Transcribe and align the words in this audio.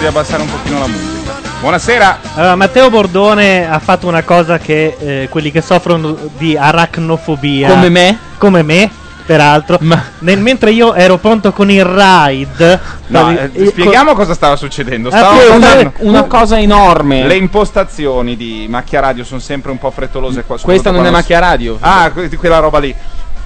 di 0.00 0.06
abbassare 0.06 0.42
un 0.42 0.50
pochino 0.50 0.78
la 0.78 0.86
musica. 0.86 1.32
Buonasera. 1.60 2.18
Allora, 2.34 2.56
Matteo 2.56 2.88
Bordone 2.90 3.70
ha 3.70 3.78
fatto 3.78 4.08
una 4.08 4.22
cosa 4.22 4.58
che 4.58 4.96
eh, 4.98 5.28
quelli 5.30 5.50
che 5.52 5.60
soffrono 5.60 6.16
di 6.38 6.56
aracnofobia 6.56 7.68
Come 7.68 7.90
me? 7.90 8.18
come 8.38 8.62
me 8.62 8.90
peraltro 9.26 9.78
nel, 10.20 10.38
mentre 10.40 10.72
io 10.72 10.94
ero 10.94 11.18
pronto 11.18 11.52
con 11.52 11.70
il 11.70 11.84
ride 11.84 12.80
No, 13.08 13.30
eh, 13.30 13.50
eh, 13.52 13.66
spieghiamo 13.66 14.14
cosa 14.14 14.32
stava 14.34 14.56
succedendo. 14.56 15.10
Ah, 15.10 15.16
Stavo 15.18 15.36
una- 15.54 15.58
guardando- 15.58 15.92
una 15.98 16.22
cosa 16.24 16.58
enorme. 16.58 17.26
Le 17.26 17.36
impostazioni 17.36 18.36
di 18.36 18.66
macchia 18.68 19.00
radio 19.00 19.22
sono 19.22 19.38
sempre 19.40 19.70
un 19.70 19.78
po' 19.78 19.90
frettolose 19.90 20.42
qua. 20.44 20.58
Questa 20.58 20.90
non 20.90 21.04
è 21.06 21.10
macchia 21.10 21.38
radio. 21.38 21.76
Ah, 21.80 22.10
quella 22.10 22.58
roba 22.58 22.78
lì. 22.78 22.94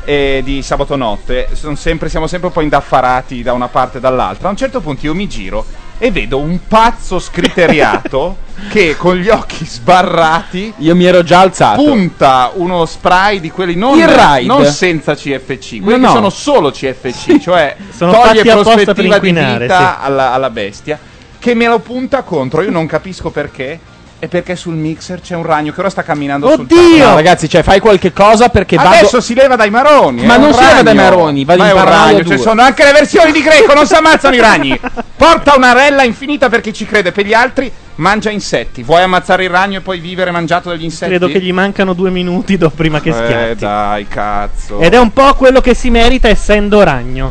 eh, 0.06 0.42
di 0.44 0.62
sabato 0.62 0.96
notte. 0.96 1.48
Sono 1.52 1.74
sempre, 1.76 2.08
siamo 2.10 2.26
sempre 2.26 2.48
un 2.48 2.54
po' 2.54 2.60
indaffarati 2.60 3.42
da 3.42 3.54
una 3.54 3.68
parte 3.68 3.98
e 3.98 4.00
dall'altra. 4.00 4.48
A 4.48 4.50
un 4.50 4.56
certo 4.56 4.80
punto 4.80 5.06
io 5.06 5.14
mi 5.14 5.26
giro 5.26 5.64
e 5.98 6.10
vedo 6.10 6.38
un 6.38 6.58
pazzo 6.66 7.18
scriteriato 7.18 8.38
che 8.70 8.96
con 8.96 9.16
gli 9.16 9.28
occhi 9.28 9.64
sbarrati. 9.64 10.72
Io 10.78 10.94
mi 10.94 11.04
ero 11.04 11.22
già 11.22 11.40
alzato. 11.40 11.82
Punta 11.82 12.50
uno 12.54 12.84
spray 12.86 13.40
di 13.40 13.50
quelli 13.50 13.74
non, 13.74 13.98
Il 13.98 14.08
ride. 14.08 14.46
non 14.46 14.64
senza 14.66 15.14
CFC, 15.14 15.80
quelli 15.82 15.82
No, 15.82 15.94
che 15.94 15.98
no. 15.98 16.12
sono 16.12 16.30
solo 16.30 16.70
CFC, 16.70 17.38
cioè 17.40 17.76
Sono 17.94 18.12
toglie 18.12 18.42
prospettiva 18.42 19.18
di 19.18 19.32
vita 19.32 19.98
sì. 20.00 20.06
alla, 20.06 20.32
alla 20.32 20.50
bestia, 20.50 20.98
che 21.38 21.54
me 21.54 21.66
lo 21.66 21.78
punta 21.78 22.22
contro. 22.22 22.62
Io 22.62 22.70
non 22.70 22.86
capisco 22.86 23.30
perché. 23.30 23.92
E 24.24 24.28
perché 24.28 24.56
sul 24.56 24.72
mixer 24.72 25.20
c'è 25.20 25.34
un 25.34 25.42
ragno 25.42 25.70
che 25.74 25.80
ora 25.80 25.90
sta 25.90 26.02
camminando 26.02 26.48
sul 26.50 26.66
tavolo. 26.66 26.96
No, 26.96 27.14
ragazzi, 27.14 27.46
cioè, 27.46 27.62
fai 27.62 27.78
qualche 27.78 28.10
cosa 28.10 28.48
perché 28.48 28.76
vado. 28.76 28.88
Adesso 28.88 29.20
si 29.20 29.34
leva 29.34 29.54
dai 29.54 29.68
maroni. 29.68 30.24
Ma 30.24 30.36
è 30.36 30.38
non 30.38 30.54
si 30.54 30.64
leva 30.64 30.80
dai 30.82 30.94
maroni, 30.94 31.44
vado 31.44 31.62
Ma 31.62 31.68
in 31.68 31.76
è 31.76 31.78
un 31.78 31.84
ragno. 31.84 32.24
Ci 32.24 32.38
sono 32.38 32.62
anche 32.62 32.84
le 32.84 32.92
versioni 32.92 33.32
di 33.32 33.42
greco, 33.42 33.74
non 33.74 33.86
si 33.86 33.92
ammazzano 33.94 34.34
i 34.34 34.40
ragni. 34.40 34.80
Porta 35.14 35.54
una 35.56 35.74
rella 35.74 36.04
infinita 36.04 36.48
per 36.48 36.62
chi 36.62 36.72
ci 36.72 36.86
crede, 36.86 37.12
per 37.12 37.26
gli 37.26 37.34
altri 37.34 37.70
mangia 37.96 38.30
insetti. 38.30 38.82
Vuoi 38.82 39.02
ammazzare 39.02 39.44
il 39.44 39.50
ragno 39.50 39.76
e 39.76 39.80
poi 39.82 39.98
vivere 39.98 40.30
mangiato 40.30 40.70
dagli 40.70 40.84
insetti? 40.84 41.10
credo 41.10 41.26
che 41.26 41.42
gli 41.42 41.52
mancano 41.52 41.92
due 41.92 42.08
minuti 42.08 42.56
do- 42.56 42.70
prima 42.70 43.02
che 43.02 43.10
Eh, 43.10 43.12
schiatti 43.12 43.54
dai, 43.58 44.08
cazzo. 44.08 44.78
ed 44.78 44.94
è 44.94 44.98
un 44.98 45.12
po' 45.12 45.34
quello 45.34 45.60
che 45.60 45.74
si 45.74 45.90
merita 45.90 46.28
essendo 46.28 46.82
ragno 46.82 47.30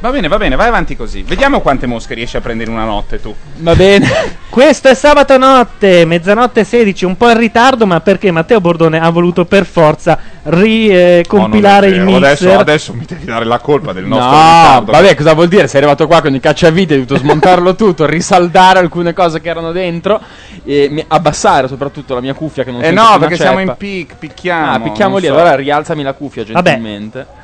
Va 0.00 0.10
bene, 0.10 0.28
va 0.28 0.38
bene, 0.38 0.56
vai 0.56 0.68
avanti 0.68 0.96
così. 0.96 1.22
Vediamo 1.22 1.60
quante 1.60 1.86
mosche 1.86 2.14
riesci 2.14 2.38
a 2.38 2.40
prendere 2.40 2.70
in 2.70 2.76
una 2.76 2.86
notte 2.86 3.20
tu. 3.20 3.34
Va 3.58 3.74
bene. 3.74 4.08
Questo 4.48 4.88
è 4.88 4.94
sabato 4.94 5.36
notte, 5.36 6.06
mezzanotte 6.06 6.64
16, 6.64 7.04
un 7.04 7.16
po' 7.18 7.28
in 7.30 7.36
ritardo, 7.36 7.86
ma 7.86 8.00
perché 8.00 8.30
Matteo 8.30 8.62
Bordone 8.62 8.98
ha 8.98 9.10
voluto 9.10 9.44
per 9.44 9.66
forza 9.66 10.18
ricompilare 10.42 11.90
No, 11.90 11.96
non 12.04 12.06
è 12.06 12.14
il 12.14 12.20
mixer. 12.22 12.48
Adesso, 12.48 12.58
adesso 12.60 12.94
mi 12.94 13.04
devi 13.06 13.24
dare 13.26 13.44
la 13.44 13.58
colpa 13.58 13.92
del 13.92 14.06
nostro 14.06 14.30
No, 14.30 14.36
ritardo. 14.36 14.92
vabbè, 14.92 15.14
cosa 15.14 15.34
vuol 15.34 15.48
dire? 15.48 15.68
Sei 15.68 15.80
arrivato 15.80 16.06
qua 16.06 16.22
con 16.22 16.34
i 16.34 16.40
cacciavite, 16.40 16.94
hai 16.94 17.04
dovuto 17.04 17.20
smontarlo 17.20 17.74
tutto, 17.76 18.06
risaldare 18.06 18.78
alcune 18.78 19.12
cose 19.12 19.40
che 19.42 19.50
erano 19.50 19.70
dentro 19.70 20.18
e 20.64 21.04
abbassare 21.08 21.68
soprattutto 21.68 22.14
la 22.14 22.20
mia 22.22 22.32
cuffia 22.32 22.64
che 22.64 22.70
non 22.70 22.80
Eh 22.80 22.86
sento 22.86 23.02
no, 23.02 23.18
perché 23.18 23.36
siamo 23.36 23.58
in 23.60 23.66
ceppa. 23.66 23.76
pic, 23.78 24.14
picchiamo. 24.18 24.72
Ah, 24.72 24.80
picchiamo 24.80 25.18
lì, 25.18 25.26
so. 25.26 25.34
allora 25.34 25.54
rialzami 25.54 26.02
la 26.02 26.14
cuffia 26.14 26.44
Vabbè. 26.48 26.80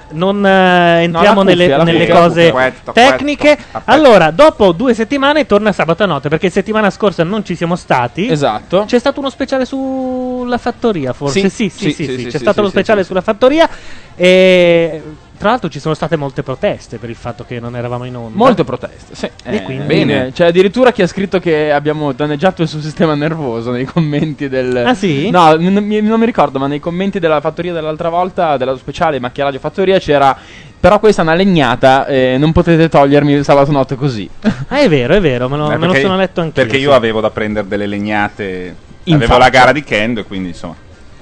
Non 0.09 0.47
eh, 0.47 1.03
entriamo 1.03 1.41
cuffia, 1.43 1.57
nelle, 1.57 1.69
la 1.77 1.83
nelle 1.83 2.07
cuffia. 2.07 2.21
cose 2.21 2.49
Aspetta, 2.51 2.93
tecniche. 2.93 3.51
aspetta. 3.53 3.83
Allora, 3.87 4.31
dopo 4.31 4.73
due 4.73 4.95
settimane 4.95 5.47
torna 5.47 5.73
sabato 5.73 6.07
notte, 6.07 6.29
perché 6.29 6.49
settimana 6.49 6.91
scorsa 6.91 7.25
non 7.25 7.45
ci 7.45 7.55
siamo 7.57 7.77
stati. 7.77 8.29
Esatto. 8.29 8.85
C'è 8.87 8.99
stato 8.99 9.21
uno 9.21 9.31
speciale 9.31 9.65
sulla 9.65 10.59
fattoria, 10.59 11.13
forse? 11.13 11.49
Sì, 11.49 11.49
Sì, 11.49 11.71
sì, 11.71 11.91
sì, 11.91 11.93
sì, 11.93 12.05
sì, 12.05 12.19
sì, 12.23 12.27
c'è 12.29 12.39
stato 12.39 12.61
lo 12.61 12.67
sì, 12.69 12.73
speciale 12.73 13.05
sulla 13.05 13.21
fattoria 13.21 13.69
e 14.15 15.03
tra 15.37 15.51
l'altro 15.51 15.69
ci 15.69 15.79
sono 15.81 15.95
state 15.95 16.17
molte 16.17 16.43
proteste 16.43 16.99
per 16.99 17.09
il 17.11 17.17
fatto 17.17 17.45
che 17.45 17.61
non 17.61 17.77
eravamo 17.77 18.05
in 18.05 18.17
onda. 18.17 18.37
Molte 18.37 18.65
proteste, 18.65 19.15
sì. 19.15 19.27
E 19.45 19.57
Eh, 19.57 19.63
quindi- 19.63 19.87
bene. 19.87 20.33
C'è 20.33 20.47
addirittura 20.47 20.93
chi 20.93 21.03
ha 21.03 21.07
scritto 21.07 21.39
che 21.39 21.71
abbiamo 21.73 22.13
danneggiato 22.13 22.63
il 22.63 22.69
suo 22.69 22.81
sistema 22.81 23.15
nervoso 23.15 23.71
nei 23.71 23.85
commenti 23.85 24.49
del. 24.49 24.77
Ah, 24.87 24.95
sì? 24.95 25.31
No, 25.31 25.55
n- 25.57 25.83
mi- 25.85 26.01
non 26.01 26.19
mi 26.19 26.27
ricordo, 26.27 26.59
ma 26.59 26.67
nei 26.67 26.81
commenti 26.81 27.19
della 27.19 27.41
fattoria 27.41 27.73
dell'altra 27.73 28.09
volta, 28.09 28.57
della 28.57 28.77
speciale 28.77 29.19
Macchia 29.21 29.45
Radio 29.45 29.59
Fattoria, 29.61 29.99
c'era. 29.99 30.37
Però 30.79 30.99
questa 31.01 31.23
è 31.23 31.25
una 31.25 31.35
legnata, 31.35 32.07
eh, 32.07 32.37
non 32.39 32.53
potete 32.53 32.89
togliermi 32.89 33.33
il 33.33 33.45
sabato 33.45 33.73
notte 33.73 33.97
così. 33.97 34.29
Ah, 34.69 34.79
è 34.81 34.89
vero, 34.89 35.15
è 35.15 35.21
vero, 35.21 35.49
me 35.49 35.57
lo, 35.57 35.71
Eh, 35.71 35.77
me 35.77 35.87
lo 35.87 35.95
sono 35.95 36.17
letto 36.17 36.41
anche 36.41 36.61
Perché 36.61 36.77
io 36.77 36.93
avevo 36.93 37.21
da 37.21 37.31
prendere 37.31 37.67
delle 37.69 37.87
legnate. 37.87 38.75
In 39.05 39.15
avevo 39.15 39.39
la 39.39 39.49
gara 39.49 39.71
di 39.73 39.83
Kendo 39.85 40.21
e 40.21 40.25
quindi 40.25 40.49
insomma. 40.49 40.75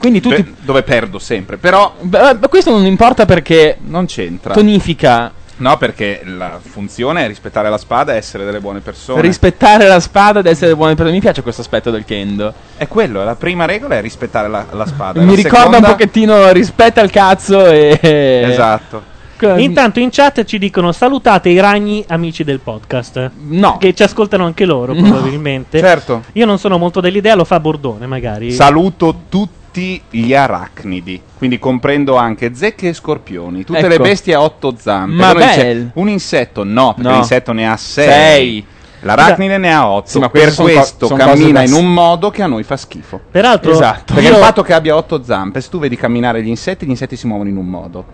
Quindi 0.04 0.20
tu 0.20 0.28
Beh, 0.28 0.44
ti- 0.44 0.54
Dove 0.60 0.82
perdo 0.82 1.18
sempre. 1.18 1.56
Però 1.56 1.94
Beh, 2.00 2.38
questo 2.48 2.70
non 2.70 2.84
importa 2.86 3.24
perché 3.24 3.78
non 3.86 4.06
c'entra. 4.06 4.52
tonifica. 4.52 5.32
No, 5.56 5.76
perché 5.76 6.22
la 6.24 6.58
funzione 6.60 7.24
è 7.24 7.28
rispettare 7.28 7.70
la 7.70 7.78
spada 7.78 8.12
e 8.12 8.16
essere 8.16 8.44
delle 8.44 8.58
buone 8.60 8.80
persone. 8.80 9.20
Rispettare 9.20 9.86
la 9.86 10.00
spada 10.00 10.40
ed 10.40 10.46
essere 10.46 10.74
buone 10.74 10.94
persone. 10.94 11.14
Mi 11.14 11.20
piace 11.20 11.42
questo 11.42 11.60
aspetto 11.60 11.90
del 11.92 12.04
kendo. 12.04 12.52
è 12.76 12.88
quello, 12.88 13.22
la 13.22 13.36
prima 13.36 13.64
regola 13.64 13.94
è 13.96 14.00
rispettare 14.00 14.48
la, 14.48 14.66
la 14.72 14.84
spada. 14.84 15.20
Mi 15.20 15.26
La 15.28 15.34
ricorda 15.36 15.56
seconda- 15.58 15.78
un 15.78 15.84
pochettino 15.84 16.50
rispetta 16.52 17.00
il 17.02 17.10
cazzo 17.10 17.66
e. 17.66 17.98
Esatto. 18.50 19.12
Intanto 19.56 20.00
in 20.00 20.08
chat 20.10 20.44
ci 20.44 20.58
dicono 20.58 20.90
salutate 20.92 21.50
i 21.50 21.60
ragni 21.60 22.02
amici 22.08 22.44
del 22.44 22.60
podcast. 22.60 23.30
No. 23.46 23.76
Che 23.78 23.92
ci 23.94 24.02
ascoltano 24.02 24.46
anche 24.46 24.64
loro, 24.64 24.94
No. 24.94 25.02
probabilmente. 25.02 25.78
Certo. 25.80 26.22
Io 26.32 26.46
non 26.46 26.58
sono 26.58 26.78
molto 26.78 27.00
dell'idea, 27.00 27.34
lo 27.34 27.44
fa 27.44 27.60
Bordone 27.60 28.06
magari. 28.06 28.50
Saluto 28.52 29.14
tutti 29.28 29.62
gli 30.10 30.34
arachnidi, 30.34 31.20
quindi 31.36 31.58
comprendo 31.58 32.16
anche 32.16 32.54
zecche 32.54 32.88
e 32.88 32.92
scorpioni, 32.92 33.64
tutte 33.64 33.78
Ecco. 33.80 33.88
le 33.88 33.98
bestie 33.98 34.34
a 34.34 34.40
otto 34.42 34.74
zampe. 34.78 35.14
Ma 35.16 35.30
Uno 35.32 35.40
dice, 35.40 35.62
bel. 35.64 35.90
un 35.94 36.08
insetto 36.08 36.64
no, 36.64 36.94
perché 36.94 37.08
No. 37.10 37.14
l'insetto 37.16 37.52
ne 37.52 37.68
ha 37.68 37.76
sei. 37.76 38.06
Sei. 38.08 38.66
L'arachnide 39.00 39.58
ne 39.58 39.74
ha 39.74 39.86
otto. 39.90 40.08
Sì, 40.08 40.18
ma 40.18 40.30
per 40.30 40.42
queste 40.44 40.54
son 40.54 40.66
co- 40.66 40.72
questo 40.72 41.06
son 41.08 41.18
cammina 41.18 41.52
da- 41.60 41.66
in 41.66 41.72
un 41.74 41.92
modo 41.92 42.30
che 42.30 42.42
a 42.42 42.46
noi 42.46 42.62
fa 42.62 42.76
schifo. 42.78 43.20
Peraltro, 43.30 43.72
Esatto. 43.72 44.14
Perché 44.14 44.28
io- 44.30 44.36
il 44.36 44.42
fatto 44.42 44.62
che 44.62 44.72
abbia 44.72 44.96
otto 44.96 45.22
zampe, 45.22 45.60
se 45.60 45.68
tu 45.68 45.78
vedi 45.78 45.94
camminare 45.96 46.42
gli 46.42 46.48
insetti, 46.48 46.86
gli 46.86 46.90
insetti 46.90 47.14
si 47.16 47.26
muovono 47.26 47.50
in 47.50 47.56
un 47.58 47.66
modo. 47.66 48.04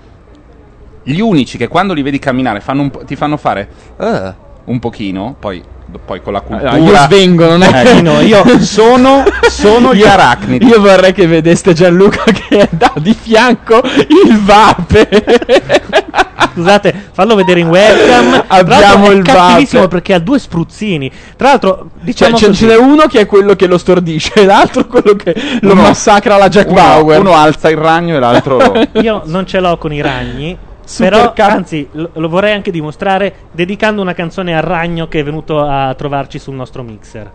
Gli 1.04 1.20
unici 1.20 1.56
che 1.58 1.68
quando 1.68 1.92
li 1.94 2.02
vedi 2.02 2.18
camminare 2.18 2.60
fanno 2.60 2.82
un 2.82 2.90
po- 2.90 3.04
ti 3.04 3.14
fanno 3.16 3.36
fare 3.36 3.68
"Ah", 3.98 4.34
un 4.70 4.78
pochino, 4.78 5.34
poi, 5.38 5.62
poi 6.04 6.22
con 6.22 6.32
la 6.32 6.40
cultura. 6.40 6.70
Ah, 6.70 6.78
io 6.78 6.94
svengo, 6.96 7.46
non 7.46 7.62
è 7.62 7.96
Eh, 7.96 8.00
no, 8.00 8.20
io 8.20 8.42
sono, 8.62 9.24
sono 9.48 9.92
gli 9.94 10.04
arachnidi. 10.04 10.66
Io 10.66 10.80
vorrei 10.80 11.12
che 11.12 11.26
vedeste 11.26 11.72
Gianluca 11.72 12.22
che 12.30 12.68
dà 12.70 12.92
di 12.96 13.14
fianco 13.20 13.82
il 13.84 14.38
vape. 14.40 15.08
Scusate, 16.52 17.08
fallo 17.12 17.34
vedere 17.36 17.60
in 17.60 17.68
webcam. 17.68 18.44
Abbiamo 18.46 19.10
è 19.10 19.14
il 19.14 19.22
vape. 19.22 19.88
perché 19.88 20.14
ha 20.14 20.18
due 20.18 20.38
spruzzini. 20.38 21.10
Tra 21.36 21.48
l'altro, 21.48 21.76
Cioè, 21.76 21.86
diciamo 22.00 22.36
ce, 22.36 22.46
così, 22.46 22.58
ce 22.58 22.66
n'è 22.66 22.76
uno 22.76 23.06
che 23.06 23.20
è 23.20 23.26
quello 23.26 23.54
che 23.54 23.66
lo 23.66 23.78
stordisce, 23.78 24.32
e 24.34 24.44
l'altro 24.44 24.86
quello 24.86 25.14
che 25.16 25.34
lo 25.60 25.72
Uno- 25.72 25.82
massacra 25.82 26.36
la 26.36 26.48
Jack 26.48 26.66
uno, 26.70 26.74
Bauer. 26.80 27.20
uno 27.20 27.34
alza 27.34 27.68
il 27.70 27.76
ragno 27.76 28.16
e 28.16 28.18
l'altro 28.18 28.56
lo... 28.58 29.00
io 29.00 29.22
non 29.26 29.46
ce 29.46 29.58
l'ho 29.60 29.76
con 29.78 29.92
i 29.92 30.00
ragni. 30.00 30.56
Super 30.90 31.10
però, 31.12 31.32
cap- 31.32 31.50
anzi, 31.50 31.88
lo, 31.92 32.10
lo 32.14 32.28
vorrei 32.28 32.52
anche 32.52 32.72
dimostrare 32.72 33.48
dedicando 33.52 34.02
una 34.02 34.12
canzone 34.12 34.56
al 34.56 34.62
ragno 34.62 35.06
che 35.06 35.20
è 35.20 35.22
venuto 35.22 35.60
a 35.60 35.94
trovarci 35.94 36.40
sul 36.40 36.54
nostro 36.56 36.82
mixer. 36.82 37.32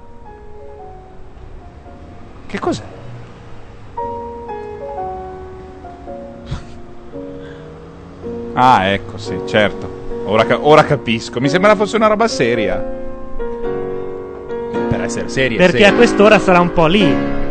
Che 2.48 2.60
cos'è? 2.60 2.84
Ah, 8.58 8.86
ecco, 8.88 9.18
sì, 9.18 9.38
certo. 9.46 10.24
Ora, 10.26 10.46
ca- 10.46 10.60
ora 10.62 10.84
capisco. 10.84 11.40
Mi 11.40 11.48
sembra 11.48 11.76
fosse 11.76 11.96
una 11.96 12.08
roba 12.08 12.28
seria. 12.28 12.76
Per 14.90 15.02
essere 15.02 15.30
serie, 15.30 15.58
Perché 15.58 15.86
a 15.86 15.94
quest'ora 15.94 16.40
sarà 16.40 16.60
un 16.60 16.74
po' 16.74 16.88
lì. 16.88 17.45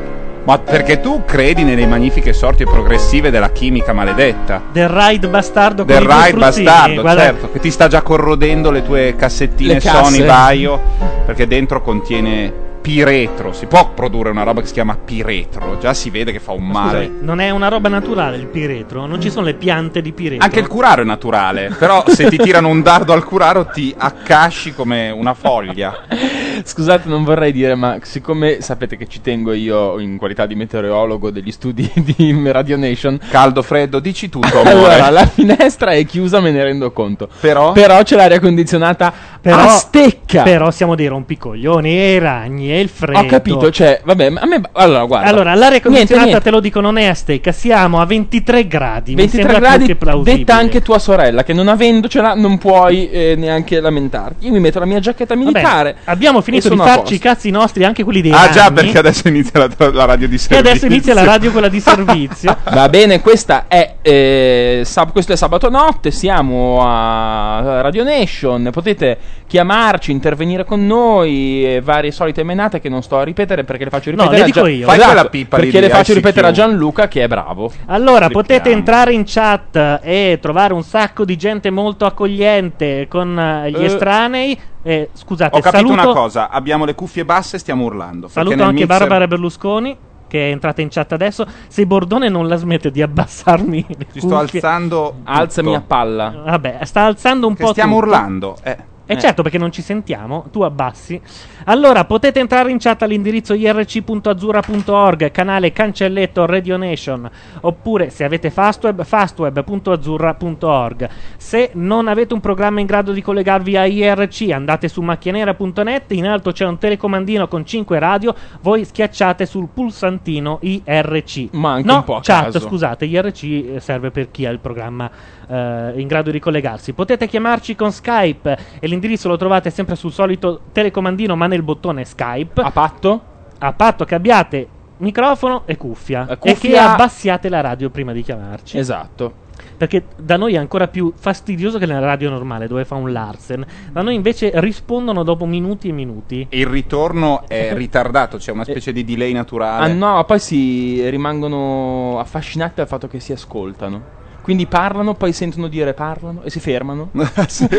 Ma 0.44 0.58
perché 0.58 1.00
tu 1.00 1.22
credi 1.24 1.64
nelle 1.64 1.86
magnifiche 1.86 2.34
sorti 2.34 2.64
progressive 2.64 3.30
della 3.30 3.50
chimica 3.50 3.94
maledetta? 3.94 4.60
Del 4.70 4.88
ride 4.88 5.28
bastardo 5.28 5.84
con 5.84 5.94
Del 5.94 6.04
ride 6.06 6.36
bastardo, 6.38 7.00
Guarda, 7.00 7.22
certo, 7.22 7.50
che 7.50 7.60
ti 7.60 7.70
sta 7.70 7.88
già 7.88 8.02
corrodendo 8.02 8.70
le 8.70 8.82
tue 8.82 9.14
cassettine 9.16 9.74
Le. 9.74 9.80
Sony 9.80 10.22
Vaio, 10.22 10.80
perché 11.24 11.46
dentro 11.46 11.80
contiene 11.80 12.63
piretro. 12.84 13.54
Si 13.54 13.64
può 13.64 13.92
produrre 13.94 14.28
una 14.28 14.42
roba 14.42 14.60
che 14.60 14.66
si 14.66 14.74
chiama 14.74 14.94
piretro, 15.02 15.78
già 15.78 15.94
si 15.94 16.10
vede 16.10 16.32
che 16.32 16.38
fa 16.38 16.52
un 16.52 16.66
male. 16.66 17.06
Scusami, 17.06 17.24
non 17.24 17.40
è 17.40 17.48
una 17.48 17.68
roba 17.68 17.88
naturale 17.88 18.36
il 18.36 18.44
piretro? 18.44 19.06
Non 19.06 19.22
ci 19.22 19.30
sono 19.30 19.46
le 19.46 19.54
piante 19.54 20.02
di 20.02 20.12
piretro? 20.12 20.44
Anche 20.44 20.60
il 20.60 20.66
curaro 20.66 21.00
è 21.00 21.04
naturale, 21.06 21.74
però 21.78 22.04
se 22.06 22.28
ti 22.28 22.36
tirano 22.36 22.68
un 22.68 22.82
dardo 22.82 23.14
al 23.14 23.24
curaro 23.24 23.64
ti 23.64 23.94
accasci 23.96 24.74
come 24.74 25.08
una 25.08 25.32
foglia. 25.32 26.02
Scusate, 26.62 27.08
non 27.08 27.24
vorrei 27.24 27.52
dire, 27.52 27.74
ma 27.74 27.98
siccome 28.02 28.60
sapete 28.60 28.98
che 28.98 29.06
ci 29.06 29.22
tengo 29.22 29.54
io 29.54 29.98
in 29.98 30.18
qualità 30.18 30.44
di 30.44 30.54
meteorologo 30.54 31.30
degli 31.30 31.50
studi 31.50 31.90
di 32.16 32.38
Radio 32.52 32.76
Nation, 32.76 33.18
Caldo, 33.30 33.62
freddo, 33.62 33.98
dici 33.98 34.28
tutto, 34.28 34.60
amore. 34.60 34.70
allora 34.70 35.08
la 35.08 35.26
finestra 35.26 35.92
è 35.92 36.04
chiusa, 36.04 36.40
me 36.40 36.50
ne 36.50 36.62
rendo 36.62 36.92
conto. 36.92 37.30
Però? 37.40 37.72
Però 37.72 38.02
c'è 38.02 38.14
l'aria 38.14 38.40
condizionata 38.40 39.33
Però- 39.44 39.58
a 39.62 39.68
stecca. 39.68 40.42
Però 40.42 40.70
siamo 40.70 40.94
dei 40.94 41.06
rompicoglioni 41.06 41.90
e 42.00 42.14
i 42.14 42.18
ragni 42.18 42.72
e 42.72 42.80
il 42.80 42.88
freddo. 42.88 43.18
Ho 43.18 43.26
capito, 43.26 43.70
cioè, 43.70 44.00
vabbè, 44.02 44.30
ma 44.30 44.40
a 44.40 44.46
me. 44.46 44.62
Allora, 44.72 45.04
guarda. 45.04 45.28
Allora, 45.28 45.50
l'aria 45.54 45.68
Niente, 45.68 45.88
condizionata, 45.88 46.24
niente. 46.28 46.44
te 46.44 46.50
lo 46.50 46.60
dico, 46.60 46.80
non 46.80 46.96
è 46.96 47.04
a 47.06 47.14
stecca. 47.14 47.52
Siamo 47.52 48.00
a 48.00 48.06
23 48.06 48.66
gradi. 48.66 49.10
mi 49.10 49.16
23 49.28 49.42
sembra 49.42 49.76
più 49.76 49.96
gradi, 49.98 50.22
detta 50.38 50.54
anche 50.56 50.80
tua 50.80 50.98
sorella, 50.98 51.42
che 51.44 51.52
non 51.52 51.68
avendocela 51.68 52.32
non 52.34 52.56
puoi 52.56 53.10
eh, 53.10 53.34
neanche 53.36 53.80
lamentarti. 53.80 54.46
Io 54.46 54.52
mi 54.52 54.60
metto 54.60 54.78
la 54.78 54.86
mia 54.86 54.98
giacchetta 54.98 55.34
Vabbè, 55.34 55.46
militare. 55.46 55.96
abbiamo 56.04 56.40
finito 56.40 56.68
e 56.68 56.70
di 56.70 56.76
farci 56.78 57.14
i 57.14 57.18
cazzi 57.18 57.50
nostri, 57.50 57.84
anche 57.84 58.02
quelli 58.02 58.22
dei 58.22 58.32
Ah 58.32 58.48
già, 58.50 58.62
ragni. 58.64 58.74
perché 58.76 58.98
adesso 58.98 59.28
inizia 59.28 59.58
la, 59.60 59.90
la 59.92 60.04
radio 60.06 60.26
di 60.26 60.36
E 60.36 60.38
servizio. 60.38 60.70
adesso 60.70 60.86
inizia 60.86 61.12
la 61.14 61.24
radio 61.24 61.52
quella 61.52 61.68
di 61.68 61.80
servizio. 61.80 62.56
Va 62.72 62.88
bene, 62.88 63.20
questa 63.20 63.66
è, 63.68 63.96
eh, 64.00 64.80
sab- 64.84 65.12
questo 65.12 65.32
è 65.34 65.36
sabato 65.36 65.68
notte, 65.68 66.10
siamo 66.10 66.80
a 66.82 67.82
Radio 67.82 68.04
Nation, 68.04 68.70
potete 68.72 69.18
chiamarci, 69.46 70.10
intervenire 70.10 70.64
con 70.64 70.86
noi, 70.86 71.64
e 71.76 71.80
varie 71.80 72.10
solite 72.10 72.42
menate 72.42 72.80
che 72.80 72.88
non 72.88 73.02
sto 73.02 73.18
a 73.18 73.22
ripetere 73.22 73.64
perché 73.64 73.84
le 73.84 73.90
faccio 73.90 74.10
No, 74.10 74.16
ripetere 74.16 74.36
le 74.36 74.42
a 74.42 74.46
dico 74.46 74.60
Gian- 74.64 74.74
io. 74.74 74.86
Fai 74.86 74.96
Esatto, 74.96 75.12
quella 75.12 75.28
pippa 75.28 75.56
perché 75.58 75.80
le 75.80 75.88
faccio 75.88 76.12
ICQ. 76.12 76.14
ripetere 76.16 76.46
a 76.46 76.50
Gianluca 76.50 77.08
che 77.08 77.22
è 77.22 77.28
bravo. 77.28 77.70
Allora, 77.86 78.26
Clicchiamo. 78.26 78.32
potete 78.32 78.70
entrare 78.70 79.12
in 79.12 79.22
chat 79.26 80.00
e 80.02 80.38
trovare 80.40 80.72
un 80.72 80.82
sacco 80.82 81.24
di 81.24 81.36
gente 81.36 81.70
molto 81.70 82.04
accogliente 82.06 83.06
con 83.08 83.38
eh, 83.38 83.70
gli 83.70 83.82
Eh. 83.82 83.84
estranei. 83.84 84.58
Eh, 84.82 85.08
scusate, 85.12 85.56
Ho 85.56 85.60
capito 85.60 85.86
saluto, 85.88 86.02
una 86.02 86.12
cosa, 86.20 86.48
abbiamo 86.50 86.84
le 86.84 86.94
cuffie 86.94 87.24
basse 87.24 87.56
e 87.56 87.58
stiamo 87.58 87.84
urlando. 87.84 88.28
saluto 88.28 88.54
nel 88.56 88.64
anche 88.66 88.80
mixer- 88.80 88.98
Barbara 88.98 89.26
Berlusconi 89.26 89.96
che 90.26 90.48
è 90.48 90.50
entrata 90.50 90.80
in 90.82 90.88
chat 90.90 91.12
adesso. 91.12 91.46
Se 91.68 91.86
Bordone 91.86 92.28
non 92.28 92.48
la 92.48 92.56
smette 92.56 92.90
di 92.90 93.00
abbassarmi 93.00 93.84
le 93.88 94.06
Ti 94.12 94.20
sto 94.20 94.36
alzando 94.36 95.20
Alzami 95.24 95.68
tutto. 95.68 95.78
a 95.78 95.82
palla. 95.86 96.42
Vabbè, 96.44 96.78
sta 96.82 97.02
alzando 97.04 97.46
un 97.46 97.54
Che 97.54 97.62
po' 97.62 97.70
stiamo 97.70 97.94
tutto. 98.00 98.06
urlando. 98.08 98.56
Eh. 98.64 98.76
E 99.06 99.18
certo 99.18 99.42
perché 99.42 99.58
non 99.58 99.70
ci 99.70 99.82
sentiamo, 99.82 100.46
tu 100.50 100.62
abbassi. 100.62 101.20
Allora, 101.64 102.06
potete 102.06 102.40
entrare 102.40 102.70
in 102.70 102.78
chat 102.78 103.02
all'indirizzo 103.02 103.52
irc.azzurra.org, 103.52 105.30
canale 105.30 105.72
cancelletto 105.72 106.46
Radio 106.46 106.78
Nation, 106.78 107.30
oppure 107.60 108.08
se 108.08 108.24
avete 108.24 108.50
Fastweb, 108.50 109.04
fastweb.azzurra.org. 109.04 111.08
Se 111.36 111.72
non 111.74 112.08
avete 112.08 112.32
un 112.32 112.40
programma 112.40 112.80
in 112.80 112.86
grado 112.86 113.12
di 113.12 113.20
collegarvi 113.20 113.76
a 113.76 113.84
IRC, 113.84 114.50
andate 114.50 114.88
su 114.88 115.02
macchianera.net, 115.02 116.12
in 116.12 116.26
alto 116.26 116.52
c'è 116.52 116.64
un 116.64 116.78
telecomandino 116.78 117.46
con 117.46 117.66
5 117.66 117.98
radio, 117.98 118.34
voi 118.62 118.86
schiacciate 118.86 119.44
sul 119.44 119.68
pulsantino 119.72 120.60
IRC. 120.62 121.48
Ma 121.52 121.72
anche 121.72 121.86
no, 121.86 121.96
un 121.96 122.04
po' 122.04 122.16
a 122.16 122.20
chat, 122.22 122.52
caso. 122.52 122.60
scusate, 122.60 123.04
IRC 123.04 123.42
eh, 123.42 123.80
serve 123.80 124.10
per 124.10 124.30
chi 124.30 124.46
ha 124.46 124.50
il 124.50 124.60
programma 124.60 125.10
eh, 125.48 125.92
in 125.96 126.06
grado 126.06 126.30
di 126.30 126.38
collegarsi. 126.38 126.92
Potete 126.92 127.26
chiamarci 127.26 127.74
con 127.76 127.92
Skype 127.92 128.58
e 128.80 128.86
l'indirizzo 128.86 129.28
lo 129.28 129.36
trovate 129.36 129.70
sempre 129.70 129.96
sul 129.96 130.12
solito 130.12 130.60
telecomandino, 130.72 131.36
ma 131.36 131.46
nel 131.46 131.62
bottone 131.62 132.04
Skype. 132.04 132.60
A 132.60 132.70
patto? 132.70 133.22
A 133.58 133.72
patto 133.72 134.04
che 134.04 134.14
abbiate 134.14 134.68
microfono 134.98 135.62
e 135.66 135.76
cuffia, 135.76 136.26
Eh, 136.28 136.32
e 136.32 136.38
che 136.38 136.52
cuffia- 136.52 136.92
abbassiate 136.92 137.48
la 137.48 137.60
radio 137.60 137.90
prima 137.90 138.12
di 138.12 138.22
chiamarci. 138.22 138.78
Esatto. 138.78 139.42
Perché 139.76 140.04
da 140.16 140.36
noi 140.36 140.54
è 140.54 140.56
ancora 140.58 140.88
più 140.88 141.12
fastidioso 141.16 141.78
che 141.78 141.86
nella 141.86 142.04
radio 142.04 142.28
normale 142.30 142.66
dove 142.68 142.84
fa 142.84 142.94
un 142.96 143.12
Larsen. 143.12 143.64
Da 143.92 144.02
noi 144.02 144.14
invece 144.14 144.50
rispondono 144.54 145.22
dopo 145.24 145.46
minuti 145.46 145.88
e 145.88 145.92
minuti. 145.92 146.46
Il 146.50 146.66
ritorno 146.66 147.42
è 147.48 147.72
ritardato, 147.74 148.36
c'è 148.36 148.52
una 148.52 148.64
specie 148.64 148.92
di 148.92 149.04
delay 149.04 149.32
Ah 149.32 149.36
naturale. 149.36 149.92
no, 149.92 150.14
ma 150.14 150.24
poi 150.24 150.38
si 150.38 151.08
rimangono 151.08 152.18
affascinati 152.18 152.74
dal 152.76 152.86
fatto 152.88 153.08
che 153.08 153.20
si 153.20 153.32
ascoltano. 153.32 154.22
Quindi 154.44 154.66
parlano, 154.66 155.14
poi 155.14 155.32
sentono 155.32 155.68
dire 155.68 155.94
parlano 155.94 156.42
e 156.42 156.50
si 156.50 156.60
fermano. 156.60 157.08
Sì. 157.48 157.66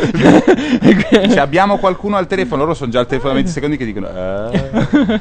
Cioè, 1.06 1.38
abbiamo 1.40 1.78
qualcuno 1.78 2.16
al 2.18 2.26
telefono, 2.28 2.64
loro 2.64 2.74
sono 2.74 2.90
già 2.90 3.00
al 3.02 3.06
telefono 3.06 3.34
da 3.34 3.38
20 3.40 3.52
secondi 3.52 3.78
che 3.78 3.86
dicono 3.86 4.08
eh. 4.08 4.50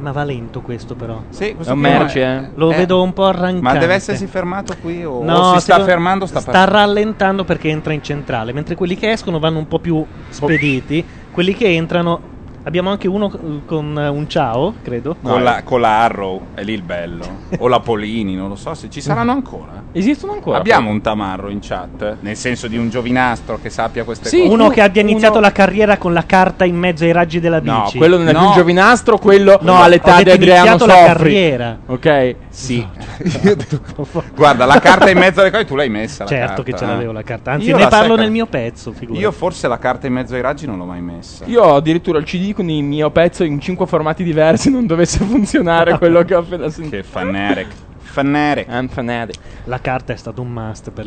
Ma 0.00 0.12
va 0.12 0.24
lento 0.24 0.60
questo, 0.62 0.94
però. 0.94 1.22
Sì, 1.28 1.54
questo 1.54 1.72
È 1.72 1.76
un 1.76 1.84
è- 1.84 2.16
eh. 2.16 2.50
Lo 2.54 2.72
eh. 2.72 2.76
vedo 2.76 3.02
un 3.02 3.12
po' 3.12 3.26
arrancante. 3.26 3.60
Ma 3.60 3.76
deve 3.76 3.94
essersi 3.94 4.26
fermato 4.26 4.74
qui 4.80 5.04
o, 5.04 5.22
No, 5.22 5.50
o 5.50 5.54
si 5.54 5.60
sta 5.60 5.84
fermando 5.84 6.24
sta, 6.26 6.40
sta 6.40 6.50
partendo? 6.50 6.78
rallentando 6.78 7.44
perché 7.44 7.68
entra 7.68 7.92
in 7.92 8.02
centrale, 8.02 8.52
mentre 8.52 8.74
quelli 8.74 8.96
che 8.96 9.10
escono 9.10 9.38
vanno 9.38 9.58
un 9.58 9.66
po' 9.66 9.78
più 9.78 10.04
spediti. 10.30 11.06
Quelli 11.30 11.54
che 11.54 11.74
entrano 11.74 12.20
abbiamo 12.64 12.90
anche 12.90 13.08
uno 13.08 13.30
eh, 13.32 13.60
con 13.66 13.98
eh, 13.98 14.08
un 14.08 14.28
ciao, 14.28 14.74
credo. 14.82 15.16
Con, 15.22 15.42
la, 15.42 15.62
con 15.62 15.80
la 15.80 16.00
Arrow, 16.02 16.40
è 16.54 16.62
lì 16.62 16.72
il 16.72 16.82
bello. 16.82 17.24
o 17.58 17.68
la 17.68 17.80
Polini, 17.80 18.34
non 18.34 18.48
lo 18.48 18.56
so 18.56 18.74
se 18.74 18.88
ci 18.90 19.00
saranno 19.00 19.32
ancora. 19.32 19.82
Esistono 19.92 20.32
ancora? 20.32 20.58
Abbiamo 20.58 20.90
un 20.90 21.00
tamarro 21.00 21.48
in 21.48 21.58
chat, 21.60 22.16
nel 22.20 22.36
senso 22.36 22.68
di 22.68 22.76
un 22.76 22.88
giovinastro 22.88 23.58
che 23.60 23.70
sappia 23.70 24.04
queste 24.04 24.28
Sì, 24.28 24.38
cose. 24.38 24.48
Uno 24.52 24.64
uno- 24.64 24.72
che 24.72 24.82
abbia 24.82 25.02
iniziato 25.02 25.38
uno- 25.38 25.46
la 25.46 25.52
carriera 25.52 25.96
con 25.98 26.12
la 26.12 26.24
carta 26.24 26.64
in 26.64 26.76
mezzo 26.76 27.04
ai 27.04 27.12
raggi 27.12 27.40
della 27.40 27.60
bici. 27.60 27.72
No, 27.74 27.90
quello 27.96 28.16
non 28.18 28.28
è 28.28 28.32
No. 28.32 28.38
più 28.38 28.48
un 28.48 28.54
giovinastro, 28.54 29.18
quello 29.18 29.58
No, 29.62 29.80
all'età 29.82 30.22
di 30.22 30.30
Adriano 30.30 30.66
iniziato 30.68 30.86
la 30.86 31.04
carriera. 31.06 31.78
Ok. 31.86 32.36
Sì. 32.60 32.86
Guarda, 34.34 34.66
la 34.66 34.78
carta 34.80 35.08
in 35.10 35.18
mezzo 35.18 35.40
alle 35.40 35.50
cose 35.50 35.64
tu 35.64 35.74
l'hai 35.74 35.88
messa. 35.88 36.24
la 36.24 36.28
Certo 36.30 36.62
che 36.62 36.74
ce 36.74 36.84
eh. 36.84 36.86
l'avevo 36.88 37.12
la 37.12 37.22
carta. 37.22 37.52
Anzi, 37.52 37.68
Io 37.68 37.76
ne 37.76 37.82
la 37.84 37.88
parlo 37.88 38.14
sai- 38.14 38.24
nel 38.24 38.30
mio 38.30 38.46
pezzo, 38.46 38.92
figurati. 38.92 39.22
Io 39.22 39.32
forse 39.32 39.66
la 39.66 39.78
carta 39.78 40.06
in 40.06 40.12
mezzo 40.12 40.34
ai 40.34 40.42
raggi 40.42 40.66
non 40.66 40.76
l'ho 40.76 40.84
mai 40.84 41.00
messa. 41.00 41.44
Io 41.46 41.62
ho 41.62 41.76
addirittura 41.76 42.18
il 42.18 42.24
CD 42.24 42.52
con 42.52 42.68
il 42.68 42.84
mio 42.84 43.10
pezzo 43.10 43.44
in 43.44 43.58
cinque 43.60 43.86
formati 43.86 44.22
diversi, 44.22 44.70
non 44.70 44.86
dovesse 44.86 45.24
funzionare 45.24 45.96
quello 45.98 46.22
che 46.22 46.34
ho 46.34 46.40
appena 46.40 46.68
sentito. 46.68 46.96
Che 46.96 47.02
fanatic. 47.02 47.66
Fanatic. 48.02 48.66
I'm 48.68 48.88
fanatic. 48.88 49.36
La 49.64 49.78
carta 49.80 50.12
è 50.12 50.16
stato 50.16 50.42
un 50.42 50.50
must 50.50 50.90
per. 50.90 51.06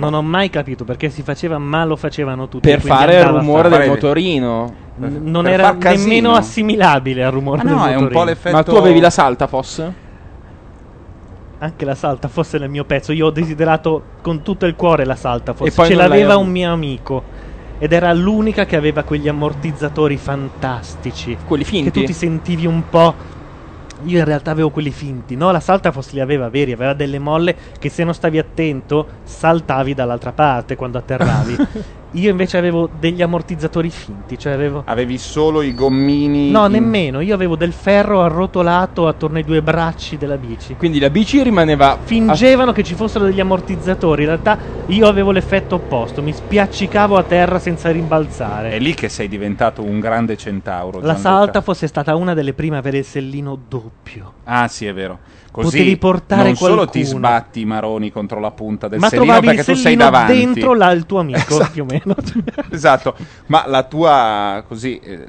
Non 0.00 0.14
ho 0.14 0.22
mai 0.22 0.50
capito 0.50 0.84
perché 0.84 1.10
si 1.10 1.22
faceva, 1.22 1.58
ma 1.58 1.84
lo 1.84 1.94
facevano 1.96 2.48
tutti. 2.48 2.68
Per 2.68 2.80
fare 2.80 3.18
il 3.20 3.24
rumore 3.24 3.68
del 3.68 3.88
motorino. 3.88 4.74
N- 4.98 5.20
non 5.22 5.44
Per 5.44 5.52
era 5.52 5.72
nemmeno 5.72 6.32
assimilabile 6.34 7.22
al 7.24 7.30
rumore 7.32 7.58
Ma 7.58 7.64
del 7.64 7.72
no, 7.72 7.84
è 7.86 7.88
un 7.88 7.92
motorino. 7.94 8.18
po' 8.20 8.24
l'effetto- 8.26 8.56
Ma 8.56 8.62
tu 8.64 8.74
avevi 8.74 8.98
la 9.00 9.10
salta, 9.10 9.46
fosse? 9.46 10.01
Anche 11.62 11.84
la 11.84 11.94
salta 11.94 12.26
fosse 12.26 12.58
nel 12.58 12.68
mio 12.68 12.84
pezzo. 12.84 13.12
Io 13.12 13.26
ho 13.26 13.30
desiderato 13.30 14.02
con 14.20 14.42
tutto 14.42 14.66
il 14.66 14.74
cuore 14.74 15.04
la 15.04 15.14
salta 15.14 15.52
fosse. 15.52 15.80
E 15.80 15.86
Ce 15.86 15.94
l'aveva 15.94 16.36
un 16.36 16.48
mio 16.48 16.72
amico. 16.72 17.22
Ed 17.78 17.92
era 17.92 18.12
l'unica 18.12 18.64
che 18.64 18.74
aveva 18.74 19.04
quegli 19.04 19.28
ammortizzatori 19.28 20.16
fantastici. 20.16 21.38
Quelli 21.46 21.62
finti? 21.62 21.92
Che 21.92 22.00
tu 22.00 22.04
ti 22.04 22.12
sentivi 22.12 22.66
un 22.66 22.88
po'. 22.90 23.14
Io 24.06 24.18
in 24.18 24.24
realtà 24.24 24.50
avevo 24.50 24.70
quelli 24.70 24.90
finti. 24.90 25.36
No, 25.36 25.52
la 25.52 25.60
salta 25.60 25.92
fosse 25.92 26.14
li 26.14 26.20
aveva 26.20 26.48
veri. 26.48 26.72
Aveva 26.72 26.94
delle 26.94 27.20
molle 27.20 27.54
che 27.78 27.88
se 27.90 28.02
non 28.02 28.12
stavi 28.12 28.38
attento 28.38 29.06
saltavi 29.22 29.94
dall'altra 29.94 30.32
parte 30.32 30.74
quando 30.74 30.98
atterravi. 30.98 31.56
Io 32.12 32.30
invece 32.30 32.58
avevo 32.58 32.88
degli 32.92 33.22
ammortizzatori 33.22 33.90
finti. 33.90 34.38
Cioè 34.38 34.52
avevo. 34.52 34.82
Avevi 34.86 35.16
solo 35.18 35.62
i 35.62 35.74
gommini. 35.74 36.50
No, 36.50 36.66
in- 36.66 36.72
nemmeno. 36.72 37.20
Io 37.20 37.34
avevo 37.34 37.56
del 37.56 37.72
ferro 37.72 38.22
arrotolato 38.22 39.06
attorno 39.08 39.38
ai 39.38 39.44
due 39.44 39.62
bracci 39.62 40.18
della 40.18 40.36
bici. 40.36 40.76
Quindi 40.76 40.98
la 40.98 41.10
bici 41.10 41.42
rimaneva. 41.42 41.98
Fingevano 42.02 42.72
che 42.72 42.82
ci 42.82 42.94
fossero 42.94 43.24
degli 43.24 43.40
ammortizzatori. 43.40 44.22
In 44.22 44.28
realtà 44.28 44.58
io 44.86 45.06
avevo 45.06 45.30
l'effetto 45.30 45.76
opposto. 45.76 46.22
Mi 46.22 46.32
spiaccicavo 46.32 47.16
a 47.16 47.22
terra 47.22 47.58
senza 47.58 47.90
rimbalzare. 47.90 48.70
È 48.70 48.78
lì 48.78 48.94
che 48.94 49.08
sei 49.08 49.28
diventato 49.28 49.82
un 49.82 49.98
grande 50.00 50.36
centauro. 50.36 50.98
La 50.98 51.14
Gianluca. 51.14 51.28
salta 51.28 51.60
fosse 51.62 51.86
stata 51.86 52.14
una 52.14 52.34
delle 52.34 52.52
prime 52.52 52.76
a 52.76 52.80
avere 52.80 52.98
il 52.98 53.04
sellino 53.04 53.58
doppio. 53.68 54.34
Ah, 54.44 54.68
sì, 54.68 54.86
è 54.86 54.92
vero. 54.92 55.18
Così 55.52 55.66
Potevi 55.66 55.96
portare 55.98 56.42
non 56.44 56.56
solo 56.56 56.86
ti 56.86 57.00
qualcuno. 57.02 57.18
sbatti 57.18 57.60
i 57.60 57.64
maroni 57.66 58.10
contro 58.10 58.40
la 58.40 58.50
punta 58.52 58.88
del 58.88 58.98
Ma 59.00 59.08
il 59.12 59.40
perché 59.42 59.64
tu 59.64 59.74
sei 59.74 59.96
davanti. 59.96 60.32
dentro 60.32 60.72
là 60.74 60.90
il 60.92 61.04
tuo 61.04 61.18
amico, 61.20 61.38
Esatto. 61.38 61.70
più 61.70 61.82
o 61.82 61.86
meno. 61.86 62.14
esatto, 62.72 63.14
ma 63.48 63.64
la 63.66 63.82
tua 63.82 64.64
così 64.66 64.98
eh, 64.98 65.28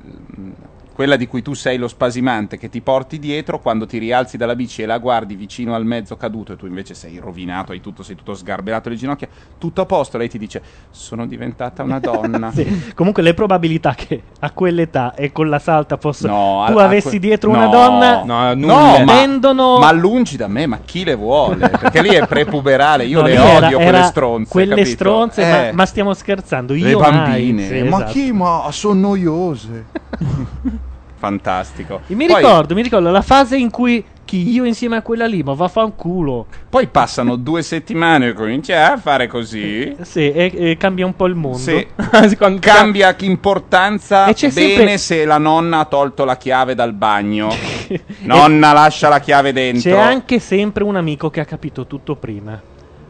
quella 0.94 1.16
di 1.16 1.26
cui 1.26 1.42
tu 1.42 1.54
sei 1.56 1.78
lo 1.78 1.88
spasimante 1.88 2.58
che 2.60 2.70
ti 2.70 2.80
porti 2.82 3.18
dietro 3.18 3.60
quando 3.60 3.88
ti 3.88 3.98
rialzi 3.98 4.38
dalla 4.38 4.56
bici 4.56 4.84
e 4.84 4.86
la 4.86 5.00
guardi 5.00 5.34
vicino 5.36 5.74
al 5.74 5.86
mezzo 5.86 6.16
caduto 6.18 6.54
e 6.54 6.56
tu 6.56 6.68
invece 6.68 6.94
sei 6.94 7.18
rovinato, 7.18 7.72
hai 7.72 7.82
tutto, 7.82 8.04
sei 8.04 8.16
tutto 8.16 8.36
sgarbellato 8.36 8.90
le 8.90 8.96
ginocchia, 8.96 9.28
tutto 9.58 9.82
a 9.82 9.86
posto, 9.88 10.20
lei 10.20 10.30
ti 10.30 10.38
dice 10.38 10.62
"Sono 10.92 11.26
diventata 11.26 11.82
una 11.82 11.98
donna". 12.00 12.52
Sì. 12.52 12.92
Comunque 12.94 13.24
le 13.24 13.34
probabilità 13.34 13.96
che 13.96 14.22
a 14.40 14.52
quell'età 14.52 15.16
e 15.16 15.32
con 15.32 15.50
la 15.50 15.58
salta 15.60 15.98
fosse 15.98 16.28
No, 16.28 16.64
tu 16.68 16.78
a- 16.78 16.84
a 16.84 16.86
avessi 16.86 17.10
que- 17.10 17.20
dietro 17.20 17.52
no, 17.52 17.58
una 17.58 17.68
donna 17.68 18.24
No, 18.24 18.54
No, 18.54 19.04
ma, 19.04 19.18
tendono 19.18 19.80
ma 19.80 19.92
lungi 19.92 20.38
da 20.38 20.48
me, 20.48 20.68
ma 20.68 20.80
chi 20.86 21.04
le 21.04 21.16
vuole? 21.16 21.70
Perché 21.70 22.02
lì 22.04 22.10
è 22.10 22.28
prepuberale, 22.28 23.06
io 23.06 23.22
No, 23.22 23.28
le 23.28 23.38
odio 23.40 23.50
era- 23.50 23.68
quelle 23.70 23.84
era 23.88 24.04
stronze. 24.04 24.52
Quelle 24.52 24.76
capito? 24.76 24.90
stronze, 24.96 25.42
Eh, 25.42 25.50
ma, 25.68 25.72
ma 25.74 25.86
stiamo 25.88 26.14
scherzando. 26.14 26.76
Io 26.76 27.00
le 27.00 27.10
mai. 27.10 27.12
bambine, 27.12 27.68
Sì, 27.68 27.82
ma 27.82 27.98
esatto. 27.98 28.12
chi? 28.12 28.32
Ma 28.32 28.68
sono 28.72 29.00
noiose. 29.00 29.86
Fantastico. 31.28 32.02
Mi 32.08 32.26
Poi- 32.28 32.36
ricordo, 32.36 32.74
mi 32.76 32.82
ricordo 32.82 33.10
la 33.10 33.22
fase 33.22 33.56
in 33.56 33.70
cui 33.70 34.04
chi 34.26 34.52
io 34.52 34.66
insieme 34.66 34.98
a 34.98 35.02
quella 35.02 35.26
lì, 35.26 35.42
ma 35.42 35.54
vaffanculo. 35.54 36.48
Poi 36.68 36.88
passano 36.88 37.38
due 37.38 37.62
settimane 37.62 38.28
e 38.28 38.34
cominci 38.34 38.74
a 38.74 38.98
fare 38.98 39.28
così. 39.28 39.96
Sì, 40.02 40.30
e, 40.34 40.52
e 40.54 40.76
cambia 40.78 41.06
un 41.06 41.16
po' 41.16 41.26
il 41.28 41.36
mondo. 41.36 41.58
Sì. 41.60 41.88
Quando- 42.38 42.60
Cambia 42.60 43.16
importanza 43.22 44.26
E 44.26 44.34
c'è 44.34 44.50
bene 44.50 44.76
sempre- 44.76 44.98
se 44.98 45.24
la 45.24 45.38
nonna 45.38 45.80
ha 45.80 45.86
tolto 45.86 46.26
la 46.26 46.36
chiave 46.36 46.76
dal 46.76 46.92
bagno. 46.92 47.48
Nonna, 48.24 48.74
lascia 48.74 49.08
la 49.08 49.22
chiave 49.22 49.54
dentro. 49.54 49.92
C'è 49.92 49.98
anche 49.98 50.40
sempre 50.40 50.84
un 50.84 50.98
amico 50.98 51.30
che 51.30 51.40
ha 51.40 51.46
capito 51.46 51.88
tutto 51.88 52.18
prima. 52.18 52.62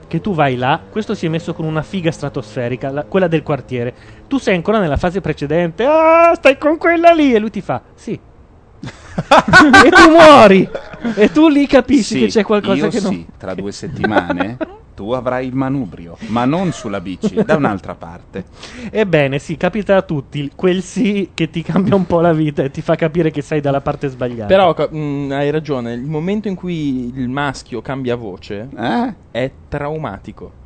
Che 0.08 0.22
tu 0.22 0.36
vai 0.36 0.56
là, 0.58 0.80
questo 0.92 1.16
si 1.16 1.26
è 1.26 1.30
messo 1.30 1.56
con 1.56 1.66
una 1.66 1.82
figa 1.82 2.12
stratosferica, 2.12 2.92
la- 2.92 3.04
quella 3.06 3.28
del 3.28 3.42
quartiere. 3.42 3.94
Tu 4.34 4.40
sei 4.40 4.56
ancora 4.56 4.80
nella 4.80 4.98
fase 4.98 5.22
precedente. 5.22 5.86
Ah, 5.86 6.34
stai 6.34 6.58
con 6.58 6.78
quella 6.80 7.12
lì. 7.12 7.36
E 7.36 7.38
lui 7.38 7.52
ti 7.52 7.62
fa, 7.62 7.84
sì. 7.94 8.14
e 8.84 9.90
tu 9.92 10.10
muori. 10.10 10.68
E 11.16 11.32
tu 11.32 11.48
lì 11.48 11.68
capisci 11.68 12.16
Sì, 12.16 12.20
che 12.22 12.26
c'è 12.30 12.44
qualcosa 12.44 12.86
io 12.86 12.90
che 12.90 13.00
non. 13.00 13.12
sì, 13.14 13.28
tra 13.38 13.54
due 13.54 13.72
settimane 13.72 14.58
tu 14.96 15.12
avrai 15.12 15.46
il 15.46 15.54
manubrio, 15.54 16.18
ma 16.30 16.46
non 16.46 16.72
sulla 16.72 17.00
bici, 17.00 17.36
da 17.46 17.58
un'altra 17.58 17.94
parte. 17.94 18.46
Ebbene, 18.90 19.38
sì, 19.38 19.56
capita 19.56 19.98
a 19.98 20.02
tutti. 20.02 20.52
Quel 20.56 20.82
sì 20.82 21.30
che 21.36 21.52
ti 21.52 21.62
cambia 21.62 21.94
un 21.94 22.08
po' 22.08 22.20
la 22.20 22.34
vita 22.34 22.64
e 22.64 22.72
ti 22.72 22.82
fa 22.82 22.96
capire 22.96 23.30
che 23.30 23.44
sei 23.44 23.62
dalla 23.62 23.82
parte 23.82 24.08
sbagliata. 24.08 24.48
Però 24.48 24.74
ca- 24.74 24.90
mh, 24.90 25.30
hai 25.32 25.52
ragione, 25.52 25.94
il 25.94 26.02
momento 26.10 26.48
in 26.48 26.56
cui 26.56 27.14
il 27.16 27.30
maschio 27.30 27.84
cambia 27.84 28.16
voce 28.16 28.68
Eh? 28.76 29.14
è 29.30 29.52
traumatico. 29.70 30.62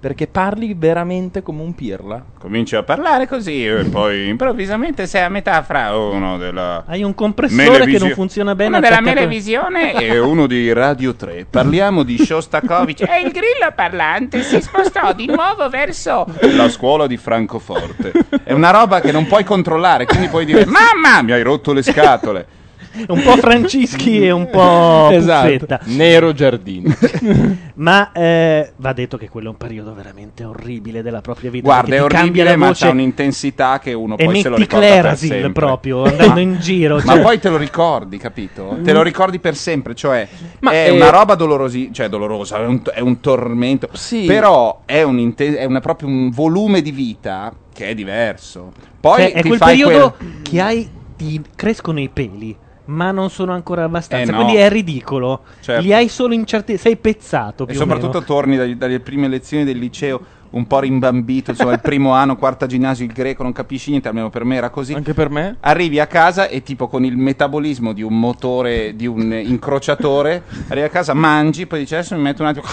Perché 0.00 0.26
parli 0.26 0.72
veramente 0.74 1.42
come 1.42 1.60
un 1.60 1.74
pirla. 1.74 2.24
Cominci 2.38 2.74
a 2.74 2.82
parlare 2.82 3.28
così 3.28 3.66
e 3.66 3.84
poi 3.84 4.28
improvvisamente 4.28 5.06
sei 5.06 5.24
a 5.24 5.28
metà 5.28 5.62
fra 5.62 5.94
uno 5.94 6.38
della 6.38 6.84
Hai 6.86 7.02
un 7.02 7.14
compressore 7.14 7.84
che 7.84 7.98
non 7.98 8.08
funziona 8.12 8.54
bene. 8.54 8.78
uno 8.78 8.80
della 8.80 9.02
Melevisione 9.02 9.92
e 9.92 10.18
uno 10.18 10.46
di 10.46 10.72
Radio 10.72 11.14
3. 11.14 11.46
Parliamo 11.50 12.02
di 12.02 12.16
Shostakovich 12.16 13.02
e 13.02 13.20
il 13.22 13.30
grillo 13.30 13.72
parlante 13.74 14.42
si 14.42 14.58
spostò 14.62 15.12
di 15.12 15.26
nuovo 15.26 15.68
verso 15.68 16.24
la 16.40 16.70
scuola 16.70 17.06
di 17.06 17.18
Francoforte. 17.18 18.12
È 18.42 18.52
una 18.52 18.70
roba 18.70 19.00
che 19.00 19.12
non 19.12 19.26
puoi 19.26 19.44
controllare, 19.44 20.06
quindi 20.06 20.28
puoi 20.28 20.46
dire 20.46 20.64
"Mamma, 20.64 21.20
mi 21.20 21.32
hai 21.32 21.42
rotto 21.42 21.74
le 21.74 21.82
scatole". 21.82 22.46
un 23.08 23.22
po' 23.22 23.36
Francischi 23.36 24.24
e 24.24 24.30
un 24.30 24.48
po' 24.50 25.08
esatto. 25.12 25.48
Puzzetta. 25.48 25.80
Nero 25.84 26.32
Giardino. 26.32 26.94
Ma 27.74 28.12
eh, 28.12 28.72
va 28.76 28.92
detto 28.92 29.16
che 29.16 29.28
quello 29.28 29.48
è 29.48 29.50
un 29.50 29.56
periodo 29.56 29.94
veramente 29.94 30.44
orribile 30.44 31.02
della 31.02 31.20
propria 31.20 31.50
vita. 31.50 31.66
Guarda, 31.66 31.94
è 31.94 32.02
orribile, 32.02 32.56
ma 32.56 32.72
c'ha 32.74 32.90
un'intensità 32.90 33.78
che 33.78 33.92
uno 33.92 34.16
e 34.18 34.24
poi 34.24 34.40
se 34.40 34.48
lo 34.48 34.56
ricorda 34.56 34.86
per 34.86 34.98
Clarasil 35.00 35.28
sempre. 35.28 35.52
proprio 35.52 36.02
andando 36.04 36.34
Ma- 36.34 36.40
in 36.40 36.58
giro. 36.60 36.96
Ma 36.96 37.14
cioè- 37.14 37.22
poi 37.22 37.38
te 37.38 37.48
lo 37.48 37.56
ricordi, 37.56 38.18
capito? 38.18 38.78
Te 38.82 38.92
lo 38.92 39.02
ricordi 39.02 39.38
per 39.38 39.56
sempre, 39.56 39.94
cioè 39.94 40.28
Ma, 40.60 40.72
è 40.72 40.88
eh, 40.88 40.90
una 40.90 41.10
roba 41.10 41.34
dolorosi, 41.36 41.90
cioè 41.92 42.08
dolorosa, 42.08 42.58
è 42.58 42.66
un, 42.66 42.82
è 42.92 43.00
un 43.00 43.20
tormento. 43.20 43.88
Sì. 43.92 44.24
Però 44.24 44.82
è, 44.84 45.02
un 45.02 45.18
inte- 45.18 45.56
è 45.56 45.64
una- 45.64 45.80
proprio 45.80 46.08
un 46.08 46.30
volume 46.30 46.82
di 46.82 46.90
vita 46.90 47.52
che 47.72 47.88
è 47.88 47.94
diverso. 47.94 48.72
Poi 49.00 49.22
cioè, 49.22 49.32
è 49.32 49.40
quel 49.42 49.58
fai 49.58 49.78
periodo 49.78 50.14
quel- 50.18 50.42
che 50.42 50.60
hai 50.60 50.88
ti 51.16 51.40
crescono 51.54 52.00
i 52.00 52.08
peli. 52.12 52.54
Ma 52.90 53.10
non 53.12 53.30
sono 53.30 53.52
ancora 53.52 53.84
abbastanza, 53.84 54.32
Eh, 54.32 54.34
no. 54.34 54.42
quindi 54.42 54.56
è 54.60 54.68
ridicolo. 54.68 55.42
Certo. 55.60 55.80
Li 55.82 55.92
hai 55.92 56.08
solo 56.08 56.34
in 56.34 56.44
certi. 56.44 56.76
Sei 56.76 56.96
pezzato. 56.96 57.66
E 57.66 57.74
soprattutto 57.74 58.14
meno. 58.18 58.24
torni 58.24 58.56
dai- 58.56 58.76
dalle 58.76 59.00
prime 59.00 59.28
lezioni 59.28 59.64
del 59.64 59.78
liceo 59.78 60.20
un 60.50 60.66
po' 60.66 60.80
rimbambito, 60.80 61.52
insomma, 61.52 61.72
il 61.74 61.80
primo 61.80 62.10
anno, 62.12 62.34
quarta 62.34 62.66
ginnasio, 62.66 63.04
il 63.04 63.12
greco, 63.12 63.44
non 63.44 63.52
capisci 63.52 63.90
niente, 63.90 64.08
almeno 64.08 64.30
per 64.30 64.44
me 64.44 64.56
era 64.56 64.68
così. 64.68 64.94
Anche 64.94 65.14
per 65.14 65.30
me? 65.30 65.58
Arrivi 65.60 66.00
a 66.00 66.08
casa 66.08 66.48
e 66.48 66.64
tipo 66.64 66.88
con 66.88 67.04
il 67.04 67.16
metabolismo 67.16 67.92
di 67.92 68.02
un 68.02 68.18
motore, 68.18 68.96
di 68.96 69.06
un 69.06 69.32
incrociatore, 69.32 70.42
arrivi 70.66 70.86
a 70.86 70.90
casa, 70.90 71.14
mangi, 71.14 71.66
poi 71.66 71.78
dici 71.78 71.94
adesso 71.94 72.16
mi 72.16 72.22
metto 72.22 72.42
un 72.42 72.48
attimo 72.48 72.64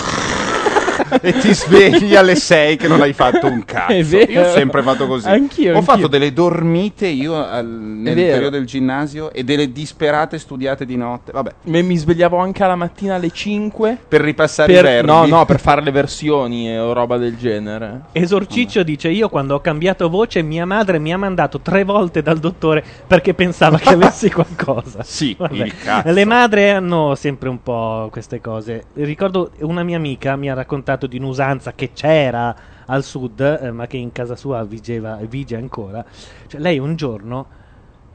e 1.22 1.34
ti 1.34 1.54
svegli 1.54 2.16
alle 2.16 2.36
6 2.36 2.75
che 2.77 2.88
non 2.88 3.01
hai 3.01 3.13
fatto 3.13 3.48
un 3.48 3.63
cazzo. 3.66 3.92
È 3.94 4.04
vero. 4.04 4.32
Io 4.32 4.42
ho 4.42 4.51
sempre 4.51 4.82
fatto 4.82 5.08
così. 5.08 5.27
Anch'io, 5.27 5.74
Ho 5.74 5.77
anch'io. 5.77 5.94
fatto 5.94 6.08
delle 6.08 6.34
dormite 6.34 7.08
io 7.08 7.36
al- 7.36 7.66
nel 7.68 8.16
periodo 8.16 8.50
del 8.50 8.66
ginnasio 8.66 9.32
e 9.32 9.44
delle 9.44 9.72
disperate 9.72 10.38
studiate 10.39 10.86
di 10.86 10.96
notte. 10.98 11.32
Vabbè, 11.32 11.51
Me- 11.63 11.82
mi 11.82 11.96
svegliavo 11.96 12.38
anche 12.38 12.63
alla 12.63 12.75
mattina 12.75 13.16
alle 13.16 13.30
5 13.32 13.98
per 14.08 14.22
ripassare 14.22 14.72
i 14.72 14.75
per, 14.75 14.84
verbi. 14.84 15.08
no, 15.12 15.25
no, 15.25 15.46
per 15.46 15.60
fare 15.60 15.82
le 15.82 15.92
versioni 15.92 16.70
e 16.70 16.80
o 16.80 16.94
roba 16.94 17.18
del 17.18 17.38
genere. 17.38 18.01
Esorciccio 18.12 18.84
dice: 18.84 19.10
Io 19.10 19.30
quando 19.30 19.56
ho 19.56 19.60
cambiato 19.62 20.10
voce, 20.10 20.42
mia 20.42 20.66
madre 20.66 21.00
mi 21.00 21.13
ha 21.13 21.18
mandato 21.18 21.60
tre 21.60 21.84
volte 21.84 22.22
dal 22.22 22.38
dottore 22.39 22.84
perché 23.06 23.34
pensava 23.34 23.77
che 23.77 23.89
avessi 23.89 24.30
qualcosa. 24.32 25.04
Sì, 25.04 25.36
Vabbè. 25.38 25.63
il 25.66 25.77
cazzo. 25.77 26.12
Le 26.12 26.25
madri 26.25 26.70
hanno 26.70 27.16
sempre 27.16 27.50
un 27.50 27.62
po' 27.62 28.08
queste 28.12 28.42
cose. 28.42 28.86
Ricordo 28.94 29.51
una 29.60 29.84
mia 29.84 29.98
amica 29.98 30.36
mi 30.36 30.50
ha 30.50 30.54
raccontato 30.54 30.86
di 30.96 31.17
un'usanza 31.17 31.74
che 31.74 31.91
c'era 31.91 32.56
al 32.86 33.03
sud, 33.03 33.60
eh, 33.62 33.72
ma 33.72 33.88
che 33.88 33.98
in 33.98 34.12
casa 34.12 34.36
sua 34.36 34.63
vigeva, 34.63 35.17
vige 35.27 35.58
ancora. 35.58 36.06
Cioè, 36.48 36.62
lei 36.62 36.79
un 36.79 36.96
giorno 36.96 37.46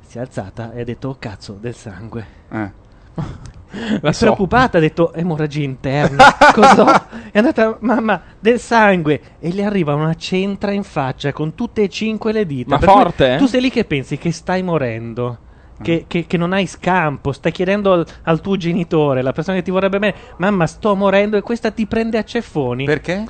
si 0.06 0.18
è 0.18 0.20
alzata 0.20 0.72
e 0.72 0.80
ha 0.80 0.84
detto: 0.84 1.08
Oh 1.08 1.16
cazzo, 1.18 1.58
del 1.60 1.74
sangue. 1.74 2.26
Eh. 2.50 2.70
La 4.00 4.12
so. 4.12 4.26
preoccupata, 4.26 4.78
ha 4.78 4.80
detto 4.80 5.14
emorragia 5.14 5.62
interna. 5.62 6.24
Cos'ho? 6.52 6.90
È 7.30 7.38
andata, 7.38 7.78
mamma, 7.80 8.20
del 8.38 8.60
sangue. 8.60 9.20
E 9.38 9.52
le 9.52 9.64
arriva 9.64 9.94
una 9.94 10.14
centra 10.14 10.72
in 10.72 10.82
faccia 10.82 11.32
con 11.32 11.54
tutte 11.54 11.82
e 11.82 11.88
cinque 11.88 12.32
le 12.32 12.44
dita. 12.44 12.76
Ma 12.76 12.78
forte, 12.78 13.34
eh? 13.34 13.38
Tu 13.38 13.46
sei 13.46 13.62
lì 13.62 13.70
che 13.70 13.84
pensi 13.84 14.18
che 14.18 14.30
stai 14.30 14.62
morendo. 14.62 15.38
Che, 15.82 16.04
che- 16.08 16.26
che 16.26 16.36
non 16.36 16.52
hai 16.52 16.66
scampo, 16.66 17.32
stai 17.32 17.52
chiedendo 17.52 17.92
al, 17.92 18.06
al 18.22 18.40
tuo 18.40 18.56
genitore, 18.56 19.22
la 19.22 19.32
persona 19.32 19.56
che 19.58 19.62
ti 19.62 19.70
vorrebbe 19.70 19.98
bene, 19.98 20.14
mamma 20.38 20.66
sto 20.66 20.94
morendo 20.96 21.36
e 21.36 21.42
questa 21.42 21.70
ti 21.70 21.86
prende 21.86 22.18
a 22.18 22.24
ceffoni. 22.24 22.84
Perché? 22.84 23.24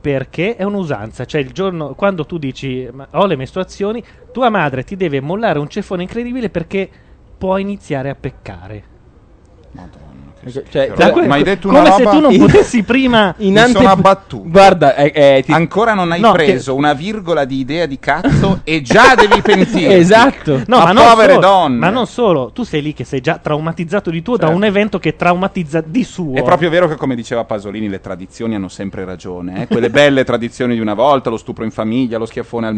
Perché 0.00 0.56
è 0.56 0.62
un'usanza, 0.62 1.24
cioè 1.24 1.40
il 1.40 1.52
giorno 1.52 1.94
quando 1.94 2.24
tu 2.24 2.38
dici 2.38 2.88
"Ma 2.92 3.08
ho 3.12 3.26
le 3.26 3.36
mestruazioni, 3.36 4.02
tua 4.30 4.48
madre 4.48 4.84
ti 4.84 4.96
deve 4.96 5.20
mollare 5.20 5.58
un 5.58 5.68
ceffone 5.68 6.02
incredibile 6.02 6.50
perché 6.50 6.90
può 7.36 7.56
iniziare 7.58 8.08
a 8.08 8.14
peccare. 8.14 8.84
Cioè, 10.70 10.92
Da 10.96 11.10
que- 11.10 11.26
Ma 11.26 11.34
hai 11.34 11.42
detto 11.42 11.68
come 11.68 11.80
una 11.80 11.92
se 11.92 12.02
roba- 12.04 12.10
tu 12.16 12.20
non 12.20 12.36
potessi 12.38 12.82
prima 12.82 13.34
in 13.38 13.54
Mi 13.54 13.70
sono 13.70 13.88
abbattuto. 13.88 14.48
Guarda, 14.48 14.94
eh, 14.94 15.12
eh, 15.14 15.42
ti- 15.44 15.52
Ancora 15.52 15.94
non 15.94 16.12
hai 16.12 16.20
No, 16.20 16.32
preso 16.32 16.74
una 16.74 16.92
virgola 16.92 17.44
di 17.44 17.58
idea 17.58 17.86
di 17.86 17.98
cazzo 17.98 18.60
e 18.64 18.80
già 18.82 19.14
devi 19.14 19.40
pentirti. 19.42 19.84
Esatto. 19.92 20.62
No, 20.66 20.78
Ma 20.78 20.84
ma, 20.84 20.92
non 20.92 21.04
povere 21.08 21.34
solo, 21.34 21.46
donne. 21.46 21.78
Ma 21.78 21.90
non 21.90 22.06
solo, 22.06 22.50
tu 22.52 22.62
sei 22.62 22.82
lì 22.82 22.94
che 22.94 23.04
sei 23.04 23.20
già 23.20 23.38
traumatizzato 23.38 24.10
di 24.10 24.22
tuo 24.22 24.36
da 24.36 24.42
Certo. 24.46 24.56
un 24.56 24.64
evento 24.64 24.98
che 24.98 25.16
traumatizza 25.16 25.82
di 25.84 26.04
suo. 26.04 26.34
È 26.34 26.42
proprio 26.42 26.70
vero 26.70 26.88
che, 26.88 26.94
come 26.96 27.14
diceva 27.14 27.44
Pasolini, 27.44 27.88
le 27.88 28.00
tradizioni 28.00 28.54
hanno 28.54 28.68
sempre 28.68 29.04
ragione. 29.04 29.62
eh. 29.62 29.66
Quelle 29.66 29.90
belle 29.90 30.24
tradizioni 30.24 30.74
di 30.74 30.80
una 30.80 30.94
volta, 30.94 31.30
lo 31.30 31.36
stupro 31.36 31.64
in 31.64 31.70
famiglia, 31.70 32.16
lo 32.18 32.26
schiaffone 32.26 32.66
al 32.66 32.76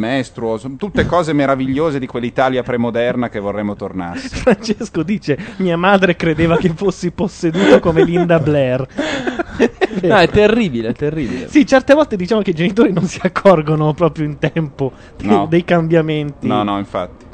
sono 0.59 0.75
tutte 0.77 1.07
cose 1.07 1.33
meravigliose 1.33 1.99
di 1.99 2.07
quell'Italia 2.07 2.63
premoderna 2.63 3.29
che 3.29 3.39
vorremmo 3.39 3.77
tornasse. 3.77 4.29
Francesco 4.29 5.03
dice: 5.03 5.39
Mia 5.57 5.77
madre 5.77 6.17
credeva 6.17 6.57
che 6.57 6.73
fossi 6.75 7.11
posseduto 7.11 7.60
come 7.81 8.05
Linda 8.05 8.39
Blair. 8.39 8.87
no, 10.03 10.17
è 10.17 10.29
terribile, 10.29 10.89
è 10.89 10.93
terribile. 10.95 11.49
Sì, 11.49 11.67
certe 11.67 11.95
volte 11.95 12.17
diciamo 12.17 12.43
che 12.43 12.51
i 12.51 12.55
genitori 12.55 12.93
non 12.93 13.05
si 13.05 13.21
accorgono 13.23 13.93
proprio 13.95 14.25
in 14.25 14.39
tempo 14.39 14.93
de- 15.17 15.27
No. 15.27 15.47
dei 15.49 15.65
cambiamenti. 15.65 16.47
No, 16.47 16.63
no, 16.63 16.79
infatti. 16.79 17.27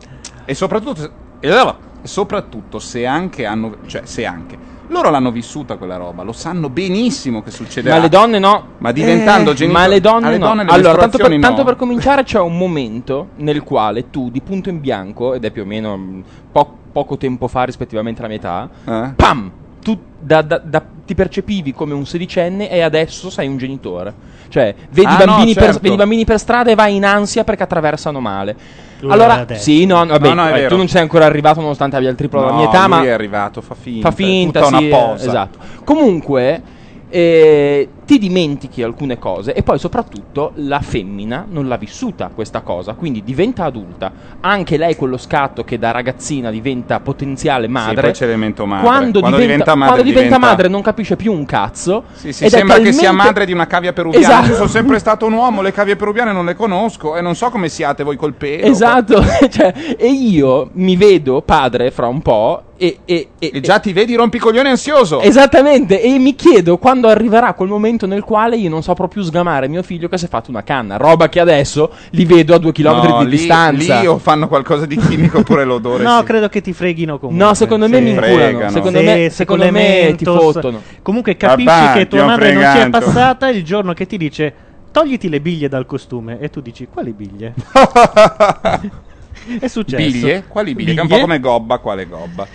E 0.44 0.54
soprattutto, 0.54 1.00
se- 1.00 1.10
e 1.40 1.50
allora, 1.50 1.76
soprattutto 2.02 2.78
se 2.78 3.06
anche 3.06 3.44
hanno, 3.46 3.76
cioè 3.86 4.02
se 4.04 4.24
anche 4.24 4.74
loro 4.88 5.10
l'hanno 5.10 5.32
vissuta 5.32 5.76
quella 5.76 5.96
roba, 5.96 6.22
lo 6.22 6.30
sanno 6.32 6.68
benissimo 6.68 7.42
che 7.42 7.50
succederà. 7.50 7.96
Ma 7.96 8.00
le 8.02 8.08
donne 8.08 8.38
no. 8.38 8.64
Ma 8.78 8.92
diventando 8.92 9.50
Eh, 9.50 9.54
genitori- 9.54 9.82
Ma 9.82 9.88
le 9.88 10.00
donne 10.00 10.26
alle 10.28 10.38
no. 10.38 10.46
donne 10.46 10.62
le 10.64 10.70
allora, 10.70 10.98
tanto 10.98 11.18
per, 11.18 11.28
mestruazioni 11.28 11.40
tanto 11.40 11.58
no. 11.62 11.64
per 11.66 11.76
cominciare, 11.76 12.22
c'è 12.22 12.38
un 12.38 12.56
momento 12.56 13.28
nel 13.38 13.62
quale 13.64 14.10
tu, 14.10 14.30
di 14.30 14.40
punto 14.40 14.68
in 14.68 14.80
bianco, 14.80 15.34
ed 15.34 15.44
è 15.44 15.50
più 15.50 15.62
o 15.62 15.64
meno 15.64 15.96
mh, 15.96 16.24
po- 16.52 16.76
poco 16.92 17.16
tempo 17.16 17.48
fa, 17.48 17.64
rispettivamente 17.64 18.20
alla 18.20 18.30
metà, 18.30 18.68
Eh? 18.84 19.12
pam! 19.16 19.50
Tu 19.86 19.96
da- 20.18 20.42
da- 20.42 20.60
da- 20.64 20.82
ti 21.06 21.14
percepivi 21.14 21.72
come 21.72 21.94
un 21.94 22.04
sedicenne 22.06 22.68
e 22.68 22.80
adesso 22.80 23.30
sei 23.30 23.46
un 23.46 23.56
genitore. 23.56 24.12
Cioè, 24.48 24.74
vedi, 24.90 25.06
Ah, 25.06 25.24
bambini, 25.24 25.48
no, 25.50 25.54
per, 25.54 25.62
certo. 25.62 25.78
vedi 25.80 25.94
bambini 25.94 26.24
per 26.24 26.40
strada 26.40 26.72
e 26.72 26.74
vai 26.74 26.96
in 26.96 27.04
ansia 27.04 27.44
perché 27.44 27.62
attraversano 27.62 28.18
male. 28.18 28.56
Tu 28.98 29.06
allora, 29.06 29.46
sì, 29.52 29.86
no, 29.86 30.04
vabbè, 30.04 30.34
No, 30.34 30.42
no, 30.42 30.50
vero. 30.50 30.68
tu 30.70 30.76
non 30.76 30.88
sei 30.88 31.02
ancora 31.02 31.24
arrivato 31.24 31.60
nonostante 31.60 31.94
abbia 31.94 32.10
il 32.10 32.16
triplo 32.16 32.40
della 32.40 32.50
No, 32.50 32.56
mia 32.56 32.66
età, 32.68 32.80
lui 32.80 32.88
ma 32.88 33.02
è 33.04 33.10
arrivato, 33.10 33.60
fa 33.60 33.76
finta. 33.76 34.10
fa 34.10 34.16
finta, 34.16 34.62
sì, 34.64 34.74
una 34.74 34.82
posa. 34.88 35.22
eh, 35.24 35.26
esatto. 35.28 35.58
Comunque, 35.84 36.62
eh, 37.08 37.88
ti 38.06 38.18
dimentichi 38.18 38.82
alcune 38.84 39.18
cose 39.18 39.52
e 39.52 39.62
poi 39.64 39.78
soprattutto 39.80 40.52
la 40.56 40.80
femmina 40.80 41.44
non 41.48 41.66
l'ha 41.66 41.76
vissuta 41.76 42.30
questa 42.32 42.60
cosa, 42.60 42.94
quindi 42.94 43.22
diventa 43.24 43.64
adulta. 43.64 44.12
Anche 44.40 44.76
lei 44.76 44.94
quello 44.94 45.16
scatto 45.18 45.64
che 45.64 45.76
da 45.78 45.90
ragazzina 45.90 46.50
diventa 46.50 47.00
potenziale 47.00 47.66
Sì, 47.66 47.72
madre. 47.72 48.14
l'elemento 48.18 48.64
madre. 48.64 48.86
Quando, 48.86 49.20
diventa, 49.20 49.74
madre, 49.74 49.92
quando 49.94 50.02
diventa 50.04 50.36
diventa- 50.36 50.38
madre 50.38 50.68
non 50.68 50.82
capisce 50.82 51.16
più 51.16 51.32
un 51.32 51.44
cazzo. 51.44 52.04
Sì, 52.12 52.32
sì, 52.32 52.48
sembra 52.48 52.78
che 52.78 52.92
sia 52.92 53.06
talmente- 53.08 53.26
madre 53.26 53.44
di 53.46 53.52
una 53.52 53.66
cavia 53.66 53.92
peruviana. 53.92 54.24
Esatto. 54.24 54.48
Io 54.50 54.54
sono 54.54 54.68
sempre 54.68 54.98
stato 55.00 55.26
un 55.26 55.32
uomo, 55.32 55.60
le 55.60 55.72
cavie 55.72 55.96
peruviane 55.96 56.30
non 56.32 56.44
le 56.44 56.54
conosco 56.54 57.16
e 57.16 57.20
non 57.20 57.34
so 57.34 57.50
come 57.50 57.68
siate 57.68 58.04
voi 58.04 58.14
col 58.16 58.34
pelo. 58.34 58.66
Esatto, 58.66 59.20
cioè, 59.50 59.74
e 59.98 60.06
io 60.08 60.70
mi 60.74 60.94
vedo 60.96 61.42
padre 61.42 61.90
fra 61.90 62.06
un 62.06 62.22
po' 62.22 62.62
e, 62.78 62.98
e- 63.06 63.28
e- 63.38 63.50
E 63.54 63.60
già 63.60 63.78
ti 63.78 63.94
vedi 63.94 64.14
rompicoglione 64.14 64.68
ansioso. 64.68 65.20
Esattamente, 65.22 66.02
e 66.02 66.18
mi 66.18 66.34
chiedo 66.34 66.76
quando 66.76 67.08
arriverà 67.08 67.54
quel 67.54 67.70
momento 67.70 67.95
nel 68.04 68.22
quale 68.22 68.56
io 68.58 68.68
non 68.68 68.82
saprò 68.82 69.08
più 69.08 69.22
sgamare 69.22 69.68
mio 69.68 69.82
figlio 69.82 70.08
che 70.08 70.18
si 70.18 70.26
è 70.26 70.28
fatto 70.28 70.50
una 70.50 70.62
canna, 70.62 70.98
roba 70.98 71.30
che 71.30 71.40
adesso 71.40 71.90
li 72.10 72.26
vedo 72.26 72.54
a 72.54 72.58
due 72.58 72.72
chilometri 72.72 73.08
No, 73.10 73.18
di 73.20 73.24
lì- 73.30 73.36
distanza. 73.38 74.00
Lì 74.00 74.06
o 74.06 74.18
fanno 74.18 74.46
qualcosa 74.48 74.84
di 74.84 74.96
chimico 74.96 75.38
oppure 75.38 75.64
l'odore. 75.64 76.02
No, 76.02 76.18
sì. 76.18 76.24
credo 76.24 76.50
che 76.50 76.60
ti 76.60 76.74
freghino 76.74 77.18
comunque. 77.18 77.46
No, 77.46 77.54
secondo 77.54 77.88
me 77.88 77.96
Sì. 77.96 78.02
mi 78.02 78.14
Fregano. 78.14 78.44
inculano. 78.48 78.70
Secondo 78.72 78.98
Sì, 78.98 79.04
me, 79.06 79.30
secondo 79.30 79.70
me 79.70 80.14
ti 80.18 80.24
fottono. 80.24 80.82
Comunque 81.00 81.36
capisci 81.38 81.64
Vabbè, 81.64 81.98
che 81.98 82.08
tua 82.08 82.24
madre 82.26 82.52
non 82.52 82.70
si 82.72 82.78
è 82.78 82.90
passata 82.90 83.48
il 83.48 83.64
giorno 83.64 83.94
che 83.94 84.06
ti 84.06 84.18
dice 84.18 84.52
togliti 84.90 85.28
le 85.28 85.40
biglie 85.40 85.68
dal 85.68 85.86
costume 85.86 86.38
e 86.40 86.50
tu 86.50 86.60
dici 86.60 86.88
quali 86.90 87.12
biglie? 87.12 87.54
è 89.60 89.68
successo. 89.68 89.96
Biglie? 89.96 90.44
Quali 90.48 90.74
biglie? 90.74 90.94
Che 90.94 90.98
è 90.98 91.02
un 91.02 91.08
po' 91.08 91.14
Biglie? 91.14 91.26
come 91.26 91.40
gobba, 91.40 91.78
quale 91.78 92.06
gobba. 92.06 92.46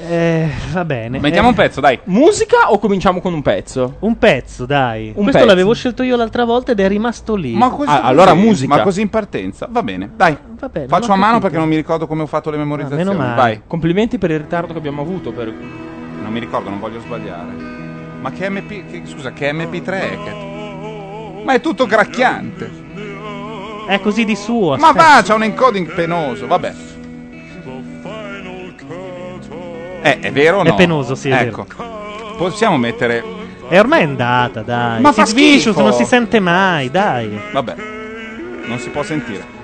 Eh, 0.00 0.48
va 0.72 0.84
bene. 0.84 1.18
Mettiamo 1.18 1.48
Eh, 1.48 1.50
un 1.50 1.56
pezzo, 1.56 1.80
dai. 1.80 1.98
Musica 2.04 2.70
o 2.70 2.78
cominciamo 2.78 3.20
con 3.20 3.32
un 3.34 3.42
pezzo? 3.42 3.96
un 4.00 4.16
pezzo, 4.16 4.64
dai. 4.64 5.08
Un 5.08 5.12
Questo 5.14 5.32
pezzo. 5.32 5.44
l'avevo 5.46 5.74
scelto 5.74 6.02
io 6.04 6.14
l'altra 6.16 6.44
volta 6.44 6.70
ed 6.72 6.78
è 6.80 6.86
rimasto 6.86 7.34
lì. 7.34 7.52
Ma 7.54 7.68
così, 7.70 7.90
Ah, 7.90 8.02
allora 8.02 8.32
musica. 8.34 8.76
Ma 8.76 8.82
così 8.82 9.00
in 9.00 9.08
partenza. 9.10 9.66
Va 9.68 9.82
bene, 9.82 10.10
dai. 10.14 10.36
Va 10.58 10.68
bene, 10.68 10.86
Faccio 10.86 11.12
a 11.12 11.16
mano 11.16 11.24
capito. 11.24 11.40
perché 11.42 11.56
non 11.58 11.68
mi 11.68 11.74
ricordo 11.76 12.06
come 12.06 12.22
ho 12.22 12.26
fatto 12.26 12.50
le 12.50 12.58
memorizzazioni. 12.58 13.02
Ah, 13.02 13.04
meno 13.06 13.18
male. 13.18 13.34
Vai. 13.34 13.60
Complimenti 13.66 14.18
per 14.18 14.30
il 14.30 14.38
ritardo 14.38 14.72
che 14.72 14.78
abbiamo 14.78 15.02
avuto. 15.02 15.32
Per... 15.32 15.46
Non 16.22 16.30
mi 16.32 16.38
ricordo, 16.38 16.70
non 16.70 16.78
voglio 16.78 17.00
sbagliare. 17.00 17.50
Ma 18.20 18.30
che 18.30 18.48
MP. 18.50 18.68
Che, 18.90 19.02
scusa, 19.06 19.32
che 19.32 19.52
MP3 19.52 19.86
è? 19.86 20.18
Che... 20.24 21.42
Ma 21.44 21.52
è 21.54 21.60
tutto 21.60 21.86
gracchiante. 21.86 22.70
È 23.88 23.98
così 24.00 24.24
di 24.24 24.36
suo. 24.36 24.76
Ma 24.76 24.88
aspetta. 24.88 25.14
va, 25.14 25.22
c'ha 25.22 25.34
un 25.34 25.42
encoding 25.42 25.92
penoso. 25.92 26.46
Vabbè. 26.46 26.74
Eh, 30.02 30.20
è 30.20 30.32
vero 30.32 30.58
o 30.58 30.64
È 30.64 30.68
no? 30.68 30.74
penoso, 30.74 31.14
sì, 31.14 31.28
è 31.30 31.42
Ecco. 31.42 31.66
Possiamo 32.36 32.76
mettere. 32.76 33.22
È 33.68 33.78
ormai 33.78 34.02
andata, 34.04 34.62
dai. 34.62 35.00
Ma 35.00 35.12
fa 35.12 35.26
Sid 35.26 35.36
Vicious 35.36 35.62
schifo. 35.74 35.82
non 35.82 35.92
si 35.92 36.04
sente 36.04 36.40
mai, 36.40 36.90
dai. 36.90 37.38
Vabbè. 37.52 37.74
Non 38.66 38.78
si 38.78 38.88
può 38.90 39.02
sentire. 39.02 39.56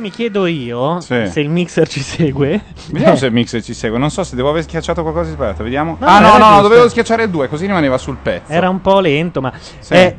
Che 0.00 0.06
mi 0.06 0.10
chiedo 0.10 0.46
io, 0.46 0.98
Sì. 1.00 1.26
se 1.28 1.40
il 1.40 1.50
mixer 1.50 1.86
ci 1.86 2.00
segue, 2.00 2.62
Vediamo 2.90 3.16
se 3.16 3.26
il 3.26 3.32
mixer 3.34 3.62
ci 3.62 3.74
segue. 3.74 3.98
Non 3.98 4.10
so 4.10 4.24
se 4.24 4.34
devo 4.34 4.48
aver 4.48 4.62
schiacciato 4.62 5.02
qualcosa 5.02 5.28
di 5.28 5.34
sbagliato. 5.34 5.62
Vediamo. 5.62 5.96
No, 6.00 6.06
ah, 6.06 6.18
no, 6.20 6.28
era 6.28 6.38
no, 6.38 6.44
giusto. 6.46 6.62
dovevo 6.62 6.88
schiacciare 6.88 7.22
il 7.24 7.30
2, 7.30 7.48
così 7.48 7.66
rimaneva 7.66 7.98
sul 7.98 8.16
pezzo. 8.20 8.50
era 8.50 8.68
un 8.68 8.80
po' 8.80 8.98
lento, 9.00 9.40
ma... 9.40 9.52
Eh, 9.88 10.16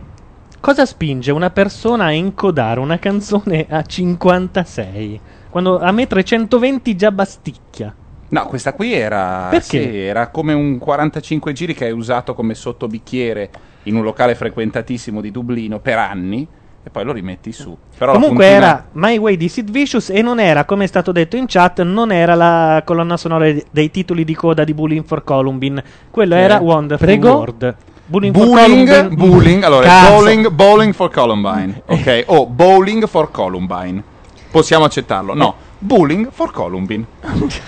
cosa 0.60 0.86
spinge 0.86 1.32
una 1.32 1.50
persona 1.50 2.06
a 2.06 2.12
incodare 2.12 2.80
una 2.80 3.00
canzone 3.00 3.65
a 3.70 3.82
56? 3.82 5.20
Quando 5.50 5.80
a 5.80 5.91
me 5.91 6.08
320 6.08 6.96
già 6.96 7.12
basticchia. 7.12 7.94
No, 8.30 8.46
questa 8.46 8.72
qui 8.74 8.94
era. 8.94 9.48
Perché? 9.50 9.82
sì, 9.82 9.98
era 10.00 10.30
come 10.30 10.54
un 10.54 10.78
45 10.78 11.52
giri 11.52 11.74
che 11.74 11.86
hai 11.86 11.91
usato 11.91 12.34
come 12.34 12.54
sottobicchiere 12.54 13.50
in 13.84 13.96
un 13.96 14.04
locale 14.04 14.36
frequentatissimo 14.36 15.20
di 15.20 15.32
Dublino 15.32 15.80
per 15.80 15.98
anni. 15.98 16.48
E 16.84 16.89
poi 16.89 17.04
lo 17.04 17.12
rimetti 17.13 17.52
su. 17.52 17.78
Però 17.98 18.13
Comunque 18.13 18.46
puntina- 18.48 18.65
era 18.67 18.86
My 18.94 19.17
Way 19.20 19.38
di 19.38 19.50
Sid 19.50 19.70
Vicious 19.70 20.10
e 20.10 20.22
non 20.24 20.39
era, 20.39 20.65
come 20.65 20.86
è 20.86 20.88
stato 20.88 21.12
detto 21.12 21.36
in 21.38 21.46
chat, 21.48 21.82
non 21.84 22.12
era 22.12 22.34
la 22.34 22.82
colonna 22.84 23.17
sonora 23.17 23.52
dei 23.70 23.91
titoli 23.91 24.26
di 24.26 24.34
coda 24.34 24.63
di 24.63 24.74
Bullying 24.74 25.06
for 25.06 25.24
Columbine. 25.24 25.84
Quello 26.10 26.34
Che 26.36 26.41
era? 26.41 26.58
Wonderful 26.58 27.06
Prego? 27.08 27.30
World. 27.36 27.76
Bullying, 28.08 28.34
Columbine. 28.36 29.08
bowling, 29.15 29.63
allora 29.63 29.86
Cazzo. 29.88 30.12
bowling, 30.15 30.50
bowling 30.50 30.94
for 30.94 31.10
Columbine, 31.12 31.82
ok? 31.88 32.24
O 32.28 32.46
bowling 32.48 33.08
for 33.08 33.32
Columbine. 33.32 34.04
Possiamo 34.52 34.84
accettarlo? 34.84 35.34
No, 35.34 35.54
bowling 35.78 36.28
for 36.32 36.52
Columbine. 36.52 37.06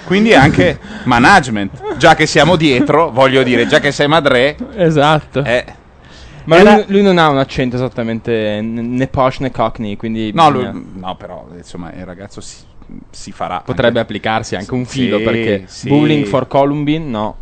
Quindi 0.06 0.32
è 0.32 0.36
anche 0.36 0.80
management. 1.06 1.95
Già 1.97 2.13
che 2.15 2.26
siamo 2.26 2.58
dietro, 2.58 3.10
voglio 3.12 3.41
dire, 3.43 3.67
già 3.67 3.80
che 3.80 3.93
sei 3.93 4.08
madre, 4.10 4.58
Esatto. 4.76 5.43
eh, 5.45 5.63
Ma 6.45 6.58
Era- 6.58 6.75
lui, 6.75 6.86
lui 6.88 7.01
non 7.01 7.17
ha 7.17 7.29
un 7.29 7.38
accento 7.38 7.75
esattamente 7.75 8.60
né 8.62 9.08
posh 9.08 9.39
né 9.39 9.51
cockney, 9.51 9.95
quindi 9.95 10.32
no, 10.34 10.51
bisogna- 10.51 10.71
lui- 10.71 10.86
no, 10.95 11.15
però 11.15 11.47
insomma, 11.56 11.91
il 11.93 12.06
ragazzo 12.06 12.41
si, 12.41 12.58
si 13.10 13.32
farà. 13.32 13.62
potrebbe 13.63 13.88
anche- 13.99 13.99
applicarsi 14.01 14.56
anche 14.56 14.73
un 14.73 14.86
Sì, 14.86 14.99
filo 15.01 15.19
perché 15.21 15.63
sì. 15.67 15.88
Bowling 15.89 16.25
for 16.25 16.47
Columbine 16.47 17.06
no. 17.06 17.36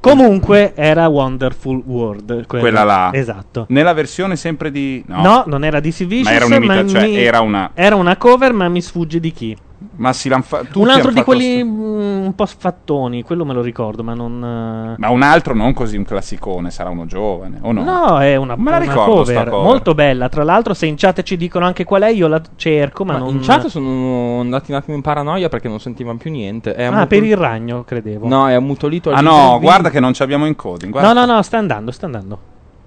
Comunque 0.00 0.72
era 0.76 1.08
Wonderful 1.08 1.82
World. 1.84 2.46
Quella, 2.46 2.62
Quella 2.64 2.84
là. 2.84 3.10
Esatto. 3.12 3.66
Nella 3.70 3.92
versione 3.92 4.36
sempre 4.36 4.70
di. 4.70 5.02
No, 5.06 5.20
No, 5.22 5.44
non 5.46 5.64
era 5.64 5.80
di 5.80 5.90
Vicious, 5.90 6.22
Ma 6.24 6.32
era 6.32 6.44
un'imita- 6.46 6.86
cioè, 6.86 7.06
mi- 7.08 7.16
era 7.16 7.40
una- 7.40 7.70
era 7.74 7.96
una 7.96 8.16
cover, 8.16 8.52
ma 8.52 8.68
mi 8.68 8.80
sfugge 8.80 9.18
di 9.18 9.32
chi. 9.32 9.56
Ma 9.96 10.12
si 10.14 10.28
l'han 10.30 10.42
fa- 10.42 10.62
un 10.74 10.88
altro 10.88 11.12
di 11.12 11.22
quelli 11.22 11.58
sto- 11.58 11.66
mm, 11.66 12.24
un 12.24 12.34
po' 12.34 12.46
sfattoni, 12.46 13.22
quello 13.22 13.44
me 13.44 13.52
lo 13.52 13.60
ricordo, 13.60 14.02
ma 14.02 14.14
non... 14.14 14.42
eh, 14.42 14.94
Ma 14.98 15.10
un 15.10 15.22
altro 15.22 15.54
non 15.54 15.74
così 15.74 15.96
un 15.96 16.04
classicone, 16.04 16.70
sarà 16.70 16.88
uno 16.90 17.04
giovane, 17.06 17.58
o 17.60 17.72
no? 17.72 17.84
No, 17.84 18.18
è 18.20 18.36
una, 18.36 18.56
Me 18.56 18.70
la 18.70 18.78
una 18.78 18.94
cover, 18.94 19.48
cover. 19.48 19.64
molto 19.64 19.94
bella. 19.94 20.28
Tra 20.28 20.44
l'altro, 20.44 20.72
se 20.74 20.86
in 20.86 20.96
chat 20.96 21.22
ci 21.22 21.36
dicono 21.36 21.66
anche 21.66 21.84
qual 21.84 22.02
è, 22.02 22.08
io 22.10 22.26
la 22.28 22.40
cerco, 22.56 23.04
ma, 23.04 23.12
Ma 23.14 23.18
non... 23.18 23.34
in 23.34 23.40
chat 23.40 23.66
sono 23.66 24.40
andati 24.40 24.70
un 24.70 24.78
attimo 24.78 24.96
in 24.96 25.02
paranoia 25.02 25.48
perché 25.48 25.68
non 25.68 25.78
sentivano 25.80 26.16
più 26.18 26.30
niente. 26.30 26.74
È 26.74 26.84
Ah, 26.84 26.88
ammutol- 26.88 27.06
per 27.08 27.22
il 27.24 27.36
ragno, 27.36 27.84
credevo. 27.84 28.26
No, 28.28 28.48
è 28.48 28.54
ammutolito 28.54 29.10
Ah 29.10 29.20
no, 29.20 29.58
guarda 29.60 29.90
che 29.90 30.00
non 30.00 30.14
ci 30.14 30.22
abbiamo 30.22 30.46
encoding. 30.46 30.90
guarda. 30.90 31.12
no, 31.12 31.24
no, 31.26 31.34
no, 31.34 31.42
sta 31.42 31.58
andando, 31.58 31.90
sta 31.90 32.06
andando. 32.06 32.38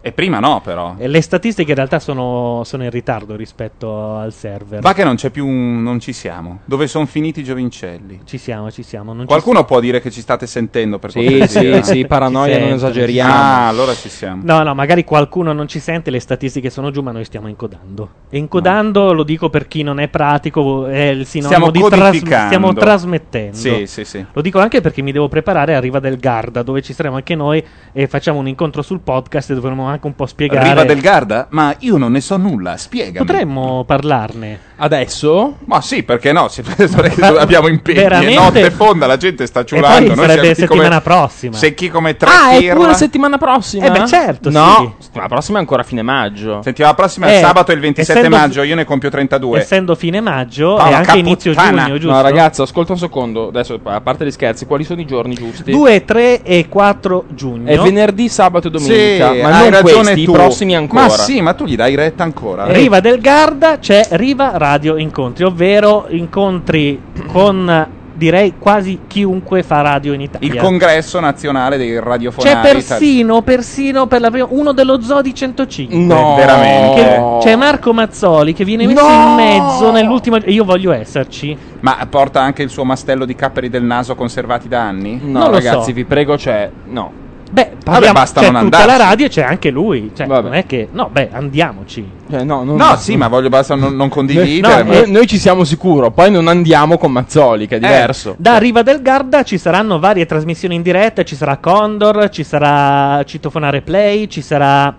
E 0.02 0.12
prima 0.14 0.40
no, 0.40 0.62
però. 0.64 0.96
E 0.98 1.08
le 1.08 1.22
statistiche 1.22 1.72
in 1.72 1.76
realtà 1.76 2.00
sono, 2.00 2.62
sono 2.64 2.84
in 2.86 2.90
ritardo 2.90 3.36
rispetto 3.36 4.16
al 4.16 4.32
server. 4.32 4.80
Va 4.82 4.94
che 4.94 5.04
non 5.04 5.16
c'è 5.16 5.30
più 5.30 5.46
un... 5.46 5.84
non 5.84 6.00
ci 6.00 6.14
siamo. 6.14 6.60
Dove 6.64 6.88
sono 6.88 7.06
finiti 7.06 7.42
i 7.42 7.44
giovincelli? 7.44 8.22
Ci 8.24 8.38
siamo, 8.38 8.72
ci 8.72 8.82
siamo. 8.82 9.12
Non 9.12 9.22
ci 9.22 9.28
Qualcuno 9.28 9.66
può 9.66 9.82
dire 9.82 10.00
che 10.00 10.10
ci 10.10 10.22
state 10.22 10.48
sentendo 10.48 11.00
per 11.00 11.12
Sì, 11.12 11.26
cortesia? 11.26 11.84
sì, 11.84 11.92
sì, 11.92 12.06
paranoia, 12.06 12.56
Ci 12.56 12.60
non 12.62 12.72
esageriamo. 12.74 13.34
Ah, 13.34 13.68
allora 13.68 13.94
ci 13.94 14.08
siamo. 14.08 14.42
No, 14.46 14.64
no, 14.64 14.74
magari 14.74 15.04
qualcuno 15.04 15.52
non 15.52 15.68
ci 15.68 15.80
sente, 15.80 16.12
le 16.12 16.20
statistiche 16.22 16.70
sono 16.70 16.92
giù, 16.92 17.02
ma 17.02 17.12
noi 17.12 17.26
stiamo 17.26 17.50
incodando. 17.50 18.10
E 18.30 18.38
incodando, 18.38 19.12
lo 19.12 19.24
dico 19.24 19.50
per 19.50 19.68
chi 19.68 19.84
non 19.84 20.00
è 20.00 20.08
pratico, 20.08 20.86
è 20.88 21.08
il 21.10 21.26
sinonimo 21.26 21.70
Stiamo 21.70 21.72
di 21.72 21.96
tras- 21.96 22.08
codificando. 22.08 22.46
stiamo 22.46 22.74
trasmettendo. 22.74 23.58
Sì, 23.58 23.86
sì, 23.86 24.06
sì. 24.06 24.26
Lo 24.32 24.42
dico 24.42 24.60
anche 24.60 24.80
perché 24.80 25.02
mi 25.02 25.12
devo 25.12 25.28
preparare 25.28 25.76
a 25.76 25.80
Riva 25.82 26.00
del 26.00 26.18
Garda, 26.18 26.64
dove 26.64 26.82
ci 26.82 26.94
saremo 26.94 27.16
anche 27.18 27.36
noi 27.36 27.62
e 27.92 28.08
facciamo 28.08 28.40
un 28.40 28.48
incontro 28.48 28.82
sul 28.82 29.02
podcast 29.02 29.50
e 29.52 29.56
dovremo 29.56 29.88
anche 29.90 30.08
un 30.08 30.16
po' 30.16 30.26
spiegare. 30.26 30.70
Riva 30.70 30.84
del 30.84 31.02
Garda? 31.02 31.48
Ma 31.50 31.76
io 31.80 31.98
non 31.98 32.12
ne 32.12 32.22
so 32.22 32.38
nulla, 32.38 32.78
spiegami. 32.78 33.26
Potremmo 33.26 33.84
parlarne. 33.86 34.69
Adesso? 34.82 35.58
Ma 35.66 35.82
sì, 35.82 36.04
perché 36.04 36.32
no? 36.32 36.48
Si- 36.48 36.64
abbiamo 37.38 37.68
impegni, 37.68 38.00
è 38.00 38.04
Veramente? 38.04 38.34
notte 38.42 38.72
fonda, 38.72 39.06
la 39.08 39.18
gente 39.18 39.46
sta 39.46 39.60
E 39.62 39.66
ciulando. 39.66 40.08
poi 40.08 40.16
noi 40.16 40.26
sarebbe 40.26 40.54
chi 40.54 40.66
come- 40.66 40.82
settimana 40.84 41.02
prossima. 41.02 41.58
Secchi 41.58 41.90
come 41.90 42.16
tre 42.16 42.30
Ah, 42.30 42.52
è 42.52 42.58
pirla. 42.60 42.74
pure 42.76 42.94
settimana 42.94 43.38
prossima? 43.38 43.86
Eh 43.86 43.92
beh, 43.92 44.08
certo, 44.08 44.50
No, 44.50 44.96
sì. 44.98 45.04
settimana 45.04 45.28
prossima 45.30 45.58
è 45.58 45.62
ancora 45.62 45.84
fine 45.84 46.02
maggio. 46.02 46.62
Settimana 46.64 46.94
prossima 46.94 47.28
è 47.28 47.38
Eh, 47.38 47.40
sabato 47.42 47.72
il 47.74 47.80
27 47.82 48.20
essendo- 48.20 48.38
maggio, 48.38 48.64
io 48.64 48.76
ne 48.76 48.86
compio 48.86 49.10
32. 49.10 49.60
Essendo 49.60 49.96
fine 49.96 50.22
maggio 50.22 50.76
Paola, 50.76 50.90
e 50.90 50.94
anche 50.94 51.06
caputtana. 51.08 51.28
inizio 51.30 51.54
giugno, 51.54 51.98
giusto? 52.00 52.16
No, 52.16 52.22
ragazzi, 52.22 52.62
ascolta 52.62 52.92
un 52.94 52.98
secondo. 53.00 53.48
Adesso, 53.50 53.80
a 53.84 54.02
parte 54.02 54.26
gli 54.26 54.32
scherzi, 54.32 54.66
quali 54.66 54.84
sono 54.86 55.02
i 55.02 55.06
giorni 55.06 55.36
giusti? 55.36 55.72
2, 55.72 56.06
3 56.06 56.42
e 56.44 56.68
4 56.70 57.26
giugno. 57.30 57.70
È 57.70 57.78
venerdì, 57.78 58.30
sabato 58.30 58.68
e 58.68 58.72
domenica. 58.72 59.32
Sì, 59.34 59.42
ma 59.42 59.48
hai 59.50 59.62
non 59.64 59.72
ragione 59.72 60.02
questi, 60.04 60.24
tu. 60.24 60.32
i 60.32 60.34
prossimi 60.34 60.76
ancora. 60.76 61.02
Ma 61.02 61.10
sì, 61.10 61.42
ma 61.42 61.54
tu 61.54 61.66
gli 61.66 61.76
dai 61.76 61.96
retta 61.96 62.24
ancora. 62.24 62.66
Riva 62.72 63.00
del 63.02 63.20
Garda 63.20 63.78
c'è 63.80 64.08
Riva 64.12 64.52
Radio 64.56 64.68
Incontri, 64.98 65.44
ovvero 65.44 66.06
incontri 66.10 67.02
con 67.32 67.88
direi 68.14 68.56
quasi 68.60 69.00
chiunque 69.08 69.64
fa 69.64 69.80
radio 69.80 70.12
in 70.12 70.20
Italia. 70.20 70.54
Il 70.54 70.60
congresso 70.60 71.22
nazionale 71.22 71.78
dei 71.78 71.98
radiofonari. 72.02 72.54
C'è 72.54 72.74
persino, 72.74 73.42
persino 73.44 74.08
per 74.08 74.20
la 74.20 74.30
prima, 74.30 74.46
uno 74.50 74.74
dello 74.74 75.00
Zodi 75.02 75.34
105. 75.34 75.96
No, 75.98 76.36
veramente. 76.36 77.02
Che- 77.02 77.38
c'è 77.42 77.56
Marco 77.56 77.94
Mazzoli 77.94 78.52
che 78.54 78.66
viene 78.66 78.86
messo 78.86 79.08
No! 79.08 79.14
in 79.30 79.36
mezzo 79.36 79.92
nell'ultimo. 79.92 80.36
e 80.36 80.52
Io 80.52 80.66
voglio 80.66 80.92
esserci. 80.92 81.58
Ma 81.80 81.96
porta 82.10 82.42
anche 82.42 82.62
il 82.62 82.70
suo 82.70 82.84
mastello 82.84 83.24
di 83.24 83.36
capperi 83.36 83.70
del 83.70 83.84
naso 83.84 84.16
conservati 84.16 84.68
da 84.68 84.82
anni? 84.82 85.18
No, 85.24 85.40
Non 85.40 85.48
lo 85.52 85.56
ragazzi, 85.56 85.90
so. 85.90 85.94
vi 85.94 86.04
prego, 86.04 86.36
c'è. 86.36 86.70
No. 86.88 87.28
Beh, 87.52 87.72
parliamo, 87.84 88.14
basta 88.14 88.42
c'è 88.42 88.52
non 88.52 88.64
tutta 88.64 88.78
la 88.78 88.84
andarci. 88.94 89.10
radio 89.10 89.26
e 89.26 89.30
c'è 89.30 89.42
anche 89.42 89.70
lui. 89.72 90.12
Cioè, 90.16 90.28
Vabbè. 90.28 90.42
non 90.44 90.54
è 90.54 90.66
che. 90.66 90.88
No, 90.92 91.10
beh, 91.12 91.30
andiamoci. 91.32 92.08
Cioè, 92.30 92.44
no, 92.44 92.64
non- 92.64 92.76
No, 92.76 92.96
sì, 92.98 93.18
ma 93.18 93.28
voglio 93.28 93.50
basta 93.50 93.74
non, 93.76 93.96
non 93.96 94.08
condividere. 94.10 94.84
No, 94.84 94.90
ma- 94.92 95.00
Noi, 95.00 95.12
noi 95.12 95.28
ci 95.28 95.38
siamo 95.40 95.64
sicuro, 95.64 96.12
poi 96.12 96.30
non 96.32 96.48
andiamo 96.48 96.98
con 96.98 97.12
Mazzoli, 97.12 97.68
che 97.68 97.78
è 97.78 97.80
diverso. 97.80 98.36
Da 98.38 98.58
Riva 98.58 98.84
del 98.84 99.02
Garda 99.02 99.44
ci 99.44 99.58
saranno 99.58 99.98
varie 100.00 100.26
trasmissioni 100.28 100.76
in 100.76 100.82
diretta. 100.84 101.24
Ci 101.24 101.36
sarà 101.36 101.58
Condor, 101.58 102.30
ci 102.30 102.44
sarà 102.44 103.24
Citofonare 103.24 103.82
Play, 103.82 104.28
ci 104.28 104.42
sarà. 104.42 104.94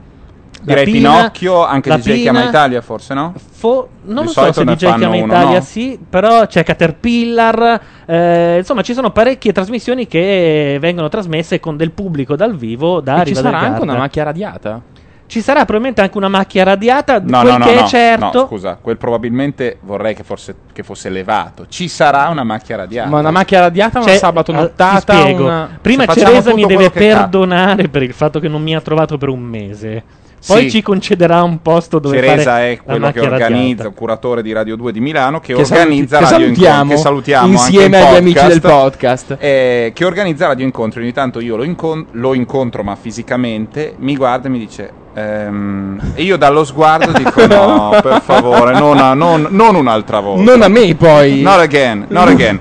Direi 0.62 0.84
Pina, 0.84 1.14
Pinocchio, 1.14 1.64
anche 1.64 1.90
DJ 1.90 2.20
Chiama 2.22 2.38
Pina. 2.40 2.50
Italia, 2.50 2.80
forse 2.82 3.14
no? 3.14 3.32
Fo- 3.50 3.88
non 4.02 4.26
Di 4.26 4.32
lo 4.34 4.42
so 4.44 4.52
se 4.52 4.64
DJ 4.64 4.76
Chiama 4.76 5.08
uno, 5.08 5.24
Italia 5.26 5.58
no? 5.58 5.64
sì, 5.64 5.98
però 6.08 6.46
c'è 6.46 6.62
Caterpillar, 6.62 7.80
eh, 8.06 8.56
insomma 8.58 8.82
ci 8.82 8.92
sono 8.92 9.10
parecchie 9.10 9.52
trasmissioni 9.52 10.06
che 10.06 10.76
vengono 10.80 11.08
trasmesse 11.08 11.60
con 11.60 11.76
del 11.76 11.92
pubblico 11.92 12.36
dal 12.36 12.56
vivo 12.56 13.00
da 13.00 13.22
E 13.22 13.26
ci 13.26 13.34
sarà 13.34 13.58
anche 13.58 13.82
una 13.82 13.96
macchia 13.96 14.24
radiata? 14.24 14.82
Ci 15.30 15.42
sarà 15.42 15.60
probabilmente 15.60 16.00
anche 16.00 16.16
una 16.18 16.28
macchia 16.28 16.64
radiata, 16.64 17.20
No, 17.20 17.42
quel 17.42 17.52
no, 17.52 17.58
no, 17.58 17.64
che 17.64 17.74
no, 17.74 17.80
è 17.80 17.84
certo. 17.86 18.40
no, 18.40 18.46
scusa, 18.48 18.78
quel 18.80 18.96
probabilmente 18.96 19.78
vorrei 19.82 20.12
che, 20.12 20.24
forse, 20.24 20.56
che 20.72 20.82
fosse 20.82 21.06
elevato. 21.06 21.66
Ci 21.68 21.86
sarà 21.86 22.26
una 22.30 22.42
macchia 22.42 22.74
radiata. 22.74 23.08
Ma 23.08 23.20
una 23.20 23.30
macchia 23.30 23.60
radiata, 23.60 24.00
una 24.00 24.08
Cioè, 24.08 24.16
sabato 24.18 24.50
ah, 24.50 24.56
nottata, 24.56 25.12
ti 25.14 25.20
spiego. 25.20 25.44
una... 25.44 25.78
Prima 25.80 26.04
Ceresa 26.06 26.52
mi 26.52 26.66
deve 26.66 26.90
perdonare 26.90 27.86
per 27.88 28.02
il 28.02 28.12
fatto 28.12 28.40
che 28.40 28.48
non 28.48 28.60
mi 28.60 28.74
ha 28.74 28.80
trovato 28.80 29.18
per 29.18 29.28
un 29.28 29.38
mese. 29.40 30.02
Poi 30.46 30.62
Sì. 30.62 30.70
ci 30.70 30.82
concederà 30.82 31.42
un 31.42 31.60
posto 31.60 31.98
dove 31.98 32.16
Ceresa 32.16 32.52
fare 32.52 32.72
è 32.72 32.80
quello 32.82 33.10
che 33.12 33.20
organizza, 33.20 33.86
il 33.88 33.92
curatore 33.94 34.42
di 34.42 34.52
Radio 34.52 34.74
2 34.76 34.90
di 34.90 35.00
Milano, 35.00 35.38
che, 35.40 35.52
Che 35.52 35.60
organizza 35.60 36.24
saluti- 36.24 36.30
Radio 36.32 36.46
Incontri, 36.46 36.94
che 36.94 36.96
salutiamo 37.02 37.46
insieme 37.52 37.84
anche 37.84 37.98
in 37.98 38.04
agli 38.06 38.16
amici 38.16 38.34
podcast, 38.34 38.48
del 38.50 38.60
podcast. 38.70 39.36
eh, 39.38 39.92
che 39.94 40.04
organizza 40.06 40.46
Radio 40.46 40.64
Incontri. 40.64 41.02
Ogni 41.02 41.12
tanto 41.12 41.40
io 41.40 41.56
lo, 41.56 41.62
incon- 41.62 42.06
lo 42.12 42.32
incontro, 42.34 42.82
ma 42.82 42.96
fisicamente 42.96 43.94
mi 43.98 44.16
guarda 44.16 44.46
e 44.46 44.50
mi 44.50 44.58
dice. 44.58 44.90
ehm, 45.12 46.12
e 46.14 46.22
io 46.22 46.36
dallo 46.38 46.64
sguardo 46.64 47.12
dico: 47.12 47.44
No, 47.46 47.98
per 48.00 48.22
favore, 48.22 48.78
non, 48.78 48.96
a- 48.98 49.12
non- 49.14 49.46
non 49.50 49.74
un'altra 49.74 50.20
volta. 50.20 50.42
Non 50.50 50.62
a 50.62 50.68
me, 50.68 50.94
poi. 50.94 51.42
Not 51.42 51.58
again, 51.58 52.06
not 52.08 52.28
again. 52.28 52.58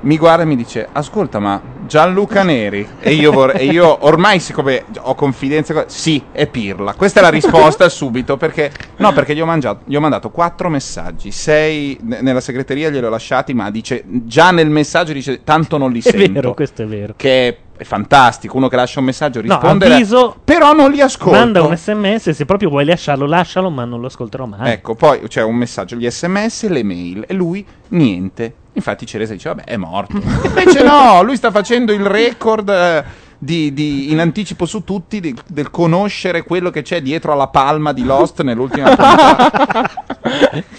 Mi 0.00 0.18
guarda 0.18 0.42
e 0.42 0.46
mi 0.46 0.56
dice: 0.56 0.86
Ascolta, 0.92 1.38
ma 1.38 1.60
Gianluca 1.96 2.42
Neri. 2.42 2.88
E 3.00 3.12
io, 3.12 3.30
vor- 3.32 3.54
e 3.54 3.66
io 3.66 3.98
ormai, 4.06 4.40
siccome 4.40 4.84
ho 5.00 5.14
confidenza, 5.14 5.74
con- 5.74 5.84
sì, 5.88 6.22
è 6.32 6.46
Pirla. 6.46 6.94
Questa 6.94 7.20
è 7.20 7.22
la 7.22 7.28
risposta 7.28 7.86
subito. 7.90 8.38
Perché, 8.38 8.72
no, 8.96 9.12
perché 9.12 9.34
gli 9.34 9.42
ho, 9.42 9.44
mangiato- 9.44 9.82
gli 9.84 9.94
ho 9.94 10.00
mandato 10.00 10.30
quattro 10.30 10.70
messaggi. 10.70 11.30
Sei 11.30 11.98
ne- 12.00 12.22
nella 12.22 12.40
segreteria, 12.40 12.88
glieli 12.88 13.04
ho 13.04 13.10
lasciati, 13.10 13.52
ma 13.52 13.70
dice 13.70 14.04
già 14.06 14.52
nel 14.52 14.70
messaggio 14.70 15.12
dice: 15.12 15.44
Tanto 15.44 15.76
non 15.76 15.92
li 15.92 15.98
È 15.98 16.02
sento. 16.02 16.32
vero, 16.32 16.54
questo 16.54 16.80
è 16.80 16.86
vero. 16.86 17.12
Che 17.14 17.48
è, 17.48 17.56
è 17.76 17.84
fantastico. 17.84 18.56
Uno 18.56 18.68
che 18.68 18.76
lascia 18.76 18.98
un 18.98 19.04
messaggio 19.04 19.42
No, 19.42 19.48
risponde. 19.58 19.92
avviso, 19.92 20.34
però 20.42 20.72
non 20.72 20.90
li 20.92 21.02
ascolto. 21.02 21.36
manda 21.38 21.62
un 21.62 21.76
sms, 21.76 22.30
se 22.30 22.44
proprio 22.46 22.70
vuoi 22.70 22.86
lasciarlo, 22.86 23.26
lascialo, 23.26 23.68
ma 23.68 23.84
non 23.84 24.00
lo 24.00 24.06
ascolterò 24.06 24.46
mai. 24.46 24.70
Ecco, 24.72 24.94
poi 24.94 25.20
c'è 25.28 25.42
un 25.42 25.56
messaggio, 25.56 25.96
gli 25.96 26.08
sms, 26.10 26.68
le 26.68 26.82
mail 26.82 27.24
e 27.28 27.34
lui 27.34 27.62
niente. 27.88 28.54
Infatti 28.74 29.06
Ceresa 29.06 29.32
dice, 29.34 29.48
vabbè, 29.50 29.64
è 29.64 29.76
morto. 29.76 30.16
Invece 30.46 30.82
no, 30.82 31.22
lui 31.22 31.36
sta 31.36 31.50
facendo 31.50 31.92
il 31.92 32.04
record 32.06 32.68
eh, 32.70 33.04
di, 33.38 33.72
di- 33.74 34.10
in 34.10 34.18
anticipo 34.20 34.64
su 34.66 34.82
tutti 34.84 35.20
di- 35.20 35.36
del 35.48 35.70
conoscere 35.70 36.42
quello 36.42 36.70
che 36.70 36.80
c'è 36.82 37.02
dietro 37.02 37.32
alla 37.32 37.48
palma 37.48 37.92
di 37.92 38.02
Lost 38.04 38.40
nell'ultima 38.42 38.94
puntata. 38.96 39.90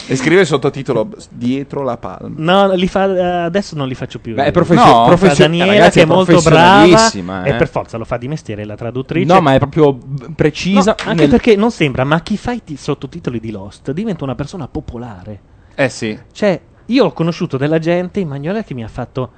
E 0.07 0.15
scrive 0.15 0.41
il 0.41 0.47
sottotitolo 0.47 1.09
dietro 1.29 1.83
la 1.83 1.97
palma. 1.97 2.33
No, 2.37 2.73
li 2.73 2.87
fa, 2.87 3.05
eh, 3.13 3.21
adesso 3.45 3.75
non 3.75 3.87
li 3.87 3.93
faccio 3.95 4.17
più. 4.19 4.33
Beh, 4.33 4.43
è 4.43 4.45
Lo 4.47 4.51
professio- 4.51 4.83
fa 4.85 5.03
professio- 5.05 5.43
Daniela 5.45 5.71
ragazzi, 5.73 5.91
che 5.99 5.99
è 5.99 6.03
è 6.03 6.07
molto 6.07 6.41
brava 6.41 6.77
professionalissima, 6.79 7.43
e 7.43 7.49
eh. 7.49 7.53
per 7.55 7.67
forza 7.67 7.97
lo 7.97 8.05
fa 8.05 8.17
di 8.17 8.27
mestiere 8.27 8.65
la 8.65 8.75
traduttrice. 8.75 9.31
No, 9.31 9.39
ma 9.41 9.53
è 9.53 9.59
proprio 9.59 9.97
precisa. 10.35 10.95
No, 10.97 11.09
anche 11.09 11.21
nel- 11.21 11.29
perché 11.29 11.55
non 11.55 11.69
sembra, 11.69 12.03
ma 12.05 12.21
chi 12.21 12.37
fa 12.37 12.53
i 12.53 12.63
ti- 12.63 12.75
sottotitoli 12.77 13.39
di 13.39 13.51
Lost 13.51 13.91
diventa 13.91 14.23
una 14.23 14.35
persona 14.35 14.67
popolare. 14.67 15.39
Eh 15.75 15.89
sì. 15.89 16.17
Cioè, 16.31 16.59
io 16.87 17.05
ho 17.05 17.11
conosciuto 17.13 17.57
della 17.57 17.79
gente 17.79 18.19
in 18.19 18.27
Magnolia 18.27 18.63
che 18.63 18.73
mi 18.73 18.83
ha 18.83 18.87
fatto. 18.87 19.31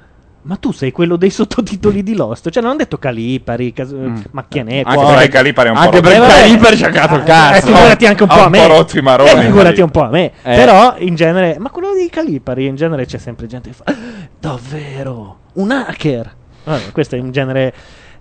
Ma 0.45 0.57
tu 0.57 0.71
sei 0.71 0.91
quello 0.91 1.15
dei 1.15 1.31
sottotitoli 1.31 2.03
di 2.03 2.13
Lost? 2.15 2.51
Cioè, 2.51 2.61
non 2.61 2.69
hanno 2.73 2.79
detto 2.81 2.99
Calipari, 2.99 3.73
Cas- 3.73 3.95
Macchianè, 4.29 4.83
Anche 4.85 4.93
Cuore. 4.93 5.13
perché 5.15 5.29
Calipari 5.29 5.67
è 5.69 5.71
un 5.71 5.77
po' 5.77 5.83
Anche 5.83 6.01
perché 6.01 6.17
Eh. 6.17 6.27
Calipari 6.27 6.77
ci 6.77 6.83
ha 6.83 6.89
cagato 6.89 7.15
il 7.15 7.21
Eh, 7.21 7.23
cazzo. 7.23 7.65
figurati 7.65 8.05
anche 8.05 8.21
un 8.23 8.29
po' 8.29 8.35
a 8.35 8.45
un 8.45 8.51
me. 8.51 8.67
po' 8.67 8.97
i 8.97 9.01
maroni, 9.01 9.29
Eh, 9.31 9.41
figurati 9.41 9.81
un 9.81 9.89
po' 9.89 10.01
a 10.03 10.09
me. 10.09 10.25
Eh. 10.25 10.31
Però 10.55 10.95
in 10.99 11.15
genere, 11.15 11.55
ma 11.57 11.71
quello 11.71 11.95
di 11.95 12.07
Calipari 12.11 12.67
in 12.67 12.75
genere 12.75 13.07
c'è 13.07 13.17
sempre 13.17 13.47
gente 13.47 13.69
che 13.69 13.75
fa 13.75 13.85
davvero 14.39 15.37
un 15.53 15.71
hacker. 15.71 16.31
Vabbè, 16.63 16.91
questo 16.91 17.15
è 17.15 17.17
in 17.17 17.31
genere 17.31 17.73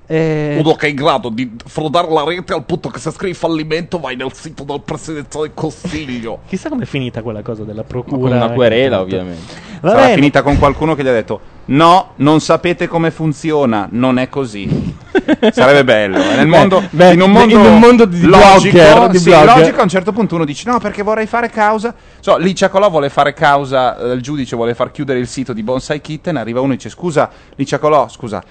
eh, 0.06 0.56
Uno 0.60 0.74
che 0.74 0.86
è 0.86 0.90
in 0.90 0.96
grado 0.96 1.28
di 1.30 1.50
frodare 1.64 2.10
la 2.12 2.24
rete 2.24 2.52
al 2.52 2.64
punto 2.64 2.88
che 2.88 2.98
se 2.98 3.10
scrivi 3.10 3.34
fallimento 3.34 3.98
vai 3.98 4.16
nel 4.16 4.32
sito 4.32 4.62
del 4.64 4.80
Presidente 4.84 5.38
del 5.38 5.52
Consiglio. 5.54 6.40
Chissà 6.48 6.68
com'è 6.68 6.84
finita 6.84 7.22
quella 7.22 7.42
cosa 7.42 7.64
della 7.64 7.84
procura. 7.84 8.20
con 8.20 8.32
una 8.32 8.50
querela, 8.50 9.00
ovviamente. 9.00 9.72
Va 9.80 9.90
Sarà 9.90 10.02
bene. 10.02 10.14
finita 10.14 10.42
con 10.42 10.58
qualcuno 10.58 10.94
che 10.94 11.02
gli 11.02 11.08
ha 11.08 11.12
detto 11.12 11.40
no, 11.66 12.12
non 12.16 12.40
sapete 12.40 12.86
come 12.88 13.10
funziona, 13.10 13.86
non 13.90 14.18
è 14.18 14.28
così. 14.28 14.92
Sarebbe 15.52 15.84
bello. 15.84 16.16
eh. 16.18 16.36
Nel 16.36 16.46
mondo, 16.46 16.82
beh, 16.90 17.12
in 17.12 17.20
un 17.22 17.30
mondo, 17.30 17.54
in 17.54 17.60
un 17.64 17.78
mondo 17.78 18.04
di 18.04 18.22
logico, 18.22 18.76
blogger, 18.76 19.08
di 19.08 19.18
sì, 19.18 19.30
blogger. 19.30 19.56
logico, 19.58 19.80
a 19.80 19.82
un 19.82 19.88
certo 19.88 20.12
punto 20.12 20.34
uno 20.34 20.44
dice 20.44 20.70
no 20.70 20.78
perché 20.78 21.02
vorrei 21.02 21.26
fare 21.26 21.48
causa. 21.48 21.94
So, 22.20 22.36
Licia 22.36 22.68
Colò 22.68 22.90
vuole 22.90 23.08
fare 23.08 23.32
causa, 23.32 23.96
eh, 23.98 24.12
il 24.12 24.20
giudice 24.22 24.56
vuole 24.56 24.74
far 24.74 24.90
chiudere 24.90 25.18
il 25.18 25.26
sito 25.28 25.52
di 25.52 25.62
Bonsai 25.62 26.00
Kitten, 26.00 26.36
arriva 26.36 26.60
uno 26.60 26.72
e 26.72 26.76
dice 26.76 26.88
scusa 26.90 27.30
Licia 27.56 27.78
Colò, 27.78 28.08
scusa, 28.08 28.42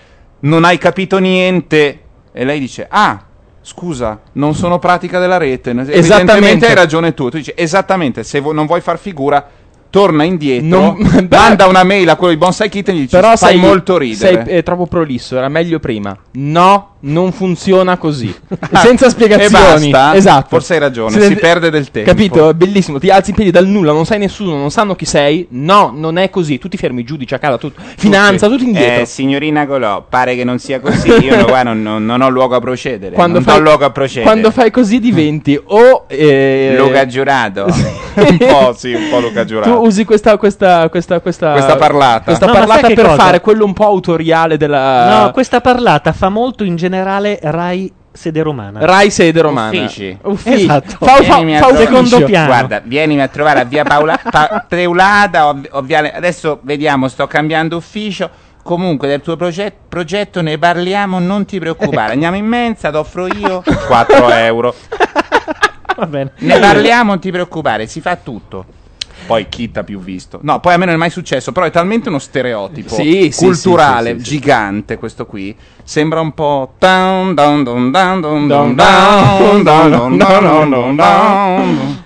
non 0.44 0.64
hai 0.64 0.78
capito 0.78 1.18
niente. 1.18 2.00
E 2.32 2.46
lei 2.46 2.60
dice 2.60 2.88
ah... 2.90 3.26
Scusa, 3.66 4.20
non 4.34 4.56
sono 4.56 4.78
pratica 4.78 5.20
della 5.20 5.38
rete. 5.38 5.70
Evidentemente 5.70 6.66
hai 6.66 6.76
ragione 6.76 7.14
tu. 7.14 7.30
Tu 7.30 7.38
dici 7.38 7.54
esattamente, 7.56 8.26
se 8.26 8.42
vo- 8.42 8.52
non 8.52 8.66
vuoi 8.66 8.82
far 8.82 9.00
figura, 9.00 9.48
torna 9.90 10.26
indietro, 10.26 10.68
Non- 10.68 10.98
manda 11.32 11.68
una 11.68 11.84
mail 11.86 12.10
a 12.10 12.18
quello 12.18 12.34
di 12.34 12.40
Bonsai 12.40 12.68
Kitten 12.68 12.94
e 12.94 12.98
gli 12.98 13.02
dici 13.04 13.16
Però 13.16 13.38
fai 13.38 13.52
sei 13.52 13.60
molto 13.60 13.98
ridere. 13.98 14.44
Sei 14.44 14.58
è 14.58 14.64
troppo 14.64 14.86
prolisso, 14.88 15.38
era 15.38 15.48
meglio 15.48 15.80
prima. 15.80 16.14
No, 16.32 16.93
non 17.06 17.32
funziona 17.32 17.98
così. 17.98 18.34
Senza 18.74 19.10
spiegazioni. 19.10 19.88
e 19.88 19.90
basta? 19.92 20.16
Esatto. 20.16 20.48
Forse 20.50 20.74
hai 20.74 20.80
ragione, 20.80 21.20
Se- 21.20 21.28
si 21.28 21.36
perde 21.36 21.70
del 21.70 21.90
tempo. 21.92 22.10
Capito? 22.10 22.50
È 22.50 22.54
bellissimo. 22.54 23.00
Ti 23.00 23.10
alzi 23.10 23.32
in 23.32 23.36
piedi 23.36 23.52
dal 23.52 23.68
nulla, 23.68 23.92
non 23.92 24.06
sai 24.06 24.20
nessuno, 24.20 24.56
non 24.58 24.72
sanno 24.72 24.96
chi 24.96 25.06
sei. 25.06 25.48
No, 25.52 25.92
non 25.94 26.18
è 26.18 26.30
così. 26.30 26.58
Tu 26.58 26.68
ti 26.68 26.78
fermi, 26.78 27.04
giudice 27.04 27.36
a 27.36 27.40
casa, 27.40 27.58
tu- 27.58 27.72
finanza, 27.98 28.48
tutto 28.48 28.64
indietro. 28.64 29.02
Eh, 29.02 29.06
signorina 29.06 29.66
Colò, 29.66 30.06
pare 30.08 30.36
che 30.36 30.44
non 30.44 30.60
sia 30.60 30.80
così. 30.80 31.10
Io 31.10 31.36
no, 31.36 31.46
qua 31.46 31.64
non, 31.64 31.82
non- 31.82 32.06
non 32.06 32.22
ho 32.22 32.30
luogo 32.30 32.56
a 32.56 32.60
procedere. 32.60 33.16
quando, 33.16 33.40
non 33.40 33.44
fai, 33.44 33.58
do 33.58 33.62
luogo 33.64 33.86
a 33.86 33.90
procedere. 33.90 34.26
quando 34.26 34.52
fai 34.52 34.72
così 34.72 35.00
diventi 35.00 35.60
o 35.64 36.06
eh, 36.08 36.76
Luca 36.78 37.06
Giurato. 37.06 37.66
un 38.16 38.38
po', 38.38 38.74
sì, 38.78 38.94
un 38.94 39.10
po' 39.10 39.20
Luca 39.20 39.42
Tu 39.42 39.48
Giurato. 39.48 39.82
usi 39.82 40.06
questa, 40.06 40.38
questa, 40.38 40.88
questa, 40.90 41.20
questa, 41.20 41.52
Questa 41.54 41.76
parlata. 41.78 42.24
questa 42.26 42.46
No, 42.46 42.54
ma 42.54 42.60
parlata 42.60 42.88
per 42.88 43.06
cosa? 43.06 43.16
fare 43.16 43.42
quello 43.42 43.66
un 43.66 43.74
po' 43.74 43.86
autoriale 43.88 44.56
della 44.58 45.24
No, 45.24 45.32
questa 45.32 45.62
parlata 45.62 46.12
fa 46.14 46.30
molto 46.30 46.64
in 46.64 46.76
generale 46.76 46.92
Rai 47.02 47.92
sede 48.12 48.44
romana. 48.44 48.86
Rai 48.86 49.10
sede 49.10 49.42
romana. 49.42 49.70
Uffici. 49.70 50.16
Uffici. 50.22 50.64
Esatto. 50.64 50.98
Fa, 51.06 51.16
fa, 51.16 51.20
Vienimi 51.22 51.56
a 51.56 51.60
fa 51.60 51.68
trovare- 51.68 51.84
ufficio. 51.86 52.04
secondo 52.06 52.26
piano. 52.26 52.46
Guarda, 52.48 52.82
vienimi 52.84 53.22
a 53.22 53.28
trovare 53.28 53.60
a 53.62 53.64
via 53.64 53.84
Paola, 53.84 54.20
pa- 54.30 54.66
Preulada 54.68 55.48
o, 55.48 55.62
o 55.72 55.86
Adesso 56.14 56.60
vediamo, 56.64 57.08
sto 57.08 57.26
cambiando 57.28 57.78
ufficio. 57.78 58.30
Comunque, 58.62 59.08
del 59.10 59.22
tuo 59.22 59.36
proget- 59.36 59.74
progetto 59.90 60.42
ne 60.42 60.58
parliamo, 60.58 61.20
non 61.20 61.44
ti 61.46 61.60
preoccupare. 61.60 62.04
Ecco. 62.04 62.12
Andiamo 62.14 62.36
in 62.38 62.46
mensa, 62.46 62.92
ti 62.92 62.96
offro 62.98 63.28
io 63.28 63.62
4 63.88 64.30
euro. 64.30 64.74
Va 65.98 66.06
bene. 66.08 66.32
Ne 66.38 66.60
parliamo, 66.60 67.10
non 67.12 67.20
ti 67.20 67.30
preoccupare, 67.32 67.88
si 67.88 68.00
fa 68.00 68.16
tutto. 68.16 68.66
Poi 69.26 69.48
chi 69.48 69.72
t'ha 69.72 69.84
più 69.84 70.00
visto? 70.00 70.40
No, 70.42 70.60
poi 70.60 70.74
a 70.74 70.78
me 70.78 70.86
non 70.86 70.96
è 70.96 70.98
mai 70.98 71.10
successo, 71.10 71.52
però 71.52 71.66
è 71.66 71.72
talmente 71.72 72.10
uno 72.10 72.20
stereotipo 72.20 72.94
Sì, 72.96 73.34
culturale, 73.36 74.12
sì, 74.12 74.18
sì, 74.18 74.24
sì, 74.24 74.30
sì. 74.30 74.32
gigante 74.40 74.98
questo 74.98 75.26
qui. 75.26 75.56
Sembra 75.84 76.20
un 76.20 76.34
po'... 76.34 76.74
down, 76.78 77.34
down, 77.34 77.64
down, 77.64 77.92
down, 77.92 78.22
down, 78.22 78.48
Down, 78.48 78.76
down, 78.76 79.64
down, 79.64 80.18
down, 80.18 80.70
down, 80.70 80.96
down, 80.96 82.04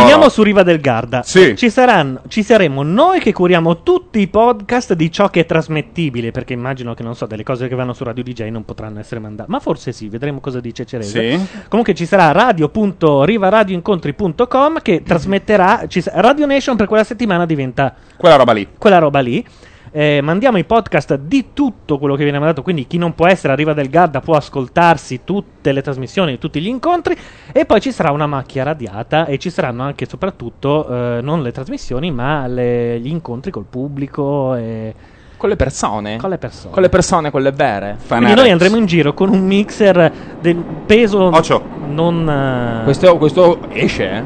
Finiamo 0.00 0.28
su 0.28 0.42
Riva 0.42 0.62
del 0.62 0.80
Garda. 0.80 1.22
Sì. 1.22 1.56
Ci, 1.56 1.70
saranno, 1.70 2.20
ci 2.28 2.42
saremo 2.42 2.82
noi 2.82 3.20
che 3.20 3.32
curiamo 3.32 3.82
tutti 3.82 4.20
i 4.20 4.28
podcast 4.28 4.94
di 4.94 5.10
ciò 5.10 5.28
che 5.28 5.40
è 5.40 5.46
trasmettibile, 5.46 6.30
perché 6.30 6.52
immagino 6.52 6.94
che 6.94 7.02
non 7.02 7.14
so, 7.14 7.26
delle 7.26 7.42
cose 7.42 7.68
che 7.68 7.74
vanno 7.74 7.92
su 7.92 8.04
Radio 8.04 8.22
DJ 8.22 8.48
non 8.48 8.64
potranno 8.64 8.98
essere 9.00 9.20
mandate. 9.20 9.50
Ma 9.50 9.60
forse 9.60 9.92
sì, 9.92 10.08
vedremo 10.08 10.40
cosa 10.40 10.60
dice 10.60 10.84
Cerese. 10.84 11.38
Sì. 11.38 11.46
Comunque 11.68 11.94
ci 11.94 12.06
sarà 12.06 12.32
radio.rivaradioincontri.com 12.32 14.80
che 14.82 15.02
trasmetterà 15.02 15.84
sa- 15.88 16.10
Radio 16.14 16.46
Nation 16.46 16.76
per 16.76 16.86
quella 16.86 17.04
settimana 17.04 17.46
diventa 17.46 17.94
Quella 18.16 18.36
roba 18.36 18.52
lì. 18.52 18.66
quella 18.78 18.98
roba 18.98 19.20
lì. 19.20 19.44
Eh, 19.90 20.20
mandiamo 20.22 20.58
i 20.58 20.64
podcast 20.64 21.16
di 21.16 21.46
tutto 21.52 21.98
quello 21.98 22.14
che 22.14 22.22
viene 22.22 22.38
mandato, 22.38 22.62
quindi 22.62 22.86
chi 22.86 22.98
non 22.98 23.14
può 23.14 23.26
essere 23.26 23.52
a 23.52 23.56
Riva 23.56 23.72
del 23.72 23.88
Garda 23.88 24.20
può 24.20 24.34
ascoltarsi 24.36 25.20
tutte 25.24 25.72
le 25.72 25.82
trasmissioni, 25.82 26.38
tutti 26.38 26.60
gli 26.60 26.66
incontri 26.66 27.16
e 27.52 27.64
poi 27.64 27.80
ci 27.80 27.90
sarà 27.92 28.10
una 28.10 28.26
macchia 28.26 28.62
radiata 28.64 29.26
e 29.26 29.38
ci 29.38 29.50
saranno 29.50 29.82
anche 29.82 30.04
e 30.04 30.08
soprattutto 30.08 30.88
eh, 30.88 31.20
non 31.22 31.42
le 31.42 31.52
trasmissioni 31.52 32.10
ma 32.10 32.46
le- 32.46 32.98
gli 33.00 33.08
incontri 33.08 33.50
col 33.50 33.64
pubblico 33.68 34.54
e 34.54 34.94
Con 35.36 35.48
le 35.48 35.56
persone. 35.56 36.16
con 36.18 36.30
le 36.30 36.38
persone. 36.38 36.72
Con 36.72 36.82
le 36.82 36.88
persone, 36.88 37.30
quelle 37.30 37.52
vere. 37.52 37.96
Quindi 38.06 38.34
noi 38.34 38.50
andremo 38.50 38.76
in 38.76 38.86
giro 38.86 39.14
con 39.14 39.28
un 39.30 39.40
mixer 39.46 40.12
del 40.40 40.56
peso 40.86 41.22
Ocio. 41.24 41.62
non... 41.88 42.28
eh, 42.28 42.84
Questo, 42.84 43.16
questo 43.18 43.58
esce, 43.70 44.10
eh? 44.10 44.22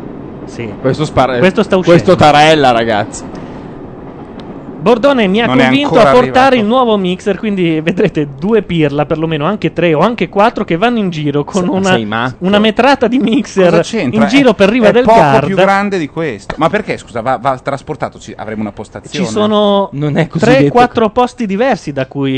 sì. 0.46 0.72
Questo 0.80 1.04
spara. 1.04 1.38
Questo 1.38 1.62
sta 1.62 1.76
uscendo. 1.76 2.02
Questo 2.02 2.16
tarella, 2.22 2.70
ragazzi. 2.72 3.24
Bordone 4.82 5.26
mi 5.28 5.40
ha 5.40 5.46
Non 5.46 5.60
è 5.60 5.64
convinto 5.66 5.94
a 5.98 6.10
portare 6.10 6.20
arrivato. 6.22 6.54
il 6.56 6.64
nuovo 6.64 6.96
mixer, 6.98 7.38
quindi 7.38 7.80
vedrete 7.80 8.28
due 8.38 8.62
pirla, 8.62 9.06
perlomeno 9.06 9.46
anche 9.46 9.72
tre 9.72 9.94
o 9.94 10.00
anche 10.00 10.28
quattro, 10.28 10.64
che 10.64 10.76
vanno 10.76 10.98
in 10.98 11.08
giro 11.10 11.44
con 11.44 11.68
una, 11.68 12.34
una 12.38 12.58
metrata 12.58 13.06
di 13.06 13.18
mixer 13.18 13.86
in 13.94 14.26
giro 14.28 14.50
È- 14.50 14.54
per 14.54 14.68
Riva 14.68 14.88
è 14.88 14.92
del 14.92 15.04
poco 15.04 15.18
Garda. 15.20 15.46
più 15.46 15.56
grande 15.56 15.98
di 15.98 16.08
questo. 16.08 16.54
Ma 16.58 16.68
perché, 16.68 16.98
scusa, 16.98 17.20
va, 17.20 17.38
va 17.38 17.58
trasportato? 17.58 18.18
Ci- 18.18 18.34
avremo 18.36 18.60
una 18.62 18.72
postazione? 18.72 19.24
Ci 19.26 19.30
sono 19.32 19.88
Non 19.92 20.16
è 20.18 20.26
così 20.26 20.44
detto 20.44 20.78
3-4 20.78 21.10
posti 21.12 21.46
diversi 21.46 21.92
da 21.92 22.06
cui. 22.06 22.32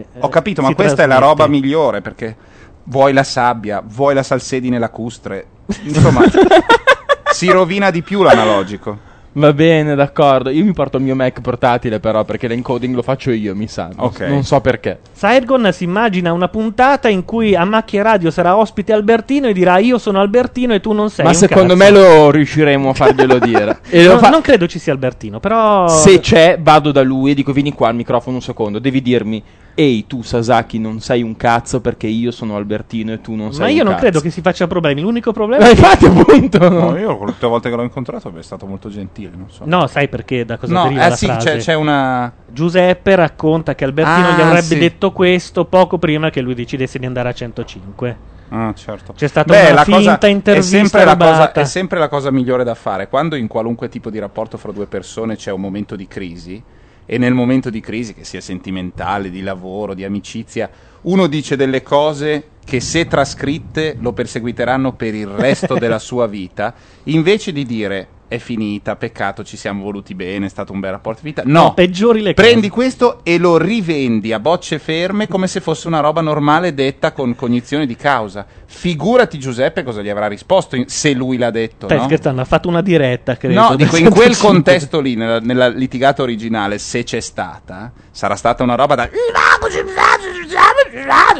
eh, 0.00 0.04
Ho 0.20 0.28
capito, 0.28 0.62
ma 0.62 0.74
questa 0.74 1.02
è 1.02 1.06
la 1.06 1.16
trasmette. 1.16 1.42
roba 1.42 1.46
migliore 1.50 2.00
perché 2.02 2.36
vuoi 2.84 3.12
la 3.12 3.24
sabbia, 3.24 3.82
vuoi 3.84 4.14
la 4.14 4.22
salsedine 4.22 4.78
lacustre. 4.78 5.46
Insomma, 5.84 6.20
si 7.32 7.50
rovina 7.50 7.90
di 7.90 8.02
più 8.02 8.22
l'analogico. 8.22 9.05
Va 9.36 9.52
bene, 9.52 9.94
d'accordo. 9.94 10.48
Io 10.48 10.64
mi 10.64 10.72
porto 10.72 10.96
il 10.96 11.02
mio 11.02 11.14
Mac 11.14 11.42
portatile, 11.42 12.00
però, 12.00 12.24
perché 12.24 12.48
l'encoding 12.48 12.94
lo 12.94 13.02
faccio 13.02 13.30
io, 13.32 13.54
mi 13.54 13.68
sa. 13.68 13.90
Non, 13.94 14.06
Ok. 14.06 14.20
non 14.20 14.42
so 14.44 14.60
perché. 14.62 15.00
Sidegon 15.12 15.68
si 15.74 15.84
immagina 15.84 16.32
una 16.32 16.48
puntata 16.48 17.08
in 17.08 17.22
cui 17.24 17.54
a 17.54 17.64
Macchia 17.66 18.02
Radio 18.02 18.30
sarà 18.30 18.56
ospite 18.56 18.94
Albertino 18.94 19.46
e 19.48 19.52
dirà 19.52 19.76
io 19.76 19.98
sono 19.98 20.20
Albertino 20.20 20.72
e 20.72 20.80
tu 20.80 20.92
non 20.92 21.10
sei 21.10 21.24
Ma 21.26 21.32
un 21.32 21.36
secondo 21.36 21.74
cazzo". 21.76 21.92
me 21.92 21.98
lo 21.98 22.30
riusciremo 22.30 22.88
a 22.88 22.94
farglielo 22.94 23.38
dire. 23.44 23.78
E 23.90 24.04
lo 24.04 24.12
No, 24.14 24.18
fa- 24.20 24.30
Non 24.30 24.40
credo 24.40 24.66
ci 24.66 24.78
sia 24.78 24.92
Albertino, 24.94 25.38
però 25.38 25.86
Se 25.86 26.18
c'è, 26.20 26.58
vado 26.58 26.90
da 26.90 27.02
lui 27.02 27.32
e 27.32 27.34
dico: 27.34 27.52
Vieni 27.52 27.74
qua 27.74 27.88
al 27.88 27.94
microfono 27.94 28.36
un 28.36 28.42
secondo. 28.42 28.78
Devi 28.78 29.02
dirmi: 29.02 29.42
Ehi, 29.78 30.06
tu, 30.06 30.22
Sasaki, 30.22 30.78
non 30.78 31.00
sei 31.00 31.22
un 31.22 31.36
cazzo 31.36 31.82
perché 31.82 32.06
io 32.06 32.30
sono 32.30 32.56
Albertino 32.56 33.12
e 33.12 33.20
tu 33.20 33.34
non 33.34 33.52
sei 33.52 33.60
Ma 33.60 33.66
un 33.66 33.72
io 33.76 33.82
non 33.82 33.92
cazzo. 33.92 34.02
credo 34.04 34.20
che 34.22 34.30
si 34.30 34.40
faccia 34.40 34.66
problemi. 34.66 35.02
L'unico 35.02 35.32
problema 35.32 35.64
Ma 35.64 35.70
è 35.70 35.74
che 35.74 35.80
infatti, 35.80 36.06
appunto. 36.06 36.68
No, 36.70 36.96
io 36.96 37.16
tutte 37.18 37.34
le 37.40 37.48
volte 37.48 37.68
che 37.68 37.76
l'ho 37.76 37.82
incontrato 37.82 38.32
è 38.34 38.42
stato 38.42 38.64
molto 38.66 38.88
gentile, 38.88 39.32
non 39.36 39.50
so. 39.50 39.64
No, 39.66 39.86
sai 39.86 40.08
perché 40.08 40.46
da 40.46 40.56
cosa 40.56 40.72
No, 40.72 40.82
deriva 40.84 41.04
eh 41.04 41.08
la 41.10 41.16
sì, 41.16 41.26
frase? 41.26 41.50
c'è, 41.50 41.56
c'è 41.58 41.74
una... 41.74 42.32
Giuseppe 42.46 43.14
racconta 43.16 43.74
che 43.74 43.84
Albertino 43.84 44.28
Ah, 44.28 44.36
gli 44.36 44.40
avrebbe 44.40 44.62
sì. 44.62 44.78
detto 44.78 45.12
questo 45.12 45.66
poco 45.66 45.98
prima 45.98 46.30
che 46.30 46.40
lui 46.40 46.54
decidesse 46.54 46.98
di 46.98 47.04
andare 47.04 47.28
a 47.28 47.32
105. 47.34 48.16
Ah, 48.48 48.72
certo. 48.74 49.12
C'è 49.12 49.26
stata 49.28 49.52
Beh, 49.52 49.72
una 49.72 49.84
cosa- 49.84 49.98
finta 49.98 50.26
è 50.26 50.30
intervista 50.30 50.76
sempre, 50.78 51.04
la 51.04 51.16
cosa, 51.16 51.30
rubata. 51.32 51.60
è 51.60 51.64
sempre 51.66 51.98
la 51.98 52.08
cosa 52.08 52.30
migliore 52.30 52.64
da 52.64 52.74
fare. 52.74 53.08
Quando 53.08 53.34
in 53.36 53.46
qualunque 53.46 53.90
tipo 53.90 54.08
di 54.08 54.18
rapporto 54.18 54.56
fra 54.56 54.72
due 54.72 54.86
persone 54.86 55.36
c'è 55.36 55.50
un 55.52 55.60
momento 55.60 55.96
di 55.96 56.06
crisi, 56.08 56.62
e 57.06 57.18
nel 57.18 57.32
momento 57.32 57.70
di 57.70 57.80
crisi, 57.80 58.12
che 58.12 58.24
sia 58.24 58.40
sentimentale, 58.40 59.30
di 59.30 59.40
lavoro, 59.40 59.94
di 59.94 60.04
amicizia, 60.04 60.68
uno 61.02 61.28
dice 61.28 61.56
delle 61.56 61.82
cose 61.82 62.48
che 62.64 62.80
se 62.80 63.06
trascritte 63.06 63.96
lo 64.00 64.12
perseguiteranno 64.12 64.92
per 64.94 65.14
il 65.14 65.28
resto 65.28 65.74
della 65.78 66.00
sua 66.00 66.26
vita, 66.26 66.74
invece 67.04 67.52
di 67.52 67.64
dire 67.64 68.08
è 68.28 68.38
finita, 68.38 68.96
peccato, 68.96 69.44
ci 69.44 69.56
siamo 69.56 69.82
voluti 69.82 70.14
bene, 70.14 70.46
è 70.46 70.48
stato 70.48 70.72
un 70.72 70.80
bel 70.80 70.90
rapporto 70.92 71.20
di 71.22 71.28
vita. 71.28 71.42
No, 71.44 71.62
No, 71.62 71.74
peggiori 71.74 72.22
le 72.22 72.34
prendi 72.34 72.68
questo 72.68 73.20
e 73.22 73.38
lo 73.38 73.56
rivendi 73.56 74.32
a 74.32 74.40
bocce 74.40 74.78
ferme 74.78 75.28
come 75.28 75.46
se 75.46 75.60
fosse 75.60 75.86
una 75.86 76.00
roba 76.00 76.20
normale 76.20 76.74
detta 76.74 77.12
con 77.12 77.34
cognizione 77.34 77.86
di 77.86 77.96
causa. 77.96 78.44
Figurati 78.66 79.38
Giuseppe 79.38 79.82
cosa 79.84 80.02
gli 80.02 80.08
avrà 80.08 80.26
risposto 80.26 80.76
in- 80.76 80.88
se 80.88 81.12
lui 81.12 81.36
l'ha 81.38 81.50
detto, 81.50 81.86
Stai 81.86 81.98
no? 81.98 82.04
scherzando, 82.04 82.40
ha 82.40 82.44
fatto 82.44 82.68
una 82.68 82.82
diretta, 82.82 83.36
credo. 83.36 83.60
No, 83.60 83.76
dico 83.76 83.96
in 83.96 84.10
quel 84.10 84.34
105. 84.34 84.48
contesto 84.48 85.00
lì, 85.00 85.14
nella, 85.14 85.38
nella 85.40 85.68
litigata 85.68 86.22
originale, 86.22 86.78
se 86.78 87.04
c'è 87.04 87.20
stata, 87.20 87.92
sarà 88.10 88.34
stata 88.36 88.62
una 88.62 88.74
roba 88.74 88.94
da. 88.96 89.08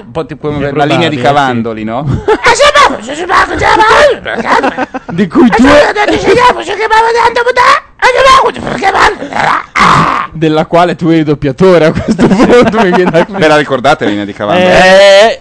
Un 0.01 0.13
po' 0.13 0.27
tipo 0.27 0.49
come 0.49 0.69
È 0.69 0.73
la 0.73 0.85
linea 0.85 1.09
di 1.09 1.17
Cavandoli, 1.17 1.85
no? 1.85 2.05
Di 5.11 5.27
cui 5.29 5.49
tu 5.49 5.65
della 10.33 10.67
quale 10.67 10.95
tu 10.95 11.09
eri 11.09 11.25
doppiatore 11.25 11.87
a 11.87 11.93
questo 11.93 12.27
punto 12.27 12.79
Ve 13.39 13.49
la 13.49 13.57
ricordate 13.57 14.05
la 14.05 14.11
linea 14.11 14.25
di 14.25 14.33
Cavandoli? 14.33 14.67
Eh, 14.67 15.41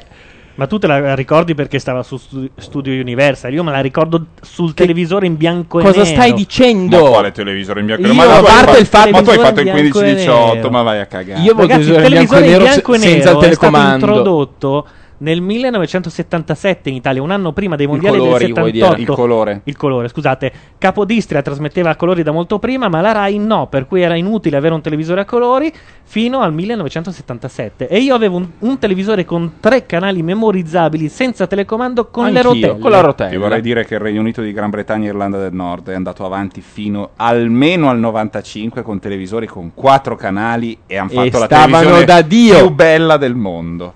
Ma 0.55 0.67
tu 0.67 0.77
te 0.79 0.87
la 0.87 1.15
ricordi 1.15 1.53
perché 1.53 1.79
stava 1.79 2.01
su 2.01 2.15
Stu- 2.17 2.49
Studio 2.55 2.93
Universal? 3.01 3.51
Io 3.53 3.63
me 3.63 3.71
la 3.71 3.81
ricordo 3.81 4.27
sul 4.41 4.73
televisore 4.73 5.25
in 5.25 5.35
bianco 5.35 5.79
e 5.79 5.83
cosa 5.83 6.03
nero. 6.03 6.13
stai 6.15 6.29
Ma 6.29 6.35
dicendo? 6.37 7.09
quale 7.09 7.31
televisore 7.33 7.79
in 7.81 7.85
bianco 7.87 8.03
e 8.03 8.07
nero? 8.13 8.15
Ma 8.17 8.23
a 8.23 8.39
tu 8.39 8.45
hai 8.45 8.51
parte 8.51 8.65
fatto- 8.65 8.79
il 8.79 8.85
fatto- 8.85 9.09
ma 9.11 9.21
tu 9.21 9.29
hai 9.31 9.37
fatto 9.37 9.59
il 9.59 9.65
televisore 9.67 10.09
in 10.09 10.15
bianco 10.15 10.31
e 10.31 10.51
15-18, 10.51 10.53
nero. 10.55 10.69
ma 10.69 10.81
vai 10.81 10.99
a 11.01 11.05
cagare. 11.07 11.41
Io 11.41 11.53
voglio 11.55 11.67
Ragazzi, 11.67 11.89
il 11.89 11.95
televisore 11.95 12.05
in 12.05 12.25
bianco 12.25 12.35
e 12.35 12.47
nero 12.47 12.63
bianco 12.63 12.93
e 12.93 12.97
se- 12.97 13.03
senza 13.09 13.25
nero 13.33 13.39
il 13.39 13.45
è 13.45 13.53
stato 13.53 13.71
telecomando. 13.71 14.05
introdotto 14.05 14.87
nel 15.17 15.41
1977 15.41 16.89
in 16.89 16.95
Italia, 16.95 17.21
un 17.21 17.31
anno 17.31 17.51
prima 17.53 17.75
dei 17.75 17.87
mondiali 17.87 18.17
colori, 18.17 18.45
del 18.45 18.53
vuoi 18.53 18.71
78. 18.71 18.95
dire? 18.95 19.01
Il 19.01 19.15
colore. 19.15 19.61
Il 19.65 19.77
colore, 19.77 20.07
scusate. 20.07 20.51
Capodistria 20.77 21.41
trasmetteva 21.41 21.89
a 21.91 21.95
colori 21.95 22.23
da 22.23 22.31
molto 22.31 22.59
prima, 22.59 22.89
ma 22.89 23.01
la 23.01 23.11
Rai 23.11 23.37
no, 23.37 23.67
per 23.67 23.87
cui 23.87 24.01
era 24.01 24.15
inutile 24.15 24.57
avere 24.57 24.73
un 24.73 24.81
televisore 24.81 25.21
a 25.21 25.25
colori 25.25 25.71
fino 26.03 26.41
al 26.41 26.53
1977. 26.53 27.87
E 27.87 27.99
io 27.99 28.13
avevo 28.15 28.37
un, 28.37 28.47
un 28.59 28.77
televisore 28.79 29.25
con 29.25 29.53
tre 29.59 29.85
canali 29.85 30.21
memorizzabili 30.21 31.07
senza 31.09 31.47
telecomando 31.47 32.07
con 32.07 32.25
le 32.31 32.39
Anch'io, 32.39 32.67
rotelle. 32.67 32.79
con 32.79 32.91
la 32.91 33.01
rotella. 33.01 33.29
Ti 33.29 33.37
vorrei 33.37 33.61
dire 33.61 33.85
che 33.85 33.95
il 33.95 33.99
Regno 34.01 34.19
Unito 34.19 34.41
di 34.41 34.51
Gran 34.51 34.69
Bretagna 34.69 35.05
e 35.05 35.09
Irlanda 35.09 35.37
del 35.37 35.53
Nord 35.53 35.89
è 35.89 35.95
andato 35.95 36.25
avanti 36.25 36.61
fino 36.61 37.11
almeno 37.15 37.89
al 37.89 37.99
95 37.99 38.81
con 38.81 38.99
televisori 38.99 39.47
con 39.47 39.71
quattro 39.73 40.15
canali 40.15 40.77
e 40.85 40.97
hanno 40.97 41.09
E 41.11 41.15
fatto 41.15 41.39
la 41.39 41.45
stavano 41.45 41.77
televisione 41.77 42.05
da 42.05 42.21
Dio. 42.21 42.57
più 42.57 42.69
bella 42.71 43.17
del 43.17 43.35
mondo. 43.35 43.93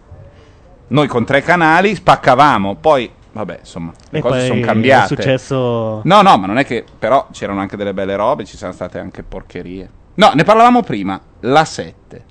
Noi 0.90 1.08
con 1.08 1.26
tre 1.26 1.42
canali 1.42 1.96
spaccavamo, 1.96 2.76
poi 2.76 3.10
vabbè, 3.32 3.60
insomma, 3.62 3.92
le 4.10 4.18
E 4.18 4.22
cose 4.22 4.46
sono 4.48 4.60
cambiate. 4.62 5.14
È 5.14 5.18
successo. 5.18 6.02
No, 6.04 6.22
no, 6.22 6.38
ma 6.38 6.46
non 6.48 6.58
è 6.58 6.66
che 6.66 6.84
però 6.98 7.28
c'erano 7.32 7.60
anche 7.62 7.78
delle 7.78 7.94
belle 7.94 8.16
robe, 8.16 8.46
ci 8.46 8.58
sono 8.58 8.72
state 8.72 9.00
anche 9.00 9.24
porcherie. 9.24 9.90
No, 10.16 10.32
ne 10.34 10.44
parlavamo 10.44 10.82
prima, 10.84 11.20
la 11.42 11.64
7. 11.66 12.26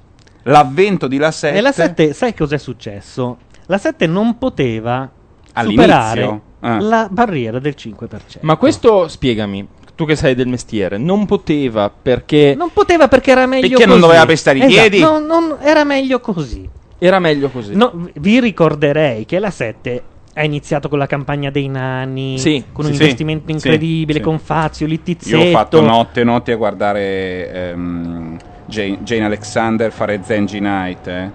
L'avvento 0.45 1.07
di 1.09 1.19
la 1.19 1.31
7 1.31 1.57
E 1.57 1.61
la 1.61 1.73
7, 1.73 2.13
sai 2.13 2.35
cos'è 2.35 2.59
successo? 2.59 3.39
La 3.67 3.79
7 3.79 4.07
non 4.07 4.39
poteva 4.39 5.09
All'inizio? 5.55 5.83
superare 5.83 6.41
Ah. 6.61 6.81
la 6.81 7.09
barriera 7.11 7.59
del 7.61 7.75
5%. 7.77 8.39
Ma 8.41 8.57
questo, 8.57 9.07
spiegami, 9.09 9.67
tu 9.95 10.05
che 10.07 10.17
sei 10.17 10.35
del 10.35 10.49
mestiere, 10.49 10.99
non 10.99 11.25
poteva 11.27 11.91
perché 11.91 12.55
Non 12.57 12.71
poteva 12.73 13.07
perché 13.09 13.31
era 13.31 13.47
meglio 13.47 13.69
Perché 13.69 13.85
non 13.87 13.97
così. 13.97 14.07
doveva 14.07 14.27
pestare 14.27 14.59
i 14.59 14.63
Esatto, 14.63 14.75
piedi? 14.89 15.01
no, 15.01 15.19
non- 15.21 15.57
era 15.61 15.85
meglio 15.85 16.19
così. 16.21 16.69
Era 16.99 17.19
meglio 17.19 17.49
così. 17.49 17.75
No, 17.75 18.09
vi 18.15 18.41
ricorderei 18.41 19.25
che 19.25 19.39
la 19.39 19.51
7 19.51 20.03
ha 20.35 20.45
iniziato 20.45 20.89
con 20.89 20.99
la 20.99 21.07
campagna 21.07 21.51
dei 21.51 21.69
nani, 21.69 22.39
Sì, 22.39 22.65
con 22.73 22.85
un 22.85 22.93
sì, 22.93 23.03
investimento 23.03 23.47
sì, 23.47 23.53
incredibile, 23.53 24.21
con 24.21 24.39
Fazio, 24.39 24.87
Littizzetto. 24.87 25.37
Io 25.37 25.49
ho 25.49 25.51
fatto 25.53 25.81
notte 25.81 26.21
e 26.21 26.25
notti 26.25 26.53
a 26.53 26.57
guardare 26.57 27.53
ehm, 27.53 28.37
Jane, 28.67 28.99
Jane 29.03 29.25
Alexander 29.25 29.91
fare 29.91 30.21
Zenji 30.23 30.61
Night. 30.61 31.07
Eh. 31.07 31.31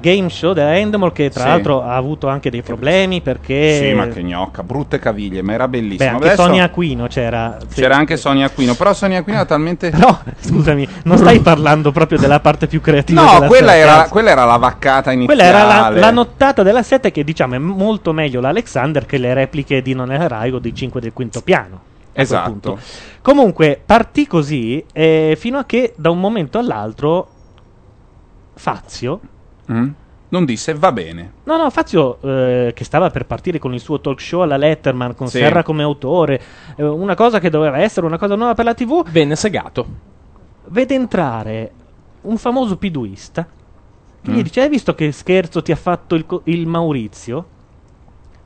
Game 0.00 0.28
show 0.28 0.52
della 0.52 0.76
Endemol 0.76 1.12
che 1.12 1.30
tra 1.30 1.42
Sì. 1.42 1.48
l'altro 1.48 1.82
ha 1.82 1.94
avuto 1.96 2.28
anche 2.28 2.50
dei 2.50 2.62
problemi 2.62 3.20
perché... 3.20 3.78
Sì, 3.80 3.92
ma 3.94 4.06
che 4.08 4.22
gnocca, 4.22 4.62
brutte 4.62 4.98
caviglie, 4.98 5.42
ma 5.42 5.52
era 5.52 5.68
Beh, 5.68 5.78
bellissimo. 5.80 6.10
anche 6.10 6.26
Adesso 6.26 6.42
Sonia 6.42 6.64
Aquino 6.64 7.06
c'era. 7.06 7.58
Sì. 7.66 7.80
c'era 7.80 7.96
anche 7.96 8.16
Sonia 8.16 8.46
Aquino, 8.46 8.74
però 8.74 8.92
Sonia 8.92 9.18
Aquino 9.18 9.36
era 9.36 9.46
talmente... 9.46 9.90
Però, 9.98 10.18
scusami, 10.40 10.88
non 11.04 11.18
stai 11.18 11.40
parlando 11.40 11.92
proprio 11.92 12.18
della 12.18 12.40
parte 12.40 12.66
più 12.66 12.80
creativa 12.80 13.22
No, 13.22 13.32
della 13.34 13.46
quella 13.46 13.74
era, 13.76 14.08
quella 14.08 14.30
era 14.30 14.44
la 14.44 14.56
vaccata 14.56 15.12
iniziale. 15.12 15.40
Quella 15.40 15.58
era 15.58 15.90
la, 15.90 15.98
la 15.98 16.10
nottata 16.10 16.62
della 16.62 16.82
7 16.82 17.10
che 17.10 17.24
diciamo 17.24 17.54
è 17.54 17.58
molto 17.58 18.12
meglio 18.12 18.40
l'Alexander 18.40 19.06
che 19.06 19.18
le 19.18 19.34
repliche 19.34 19.82
di 19.82 19.94
Non 19.94 20.12
era 20.12 20.26
Rai 20.28 20.50
o 20.52 20.58
di 20.58 20.74
5 20.74 21.00
del 21.00 21.12
quinto 21.12 21.40
piano. 21.42 21.80
Esatto. 22.12 22.78
Comunque 23.22 23.80
partì 23.84 24.26
così 24.26 24.84
eh, 24.92 25.36
fino 25.38 25.58
a 25.58 25.64
che 25.64 25.92
da 25.96 26.10
un 26.10 26.18
momento 26.18 26.58
all'altro 26.58 27.28
Fazio 28.54 29.20
Mm? 29.72 29.88
Non 30.30 30.44
disse 30.44 30.74
va 30.74 30.92
bene. 30.92 31.32
No, 31.44 31.56
no, 31.56 31.70
Fazio 31.70 32.20
eh, 32.20 32.72
che 32.74 32.84
stava 32.84 33.08
per 33.10 33.24
partire 33.24 33.58
con 33.58 33.72
il 33.72 33.80
suo 33.80 34.00
talk 34.00 34.20
show 34.20 34.40
alla 34.42 34.58
Letterman 34.58 35.14
con 35.14 35.28
Sì. 35.28 35.38
Serra 35.38 35.62
come 35.62 35.82
autore, 35.82 36.40
eh, 36.76 36.84
una 36.84 37.14
cosa 37.14 37.38
che 37.40 37.48
doveva 37.48 37.78
essere 37.78 38.04
una 38.04 38.18
cosa 38.18 38.34
nuova 38.34 38.54
per 38.54 38.64
la 38.66 38.74
TV, 38.74 39.08
Venne 39.10 39.36
segato. 39.36 39.86
vede 40.66 40.94
entrare 40.94 41.72
un 42.22 42.36
famoso 42.36 42.76
piduista 42.76 43.46
che 44.20 44.30
Mm. 44.30 44.34
gli 44.34 44.42
dice: 44.42 44.60
Hai 44.60 44.68
visto 44.68 44.94
che 44.94 45.12
scherzo 45.12 45.62
ti 45.62 45.72
ha 45.72 45.76
fatto 45.76 46.14
il, 46.14 46.26
co- 46.26 46.42
il 46.44 46.66
Maurizio? 46.66 47.48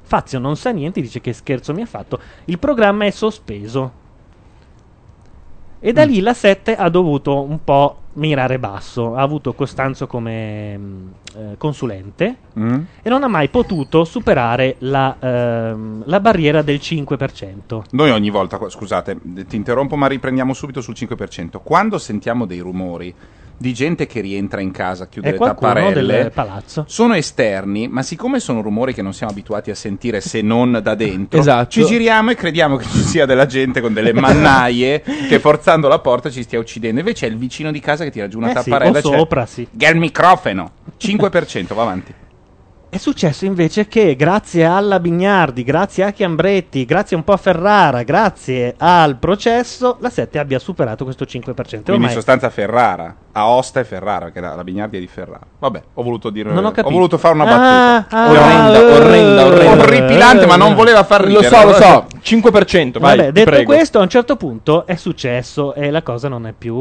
Fazio 0.02 0.38
non 0.38 0.56
sa 0.56 0.70
niente, 0.70 1.00
dice 1.00 1.20
che 1.20 1.32
scherzo 1.32 1.72
mi 1.72 1.82
ha 1.82 1.86
fatto. 1.86 2.20
Il 2.44 2.58
programma 2.60 3.06
è 3.06 3.10
sospeso. 3.10 4.00
E 5.84 5.90
Mm. 5.90 5.94
da 5.94 6.04
lì 6.04 6.20
la 6.20 6.32
7 6.32 6.76
ha 6.76 6.88
dovuto 6.88 7.42
un 7.42 7.58
po' 7.64 7.96
mirare 8.14 8.58
basso. 8.60 9.16
Ha 9.16 9.20
avuto 9.22 9.52
Costanzo 9.52 10.06
come 10.06 10.78
mm, 10.78 11.08
eh, 11.36 11.54
consulente 11.58 12.36
Mm? 12.58 12.80
e 13.02 13.08
non 13.10 13.24
ha 13.24 13.28
mai 13.28 13.48
potuto 13.48 14.04
superare 14.04 14.76
la, 14.80 15.16
ehm, 15.18 16.02
la 16.06 16.20
barriera 16.20 16.62
del 16.62 16.78
5%. 16.78 17.82
Noi 17.90 18.10
ogni 18.10 18.30
volta, 18.30 18.60
scusate, 18.68 19.18
ti 19.48 19.56
interrompo 19.56 19.96
ma 19.96 20.06
riprendiamo 20.06 20.52
subito 20.52 20.80
sul 20.80 20.94
5%. 20.96 21.60
Quando 21.64 21.98
sentiamo 21.98 22.44
dei 22.46 22.60
rumori 22.60 23.12
di 23.56 23.72
gente 23.74 24.06
che 24.06 24.20
rientra 24.20 24.60
in 24.60 24.70
casa, 24.72 25.06
chiude 25.06 25.28
È 25.28 25.32
le 25.32 25.38
tapparelle, 25.38 26.30
palazzo. 26.30 26.84
sono 26.88 27.14
esterni, 27.14 27.86
ma 27.88 28.02
siccome 28.02 28.40
sono 28.40 28.60
rumori 28.60 28.92
che 28.92 29.02
non 29.02 29.12
siamo 29.14 29.32
abituati 29.32 29.70
a 29.70 29.74
sentire 29.74 30.20
se 30.20 30.42
non 30.42 30.80
da 30.82 30.94
dentro, 30.94 31.38
Esatto. 31.38 31.70
ci 31.70 31.84
giriamo 31.84 32.30
e 32.32 32.34
crediamo 32.34 32.76
che 32.76 32.84
ci 32.86 32.98
sia 33.02 33.24
della 33.26 33.46
gente 33.46 33.80
con 33.80 33.92
delle 33.92 34.12
mannaie 34.12 35.02
che 35.28 35.38
forzando 35.38 35.86
la 35.88 36.00
porta 36.00 36.28
ci 36.30 36.42
stia 36.42 36.58
uccidendo. 36.58 36.98
Invece 37.00 37.26
è 37.26 37.30
il 37.30 37.36
vicino 37.36 37.70
di 37.70 37.80
casa 37.80 38.02
che 38.04 38.10
tira 38.10 38.26
giù 38.28 38.38
una 38.38 38.48
Eh 38.52 38.62
sì, 38.62 38.70
tapparella. 38.70 38.98
o 38.98 39.00
c'è- 39.02 39.16
sopra, 39.18 39.46
sì. 39.46 39.68
Che 39.76 39.86
è 39.86 39.90
il 39.90 39.96
microfono. 39.98 40.70
5%, 40.98 41.74
va 41.74 41.82
avanti. 41.82 42.12
È 42.94 42.98
successo 42.98 43.46
invece 43.46 43.88
che 43.88 44.14
grazie 44.16 44.66
alla 44.66 45.00
Bignardi, 45.00 45.62
grazie 45.64 46.04
a 46.04 46.10
Chiambretti, 46.10 46.84
grazie 46.84 47.16
un 47.16 47.24
po' 47.24 47.32
a 47.32 47.38
Ferrara, 47.38 48.02
grazie 48.02 48.74
al 48.76 49.16
processo, 49.16 49.96
la 50.00 50.10
7 50.10 50.38
abbia 50.38 50.58
superato 50.58 51.04
questo 51.04 51.24
5%. 51.24 51.54
Quindi 51.54 51.84
in 51.86 51.92
Ormai 51.94 52.12
sostanza 52.12 52.50
Ferrara, 52.50 53.16
Aosta 53.32 53.80
e 53.80 53.84
Ferrara, 53.84 54.24
perché 54.26 54.40
la, 54.40 54.54
la 54.54 54.62
Bignardi 54.62 54.98
è 54.98 55.00
di 55.00 55.06
Ferrara. 55.06 55.40
Vabbè, 55.58 55.82
ho 55.94 56.02
voluto 56.02 56.28
dire 56.28 56.50
non 56.52 56.66
ho 56.66 56.70
capito. 56.70 56.92
voluto 56.94 57.16
fare 57.16 57.32
una 57.32 57.44
Ah, 57.44 57.46
battuta. 58.04 58.14
ah, 58.14 58.30
Orrenda, 58.30 58.78
eh, 58.78 58.92
orrenda, 58.92 59.46
orrenda. 59.46 59.82
Orripilante, 59.84 60.44
ma 60.46 60.56
non 60.56 60.74
voleva 60.74 61.02
far 61.02 61.22
Lo 61.22 61.40
ridere. 61.40 61.48
so, 61.48 61.64
lo 61.64 61.72
so. 61.72 62.06
5%, 62.22 62.98
vai. 62.98 63.16
Vabbè, 63.16 63.26
ti 63.28 63.32
detto 63.32 63.50
prego. 63.50 63.72
questo, 63.72 64.00
a 64.00 64.02
un 64.02 64.08
certo 64.10 64.36
punto 64.36 64.84
è 64.86 64.96
successo 64.96 65.72
e 65.72 65.90
la 65.90 66.02
cosa 66.02 66.28
non 66.28 66.46
è 66.46 66.52
più, 66.52 66.74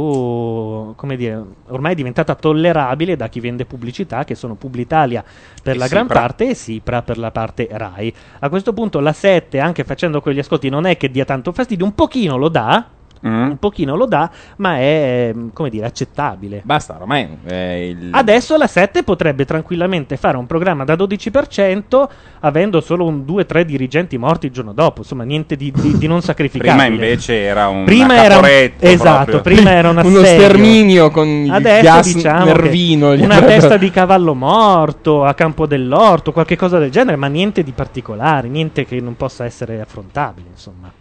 come 0.93 1.15
dire, 1.15 1.41
ormai 1.69 1.93
è 1.93 1.95
diventata 1.95 2.35
tollerabile 2.35 3.15
da 3.15 3.29
chi 3.29 3.39
vende 3.39 3.63
pubblicità, 3.63 4.25
che 4.25 4.35
sono 4.35 4.55
Publitalia 4.55 5.23
per 5.61 5.75
E 5.75 5.77
la 5.77 5.87
gran 5.87 6.07
parte 6.07 6.49
e 6.49 6.55
Sipra 6.55 7.01
per 7.01 7.17
la 7.17 7.31
parte 7.31 7.67
Rai. 7.71 8.13
A 8.39 8.49
questo 8.49 8.73
punto 8.73 8.99
la 8.99 9.13
7, 9.13 9.59
anche 9.59 9.83
facendo 9.83 10.21
quegli 10.21 10.39
ascolti, 10.39 10.69
non 10.69 10.85
è 10.85 10.97
che 10.97 11.11
dia 11.11 11.25
tanto 11.25 11.51
fastidio, 11.51 11.85
un 11.85 11.93
pochino 11.93 12.37
lo 12.37 12.49
dà, 12.49 12.85
Mm? 13.27 13.49
un 13.51 13.57
pochino 13.57 13.95
lo 13.95 14.05
dà, 14.07 14.29
ma 14.57 14.77
è, 14.77 15.31
mm, 15.35 15.49
come 15.53 15.69
dire, 15.69 15.85
accettabile. 15.85 16.61
Basta, 16.63 16.97
ormai 16.99 17.27
è 17.45 17.53
il... 17.53 18.09
Adesso 18.11 18.57
la 18.57 18.65
7 18.67 19.03
potrebbe 19.03 19.45
tranquillamente 19.45 20.17
fare 20.17 20.37
un 20.37 20.47
programma 20.47 20.83
da 20.85 20.95
12% 20.95 22.07
avendo 22.39 22.81
solo 22.81 23.05
un 23.05 23.23
2-3 23.23 23.61
dirigenti 23.61 24.17
morti 24.17 24.47
il 24.47 24.51
giorno 24.51 24.73
dopo, 24.73 25.01
insomma 25.01 25.23
niente 25.23 25.55
di, 25.55 25.71
di- 25.71 25.97
di 25.97 26.07
non 26.07 26.21
sacrificabile. 26.23 26.87
Prima 26.87 26.93
invece 26.93 27.41
era 27.41 27.67
un 27.67 27.83
Prima 27.83 28.23
era 28.23 28.39
esatto, 28.79 29.31
proprio. 29.31 29.55
prima 29.55 29.71
era 29.71 29.89
un 29.89 30.01
Uno 30.03 30.23
sterminio 30.23 31.11
con 31.11 31.27
il 31.27 31.51
Adesso 31.51 31.83
gas 31.83 32.13
diciamo 32.13 32.45
nervino. 32.45 33.11
una 33.11 33.41
testa 33.41 33.77
di 33.77 33.91
cavallo 33.91 34.33
morto 34.33 35.23
a 35.23 35.33
campo 35.33 35.67
dell'orto, 35.67 36.31
qualche 36.31 36.55
cosa 36.55 36.79
del 36.79 36.89
genere, 36.89 37.17
ma 37.17 37.27
niente 37.27 37.63
di 37.63 37.71
particolare, 37.71 38.47
niente 38.47 38.85
che 38.85 38.99
non 38.99 39.15
possa 39.15 39.45
essere 39.45 39.79
affrontabile, 39.81 40.47
insomma. 40.49 40.91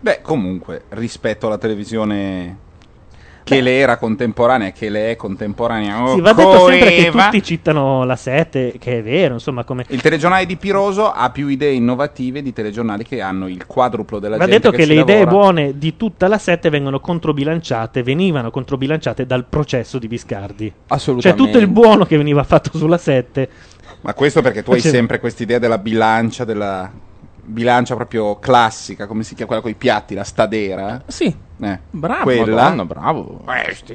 Beh, 0.00 0.20
comunque, 0.22 0.82
rispetto 0.90 1.46
alla 1.46 1.58
televisione 1.58 2.64
che 3.46 3.60
le 3.60 3.78
era 3.78 3.96
contemporanea, 3.96 4.72
che 4.72 4.88
le 4.88 5.12
è 5.12 5.16
contemporanea. 5.16 6.14
Sì, 6.14 6.20
va 6.20 6.32
detto 6.32 6.66
sempre 6.66 6.90
che 6.90 7.10
tutti 7.12 7.42
citano 7.44 8.02
la 8.02 8.16
7, 8.16 8.74
che 8.76 8.98
è 8.98 9.02
vero, 9.04 9.34
insomma, 9.34 9.62
come... 9.62 9.84
Il 9.88 10.00
telegiornale 10.00 10.46
di 10.46 10.56
Piroso 10.56 11.12
ha 11.12 11.30
più 11.30 11.46
idee 11.46 11.72
innovative 11.72 12.42
di 12.42 12.52
telegiornali 12.52 13.04
che 13.04 13.20
hanno 13.20 13.46
il 13.46 13.64
quadruplo 13.64 14.18
della 14.18 14.36
Va 14.36 14.46
gente 14.46 14.68
detto 14.68 14.76
che, 14.76 14.82
ci 14.82 14.94
le 14.94 15.00
idee 15.00 15.24
lavora. 15.24 15.30
buone 15.30 15.78
di 15.78 15.96
tutta 15.96 16.26
la 16.26 16.38
7 16.38 16.70
vengono 16.70 16.98
controbilanciate, 16.98 18.02
venivano 18.02 18.50
controbilanciate 18.50 19.26
dal 19.26 19.44
processo 19.48 20.00
di 20.00 20.08
Biscardi. 20.08 20.66
Cioè 20.66 20.84
Assolutamente. 20.88 21.44
tutto 21.44 21.58
il 21.58 21.68
buono 21.68 22.04
che 22.04 22.16
veniva 22.16 22.42
fatto 22.42 22.76
sulla 22.76 22.98
7 22.98 23.48
Ma 24.00 24.12
questo 24.14 24.42
perché 24.42 24.64
tu 24.64 24.72
hai 24.72 24.80
sempre 24.80 25.20
quest'idea 25.20 25.60
della 25.60 25.78
bilancia, 25.78 26.44
della 26.44 26.90
bilancia 27.46 27.94
proprio 27.94 28.38
classica, 28.38 29.06
come 29.06 29.22
si 29.22 29.30
chiama 29.34 29.46
quella 29.46 29.62
con 29.62 29.70
i 29.70 29.74
piatti, 29.74 30.14
la 30.14 30.24
stadera. 30.24 31.02
Sì, 31.06 31.34
Eh, 31.62 31.80
bravo, 31.90 32.24
quella. 32.24 32.62
Madonna, 32.62 32.84
bravo. 32.84 33.44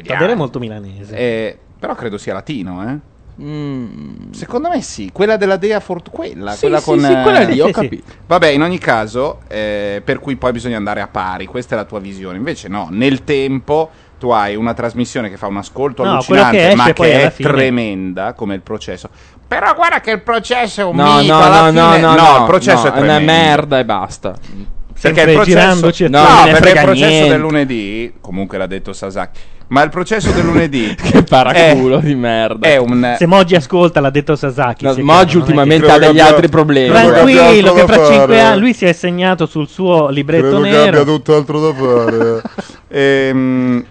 Cadere 0.03 0.35
molto 0.35 0.59
milanese. 0.59 1.15
Eh, 1.15 1.57
però 1.79 1.93
credo 1.95 2.17
sia 2.17 2.33
latino, 2.33 2.89
eh. 2.89 3.09
Mm. 3.41 4.31
Secondo 4.31 4.69
me 4.69 4.81
sì, 4.81 5.09
quella 5.11 5.35
della 5.37 5.55
Dea 5.57 5.79
Fort 5.79 6.09
quella, 6.11 6.51
Sì, 6.51 6.59
quella 6.61 6.79
sì, 6.79 6.83
con 6.85 6.99
sì, 6.99 7.05
quella 7.23 7.39
eh, 7.39 7.45
lì, 7.45 7.59
ho 7.59 7.67
sì, 7.67 7.73
sì. 7.73 7.79
capito. 7.81 8.11
Vabbè, 8.27 8.47
in 8.47 8.61
ogni 8.61 8.77
caso, 8.77 9.41
eh, 9.47 10.01
per 10.03 10.19
cui 10.19 10.35
poi 10.35 10.51
bisogna 10.51 10.77
andare 10.77 11.01
a 11.01 11.07
pari, 11.07 11.45
questa 11.45 11.75
è 11.75 11.77
la 11.77 11.85
tua 11.85 11.99
visione. 11.99 12.37
Invece 12.37 12.67
no, 12.67 12.87
nel 12.91 13.23
tempo 13.23 13.89
tu 14.19 14.29
hai 14.29 14.55
una 14.55 14.73
trasmissione 14.75 15.29
che 15.29 15.37
fa 15.37 15.47
un 15.47 15.57
ascolto 15.57 16.03
No, 16.03 16.11
allucinante, 16.11 16.57
che 16.69 16.75
ma 16.75 16.83
esce 16.83 16.93
che 16.93 17.23
è 17.23 17.31
fine- 17.31 17.49
tremenda, 17.49 18.33
come 18.33 18.53
il 18.53 18.61
processo. 18.61 19.09
Però 19.51 19.75
guarda 19.75 19.99
che 19.99 20.11
il 20.11 20.21
processo 20.21 20.79
è 20.79 20.83
un 20.85 20.95
No, 20.95 21.17
mito, 21.17 21.33
no, 21.33 21.41
alla 21.43 21.71
no, 21.71 21.89
no, 21.89 21.97
no, 21.97 22.15
no, 22.15 22.37
il 22.37 22.43
processo 22.45 22.87
no, 22.87 22.93
è 22.93 22.99
una 23.01 23.19
merda 23.19 23.79
e 23.79 23.83
basta. 23.83 24.29
Perché 24.31 25.23
Sempre 25.23 25.23
il 25.23 25.33
processo, 25.33 26.07
no, 26.07 26.23
perché 26.45 26.69
il 26.69 26.79
processo 26.83 27.05
niente. 27.09 27.27
del 27.29 27.39
lunedì, 27.41 28.13
comunque 28.21 28.57
l'ha 28.57 28.67
detto 28.67 28.93
Sasaki, 28.93 29.39
ma 29.67 29.81
il 29.83 29.89
processo 29.89 30.31
del 30.31 30.45
lunedì 30.45 30.95
Che 30.95 31.23
paraculo 31.23 31.97
di 31.99 32.15
merda. 32.15 32.65
è 32.65 32.77
un 32.77 33.15
Se 33.17 33.25
Moggi 33.25 33.55
ascolta, 33.55 33.99
l'ha 33.99 34.09
detto 34.09 34.37
Sasaki. 34.37 34.85
No, 34.85 34.95
Moggi 34.99 35.35
è 35.35 35.39
ultimamente 35.39 35.85
ha 35.89 35.93
che 35.95 35.99
degli 35.99 36.09
abbia- 36.11 36.27
altri 36.27 36.47
problemi. 36.47 36.93
Che 36.95 37.01
Tranquillo, 37.01 37.73
che 37.73 37.85
fra 37.87 38.05
cinque 38.05 38.39
anni 38.39 38.59
lui 38.61 38.73
si 38.73 38.85
è 38.85 38.93
segnato 38.93 39.45
sul 39.47 39.67
suo 39.67 40.07
libretto 40.07 40.43
Credo 40.47 40.61
che 40.61 40.69
nero. 40.69 41.01
abbia 41.01 41.13
tutt'altro 41.13 41.59
da 41.59 41.73
fare. 41.73 42.41
Ehm, 42.93 43.85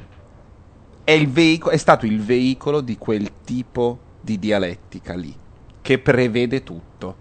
è, 1.05 1.11
il 1.13 1.29
veico- 1.29 1.69
è 1.71 1.77
stato 1.77 2.07
il 2.07 2.21
veicolo 2.23 2.81
di 2.81 2.97
quel 2.97 3.29
tipo 3.45 3.99
di 4.21 4.39
dialettica 4.39 5.15
lì, 5.15 5.35
che 5.91 5.99
prevede 5.99 6.63
tutto. 6.63 7.17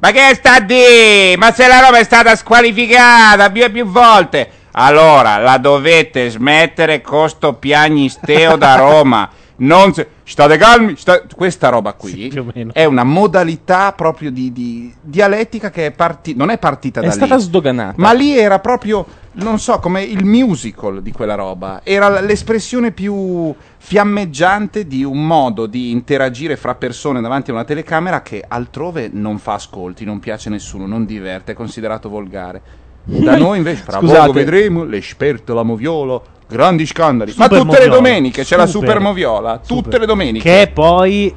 Ma 0.00 0.10
che 0.10 0.34
sta 0.34 0.58
di? 0.58 1.36
Ma 1.36 1.52
se 1.52 1.68
la 1.68 1.78
roba 1.78 1.98
è 1.98 2.04
stata 2.04 2.34
squalificata 2.34 3.52
più 3.52 3.62
e 3.62 3.70
più 3.70 3.84
volte, 3.84 4.50
allora 4.72 5.36
la 5.36 5.58
dovete 5.58 6.28
smettere 6.28 7.00
con 7.00 7.28
sto 7.28 7.52
piagnisteo 7.52 8.56
da 8.56 8.74
Roma. 8.74 9.30
Non 9.62 9.92
se- 9.94 10.08
State 10.24 10.56
calmi, 10.56 10.96
sta- 10.96 11.22
questa 11.36 11.68
roba 11.68 11.92
qui 11.92 12.10
Sì, 12.10 12.42
è 12.72 12.84
una 12.84 13.04
modalità 13.04 13.92
proprio 13.92 14.30
di, 14.30 14.50
di 14.52 14.92
dialettica 15.00 15.68
che 15.70 15.86
è 15.86 15.90
parti- 15.90 16.34
non 16.34 16.48
è 16.50 16.58
partita 16.58 17.00
È 17.00 17.04
da 17.04 17.10
stata 17.10 17.34
lì. 17.36 17.42
sdoganata. 17.42 17.94
Ma 17.98 18.12
lì 18.12 18.36
era 18.36 18.58
proprio, 18.60 19.04
non 19.32 19.58
so, 19.58 19.78
come 19.78 20.02
il 20.02 20.24
musical 20.24 21.02
di 21.02 21.12
quella 21.12 21.34
roba. 21.34 21.80
Era 21.84 22.20
l'espressione 22.20 22.92
più 22.92 23.54
fiammeggiante 23.76 24.86
di 24.86 25.04
un 25.04 25.26
modo 25.26 25.66
di 25.66 25.90
interagire 25.90 26.56
fra 26.56 26.74
persone 26.74 27.20
davanti 27.20 27.50
a 27.50 27.54
una 27.54 27.64
telecamera 27.64 28.22
che 28.22 28.42
altrove 28.46 29.10
non 29.12 29.38
fa 29.38 29.54
ascolti, 29.54 30.04
non 30.04 30.18
piace 30.18 30.48
a 30.48 30.52
nessuno, 30.52 30.86
non 30.86 31.04
diverte, 31.04 31.52
è 31.52 31.54
considerato 31.54 32.08
volgare. 32.08 32.60
Da 33.04 33.36
noi 33.38 33.58
invece, 33.58 33.82
fra 33.82 33.98
Scusate. 33.98 34.18
poco 34.20 34.32
vedremo 34.32 34.84
l'esperto, 34.84 35.52
la 35.54 35.62
moviola, 35.62 36.20
grandi 36.52 36.86
scandali. 36.86 37.32
Ma 37.36 37.44
Super 37.46 37.58
tutte 37.60 37.72
le 37.78 37.86
moviola. 37.86 37.96
domeniche 37.96 38.44
c'è 38.44 38.56
la 38.56 38.66
Super. 38.66 39.00
moviola, 39.00 39.52
tutte 39.58 39.74
Super. 39.74 40.00
le 40.00 40.06
domeniche. 40.06 40.44
Che 40.48 40.62
è 40.62 40.68
poi 40.68 41.34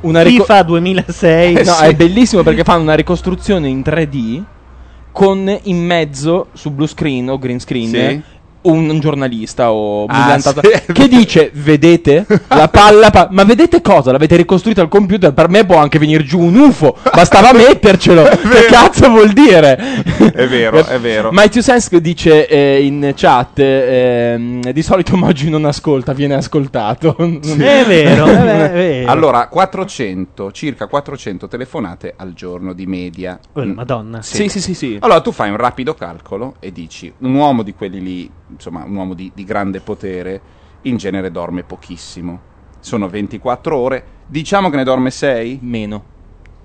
Una 0.00 0.22
rico- 0.22 0.44
FIFA 0.44 0.62
2006. 0.62 1.54
Eh, 1.56 1.62
No, 1.64 1.72
sì. 1.72 1.84
è 1.84 1.94
bellissimo 1.94 2.42
perché 2.42 2.64
fanno 2.64 2.82
una 2.82 2.94
ricostruzione 2.94 3.68
in 3.68 3.82
3D 3.82 4.42
con 5.12 5.58
in 5.64 5.84
mezzo 5.84 6.46
su 6.54 6.70
blue 6.70 6.86
screen 6.88 7.28
o 7.28 7.38
green 7.38 7.60
screen 7.60 7.88
Sì. 7.88 8.22
Un, 8.62 8.98
giornalista 9.00 9.72
o 9.72 10.04
Ah, 10.08 10.38
sì. 10.38 10.52
che 10.92 11.08
dice 11.08 11.50
vedete 11.54 12.24
la 12.48 12.68
palla 12.68 13.10
pa- 13.10 13.28
ma 13.30 13.44
vedete 13.44 13.80
cosa 13.80 14.12
l'avete 14.12 14.36
ricostruita 14.36 14.80
al 14.80 14.88
computer 14.88 15.32
per 15.32 15.48
me 15.48 15.64
può 15.64 15.76
anche 15.76 15.98
venire 15.98 16.22
giù 16.24 16.38
un 16.40 16.54
UFO 16.56 16.96
bastava 17.12 17.52
mettercelo 17.56 18.22
che 18.22 18.66
cazzo 18.70 19.08
vuol 19.10 19.32
dire 19.32 19.76
È 20.32 20.46
vero, 20.46 20.84
è 20.86 20.98
vero. 20.98 21.30
My 21.32 21.48
Two 21.48 21.62
Sense 21.62 22.00
dice 22.00 22.46
eh, 22.46 22.84
in 22.84 23.12
chat 23.16 23.58
ehm, 23.58 24.70
di 24.72 24.82
solito 24.82 25.16
Moggi 25.16 25.48
non 25.50 25.64
ascolta 25.64 26.12
viene 26.12 26.34
ascoltato 26.34 27.16
È 27.16 27.24
vero, 27.84 28.24
è 28.26 28.36
vero, 28.36 28.64
è 28.64 28.70
vero. 28.72 29.10
Allora, 29.10 29.48
400, 29.48 30.52
circa 30.52 30.86
400 30.86 31.48
telefonate 31.48 32.14
al 32.16 32.32
giorno 32.32 32.72
di 32.72 32.86
media. 32.86 33.38
Oh, 33.54 33.60
Mm. 33.62 33.72
Madonna. 33.74 34.22
sì 34.22 34.48
sì 34.48 34.60
sì 34.60 34.74
sì 34.74 34.96
Allora 35.00 35.20
tu 35.20 35.30
fai 35.30 35.50
un 35.50 35.56
rapido 35.56 35.94
calcolo 35.94 36.54
e 36.58 36.72
dici, 36.72 37.12
un 37.18 37.34
uomo 37.34 37.62
di 37.62 37.74
quelli 37.74 38.00
lì, 38.02 38.30
insomma, 38.52 38.84
un 38.84 38.94
uomo 38.94 39.14
di, 39.14 39.30
di 39.34 39.44
grande 39.44 39.80
potere, 39.80 40.40
in 40.82 40.96
genere 40.96 41.30
dorme 41.30 41.62
pochissimo. 41.62 42.40
Sono 42.80 43.08
24 43.08 43.76
ore, 43.76 44.04
diciamo 44.26 44.70
che 44.70 44.76
ne 44.76 44.84
dorme 44.84 45.10
6? 45.10 45.58
meno 45.62 46.04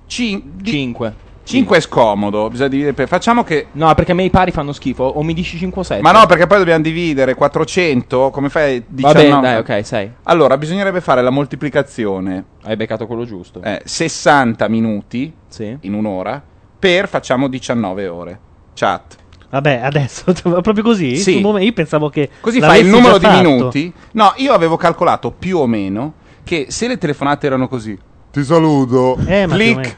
5 0.07 1.25
5 1.47 1.77
è 1.77 1.79
scomodo, 1.79 2.49
bisogna 2.49 2.67
dividere 2.67 2.93
per... 2.93 3.07
Facciamo 3.07 3.45
che... 3.45 3.67
No, 3.71 3.93
perché 3.95 4.11
a 4.11 4.15
me 4.15 4.25
i 4.25 4.29
pari 4.29 4.51
fanno 4.51 4.73
schifo. 4.73 5.03
O 5.05 5.23
mi 5.23 5.33
dici 5.33 5.57
5 5.57 5.79
o 5.79 5.83
7? 5.83 6.01
Ma 6.01 6.11
no, 6.11 6.25
perché 6.25 6.45
poi 6.45 6.57
dobbiamo 6.57 6.81
dividere 6.83 7.35
400, 7.35 8.31
come 8.31 8.49
fai? 8.49 8.79
Va 8.79 9.13
19? 9.13 9.29
bene, 9.29 9.41
dai, 9.41 9.57
ok, 9.77 9.85
6. 9.85 10.11
Allora, 10.23 10.57
bisognerebbe 10.57 10.99
fare 10.99 11.21
la 11.21 11.29
moltiplicazione 11.29 12.43
Hai 12.63 12.75
beccato 12.75 13.07
quello 13.07 13.23
giusto. 13.23 13.61
eh, 13.61 13.81
60 13.81 14.67
minuti 14.67 15.33
Sì. 15.47 15.77
in 15.81 15.93
un'ora 15.93 16.43
per 16.77 17.07
facciamo 17.07 17.47
19 17.47 18.07
ore. 18.09 18.39
Chat. 18.73 19.15
Vabbè, 19.49 19.79
adesso 19.83 20.33
proprio 20.43 20.83
così? 20.83 21.15
Sì. 21.17 21.33
Sul 21.33 21.41
momento- 21.41 21.65
Io 21.67 21.73
pensavo 21.73 22.09
che 22.09 22.29
Così 22.41 22.59
fai 22.59 22.81
il 22.81 22.87
numero 22.87 23.17
di 23.17 23.25
fatto. 23.25 23.41
minuti. 23.49 23.93
No, 24.13 24.33
io 24.37 24.53
avevo 24.53 24.75
calcolato 24.77 25.31
più 25.31 25.57
o 25.59 25.67
meno 25.67 26.13
che 26.43 26.65
se 26.69 26.87
le 26.87 26.97
telefonate 26.97 27.45
erano 27.47 27.67
così, 27.67 27.97
Ti 28.31 28.43
saluto. 28.43 29.17
Eh, 29.25 29.45
clic 29.49 29.75
meno. 29.77 29.89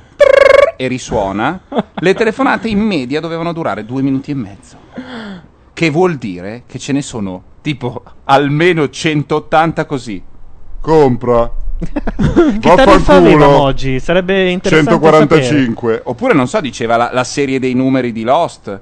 e 0.77 0.87
risuona, 0.87 1.61
le 1.95 2.13
telefonate 2.13 2.67
in 2.67 2.79
media 2.79 3.19
dovevano 3.19 3.51
durare 3.53 3.85
due 3.85 4.01
minuti 4.01 4.31
e 4.31 4.35
mezzo. 4.35 4.77
Che 5.73 5.89
vuol 5.89 6.15
dire 6.17 6.63
che 6.67 6.77
ce 6.77 6.91
ne 6.91 7.01
sono 7.01 7.41
tipo 7.61 8.03
almeno 8.25 8.87
180 8.89 9.85
così. 9.85 10.21
Compra. 10.81 11.51
Che 11.79 12.59
tariffa 12.75 13.13
aveva 13.15 13.37
Vaffanculo. 13.37 13.47
oggi? 13.61 13.99
Sarebbe 13.99 14.49
interessante 14.49 14.91
sapere. 14.91 15.11
145. 15.21 16.01
Oppure 16.05 16.33
non 16.33 16.47
so, 16.47 16.59
diceva 16.59 16.97
la, 16.97 17.09
la 17.13 17.23
serie 17.23 17.59
dei 17.59 17.73
numeri 17.73 18.11
di 18.11 18.23
Lost. 18.23 18.79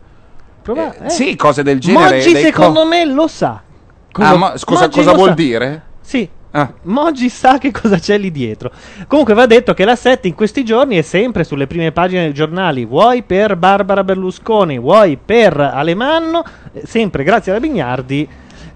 Prova- 0.73 0.93
Eh, 1.01 1.05
eh. 1.05 1.09
Sì, 1.09 1.35
cose 1.37 1.63
del 1.63 1.79
genere. 1.79 2.15
Moggi 2.17 2.35
secondo 2.35 2.81
co- 2.81 2.85
me 2.87 3.05
lo 3.05 3.27
sa. 3.27 3.61
Ah, 4.19 4.35
mo- 4.35 4.57
scusa, 4.57 4.81
Moggi 4.81 4.97
cosa 4.99 5.13
vuol 5.13 5.29
sa. 5.29 5.33
dire? 5.35 5.81
Sì. 6.01 6.29
Ah. 6.51 6.71
Moggi 6.83 7.29
sa 7.29 7.57
che 7.57 7.71
cosa 7.71 7.97
c'è 7.99 8.17
lì 8.17 8.31
dietro. 8.31 8.71
Comunque 9.07 9.33
va 9.33 9.45
detto 9.45 9.73
che 9.73 9.85
la 9.85 9.95
7 9.95 10.27
in 10.27 10.33
questi 10.33 10.65
giorni 10.65 10.97
è 10.97 11.01
sempre 11.03 11.43
sulle 11.43 11.67
prime 11.67 11.91
pagine 11.91 12.23
dei 12.23 12.33
giornali, 12.33 12.83
vuoi 12.85 13.21
per 13.23 13.55
Barbara 13.57 14.03
Berlusconi, 14.03 14.77
vuoi 14.79 15.17
per 15.23 15.57
Alemanno, 15.59 16.43
eh, 16.73 16.81
sempre 16.85 17.23
grazie 17.23 17.51
alla 17.51 17.61
Bignardi. 17.61 18.27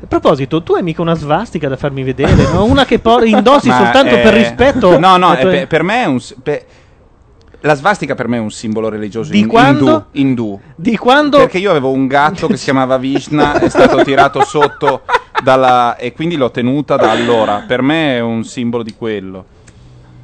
A 0.03 0.05
proposito, 0.07 0.61
tu 0.63 0.73
hai 0.75 0.83
mica 0.83 1.01
una 1.01 1.15
svastica 1.15 1.67
da 1.67 1.75
farmi 1.77 2.03
vedere, 2.03 2.33
no? 2.53 2.63
Una 2.65 2.85
che 2.85 2.99
por- 2.99 3.25
indossi 3.25 3.67
Ma, 3.69 3.77
soltanto 3.77 4.15
per 4.15 4.33
eh, 4.35 4.37
rispetto. 4.37 4.97
No, 4.99 5.17
no, 5.17 5.33
è 5.33 5.41
tue- 5.41 5.51
per, 5.51 5.67
per 5.67 5.83
me 5.83 6.03
è 6.03 6.05
un. 6.05 6.19
per- 6.41 6.63
la 7.61 7.75
svastica 7.75 8.15
per 8.15 8.27
me 8.27 8.37
è 8.37 8.39
un 8.39 8.51
simbolo 8.51 8.89
religioso 8.89 9.31
Di 9.31 9.39
in- 9.39 9.47
quando? 9.47 10.07
indù. 10.13 10.49
indù. 10.51 10.59
Di 10.75 10.97
quando 10.97 11.37
Perché 11.37 11.57
io 11.59 11.69
avevo 11.71 11.91
un 11.91 12.07
gatto 12.07 12.47
che 12.47 12.57
si 12.57 12.65
chiamava 12.65 12.97
Vishna, 12.97 13.59
è 13.59 13.69
stato 13.69 14.03
tirato 14.03 14.43
sotto 14.43 15.01
dalla. 15.43 15.95
e 15.95 16.11
quindi 16.13 16.35
l'ho 16.37 16.51
tenuta 16.51 16.95
da 16.95 17.11
allora. 17.11 17.63
Per 17.67 17.81
me 17.81 18.15
è 18.17 18.19
un 18.19 18.43
simbolo 18.43 18.83
di 18.83 18.93
quello. 18.95 19.45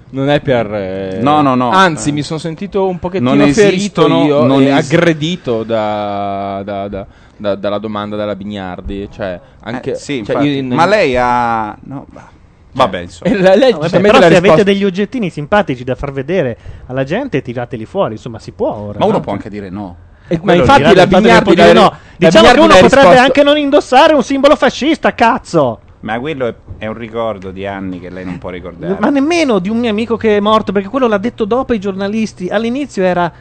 Non 0.10 0.30
è 0.30 0.40
per. 0.40 0.74
eh, 0.74 1.20
No, 1.22 1.42
no, 1.42 1.54
no. 1.56 1.70
Anzi, 1.70 2.10
Eh. 2.10 2.12
mi 2.14 2.22
sono 2.24 2.40
sentito 2.40 2.88
un 2.88 2.98
pochettino 2.98 3.34
Non 3.34 3.52
ferito 3.52 3.76
esistono, 3.76 4.24
io 4.26 4.44
non 4.46 4.62
e 4.62 4.68
es- 4.70 4.86
aggredito 4.92 5.64
da, 5.64 6.62
da- 6.64 6.88
da- 6.88 7.06
da- 7.36 7.56
dalla 7.56 7.78
domanda 7.78 8.16
della 8.16 8.36
Bignardi. 8.36 9.10
Cioè, 9.12 9.40
anche. 9.64 9.92
Eh, 9.92 9.96
sì, 9.96 10.24
cioè, 10.26 10.42
io 10.42 10.64
Ma 10.74 10.86
lei 10.86 11.18
ha. 11.18 11.78
No, 11.84 12.06
bah. 12.10 12.30
Vabbè, 12.78 13.00
insomma. 13.00 13.32
E 13.32 13.42
la- 13.42 13.56
lei 13.56 13.72
No, 13.72 13.80
vabbè, 13.80 14.00
però 14.02 14.20
se 14.22 14.28
risposto- 14.30 14.48
avete 14.52 14.64
degli 14.64 14.84
oggettini 14.86 15.30
simpatici 15.30 15.84
da 15.84 15.96
far 15.96 16.12
vedere 16.12 16.58
alla 16.88 17.04
gente, 17.04 17.42
tirateli 17.42 17.86
fuori. 17.86 18.14
Insomma, 18.14 18.40
si 18.40 18.52
può 18.52 18.74
ora. 18.74 19.00
Ma 19.00 19.06
uno 19.06 19.16
no? 19.16 19.20
può 19.22 19.34
anche 19.34 19.50
dire 19.50 19.70
no. 19.70 19.96
Eh, 20.30 20.40
ma 20.44 20.54
infatti 20.54 20.94
la 20.94 21.08
Bignardi 21.08 21.44
può 21.44 21.54
dire 21.54 21.74
no. 21.74 21.94
Diciamo 22.18 22.52
che 22.52 22.60
uno 22.60 22.68
potrebbe 22.68 22.96
risposto- 22.96 23.20
anche 23.22 23.44
non 23.44 23.58
indossare 23.58 24.14
un 24.14 24.24
simbolo 24.24 24.56
fascista, 24.56 25.14
cazzo! 25.14 25.80
Ma 26.02 26.20
quello 26.20 26.46
è, 26.48 26.54
è 26.78 26.86
un 26.88 26.94
ricordo 26.94 27.50
di 27.52 27.66
anni 27.66 28.00
che 28.00 28.10
lei 28.10 28.24
non 28.24 28.38
può 28.38 28.50
ricordare. 28.50 28.98
Ma 29.00 29.10
nemmeno 29.10 29.60
di 29.60 29.70
un 29.70 29.78
mio 29.78 29.90
amico 29.90 30.16
che 30.18 30.38
è 30.38 30.40
morto, 30.40 30.72
perché 30.72 30.90
quello 30.90 31.08
l'ha 31.08 31.18
detto 31.18 31.46
dopo 31.46 31.72
ai 31.74 31.80
giornalisti. 31.80 32.50
All'inizio 32.50 33.04
era 33.04 33.32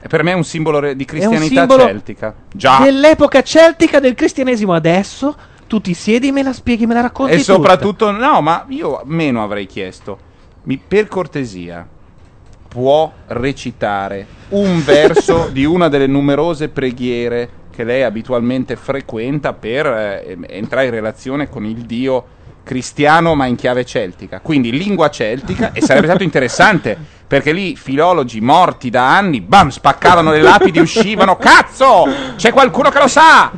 E 0.00 0.06
per 0.08 0.22
me 0.22 0.30
è 0.30 0.34
un 0.34 0.44
simbolo 0.44 0.78
re- 0.78 0.96
di 0.96 1.04
cristianità 1.04 1.44
simbolo 1.66 1.82
celtica. 1.84 2.34
Già. 2.54 2.78
dell'epoca 2.82 3.42
celtica 3.42 3.98
del 4.00 4.14
cristianesimo. 4.14 4.72
Adesso 4.72 5.36
Tu 5.68 5.80
ti 5.82 5.92
siedi, 5.92 6.32
me 6.32 6.42
la 6.42 6.54
spieghi, 6.54 6.86
me 6.86 6.94
la 6.94 7.02
racconti 7.02 7.32
E 7.34 7.36
tutta. 7.36 7.52
soprattutto, 7.52 8.10
no, 8.10 8.40
ma 8.40 8.64
io 8.70 9.02
meno 9.04 9.42
avrei 9.44 9.66
chiesto. 9.66 10.18
Mi- 10.62 10.78
per 10.78 11.08
cortesia, 11.08 11.86
può 12.68 13.12
recitare 13.26 14.26
un 14.48 14.80
verso 14.84 15.48
di 15.52 15.66
una 15.66 15.88
delle 15.88 16.06
numerose 16.06 16.70
preghiere 16.70 17.50
che 17.70 17.84
lei 17.84 18.02
abitualmente 18.02 18.76
frequenta 18.76 19.52
per 19.52 19.86
eh, 19.86 20.38
entrare 20.48 20.86
in 20.86 20.92
relazione 20.92 21.48
con 21.50 21.66
il 21.66 21.82
dio 21.84 22.26
cristiano 22.64 23.34
ma 23.34 23.44
in 23.44 23.56
chiave 23.56 23.84
celtica. 23.84 24.40
Quindi 24.40 24.72
lingua 24.72 25.10
celtica 25.10 25.72
e 25.72 25.82
sarebbe 25.82 26.06
stato 26.06 26.22
interessante 26.24 26.96
perché 27.28 27.52
lì 27.52 27.76
filologi 27.76 28.40
morti 28.40 28.88
da 28.90 29.14
anni, 29.16 29.40
bam, 29.42 29.68
spaccavano 29.68 30.30
le 30.32 30.40
lapidi, 30.40 30.78
uscivano, 30.80 31.36
cazzo! 31.36 32.06
C'è 32.36 32.50
qualcuno 32.52 32.88
che 32.88 32.98
lo 32.98 33.06
sa! 33.08 33.50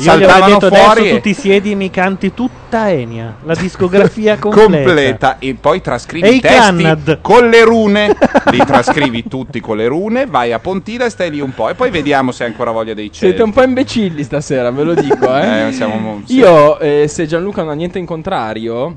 Io 0.00 0.04
gli 0.04 0.08
avrei 0.22 0.28
Saltavano 0.28 0.58
detto 0.60 0.68
fuori 0.68 1.00
adesso 1.00 1.04
e- 1.06 1.16
tu 1.16 1.20
ti 1.22 1.34
siedi 1.34 1.72
e 1.72 1.74
mi 1.74 1.90
canti 1.90 2.32
tutta 2.32 2.88
Enia, 2.92 3.34
la 3.42 3.54
discografia 3.56 4.36
completa. 4.38 4.70
completa 4.70 5.36
e 5.40 5.56
poi 5.60 5.80
trascrivi 5.80 6.28
E 6.28 6.30
i 6.30 6.36
i 6.36 6.40
testi 6.40 6.56
Cannad. 6.56 7.18
con 7.20 7.48
le 7.48 7.64
rune 7.64 8.16
li 8.52 8.58
trascrivi 8.64 9.26
tutti 9.26 9.58
con 9.60 9.76
le 9.78 9.88
rune 9.88 10.26
vai 10.26 10.52
a 10.52 10.60
Pontida 10.60 11.06
e 11.06 11.10
stai 11.10 11.30
lì 11.32 11.40
un 11.40 11.52
po' 11.52 11.68
e 11.70 11.74
poi 11.74 11.90
vediamo 11.90 12.30
se 12.30 12.44
hai 12.44 12.50
ancora 12.50 12.70
voglia 12.70 12.94
dei 12.94 13.10
cieli 13.10 13.30
Siete 13.32 13.42
un 13.42 13.52
po' 13.52 13.62
imbecilli 13.62 14.22
stasera, 14.22 14.70
ve 14.70 14.82
lo 14.84 14.94
dico, 14.94 15.34
eh. 15.36 15.66
Eh, 15.66 15.72
siamo 15.72 15.96
mo- 15.96 16.22
sì. 16.24 16.36
Io, 16.36 16.78
eh, 16.78 17.08
se 17.08 17.26
Gianluca 17.26 17.62
non 17.62 17.72
ha 17.72 17.74
niente 17.74 17.98
in 17.98 18.06
contrario, 18.06 18.96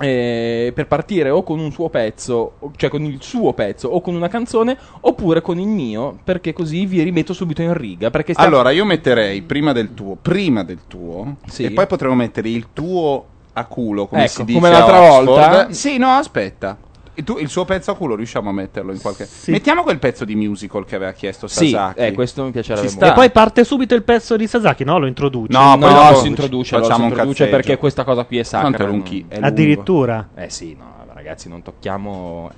eh, 0.00 0.72
per 0.74 0.86
partire 0.86 1.28
o 1.30 1.42
con 1.42 1.58
un 1.58 1.70
suo 1.72 1.90
pezzo, 1.90 2.52
cioè 2.76 2.88
con 2.88 3.02
il 3.04 3.18
suo 3.20 3.52
pezzo, 3.52 3.88
o 3.88 4.00
con 4.00 4.14
una 4.14 4.28
canzone, 4.28 4.76
oppure 5.00 5.42
con 5.42 5.58
il 5.58 5.68
mio, 5.68 6.18
perché 6.24 6.52
così 6.54 6.86
vi 6.86 7.02
rimetto 7.02 7.32
subito 7.34 7.60
in 7.62 7.74
riga. 7.74 8.10
Perché 8.10 8.32
stiamo- 8.32 8.50
allora 8.50 8.70
io 8.70 8.84
metterei 8.84 9.42
prima 9.42 9.72
del 9.72 9.92
tuo 9.94 10.16
prima 10.20 10.64
del 10.64 10.80
tuo 10.86 11.36
Sì. 11.46 11.64
e 11.64 11.70
poi 11.72 11.86
potremmo 11.86 12.14
mettere 12.14 12.48
il 12.48 12.68
tuo 12.72 13.24
a 13.52 13.64
culo 13.66 14.06
come 14.06 14.22
Ecco, 14.24 14.32
si 14.32 14.44
dice 14.44 14.58
come 14.58 14.70
l'altra 14.70 14.98
volta. 15.00 15.72
sì 15.72 15.98
no 15.98 16.08
aspetta 16.10 16.76
tu, 17.24 17.36
il 17.38 17.48
suo 17.48 17.64
pezzo 17.64 17.90
a 17.90 17.96
culo 17.96 18.14
riusciamo 18.14 18.50
a 18.50 18.52
metterlo 18.52 18.92
in 18.92 19.00
qualche 19.00 19.26
Sì. 19.26 19.50
mettiamo 19.50 19.82
quel 19.82 19.98
pezzo 19.98 20.24
di 20.24 20.34
musical 20.34 20.84
che 20.84 20.96
aveva 20.96 21.12
chiesto 21.12 21.46
Sì, 21.46 21.70
Sasaki 21.70 22.00
eh, 22.00 22.12
questo 22.12 22.44
mi 22.44 22.50
piacerebbe 22.50 22.88
Ci 22.88 22.94
molto. 22.94 23.10
sta. 23.10 23.14
E 23.14 23.18
poi 23.24 23.30
parte 23.32 23.64
subito 23.64 23.94
il 23.94 24.02
pezzo 24.02 24.36
di 24.36 24.46
Sasaki, 24.46 24.84
no? 24.84 24.98
Lo 24.98 25.06
introduci. 25.06 25.52
No, 25.52 25.76
No, 25.76 25.78
poi 25.78 25.92
no, 25.92 26.14
si 26.16 26.26
introduce, 26.28 26.76
facciamo 26.76 26.94
si 26.96 27.00
un 27.02 27.08
introduce 27.08 27.44
cazzeggio. 27.44 27.56
perché 27.56 27.76
questa 27.78 28.04
cosa 28.04 28.24
qui 28.24 28.38
è 28.38 28.42
sacra. 28.42 28.68
Non- 28.68 28.80
è 28.80 28.84
lungo. 28.90 29.46
Addirittura. 29.46 30.28
Eh 30.34 30.50
sì, 30.50 30.76
no, 30.78 31.04
ragazzi, 31.12 31.48
non 31.48 31.62
tocchiamo 31.62 32.50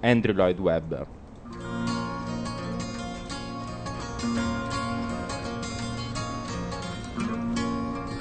Andrew 0.00 0.34
Lloyd 0.34 0.58
Webber. 0.58 1.06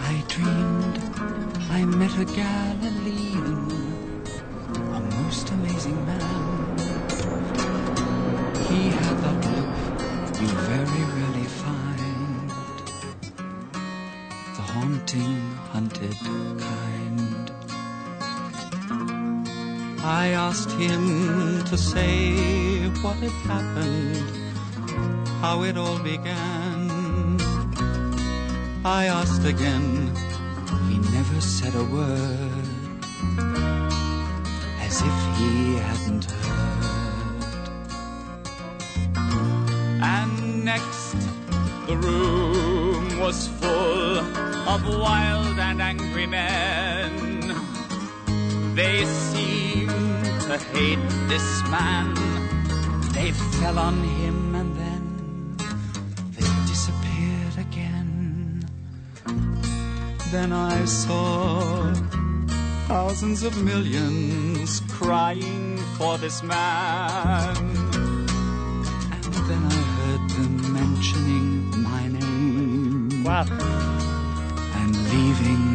I 0.07 0.23
dreamed 0.27 1.01
I 1.71 1.83
met 1.85 2.11
a 2.11 2.25
most 2.25 3.34
amazing 5.85 6.05
man. 6.05 6.77
He 8.67 8.89
had 8.89 9.17
that 9.23 9.39
look 9.55 9.75
you 10.41 10.47
very 10.47 11.03
rarely 11.15 11.47
find, 11.61 12.49
the 14.55 14.63
haunting, 14.73 15.37
hunted 15.71 16.17
kind. 16.59 17.51
I 20.03 20.27
asked 20.29 20.71
him 20.71 21.63
to 21.65 21.77
say 21.77 22.35
what 23.01 23.17
had 23.17 23.31
happened, 23.51 24.29
how 25.41 25.63
it 25.63 25.77
all 25.77 25.99
began. 25.99 26.91
I 28.83 29.05
asked 29.07 29.45
again, 29.45 30.11
he 30.89 30.99
never 30.99 31.41
said 31.41 31.73
a 31.75 31.83
word, 31.83 32.65
as 34.95 35.01
if 35.01 35.37
he 35.37 35.75
hadn't 35.75 36.25
heard. 36.25 37.43
And 40.01 40.63
next, 40.63 41.17
the 41.87 41.97
room 41.97 43.19
was 43.19 43.47
full 43.59 44.19
of 44.73 44.81
wild 44.87 45.59
and 45.59 45.81
angry 45.81 46.27
men. 46.27 47.55
They 48.75 49.05
seemed 49.05 50.41
to 50.47 50.57
hate 50.73 51.05
this 51.31 51.49
man. 51.75 52.13
They 53.11 53.31
fell 53.59 53.79
on 53.79 53.97
him 54.01 54.55
and 54.55 54.71
then 54.81 55.05
They 56.35 56.47
disappeared 56.71 57.57
again. 57.67 58.63
Then 60.31 60.51
I 60.53 60.85
saw 60.85 62.14
thousands 62.87 63.41
of 63.43 63.61
millions, 63.63 64.81
crying 64.89 65.77
for 65.97 66.17
this 66.17 66.43
man. 66.43 67.55
and 69.11 69.33
then 69.49 69.63
I 69.65 69.81
heard 69.97 70.29
them 70.29 70.73
mentioning 70.73 71.81
my 71.81 72.07
name 72.07 73.09
Guarda. 73.23 73.59
and 74.81 74.95
leaving 75.11 75.61
me 75.65 75.74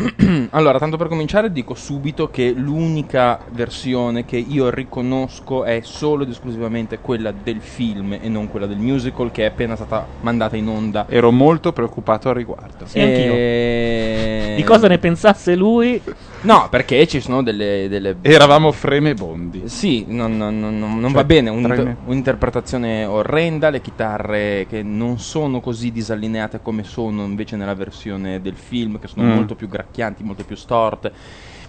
Allora, 0.52 0.78
tanto 0.78 0.96
per 0.96 1.08
cominciare, 1.08 1.52
dico 1.52 1.74
subito 1.74 2.28
che 2.30 2.52
l'unica 2.56 3.40
versione 3.50 4.24
che 4.24 4.36
io 4.36 4.70
riconosco 4.70 5.64
è 5.64 5.80
solo 5.82 6.22
ed 6.24 6.30
esclusivamente 6.30 6.98
quella 7.00 7.32
del 7.32 7.60
film 7.60 8.16
e 8.20 8.28
non 8.28 8.48
quella 8.48 8.66
del 8.66 8.78
musical 8.78 9.30
che 9.30 9.42
è 9.42 9.46
appena 9.46 9.76
stata 9.76 10.06
mandata 10.20 10.56
in 10.56 10.68
onda. 10.68 11.06
ero 11.08 11.30
molto 11.30 11.72
preoccupato 11.72 12.28
al 12.28 12.34
riguardo 12.34 12.86
Sì, 12.86 13.00
anch'io. 13.00 13.32
E- 13.32 14.54
Di 14.56 14.64
cosa 14.64 14.88
ne 14.88 14.98
pensasse 14.98 15.54
lui? 15.54 16.00
No, 16.42 16.68
perché 16.70 17.06
ci 17.06 17.20
sono 17.20 17.42
delle. 17.42 17.86
delle- 17.88 18.16
eravamo 18.22 18.72
fremebondi 18.72 19.68
Sì, 19.68 20.04
non, 20.08 20.36
non- 20.36 20.58
non- 20.58 20.78
non 20.78 21.00
Cioè, 21.02 21.10
va 21.12 21.24
bene. 21.24 21.50
un- 21.50 21.96
un'interpretazione 22.06 23.04
orrenda. 23.04 23.68
Le 23.70 23.80
chitarre 23.80 24.66
che 24.68 24.82
non 24.82 25.18
sono 25.18 25.60
così 25.60 25.92
disallineate 25.92 26.60
come 26.62 26.82
sono 26.82 27.24
invece 27.24 27.56
nella 27.56 27.74
versione 27.74 28.40
del 28.40 28.56
film, 28.56 28.98
che 28.98 29.06
sono 29.08 29.26
Mm. 29.26 29.34
molto 29.34 29.54
più 29.54 29.68
gracchianti, 29.90 30.22
molto 30.22 30.44
più 30.44 30.56
storte. 30.56 31.12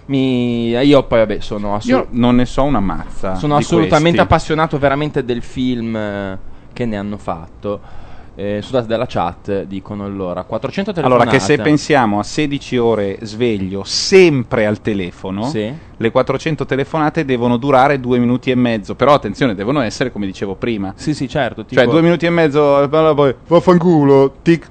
Mi- 0.06 0.70
io 0.70 1.02
poi, 1.04 1.18
vabbè, 1.20 1.40
sono, 1.40 1.78
io 1.82 2.06
non 2.10 2.36
ne 2.36 2.44
so 2.44 2.64
una 2.64 2.80
mazza 2.80 3.36
sono 3.36 3.54
assolutamente 3.56 4.16
questi. 4.18 4.20
appassionato 4.20 4.78
veramente 4.78 5.24
del 5.24 5.42
film 5.42 5.94
eh, 5.94 6.38
che 6.72 6.84
ne 6.86 6.96
hanno 6.96 7.18
fatto. 7.18 8.00
Eh, 8.34 8.60
scusate, 8.62 8.86
dalla 8.86 9.04
chat 9.06 9.64
dicono 9.64 10.04
allora 10.04 10.42
400 10.44 10.92
telefonate. 10.92 11.22
Allora, 11.22 11.36
che 11.38 11.44
se 11.44 11.58
pensiamo 11.58 12.18
a 12.18 12.22
16 12.22 12.78
ore 12.78 13.18
sveglio 13.20 13.84
sempre 13.84 14.64
al 14.64 14.80
telefono, 14.80 15.44
Sì. 15.44 15.70
le 15.94 16.10
400 16.10 16.64
telefonate 16.64 17.26
devono 17.26 17.58
durare 17.58 18.00
due 18.00 18.18
minuti 18.18 18.50
e 18.50 18.54
mezzo. 18.54 18.94
Però 18.94 19.12
attenzione, 19.12 19.54
devono 19.54 19.82
essere 19.82 20.10
come 20.10 20.24
dicevo 20.24 20.54
prima. 20.54 20.94
Sì, 20.96 21.14
sì, 21.14 21.28
certo. 21.28 21.64
Tipo... 21.66 21.80
Cioè, 21.80 21.90
due 21.90 22.00
minuti 22.00 22.24
e 22.24 22.30
mezzo, 22.30 22.82
e 22.82 22.88
poi 22.88 23.34
vaffanculo, 23.46 24.36
tic, 24.40 24.66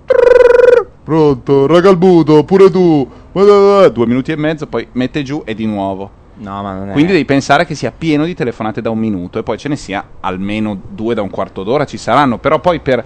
pronto, 1.04 1.68
ragalbuto, 1.68 2.44
pure 2.44 2.70
tu. 2.72 3.10
Due 3.34 4.06
minuti 4.08 4.32
e 4.32 4.36
mezzo, 4.36 4.68
poi 4.68 4.88
mette 4.94 5.24
giù 5.24 5.42
e 5.46 5.56
di 5.56 5.66
nuovo. 5.66 6.20
No, 6.36 6.62
ma 6.62 6.74
non 6.74 6.90
è. 6.90 6.92
Quindi 6.92 7.12
devi 7.14 7.26
pensare 7.26 7.66
che 7.66 7.76
sia 7.76 7.92
pieno 7.92 8.26
di 8.26 8.34
telefonate 8.34 8.82
da 8.82 8.90
un 8.90 8.98
minuto 8.98 9.40
e 9.40 9.44
poi 9.44 9.58
ce 9.58 9.70
ne 9.70 9.76
sia 9.76 10.04
almeno 10.20 10.80
due 10.88 11.14
da 11.14 11.22
un 11.22 11.30
quarto 11.30 11.64
d'ora, 11.64 11.86
ci 11.86 11.98
saranno. 11.98 12.40
Però 12.40 12.60
poi 12.60 12.80
per, 12.80 13.04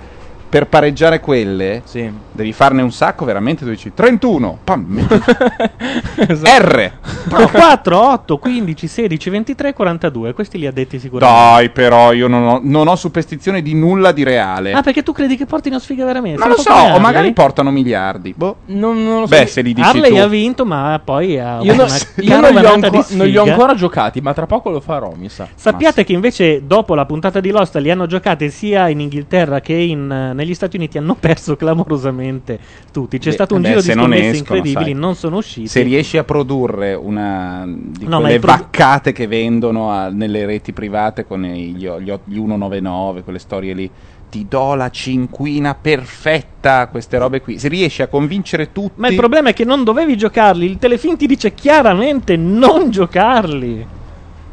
per 0.48 0.68
pareggiare 0.68 1.20
quelle 1.20 1.82
Sì. 1.86 2.10
devi 2.32 2.54
farne 2.54 2.82
un 2.82 2.92
sacco 2.92 3.26
veramente. 3.26 3.64
Tu 3.66 3.72
dici 3.72 3.92
31, 3.94 4.60
pam, 4.64 5.08
Esatto. 6.28 6.64
R. 6.66 6.92
No, 7.30 7.48
4, 7.50 8.00
8, 8.00 8.38
15, 8.38 8.88
16, 8.88 9.30
23, 9.30 9.74
42. 9.74 10.34
Questi 10.34 10.58
li 10.58 10.68
ha 10.68 10.72
detti 10.72 11.00
sicuramente. 11.00 11.42
Dai, 11.42 11.70
però 11.70 12.14
io 12.14 12.28
non 12.28 12.44
ho, 12.44 12.60
non 12.64 12.88
ho 12.88 12.96
superstizione 12.96 13.62
di 13.62 13.74
nulla 13.74 14.12
di 14.12 14.24
reale. 14.24 14.72
Ah, 14.74 14.82
perché 14.82 15.04
tu 15.04 15.12
credi 15.12 15.36
che 15.36 15.46
portino 15.46 15.80
sfiga 15.80 16.06
veramente? 16.06 16.40
non 16.40 16.50
lo 16.50 16.58
so, 16.58 16.72
o 16.72 17.00
magari 17.00 17.18
Harley. 17.18 17.34
portano 17.34 17.72
miliardi. 17.72 18.34
Boh. 18.36 18.58
Non, 18.68 19.04
non 19.04 19.22
lo 19.22 19.28
so. 19.28 19.36
Beh, 19.36 19.46
se 19.48 19.62
li 19.62 19.74
dici 19.74 19.88
Harley 19.88 20.12
tu. 20.12 20.18
ha 20.18 20.28
vinto, 20.28 20.66
ma 20.66 21.00
poi 21.04 21.40
ha 21.40 21.60
Io, 21.62 21.74
no- 21.76 21.86
io 21.86 21.86
non, 21.86 21.88
li 22.16 22.32
ho 22.32 22.40
caravanata 22.42 22.90
di 22.90 22.98
anco- 22.98 23.08
non 23.16 23.28
li 23.28 23.38
ho 23.38 23.44
ancora 23.44 23.74
giocati, 23.76 24.22
ma 24.22 24.34
tra 24.34 24.46
poco 24.46 24.70
lo 24.70 24.80
farò, 24.80 25.14
mi 25.18 25.30
sa. 25.30 25.48
Sappiate 25.56 26.04
che 26.04 26.14
invece 26.14 26.66
dopo 26.66 26.96
la 26.96 27.06
puntata 27.06 27.40
di 27.40 27.50
Lost 27.52 27.76
li 27.78 27.90
hanno 27.92 28.06
giocate 28.06 28.50
sia 28.50 28.88
in 28.90 29.00
Inghilterra 29.02 29.60
che 29.60 29.74
in, 29.74 30.10
eh, 30.12 30.34
negli 30.46 30.54
Stati 30.56 30.78
Uniti 30.78 30.98
hanno 30.98 31.16
perso 31.16 31.56
clamorosamente 31.56 32.60
tutti. 32.92 33.18
C'è 33.18 33.30
Beh, 33.30 33.34
stato 33.34 33.56
un 33.56 33.62
beh, 33.62 33.68
giro 33.68 33.82
di 33.82 33.92
scommesse 33.92 34.30
escono, 34.30 34.38
incredibili, 34.58 34.92
sai. 34.92 34.94
non 34.94 35.16
sono 35.16 35.38
usciti. 35.38 35.68
Se 35.68 35.82
riesci 35.82 36.18
a 36.18 36.24
produrre 36.24 36.94
una 36.94 37.64
di 37.68 38.06
No, 38.06 38.20
quelle 38.22 38.40
produ- 38.40 38.62
vaccate 38.62 39.12
che 39.12 39.28
vendono 39.28 39.90
a- 39.92 40.10
nelle 40.10 40.46
reti 40.46 40.72
private 40.72 41.26
con 41.26 41.42
gli, 41.42 41.76
gli, 41.76 41.90
gli 42.24 42.36
199, 42.36 43.24
quelle 43.24 43.40
storie 43.40 43.74
lì, 43.74 43.90
ti 44.30 44.48
do 44.50 44.74
la 44.76 44.90
cinquina 44.90 45.76
perfetta, 45.76 46.88
queste 46.88 47.18
robe 47.18 47.42
qui. 47.42 47.58
Se 47.58 47.68
riesci 47.68 48.02
a 48.02 48.08
convincere 48.08 48.72
tutti... 48.72 48.94
Ma 49.00 49.08
il 49.08 49.16
problema 49.16 49.50
è 49.50 49.54
che 49.54 49.64
non 49.66 49.84
dovevi 49.84 50.18
giocarli. 50.18 50.66
Il 50.66 50.78
telefilm 50.78 51.16
ti 51.16 51.26
dice 51.28 51.54
chiaramente 51.54 52.36
non 52.36 52.90
giocarli. 52.90 53.88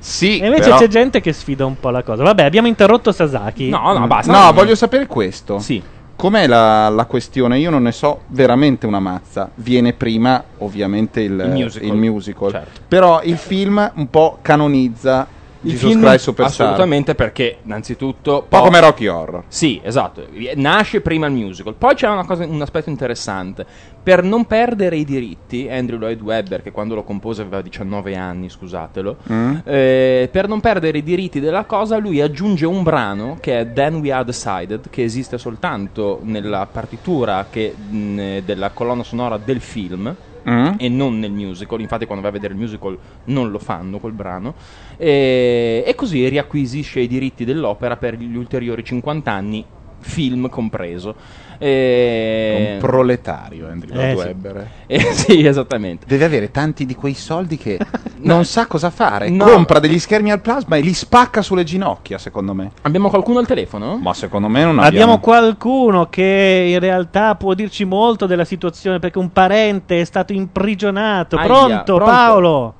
Sì, 0.05 0.41
E 0.41 0.47
invece 0.47 0.65
però- 0.65 0.79
c'è 0.79 0.89
gente 0.89 1.21
che 1.21 1.33
sfida 1.33 1.65
un 1.65 1.79
po' 1.79 1.91
la 1.91 2.03
cosa. 2.03 2.25
Vabbè, 2.25 2.43
abbiamo 2.43 2.67
interrotto 2.67 3.13
Sasaki. 3.13 3.69
No, 3.69 3.97
no, 3.97 4.07
basta. 4.09 4.33
No, 4.47 4.53
voglio 4.53 4.75
sapere 4.75 5.07
questo. 5.07 5.61
Sì. 5.61 5.81
Com'è 6.17 6.47
la, 6.49 6.89
la 6.89 7.05
questione? 7.05 7.59
Io 7.61 7.71
non 7.71 7.83
ne 7.85 7.93
so 7.93 8.23
veramente 8.29 8.87
una 8.87 8.99
mazza. 8.99 9.49
Viene 9.55 9.93
prima, 9.93 10.43
ovviamente, 10.59 11.21
il, 11.21 11.33
Il 11.41 11.51
musical. 11.53 11.97
musical. 11.97 12.51
Certo. 12.51 12.81
Però 12.89 13.21
il 13.23 13.37
film 13.37 13.93
un 13.95 14.11
po' 14.11 14.39
canonizza 14.43 15.27
Il 15.65 15.71
Jesus 15.73 15.91
film 15.93 16.03
Christ 16.03 16.25
Superstar. 16.25 16.67
assolutamente 16.67 17.15
perché 17.15 17.59
innanzitutto 17.65 18.41
Un 18.43 18.49
po' 18.49 18.61
come 18.63 18.81
Rocky 18.81 19.07
Horror. 19.07 19.45
Sì, 19.49 19.81
esatto. 19.83 20.27
Nasce 20.57 21.01
prima 21.01 21.27
il 21.27 21.33
musical. 21.33 21.75
Poi 21.75 21.95
c'è 21.95 22.09
una 22.09 22.25
cosa, 22.25 22.45
un 22.45 22.61
aspetto 22.61 22.91
interessante. 22.91 23.65
Per 24.03 24.25
non 24.25 24.47
perdere 24.47 24.97
i 24.97 25.05
diritti, 25.05 25.69
Andrew 25.71 25.99
Lloyd 25.99 26.21
Webber, 26.21 26.63
che 26.63 26.73
quando 26.73 26.97
lo 26.97 27.05
compose 27.05 27.43
aveva 27.43 27.63
19 27.63 28.17
anni, 28.17 28.49
scusatelo, 28.51 29.17
Mm? 29.33 29.57
eh, 29.65 30.29
per 30.33 30.49
non 30.49 30.59
perdere 30.61 30.99
i 30.99 31.03
diritti 31.05 31.39
della 31.39 31.65
cosa, 31.65 31.99
lui 31.99 32.21
aggiunge 32.21 32.67
un 32.67 32.83
brano 32.83 33.37
che 33.41 33.61
è 33.61 33.73
Then 33.73 33.97
We 33.97 34.11
Are 34.11 34.25
Decided, 34.25 34.91
che 34.91 35.05
esiste 35.05 35.39
soltanto 35.39 36.19
nella 36.23 36.67
partitura 36.71 37.47
che, 37.49 37.73
mh, 37.77 38.39
della 38.45 38.71
colonna 38.71 39.05
sonora 39.05 39.37
del 39.39 39.61
film. 39.61 40.13
Mm? 40.49 40.75
E 40.79 40.89
non 40.89 41.19
nel 41.19 41.31
musical, 41.31 41.81
infatti, 41.81 42.05
quando 42.05 42.23
vai 42.23 42.31
a 42.31 42.35
vedere 42.35 42.55
il 42.55 42.59
musical 42.59 42.99
non 43.25 43.51
lo 43.51 43.59
fanno 43.59 43.99
quel 43.99 44.13
brano. 44.13 44.55
E, 44.97 45.85
e 45.87 45.95
così 45.95 46.29
riacquisisce 46.29 47.01
i 47.01 47.07
diritti 47.07 47.45
dell'opera 47.45 47.97
per 47.97 48.17
gli 48.17 48.37
ulteriori 48.37 48.85
50 48.85 49.31
anni, 49.31 49.65
film 50.01 50.49
compreso. 50.49 51.15
E... 51.59 52.73
Un 52.75 52.79
proletario, 52.79 53.69
Andrew 53.69 53.99
Eh, 53.99 54.13
Lloyd 54.15 54.67
sì. 54.67 54.71
Eh, 54.93 55.13
sì, 55.13 55.47
esattamente. 55.47 56.07
Deve 56.07 56.25
avere 56.25 56.51
tanti 56.51 56.85
di 56.85 56.95
quei 56.95 57.15
soldi 57.15 57.57
che 57.57 57.79
non 58.23 58.45
sa 58.45 58.67
cosa 58.67 58.91
fare. 58.91 59.31
No. 59.31 59.45
Compra 59.45 59.79
degli 59.79 59.99
schermi 59.99 60.31
al 60.31 60.41
plasma 60.41 60.77
e 60.77 60.81
li 60.81 60.93
spacca 60.93 61.43
sulle 61.43 61.65
ginocchia, 61.65 62.19
secondo 62.19 62.55
me. 62.55 62.73
Abbiamo 62.83 63.09
qualcuno 63.09 63.39
al 63.39 63.47
telefono? 63.47 63.97
Ma 63.99 64.13
secondo 64.15 64.49
me 64.49 64.63
non 64.65 64.79
Abbiamo 64.79 65.15
abbiamo... 65.15 65.19
qualcuno 65.21 66.09
che 66.09 66.67
in 66.69 66.79
realtà 66.79 67.35
può 67.37 67.55
dirci 67.55 67.85
molto 67.85 68.27
della 68.27 68.45
situazione 68.45 68.99
perché 68.99 69.19
un 69.19 69.33
parente 69.33 70.01
è 70.01 70.05
stato 70.05 70.33
imprigionato. 70.33 71.37
Aia, 71.37 71.47
pronto, 71.47 71.95
pronto? 71.95 72.05
Paolo? 72.05 72.75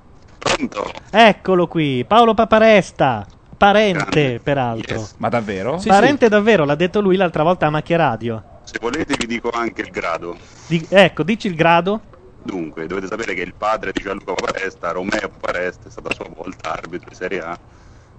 Eccolo 1.11 1.67
qui, 1.67 2.05
Paolo 2.07 2.35
Paparesta. 2.35 3.27
Parente, 3.57 4.41
peraltro. 4.43 5.07
Ma 5.19 5.29
davvero? 5.29 5.81
parente 5.87 6.29
davvero, 6.29 6.65
l'ha 6.65 6.75
detto 6.75 7.01
lui 7.01 7.17
l'altra 7.17 7.45
volta 7.45 7.67
a 7.67 7.71
Macchia 7.71 7.97
Radio. 7.97 8.43
Se 8.73 8.79
volete 8.81 9.17
vi 9.19 9.27
dico 9.27 9.51
anche 9.51 9.83
il 9.83 9.91
grado. 9.91 10.35
Di- 10.67 10.87
ecco, 10.89 11.23
dici 11.25 11.47
il 11.47 11.55
grado? 11.55 12.01
Dunque, 12.43 12.87
dovete 12.87 13.07
sapere 13.07 13.35
che 13.35 13.43
il 13.43 13.53
padre 13.55 13.93
di 13.93 14.01
Gianluca 14.03 14.33
Paparesta, 14.33 14.93
Romeo 14.93 15.29
Paparesta, 15.29 15.89
è 15.89 15.91
stato 15.91 16.09
a 16.09 16.15
sua 16.15 16.27
volta 16.35 16.73
arbitro 16.73 17.11
di 17.11 17.15
Serie 17.15 17.41
A 17.41 17.59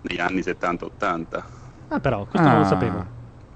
negli 0.02 0.20
anni 0.20 0.42
70-80. 0.42 1.44
Ah, 1.88 2.00
però, 2.00 2.26
questo 2.26 2.48
non 2.48 2.60
lo 2.60 2.66
Ah. 2.66 2.68
sapevo. 2.68 3.08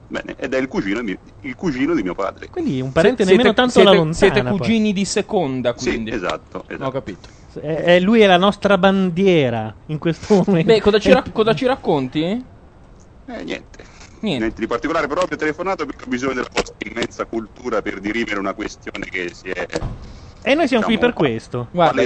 Bene, 0.07 0.33
ed 0.39 0.55
è 0.55 0.57
il 0.57 0.67
cugino, 0.67 1.03
di- 1.03 1.19
il 1.41 1.53
cugino 1.53 1.93
di 1.93 2.01
mio 2.01 2.15
padre. 2.15 2.49
Quindi 2.49 2.81
un 2.81 2.91
parente 2.91 3.23
Se- 3.25 3.29
nemmeno 3.29 3.49
siete- 3.53 3.55
tanto 3.61 3.71
siete, 3.73 3.87
alla 3.89 3.97
lontana. 3.97 4.33
Siete 4.33 4.41
poi. 4.49 4.57
cugini 4.57 4.93
di 4.93 5.05
seconda, 5.05 5.73
quindi. 5.73 6.09
Sì, 6.09 6.17
esatto, 6.17 6.63
esatto. 6.67 6.83
Ho 6.83 6.91
capito. 6.91 7.29
Eh, 7.61 7.95
eh, 7.95 7.99
lui 7.99 8.21
è 8.21 8.25
la 8.27 8.37
nostra 8.37 8.79
bandiera 8.79 9.75
in 9.85 9.99
questo 9.99 10.33
momento. 10.47 10.73
Beh, 10.73 10.81
cosa 10.81 10.97
ci, 10.97 11.11
rac- 11.13 11.31
cosa 11.31 11.53
ci 11.53 11.67
racconti? 11.67 12.21
Eh, 12.23 13.43
niente. 13.43 13.85
Niente. 14.19 14.59
di 14.59 14.67
particolare, 14.67 15.07
però 15.07 15.25
vi 15.25 15.33
ho 15.33 15.37
telefonato 15.37 15.85
perché 15.85 16.03
ho 16.05 16.07
bisogno 16.07 16.33
della 16.33 16.49
vostra 16.51 16.75
immensa 16.79 17.25
cultura 17.25 17.81
per 17.81 17.99
dirimere 17.99 18.39
una 18.39 18.53
questione 18.53 19.05
che 19.05 19.31
si 19.33 19.49
è 19.49 19.67
E 20.41 20.55
noi 20.55 20.67
siamo 20.67 20.85
qui 20.85 20.95
Diciamo, 20.95 20.99
per 20.99 21.13
questo. 21.13 21.67
Guarda, 21.71 22.01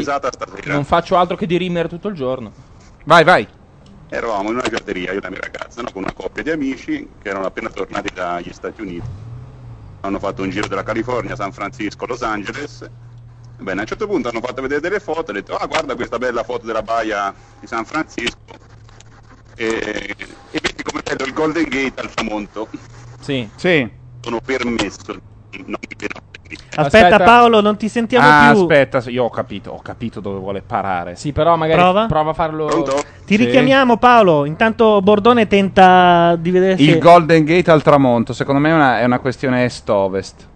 non 0.65 0.83
faccio 0.83 1.17
altro 1.17 1.35
che 1.37 1.45
dirimere 1.45 1.87
tutto 1.87 2.07
il 2.07 2.15
giorno. 2.15 2.51
Vai, 3.05 3.23
vai. 3.23 3.47
Eravamo 4.09 4.49
in 4.49 4.55
una 4.55 4.67
giarderia, 4.67 5.13
io 5.13 5.19
e 5.19 5.21
la 5.21 5.29
mia 5.29 5.39
ragazza, 5.39 5.81
no, 5.81 5.89
con 5.91 6.01
una 6.03 6.11
coppia 6.11 6.43
di 6.43 6.49
amici 6.49 7.07
che 7.21 7.29
erano 7.29 7.45
appena 7.45 7.69
tornati 7.69 8.09
dagli 8.13 8.51
Stati 8.51 8.81
Uniti. 8.81 9.07
Hanno 10.01 10.19
fatto 10.19 10.41
un 10.41 10.49
giro 10.49 10.67
della 10.67 10.83
California, 10.83 11.35
San 11.35 11.53
Francisco, 11.53 12.05
Los 12.05 12.21
Angeles. 12.21 12.89
Bene, 13.57 13.79
a 13.79 13.81
un 13.83 13.87
certo 13.87 14.07
punto 14.07 14.27
hanno 14.27 14.41
fatto 14.41 14.61
vedere 14.61 14.81
delle 14.81 14.99
foto 14.99 15.27
e 15.27 15.29
ho 15.29 15.33
detto, 15.33 15.55
ah 15.55 15.65
guarda 15.67 15.95
questa 15.95 16.17
bella 16.17 16.43
foto 16.43 16.65
della 16.65 16.81
baia 16.81 17.33
di 17.59 17.67
San 17.67 17.85
Francisco. 17.85 18.39
E, 19.55 20.15
e 20.49 20.59
come 20.91 21.01
bello 21.03 21.25
il 21.25 21.33
Golden 21.33 21.63
Gate 21.63 22.01
al 22.01 22.09
tramonto. 22.13 22.67
Sì. 23.21 23.47
Sì. 23.55 23.89
Sono 24.21 24.39
permesso, 24.43 25.01
vedo. 25.49 25.77
Aspetta, 26.75 26.81
Aspetta. 27.07 27.23
Paolo, 27.23 27.61
non 27.61 27.77
ti 27.77 27.87
sentiamo 27.87 28.27
Ah, 28.27 28.51
più. 28.51 28.61
aspetta, 28.61 29.01
io 29.09 29.23
ho 29.23 29.29
capito, 29.29 29.71
ho 29.71 29.81
capito 29.81 30.19
dove 30.19 30.37
vuole 30.39 30.61
parare. 30.61 31.15
Sì, 31.15 31.31
però 31.31 31.55
magari 31.55 31.79
Prova? 31.79 32.05
prova 32.07 32.31
a 32.31 32.33
farlo. 32.33 32.65
Pronto? 32.65 32.95
Ti 33.25 33.35
Sì. 33.37 33.45
richiamiamo, 33.45 33.97
Paolo. 33.97 34.45
Intanto 34.45 35.01
Bordone 35.01 35.47
tenta 35.47 36.35
di 36.37 36.51
vedere 36.51 36.75
se. 36.77 36.83
Il 36.83 36.99
Golden 36.99 37.45
Gate 37.45 37.71
al 37.71 37.81
tramonto, 37.81 38.33
secondo 38.33 38.59
me 38.59 38.69
è 38.69 38.73
una, 38.73 38.99
è 38.99 39.05
una 39.05 39.19
questione 39.19 39.63
est-ovest. 39.63 40.47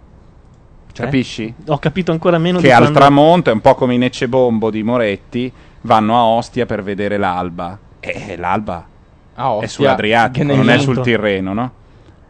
Cioè? 0.92 1.04
Capisci? 1.06 1.54
Ho 1.68 1.78
capito 1.78 2.12
ancora 2.12 2.38
meno 2.38 2.58
Che 2.58 2.64
di 2.66 2.70
al 2.72 2.80
quando- 2.80 2.98
tramonto 2.98 3.50
è 3.50 3.52
un 3.52 3.60
po' 3.60 3.74
come 3.74 3.94
i 3.94 3.98
Neccebombo 3.98 4.70
di 4.70 4.82
Moretti, 4.82 5.52
vanno 5.82 6.16
a 6.16 6.24
Ostia 6.24 6.66
per 6.66 6.82
vedere 6.82 7.16
l'alba. 7.16 7.78
E 8.00 8.36
l'alba 8.36 8.86
Ah, 9.36 9.44
è 9.44 9.48
ostia, 9.54 9.68
sull'Adriatico, 9.68 10.38
che 10.38 10.44
ne 10.44 10.54
non 10.56 10.68
è 10.70 10.78
sul 10.78 11.00
Tirreno, 11.00 11.52
no? 11.52 11.72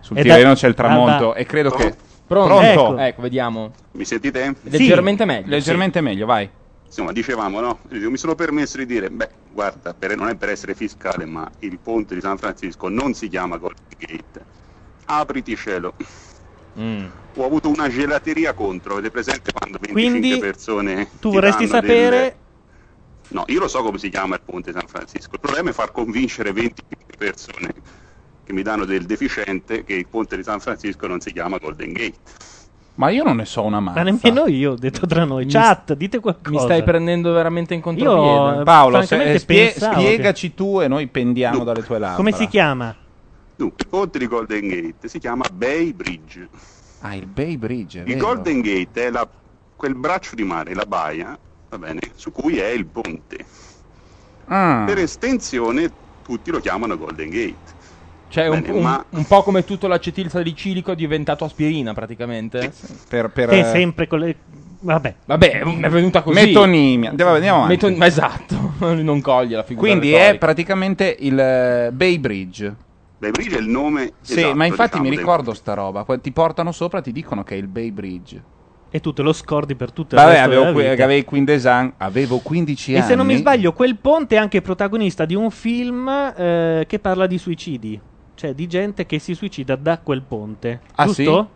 Sul 0.01 0.17
È 0.17 0.23
Tirreno 0.23 0.49
da- 0.51 0.55
c'è 0.55 0.69
il 0.69 0.75
tramonto 0.75 1.29
Alba. 1.29 1.35
e 1.35 1.47
credo 1.47 1.71
che... 1.71 1.95
Pronto? 2.27 2.61
Ecco. 2.61 2.99
Ecco, 2.99 3.23
vediamo. 3.23 3.71
Mi 3.93 4.05
sentite? 4.05 4.55
Leggermente 4.63 5.25
meglio. 5.25 5.49
Leggermente 5.49 6.01
meglio, 6.01 6.27
vai. 6.27 6.49
Insomma, 6.85 7.13
dicevamo, 7.13 7.61
no? 7.61 7.79
Io 7.91 8.11
mi 8.11 8.17
sono 8.17 8.35
permesso 8.35 8.77
di 8.79 8.87
dire, 8.87 9.11
beh, 9.11 9.29
guarda, 9.53 9.95
per- 9.95 10.17
non 10.17 10.29
è 10.29 10.35
per 10.35 10.49
essere 10.51 10.75
fiscale, 10.75 11.25
ma 11.25 11.49
il 11.61 11.79
ponte 11.83 12.15
di 12.15 12.21
San 12.21 12.37
Francisco 12.37 12.89
non 12.89 13.15
si 13.15 13.29
chiama 13.29 13.57
Golden 13.57 13.85
Gate. 13.99 14.45
Apriti 15.07 15.57
cielo. 15.57 15.95
sì. 15.99 16.25
Mm. 16.79 17.05
Ho 17.37 17.45
avuto 17.47 17.69
una 17.71 17.89
gelateria 17.89 18.53
contro, 18.53 18.95
avete 18.95 19.11
presente 19.11 19.51
quando 19.53 19.79
25 19.81 20.21
Quindi, 20.21 20.39
persone 20.39 21.09
Tu 21.21 21.29
ti 21.31 21.35
vorresti 21.37 21.67
sapere. 21.67 22.11
delle- 22.11 22.37
No, 23.29 23.45
io 23.49 23.61
lo 23.61 23.69
so 23.69 23.83
come 23.83 23.99
si 23.99 24.09
chiama 24.09 24.37
il 24.37 24.43
ponte 24.45 24.73
di 24.73 24.79
San 24.79 24.89
Francisco. 24.89 25.35
Il 25.35 25.41
problema 25.41 25.71
è 25.71 25.73
far 25.73 25.91
convincere 25.93 26.53
25 26.53 27.17
persone 27.19 27.73
che 28.45 28.53
mi 28.53 28.63
danno 28.63 28.85
del 28.85 29.05
deficiente 29.05 29.83
che 29.83 29.95
il 29.95 30.07
ponte 30.07 30.37
di 30.37 30.43
San 30.45 30.61
Francisco 30.61 31.07
non 31.07 31.21
si 31.21 31.33
chiama 31.33 31.59
Golden 31.59 31.93
Gate. 31.93 32.19
Ma 32.95 33.11
io 33.11 33.25
non 33.25 33.37
ne 33.37 33.45
so 33.45 33.63
una 33.63 33.81
mazza. 33.81 34.03
Ma 34.03 34.11
nemmeno 34.11 34.47
io, 34.47 34.73
ho 34.73 34.77
detto 34.77 35.07
tra 35.07 35.25
noi. 35.25 35.45
Mi- 35.45 35.51
Chat, 35.51 35.93
dite 35.95 36.21
qualcosa. 36.21 36.51
Mi 36.51 36.59
stai 36.61 36.83
prendendo 36.83 37.33
veramente 37.33 37.75
in 37.75 37.81
Io- 37.81 37.85
contropiede. 37.85 38.63
Paolo, 38.63 39.03
se- 39.03 39.33
eh, 39.33 39.39
spie- 39.39 39.71
spiegaci 39.73 40.55
tu 40.55 40.81
e 40.81 40.89
noi 40.89 41.07
pendiamo 41.09 41.65
dalle 41.65 41.83
tue 41.83 41.99
labbra. 41.99 42.17
Come 42.17 42.33
si 42.33 42.47
chiama? 42.47 42.97
Dunque, 43.55 43.77
il 43.85 43.89
ponte 43.89 44.19
di 44.19 44.27
Golden 44.27 44.69
Gate 44.69 45.09
si 45.09 45.19
chiama 45.19 45.47
Bay 45.53 45.93
Bridge. 45.93 46.49
Ah, 47.01 47.15
il 47.15 47.27
Bay 47.27 47.57
Bridge, 47.59 47.99
è 47.99 48.03
Il 48.09 48.15
vero. 48.15 48.27
Golden 48.27 48.61
Gate 48.61 49.07
è 49.07 49.11
la- 49.11 49.29
quel 49.75 49.95
braccio 49.95 50.35
di 50.35 50.45
mare, 50.45 50.73
la 50.75 50.87
baia, 50.87 51.39
va 51.77 51.87
bene, 51.87 52.01
su 52.15 52.33
cui 52.33 52.59
è 52.59 52.69
il 52.69 52.87
ponte. 52.87 53.45
Ah. 54.47 54.85
Per 54.87 54.99
estensione 54.99 55.91
tutti 56.23 56.51
lo 56.51 56.61
chiamano 56.61 56.97
Golden 56.97 57.29
Gate. 57.29 57.75
Cioè, 58.29 58.49
un, 58.49 58.61
Bene, 58.61 58.73
un- 58.77 58.83
ma- 58.83 59.05
un 59.11 59.25
po' 59.25 59.43
come 59.43 59.65
tutto 59.65 59.87
l'acetilsalicilico 59.87 60.93
è 60.93 60.97
diventato 60.97 61.45
aspirina, 61.45 61.95
praticamente. 61.95 62.73
Per, 63.09 63.31
per, 63.31 63.49
Te 63.49 63.61
eh, 63.61 63.65
sempre 63.65 64.07
con 64.09 64.19
le. 64.19 64.37
Vabbè. 64.81 65.15
Vabbè, 65.25 65.61
è 65.81 65.89
venuta 65.89 66.23
così. 66.23 66.45
metonimia. 66.45 67.11
Andiamo, 67.11 67.33
andiamo 67.33 67.65
avanti. 67.65 67.87
Meton- 67.87 68.03
esatto, 68.03 68.73
non 68.95 69.21
coglie 69.21 69.57
la 69.57 69.63
figura 69.63 69.87
Quindi 69.89 70.11
è 70.13 70.19
retorica. 70.19 70.39
praticamente 70.45 71.17
il 71.21 71.39
eh, 71.39 71.91
Bay 71.93 72.19
Bridge. 72.19 72.75
Bay 73.19 73.31
Bridge 73.31 73.57
è 73.57 73.61
il 73.61 73.69
nome 73.69 74.13
Sì, 74.21 74.39
esatto, 74.41 74.55
ma 74.57 74.65
infatti 74.67 74.83
diciamo, 74.91 75.03
mi 75.05 75.11
del- 75.11 75.19
ricordo 75.19 75.55
sta 75.55 75.75
roba. 75.75 76.05
Ti 76.21 76.33
portano 76.33 76.73
sopra, 76.73 77.01
ti 77.01 77.13
dicono 77.13 77.43
che 77.45 77.55
è 77.55 77.59
il 77.59 77.69
Bay 77.69 77.91
Bridge. 77.91 78.43
E 78.89 79.01
tu 79.01 79.13
te 79.13 79.23
lo 79.23 79.33
scordi 79.33 79.75
per 79.75 79.91
tutto 79.93 80.15
il 80.15 80.21
Vabbè, 80.21 80.33
resto 80.33 80.47
avevo, 80.47 80.61
della 80.63 80.73
qui- 80.73 80.89
vita. 80.91 81.05
avevi 81.05 81.25
15 81.25 81.67
anni. 81.69 81.93
Avevo 81.99 82.39
15 82.39 82.93
E 82.93 82.99
anni. 82.99 83.07
se 83.07 83.15
non 83.15 83.27
mi 83.27 83.37
sbaglio, 83.37 83.73
quel 83.73 83.97
ponte 83.97 84.37
è 84.37 84.39
anche 84.39 84.63
protagonista 84.63 85.25
di 85.25 85.35
un 85.35 85.51
film 85.51 86.09
eh, 86.09 86.85
che 86.87 86.99
parla 86.99 87.27
di 87.27 87.37
suicidi. 87.39 88.01
Cioè 88.35 88.53
di 88.55 88.67
gente 88.67 89.05
che 89.07 89.19
si 89.19 89.35
suicida 89.35 89.77
da 89.77 89.99
quel 89.99 90.23
ponte. 90.23 90.81
Ah, 90.97 91.05
Giusto? 91.07 91.51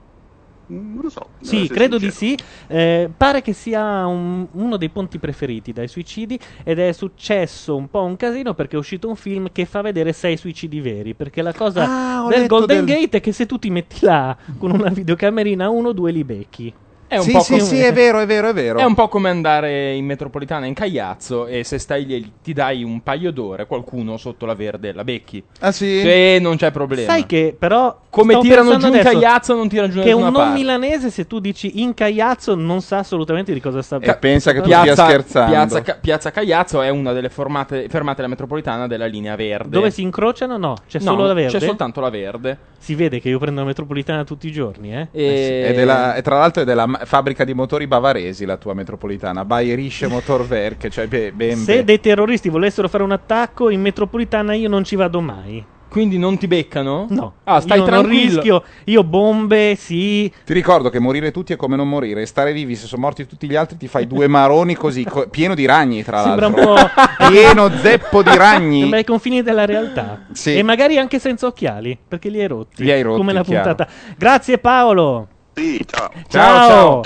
Mm, 0.72 0.94
Non 0.94 1.02
lo 1.02 1.08
so. 1.10 1.26
Sì, 1.40 1.62
essere 1.62 1.74
credo 1.74 1.98
di 1.98 2.10
sì. 2.10 2.36
Eh, 2.66 3.10
pare 3.16 3.42
che 3.42 3.52
sia 3.52 4.06
un- 4.06 4.46
uno 4.52 4.76
dei 4.76 4.88
ponti 4.88 5.18
preferiti 5.18 5.72
dai 5.72 5.88
suicidi 5.88 6.38
ed 6.64 6.78
è 6.78 6.92
successo 6.92 7.74
un 7.76 7.88
po' 7.88 8.02
un 8.02 8.16
casino 8.16 8.54
perché 8.54 8.76
è 8.76 8.78
uscito 8.78 9.08
un 9.08 9.16
film 9.16 9.48
che 9.52 9.64
fa 9.66 9.80
vedere 9.82 10.12
sei 10.12 10.36
suicidi 10.36 10.80
veri. 10.80 11.14
Perché 11.14 11.42
la 11.42 11.52
cosa 11.52 11.84
Ah, 11.88 12.24
ho 12.24 12.28
del 12.28 12.40
letto 12.42 12.56
Golden 12.58 12.84
del- 12.84 12.96
Gate 13.00 13.16
è 13.18 13.20
che 13.20 13.32
se 13.32 13.46
tu 13.46 13.58
ti 13.58 13.70
metti 13.70 13.98
là 14.04 14.36
con 14.58 14.70
una 14.72 14.90
videocamerina 14.90 15.68
uno 15.70 15.88
o 15.88 15.92
due 15.92 16.10
li 16.12 16.24
becchi. 16.24 16.72
È 17.11 17.16
un 17.16 17.22
Sì, 17.24 17.32
po' 17.32 17.40
sì, 17.40 17.52
come- 17.54 17.64
sì, 17.64 17.80
è 17.80 17.92
vero, 17.92 18.20
è 18.20 18.26
vero, 18.26 18.50
è 18.50 18.52
vero. 18.52 18.78
È 18.78 18.84
un 18.84 18.94
po' 18.94 19.08
come 19.08 19.30
andare 19.30 19.94
in 19.94 20.04
metropolitana 20.04 20.66
in 20.66 20.74
Cagliazzo 20.74 21.48
e 21.48 21.64
se 21.64 21.78
stai 21.78 22.06
lì 22.06 22.32
ti 22.40 22.52
dai 22.52 22.84
un 22.84 23.02
paio 23.02 23.32
d'ore, 23.32 23.66
qualcuno 23.66 24.16
sotto 24.16 24.46
la 24.46 24.54
verde 24.54 24.92
la 24.92 25.02
becchi. 25.02 25.42
Ah 25.58 25.72
sì? 25.72 26.02
E 26.02 26.38
non 26.40 26.56
c'è 26.56 26.70
problema. 26.70 27.11
Sai 27.11 27.26
che 27.26 27.52
però 27.58 27.98
Come 28.11 28.38
tirano 28.38 28.76
giù 28.76 28.94
in 28.94 29.00
Cagliazzo 29.00 29.56
non 29.56 29.66
tirano 29.68 29.88
giù 29.88 30.02
Che 30.02 30.12
un 30.12 30.22
non 30.22 30.32
parte. 30.32 30.54
milanese, 30.58 31.11
se 31.11 31.26
tu 31.26 31.40
dici 31.40 31.80
in 31.82 31.94
Cagliazzo, 31.94 32.54
non 32.54 32.80
sa 32.80 32.98
assolutamente 32.98 33.52
di 33.52 33.61
cosa 33.61 33.82
sta 33.82 33.98
E 34.00 34.16
pensa 34.16 34.52
che 34.52 34.61
tu 34.61 34.68
Piazza, 34.68 34.92
stia 34.92 35.04
scherzando. 35.06 35.50
Piazza, 35.50 35.82
Ca- 35.82 35.98
Piazza 36.00 36.30
Cagliazzo 36.30 36.80
è 36.80 36.90
una 36.90 37.12
delle 37.12 37.28
formate- 37.28 37.88
fermate 37.88 38.16
della 38.18 38.28
metropolitana 38.28 38.86
della 38.86 39.06
linea 39.06 39.34
verde. 39.34 39.70
Dove 39.70 39.90
si 39.90 40.02
incrociano? 40.02 40.56
No, 40.58 40.76
c'è 40.88 40.98
No, 41.00 41.04
solo 41.11 41.26
la 41.26 41.32
verde. 41.34 41.58
C'è 41.58 41.64
soltanto 41.66 42.00
la 42.00 42.11
verde. 42.11 42.56
Si 42.78 42.94
vede 42.94 43.20
che 43.20 43.28
io 43.28 43.38
prendo 43.40 43.61
la 43.61 43.66
metropolitana 43.66 44.22
tutti 44.24 44.46
i 44.46 44.52
giorni, 44.52 44.94
eh? 44.94 45.08
E... 45.11 45.66
E, 45.70 45.72
della- 45.74 46.14
e 46.14 46.22
tra 46.22 46.38
l'altro 46.38 46.62
è 46.62 46.64
della 46.64 46.86
ma- 47.01 47.05
fabbrica 47.07 47.44
di 47.44 47.55
motori 47.55 47.86
bavaresi 47.86 48.44
la 48.44 48.57
tua 48.57 48.74
metropolitana, 48.74 49.44
Bayerische 49.44 50.07
Motorwerke, 50.07 50.90
cioè 50.90 51.07
be- 51.07 51.32
ben 51.32 51.57
Se 51.57 51.84
dei 51.84 52.01
terroristi 52.01 52.48
volessero 52.48 52.88
fare 52.88 53.03
un 53.03 53.12
attacco 53.12 53.70
in 53.70 53.80
metropolitana, 53.80 54.55
io 54.55 54.68
non 54.68 54.84
ci 54.84 54.96
vado 54.96 55.20
mai. 55.20 55.64
Quindi 55.90 56.18
non 56.18 56.38
ti 56.38 56.46
beccano? 56.46 57.07
No. 57.11 57.32
Ah, 57.42 57.59
stai 57.59 57.78
io 57.78 57.84
non 57.84 57.92
tranquillo. 58.03 58.34
rischio. 58.34 58.62
Io 58.84 59.03
bombe, 59.03 59.74
sì. 59.76 60.32
Ti 60.44 60.53
ricordo 60.53 60.88
che 60.88 61.01
morire 61.01 61.32
tutti 61.32 61.53
è 61.53 61.57
come 61.57 61.74
non 61.74 61.88
morire, 61.88 62.24
stare 62.26 62.53
vivi 62.53 62.76
se 62.76 62.86
sono 62.86 63.03
morti 63.03 63.26
tutti 63.26 63.48
gli 63.48 63.57
altri 63.57 63.76
ti 63.76 63.88
fai 63.88 64.07
due 64.07 64.28
maroni 64.28 64.76
così, 64.76 65.03
co- 65.03 65.26
pieno 65.28 65.57
di 65.57 65.66
ragni 65.66 66.05
tra 66.05 66.22
Sembra 66.22 66.46
un 66.46 66.55
l'altro. 66.55 66.74
po'. 67.16 67.26
pieno 67.28 67.68
zeppo 67.78 68.22
di 68.22 68.36
ragni. 68.36 68.80
Sembra 68.80 68.98
ai 68.98 69.05
confini 69.05 69.42
della 69.42 69.64
realtà. 69.66 70.26
Sì. 70.30 70.57
E 70.57 70.62
magari 70.62 70.96
anche 70.96 71.18
senza 71.18 71.48
occhiali, 71.48 71.98
perché 72.07 72.28
li 72.28 72.40
hai 72.40 72.46
rotti. 72.46 72.84
Li 72.84 72.92
hai 72.92 73.03
rotti, 73.03 73.18
Come 73.18 73.32
la 73.32 73.42
chiaro. 73.42 73.74
puntata. 73.74 73.90
Grazie 74.16 74.59
Paolo. 74.59 75.26
Sì, 75.55 75.84
ciao. 75.86 76.11
Ciao, 76.28 76.68
ciao. 76.68 77.03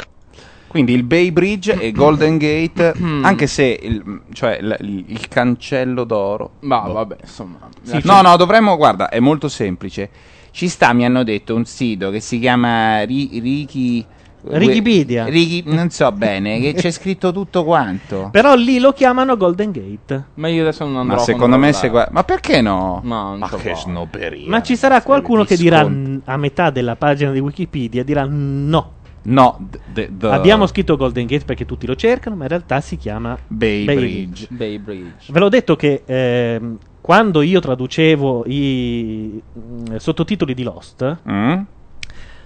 Quindi 0.66 0.92
il 0.92 1.04
Bay 1.04 1.30
Bridge 1.30 1.72
e 1.78 1.92
Golden 1.92 2.36
Gate, 2.36 2.94
anche 3.22 3.46
se 3.46 3.78
il, 3.80 4.22
cioè, 4.32 4.58
il, 4.60 4.76
il- 4.80 5.04
il 5.06 5.28
cancello 5.28 6.02
d'oro. 6.04 6.54
Ma 6.60 6.80
boh. 6.80 6.92
vabbè, 6.94 7.16
insomma. 7.20 7.58
Sì, 7.82 8.00
no, 8.04 8.20
no, 8.22 8.36
dovremmo, 8.36 8.76
guarda, 8.76 9.08
è 9.08 9.20
molto 9.20 9.48
semplice. 9.48 10.10
Ci 10.50 10.68
sta, 10.68 10.92
mi 10.92 11.04
hanno 11.04 11.22
detto, 11.22 11.54
un 11.54 11.64
sito 11.64 12.10
che 12.10 12.20
si 12.20 12.38
chiama 12.40 13.02
Ri- 13.02 13.38
Riki... 13.40 14.04
Wikipedia. 14.46 15.24
Riki, 15.26 15.62
non 15.66 15.90
so 15.90 16.10
bene, 16.12 16.60
che 16.60 16.74
c'è 16.74 16.90
scritto 16.90 17.32
tutto 17.32 17.64
quanto. 17.64 18.28
Però 18.32 18.54
lì 18.54 18.78
lo 18.78 18.92
chiamano 18.92 19.36
Golden 19.36 19.70
Gate. 19.70 20.24
Ma 20.34 20.48
io 20.48 20.62
adesso 20.62 20.84
non 20.84 20.96
andrò 20.98 21.16
Ma 21.16 21.22
secondo 21.22 21.56
me 21.58 21.72
se 21.72 21.88
guarda... 21.88 22.10
Ma 22.12 22.24
perché 22.24 22.60
no? 22.60 23.00
No, 23.04 23.36
Ma 23.36 23.48
che 23.48 23.56
qua. 23.70 23.74
snobberia. 23.74 24.48
Ma 24.48 24.62
ci 24.62 24.76
sarà 24.76 25.02
qualcuno 25.02 25.44
che 25.44 25.56
dirà 25.56 25.82
n- 25.82 26.20
a 26.24 26.36
metà 26.36 26.70
della 26.70 26.96
pagina 26.96 27.30
di 27.30 27.40
Wikipedia 27.40 28.04
dirà 28.04 28.26
no. 28.28 28.92
No, 29.26 29.56
d- 29.58 29.78
d- 29.90 30.10
the 30.18 30.28
Abbiamo 30.28 30.66
scritto 30.66 30.96
Golden 30.98 31.24
Gate 31.24 31.46
perché 31.46 31.64
tutti 31.64 31.86
lo 31.86 31.96
cercano, 31.96 32.36
ma 32.36 32.42
in 32.42 32.50
realtà 32.50 32.82
si 32.82 32.98
chiama 32.98 33.38
Bay, 33.46 33.84
Bay 33.86 33.96
Bridge. 33.96 34.46
Bay 34.50 34.78
Bridge. 34.78 35.32
Ve 35.32 35.38
l'ho 35.38 35.48
detto 35.48 35.76
che 35.76 36.02
ehm, 36.04 36.76
quando 37.00 37.40
io 37.40 37.58
traducevo 37.60 38.44
i 38.46 39.40
mm, 39.58 39.96
sottotitoli 39.96 40.52
di 40.52 40.62
Lost, 40.62 41.16
Mm? 41.30 41.60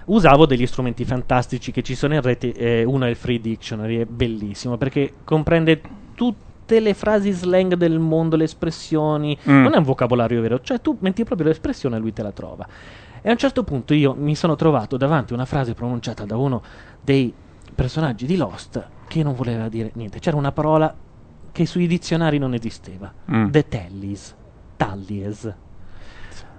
Usavo 0.09 0.45
degli 0.45 0.65
strumenti 0.65 1.05
fantastici 1.05 1.71
che 1.71 1.81
ci 1.81 1.95
sono 1.95 2.13
in 2.13 2.21
rete. 2.21 2.53
eh, 2.53 2.83
uno 2.83 3.05
è 3.05 3.09
il 3.09 3.15
Free 3.15 3.39
Dictionary, 3.39 3.97
è 3.97 4.05
bellissimo 4.05 4.77
perché 4.77 5.13
comprende 5.23 5.81
tutte 6.13 6.79
le 6.79 6.93
frasi 6.93 7.31
slang 7.31 7.75
del 7.75 7.99
mondo, 7.99 8.35
le 8.35 8.43
espressioni. 8.43 9.37
Mm. 9.49 9.63
Non 9.63 9.73
è 9.73 9.77
un 9.77 9.83
vocabolario 9.83 10.41
vero, 10.41 10.61
cioè 10.61 10.81
tu 10.81 10.97
metti 10.99 11.23
proprio 11.23 11.47
l'espressione 11.47 11.97
e 11.97 11.99
lui 11.99 12.13
te 12.13 12.21
la 12.21 12.31
trova. 12.31 12.67
E 13.21 13.27
a 13.27 13.31
un 13.31 13.37
certo 13.37 13.63
punto 13.63 13.93
io 13.93 14.15
mi 14.17 14.35
sono 14.35 14.55
trovato 14.55 14.97
davanti 14.97 15.33
a 15.33 15.35
una 15.35 15.45
frase 15.45 15.73
pronunciata 15.73 16.25
da 16.25 16.37
uno 16.37 16.61
dei 17.01 17.33
personaggi 17.73 18.25
di 18.25 18.37
Lost 18.37 18.87
che 19.07 19.23
non 19.23 19.35
voleva 19.35 19.67
dire 19.67 19.91
niente. 19.95 20.19
C'era 20.19 20.37
una 20.37 20.51
parola 20.51 20.93
che 21.51 21.65
sui 21.65 21.87
dizionari 21.87 22.37
non 22.37 22.53
esisteva. 22.53 23.11
Mm. 23.31 23.49
The 23.49 23.67
Tallies. 23.67 24.35
Tallies. 24.77 25.53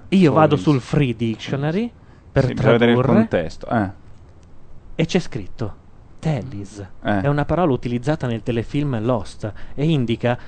Io 0.08 0.32
vado 0.32 0.56
sul 0.56 0.80
Free 0.80 1.14
Dictionary 1.14 1.90
per 2.32 2.46
Sì, 2.46 2.54
vedere 2.54 2.92
il 2.92 3.00
contesto. 3.02 3.66
Eh. 3.68 3.88
e 4.94 5.06
c'è 5.06 5.18
scritto 5.18 5.74
Tallies. 6.18 6.84
Eh. 7.02 7.20
È 7.22 7.26
una 7.26 7.44
parola 7.44 7.72
utilizzata 7.72 8.26
nel 8.26 8.42
telefilm 8.42 9.00
Lost 9.02 9.50
e 9.74 9.84
indica 9.88 10.38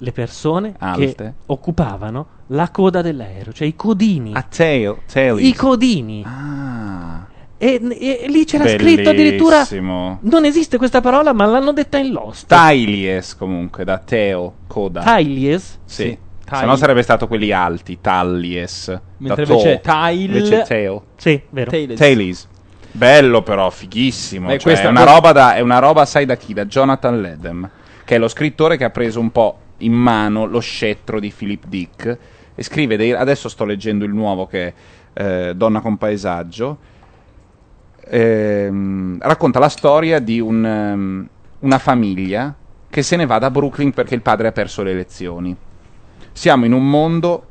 le 0.00 0.12
persone 0.12 0.74
Alte. 0.78 1.14
che 1.14 1.32
occupavano 1.46 2.26
la 2.48 2.70
coda 2.70 3.02
dell'aereo, 3.02 3.52
cioè 3.52 3.66
i 3.66 3.74
codini. 3.74 4.32
A 4.34 4.42
tail, 4.42 4.98
tail 5.10 5.38
I 5.44 5.52
codini. 5.54 6.22
Ah, 6.24 7.26
E, 7.60 7.80
e- 7.82 8.20
e 8.22 8.28
lì 8.28 8.44
c'era 8.44 8.68
scritto 8.68 9.10
addirittura 9.10 9.56
bellissimo. 9.56 10.18
non 10.22 10.44
esiste 10.44 10.78
questa 10.78 11.00
parola, 11.00 11.32
ma 11.32 11.44
l'hanno 11.46 11.72
detta 11.72 11.98
in 11.98 12.12
Lost. 12.12 12.46
Tailies 12.46 13.34
comunque, 13.34 13.82
da 13.82 13.98
tail, 13.98 14.52
coda. 14.68 15.02
Tailies? 15.02 15.78
Sì. 15.84 16.02
Sì. 16.04 16.18
Se 16.50 16.64
no 16.64 16.76
sarebbe 16.76 17.02
stato 17.02 17.26
quelli 17.26 17.52
alti, 17.52 17.98
tallies. 18.00 18.98
Mentre 19.18 19.42
invece 19.44 19.80
tile- 19.80 20.38
Invece 20.38 20.62
tail. 20.62 21.00
Sì, 21.16 21.42
vero. 21.50 21.70
Tails. 21.70 21.98
Tailies. 21.98 22.48
Bello 22.90 23.42
però, 23.42 23.68
fighissimo. 23.70 24.46
Beh, 24.46 24.54
Cioè, 24.54 24.62
questa- 24.62 24.86
è, 24.88 24.90
una 24.90 25.04
roba 25.04 25.32
da, 25.32 25.54
è 25.54 25.60
una 25.60 25.78
roba, 25.78 26.04
sai 26.06 26.24
da 26.24 26.36
chi? 26.36 26.54
Da 26.54 26.64
Jonathan 26.64 27.20
Ledham, 27.20 27.68
che 28.04 28.14
è 28.14 28.18
lo 28.18 28.28
scrittore 28.28 28.76
che 28.76 28.84
ha 28.84 28.90
preso 28.90 29.20
un 29.20 29.30
po' 29.30 29.58
in 29.78 29.92
mano 29.92 30.46
lo 30.46 30.60
scettro 30.60 31.20
di 31.20 31.32
Philip 31.36 31.64
Dick 31.66 32.18
e 32.54 32.62
scrive 32.62 32.96
dei... 32.96 33.12
Adesso 33.12 33.48
sto 33.48 33.64
leggendo 33.64 34.04
il 34.04 34.12
nuovo 34.12 34.46
che 34.46 34.66
è 35.12 35.22
eh, 35.22 35.54
Donna 35.54 35.80
con 35.80 35.96
paesaggio. 35.98 36.78
Ehm, 38.10 39.18
racconta 39.20 39.58
la 39.58 39.68
storia 39.68 40.18
di 40.18 40.40
un, 40.40 40.64
ehm, 40.64 41.28
una 41.60 41.78
famiglia 41.78 42.54
che 42.88 43.02
se 43.02 43.16
ne 43.16 43.26
va 43.26 43.38
da 43.38 43.50
Brooklyn 43.50 43.92
perché 43.92 44.14
il 44.14 44.22
padre 44.22 44.48
ha 44.48 44.52
perso 44.52 44.82
le 44.82 44.92
elezioni. 44.92 45.54
Siamo 46.38 46.66
in 46.66 46.72
un 46.72 46.88
mondo 46.88 47.46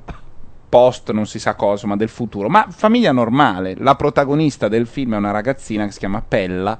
post 0.69 1.11
non 1.11 1.25
si 1.27 1.39
sa 1.39 1.55
cosa, 1.55 1.87
ma 1.87 1.97
del 1.97 2.07
futuro. 2.07 2.47
Ma 2.47 2.67
famiglia 2.69 3.11
normale. 3.11 3.75
La 3.77 3.95
protagonista 3.95 4.69
del 4.69 4.87
film 4.87 5.13
è 5.15 5.17
una 5.17 5.31
ragazzina 5.31 5.83
che 5.85 5.91
si 5.91 5.99
chiama 5.99 6.23
Pella, 6.25 6.79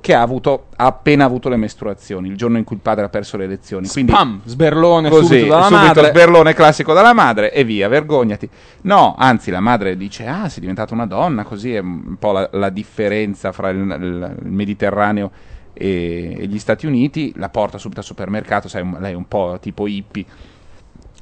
che 0.00 0.14
ha, 0.14 0.20
avuto, 0.22 0.66
ha 0.76 0.86
appena 0.86 1.24
avuto 1.24 1.48
le 1.48 1.56
mestruazioni, 1.56 2.28
il 2.28 2.36
giorno 2.36 2.56
in 2.56 2.62
cui 2.62 2.76
il 2.76 2.82
padre 2.82 3.04
ha 3.06 3.08
perso 3.08 3.36
le 3.36 3.44
elezioni. 3.46 3.88
Quindi 3.88 4.12
Pam, 4.12 4.42
sberlone 4.44 5.08
così, 5.10 5.26
subito 5.38 5.46
dalla 5.48 5.62
subito 5.64 5.82
madre. 5.86 6.06
sberlone 6.06 6.54
classico 6.54 6.92
dalla 6.92 7.12
madre 7.12 7.52
e 7.52 7.64
via, 7.64 7.88
vergognati. 7.88 8.48
No, 8.82 9.16
anzi, 9.18 9.50
la 9.50 9.58
madre 9.58 9.96
dice: 9.96 10.24
Ah, 10.24 10.48
sei 10.48 10.60
diventata 10.60 10.94
una 10.94 11.06
donna, 11.06 11.42
così 11.42 11.74
è 11.74 11.80
un 11.80 12.14
po' 12.16 12.30
la, 12.30 12.48
la 12.52 12.68
differenza 12.70 13.50
fra 13.50 13.70
il, 13.70 13.78
il- 13.78 14.36
il 14.44 14.50
Mediterraneo 14.52 15.32
e, 15.72 16.36
e 16.38 16.46
gli 16.46 16.60
Stati 16.60 16.86
Uniti. 16.86 17.32
La 17.34 17.48
porta 17.48 17.76
subito 17.76 17.98
al 17.98 18.06
supermercato, 18.06 18.68
sai, 18.68 18.82
un- 18.82 18.98
lei 19.00 19.14
è 19.14 19.16
un 19.16 19.26
po' 19.26 19.58
tipo 19.60 19.88
hippie 19.88 20.24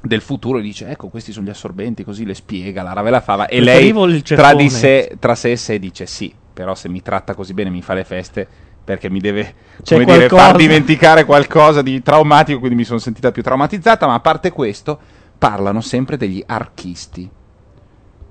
del 0.07 0.21
futuro 0.21 0.57
e 0.57 0.61
dice 0.61 0.89
ecco 0.89 1.09
questi 1.09 1.31
sono 1.31 1.45
gli 1.45 1.49
assorbenti 1.49 2.03
così 2.03 2.25
le 2.25 2.33
spiega 2.33 2.81
la 2.81 2.93
rave 2.93 3.09
la 3.09 3.21
fava 3.21 3.47
e 3.47 3.59
lei 3.59 3.93
tra 4.23 4.53
di 4.53 4.69
sé 4.69 5.15
tra 5.19 5.35
sé 5.35 5.51
e 5.51 5.57
sé 5.57 5.79
dice 5.79 6.05
sì 6.05 6.33
però 6.53 6.73
se 6.73 6.89
mi 6.89 7.01
tratta 7.01 7.35
così 7.35 7.53
bene 7.53 7.69
mi 7.69 7.81
fa 7.81 7.93
le 7.93 8.03
feste 8.03 8.47
perché 8.87 9.09
mi 9.09 9.19
deve 9.19 9.53
come 9.83 10.05
dire, 10.05 10.29
far 10.29 10.55
dimenticare 10.55 11.25
qualcosa 11.25 11.81
di 11.81 12.01
traumatico 12.01 12.59
quindi 12.59 12.77
mi 12.77 12.85
sono 12.85 12.99
sentita 12.99 13.33
più 13.33 13.43
traumatizzata. 13.43 14.07
Ma 14.07 14.13
a 14.13 14.21
parte 14.21 14.49
questo 14.49 14.97
parlano 15.37 15.81
sempre 15.81 16.15
degli 16.15 16.41
archisti. 16.47 17.29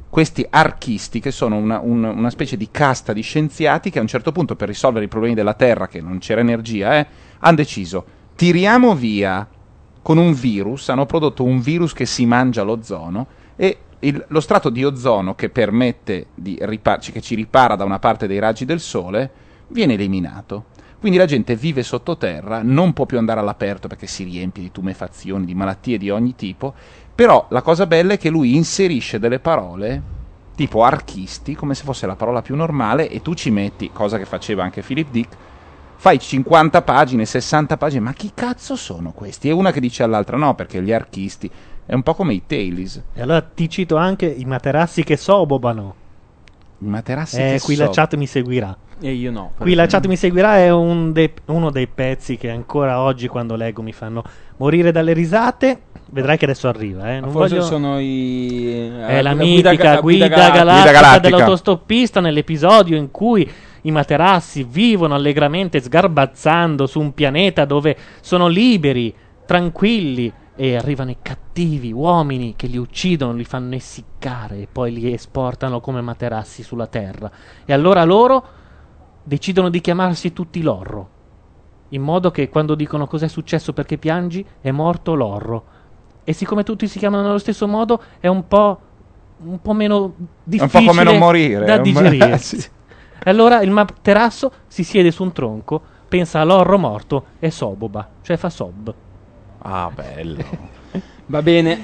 Questi 0.08 0.46
archisti 0.48 1.20
che 1.20 1.30
sono 1.30 1.56
una, 1.56 1.78
un- 1.80 2.04
una 2.04 2.30
specie 2.30 2.56
di 2.56 2.70
casta 2.70 3.12
di 3.12 3.20
scienziati 3.20 3.90
che 3.90 3.98
a 3.98 4.00
un 4.00 4.08
certo 4.08 4.32
punto 4.32 4.56
per 4.56 4.68
risolvere 4.68 5.04
i 5.04 5.08
problemi 5.08 5.34
della 5.34 5.52
Terra 5.52 5.88
che 5.88 6.00
non 6.00 6.20
c'era 6.20 6.40
energia 6.40 7.00
eh, 7.00 7.06
hanno 7.40 7.56
deciso 7.56 8.06
tiriamo 8.34 8.94
via 8.94 9.46
con 10.06 10.18
un 10.18 10.34
virus, 10.34 10.88
hanno 10.88 11.04
prodotto 11.04 11.42
un 11.42 11.58
virus 11.58 11.92
che 11.92 12.06
si 12.06 12.26
mangia 12.26 12.62
l'ozono 12.62 13.26
e 13.56 13.78
il- 13.98 14.24
lo 14.28 14.38
strato 14.38 14.70
di 14.70 14.84
ozono 14.84 15.34
che 15.34 15.48
permette 15.48 16.26
di 16.32 16.56
ripa- 16.60 16.98
che 16.98 17.20
ci 17.20 17.34
ripara 17.34 17.74
da 17.74 17.82
una 17.82 17.98
parte 17.98 18.28
dei 18.28 18.38
raggi 18.38 18.64
del 18.64 18.78
sole 18.78 19.28
viene 19.66 19.94
eliminato. 19.94 20.66
Quindi 21.00 21.18
la 21.18 21.24
gente 21.24 21.56
vive 21.56 21.82
sottoterra, 21.82 22.60
non 22.62 22.92
può 22.92 23.04
più 23.04 23.18
andare 23.18 23.40
all'aperto 23.40 23.88
perché 23.88 24.06
si 24.06 24.22
riempie 24.22 24.62
di 24.62 24.70
tumefazioni, 24.70 25.44
di 25.44 25.56
malattie 25.56 25.98
di 25.98 26.08
ogni 26.08 26.36
tipo, 26.36 26.72
però 27.12 27.48
la 27.50 27.62
cosa 27.62 27.84
bella 27.86 28.12
è 28.12 28.16
che 28.16 28.30
lui 28.30 28.54
inserisce 28.54 29.18
delle 29.18 29.40
parole 29.40 30.00
tipo 30.54 30.84
archisti, 30.84 31.56
come 31.56 31.74
se 31.74 31.82
fosse 31.82 32.06
la 32.06 32.14
parola 32.14 32.42
più 32.42 32.54
normale 32.54 33.10
e 33.10 33.22
tu 33.22 33.34
ci 33.34 33.50
metti, 33.50 33.90
cosa 33.92 34.18
che 34.18 34.24
faceva 34.24 34.62
anche 34.62 34.82
Philip 34.82 35.10
Dick, 35.10 35.36
fai 35.96 36.18
50 36.18 36.82
pagine, 36.82 37.24
60 37.24 37.76
pagine, 37.76 38.00
ma 38.00 38.12
chi 38.12 38.30
cazzo 38.34 38.76
sono 38.76 39.12
questi? 39.12 39.48
E 39.48 39.52
una 39.52 39.72
che 39.72 39.80
dice 39.80 40.02
all'altra 40.02 40.36
no, 40.36 40.54
perché 40.54 40.82
gli 40.82 40.92
archisti 40.92 41.50
è 41.84 41.94
un 41.94 42.02
po' 42.02 42.14
come 42.14 42.34
i 42.34 42.42
Tailies. 42.46 43.02
E 43.14 43.22
allora 43.22 43.40
ti 43.42 43.68
cito 43.68 43.96
anche 43.96 44.26
i 44.26 44.44
materassi 44.44 45.02
che 45.04 45.16
sobobano. 45.16 45.94
I 46.78 46.86
materassi 46.86 47.40
Eh, 47.40 47.52
che 47.52 47.60
qui 47.60 47.76
la 47.76 47.86
so- 47.86 47.90
chat 47.92 48.14
mi 48.16 48.26
seguirà. 48.26 48.76
E 49.00 49.12
io 49.12 49.30
no. 49.30 49.52
Qui 49.58 49.74
la 49.74 49.86
chat 49.86 50.06
mi 50.06 50.16
seguirà 50.16 50.56
è 50.56 50.70
un 50.72 51.12
dei- 51.12 51.32
uno 51.46 51.70
dei 51.70 51.86
pezzi 51.86 52.36
che 52.38 52.50
ancora 52.50 53.00
oggi 53.00 53.28
quando 53.28 53.54
leggo 53.54 53.82
mi 53.82 53.92
fanno 53.92 54.22
morire 54.58 54.90
dalle 54.92 55.12
risate. 55.12 55.80
Vedrai 56.08 56.36
che 56.38 56.44
adesso 56.44 56.68
arriva, 56.68 57.12
eh. 57.14 57.20
Non 57.20 57.30
forse 57.30 57.56
voglio- 57.56 57.66
sono 57.66 57.98
i... 57.98 58.88
È 59.06 59.20
la, 59.22 59.32
eh, 59.32 59.34
mitica 59.34 59.74
ga- 59.94 60.00
guida, 60.00 60.28
ga- 60.28 60.50
galattica, 60.50 60.92
galattica. 60.92 61.18
dell'autostoppista 61.36 62.20
nell'episodio 62.20 62.96
in 62.96 63.10
cui 63.10 63.50
i 63.86 63.90
materassi 63.92 64.64
vivono 64.64 65.14
allegramente 65.14 65.80
sgarbazzando 65.80 66.86
su 66.86 67.00
un 67.00 67.14
pianeta 67.14 67.64
dove 67.64 67.96
sono 68.20 68.48
liberi, 68.48 69.14
tranquilli 69.46 70.32
e 70.56 70.74
arrivano 70.74 71.10
i 71.10 71.18
cattivi 71.22 71.92
uomini 71.92 72.54
che 72.56 72.66
li 72.66 72.78
uccidono, 72.78 73.34
li 73.34 73.44
fanno 73.44 73.76
essiccare 73.76 74.62
e 74.62 74.68
poi 74.70 74.92
li 74.92 75.12
esportano 75.12 75.80
come 75.80 76.00
materassi 76.00 76.64
sulla 76.64 76.88
terra. 76.88 77.30
E 77.64 77.72
allora 77.72 78.02
loro 78.04 78.44
decidono 79.22 79.68
di 79.68 79.80
chiamarsi 79.80 80.32
tutti 80.32 80.62
l'orro, 80.62 81.10
in 81.90 82.02
modo 82.02 82.32
che 82.32 82.48
quando 82.48 82.74
dicono 82.74 83.06
cos'è 83.06 83.28
successo 83.28 83.72
perché 83.72 83.98
piangi, 83.98 84.44
è 84.60 84.72
morto 84.72 85.14
l'orro. 85.14 85.64
E 86.24 86.32
siccome 86.32 86.64
tutti 86.64 86.88
si 86.88 86.98
chiamano 86.98 87.22
nello 87.22 87.38
stesso 87.38 87.68
modo, 87.68 88.02
è 88.18 88.26
un 88.26 88.48
po', 88.48 88.80
un 89.44 89.60
po' 89.62 89.72
meno 89.74 90.02
un 90.02 90.26
difficile 90.42 90.84
po' 90.86 90.90
come 90.90 91.04
non 91.04 91.18
morire, 91.18 91.64
da 91.64 91.76
un- 91.76 91.82
digerire. 91.82 92.38
sì. 92.42 92.74
E 93.26 93.30
allora 93.30 93.60
il 93.60 93.72
materasso 93.72 94.52
si 94.68 94.84
siede 94.84 95.10
su 95.10 95.24
un 95.24 95.32
tronco, 95.32 95.84
pensa 96.08 96.38
all'orro 96.38 96.78
morto 96.78 97.30
e 97.40 97.50
soboba, 97.50 98.18
cioè 98.20 98.36
fa 98.36 98.48
sob. 98.48 98.96
Ah, 99.58 99.90
bello. 99.90 100.44
Va 101.26 101.42
bene. 101.42 101.76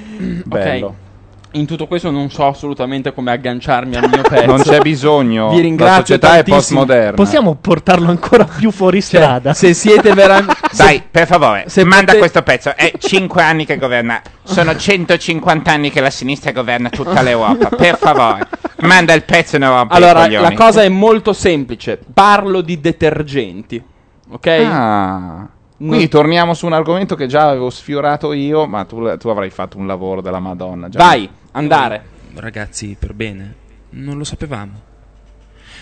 Bello. 0.45 0.87
Ok. 0.87 1.12
In 1.55 1.67
tutto 1.67 1.87
questo 1.87 2.11
non 2.11 2.31
so 2.31 2.47
assolutamente 2.47 3.13
come 3.13 3.31
agganciarmi 3.31 3.97
al 3.97 4.09
mio 4.11 4.23
pezzo. 4.29 4.47
Non 4.47 4.61
c'è 4.63 4.81
bisogno. 4.81 5.51
Vi 5.51 5.57
La 5.57 5.63
ringrazio 5.63 6.01
società 6.17 6.29
è 6.39 6.43
tantissimo. 6.43 6.81
postmoderna. 6.81 7.13
Possiamo 7.17 7.55
portarlo 7.61 8.09
ancora 8.09 8.45
più 8.45 8.71
fuori 8.71 9.03
Cioè, 9.03 9.21
strada? 9.21 9.53
se 9.55 9.75
siete 9.75 10.13
veramente 10.15 10.55
Dai, 10.75 11.03
per 11.11 11.27
favore, 11.27 11.65
se 11.67 11.83
manda 11.85 12.13
potete- 12.13 12.19
questo 12.19 12.43
pezzo. 12.43 12.75
È 12.75 12.93
5 12.97 13.43
anni 13.43 13.67
che 13.67 13.77
governa. 13.77 14.23
Sono 14.45 14.75
150 14.75 15.71
anni 15.71 15.91
che 15.91 16.01
la 16.01 16.11
sinistra 16.11 16.53
governa 16.53 16.89
tutta 16.89 17.21
l'Europa. 17.23 17.69
Per 17.69 17.99
favore, 17.99 18.49
manda 18.81 19.13
il 19.13 19.25
pezzo 19.25 19.57
in 19.57 19.63
Europa. 19.65 19.95
Allora, 19.95 20.27
la 20.29 20.53
cosa 20.55 20.83
è 20.83 20.89
molto 20.89 21.33
semplice. 21.35 21.99
Parlo 22.13 22.61
di 22.63 22.81
detergenti. 22.81 23.83
Ok? 24.31 24.47
Ah. 24.71 25.47
Quindi 25.77 26.09
torniamo 26.09 26.55
su 26.55 26.65
un 26.67 26.73
argomento 26.75 27.17
che 27.17 27.27
già 27.27 27.49
avevo 27.49 27.69
sfiorato 27.69 28.33
io, 28.33 28.67
ma 28.67 28.85
tu, 28.85 29.17
tu 29.19 29.29
avrai 29.29 29.51
fatto 29.51 29.79
un 29.79 29.87
lavoro 29.89 30.21
della 30.21 30.39
Madonna. 30.39 30.89
Già. 30.89 30.99
Vai, 30.99 31.29
andare. 31.53 32.05
Ragazzi, 32.35 32.97
per 32.99 33.15
bene, 33.15 33.55
non 33.91 34.19
lo 34.19 34.25
sapevamo. 34.25 34.91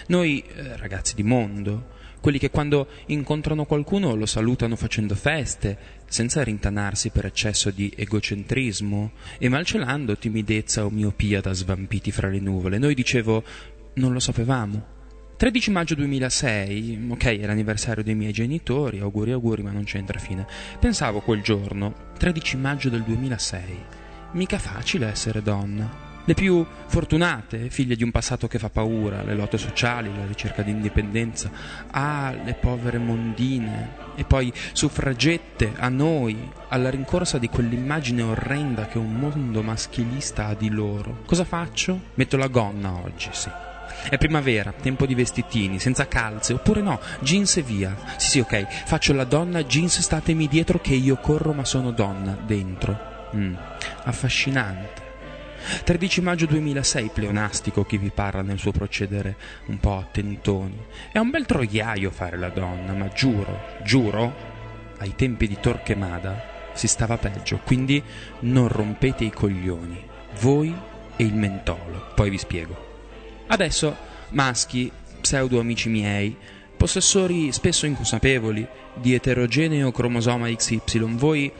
Noi, 0.08 0.42
eh, 0.54 0.76
ragazzi 0.76 1.14
di 1.14 1.22
mondo, 1.22 1.98
quelli 2.20 2.38
che 2.38 2.50
quando 2.50 2.88
incontrano 3.06 3.64
qualcuno 3.64 4.14
lo 4.14 4.26
salutano 4.26 4.76
facendo 4.76 5.14
feste, 5.14 5.78
senza 6.06 6.42
rintanarsi 6.42 7.10
per 7.10 7.24
eccesso 7.24 7.70
di 7.70 7.92
egocentrismo 7.96 9.12
e 9.38 9.48
malcelando 9.48 10.16
timidezza 10.16 10.84
o 10.84 10.90
miopia 10.90 11.40
da 11.40 11.52
svampiti 11.52 12.10
fra 12.10 12.28
le 12.28 12.40
nuvole. 12.40 12.78
Noi 12.78 12.94
dicevo, 12.94 13.42
non 13.94 14.12
lo 14.12 14.20
sapevamo. 14.20 14.98
13 15.36 15.70
maggio 15.70 15.94
2006, 15.94 17.06
ok, 17.08 17.24
è 17.24 17.46
l'anniversario 17.46 18.04
dei 18.04 18.14
miei 18.14 18.32
genitori, 18.32 18.98
auguri 18.98 19.32
auguri, 19.32 19.62
ma 19.62 19.70
non 19.70 19.84
c'entra 19.84 20.18
fine. 20.18 20.46
Pensavo 20.78 21.20
quel 21.20 21.40
giorno, 21.40 21.94
13 22.18 22.58
maggio 22.58 22.90
del 22.90 23.02
2006, 23.02 23.84
mica 24.32 24.58
facile 24.58 25.08
essere 25.08 25.42
donna. 25.42 26.08
Le 26.24 26.34
più 26.34 26.64
fortunate, 26.86 27.70
figlie 27.70 27.96
di 27.96 28.04
un 28.04 28.10
passato 28.10 28.46
che 28.46 28.58
fa 28.58 28.68
paura, 28.68 29.22
le 29.22 29.34
lotte 29.34 29.58
sociali, 29.58 30.14
la 30.14 30.26
ricerca 30.26 30.62
di 30.62 30.70
indipendenza, 30.70 31.50
ah, 31.90 32.32
le 32.44 32.54
povere 32.54 32.98
mondine, 32.98 33.96
e 34.14 34.24
poi 34.24 34.52
suffragette, 34.72 35.72
a 35.76 35.88
noi, 35.88 36.36
alla 36.68 36.90
rincorsa 36.90 37.38
di 37.38 37.48
quell'immagine 37.48 38.22
orrenda 38.22 38.86
che 38.86 38.98
un 38.98 39.14
mondo 39.14 39.62
maschilista 39.62 40.46
ha 40.46 40.54
di 40.54 40.68
loro. 40.68 41.22
Cosa 41.24 41.44
faccio? 41.44 41.98
Metto 42.14 42.36
la 42.36 42.48
gonna 42.48 42.92
oggi, 42.92 43.30
sì. 43.32 43.50
È 44.08 44.16
primavera, 44.16 44.72
tempo 44.72 45.06
di 45.06 45.14
vestitini, 45.14 45.78
senza 45.78 46.06
calze, 46.06 46.52
oppure 46.52 46.80
no, 46.80 47.00
jeans 47.20 47.56
e 47.56 47.62
via. 47.62 47.96
Sì, 48.18 48.28
sì, 48.28 48.38
ok, 48.40 48.84
faccio 48.86 49.12
la 49.14 49.24
donna, 49.24 49.64
jeans 49.64 49.98
statemi 49.98 50.46
dietro 50.46 50.80
che 50.80 50.94
io 50.94 51.16
corro 51.16 51.52
ma 51.52 51.64
sono 51.64 51.90
donna, 51.90 52.38
dentro. 52.46 53.09
Mm, 53.36 53.54
affascinante. 54.04 55.08
13 55.84 56.20
maggio 56.22 56.46
2006, 56.46 57.10
pleonastico 57.12 57.84
chi 57.84 57.98
vi 57.98 58.10
parla 58.10 58.42
nel 58.42 58.58
suo 58.58 58.72
procedere 58.72 59.36
un 59.66 59.78
po' 59.78 59.98
a 59.98 60.08
tentoni. 60.10 60.78
È 61.12 61.18
un 61.18 61.30
bel 61.30 61.46
troiaio 61.46 62.10
fare 62.10 62.38
la 62.38 62.48
donna, 62.48 62.92
ma 62.92 63.08
giuro, 63.08 63.76
giuro, 63.84 64.34
ai 64.98 65.14
tempi 65.14 65.46
di 65.46 65.58
Torquemada 65.60 66.58
si 66.72 66.88
stava 66.88 67.18
peggio, 67.18 67.60
quindi 67.64 68.02
non 68.40 68.68
rompete 68.68 69.24
i 69.24 69.30
coglioni, 69.30 70.02
voi 70.40 70.74
e 71.16 71.24
il 71.24 71.34
mentolo, 71.34 72.12
poi 72.14 72.30
vi 72.30 72.38
spiego. 72.38 72.88
Adesso, 73.48 73.96
maschi, 74.30 74.90
pseudo 75.20 75.60
amici 75.60 75.88
miei, 75.88 76.36
possessori 76.76 77.52
spesso 77.52 77.84
inconsapevoli 77.84 78.66
di 78.94 79.12
eterogeneo 79.12 79.92
cromosoma 79.92 80.48
XY, 80.48 80.80
voi 81.16 81.52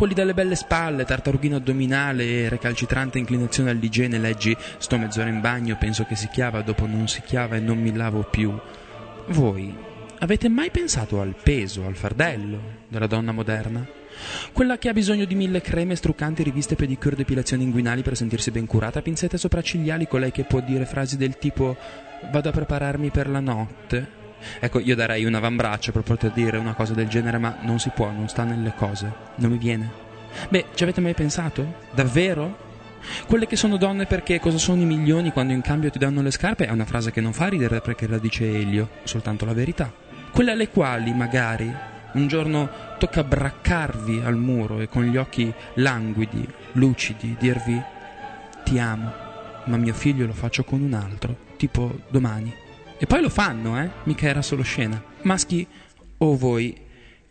quelli 0.00 0.14
dalle 0.14 0.32
belle 0.32 0.54
spalle, 0.54 1.04
tartarughino 1.04 1.56
addominale 1.56 2.24
e 2.24 2.48
recalcitrante 2.48 3.18
inclinazione 3.18 3.68
all'igiene, 3.68 4.16
leggi 4.16 4.56
sto 4.78 4.96
mezz'ora 4.96 5.28
in 5.28 5.42
bagno, 5.42 5.76
penso 5.76 6.04
che 6.04 6.16
si 6.16 6.26
chiava, 6.28 6.62
dopo 6.62 6.86
non 6.86 7.06
si 7.06 7.20
chiava 7.20 7.56
e 7.56 7.60
non 7.60 7.78
mi 7.78 7.94
lavo 7.94 8.22
più. 8.22 8.50
Voi 9.26 9.76
avete 10.20 10.48
mai 10.48 10.70
pensato 10.70 11.20
al 11.20 11.34
peso, 11.34 11.84
al 11.84 11.96
fardello 11.96 12.78
della 12.88 13.06
donna 13.06 13.32
moderna? 13.32 13.86
Quella 14.54 14.78
che 14.78 14.88
ha 14.88 14.94
bisogno 14.94 15.26
di 15.26 15.34
mille 15.34 15.60
creme, 15.60 15.94
struccanti, 15.96 16.42
riviste, 16.44 16.76
pedicure, 16.76 17.14
depilazioni 17.14 17.64
inguinali 17.64 18.00
per 18.00 18.16
sentirsi 18.16 18.50
ben 18.50 18.64
curata, 18.64 19.02
pinzette 19.02 19.36
sopraccigliali, 19.36 20.08
colei 20.08 20.32
che 20.32 20.44
può 20.44 20.60
dire 20.60 20.86
frasi 20.86 21.18
del 21.18 21.36
tipo 21.36 21.76
vado 22.32 22.48
a 22.48 22.52
prepararmi 22.52 23.10
per 23.10 23.28
la 23.28 23.40
notte. 23.40 24.19
Ecco, 24.58 24.78
io 24.80 24.94
darei 24.94 25.24
un 25.24 25.34
avambraccio 25.34 25.92
per 25.92 26.02
poter 26.02 26.30
dire 26.32 26.58
una 26.58 26.74
cosa 26.74 26.94
del 26.94 27.08
genere, 27.08 27.38
ma 27.38 27.58
non 27.62 27.78
si 27.78 27.90
può, 27.90 28.10
non 28.10 28.28
sta 28.28 28.44
nelle 28.44 28.72
cose, 28.76 29.12
non 29.36 29.50
mi 29.50 29.58
viene. 29.58 29.90
Beh, 30.48 30.66
ci 30.74 30.82
avete 30.82 31.00
mai 31.00 31.14
pensato? 31.14 31.74
Davvero? 31.92 32.68
Quelle 33.26 33.46
che 33.46 33.56
sono 33.56 33.76
donne 33.76 34.06
perché 34.06 34.38
cosa 34.40 34.58
sono 34.58 34.82
i 34.82 34.84
milioni 34.84 35.32
quando 35.32 35.52
in 35.52 35.62
cambio 35.62 35.90
ti 35.90 35.98
danno 35.98 36.20
le 36.22 36.30
scarpe 36.30 36.66
è 36.66 36.70
una 36.70 36.84
frase 36.84 37.10
che 37.10 37.20
non 37.20 37.32
fa 37.32 37.48
ridere 37.48 37.80
perché 37.80 38.06
la 38.06 38.18
dice 38.18 38.44
Elio, 38.44 38.90
soltanto 39.04 39.44
la 39.44 39.54
verità. 39.54 39.92
Quelle 40.30 40.52
alle 40.52 40.68
quali, 40.68 41.12
magari, 41.12 41.72
un 42.12 42.26
giorno 42.26 42.68
tocca 42.98 43.24
braccarvi 43.24 44.20
al 44.24 44.36
muro 44.36 44.80
e 44.80 44.88
con 44.88 45.04
gli 45.04 45.16
occhi 45.16 45.52
languidi, 45.74 46.46
lucidi, 46.72 47.36
dirvi 47.38 47.82
ti 48.64 48.78
amo, 48.78 49.12
ma 49.64 49.76
mio 49.76 49.94
figlio 49.94 50.26
lo 50.26 50.32
faccio 50.32 50.64
con 50.64 50.80
un 50.80 50.92
altro, 50.92 51.34
tipo 51.56 52.00
domani. 52.08 52.59
E 53.02 53.06
poi 53.06 53.22
lo 53.22 53.30
fanno, 53.30 53.80
eh? 53.80 53.88
Mica 54.02 54.28
era 54.28 54.42
solo 54.42 54.62
scena. 54.62 55.02
Maschi 55.22 55.66
o 56.18 56.36
voi, 56.36 56.76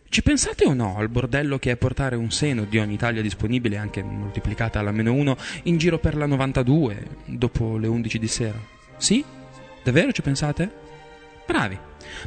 ci 0.08 0.20
pensate 0.20 0.64
o 0.64 0.74
no 0.74 0.96
al 0.96 1.08
bordello 1.08 1.60
che 1.60 1.70
è 1.70 1.76
portare 1.76 2.16
un 2.16 2.32
seno 2.32 2.64
di 2.64 2.76
ogni 2.78 2.96
taglia 2.96 3.20
disponibile, 3.20 3.76
anche 3.76 4.02
moltiplicata 4.02 4.80
alla 4.80 4.90
meno 4.90 5.12
1, 5.12 5.36
in 5.62 5.78
giro 5.78 6.00
per 6.00 6.16
la 6.16 6.26
92, 6.26 7.06
dopo 7.26 7.76
le 7.76 7.86
11 7.86 8.18
di 8.18 8.26
sera? 8.26 8.58
Sì? 8.96 9.24
Davvero 9.84 10.10
ci 10.10 10.22
pensate? 10.22 10.68
Bravi. 11.46 11.78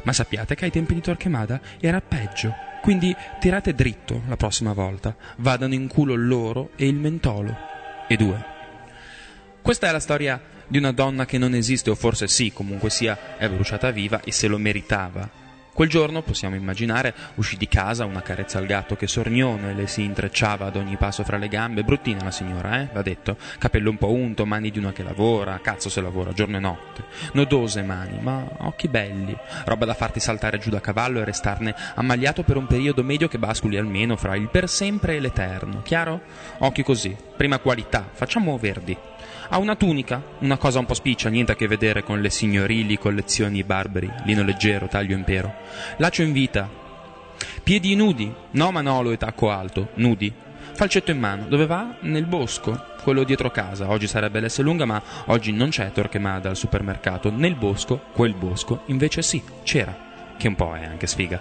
Ma 0.04 0.14
sappiate 0.14 0.54
che 0.54 0.64
ai 0.64 0.70
tempi 0.70 0.94
di 0.94 1.02
Torquemada 1.02 1.60
era 1.80 2.00
peggio. 2.00 2.54
Quindi 2.80 3.14
tirate 3.40 3.74
dritto 3.74 4.22
la 4.26 4.38
prossima 4.38 4.72
volta. 4.72 5.14
Vadano 5.36 5.74
in 5.74 5.86
culo 5.86 6.14
loro 6.14 6.70
e 6.76 6.88
il 6.88 6.94
mentolo. 6.94 7.54
E 8.08 8.16
due. 8.16 8.42
Questa 9.60 9.86
è 9.86 9.92
la 9.92 10.00
storia 10.00 10.40
di 10.74 10.80
una 10.80 10.90
donna 10.90 11.24
che 11.24 11.38
non 11.38 11.54
esiste, 11.54 11.90
o 11.90 11.94
forse 11.94 12.26
sì, 12.26 12.50
comunque 12.52 12.90
sia, 12.90 13.36
è 13.36 13.48
bruciata 13.48 13.92
viva 13.92 14.20
e 14.24 14.32
se 14.32 14.48
lo 14.48 14.58
meritava. 14.58 15.30
Quel 15.72 15.88
giorno, 15.88 16.20
possiamo 16.22 16.56
immaginare, 16.56 17.14
uscì 17.36 17.56
di 17.56 17.68
casa 17.68 18.04
una 18.06 18.22
carezza 18.22 18.58
al 18.58 18.66
gatto 18.66 18.96
che 18.96 19.06
sornione 19.06 19.72
le 19.72 19.86
si 19.86 20.02
intrecciava 20.02 20.66
ad 20.66 20.74
ogni 20.74 20.96
passo 20.96 21.22
fra 21.22 21.36
le 21.36 21.46
gambe. 21.46 21.84
Bruttina 21.84 22.24
la 22.24 22.32
signora, 22.32 22.80
eh? 22.80 22.88
Va 22.92 23.02
detto. 23.02 23.36
Capello 23.58 23.88
un 23.90 23.98
po' 23.98 24.10
unto, 24.10 24.46
mani 24.46 24.72
di 24.72 24.80
una 24.80 24.90
che 24.90 25.04
lavora, 25.04 25.60
cazzo 25.62 25.88
se 25.88 26.00
lavora, 26.00 26.32
giorno 26.32 26.56
e 26.56 26.60
notte. 26.60 27.04
Nodose 27.34 27.82
mani, 27.82 28.18
ma 28.20 28.44
occhi 28.58 28.88
belli. 28.88 29.36
Roba 29.66 29.84
da 29.84 29.94
farti 29.94 30.18
saltare 30.18 30.58
giù 30.58 30.70
da 30.70 30.80
cavallo 30.80 31.20
e 31.20 31.24
restarne 31.24 31.72
ammaliato 31.94 32.42
per 32.42 32.56
un 32.56 32.66
periodo 32.66 33.04
medio 33.04 33.28
che 33.28 33.38
basculi 33.38 33.76
almeno 33.76 34.16
fra 34.16 34.34
il 34.34 34.48
per 34.48 34.68
sempre 34.68 35.14
e 35.14 35.20
l'eterno. 35.20 35.82
Chiaro? 35.82 36.20
Occhi 36.58 36.82
così. 36.82 37.16
Prima 37.36 37.58
qualità, 37.58 38.08
facciamo 38.12 38.58
verdi. 38.58 38.96
Ha 39.54 39.58
una 39.58 39.76
tunica, 39.76 40.20
una 40.40 40.56
cosa 40.56 40.80
un 40.80 40.84
po' 40.84 40.94
spiccia, 40.94 41.28
niente 41.28 41.52
a 41.52 41.54
che 41.54 41.68
vedere 41.68 42.02
con 42.02 42.20
le 42.20 42.28
signorili 42.28 42.98
collezioni 42.98 43.62
barbari, 43.62 44.10
lino 44.24 44.42
leggero, 44.42 44.88
taglio 44.88 45.14
impero. 45.14 45.54
Laccio 45.98 46.22
in 46.22 46.32
vita. 46.32 46.68
Piedi 47.62 47.94
nudi, 47.94 48.34
no 48.50 48.72
manolo 48.72 49.12
e 49.12 49.16
tacco 49.16 49.52
alto, 49.52 49.90
nudi. 49.94 50.32
Falcetto 50.72 51.12
in 51.12 51.20
mano, 51.20 51.46
dove 51.46 51.66
va? 51.66 51.94
Nel 52.00 52.26
bosco, 52.26 52.84
quello 53.04 53.22
dietro 53.22 53.52
casa. 53.52 53.88
Oggi 53.88 54.08
sarebbe 54.08 54.40
l'S 54.40 54.58
lunga, 54.58 54.86
ma 54.86 55.00
oggi 55.26 55.52
non 55.52 55.68
c'è 55.68 55.92
Torquemada 55.92 56.48
al 56.48 56.56
supermercato. 56.56 57.30
Nel 57.30 57.54
bosco, 57.54 58.06
quel 58.12 58.34
bosco, 58.34 58.82
invece 58.86 59.22
sì, 59.22 59.40
c'era. 59.62 59.96
Che 60.36 60.48
un 60.48 60.56
po' 60.56 60.74
è 60.74 60.84
anche 60.84 61.06
sfiga. 61.06 61.40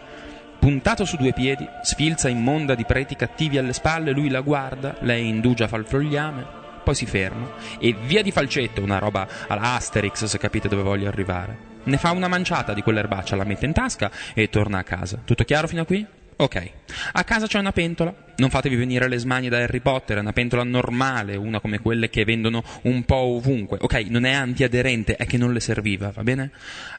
Puntato 0.60 1.04
su 1.04 1.18
due 1.18 1.34
piedi, 1.34 1.68
sfilza 1.82 2.30
immonda 2.30 2.76
di 2.76 2.86
preti 2.86 3.16
cattivi 3.16 3.58
alle 3.58 3.74
spalle, 3.74 4.12
lui 4.12 4.30
la 4.30 4.42
guarda, 4.42 4.98
lei 5.00 5.28
indugia 5.28 5.68
fa 5.68 5.78
il 5.78 5.86
fogliame, 5.86 6.62
poi 6.84 6.96
si 6.96 7.06
ferma 7.06 7.54
e 7.80 7.96
via 8.06 8.22
di 8.22 8.32
falcetto, 8.32 8.82
una 8.82 9.00
roba 9.00 9.28
alla 9.48 9.74
Asterix 9.74 10.26
se 10.26 10.38
capite 10.38 10.68
dove 10.68 10.84
voglio 10.84 11.08
arrivare. 11.08 11.72
Ne 11.86 11.98
fa 11.98 12.12
una 12.12 12.28
manciata 12.28 12.74
di 12.74 12.82
quell'erbaccia, 12.82 13.36
la 13.36 13.44
mette 13.44 13.66
in 13.66 13.74
tasca 13.74 14.12
e 14.34 14.50
torna 14.50 14.80
a 14.80 14.84
casa. 14.84 15.22
Tutto 15.24 15.44
chiaro 15.44 15.68
fino 15.68 15.82
a 15.82 15.86
qui? 15.86 16.06
Ok. 16.36 16.72
A 17.14 17.24
casa 17.24 17.48
c'è 17.48 17.60
una 17.60 17.72
pentola, 17.72 18.14
Non 18.36 18.50
fatevi 18.50 18.76
venire 18.76 19.08
le 19.08 19.20
smanie 19.20 19.50
da 19.50 19.60
Harry 19.60 19.80
Potter, 19.80 20.18
è 20.18 20.20
una 20.20 20.34
pentola 20.34 20.64
normale, 20.64 21.36
una 21.36 21.60
come 21.60 21.80
quelle 21.80 22.10
che 22.10 22.26
vendono 22.26 22.64
un 22.84 23.04
po' 23.04 23.16
ovunque. 23.16 23.78
Ok, 23.80 24.06
non 24.08 24.26
è 24.26 24.32
antiaderente, 24.32 25.16
è 25.16 25.28
che 25.28 25.38
non 25.38 25.54
le 25.54 25.60
serviva, 25.60 26.10
va 26.10 26.24
bene? 26.24 26.50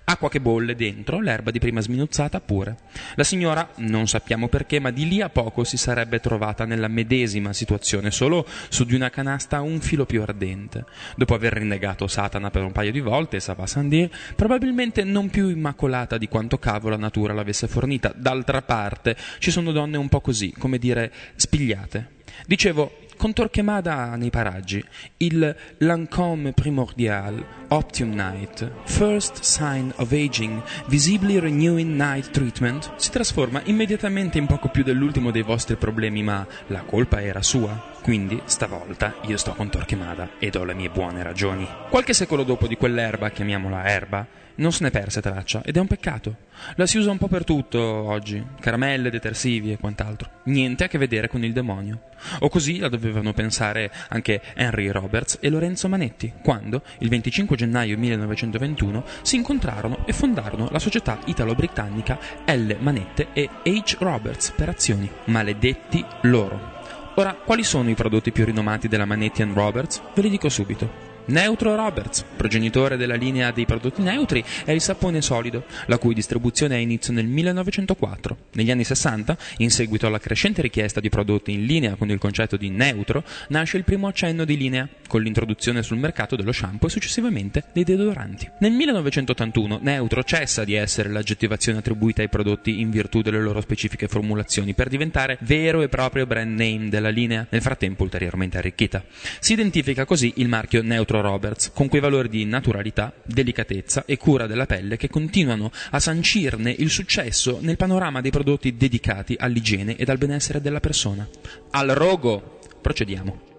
Acqua 0.07 0.29
che 0.29 0.39
bolle 0.39 0.75
dentro, 0.75 1.19
l'erba 1.19 1.51
di 1.51 1.59
prima 1.59 1.81
sminuzzata 1.81 2.39
pure. 2.41 2.77
La 3.15 3.25
signora, 3.25 3.71
non 3.77 4.07
sappiamo 4.07 4.49
perché, 4.49 4.79
ma 4.79 4.91
di 4.91 5.09
lì 5.09 5.23
a 5.23 5.31
poco 5.31 5.65
si 5.65 5.79
sarebbe 5.79 6.21
trovata 6.21 6.67
nella 6.67 6.89
medesima 6.89 7.55
situazione, 7.55 8.11
solo 8.11 8.47
su 8.69 8.85
di 8.85 8.95
una 8.95 9.09
canasta 9.09 9.63
un 9.63 9.81
filo 9.81 10.05
più 10.05 10.21
ardente. 10.21 10.85
Dopo 11.17 11.33
aver 11.33 11.55
rinnegato 11.55 12.07
Satana 12.07 12.51
per 12.51 12.65
un 12.65 12.73
paio 12.73 12.93
di 12.93 13.01
volte, 13.01 13.41
ça 13.41 13.55
va 13.55 13.67
sans 13.67 13.89
dire, 13.89 14.11
probabilmente 14.37 15.05
non 15.05 15.31
più 15.31 15.49
immacolata 15.49 16.19
di 16.19 16.29
quanto 16.29 16.59
cavo 16.59 16.91
la 16.91 16.99
natura 16.99 17.33
l'avesse 17.33 17.67
fornita. 17.67 18.13
D'altra 18.15 18.61
parte, 18.61 19.17
ci 19.39 19.51
sono 19.51 19.73
donne 19.73 19.97
un 19.97 20.11
po' 20.11 20.21
così, 20.21 20.53
come 20.53 20.77
dire, 20.77 21.11
spigliate. 21.35 22.13
Dicevo, 22.47 23.03
con 23.17 23.33
Torquemada 23.33 24.17
nei 24.17 24.31
paraggi, 24.31 24.85
il 25.19 25.57
Lancôme 25.79 26.53
primordial, 26.53 27.43
Optium 27.69 28.11
Night, 28.11 28.71
First 28.85 29.41
Sign 29.41 29.91
of 29.97 30.13
Aging, 30.13 30.63
Visibly 30.87 31.39
Renewing 31.39 31.95
Night 31.95 32.31
Treatment, 32.31 32.97
si 32.97 33.11
trasforma 33.11 33.63
immediatamente 33.65 34.39
in 34.39 34.47
poco 34.47 34.69
più 34.69 34.83
dell'ultimo 34.83 35.31
dei 35.31 35.43
vostri 35.43 35.77
problemi, 35.77 36.23
ma 36.23 36.47
la 36.67 36.83
colpa 36.83 37.23
era 37.23 37.43
sua. 37.43 37.93
Quindi, 38.03 38.41
stavolta, 38.45 39.15
io 39.23 39.39
sto 39.39 39.55
con 39.55 39.71
Torquemada 39.71 40.33
ed 40.39 40.57
ho 40.57 40.65
le 40.65 40.75
mie 40.75 40.91
buone 40.91 41.23
ragioni. 41.23 41.67
Qualche 41.89 42.13
secolo 42.13 42.43
dopo 42.43 42.67
di 42.67 42.77
quell'erba, 42.77 43.31
chiamiamola 43.31 43.87
erba, 43.87 44.27
non 44.57 44.73
se 44.73 44.85
ne 44.85 44.91
perse 44.91 45.21
traccia 45.21 45.63
ed 45.65 45.77
è 45.77 45.81
un 45.81 45.87
peccato. 45.87 46.37
La 46.77 46.87
si 46.87 46.99
usa 46.99 47.11
un 47.11 47.19
po' 47.19 47.29
per 47.29 47.45
tutto 47.45 47.81
oggi, 47.81 48.45
caramelle, 48.61 49.11
detersivi 49.11 49.73
e 49.73 49.79
quant'altro. 49.79 50.31
Niente 50.45 50.85
a 50.85 50.89
che 50.89 50.99
vedere 50.99 51.29
con 51.29 51.45
il 51.45 51.53
demonio. 51.53 52.11
O 52.41 52.49
così 52.49 52.79
la 52.79 52.89
dovevano 52.89 53.33
pensare 53.33 53.91
anche 54.09 54.41
Henry 54.55 54.89
Roberts 54.89 55.39
e 55.41 55.49
Lorenzo 55.49 55.89
Manetti, 55.89 56.33
quando, 56.43 56.83
il 56.99 57.09
25 57.09 57.57
gennaio 57.57 57.99
1921, 57.99 59.05
si 59.23 59.37
incontrarono 59.37 60.07
e 60.07 60.13
fondarono 60.13 60.69
la 60.71 60.79
società 60.79 61.19
italo-britannica 61.27 62.19
L. 62.47 62.77
Manette 62.79 63.29
e 63.33 63.49
H. 63.65 63.97
Roberts 63.99 64.53
per 64.57 64.69
azioni. 64.69 65.11
Maledetti 65.27 66.05
loro. 66.23 66.83
Ora, 67.17 67.35
quali 67.35 67.63
sono 67.63 67.91
i 67.91 67.95
prodotti 67.95 68.33
più 68.33 68.45
rinomati 68.45 68.89
della 68.89 69.05
Manetti 69.05 69.43
Roberts? 69.45 70.03
Ve 70.15 70.23
li 70.23 70.31
dico 70.31 70.49
subito. 70.49 71.14
Neutro 71.27 71.75
Roberts, 71.75 72.23
progenitore 72.37 72.99
della 72.99 73.15
linea 73.15 73.51
dei 73.51 73.65
prodotti 73.65 74.03
neutri, 74.03 74.45
è 74.67 74.73
il 74.73 74.83
sapone 74.83 75.23
solido, 75.23 75.65
la 75.87 75.97
cui 75.97 76.13
distribuzione 76.13 76.75
ha 76.75 76.79
inizio 76.79 77.15
nel 77.15 77.25
1904. 77.25 78.37
Negli 78.53 78.71
anni 78.71 78.85
60, 78.85 79.35
in 79.59 79.71
seguito 79.71 80.07
alla 80.07 80.19
crescente 80.19 80.61
richiesta 80.61 81.01
di 81.01 81.09
prodotti 81.09 81.53
in 81.53 81.65
linea 81.65 81.95
con 81.95 82.11
il 82.11 82.19
concetto 82.19 82.59
di 82.59 82.69
neutro, 82.69 83.25
nasce 83.49 83.79
il 83.79 83.85
primo 83.85 84.07
accenno 84.07 84.45
di 84.45 84.59
linea, 84.59 84.87
con 85.09 85.23
l'introduzione 85.23 85.83
sul 85.83 85.97
mercato 85.97 86.37
dello 86.37 86.53
shampoo 86.53 86.89
e 86.89 86.91
successivamente 86.91 87.65
dei 87.73 87.85
deodoranti. 87.85 88.51
Nel 88.59 88.73
1981 88.73 89.79
neutro 89.81 90.23
cessa 90.25 90.65
di 90.65 90.75
essere 90.75 91.09
l'aggettivazione 91.09 91.79
attribuita 91.79 92.21
ai 92.21 92.29
prodotti 92.29 92.81
in 92.81 92.91
virtù 92.91 93.23
delle 93.23 93.41
loro 93.41 93.63
specifiche 93.63 94.09
formulazioni 94.09 94.75
per 94.75 94.89
diventare 94.89 95.39
vero 95.41 95.81
e 95.81 95.89
proprio 95.89 96.27
brand 96.27 96.59
name 96.59 96.91
della 96.91 97.09
linea, 97.09 97.47
nel 97.49 97.63
frattempo 97.63 98.03
ulteriormente 98.03 98.59
arricchita. 98.59 99.03
Si 99.41 99.55
identifica 99.55 100.05
così 100.05 100.35
il 100.37 100.49
marchio 100.49 100.83
Neutro 100.83 101.14
Roberts, 101.21 101.71
con 101.73 101.89
quei 101.89 102.01
valori 102.01 102.29
di 102.29 102.45
naturalità, 102.45 103.13
delicatezza 103.25 104.05
e 104.05 104.17
cura 104.17 104.47
della 104.47 104.67
pelle 104.67 104.97
che 104.97 105.09
continuano 105.09 105.71
a 105.91 106.01
sancirne 106.01 106.75
il 106.77 106.91
successo 106.91 107.59
nel 107.61 107.77
panorama 107.77 108.21
dei 108.21 108.31
prodotti 108.31 108.77
dedicati 108.77 109.37
all'igiene 109.39 109.97
ed 109.97 110.09
al 110.09 110.19
benessere 110.19 110.61
della 110.61 110.81
persona. 110.81 111.29
Al 111.71 111.89
rogo! 111.89 112.59
Procediamo. 112.81 113.54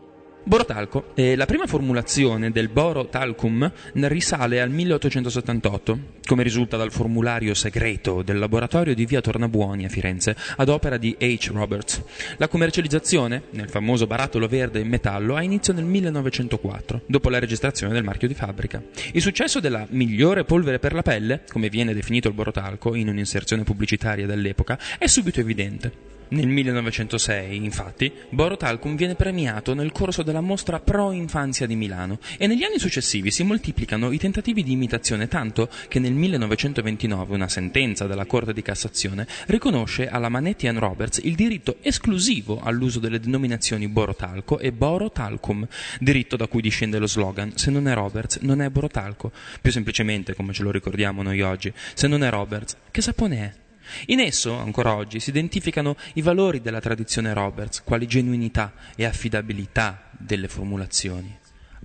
Borotalco. 0.48 1.06
Eh, 1.16 1.36
la 1.36 1.48
prima 1.48 1.66
formulazione 1.66 2.52
del 2.52 2.70
borotalcum 2.70 3.72
risale 3.94 4.62
al 4.62 4.70
1878, 4.70 6.00
come 6.24 6.44
risulta 6.44 6.78
dal 6.78 6.92
formulario 6.92 7.56
segreto 7.56 8.22
del 8.22 8.38
laboratorio 8.38 8.94
di 8.94 9.08
via 9.08 9.22
Tornabuoni 9.22 9.86
a 9.86 9.90
Firenze, 9.90 10.36
ad 10.58 10.70
opera 10.70 10.98
di 10.98 11.16
H. 11.20 11.50
Roberts. 11.52 12.04
La 12.38 12.48
commercializzazione, 12.48 13.46
nel 13.54 13.70
famoso 13.70 14.06
barattolo 14.06 14.48
verde 14.48 14.82
in 14.82 14.88
metallo, 14.88 15.36
ha 15.36 15.42
inizio 15.42 15.74
nel 15.74 15.86
1904, 15.86 17.02
dopo 17.08 17.32
la 17.32 17.40
registrazione 17.40 17.94
del 17.94 18.04
marchio 18.04 18.28
di 18.28 18.36
fabbrica. 18.36 18.84
Il 19.14 19.22
successo 19.22 19.60
della 19.60 19.88
migliore 19.90 20.44
polvere 20.44 20.78
per 20.78 20.94
la 20.94 21.02
pelle, 21.02 21.42
come 21.50 21.70
viene 21.70 21.96
definito 21.96 22.28
il 22.28 22.36
borotalco 22.36 22.94
in 22.94 23.08
un'inserzione 23.08 23.64
pubblicitaria 23.64 24.28
dell'epoca, 24.28 24.78
è 25.00 25.08
subito 25.08 25.40
evidente. 25.40 26.14
Nel 26.28 26.48
1906, 26.48 27.56
infatti, 27.56 28.12
Borotalcum 28.30 28.96
viene 28.96 29.16
premiato 29.16 29.74
nel 29.74 29.92
corso 29.92 30.24
della 30.24 30.42
mostra 30.42 30.80
Pro 30.80 31.12
Infanzia 31.12 31.68
di 31.68 31.76
Milano 31.76 32.20
e 32.38 32.48
negli 32.48 32.64
anni 32.64 32.80
successivi 32.80 33.30
si 33.30 33.44
moltiplicano 33.44 34.12
i 34.12 34.18
tentativi 34.18 34.64
di 34.64 34.72
imitazione 34.72 35.28
tanto 35.28 35.70
che 35.88 36.00
nel 36.00 36.14
1929 36.14 37.34
una 37.34 37.48
sentenza 37.48 38.08
della 38.08 38.26
Corte 38.26 38.54
di 38.54 38.64
Cassazione 38.64 39.28
riconosce 39.48 40.08
alla 40.08 40.30
Manetti 40.30 40.68
Roberts 40.68 41.20
il 41.24 41.36
diritto 41.36 41.78
esclusivo 41.82 42.60
all'uso 42.62 43.00
delle 43.00 43.20
denominazioni 43.20 43.88
Borotalco 43.88 44.58
e 44.58 44.72
Borotalcum, 44.72 45.68
diritto 46.00 46.36
da 46.36 46.48
cui 46.48 46.62
discende 46.62 46.98
lo 46.98 47.08
slogan 47.08 47.56
se 47.56 47.70
non 47.70 47.88
è 47.88 47.94
Roberts 47.94 48.38
non 48.42 48.62
è 48.62 48.70
Borotalco, 48.70 49.32
più 49.62 49.72
semplicemente 49.72 50.34
come 50.34 50.54
ce 50.54 50.64
lo 50.64 50.72
ricordiamo 50.72 51.22
noi 51.22 51.42
oggi, 51.42 51.72
se 51.94 52.08
non 52.08 52.24
è 52.24 52.30
Roberts 52.30 52.76
che 52.90 53.02
sapone 53.02 53.38
è? 53.38 53.65
In 54.08 54.20
esso, 54.20 54.54
ancora 54.54 54.96
oggi, 54.96 55.20
si 55.20 55.30
identificano 55.30 55.96
i 56.14 56.22
valori 56.22 56.62
della 56.62 56.80
tradizione 56.80 57.34
Roberts, 57.34 57.84
quali 57.84 58.08
genuinità 58.08 58.74
e 58.96 59.06
affidabilità 59.06 60.10
delle 60.12 60.48
formulazioni. 60.48 61.38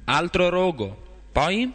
Altro 0.05 0.49
rogo, 0.49 1.29
poi 1.33 1.73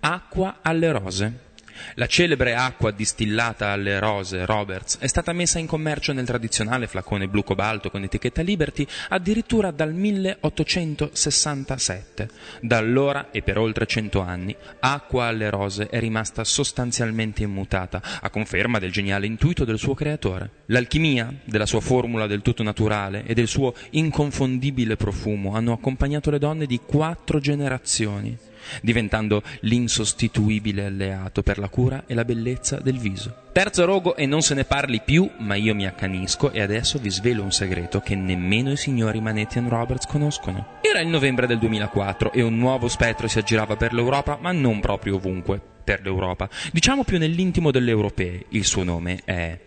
acqua 0.00 0.58
alle 0.62 0.92
rose. 0.92 1.45
La 1.94 2.06
celebre 2.06 2.54
acqua 2.54 2.90
distillata 2.90 3.70
alle 3.70 3.98
rose 3.98 4.44
Roberts 4.44 4.98
è 4.98 5.06
stata 5.06 5.32
messa 5.32 5.58
in 5.58 5.66
commercio 5.66 6.12
nel 6.12 6.26
tradizionale 6.26 6.86
flacone 6.86 7.28
blu 7.28 7.42
cobalto 7.42 7.90
con 7.90 8.02
etichetta 8.02 8.42
Liberty 8.42 8.86
addirittura 9.08 9.70
dal 9.70 9.92
1867. 9.92 12.28
Da 12.60 12.76
allora 12.76 13.30
e 13.30 13.40
per 13.42 13.58
oltre 13.58 13.86
cento 13.86 14.20
anni, 14.20 14.54
acqua 14.80 15.26
alle 15.26 15.50
rose 15.50 15.88
è 15.88 15.98
rimasta 15.98 16.44
sostanzialmente 16.44 17.42
immutata, 17.42 18.00
a 18.20 18.30
conferma 18.30 18.78
del 18.78 18.92
geniale 18.92 19.26
intuito 19.26 19.64
del 19.64 19.78
suo 19.78 19.94
creatore. 19.94 20.50
L'alchimia 20.66 21.32
della 21.44 21.66
sua 21.66 21.80
formula 21.80 22.26
del 22.26 22.42
tutto 22.42 22.62
naturale 22.62 23.24
e 23.24 23.34
del 23.34 23.48
suo 23.48 23.74
inconfondibile 23.90 24.96
profumo 24.96 25.54
hanno 25.54 25.72
accompagnato 25.72 26.30
le 26.30 26.38
donne 26.38 26.66
di 26.66 26.80
quattro 26.84 27.40
generazioni 27.40 28.36
diventando 28.82 29.42
l'insostituibile 29.60 30.86
alleato 30.86 31.42
per 31.42 31.58
la 31.58 31.68
cura 31.68 32.04
e 32.06 32.14
la 32.14 32.24
bellezza 32.24 32.78
del 32.78 32.98
viso. 32.98 33.44
Terzo 33.52 33.84
rogo 33.86 34.16
e 34.16 34.26
non 34.26 34.42
se 34.42 34.54
ne 34.54 34.64
parli 34.64 35.00
più, 35.02 35.30
ma 35.38 35.54
io 35.54 35.74
mi 35.74 35.86
accanisco 35.86 36.52
e 36.52 36.60
adesso 36.60 36.98
vi 36.98 37.10
svelo 37.10 37.42
un 37.42 37.52
segreto 37.52 38.00
che 38.00 38.14
nemmeno 38.14 38.72
i 38.72 38.76
signori 38.76 39.20
Manetti 39.20 39.60
Roberts 39.66 40.06
conoscono. 40.06 40.78
Era 40.82 41.00
il 41.00 41.08
novembre 41.08 41.46
del 41.46 41.58
2004 41.58 42.32
e 42.32 42.42
un 42.42 42.58
nuovo 42.58 42.88
spettro 42.88 43.28
si 43.28 43.38
aggirava 43.38 43.76
per 43.76 43.94
l'Europa, 43.94 44.38
ma 44.40 44.52
non 44.52 44.80
proprio 44.80 45.16
ovunque 45.16 45.60
per 45.82 46.00
l'Europa. 46.02 46.48
Diciamo 46.72 47.04
più 47.04 47.18
nell'intimo 47.18 47.70
delle 47.70 47.90
europee. 47.90 48.44
Il 48.50 48.64
suo 48.64 48.82
nome 48.82 49.20
è 49.24 49.58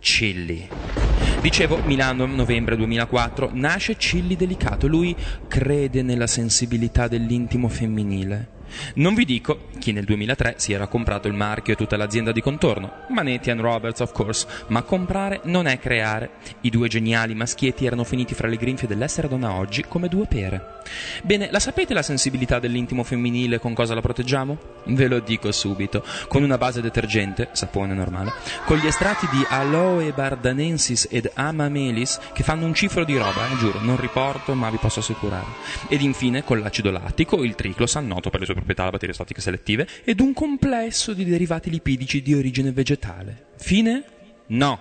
Chilli. 0.00 0.68
Dicevo, 1.42 1.80
Milano, 1.86 2.24
novembre 2.24 2.76
2004, 2.76 3.50
nasce 3.54 3.96
Cilli 3.98 4.36
Delicato. 4.36 4.86
Lui 4.86 5.16
crede 5.48 6.00
nella 6.00 6.28
sensibilità 6.28 7.08
dell'intimo 7.08 7.66
femminile. 7.66 8.61
Non 8.94 9.14
vi 9.14 9.24
dico 9.24 9.68
chi 9.78 9.92
nel 9.92 10.04
2003 10.04 10.54
si 10.58 10.72
era 10.72 10.86
comprato 10.86 11.28
il 11.28 11.34
marchio 11.34 11.72
e 11.72 11.76
tutta 11.76 11.96
l'azienda 11.96 12.32
di 12.32 12.40
contorno, 12.40 13.04
Manetti 13.08 13.50
and 13.50 13.60
Roberts 13.60 14.00
of 14.00 14.12
course, 14.12 14.46
ma 14.68 14.82
comprare 14.82 15.40
non 15.44 15.66
è 15.66 15.78
creare. 15.78 16.30
I 16.62 16.70
due 16.70 16.88
geniali 16.88 17.34
maschietti 17.34 17.86
erano 17.86 18.04
finiti 18.04 18.34
fra 18.34 18.48
le 18.48 18.56
grinfie 18.56 18.88
dell'essere 18.88 19.28
donna 19.28 19.52
oggi 19.52 19.84
come 19.86 20.08
due 20.08 20.26
pere. 20.26 20.80
Bene, 21.22 21.50
la 21.50 21.60
sapete 21.60 21.94
la 21.94 22.02
sensibilità 22.02 22.58
dell'intimo 22.58 23.02
femminile 23.02 23.58
con 23.58 23.74
cosa 23.74 23.94
la 23.94 24.00
proteggiamo? 24.00 24.58
Ve 24.86 25.06
lo 25.06 25.20
dico 25.20 25.50
subito, 25.52 26.04
con 26.28 26.42
una 26.42 26.58
base 26.58 26.80
detergente, 26.80 27.48
sapone 27.52 27.94
normale, 27.94 28.32
con 28.64 28.78
gli 28.78 28.86
estratti 28.86 29.26
di 29.30 29.44
Aloe 29.48 30.12
bardanensis 30.12 31.08
ed 31.10 31.30
Amamelis 31.34 32.18
che 32.32 32.42
fanno 32.42 32.66
un 32.66 32.74
cifro 32.74 33.04
di 33.04 33.16
roba, 33.16 33.48
eh, 33.50 33.56
giuro, 33.58 33.80
non 33.80 34.00
riporto 34.00 34.54
ma 34.54 34.70
vi 34.70 34.78
posso 34.78 35.00
assicurare. 35.00 35.46
Ed 35.88 36.02
infine 36.02 36.44
con 36.44 36.60
l'acido 36.60 36.90
lattico, 36.90 37.42
il 37.42 37.54
triclosan, 37.54 38.06
noto 38.06 38.30
per 38.30 38.40
le 38.40 38.46
sue 38.46 38.54
proprietà 38.62 38.90
batteriostatiche 38.90 39.40
selettive, 39.40 39.86
ed 40.04 40.20
un 40.20 40.32
complesso 40.32 41.12
di 41.12 41.24
derivati 41.24 41.70
lipidici 41.70 42.22
di 42.22 42.34
origine 42.34 42.72
vegetale. 42.72 43.46
Fine? 43.56 44.04
No. 44.46 44.80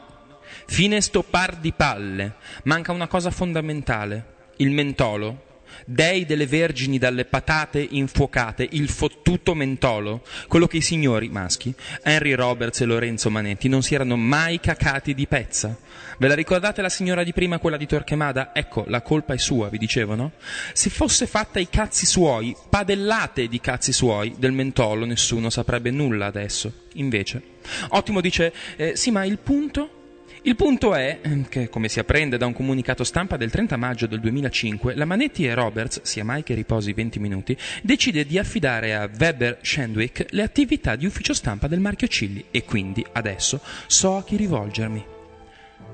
Fine 0.68 1.02
sto 1.02 1.24
par 1.24 1.58
di 1.58 1.74
palle. 1.74 2.36
Manca 2.64 2.92
una 2.92 3.08
cosa 3.08 3.32
fondamentale. 3.32 4.26
Il 4.58 4.72
mentolo. 4.72 5.50
Dei 5.86 6.26
delle 6.26 6.48
vergini 6.48 6.98
dalle 6.98 7.26
patate 7.26 7.86
infuocate, 7.90 8.68
il 8.72 8.90
fottuto 8.90 9.54
mentolo, 9.54 10.24
quello 10.48 10.68
che 10.68 10.78
i 10.78 10.82
signori 10.82 11.30
maschi, 11.30 11.74
Henry 12.04 12.34
Roberts 12.34 12.82
e 12.82 12.86
Lorenzo 12.86 13.30
Manetti, 13.30 13.68
non 13.68 13.82
si 13.82 13.96
erano 13.96 14.16
mai 14.18 14.60
cacati 14.60 15.14
di 15.14 15.28
pezza. 15.28 15.78
Ve 16.18 16.28
la 16.28 16.36
ricordate 16.36 16.82
la 16.82 16.90
signora 16.90 17.24
di 17.24 17.34
prima, 17.34 17.58
quella 17.58 17.78
di 17.78 17.88
Torquemada? 17.88 18.52
Ecco, 18.54 18.86
la 18.88 19.02
colpa 19.02 19.34
è 19.34 19.38
sua, 19.38 19.70
vi 19.70 19.78
dicevano? 19.78 20.34
Se 20.74 20.90
fosse 20.90 21.26
fatta 21.26 21.60
i 21.60 21.68
cazzi 21.68 22.06
suoi, 22.06 22.56
padellate 22.70 23.48
di 23.48 23.60
cazzi 23.60 23.92
suoi, 23.92 24.36
del 24.38 24.52
mentolo 24.52 25.06
nessuno 25.06 25.50
saprebbe 25.50 25.90
nulla 25.90 26.28
adesso. 26.28 26.72
Invece. 26.94 27.42
Ottimo 27.90 28.22
dice, 28.22 28.54
eh, 28.76 28.96
sì 28.96 29.10
ma 29.10 29.26
il 29.26 29.40
punto? 29.40 30.01
Il 30.44 30.56
punto 30.56 30.96
è 30.96 31.20
ehm, 31.22 31.48
che, 31.50 31.70
come 31.70 31.88
si 31.88 32.00
apprende 32.00 32.36
da 32.36 32.48
un 32.48 32.54
comunicato 32.54 33.04
stampa 33.04 33.38
del 33.38 33.52
30 33.52 33.78
maggio 33.78 34.08
del 34.08 34.20
2005, 34.20 34.96
la 34.96 35.06
Manetti 35.06 35.46
e 35.46 35.54
Roberts, 35.54 36.02
sia 36.02 36.24
mai 36.24 36.42
che 36.42 36.56
riposi 36.56 36.94
20 36.94 37.20
minuti, 37.20 37.56
decide 37.84 38.26
di 38.26 38.40
affidare 38.40 38.96
a 38.96 39.08
Weber 39.20 39.60
Shandwick 39.62 40.26
le 40.32 40.42
attività 40.42 40.96
di 40.96 41.06
ufficio 41.06 41.36
stampa 41.36 41.68
del 41.68 41.80
marchio 41.80 42.08
Cilli 42.08 42.46
e 42.50 42.64
quindi 42.64 43.06
adesso 43.12 43.62
so 43.86 44.18
a 44.18 44.24
chi 44.24 44.36
rivolgermi. 44.36 45.06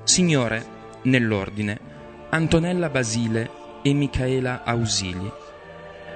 Signore, 0.04 0.64
nell'ordine, 1.02 1.78
Antonella 2.30 2.88
Basile 2.88 3.50
e 3.82 3.92
Michaela 3.92 4.64
Ausili. 4.64 5.30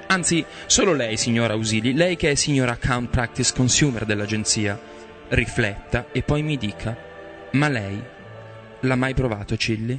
Anzi, 0.06 0.42
solo 0.64 0.94
lei, 0.94 1.18
signora 1.18 1.52
Ausili, 1.52 1.92
lei 1.92 2.16
che 2.16 2.30
è 2.30 2.34
signora 2.34 2.72
account 2.72 3.10
practice 3.10 3.52
consumer 3.54 4.06
dell'agenzia. 4.06 4.80
Rifletta 5.28 6.06
e 6.12 6.22
poi 6.22 6.42
mi 6.42 6.56
dica, 6.56 6.96
ma 7.52 7.68
lei 7.68 8.11
l'ha 8.82 8.96
mai 8.96 9.14
provato 9.14 9.56
Cilli? 9.56 9.98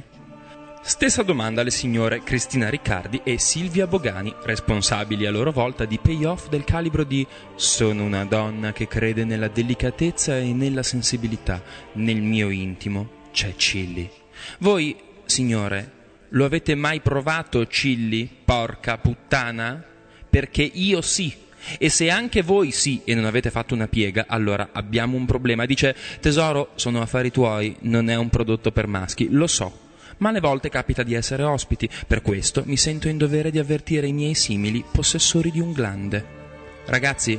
Stessa 0.82 1.22
domanda 1.22 1.62
alle 1.62 1.70
signore 1.70 2.22
Cristina 2.22 2.68
Riccardi 2.68 3.22
e 3.24 3.38
Silvia 3.38 3.86
Bogani, 3.86 4.34
responsabili 4.42 5.24
a 5.24 5.30
loro 5.30 5.50
volta 5.50 5.86
di 5.86 5.98
payoff 5.98 6.48
del 6.48 6.64
calibro 6.64 7.04
di 7.04 7.26
Sono 7.54 8.04
una 8.04 8.26
donna 8.26 8.72
che 8.72 8.86
crede 8.86 9.24
nella 9.24 9.48
delicatezza 9.48 10.36
e 10.36 10.52
nella 10.52 10.82
sensibilità. 10.82 11.62
Nel 11.94 12.20
mio 12.20 12.50
intimo 12.50 13.22
c'è 13.32 13.54
Cilli. 13.56 14.10
Voi, 14.58 14.94
signore, 15.24 15.90
lo 16.30 16.44
avete 16.44 16.74
mai 16.74 17.00
provato 17.00 17.66
Cilli, 17.66 18.28
porca 18.44 18.98
puttana? 18.98 19.82
Perché 20.28 20.62
io 20.62 21.00
sì. 21.00 21.34
E 21.78 21.88
se 21.88 22.10
anche 22.10 22.42
voi 22.42 22.70
sì 22.70 23.02
e 23.04 23.14
non 23.14 23.24
avete 23.24 23.50
fatto 23.50 23.74
una 23.74 23.88
piega, 23.88 24.26
allora 24.28 24.70
abbiamo 24.72 25.16
un 25.16 25.26
problema. 25.26 25.66
Dice, 25.66 25.94
tesoro, 26.20 26.70
sono 26.74 27.00
affari 27.00 27.30
tuoi, 27.30 27.76
non 27.80 28.08
è 28.08 28.14
un 28.14 28.28
prodotto 28.28 28.72
per 28.72 28.86
maschi, 28.86 29.28
lo 29.30 29.46
so. 29.46 29.80
Ma 30.18 30.28
alle 30.28 30.40
volte 30.40 30.68
capita 30.68 31.02
di 31.02 31.14
essere 31.14 31.42
ospiti, 31.42 31.88
per 32.06 32.22
questo 32.22 32.62
mi 32.66 32.76
sento 32.76 33.08
in 33.08 33.16
dovere 33.16 33.50
di 33.50 33.58
avvertire 33.58 34.06
i 34.06 34.12
miei 34.12 34.34
simili 34.34 34.84
possessori 34.90 35.50
di 35.50 35.60
un 35.60 35.72
glande. 35.72 36.24
Ragazzi, 36.86 37.38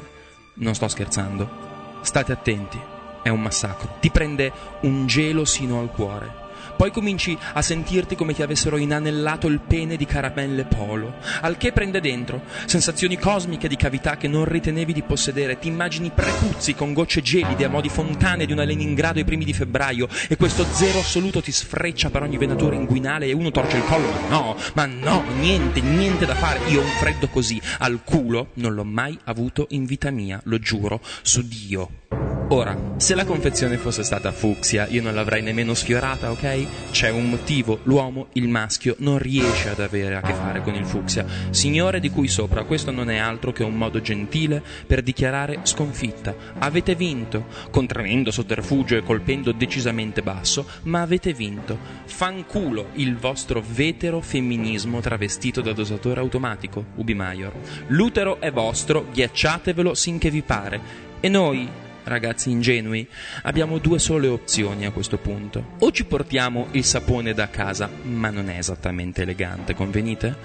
non 0.56 0.76
sto 0.76 0.88
scherzando. 0.88 1.64
State 2.02 2.32
attenti, 2.32 2.80
è 3.24 3.30
un 3.30 3.42
massacro. 3.42 3.98
Ti 4.00 4.10
prende 4.12 4.52
un 4.82 5.08
gelo 5.08 5.46
sino 5.46 5.80
al 5.80 5.90
cuore. 5.92 6.45
Poi 6.76 6.92
cominci 6.92 7.38
a 7.54 7.62
sentirti 7.62 8.16
come 8.16 8.34
ti 8.34 8.42
avessero 8.42 8.78
inanellato 8.78 9.48
il 9.48 9.60
pene 9.60 9.96
di 9.96 10.06
caramelle 10.06 10.66
polo, 10.66 11.16
al 11.42 11.58
che 11.58 11.72
prende 11.72 12.02
dentro 12.02 12.42
sensazioni 12.66 13.18
cosmiche 13.18 13.68
di 13.68 13.76
cavità 13.76 14.18
che 14.18 14.28
non 14.28 14.46
ritenevi 14.46 14.94
di 14.94 15.02
possedere, 15.02 15.58
ti 15.58 15.68
immagini 15.68 16.12
prepuzzi 16.14 16.74
con 16.76 16.94
gocce 16.94 17.22
gelide 17.22 17.66
a 17.66 17.70
mo' 17.70 17.82
di 17.82 17.90
fontane 17.90 18.46
di 18.46 18.52
una 18.52 18.64
Leningrado 18.64 19.20
ai 19.20 19.26
primi 19.26 19.46
di 19.46 19.54
febbraio 19.54 20.08
e 20.28 20.36
questo 20.36 20.66
zero 20.66 21.00
assoluto 21.00 21.42
ti 21.42 21.52
sfreccia 21.52 22.10
per 22.10 22.24
ogni 22.24 22.38
venatura 22.38 22.76
inguinale 22.76 23.28
e 23.28 23.34
uno 23.34 23.52
torce 23.52 23.78
il 23.78 23.86
collo, 23.86 24.12
ma 24.12 24.28
no, 24.28 24.58
ma 24.74 24.86
no, 24.86 25.24
niente, 25.40 25.82
niente 25.82 26.26
da 26.26 26.36
fare, 26.36 26.60
io 26.70 26.82
un 26.82 26.88
freddo 26.88 27.28
così 27.28 27.62
al 27.80 28.02
culo 28.04 28.50
non 28.56 28.74
l'ho 28.74 28.84
mai 28.84 29.18
avuto 29.26 29.68
in 29.70 29.86
vita 29.86 30.12
mia, 30.12 30.40
lo 30.44 30.60
giuro, 30.60 31.00
su 31.22 31.42
Dio. 31.48 32.25
Ora, 32.50 32.78
se 32.98 33.16
la 33.16 33.26
confezione 33.26 33.76
fosse 33.78 34.04
stata 34.04 34.32
fucsia, 34.32 34.86
io 34.88 35.02
non 35.02 35.16
l'avrei 35.16 35.42
nemmeno 35.42 35.74
sfiorata, 35.74 36.30
ok? 36.30 36.92
C'è 36.92 37.10
un 37.10 37.28
motivo, 37.28 37.80
l'uomo, 37.84 38.28
il 38.34 38.48
maschio, 38.48 38.96
non 39.00 39.18
riesce 39.18 39.70
ad 39.70 39.80
avere 39.80 40.16
a 40.16 40.22
che 40.22 40.34
fare 40.34 40.62
con 40.62 40.76
il 40.76 40.86
fucsia. 40.86 41.26
Signore 41.50 42.00
di 42.00 42.12
cui 42.12 42.28
sopra, 42.28 42.64
questo 42.64 42.92
non 42.92 43.10
è 43.10 43.18
altro 43.18 43.52
che 43.52 43.64
un 43.64 43.76
modo 43.76 44.00
gentile 44.00 44.62
per 44.86 45.02
dichiarare 45.02 45.62
sconfitta. 45.64 46.36
Avete 46.60 46.94
vinto, 46.94 47.48
con 47.72 47.88
tremendo 47.88 48.30
sotterfugio 48.30 48.96
e 48.96 49.02
colpendo 49.02 49.52
decisamente 49.52 50.22
basso, 50.22 50.68
ma 50.84 51.02
avete 51.02 51.34
vinto. 51.34 51.80
Fanculo 52.06 52.90
il 52.94 53.18
vostro 53.18 53.64
vetero 53.68 54.22
femminismo 54.22 55.02
travestito 55.02 55.62
da 55.62 55.74
dosatore 55.74 56.20
automatico, 56.20 56.86
Ubi 56.98 57.16
Maior. 57.16 57.54
L'utero 57.88 58.40
è 58.40 58.52
vostro, 58.52 59.08
ghiacciatevelo 59.12 59.96
sinché 59.96 60.30
vi 60.30 60.44
pare. 60.44 61.04
E 61.20 61.28
noi, 61.28 61.68
ragazzi 62.06 62.50
ingenui, 62.50 63.08
abbiamo 63.44 63.78
due 63.78 64.00
sole 64.00 64.28
opzioni 64.28 64.86
a 64.86 64.92
questo 64.92 65.18
punto. 65.18 65.74
O 65.80 65.92
ci 65.92 66.06
portiamo 66.06 66.68
il 66.72 66.84
sapone 66.84 67.34
da 67.34 67.50
casa, 67.50 67.90
ma 68.04 68.30
non 68.30 68.50
è 68.50 68.58
esattamente 68.58 69.24
elegante, 69.24 69.76
convenite? 69.76 70.36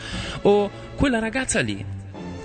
O 0.43 0.71
quella 0.97 1.19
ragazza 1.19 1.61
lì, 1.61 1.85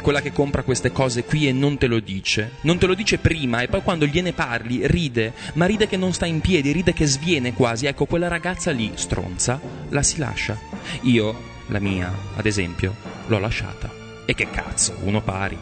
quella 0.01 0.21
che 0.21 0.31
compra 0.31 0.61
queste 0.61 0.91
cose 0.91 1.23
qui 1.23 1.47
e 1.47 1.51
non 1.51 1.79
te 1.79 1.87
lo 1.87 1.99
dice. 1.99 2.51
Non 2.61 2.77
te 2.77 2.85
lo 2.85 2.93
dice 2.93 3.17
prima 3.17 3.61
e 3.61 3.67
poi 3.67 3.81
quando 3.81 4.05
gliene 4.05 4.33
parli 4.33 4.85
ride, 4.85 5.33
ma 5.53 5.65
ride 5.65 5.87
che 5.87 5.97
non 5.97 6.13
sta 6.13 6.27
in 6.27 6.41
piedi, 6.41 6.71
ride 6.71 6.93
che 6.93 7.07
sviene 7.07 7.53
quasi. 7.53 7.87
Ecco, 7.87 8.05
quella 8.05 8.27
ragazza 8.27 8.69
lì, 8.69 8.91
stronza, 8.93 9.59
la 9.89 10.03
si 10.03 10.19
lascia. 10.19 10.55
Io, 11.01 11.35
la 11.69 11.79
mia, 11.79 12.13
ad 12.35 12.45
esempio, 12.45 12.95
l'ho 13.25 13.39
lasciata. 13.39 13.89
E 14.25 14.35
che 14.35 14.47
cazzo, 14.49 14.95
uno 15.01 15.21
pari. 15.21 15.57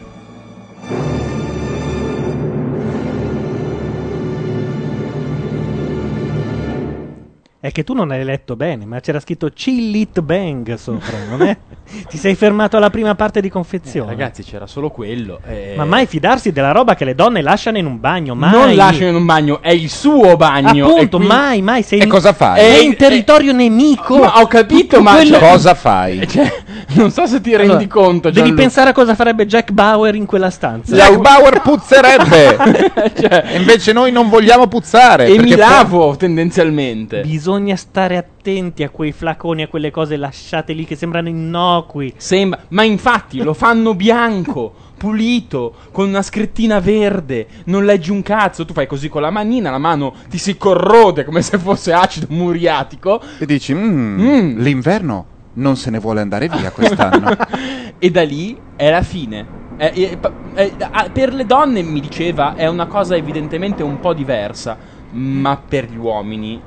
È 7.64 7.72
che 7.72 7.82
tu 7.82 7.94
non 7.94 8.10
hai 8.10 8.22
letto 8.24 8.56
bene, 8.56 8.84
ma 8.84 9.00
c'era 9.00 9.18
scritto 9.20 9.48
Chill 9.48 9.94
It 9.94 10.20
Bang 10.20 10.74
sopra, 10.74 11.16
non 11.30 11.40
è? 11.40 11.56
Ti 12.10 12.18
sei 12.18 12.34
fermato 12.34 12.76
alla 12.76 12.90
prima 12.90 13.14
parte 13.14 13.40
di 13.40 13.48
confezione. 13.48 14.06
Eh, 14.08 14.10
ragazzi, 14.10 14.42
c'era 14.42 14.66
solo 14.66 14.90
quello. 14.90 15.40
eh. 15.48 15.72
Ma 15.74 15.86
mai 15.86 16.04
fidarsi 16.04 16.52
della 16.52 16.72
roba 16.72 16.94
che 16.94 17.06
le 17.06 17.14
donne 17.14 17.40
lasciano 17.40 17.78
in 17.78 17.86
un 17.86 17.98
bagno, 18.00 18.34
mai. 18.34 18.50
Non 18.50 18.74
lasciano 18.74 19.08
in 19.08 19.14
un 19.14 19.24
bagno, 19.24 19.62
è 19.62 19.70
il 19.70 19.88
suo 19.88 20.36
bagno. 20.36 20.84
Appunto, 20.84 21.00
e 21.00 21.08
quindi- 21.08 21.26
mai, 21.26 21.62
mai. 21.62 21.82
Sei 21.82 22.00
E 22.00 22.04
in- 22.04 22.10
cosa 22.10 22.34
fai? 22.34 22.60
È 22.60 22.74
Eh, 22.76 22.82
in 22.82 22.96
territorio 22.96 23.52
nemico. 23.54 24.18
Ma 24.18 24.40
ho 24.42 24.46
capito, 24.46 25.00
ma 25.00 25.12
Quello- 25.14 25.38
cioè- 25.38 25.48
Cosa 25.50 25.74
fai? 25.74 26.28
Cioè, 26.28 26.52
non 26.96 27.10
so 27.10 27.24
se 27.26 27.40
ti 27.40 27.56
rendi 27.56 27.70
Allora, 27.72 27.86
conto. 27.88 28.28
Devi 28.28 28.40
Gianluca. 28.40 28.60
pensare 28.60 28.90
a 28.90 28.92
cosa 28.92 29.14
farebbe 29.14 29.46
Jack 29.46 29.70
Bauer 29.70 30.14
in 30.16 30.26
quella 30.26 30.50
stanza. 30.50 30.94
Jack 30.94 31.16
Bauer 31.18 31.62
puzzerebbe. 31.62 33.12
Cioè, 33.18 33.44
E 33.52 33.56
invece 33.56 33.94
noi 33.94 34.12
non 34.12 34.28
vogliamo 34.28 34.66
puzzare. 34.66 35.26
e 35.28 35.38
mi 35.40 35.54
lavo 35.56 36.14
tendenzialmente. 36.16 37.22
Bisogna 37.22 37.52
stare 37.76 38.16
attenti 38.16 38.82
a 38.82 38.90
quei 38.90 39.12
flaconi, 39.12 39.62
a 39.62 39.68
quelle 39.68 39.90
cose 39.90 40.16
lasciate 40.16 40.72
lì 40.72 40.84
che 40.84 40.96
sembrano 40.96 41.28
innocui. 41.28 42.12
Sembra, 42.16 42.60
ma 42.68 42.82
infatti 42.84 43.42
lo 43.42 43.54
fanno 43.54 43.94
bianco, 43.94 44.74
pulito, 44.96 45.74
con 45.92 46.08
una 46.08 46.22
scrittina 46.22 46.80
verde. 46.80 47.46
Non 47.64 47.84
leggi 47.84 48.10
un 48.10 48.22
cazzo. 48.22 48.64
Tu 48.64 48.72
fai 48.72 48.86
così 48.86 49.08
con 49.08 49.22
la 49.22 49.30
manina, 49.30 49.70
la 49.70 49.78
mano 49.78 50.14
ti 50.28 50.38
si 50.38 50.56
corrode 50.56 51.24
come 51.24 51.42
se 51.42 51.58
fosse 51.58 51.92
acido 51.92 52.26
muriatico. 52.30 53.20
E 53.38 53.46
dici, 53.46 53.74
"Mm, 53.74 54.20
Mm. 54.20 54.58
l'inverno 54.60 55.26
non 55.54 55.76
se 55.76 55.90
ne 55.90 55.98
vuole 55.98 56.20
andare 56.20 56.48
via 56.48 56.70
quest'anno. 56.72 57.28
e 57.98 58.10
da 58.10 58.22
lì 58.22 58.56
è 58.76 58.90
la 58.90 59.02
fine. 59.02 59.46
Pa- 60.20 60.32
eh, 60.54 60.72
ah, 60.90 61.08
per 61.12 61.34
le 61.34 61.44
donne, 61.46 61.82
mi 61.82 62.00
diceva, 62.00 62.54
è 62.54 62.66
una 62.68 62.86
cosa 62.86 63.16
evidentemente 63.16 63.82
un 63.82 63.98
po' 64.00 64.14
diversa. 64.14 64.76
Ma 65.10 65.56
per 65.56 65.88
gli 65.90 65.96
uomini. 65.96 66.60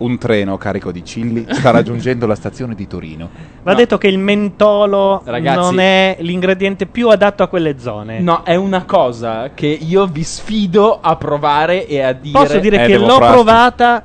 Un 0.00 0.16
treno 0.18 0.56
carico 0.56 0.92
di 0.92 1.04
cilli 1.04 1.46
sta 1.50 1.70
raggiungendo 1.72 2.26
la 2.26 2.34
stazione 2.34 2.74
di 2.74 2.86
Torino. 2.86 3.28
Va 3.62 3.72
No. 3.72 3.76
detto 3.76 3.98
che 3.98 4.08
il 4.08 4.18
mentolo 4.18 5.22
Ragazzi- 5.24 5.58
non 5.58 5.78
è 5.78 6.16
l'ingrediente 6.20 6.86
più 6.86 7.08
adatto 7.08 7.42
a 7.42 7.48
quelle 7.48 7.78
zone. 7.78 8.20
No, 8.20 8.42
è 8.44 8.54
una 8.56 8.84
cosa 8.84 9.50
che 9.54 9.66
io 9.66 10.06
vi 10.06 10.22
sfido 10.24 11.00
a 11.00 11.16
provare 11.16 11.86
e 11.86 12.00
a 12.02 12.12
dire. 12.12 12.32
Posso 12.38 12.58
dire 12.58 12.82
Eh, 12.84 12.86
che 12.86 12.96
l'ho 12.98 13.18
provata 13.18 14.02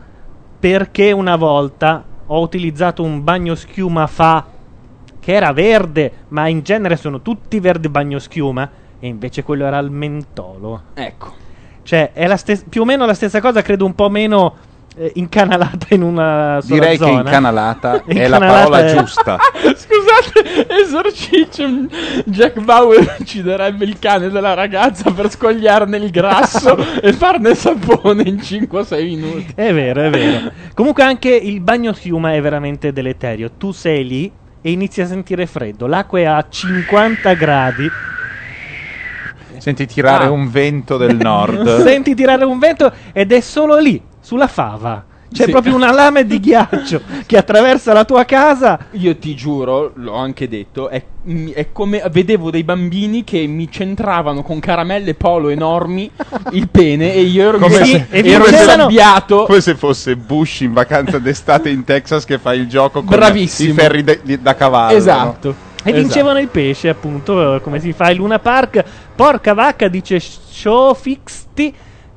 perché 0.59 1.11
una 1.11 1.35
volta 1.35 2.03
ho 2.25 2.39
utilizzato 2.41 3.03
un 3.03 3.23
bagno 3.23 3.55
schiuma 3.55 4.07
fa 4.07 4.45
che 5.19 5.33
era 5.33 5.53
verde, 5.53 6.11
ma 6.29 6.47
in 6.47 6.61
genere 6.61 6.97
sono 6.97 7.21
tutti 7.21 7.59
verdi 7.59 7.87
bagno 7.89 8.19
schiuma 8.19 8.69
e 8.99 9.07
invece 9.07 9.43
quello 9.43 9.65
era 9.65 9.77
al 9.77 9.89
mentolo. 9.91 10.81
Ecco. 10.93 11.33
Cioè, 11.83 12.11
è 12.13 12.25
la 12.27 12.35
stes- 12.37 12.65
più 12.67 12.81
o 12.81 12.85
meno 12.85 13.05
la 13.05 13.13
stessa 13.13 13.39
cosa, 13.41 13.61
credo 13.61 13.85
un 13.85 13.93
po' 13.93 14.09
meno 14.09 14.53
eh, 14.97 15.11
incanalata 15.15 15.87
in 15.93 16.01
una 16.03 16.59
sola 16.61 16.73
Direi 16.79 16.97
che 16.97 17.03
zona. 17.05 17.19
incanalata 17.19 18.03
è 18.07 18.27
la 18.27 18.37
Incanalata 18.37 18.47
parola 18.69 18.85
è- 18.85 18.95
giusta. 18.95 19.37
Scusate, 19.75 20.67
esorciccio. 20.81 21.67
Jack 22.25 22.59
Bauer 22.61 23.15
ucciderebbe 23.19 23.83
il 23.85 23.99
cane 23.99 24.29
della 24.29 24.53
ragazza 24.53 25.11
per 25.11 25.29
scogliarne 25.29 25.97
il 25.97 26.09
grasso 26.11 26.77
e 27.01 27.11
farne 27.13 27.55
sapone 27.55 28.23
in 28.23 28.35
5-6 28.35 29.03
minuti. 29.03 29.47
È 29.55 29.73
vero, 29.73 30.01
è 30.03 30.09
vero. 30.09 30.51
Comunque 30.73 31.03
anche 31.03 31.29
il 31.35 31.59
bagno 31.59 31.91
schiuma 31.93 32.33
è 32.33 32.41
veramente 32.41 32.93
deleterio. 32.93 33.51
Tu 33.57 33.71
sei 33.71 34.07
lì 34.07 34.31
e 34.61 34.71
inizi 34.71 35.01
a 35.01 35.05
sentire 35.07 35.45
freddo. 35.45 35.87
L'acqua 35.87 36.19
è 36.19 36.23
a 36.23 36.45
50 36.49 37.33
gradi. 37.33 37.89
Senti 39.57 39.85
tirare 39.87 40.25
Ah. 40.25 40.31
un 40.31 40.49
vento 40.51 40.97
del 40.97 41.15
nord. 41.15 41.81
Senti 41.83 42.13
tirare 42.13 42.45
un 42.45 42.59
vento 42.59 42.91
ed 43.13 43.31
è 43.31 43.39
solo 43.39 43.77
lì, 43.77 43.99
sulla 44.25 44.47
fava. 44.47 45.05
C'è 45.31 45.45
Sì. 45.45 45.51
proprio 45.51 45.75
una 45.75 45.91
lame 45.91 46.25
di 46.25 46.39
ghiaccio 46.39 47.01
che 47.25 47.35
attraversa 47.37 47.93
la 47.93 48.05
tua 48.05 48.23
casa. 48.25 48.77
Io 48.91 49.15
ti 49.17 49.35
giuro, 49.35 49.91
l'ho 49.95 50.15
anche 50.15 50.47
detto, 50.47 50.87
è, 50.87 51.03
è 51.53 51.71
come 51.73 52.01
vedevo 52.11 52.49
dei 52.51 52.63
bambini 52.63 53.23
che 53.23 53.45
mi 53.45 53.69
centravano 53.69 54.43
con 54.43 54.59
caramelle 54.59 55.13
polo 55.15 55.49
enormi 55.49 56.09
il 56.53 56.69
pene 56.69 57.13
e 57.13 57.21
io 57.21 57.49
ero, 57.49 57.57
Come 57.57 57.79
mi- 57.81 57.85
se- 57.85 58.05
ero 58.09 58.43
come 58.45 58.55
se- 58.57 58.63
insabbiato. 58.63 59.43
Come 59.45 59.61
se 59.61 59.75
fosse 59.75 60.15
Bush 60.15 60.61
in 60.61 60.73
vacanza 60.73 61.19
d'estate 61.19 61.69
in 61.69 61.83
Texas 61.83 62.23
che 62.23 62.37
fa 62.37 62.53
il 62.53 62.67
gioco 62.67 63.03
con 63.03 63.15
Bravissimo. 63.17 63.71
i 63.71 63.73
ferri 63.75 64.03
de- 64.03 64.21
di- 64.23 64.41
da 64.41 64.55
cavallo. 64.55 64.95
Esatto. 64.95 65.47
no? 65.49 65.55
E 65.87 65.91
vincevano 65.93 66.39
il 66.39 66.47
pesce, 66.47 66.87
appunto, 66.89 67.59
come 67.61 67.79
si 67.79 67.91
fa 67.93 68.09
in 68.09 68.17
Luna 68.17 68.39
Park. 68.39 68.83
Porca 69.15 69.53
vacca, 69.53 69.87
dice 69.87 70.19
Showfixti. 70.19 71.73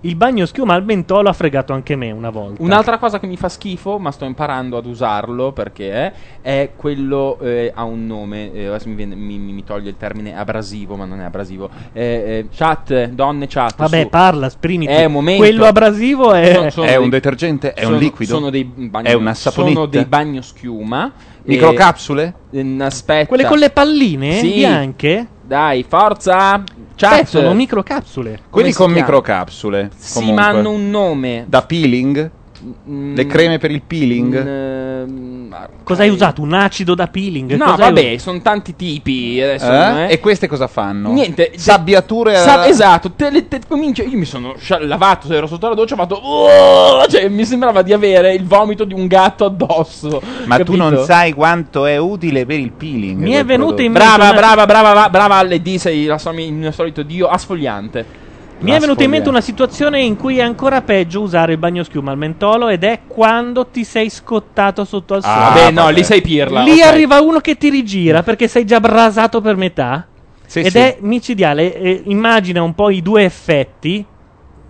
Il 0.09 0.17
bagno 0.17 0.47
schiuma 0.47 0.73
al 0.73 0.85
mentolo 0.87 1.29
ha 1.29 1.35
fregato 1.35 1.75
anche 1.75 1.95
me 1.95 2.11
una 2.11 2.31
volta. 2.31 2.63
Un'altra 2.63 2.97
cosa 2.97 3.21
che 3.21 3.27
mi 3.27 3.37
fa 3.37 3.51
schifo, 3.51 3.99
ma 3.99 4.11
sto 4.11 4.25
imparando 4.25 4.79
ad 4.79 4.87
usarlo 4.87 5.53
perché 5.53 5.93
è, 5.93 6.13
è 6.41 6.71
quello 6.77 7.39
eh, 7.43 7.71
ha 7.75 7.85
un 7.85 8.07
nome. 8.07 8.51
eh, 8.55 8.67
adesso 8.69 8.89
mi, 8.89 8.95
viene- 8.95 9.15
mi- 9.15 9.37
mi- 9.39 9.53
mi 9.53 9.65
toglie 9.65 9.91
il 9.91 9.97
termine 9.99 10.35
abrasivo, 10.35 10.97
ma 10.97 11.05
non 11.05 11.21
è 11.21 11.25
abrasivo. 11.25 11.69
Eh, 11.93 12.03
eh, 12.03 12.47
chat, 12.51 13.09
donne 13.11 13.47
chat. 13.49 13.77
Vabbè, 13.77 14.03
su. 14.03 14.09
parla, 14.09 14.47
esprimiti. 14.47 14.91
È 14.91 15.05
un 15.05 15.13
momento. 15.13 15.43
Quello 15.43 15.67
abrasivo 15.67 16.33
è- 16.33 16.55
Sono- 16.55 16.71
sono 16.71 16.87
È 16.87 16.91
dei- 16.95 17.03
un 17.03 17.11
detergente? 17.11 17.75
È 17.75 17.81
un 17.81 17.87
sono- 17.89 17.99
liquido? 17.99 18.35
Sono 18.35 18.49
dei 18.51 18.65
bagni, 18.65 19.09
È 19.09 19.13
una 19.13 19.35
saponetta? 19.35 19.75
Sono 19.75 19.87
dei 19.91 20.05
bagno 20.07 20.41
schiuma. 20.41 21.13
Microcapsule? 21.43 22.35
Eh, 22.51 22.77
aspetta. 22.81 23.27
Quelle 23.27 23.45
con 23.45 23.59
le 23.59 23.71
palline 23.71 24.33
Sì. 24.39 24.53
bianche? 24.55 25.27
Dai, 25.49 25.83
forza. 25.89 26.62
Chat. 26.95 27.20
Eh, 27.23 27.25
sono 27.25 27.55
microcapsule. 27.55 28.41
Quelli 28.51 28.70
si 28.70 28.77
con 28.77 28.89
chiama? 28.89 29.01
microcapsule. 29.01 29.91
Sì, 29.97 30.19
comunque. 30.19 30.43
ma 30.43 30.49
hanno 30.49 30.70
un 30.73 30.91
nome. 30.91 31.47
Da 31.49 31.62
peeling? 31.62 32.31
Mm, 32.90 33.15
Le 33.16 33.27
creme 33.27 33.59
per 33.59 33.70
il 33.70 33.82
peeling? 33.82 34.47
mm, 35.09 35.53
Cosa 35.85 36.03
hai 36.03 36.11
usato? 36.11 36.43
Un 36.43 36.53
acido 36.53 36.95
da 36.95 37.07
peeling? 37.07 37.55
No, 37.57 37.65
Cosa 37.70 37.86
hai 37.86 37.93
vabbè, 37.95 38.16
sono 38.19 38.40
tanti 38.43 38.77
tipi. 38.77 39.40
Adesso, 39.40 39.70
Eh? 39.73 40.05
eh. 40.09 40.12
E 40.12 40.20
queste 40.20 40.47
cosa 40.47 40.66
fanno? 40.66 41.11
Niente, 41.12 41.53
Sabbiature 41.57 42.36
a- 42.36 42.43
Sa- 42.43 42.66
esatto, 42.69 43.12
te, 43.12 43.31
le- 43.31 43.49
te- 43.49 43.61
comincio, 43.66 44.03
io 44.03 44.19
mi 44.19 44.24
sono 44.27 44.55
scia- 44.59 44.85
lavato, 44.85 45.32
ero 45.32 45.47
sotto 45.47 45.69
la 45.69 45.74
doccia, 45.74 45.95
ho 45.95 45.97
fatto 45.97 46.15
"Oh!" 46.16 47.07
cioè 47.09 47.28
mi 47.28 47.45
sembrava 47.45 47.82
di 47.82 47.93
avere 47.93 48.35
il 48.35 48.45
vomito 48.45 48.85
di 48.85 48.93
un 48.95 49.07
gatto 49.07 49.45
addosso. 49.47 50.20
Ma 50.45 50.59
tu 50.59 50.77
non 50.77 51.03
sai 51.05 51.32
quanto 51.32 51.86
è 51.86 51.97
utile 51.97 52.45
per 52.45 52.59
il 52.59 52.70
peeling. 52.73 53.20
Mi 53.23 53.31
è 53.31 53.35
quel 53.35 53.47
venuto 53.47 53.81
in 53.82 53.93
prodotto. 53.93 54.19
mente 54.19 54.19
Brava, 54.19 54.31
una- 54.31 54.40
brava, 54.40 54.66
brava, 54.66 54.90
brava, 54.93 55.09
brava 55.11 55.35
alle 55.36 55.62
D, 55.62 55.77
sei 55.77 56.05
la 56.05 56.19
so- 56.19 56.31
il 56.31 56.53
mio 56.53 56.70
solito 56.73 57.03
dio 57.03 57.27
asfogliante. 57.28 58.27
Mi 58.61 58.73
è 58.73 58.79
venuta 58.81 59.05
in 59.05 59.11
mente 59.11 59.29
una 59.29 59.41
situazione 59.41 60.01
in 60.01 60.17
cui 60.17 60.39
è 60.39 60.43
ancora 60.43 60.83
peggio 60.83 61.21
usare 61.21 61.53
il 61.53 61.59
bagno 61.59 61.85
schiuma 61.85 62.11
al 62.11 62.19
mentolo 62.19 62.69
ed 62.69 62.83
è 62.83 63.01
quando 63.07 63.67
ti 63.67 63.85
sei 63.85 64.11
scottato 64.11 64.85
sotto 64.85 65.15
al 65.15 65.23
sole. 65.23 65.35
Ah, 65.35 65.51
vabbè, 65.51 65.71
no, 65.71 65.89
lì 65.91 66.03
sei 66.03 66.21
pirla. 66.21 66.63
Lì 66.63 66.81
ok. 66.81 66.87
arriva 66.87 67.21
uno 67.21 67.39
che 67.39 67.57
ti 67.57 67.69
rigira 67.71 68.23
perché 68.25 68.49
sei 68.49 68.65
già 68.65 68.81
brasato 68.81 69.41
per 69.41 69.55
metà. 69.57 70.07
Sì, 70.45 70.61
ed 70.61 70.71
sì. 70.73 70.79
è 70.79 70.97
micidiale. 71.01 71.75
Eh, 71.75 72.03
immagina 72.07 72.63
un 72.63 72.75
po' 72.75 72.91
i 72.91 73.01
due 73.01 73.23
effetti, 73.23 74.05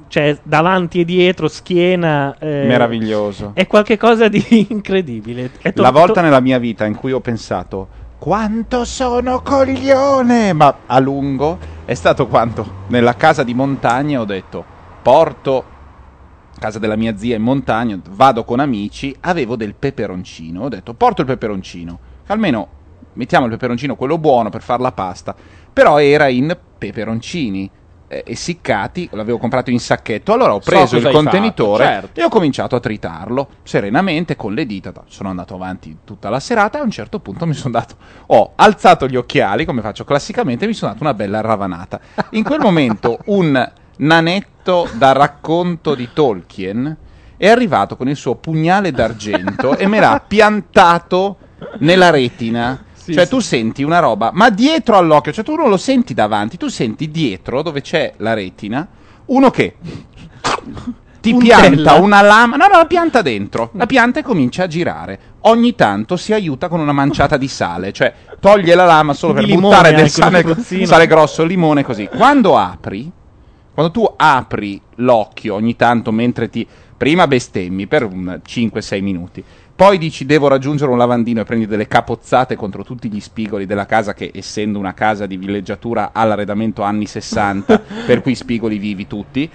cioè 0.08 0.36
davanti 0.42 1.00
e 1.00 1.04
dietro, 1.06 1.48
schiena. 1.48 2.36
eh, 2.38 2.64
Meraviglioso. 2.66 3.52
È 3.54 3.66
qualcosa 3.66 4.28
di 4.28 4.66
incredibile. 4.68 5.50
È 5.62 5.72
to- 5.72 5.80
La 5.80 5.90
volta 5.92 6.14
to- 6.14 6.20
nella 6.20 6.40
mia 6.40 6.58
vita 6.58 6.84
in 6.84 6.94
cui 6.94 7.12
ho 7.12 7.20
pensato 7.20 7.88
quanto 8.18 8.84
sono 8.84 9.40
coglione, 9.40 10.52
ma 10.52 10.80
a 10.86 10.98
lungo 10.98 11.58
è 11.84 11.94
stato 11.94 12.26
quando 12.26 12.66
nella 12.88 13.14
casa 13.14 13.44
di 13.44 13.54
montagna 13.54 14.20
ho 14.20 14.24
detto 14.24 14.64
porto 15.00 15.64
casa 16.58 16.80
della 16.80 16.96
mia 16.96 17.16
zia 17.16 17.36
in 17.36 17.42
montagna, 17.42 17.98
vado 18.10 18.42
con 18.42 18.58
amici, 18.58 19.16
avevo 19.20 19.54
del 19.54 19.74
peperoncino, 19.74 20.64
ho 20.64 20.68
detto 20.68 20.92
porto 20.92 21.20
il 21.20 21.28
peperoncino, 21.28 21.98
almeno 22.26 22.68
mettiamo 23.12 23.46
il 23.46 23.52
peperoncino 23.52 23.94
quello 23.94 24.18
buono 24.18 24.50
per 24.50 24.62
fare 24.62 24.82
la 24.82 24.92
pasta, 24.92 25.34
però 25.72 26.00
era 26.00 26.26
in 26.26 26.56
peperoncini 26.76 27.70
eh, 28.08 28.24
essiccati, 28.26 29.08
l'avevo 29.12 29.38
comprato 29.38 29.70
in 29.70 29.78
sacchetto, 29.78 30.32
allora 30.32 30.54
ho 30.54 30.60
So 30.60 30.70
preso 30.70 30.96
il 30.96 31.02
cosa 31.02 31.08
hai 31.08 31.22
contenitore 31.22 31.84
fatto, 31.84 32.00
certo. 32.00 32.20
e 32.20 32.24
ho 32.24 32.28
cominciato 32.28 32.76
a 32.76 32.80
tritarlo 32.80 33.48
serenamente 33.62 34.34
con 34.34 34.54
le 34.54 34.66
dita. 34.66 34.92
Sono 35.06 35.28
andato 35.28 35.54
avanti 35.54 35.98
tutta 36.04 36.28
la 36.30 36.40
serata 36.40 36.78
e 36.78 36.80
a 36.80 36.84
un 36.84 36.90
certo 36.90 37.20
punto 37.20 37.46
mi 37.46 37.54
sono 37.54 37.74
dato. 37.74 37.96
Ho 38.26 38.52
alzato 38.56 39.06
gli 39.06 39.16
occhiali 39.16 39.64
come 39.64 39.82
faccio 39.82 40.04
classicamente 40.04 40.64
e 40.64 40.68
mi 40.68 40.74
sono 40.74 40.92
dato 40.92 41.04
una 41.04 41.14
bella 41.14 41.40
ravanata. 41.40 42.00
In 42.30 42.42
quel 42.42 42.60
momento 42.60 43.18
un 43.26 43.72
nanetto 43.98 44.88
da 44.94 45.12
racconto 45.12 45.94
di 45.94 46.08
Tolkien 46.12 46.96
è 47.36 47.48
arrivato 47.48 47.96
con 47.96 48.08
il 48.08 48.16
suo 48.16 48.34
pugnale 48.36 48.90
d'argento 48.90 49.76
e 49.76 49.86
me 49.86 50.00
l'ha 50.00 50.22
piantato 50.26 51.36
nella 51.78 52.10
retina. 52.10 52.84
Cioè, 53.12 53.28
tu 53.28 53.40
senti 53.40 53.82
una 53.82 53.98
roba, 53.98 54.30
ma 54.32 54.50
dietro 54.50 54.96
all'occhio, 54.96 55.32
cioè 55.32 55.44
tu 55.44 55.54
non 55.54 55.68
lo 55.68 55.76
senti 55.76 56.14
davanti, 56.14 56.56
tu 56.56 56.68
senti 56.68 57.10
dietro 57.10 57.62
dove 57.62 57.80
c'è 57.80 58.14
la 58.18 58.34
retina, 58.34 58.86
uno 59.26 59.50
che 59.50 59.76
ti 61.20 61.30
Puntella. 61.30 61.60
pianta 61.60 61.94
una 61.94 62.22
lama, 62.22 62.56
no, 62.56 62.66
no, 62.70 62.78
la 62.78 62.86
pianta 62.86 63.22
dentro, 63.22 63.70
la 63.74 63.86
pianta 63.86 64.20
e 64.20 64.22
comincia 64.22 64.64
a 64.64 64.66
girare. 64.66 65.18
Ogni 65.42 65.74
tanto 65.74 66.16
si 66.16 66.32
aiuta 66.32 66.68
con 66.68 66.80
una 66.80 66.92
manciata 66.92 67.36
di 67.36 67.48
sale, 67.48 67.92
cioè 67.92 68.12
toglie 68.40 68.74
la 68.74 68.84
lama 68.84 69.14
solo 69.14 69.34
per 69.34 69.44
limone 69.44 69.76
buttare 69.76 69.94
del 69.94 70.10
sale, 70.10 70.44
sale 70.84 71.06
grosso, 71.06 71.44
limone 71.44 71.82
così. 71.82 72.08
Quando 72.08 72.56
apri, 72.56 73.10
quando 73.72 73.92
tu 73.92 74.14
apri 74.16 74.80
l'occhio 74.96 75.54
ogni 75.54 75.76
tanto 75.76 76.12
mentre 76.12 76.48
ti 76.48 76.66
prima 76.96 77.26
bestemmi 77.28 77.86
per 77.86 78.04
un 78.04 78.40
5-6 78.46 79.02
minuti, 79.02 79.42
poi 79.78 79.96
dici 79.96 80.26
devo 80.26 80.48
raggiungere 80.48 80.90
un 80.90 80.98
lavandino 80.98 81.40
e 81.40 81.44
prendi 81.44 81.64
delle 81.64 81.86
capozzate 81.86 82.56
contro 82.56 82.82
tutti 82.82 83.08
gli 83.08 83.20
spigoli 83.20 83.64
della 83.64 83.86
casa 83.86 84.12
che 84.12 84.32
essendo 84.34 84.76
una 84.76 84.92
casa 84.92 85.24
di 85.24 85.36
villeggiatura 85.36 86.10
ha 86.12 86.24
l'arredamento 86.24 86.82
anni 86.82 87.06
60, 87.06 87.82
per 88.04 88.20
cui 88.20 88.34
spigoli 88.34 88.76
vivi 88.76 89.06
tutti. 89.06 89.48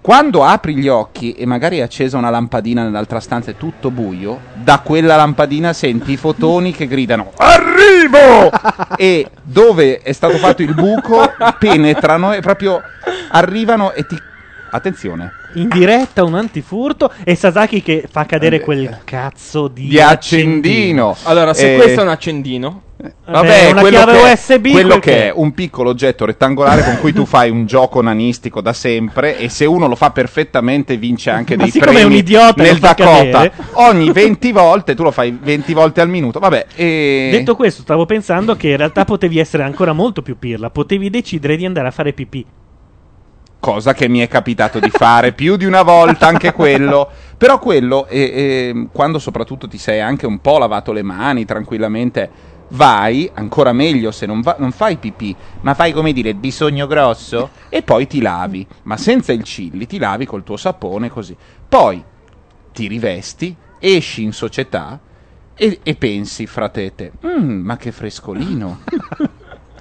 Quando 0.00 0.44
apri 0.44 0.76
gli 0.76 0.86
occhi 0.86 1.32
e 1.32 1.46
magari 1.46 1.78
è 1.78 1.80
accesa 1.80 2.16
una 2.16 2.30
lampadina 2.30 2.84
nell'altra 2.84 3.18
stanza 3.18 3.50
e 3.50 3.56
tutto 3.56 3.90
buio, 3.90 4.38
da 4.54 4.78
quella 4.78 5.16
lampadina 5.16 5.72
senti 5.72 6.12
i 6.12 6.16
fotoni 6.16 6.70
che 6.70 6.86
gridano 6.86 7.32
Arrivo! 7.36 8.52
e 8.96 9.28
dove 9.42 9.98
è 9.98 10.12
stato 10.12 10.36
fatto 10.36 10.62
il 10.62 10.74
buco 10.74 11.28
penetrano 11.58 12.32
e 12.32 12.40
proprio 12.40 12.80
arrivano 13.30 13.90
e 13.94 14.06
ti... 14.06 14.16
Attenzione. 14.70 15.32
In 15.56 15.68
diretta 15.68 16.24
un 16.24 16.34
antifurto 16.34 17.12
e 17.24 17.34
Sasaki 17.34 17.82
che 17.82 18.04
fa 18.10 18.24
cadere 18.24 18.60
quel 18.60 19.00
cazzo 19.04 19.68
di, 19.68 19.88
Di 19.88 20.00
accendino. 20.00 21.16
Allora, 21.24 21.54
se 21.54 21.74
Eh, 21.74 21.76
questo 21.76 22.00
è 22.00 22.02
un 22.02 22.08
accendino, 22.10 22.82
Vabbè, 23.26 23.72
una 23.72 23.80
quello, 23.82 23.96
chiave 23.96 24.12
che, 24.12 24.32
USB, 24.32 24.70
quello 24.70 24.88
quel 24.88 25.00
che 25.00 25.26
è 25.26 25.32
un 25.34 25.52
piccolo 25.52 25.90
oggetto 25.90 26.24
rettangolare 26.24 26.82
con 26.82 26.98
cui 26.98 27.12
tu 27.12 27.24
fai 27.26 27.50
un 27.50 27.66
gioco 27.66 28.00
nanistico 28.00 28.62
da 28.62 28.72
sempre 28.72 29.38
e 29.38 29.50
se 29.50 29.66
uno 29.66 29.86
lo 29.86 29.96
fa 29.96 30.10
perfettamente 30.12 30.96
vince 30.96 31.28
anche 31.28 31.56
Ma 31.56 31.64
dei 31.64 31.72
siccome 31.72 31.90
è 31.90 31.94
premi 31.94 32.10
un 32.10 32.18
idiota 32.18 32.62
nel 32.62 32.78
Dakota. 32.78 33.04
cadere. 33.04 33.52
Ogni 33.72 34.10
20 34.10 34.52
volte 34.52 34.94
tu 34.94 35.02
lo 35.02 35.10
fai 35.10 35.36
20 35.38 35.74
volte 35.74 36.00
al 36.00 36.08
minuto. 36.08 36.38
Vabbè, 36.38 36.66
e... 36.74 37.28
Detto 37.30 37.54
questo, 37.54 37.82
stavo 37.82 38.06
pensando 38.06 38.56
che 38.56 38.68
in 38.68 38.76
realtà 38.78 39.04
potevi 39.04 39.38
essere 39.38 39.62
ancora 39.62 39.92
molto 39.92 40.22
più 40.22 40.38
pirla. 40.38 40.70
Potevi 40.70 41.10
decidere 41.10 41.56
di 41.56 41.66
andare 41.66 41.88
a 41.88 41.90
fare 41.90 42.14
pipì. 42.14 42.46
Cosa 43.66 43.94
che 43.94 44.06
mi 44.06 44.20
è 44.20 44.28
capitato 44.28 44.78
di 44.78 44.90
fare 44.90 45.32
più 45.32 45.56
di 45.56 45.64
una 45.64 45.82
volta, 45.82 46.28
anche 46.28 46.52
quello. 46.52 47.10
Però 47.36 47.58
quello, 47.58 48.06
e- 48.06 48.20
e, 48.20 48.88
quando 48.92 49.18
soprattutto 49.18 49.66
ti 49.66 49.76
sei 49.76 50.00
anche 50.00 50.24
un 50.24 50.38
po' 50.38 50.58
lavato 50.58 50.92
le 50.92 51.02
mani 51.02 51.44
tranquillamente, 51.44 52.30
vai, 52.68 53.28
ancora 53.34 53.72
meglio 53.72 54.12
se 54.12 54.24
non, 54.24 54.40
va- 54.40 54.54
non 54.60 54.70
fai 54.70 54.98
pipì, 54.98 55.36
ma 55.62 55.74
fai 55.74 55.90
come 55.90 56.12
dire 56.12 56.36
bisogno 56.36 56.86
grosso 56.86 57.50
e 57.68 57.82
poi 57.82 58.06
ti 58.06 58.20
lavi, 58.20 58.64
ma 58.84 58.96
senza 58.96 59.32
il 59.32 59.42
chilli, 59.42 59.86
ti 59.86 59.98
lavi 59.98 60.26
col 60.26 60.44
tuo 60.44 60.56
sapone 60.56 61.08
così. 61.08 61.36
Poi 61.68 62.00
ti 62.72 62.86
rivesti, 62.86 63.56
esci 63.80 64.22
in 64.22 64.32
società 64.32 65.00
e, 65.56 65.80
e 65.82 65.94
pensi, 65.96 66.46
fratete, 66.46 67.10
"Mm, 67.26 67.64
ma 67.64 67.76
che 67.76 67.90
frescolino. 67.90 68.78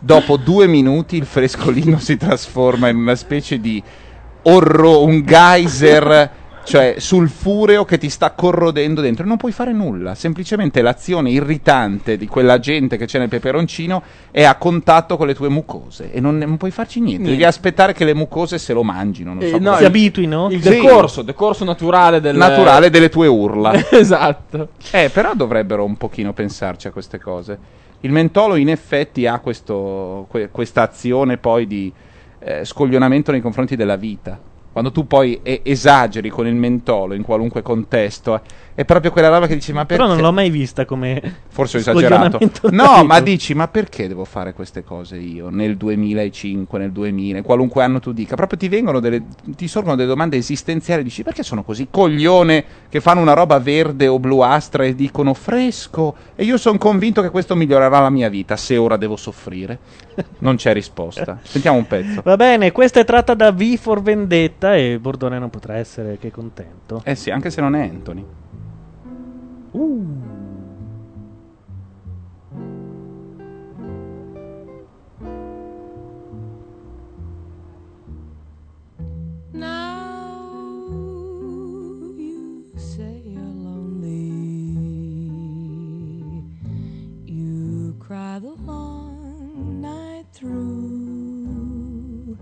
Dopo 0.05 0.37
due 0.37 0.67
minuti 0.67 1.15
il 1.15 1.25
frescolino 1.25 1.97
si 1.97 2.15
trasforma 2.15 2.89
in 2.89 2.95
una 2.97 3.15
specie 3.15 3.59
di 3.59 3.81
orro, 4.43 5.03
un 5.03 5.23
geyser 5.25 6.43
cioè 6.63 6.95
sulfureo 6.97 7.85
che 7.85 7.97
ti 7.97 8.09
sta 8.09 8.29
corrodendo 8.31 9.01
dentro 9.01 9.25
non 9.25 9.37
puoi 9.37 9.51
fare 9.51 9.71
nulla. 9.71 10.13
Semplicemente 10.13 10.83
l'azione 10.83 11.31
irritante 11.31 12.17
di 12.17 12.27
quella 12.27 12.59
gente 12.59 12.97
che 12.97 13.07
c'è 13.07 13.17
nel 13.17 13.29
peperoncino 13.29 14.03
è 14.29 14.43
a 14.43 14.53
contatto 14.57 15.17
con 15.17 15.25
le 15.25 15.33
tue 15.33 15.49
mucose 15.49 16.11
e 16.11 16.19
non, 16.19 16.37
non 16.37 16.57
puoi 16.57 16.69
farci 16.69 16.99
niente. 16.99 17.21
Niente. 17.23 17.37
Devi 17.37 17.43
aspettare 17.47 17.93
che 17.93 18.05
le 18.05 18.13
mucose 18.13 18.59
se 18.59 18.73
lo 18.73 18.83
mangino. 18.83 19.33
Non 19.33 19.41
Eh, 19.41 19.49
so 19.49 19.57
no, 19.57 19.75
il- 19.79 19.85
abituino? 19.85 20.49
il 20.51 20.61
Sì. 20.61 20.69
decorso, 20.69 21.23
decorso 21.23 21.63
naturale 21.65 22.19
del 22.21 22.35
naturale 22.35 22.91
delle 22.91 23.09
tue 23.09 23.25
urla. 23.25 23.73
esatto. 23.89 24.69
Eh, 24.91 25.09
però 25.11 25.33
dovrebbero 25.33 25.83
un 25.83 25.97
pochino 25.97 26.31
pensarci 26.31 26.85
a 26.87 26.91
queste 26.91 27.19
cose. 27.19 27.57
Il 28.01 28.11
mentolo 28.11 28.55
in 28.55 28.69
effetti 28.69 29.25
ha 29.25 29.39
questo, 29.39 30.25
que- 30.29 30.49
questa 30.49 30.83
azione 30.83 31.37
poi 31.37 31.65
di 31.65 31.91
eh, 32.39 32.63
scoglionamento 32.63 33.31
nei 33.31 33.41
confronti 33.41 33.75
della 33.75 33.95
vita. 33.95 34.39
Quando 34.75 34.91
tu 34.91 35.07
poi 35.07 35.39
e- 35.41 35.61
esageri 35.63 36.27
con 36.27 36.47
il 36.47 36.55
mentolo 36.55 37.13
in 37.13 37.21
qualunque 37.21 37.61
contesto, 37.61 38.35
eh, 38.35 38.41
è 38.75 38.83
proprio 38.83 39.09
quella 39.09 39.29
roba 39.29 39.47
che 39.47 39.53
dici: 39.53 39.71
Ma 39.71 39.85
perché? 39.85 40.03
Però 40.03 40.13
non 40.13 40.21
l'ho 40.21 40.33
mai 40.33 40.49
vista 40.49 40.83
come. 40.83 41.43
Forse 41.47 41.77
ho 41.77 41.79
esagerato. 41.79 42.39
No, 42.71 43.05
ma 43.05 43.21
dici, 43.21 43.53
ma 43.53 43.69
perché 43.69 44.09
devo 44.09 44.25
fare 44.25 44.51
queste 44.51 44.83
cose 44.83 45.15
io 45.15 45.47
nel 45.47 45.77
2005, 45.77 46.77
nel 46.77 46.91
2000, 46.91 47.37
in 47.37 47.43
qualunque 47.45 47.83
anno 47.83 48.01
tu 48.01 48.11
dica? 48.11 48.35
Proprio 48.35 48.59
ti 48.59 48.67
vengono 48.67 48.99
delle, 48.99 49.23
ti 49.45 49.69
sorgono 49.69 49.95
delle 49.95 50.09
domande 50.09 50.35
esistenziali, 50.35 51.03
dici 51.03 51.23
perché 51.23 51.41
sono 51.41 51.63
così 51.63 51.87
coglione 51.89 52.65
che 52.89 52.99
fanno 52.99 53.21
una 53.21 53.31
roba 53.31 53.57
verde 53.59 54.09
o 54.09 54.19
bluastra 54.19 54.83
e 54.83 54.93
dicono 54.93 55.33
fresco 55.33 56.15
e 56.35 56.43
io 56.43 56.57
sono 56.57 56.77
convinto 56.77 57.21
che 57.21 57.29
questo 57.29 57.55
migliorerà 57.55 58.01
la 58.01 58.09
mia 58.09 58.27
vita 58.27 58.57
se 58.57 58.75
ora 58.75 58.97
devo 58.97 59.15
soffrire. 59.15 59.79
Non 60.39 60.55
c'è 60.55 60.73
risposta. 60.73 61.39
Sentiamo 61.43 61.77
un 61.77 61.87
pezzo. 61.87 62.21
Va 62.23 62.35
bene, 62.35 62.71
questa 62.71 62.99
è 62.99 63.05
tratta 63.05 63.33
da 63.33 63.51
V 63.51 63.75
for 63.75 64.01
Vendetta 64.01 64.75
e 64.75 64.99
Bordone 64.99 65.39
non 65.39 65.49
potrà 65.49 65.75
essere 65.75 66.17
che 66.17 66.31
contento. 66.31 67.01
Eh 67.03 67.15
sì, 67.15 67.31
anche 67.31 67.49
se 67.49 67.61
non 67.61 67.75
è 67.75 67.81
Anthony. 67.81 68.25
Uh. 69.71 70.33
cry 88.07 88.37
the 88.37 88.53
long 88.61 88.94
through. 90.35 92.37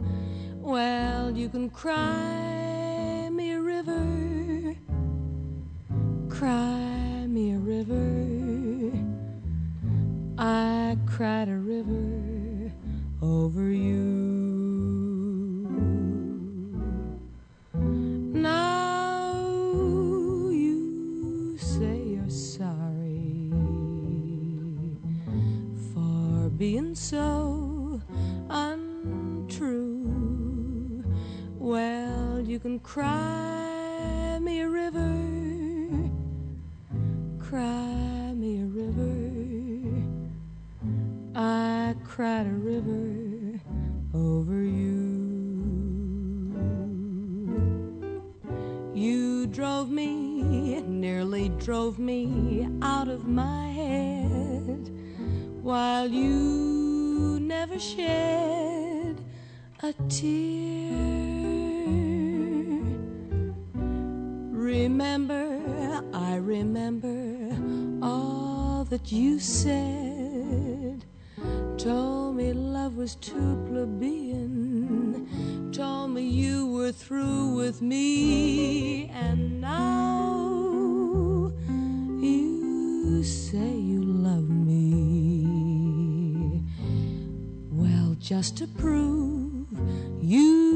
Well, 0.57 1.37
you 1.37 1.47
can 1.47 1.69
cry 1.69 3.29
me 3.31 3.51
a 3.51 3.61
river. 3.61 4.75
Cry 6.27 7.27
me 7.27 7.53
a 7.53 7.59
river. 7.59 8.91
I 10.39 10.97
cried 11.05 11.49
a 11.49 11.57
river 11.57 12.71
over 13.21 13.69
you. 13.69 13.91
Now 18.33 19.37
you 20.49 21.55
say 21.59 22.15
you're 22.15 22.27
sorry 22.27 23.51
for 25.93 26.49
being 26.57 26.95
so 26.95 27.62
untrue. 28.53 30.13
Well, 31.57 32.39
you 32.39 32.59
can 32.59 32.79
cry 32.79 34.37
me 34.39 34.61
a 34.61 34.69
river, 34.69 36.11
cry 37.39 38.33
me 38.35 38.61
a 38.61 38.65
river. 38.65 39.31
I 41.35 41.95
cried 42.03 42.45
a 42.45 42.51
river 42.51 43.59
over 44.13 44.61
you. 44.61 44.91
You 48.93 49.47
drove 49.47 49.89
me, 49.89 50.79
nearly 50.81 51.49
drove 51.57 51.97
me 51.97 52.67
out 52.83 53.07
of 53.07 53.27
my 53.27 53.67
head, 53.69 54.91
while 55.63 56.07
you 56.07 56.92
never 57.59 57.77
shed 57.77 59.15
a 59.83 59.93
tear. 60.09 60.91
Remember, 64.71 65.43
I 66.13 66.37
remember 66.37 67.19
all 68.01 68.85
that 68.89 69.11
you 69.11 69.39
said. 69.39 71.05
Told 71.77 72.37
me 72.37 72.53
love 72.53 72.97
was 72.97 73.15
too 73.15 73.51
plebeian. 73.67 75.29
Told 75.71 76.09
me 76.09 76.23
you 76.23 76.65
were 76.75 76.91
through 76.91 77.55
with 77.55 77.83
me. 77.83 79.09
And 79.09 79.61
now 79.61 80.02
just 88.23 88.57
to 88.57 88.65
prove 88.65 89.67
you 90.21 90.72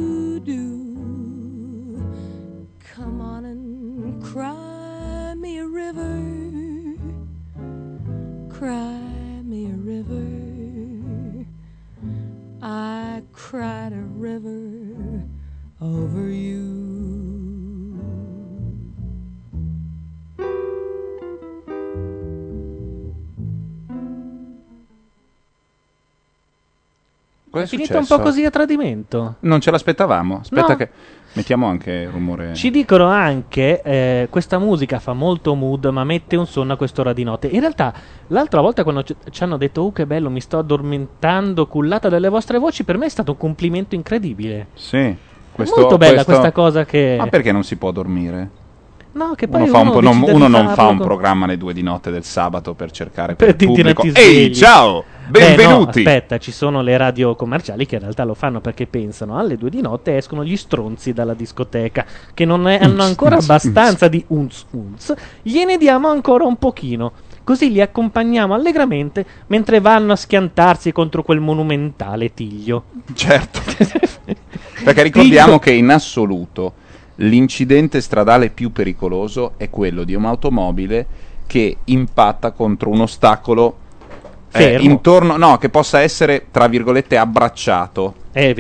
Finita 27.68 27.98
un 27.99 28.06
po' 28.06 28.19
così 28.19 28.44
a 28.45 28.49
tradimento. 28.49 29.35
Non 29.41 29.60
ce 29.61 29.72
l'aspettavamo. 29.72 30.39
Aspetta 30.41 30.68
No. 30.69 30.76
che 30.76 30.89
mettiamo 31.34 31.68
anche 31.68 31.91
il 31.91 32.10
rumore. 32.10 32.53
Ci 32.56 32.72
dicono 32.72 33.06
anche 33.07 33.81
eh, 33.81 34.27
questa 34.30 34.57
musica 34.57 34.99
fa 34.99 35.14
molto 35.14 35.53
mood, 35.56 35.85
ma 35.85 36.03
mette 36.03 36.35
un 36.35 36.48
sonno 36.48 36.73
a 36.73 36.77
quest'ora 36.77 37.14
di 37.14 37.23
notte. 37.23 37.48
In 37.48 37.60
realtà, 37.60 37.94
l'altra 38.27 38.61
volta 38.61 38.84
quando 38.84 39.03
ci, 39.03 39.15
ci 39.30 39.44
hanno 39.44 39.57
detto 39.57 39.81
"Oh, 39.81 39.91
che 39.91 40.06
bello, 40.06 40.30
mi 40.30 40.41
sto 40.41 40.57
addormentando 40.57 41.68
cullata 41.68 42.10
dalle 42.10 42.30
vostre 42.30 42.57
voci", 42.57 42.84
per 42.84 42.98
me 42.98 43.06
è 43.06 43.10
stato 43.10 43.31
un 43.31 43.38
complimento 43.38 43.95
incredibile. 43.95 44.68
Sì. 44.73 45.15
Questo, 45.52 45.80
molto 45.80 45.98
bella 45.98 46.23
questo- 46.23 46.31
questa 46.31 46.52
cosa 46.52 46.85
che 46.85 47.15
Ma 47.18 47.27
perché 47.27 47.52
non 47.52 47.64
si 47.64 47.76
può 47.77 47.91
dormire? 47.91 48.49
No, 49.14 49.34
che 49.35 49.48
poi 49.48 49.61
Uno, 49.64 49.72
fa 49.72 49.80
un 49.80 49.91
po'- 49.91 50.02
non, 50.02 50.22
uno 50.22 50.48
non 50.48 50.68
fa 50.76 50.85
un 50.85 50.99
programma 50.99 51.45
alle 51.45 51.57
due 51.57 51.73
di 51.73 51.81
notte 51.81 52.11
del 52.11 52.23
sabato 52.23 52.76
per 52.76 52.91
cercare 52.91 53.34
per 53.34 53.56
per 53.56 53.61
il 53.68 53.73
pubblico. 53.73 54.03
Ehi, 54.03 54.10
svegli. 54.53 54.53
Ciao! 55.28 55.32
Beh, 55.32 55.40
no, 55.49 55.56
Benvenuti! 55.56 55.99
aspetta, 55.99 56.38
ci 56.38 56.52
sono 56.52 56.82
le 56.82 56.98
radio 56.98 57.36
commerciali 57.36 57.86
che 57.86 57.95
in 57.95 58.02
realtà 58.02 58.24
lo 58.24 58.34
fanno 58.34 58.62
perché 58.62 58.88
pensano 58.88 59.38
alle 59.38 59.58
due 59.58 59.70
di 59.70 59.82
notte 59.82 60.18
escono 60.18 60.44
gli 60.44 60.56
stronzi 60.58 61.14
dalla 61.14 61.34
discoteca 61.34 62.06
che 62.34 62.45
non 62.45 62.68
è- 62.68 62.80
hanno 62.82 63.04
ancora 63.04 63.38
abbastanza 63.38 64.08
di 64.08 64.24
unz 64.28 64.66
unz, 64.72 65.14
gliene 65.41 65.78
diamo 65.78 66.08
ancora 66.08 66.45
un 66.45 66.58
pochino. 66.58 67.12
Così 67.44 67.72
li 67.72 67.80
accompagniamo 67.80 68.54
allegramente 68.54 69.26
mentre 69.48 69.80
vanno 69.80 70.12
a 70.12 70.16
schiantarsi 70.18 70.91
contro 70.91 71.24
quel 71.24 71.40
monumentale 71.40 72.34
tiglio. 72.34 72.84
Certo. 73.14 73.62
Perché 74.84 75.02
ricordiamo 75.04 75.54
Dico- 75.54 75.60
che 75.64 75.72
in 75.72 75.90
assoluto 75.90 76.74
l'incidente 77.16 78.02
stradale 78.02 78.49
più 78.49 78.72
pericoloso 78.74 79.54
è 79.56 79.70
quello 79.70 80.04
di 80.04 80.14
un'automobile 80.14 81.06
che 81.48 81.78
impatta 81.86 82.52
contro 82.52 82.90
un 82.90 83.02
ostacolo 83.02 83.78
eh, 84.57 84.77
intorno, 84.81 85.38
no, 85.38 85.57
che 85.57 85.69
possa 85.69 86.01
essere 86.01 86.47
tra 86.51 86.67
virgolette 86.67 87.17
abbracciato 87.17 88.13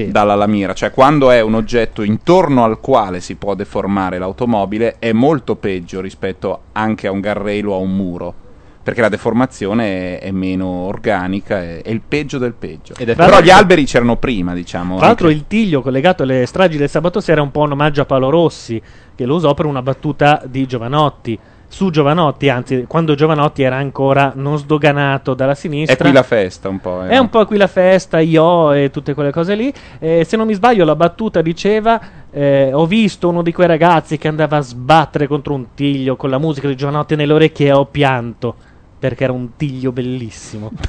dalla 0.07 0.33
lamiera, 0.33 0.73
cioè 0.73 0.91
quando 0.91 1.29
è 1.29 1.39
un 1.41 1.53
oggetto 1.53 2.01
intorno 2.01 2.63
al 2.63 2.79
quale 2.79 3.19
si 3.19 3.35
può 3.35 3.53
deformare 3.53 4.17
l'automobile 4.17 4.95
è 4.97 5.11
molto 5.11 5.55
peggio 5.55 6.01
rispetto 6.01 6.61
anche 6.71 7.05
a 7.05 7.11
un 7.11 7.19
garrail 7.19 7.67
o 7.67 7.75
a 7.75 7.77
un 7.77 7.95
muro. 7.95 8.33
Perché 8.81 9.01
la 9.01 9.09
deformazione 9.09 10.17
è, 10.17 10.27
è 10.27 10.31
meno 10.31 10.65
organica, 10.65 11.61
è, 11.61 11.81
è 11.81 11.89
il 11.89 11.99
peggio 11.99 12.37
del 12.37 12.53
peggio. 12.53 12.93
Ed 12.97 13.09
è 13.09 13.15
Però 13.15 13.41
gli 13.41 13.49
alberi 13.49 13.83
c'erano 13.83 14.15
prima, 14.15 14.53
diciamo. 14.53 14.95
Tra 14.95 15.07
l'altro 15.07 15.27
anche- 15.27 15.39
il 15.39 15.45
tiglio 15.45 15.81
collegato 15.81 16.23
alle 16.23 16.45
stragi 16.45 16.77
del 16.77 16.89
sabato 16.89 17.19
sera 17.19 17.41
è 17.41 17.43
un 17.43 17.51
po' 17.51 17.63
un 17.63 17.73
omaggio 17.73 17.99
a 17.99 18.05
Paolo 18.05 18.29
Rossi, 18.29 18.81
che 19.13 19.25
lo 19.25 19.35
usò 19.35 19.53
per 19.53 19.65
una 19.65 19.81
battuta 19.81 20.41
di 20.45 20.65
Giovanotti. 20.65 21.37
Su 21.69 21.89
Giovanotti, 21.89 22.49
anzi, 22.49 22.85
quando 22.87 23.13
Giovanotti 23.13 23.61
era 23.61 23.75
ancora 23.75 24.31
non 24.35 24.57
sdoganato 24.57 25.33
dalla 25.33 25.53
sinistra. 25.53 25.95
È 25.95 25.99
qui 25.99 26.11
la 26.11 26.23
festa 26.23 26.69
un 26.69 26.79
po'. 26.79 27.03
eh. 27.03 27.09
È 27.09 27.17
un 27.17 27.29
po' 27.29 27.45
qui 27.45 27.57
la 27.57 27.67
festa, 27.67 28.19
io 28.19 28.71
e 28.71 28.89
tutte 28.89 29.13
quelle 29.13 29.31
cose 29.31 29.55
lì. 29.55 29.71
Eh, 29.99 30.23
se 30.23 30.37
non 30.37 30.47
mi 30.47 30.53
sbaglio, 30.53 30.85
la 30.85 30.95
battuta 30.95 31.41
diceva: 31.41 31.99
eh, 32.31 32.71
Ho 32.73 32.85
visto 32.85 33.27
uno 33.29 33.41
di 33.43 33.51
quei 33.51 33.67
ragazzi 33.67 34.17
che 34.17 34.27
andava 34.27 34.57
a 34.57 34.61
sbattere 34.61 35.27
contro 35.27 35.53
un 35.53 35.73
tiglio 35.75 36.15
con 36.15 36.29
la 36.29 36.37
musica 36.37 36.67
di 36.67 36.75
Giovanotti 36.75 37.15
nelle 37.15 37.33
orecchie 37.33 37.67
e 37.67 37.71
ho 37.73 37.85
pianto 37.85 38.55
perché 38.97 39.25
era 39.25 39.33
un 39.33 39.55
tiglio 39.55 39.91
bellissimo. 39.91 40.71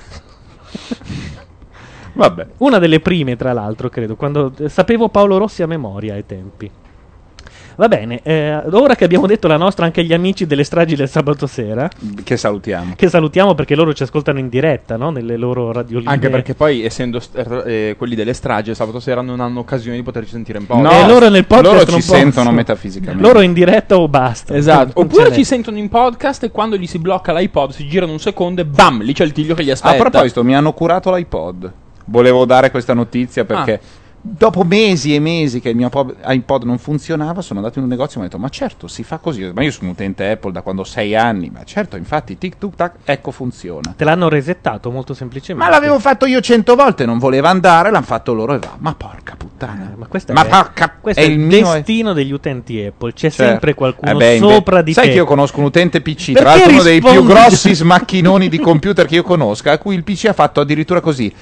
Vabbè. 2.15 2.47
Una 2.59 2.79
delle 2.79 3.01
prime, 3.01 3.37
tra 3.37 3.53
l'altro, 3.53 3.89
credo, 3.89 4.17
quando 4.17 4.53
eh, 4.59 4.69
sapevo 4.69 5.09
Paolo 5.09 5.39
Rossi 5.39 5.63
a 5.63 5.67
memoria 5.67 6.15
ai 6.15 6.25
tempi. 6.27 6.71
Va 7.79 7.87
bene, 7.87 8.19
eh, 8.25 8.61
ora 8.73 8.97
che 8.97 9.05
abbiamo 9.05 9.29
detto 9.29 9.47
la 9.47 9.57
nostra 9.57 9.85
anche 9.85 10.01
agli 10.01 10.13
amici 10.13 10.47
delle 10.49 10.65
stragi 10.65 10.97
del 10.97 11.09
sabato 11.09 11.47
sera, 11.47 11.89
Che 12.25 12.37
salutiamo. 12.37 12.95
che 12.97 13.09
salutiamo 13.09 13.55
perché 13.55 13.77
loro 13.77 13.95
ci 13.95 14.03
ascoltano 14.03 14.41
in 14.41 14.49
diretta, 14.49 14.97
no? 14.97 15.11
Nelle 15.11 15.37
loro 15.37 15.71
radioline. 15.71 16.11
Anche 16.11 16.29
perché 16.29 16.55
poi, 16.55 16.85
essendo 16.85 17.21
st- 17.21 17.63
eh, 17.67 17.95
quelli 17.97 18.17
delle 18.17 18.33
stragi, 18.33 18.75
sabato 18.75 18.99
sera 18.99 19.21
non 19.21 19.39
hanno 19.39 19.61
occasione 19.61 19.97
di 19.97 20.03
poterci 20.03 20.31
sentire 20.31 20.59
in 20.59 20.65
No, 20.69 20.75
podcast. 20.75 21.05
e 21.05 21.07
loro 21.07 21.29
nel 21.29 21.45
podcast 21.47 21.73
loro 21.73 21.91
non 21.93 22.01
ci 22.01 22.03
sentono 22.03 22.31
possono. 22.33 22.51
metafisicamente. 22.51 23.23
Loro 23.23 23.41
in 23.43 23.53
diretta 23.53 23.97
o 23.97 24.09
basta. 24.09 24.57
Esatto, 24.57 24.93
Non 24.97 25.05
oppure 25.05 25.33
ci 25.33 25.45
sentono 25.45 25.79
in 25.79 25.89
podcast 25.89 26.43
e 26.43 26.51
quando 26.51 26.77
gli 26.77 26.87
si 26.89 26.99
blocca 26.99 27.33
l'iPod 27.33 27.71
si 27.71 27.87
girano 27.87 28.11
un 28.11 28.19
secondo 28.19 28.61
e 28.61 28.65
bam, 28.65 29.03
lì 29.03 29.13
c'è 29.13 29.23
il 29.25 29.31
tiglio 29.31 29.55
che 29.55 29.63
gli 29.63 29.71
aspetta. 29.71 29.95
A 29.95 29.99
proposito, 30.01 30.43
mi 30.43 30.57
hanno 30.57 30.73
curato 30.73 31.15
l'iPod. 31.15 31.73
Volevo 32.07 32.45
dare 32.45 32.73
questa 32.73 32.93
notizia 32.95 33.45
perché 33.45 33.73
Ah. 33.75 34.07
Dopo 34.37 34.63
mesi 34.65 35.15
e 35.15 35.21
mesi 35.21 35.61
che 35.61 35.71
il 35.71 35.77
mio 35.77 35.89
po- 35.89 36.15
iPod 36.25 36.65
non 36.65 36.79
funzionava, 36.79 37.41
sono 37.43 37.59
andato 37.61 37.79
in 37.79 37.85
un 37.85 37.91
negozio 37.91 38.17
e 38.17 38.19
mi 38.21 38.27
ho 38.27 38.29
detto: 38.29 38.41
Ma 38.41 38.49
certo, 38.49 38.87
si 38.89 39.03
fa 39.03 39.19
così. 39.19 39.51
Ma 39.55 39.63
io 39.63 39.71
sono 39.71 39.91
utente 39.91 40.29
Apple 40.31 40.53
da 40.53 40.63
quando 40.63 40.83
ho 40.83 40.85
sei 40.85 41.15
anni. 41.17 41.51
Ma 41.51 41.65
certo, 41.65 41.97
infatti, 41.97 42.37
tic 42.39 42.59
tuc 42.59 42.75
tac, 42.77 42.93
ecco 43.05 43.31
funziona. 43.31 43.95
Te 43.97 44.05
l'hanno 44.05 44.29
resettato 44.29 44.91
molto 44.91 45.15
semplicemente. 45.15 45.65
Ma 45.69 45.75
l'avevo 45.75 45.99
fatto 45.99 46.27
io 46.27 46.41
cento 46.41 46.75
volte, 46.75 47.05
non 47.07 47.19
voleva 47.19 47.49
andare, 47.49 47.91
l'hanno 47.91 48.05
fatto 48.05 48.33
loro 48.35 48.55
e 48.55 48.59
va. 48.59 48.75
Ma 48.79 48.95
porca 48.95 49.35
puttana. 49.37 49.93
Ma 49.97 50.07
questo 50.07 50.33
Ma 50.33 50.45
è, 50.45 50.49
porca- 50.49 50.95
questo 51.01 51.21
è 51.21 51.25
è 51.25 51.29
il 51.29 51.41
il 51.41 51.47
destino 51.49 52.13
degli 52.13 52.33
utenti 52.33 52.81
Apple. 52.85 53.13
C'è 53.13 53.31
Certo. 53.31 53.43
sempre 53.53 53.75
qualcuno 53.75 54.11
Eh 54.13 54.15
beh, 54.15 54.39
sopra 54.39 54.83
di 54.83 54.93
Sai 54.93 55.05
te. 55.07 55.11
che 55.11 55.17
io 55.17 55.25
conosco 55.25 55.59
un 55.59 55.65
utente 55.67 56.01
PC, 56.01 56.33
Perché 56.33 56.41
tra 56.41 56.51
l'altro 56.51 56.73
uno 56.73 56.83
dei 56.83 57.01
più 57.01 57.25
grossi 57.25 57.75
smacchinoni 57.75 58.49
di 58.49 58.59
computer 58.59 59.07
che 59.07 59.17
io 59.17 59.23
conosca, 59.23 59.73
a 59.73 59.79
cui 59.79 59.95
il 59.95 60.05
PC 60.05 60.27
ha 60.27 60.33
fatto 60.33 60.61
addirittura 60.61 61.01
così. 61.01 61.33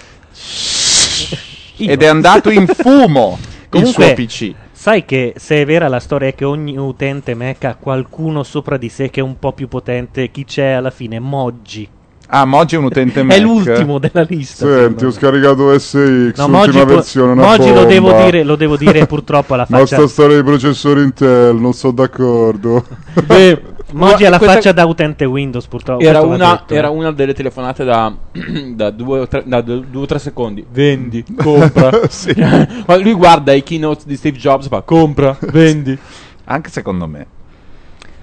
Ed 1.79 2.03
è 2.03 2.07
andato 2.07 2.51
in 2.51 2.67
fumo 2.67 3.39
il 3.63 3.69
Comunque, 3.69 4.05
suo 4.05 4.15
PC. 4.15 4.55
Sai 4.73 5.05
che 5.05 5.35
se 5.37 5.63
è 5.63 5.65
vera 5.67 5.89
la 5.89 6.01
storia 6.01 6.29
è 6.29 6.35
che 6.35 6.45
ogni 6.45 6.77
utente 6.79 7.35
Mac 7.35 7.65
ha 7.65 7.77
qualcuno 7.77 8.43
sopra 8.43 8.77
di 8.77 8.89
sé 8.89 9.11
che 9.11 9.21
è 9.21 9.23
un 9.23 9.39
po' 9.39 9.53
più 9.53 9.69
potente, 9.69 10.31
chi 10.31 10.45
c'è 10.45 10.71
alla 10.73 10.91
fine? 10.91 11.19
Moggi. 11.19 11.89
Ah, 12.29 12.45
Moggi 12.45 12.75
è 12.75 12.79
un 12.79 12.85
utente 12.85 13.23
Mac. 13.25 13.37
È 13.37 13.41
l'ultimo 13.41 13.99
della 13.99 14.23
lista. 14.29 14.67
Senti, 14.67 15.05
ho 15.05 15.11
scaricato 15.11 15.77
SX, 15.79 15.97
No, 15.97 16.45
ultima 16.45 16.49
Moggi, 16.49 16.79
po- 16.79 16.85
versione, 16.87 17.33
una 17.33 17.43
Moggi 17.47 17.73
lo, 17.73 17.85
devo 17.85 18.13
dire, 18.13 18.43
lo 18.45 18.57
devo 18.57 18.77
dire 18.77 19.07
purtroppo 19.07 19.55
alla 19.55 19.67
Ma 19.69 19.79
faccia. 19.85 19.97
sta 19.97 20.07
storia 20.09 20.37
di 20.37 20.43
processori 20.43 21.03
Intel, 21.03 21.57
non 21.57 21.73
sono 21.73 21.93
d'accordo. 21.93 22.85
Beh, 23.25 23.63
Moggi 23.93 24.25
ha 24.25 24.31
la 24.31 24.39
faccia 24.39 24.73
da 24.73 24.85
utente 24.85 25.25
Windows 25.25 25.67
purtroppo. 25.67 26.03
Era 26.03 26.21
una, 26.21 26.51
detto, 26.53 26.75
era 26.75 26.89
eh. 26.89 26.91
una 26.91 27.13
delle 27.13 27.35
telefonate 27.35 27.85
da, 27.85 28.13
da, 28.75 28.91
due 28.91 29.21
o 29.21 29.29
tre, 29.29 29.43
da 29.47 29.61
due 29.61 29.85
due 29.89 30.03
o 30.03 30.07
tre 30.07 30.19
secondi. 30.19 30.67
Vendi, 30.69 31.25
compra. 31.37 31.91
Ma 32.87 32.97
lui 32.97 33.13
guarda 33.13 33.53
i 33.53 33.63
keynote 33.63 34.03
di 34.07 34.17
Steve 34.17 34.39
Jobs 34.39 34.67
e 34.67 34.69
fa 34.69 34.83
compra, 34.83 35.37
vendi. 35.53 35.97
Anche 36.45 36.71
secondo 36.71 37.07
me. 37.07 37.27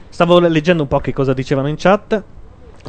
Stavo 0.09 0.39
leggendo 0.39 0.83
un 0.83 0.87
po' 0.87 0.99
che 0.99 1.13
cosa 1.13 1.33
dicevano 1.33 1.69
in 1.69 1.75
chat. 1.77 2.21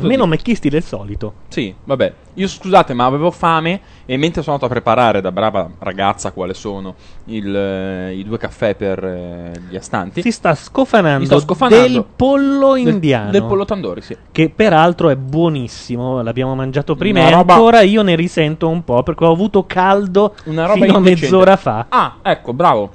Meno 0.01 0.27
mecchisti 0.27 0.69
del 0.69 0.83
solito. 0.83 1.33
Sì, 1.49 1.75
vabbè. 1.85 2.12
Io 2.35 2.49
scusate, 2.49 2.95
ma 2.95 3.05
avevo 3.05 3.31
fame 3.31 3.81
e 4.07 4.16
mentre 4.16 4.43
sono 4.43 4.57
andato 4.57 4.73
a 4.73 4.75
preparare 4.75 5.21
da 5.21 5.31
brava 5.31 5.71
ragazza 5.79 6.33
quale 6.33 6.53
sono 6.53 6.97
il, 7.27 7.55
eh, 7.55 8.15
i 8.16 8.25
due 8.25 8.37
caffè 8.39 8.75
per 8.75 9.05
eh, 9.05 9.53
gli 9.69 9.77
astanti. 9.77 10.21
Si 10.23 10.33
sta 10.33 10.55
scofanando, 10.57 11.25
sto 11.27 11.39
scofanando. 11.39 11.87
del 11.87 12.05
pollo 12.16 12.75
Del- 12.75 12.89
indiano. 12.89 13.31
del 13.31 13.45
pollo 13.45 13.65
tandori, 13.65 14.01
sì. 14.03 14.16
Che 14.33 14.51
peraltro 14.51 15.11
è 15.11 15.16
buonissimo. 15.16 16.23
L'abbiamo 16.23 16.55
mangiato 16.57 16.97
prima 16.97 17.21
Una 17.21 17.29
e 17.29 17.33
roba- 17.33 17.55
ancora 17.55 17.81
io 17.83 18.03
ne 18.03 18.16
risento 18.16 18.69
un 18.69 18.83
po' 18.83 19.03
perché 19.05 19.25
ho 19.25 19.31
avuto 19.33 19.65
caldo 19.65 20.35
Una 20.47 20.66
roba 20.66 20.85
fino 20.85 20.97
a 20.97 21.01
mezz'ora 21.01 21.57
fa. 21.57 21.87
Ah, 21.89 22.16
ecco, 22.23 22.53
bravo. 22.53 22.91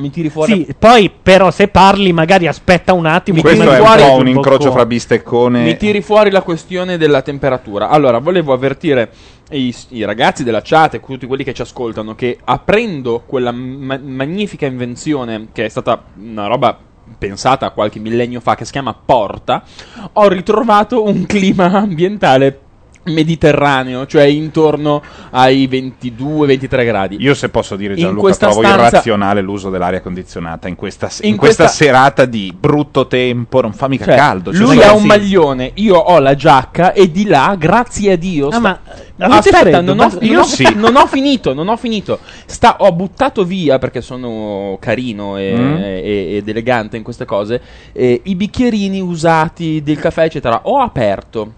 Mi 0.00 0.10
tiri 0.10 0.28
fuori. 0.28 0.64
Sì, 0.66 0.74
poi 0.78 1.10
però 1.10 1.50
se 1.50 1.68
parli 1.68 2.12
magari 2.12 2.46
aspetta 2.46 2.92
un 2.92 3.06
attimo. 3.06 3.40
Questo 3.40 3.70
è 3.70 3.78
un 3.78 3.96
po' 3.96 4.16
un 4.16 4.28
incrocio 4.28 4.72
fra 4.72 4.86
bisteccone. 4.86 5.62
Mi 5.62 5.76
tiri 5.76 6.00
fuori 6.00 6.30
la 6.30 6.42
questione 6.42 6.96
della 6.96 7.22
temperatura. 7.22 7.88
Allora, 7.88 8.18
volevo 8.18 8.52
avvertire 8.52 9.10
i, 9.50 9.74
i 9.90 10.04
ragazzi 10.04 10.44
della 10.44 10.62
chat 10.62 10.94
e 10.94 11.00
tutti 11.00 11.26
quelli 11.26 11.44
che 11.44 11.52
ci 11.52 11.62
ascoltano 11.62 12.14
che 12.14 12.38
aprendo 12.42 13.22
quella 13.26 13.52
ma- 13.52 14.00
magnifica 14.02 14.66
invenzione 14.66 15.48
che 15.52 15.64
è 15.64 15.68
stata 15.68 16.02
una 16.16 16.46
roba 16.46 16.78
pensata 17.18 17.70
qualche 17.70 17.98
millennio 17.98 18.40
fa 18.40 18.54
che 18.54 18.64
si 18.64 18.72
chiama 18.72 18.94
Porta, 18.94 19.64
ho 20.12 20.28
ritrovato 20.28 21.02
un 21.04 21.26
clima 21.26 21.64
ambientale 21.72 22.60
mediterraneo, 23.04 24.06
cioè 24.06 24.24
intorno 24.24 25.02
ai 25.30 25.66
22-23 25.68 26.84
gradi. 26.84 27.16
Io 27.20 27.34
se 27.34 27.48
posso 27.48 27.76
dire 27.76 27.94
Gianluca, 27.94 28.34
trovo 28.34 28.60
stanza- 28.60 28.86
irrazionale 28.86 29.40
l'uso 29.40 29.70
dell'aria 29.70 30.00
condizionata 30.00 30.68
in 30.68 30.76
questa, 30.76 31.08
in 31.22 31.30
In 31.30 31.36
questa 31.36 31.64
questa- 31.64 31.84
serata 31.84 32.24
di 32.26 32.54
brutto 32.58 33.06
tempo, 33.06 33.60
non 33.60 33.72
fa 33.72 33.88
mica 33.88 34.04
Cioè, 34.04 34.16
caldo. 34.16 34.52
cioè, 34.52 34.60
lui 34.62 34.82
ha 34.82 34.92
un 34.92 35.00
sì. 35.00 35.06
maglione, 35.06 35.70
io 35.74 35.96
ho 35.96 36.18
la 36.18 36.34
giacca 36.34 36.92
e 36.92 37.10
di 37.10 37.24
là, 37.26 37.54
grazie 37.58 38.12
a 38.12 38.16
Dio. 38.16 38.48
Ah, 38.48 38.50
sta- 38.58 38.60
ma 38.60 39.36
Aspetta, 39.36 39.58
freddo? 39.58 39.80
non 39.94 40.00
ho, 40.00 40.18
non 40.20 40.36
ho- 40.36 40.42
sì. 40.44 40.66
non 40.76 40.96
ho 40.96 41.06
finito, 41.06 41.52
non 41.54 41.68
ho 41.68 41.76
finito. 41.76 42.18
Sta- 42.46 42.76
ho 42.80 42.92
buttato 42.92 43.44
via 43.44 43.78
perché 43.78 44.00
sono 44.00 44.76
carino 44.80 45.36
e, 45.36 45.54
Mm. 45.56 45.74
e- 45.76 46.36
ed 46.36 46.48
elegante 46.48 46.96
in 46.96 47.02
queste 47.02 47.24
cose. 47.24 47.60
eh, 47.92 48.20
I 48.24 48.34
bicchierini 48.34 49.00
usati 49.00 49.82
del 49.82 49.98
caffè, 49.98 50.24
eccetera. 50.24 50.60
Ho 50.64 50.78
aperto. 50.78 51.52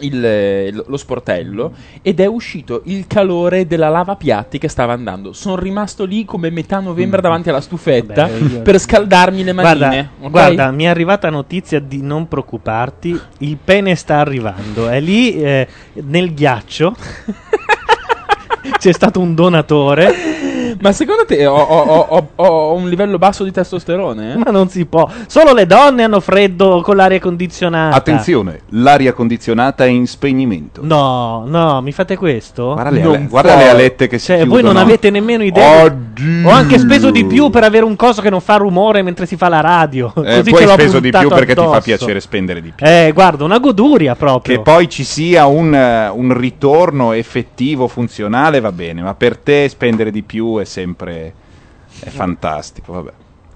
Il- 0.00 0.82
lo 0.86 0.96
sportello 0.96 1.72
ed 2.02 2.20
è 2.20 2.26
uscito 2.26 2.82
il 2.86 3.06
calore 3.06 3.66
della 3.66 3.88
lavapiatti 3.88 4.58
che 4.58 4.68
stava 4.68 4.92
andando. 4.92 5.32
Sono 5.32 5.56
rimasto 5.56 6.04
lì 6.04 6.24
come 6.24 6.50
metà 6.50 6.80
novembre 6.80 7.20
davanti 7.20 7.48
alla 7.48 7.60
stufetta 7.60 8.26
Vabbè, 8.26 8.52
io- 8.54 8.62
per 8.62 8.78
scaldarmi 8.78 9.44
le 9.44 9.52
manine. 9.52 9.74
Guarda, 9.78 10.08
ok? 10.20 10.30
guarda, 10.30 10.70
mi 10.70 10.84
è 10.84 10.88
arrivata 10.88 11.30
notizia 11.30 11.80
di 11.80 12.02
non 12.02 12.26
preoccuparti. 12.28 13.18
Il 13.38 13.56
pene 13.62 13.94
sta 13.94 14.18
arrivando. 14.18 14.88
È 14.88 15.00
lì 15.00 15.40
eh, 15.40 15.66
nel 15.94 16.34
ghiaccio. 16.34 16.94
C'è 18.78 18.92
stato 18.92 19.20
un 19.20 19.34
donatore. 19.34 20.12
Ma 20.84 20.92
secondo 20.92 21.24
te 21.24 21.46
ho, 21.46 21.56
ho- 21.56 21.82
ho- 22.10 22.28
ho- 22.34 22.44
ho 22.44 22.74
un 22.74 22.90
livello 22.90 23.16
basso 23.16 23.42
di 23.42 23.50
testosterone? 23.50 24.34
eh? 24.34 24.36
Ma 24.36 24.50
non 24.50 24.68
si 24.68 24.84
può. 24.84 25.08
Solo 25.26 25.54
le 25.54 25.64
donne 25.66 26.02
hanno 26.02 26.20
freddo 26.20 26.82
con 26.82 26.96
l'aria 26.96 27.18
condizionata. 27.18 27.96
Attenzione, 27.96 28.60
l'aria 28.70 29.14
condizionata 29.14 29.84
è 29.86 29.88
in 29.88 30.06
spegnimento. 30.06 30.82
No, 30.84 31.44
no, 31.46 31.80
mi 31.80 31.90
fate 31.90 32.18
questo? 32.18 32.74
Guarda 32.74 32.90
le, 32.90 33.02
ale- 33.02 33.26
guarda 33.30 33.56
le 33.56 33.68
alette 33.70 34.08
che 34.08 34.18
si 34.18 34.26
Cioè, 34.26 34.44
voi 34.44 34.58
chiudono. 34.58 34.72
non 34.74 34.82
avete 34.82 35.08
nemmeno 35.08 35.42
idea. 35.42 35.84
Oddio. 35.84 36.48
Ho 36.48 36.50
anche 36.52 36.78
speso 36.78 37.10
di 37.10 37.24
più 37.24 37.48
per 37.48 37.64
avere 37.64 37.86
un 37.86 37.96
coso 37.96 38.20
che 38.20 38.28
non 38.28 38.42
fa 38.42 38.56
rumore 38.56 39.00
mentre 39.00 39.24
si 39.24 39.36
fa 39.36 39.48
la 39.48 39.60
radio. 39.60 40.12
Eh, 40.16 40.36
Così 40.36 40.50
poi 40.50 40.64
hai 40.64 40.68
speso 40.72 41.00
di 41.00 41.08
più 41.10 41.28
perché 41.30 41.54
ti 41.54 41.60
fa 41.60 41.66
addosso. 41.68 41.80
piacere 41.80 42.20
spendere 42.20 42.60
di 42.60 42.72
più. 42.76 42.84
Eh, 42.86 43.10
guarda, 43.14 43.42
una 43.44 43.58
goduria 43.58 44.14
proprio. 44.16 44.56
Che 44.56 44.62
poi 44.62 44.86
ci 44.90 45.02
sia 45.04 45.46
un, 45.46 45.74
eh, 45.74 46.08
un 46.10 46.36
ritorno 46.36 47.12
effettivo, 47.12 47.88
funzionale, 47.88 48.60
va 48.60 48.70
bene, 48.70 49.00
ma 49.00 49.14
per 49.14 49.38
te 49.38 49.66
spendere 49.70 50.10
di 50.10 50.22
più 50.22 50.58
è 50.58 50.64
sempre 50.74 51.32
è 52.00 52.08
fantastico. 52.08 52.92
Vabbè. 52.92 53.12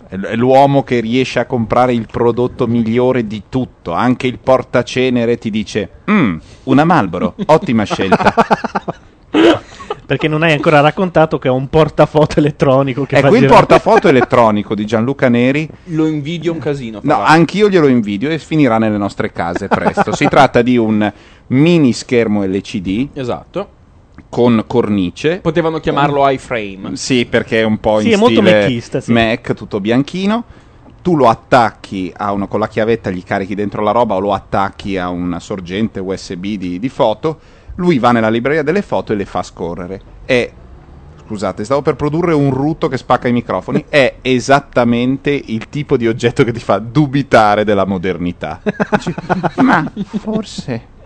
È 0.09 0.37
l'uomo 0.37 0.85
che 0.85 1.01
riesce 1.01 1.39
a 1.41 1.45
comprare 1.47 1.93
il 1.93 2.07
prodotto 2.11 2.67
migliore 2.67 3.27
di 3.27 3.43
tutto. 3.49 3.93
Anche 3.93 4.27
il 4.29 4.39
portacenere 4.39 5.37
ti 5.37 5.51
dice: 5.51 5.91
"Mm, 6.11 6.37
una 6.65 6.85
Marlboro, 6.85 7.35
ottima 7.47 7.83
scelta. 7.85 8.33
Perché 10.07 10.27
non 10.27 10.43
hai 10.43 10.53
ancora 10.53 10.81
raccontato 10.81 11.39
che 11.39 11.49
ho 11.51 11.55
un 11.55 11.69
portafoto 11.69 12.39
elettronico 12.39 13.05
che 13.05 13.17
fa 13.21 13.27
Ecco 13.27 13.35
il 13.35 13.41
girare- 13.43 13.59
portafoto 13.59 14.09
elettronico 14.09 14.75
di 14.75 14.87
Gianluca 14.87 15.29
Neri. 15.29 15.69
Lo 15.87 16.07
invidio 16.07 16.53
un 16.53 16.59
casino. 16.59 17.01
No, 17.03 17.21
anch'io 17.21 17.69
glielo 17.69 17.89
invidio 17.89 18.31
e 18.31 18.39
finirà 18.39 18.79
nelle 18.79 18.97
nostre 18.97 19.31
case 19.33 19.69
presto. 19.69 20.15
si 20.17 20.27
tratta 20.27 20.63
di 20.63 20.79
un 20.79 21.13
mini 21.49 21.93
schermo 21.93 22.43
LCD 22.45 23.09
Esatto. 23.13 23.77
Con 24.29 24.65
cornice. 24.67 25.39
Potevano 25.39 25.81
chiamarlo 25.81 26.29
iFrame. 26.29 26.97
Sì, 26.97 27.27
perché 27.27 27.61
è 27.61 27.65
un 27.65 27.79
po' 27.79 28.01
Sì, 28.01 28.09
in 28.09 28.15
è 28.15 28.17
molto 28.17 28.41
stile 28.41 29.01
sì. 29.01 29.13
Mac, 29.13 29.55
tutto 29.55 29.81
bianchino. 29.81 30.45
Tu 31.03 31.17
lo 31.17 31.29
attacchi 31.29 32.13
a 32.15 32.33
una, 32.33 32.47
con 32.47 32.61
la 32.61 32.69
chiavetta, 32.69 33.11
gli 33.11 33.23
carichi 33.23 33.55
dentro 33.55 33.83
la 33.83 33.93
roba 33.93 34.17
o 34.17 34.21
lo 34.21 34.33
attacchi 34.33 34.99
a 34.99 35.09
una 35.09 35.41
sorgente 35.41 36.01
USB 36.01 36.45
di, 36.57 36.79
di 36.79 36.89
foto. 36.89 37.39
Lui 37.77 37.99
va 37.99 38.13
nella 38.13 38.29
libreria 38.29 38.63
delle 38.63 38.83
foto 38.83 39.13
e 39.13 39.17
le 39.17 39.25
fa 39.25 39.43
scorrere. 39.43 40.01
È 40.25 40.51
scusate, 41.29 41.63
stavo 41.63 41.83
per 41.83 41.95
produrre 41.95 42.33
un 42.33 42.51
rutto 42.51 42.89
che 42.89 42.97
spacca 42.97 43.29
i 43.29 43.33
microfoni. 43.33 43.85
È 43.91 44.17
esattamente 44.23 45.31
il 45.31 45.69
tipo 45.69 45.99
di 45.99 46.09
oggetto 46.09 46.43
che 46.43 46.53
ti 46.53 46.61
fa 46.61 46.79
dubitare 46.79 47.65
della 47.65 47.85
modernità. 47.85 48.61
Dici, 48.65 49.15
Ma 49.63 49.91
forse. 50.19 50.97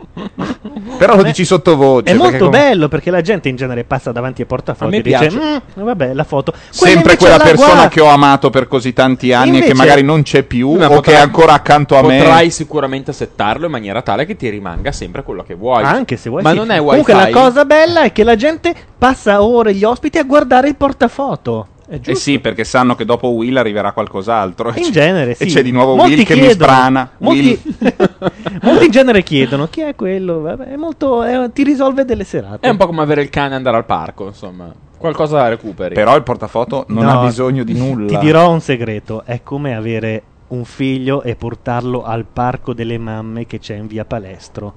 Però 0.98 1.16
lo 1.16 1.22
Beh, 1.22 1.28
dici 1.28 1.44
sottovoce. 1.44 2.12
È 2.12 2.14
molto 2.14 2.38
com- 2.44 2.50
bello 2.50 2.88
perché 2.88 3.10
la 3.10 3.20
gente 3.20 3.48
in 3.48 3.56
genere 3.56 3.84
passa 3.84 4.12
davanti 4.12 4.42
ai 4.42 4.46
portafogli 4.46 4.96
e 4.96 5.02
dice: 5.02 5.18
piace. 5.18 5.38
"Mm, 5.38 5.84
vabbè, 5.84 6.12
la 6.12 6.24
foto. 6.24 6.52
Sempre 6.70 6.92
invece 7.00 7.16
quella 7.16 7.38
persona 7.38 7.72
guarda- 7.72 7.88
che 7.88 8.00
ho 8.00 8.06
amato 8.08 8.50
per 8.50 8.68
così 8.68 8.92
tanti 8.92 9.32
anni 9.32 9.48
e 9.48 9.52
che 9.52 9.56
Invece- 9.70 9.74
magari 9.74 10.02
non 10.02 10.22
c'è 10.22 10.42
più 10.42 10.72
Ma 10.72 10.86
o 10.86 10.88
che 10.88 10.94
potrai- 10.94 11.16
è 11.16 11.20
ancora 11.20 11.52
accanto 11.54 11.96
a 11.96 12.02
me. 12.02 12.18
Potrai 12.18 12.50
sicuramente 12.50 13.12
settarlo 13.12 13.66
in 13.66 13.72
maniera 13.72 14.02
tale 14.02 14.26
che 14.26 14.36
ti 14.36 14.48
rimanga 14.48 14.92
sempre 14.92 15.22
quello 15.22 15.42
che 15.42 15.54
vuoi. 15.54 15.82
Anche 15.84 16.16
se 16.16 16.28
vuoi 16.28 16.42
Ma 16.42 16.50
sì. 16.50 16.56
non 16.56 16.70
è 16.70 16.78
wifi. 16.78 17.02
Comunque 17.02 17.14
la 17.14 17.30
cosa 17.30 17.64
bella 17.64 18.02
è 18.02 18.12
che 18.12 18.24
la 18.24 18.36
gente 18.36 18.74
passa 18.98 19.42
ore 19.42 19.74
gli 19.74 19.84
ospiti 19.84 20.18
a 20.18 20.24
guardare 20.24 20.68
il 20.68 20.76
portafoto. 20.76 21.66
Eh 22.00 22.14
sì, 22.14 22.38
perché 22.38 22.64
sanno 22.64 22.94
che 22.94 23.04
dopo 23.04 23.28
Will 23.28 23.56
arriverà 23.56 23.92
qualcos'altro. 23.92 24.72
E 24.72 24.78
In 24.78 24.84
c'è- 24.86 24.90
genere, 24.90 25.34
sì. 25.34 25.42
E 25.42 25.46
c'è 25.46 25.62
di 25.62 25.70
nuovo 25.72 25.94
Molti 25.94 26.14
Will 26.14 26.24
che 26.24 26.34
mi 26.34 26.40
chiedono- 26.40 26.72
sbrana. 26.72 27.10
molti- 27.18 27.60
Will- 27.78 27.94
Molti 28.62 28.84
in 28.86 28.90
genere 28.90 29.22
chiedono 29.22 29.66
chi 29.68 29.80
è 29.82 29.94
quello. 29.94 30.40
Vabbè, 30.40 30.64
è 30.72 30.76
molto, 30.76 31.22
è- 31.22 31.50
ti 31.52 31.62
risolve 31.64 32.04
delle 32.04 32.24
serate. 32.24 32.66
È 32.66 32.70
un 32.70 32.76
po' 32.76 32.86
come 32.86 33.02
avere 33.02 33.22
il 33.22 33.28
cane 33.30 33.52
e 33.52 33.56
andare 33.56 33.76
al 33.76 33.84
parco, 33.84 34.26
insomma. 34.26 34.72
Qualcosa 34.96 35.36
la 35.38 35.48
recuperi. 35.48 35.94
Però 35.94 36.14
il 36.16 36.22
portafoto 36.22 36.84
non 36.88 37.04
No, 37.04 37.20
ha 37.20 37.24
bisogno 37.26 37.64
di 37.64 37.74
nulla. 37.76 38.06
Ti 38.18 38.24
dirò 38.24 38.50
un 38.50 38.60
segreto: 38.60 39.22
è 39.24 39.40
come 39.42 39.74
avere 39.74 40.22
un 40.48 40.64
figlio 40.64 41.22
e 41.22 41.34
portarlo 41.34 42.04
al 42.04 42.24
parco 42.30 42.72
delle 42.72 42.98
mamme 42.98 43.46
che 43.46 43.58
c'è 43.58 43.74
in 43.74 43.86
via 43.86 44.04
Palestro. 44.04 44.74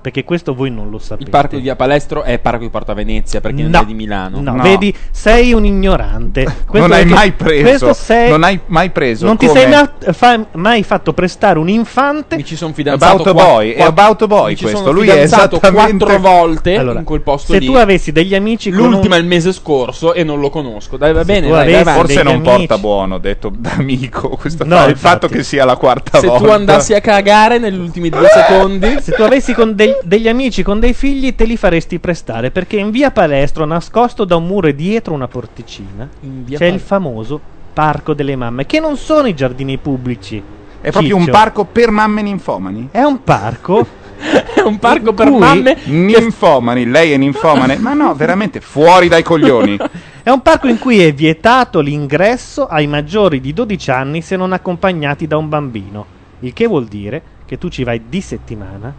Perché 0.00 0.24
questo 0.24 0.54
voi 0.54 0.70
non 0.70 0.88
lo 0.88 0.98
sapete. 0.98 1.24
Il 1.24 1.30
parco 1.30 1.56
di 1.56 1.62
Via 1.62 1.76
Palestro 1.76 2.22
è 2.22 2.32
il 2.32 2.40
parco 2.40 2.60
di 2.62 2.70
Porta 2.70 2.94
Venezia 2.94 3.40
per 3.40 3.52
chi 3.54 3.62
non 3.62 3.70
No. 3.70 3.80
è 3.82 3.84
di 3.84 3.92
Milano. 3.94 4.40
No, 4.40 4.56
vedi, 4.62 4.94
sei 5.10 5.52
un 5.52 5.64
ignorante. 5.66 6.46
Non 6.72 6.92
hai 6.92 7.02
è 7.02 7.04
mai 7.04 7.32
preso. 7.32 7.92
sei- 7.92 8.30
Non 8.30 8.42
hai 8.44 8.58
mai 8.66 8.90
preso. 8.90 9.26
non 9.26 9.36
ti 9.36 9.46
come- 9.46 9.60
sei 9.60 9.68
ma- 9.70 9.92
fa- 10.12 10.46
mai 10.52 10.82
fatto 10.82 11.12
prestare 11.12 11.58
un 11.58 11.68
infante. 11.68 12.36
Mi 12.36 12.44
ci 12.44 12.56
sono 12.56 12.72
fidanzato 12.72 13.16
About 13.22 13.26
a 13.26 13.32
qua- 13.32 13.44
boy, 13.44 13.70
è 13.72 13.76
qua- 13.76 13.86
about 13.86 14.22
a 14.22 14.26
boy 14.26 14.56
questo. 14.56 14.90
Lui 14.92 15.08
è 15.08 15.18
esattamente 15.20 16.04
quattro 16.06 16.18
volte 16.18 16.76
Allora, 16.76 16.98
in 17.00 17.04
quel 17.04 17.20
posto 17.20 17.52
se 17.52 17.58
lì. 17.58 17.66
tu 17.66 17.74
avessi 17.74 18.12
degli 18.12 18.34
amici 18.34 18.70
L'ultima 18.70 19.16
un- 19.16 19.20
il 19.22 19.26
mese 19.26 19.52
scorso 19.52 20.14
e 20.14 20.22
non 20.24 20.40
lo 20.40 20.48
conosco. 20.48 20.96
Dai, 20.96 21.12
va 21.12 21.24
bene, 21.24 21.46
tu 21.48 21.52
dai, 21.52 21.74
avanti. 21.74 21.98
Forse 22.00 22.14
degli 22.14 22.24
non 22.24 22.34
amici- 22.36 22.56
porta 22.66 22.78
buono, 22.78 23.18
detto 23.18 23.52
da 23.54 23.72
amico. 23.76 24.28
Questo 24.40 24.64
No, 24.64 24.76
fa- 24.76 24.86
il 24.86 24.96
fatto 24.96 25.28
che 25.28 25.42
sia 25.42 25.64
la 25.66 25.76
quarta 25.76 26.18
Se 26.20 26.26
volta. 26.26 26.44
tu 26.44 26.50
andassi 26.50 26.94
a 26.94 27.00
cagare 27.00 27.58
negli 27.58 27.78
ultimi 27.78 28.08
due 28.08 28.28
secondi, 28.32 28.96
Se 29.00 29.12
tu 29.12 29.22
avessi 29.22 29.52
con 29.52 29.74
del- 29.92 30.00
degli 30.04 30.28
amici 30.28 30.62
con 30.62 30.80
dei 30.80 30.92
figli, 30.94 31.34
te 31.34 31.44
li 31.44 31.56
faresti 31.56 31.98
prestare. 31.98 32.50
Perché 32.50 32.76
in 32.78 32.90
via 32.90 33.10
Palestro, 33.10 33.64
nascosto 33.64 34.24
da 34.24 34.36
un 34.36 34.46
muro 34.46 34.68
e 34.68 34.74
dietro 34.74 35.14
una 35.14 35.28
porticina, 35.28 36.08
c'è 36.20 36.64
il 36.66 36.72
Pal- 36.72 36.78
famoso 36.80 37.40
parco 37.72 38.14
delle 38.14 38.36
mamme, 38.36 38.66
che 38.66 38.80
non 38.80 38.96
sono 38.96 39.26
i 39.28 39.34
giardini 39.34 39.78
pubblici. 39.78 40.42
È 40.80 40.90
proprio 40.90 41.14
un 41.16 41.22
Ciccio. 41.24 41.32
parco 41.32 41.64
per 41.64 41.90
mamme 41.90 42.22
ninfomani. 42.22 42.88
È 42.90 43.02
un 43.02 43.22
parco. 43.22 43.86
è 44.54 44.60
un 44.60 44.78
parco 44.78 45.12
per 45.12 45.28
cui- 45.28 45.38
mamme. 45.38 45.76
Ninfomani, 45.84 46.86
lei 46.86 47.12
è 47.12 47.16
ninfomane. 47.16 47.76
Ma 47.78 47.92
no, 47.94 48.14
veramente 48.14 48.60
fuori 48.60 49.08
dai 49.08 49.22
coglioni. 49.22 49.78
È 50.22 50.28
un 50.28 50.42
parco 50.42 50.68
in 50.68 50.78
cui 50.78 51.00
è 51.00 51.14
vietato 51.14 51.80
l'ingresso 51.80 52.66
ai 52.66 52.86
maggiori 52.86 53.40
di 53.40 53.54
12 53.54 53.90
anni 53.90 54.20
se 54.20 54.36
non 54.36 54.52
accompagnati 54.52 55.26
da 55.26 55.38
un 55.38 55.48
bambino. 55.48 56.04
Il 56.40 56.52
che 56.52 56.66
vuol 56.66 56.84
dire 56.84 57.22
che 57.46 57.56
tu 57.56 57.70
ci 57.70 57.84
vai 57.84 58.02
di 58.06 58.20
settimana 58.20 58.92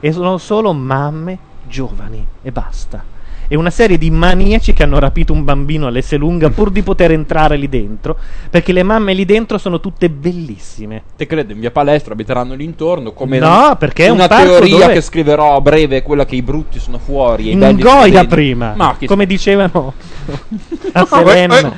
e 0.00 0.12
sono 0.12 0.38
solo 0.38 0.72
mamme 0.72 1.38
giovani 1.66 2.24
e 2.42 2.50
basta. 2.52 3.16
E 3.50 3.56
una 3.56 3.70
serie 3.70 3.96
di 3.96 4.10
maniaci 4.10 4.74
che 4.74 4.82
hanno 4.82 4.98
rapito 4.98 5.32
un 5.32 5.42
bambino 5.42 5.86
all'Esselunga 5.86 6.50
pur 6.52 6.70
di 6.70 6.82
poter 6.82 7.12
entrare 7.12 7.56
lì 7.56 7.66
dentro, 7.66 8.14
perché 8.50 8.72
le 8.72 8.82
mamme 8.82 9.14
lì 9.14 9.24
dentro 9.24 9.56
sono 9.56 9.80
tutte 9.80 10.10
bellissime. 10.10 11.02
Te 11.16 11.26
credo, 11.26 11.52
in 11.54 11.60
via 11.60 11.70
Palestro 11.70 12.12
abiteranno 12.12 12.52
lì 12.52 12.64
intorno. 12.64 13.12
Come 13.12 13.38
No, 13.38 13.74
perché 13.78 14.04
è 14.04 14.08
un 14.10 14.16
una 14.18 14.28
parco 14.28 14.50
teoria 14.50 14.78
dove- 14.80 14.92
che 14.92 15.00
scriverò 15.00 15.56
a 15.56 15.60
breve 15.62 15.96
è 15.96 16.02
quella 16.02 16.26
che 16.26 16.34
i 16.36 16.42
brutti 16.42 16.78
sono 16.78 16.98
fuori. 16.98 17.44
E 17.46 17.48
i 17.48 17.52
In 17.52 17.58
belli 17.60 17.80
sono 17.80 17.94
Goida 18.00 18.18
dentro. 18.18 18.36
prima, 18.36 18.74
Ma 18.76 18.96
che 18.98 19.06
come 19.06 19.24
dicevano 19.24 19.94
a 20.92 21.00
Eh, 21.00 21.06
Selemme. 21.06 21.72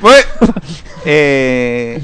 eh, 1.03 1.09
eh. 1.09 2.01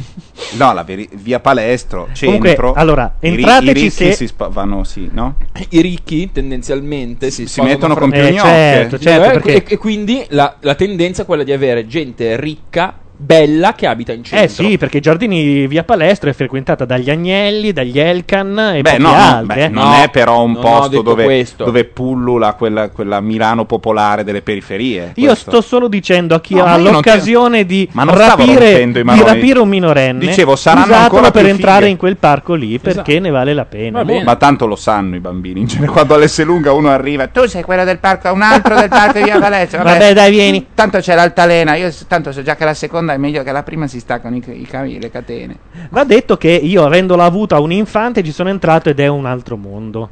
No, 0.52 0.72
la 0.74 0.84
veri- 0.84 1.10
via 1.14 1.40
Palestro, 1.40 2.08
Comunque, 2.20 2.50
centro. 2.50 2.74
allora, 2.74 3.16
i 3.22 3.30
ri- 3.30 3.36
entrateci 3.38 3.70
i 3.70 3.74
ricchi 3.74 3.90
se- 3.90 4.12
si 4.14 4.28
spa- 4.28 4.48
vanno, 4.48 4.84
sì, 4.84 5.10
no? 5.12 5.36
I 5.70 5.82
ricchi 5.82 6.32
tendenzialmente 6.32 7.32
si, 7.32 7.48
Si 7.48 7.62
mettono 7.62 7.94
fra- 7.94 8.02
con 8.02 8.12
più 8.12 8.20
Eh, 8.22 8.32
gnocche. 8.32 8.42
certo, 8.48 9.00
certo, 9.00 9.26
Eh, 9.28 9.32
perché- 9.32 9.54
e, 9.56 9.74
e 9.74 9.78
quindi 9.78 10.26
la, 10.30 10.56
la 10.62 10.76
tendenza 10.76 11.24
è 11.24 11.26
quella 11.26 11.44
di 11.44 11.52
avere 11.52 11.86
gente 11.88 12.40
ricca, 12.40 12.94
bella, 13.18 13.74
che 13.74 13.88
abita 13.88 14.14
in 14.14 14.24
centro. 14.24 14.46
Eh 14.46 14.48
sì, 14.48 14.78
perché 14.78 14.98
i 14.98 15.02
giardini 15.02 15.68
via 15.68 15.84
Palestro 15.84 16.30
è 16.30 16.34
frequentata 16.34 16.86
dagli 16.86 17.10
Agnelli, 17.10 17.74
dagli 17.74 17.98
Elkan 18.00 18.74
e 18.76 18.82
Beh, 18.82 18.98
no, 19.00 19.12
altri. 19.14 19.46
beh, 19.56 19.64
eh. 19.64 19.68
non 19.70 19.86
No, 19.88 20.04
è 20.04 20.10
però 20.10 20.44
un 20.44 20.58
posto 20.60 21.02
dove, 21.02 21.24
questo. 21.24 21.66
dove 21.66 21.86
pullula 21.86 22.54
quella, 22.54 22.90
quella 22.90 23.20
Milano 23.20 23.66
popolare 23.66 24.24
delle 24.24 24.42
periferie. 24.42 25.14
Io 25.16 25.28
questo. 25.28 25.50
sto 25.52 25.62
solo 25.62 25.88
dicendo 25.88 26.36
a 26.36 26.42
chi 26.42 26.56
No, 26.56 26.64
ha 26.64 26.78
l'occasione 26.78 27.66
di, 27.66 27.88
Ma 27.94 28.04
non 28.04 28.16
stavo 28.16 28.46
rapire, 28.46 28.92
di 28.92 29.04
rapire 29.24 29.60
un 29.60 29.70
minorenne. 29.70 30.20
Dicevo, 30.20 30.56
saranno 30.56 30.94
ancora 30.94 31.32
per 31.32 31.46
entrare 31.48 31.80
fighe. 31.82 31.92
in 31.92 31.98
quel 31.98 32.18
parco 32.18 32.54
lì 32.54 32.78
perché 32.80 33.20
ne 33.20 33.30
vale 33.30 33.54
la 33.54 33.66
pena. 33.66 34.00
Va 34.00 34.06
bene. 34.06 34.24
Ma 34.24 34.36
tanto 34.36 34.66
lo 34.68 34.76
sanno 34.76 35.16
i 35.16 35.20
bambini. 35.20 35.62
In 35.62 35.68
genere, 35.68 35.92
quando 35.92 36.14
all'Esselunga 36.14 36.72
uno 36.74 36.90
arriva, 36.90 37.28
tu 37.28 37.46
sei 37.48 37.64
quello 37.64 37.84
del 37.84 37.98
parco, 38.00 38.32
un 38.32 38.42
altro 38.42 38.76
del 38.76 38.90
parco 38.90 39.18
di 39.18 39.24
Via 39.24 39.40
Palestro. 39.40 39.82
Vabbè, 39.88 40.14
dai, 40.14 40.30
vieni. 40.32 40.68
Tanto 40.74 41.00
c'è 41.00 41.16
l'altalena. 41.16 41.76
Io 41.76 41.92
tanto 42.08 42.32
so 42.32 42.42
già 42.44 42.56
che 42.56 42.66
la 42.66 42.74
seconda 42.74 43.07
è 43.14 43.18
meglio 43.18 43.44
che 43.44 43.52
la 43.52 43.64
prima 43.64 43.88
si 43.88 44.00
staccano 44.00 44.36
i, 44.36 44.44
i 44.48 44.66
cavi- 44.66 45.00
le 45.00 45.10
catene. 45.10 45.58
Va 45.90 46.04
detto 46.04 46.38
che 46.38 46.50
io, 46.50 46.86
avendola 46.86 47.24
avuta 47.24 47.60
un 47.60 47.72
infante, 47.72 48.24
ci 48.24 48.32
sono 48.32 48.50
entrato 48.50 48.90
ed 48.90 49.00
è 49.00 49.08
un 49.08 49.26
altro 49.26 49.58
mondo. 49.58 50.10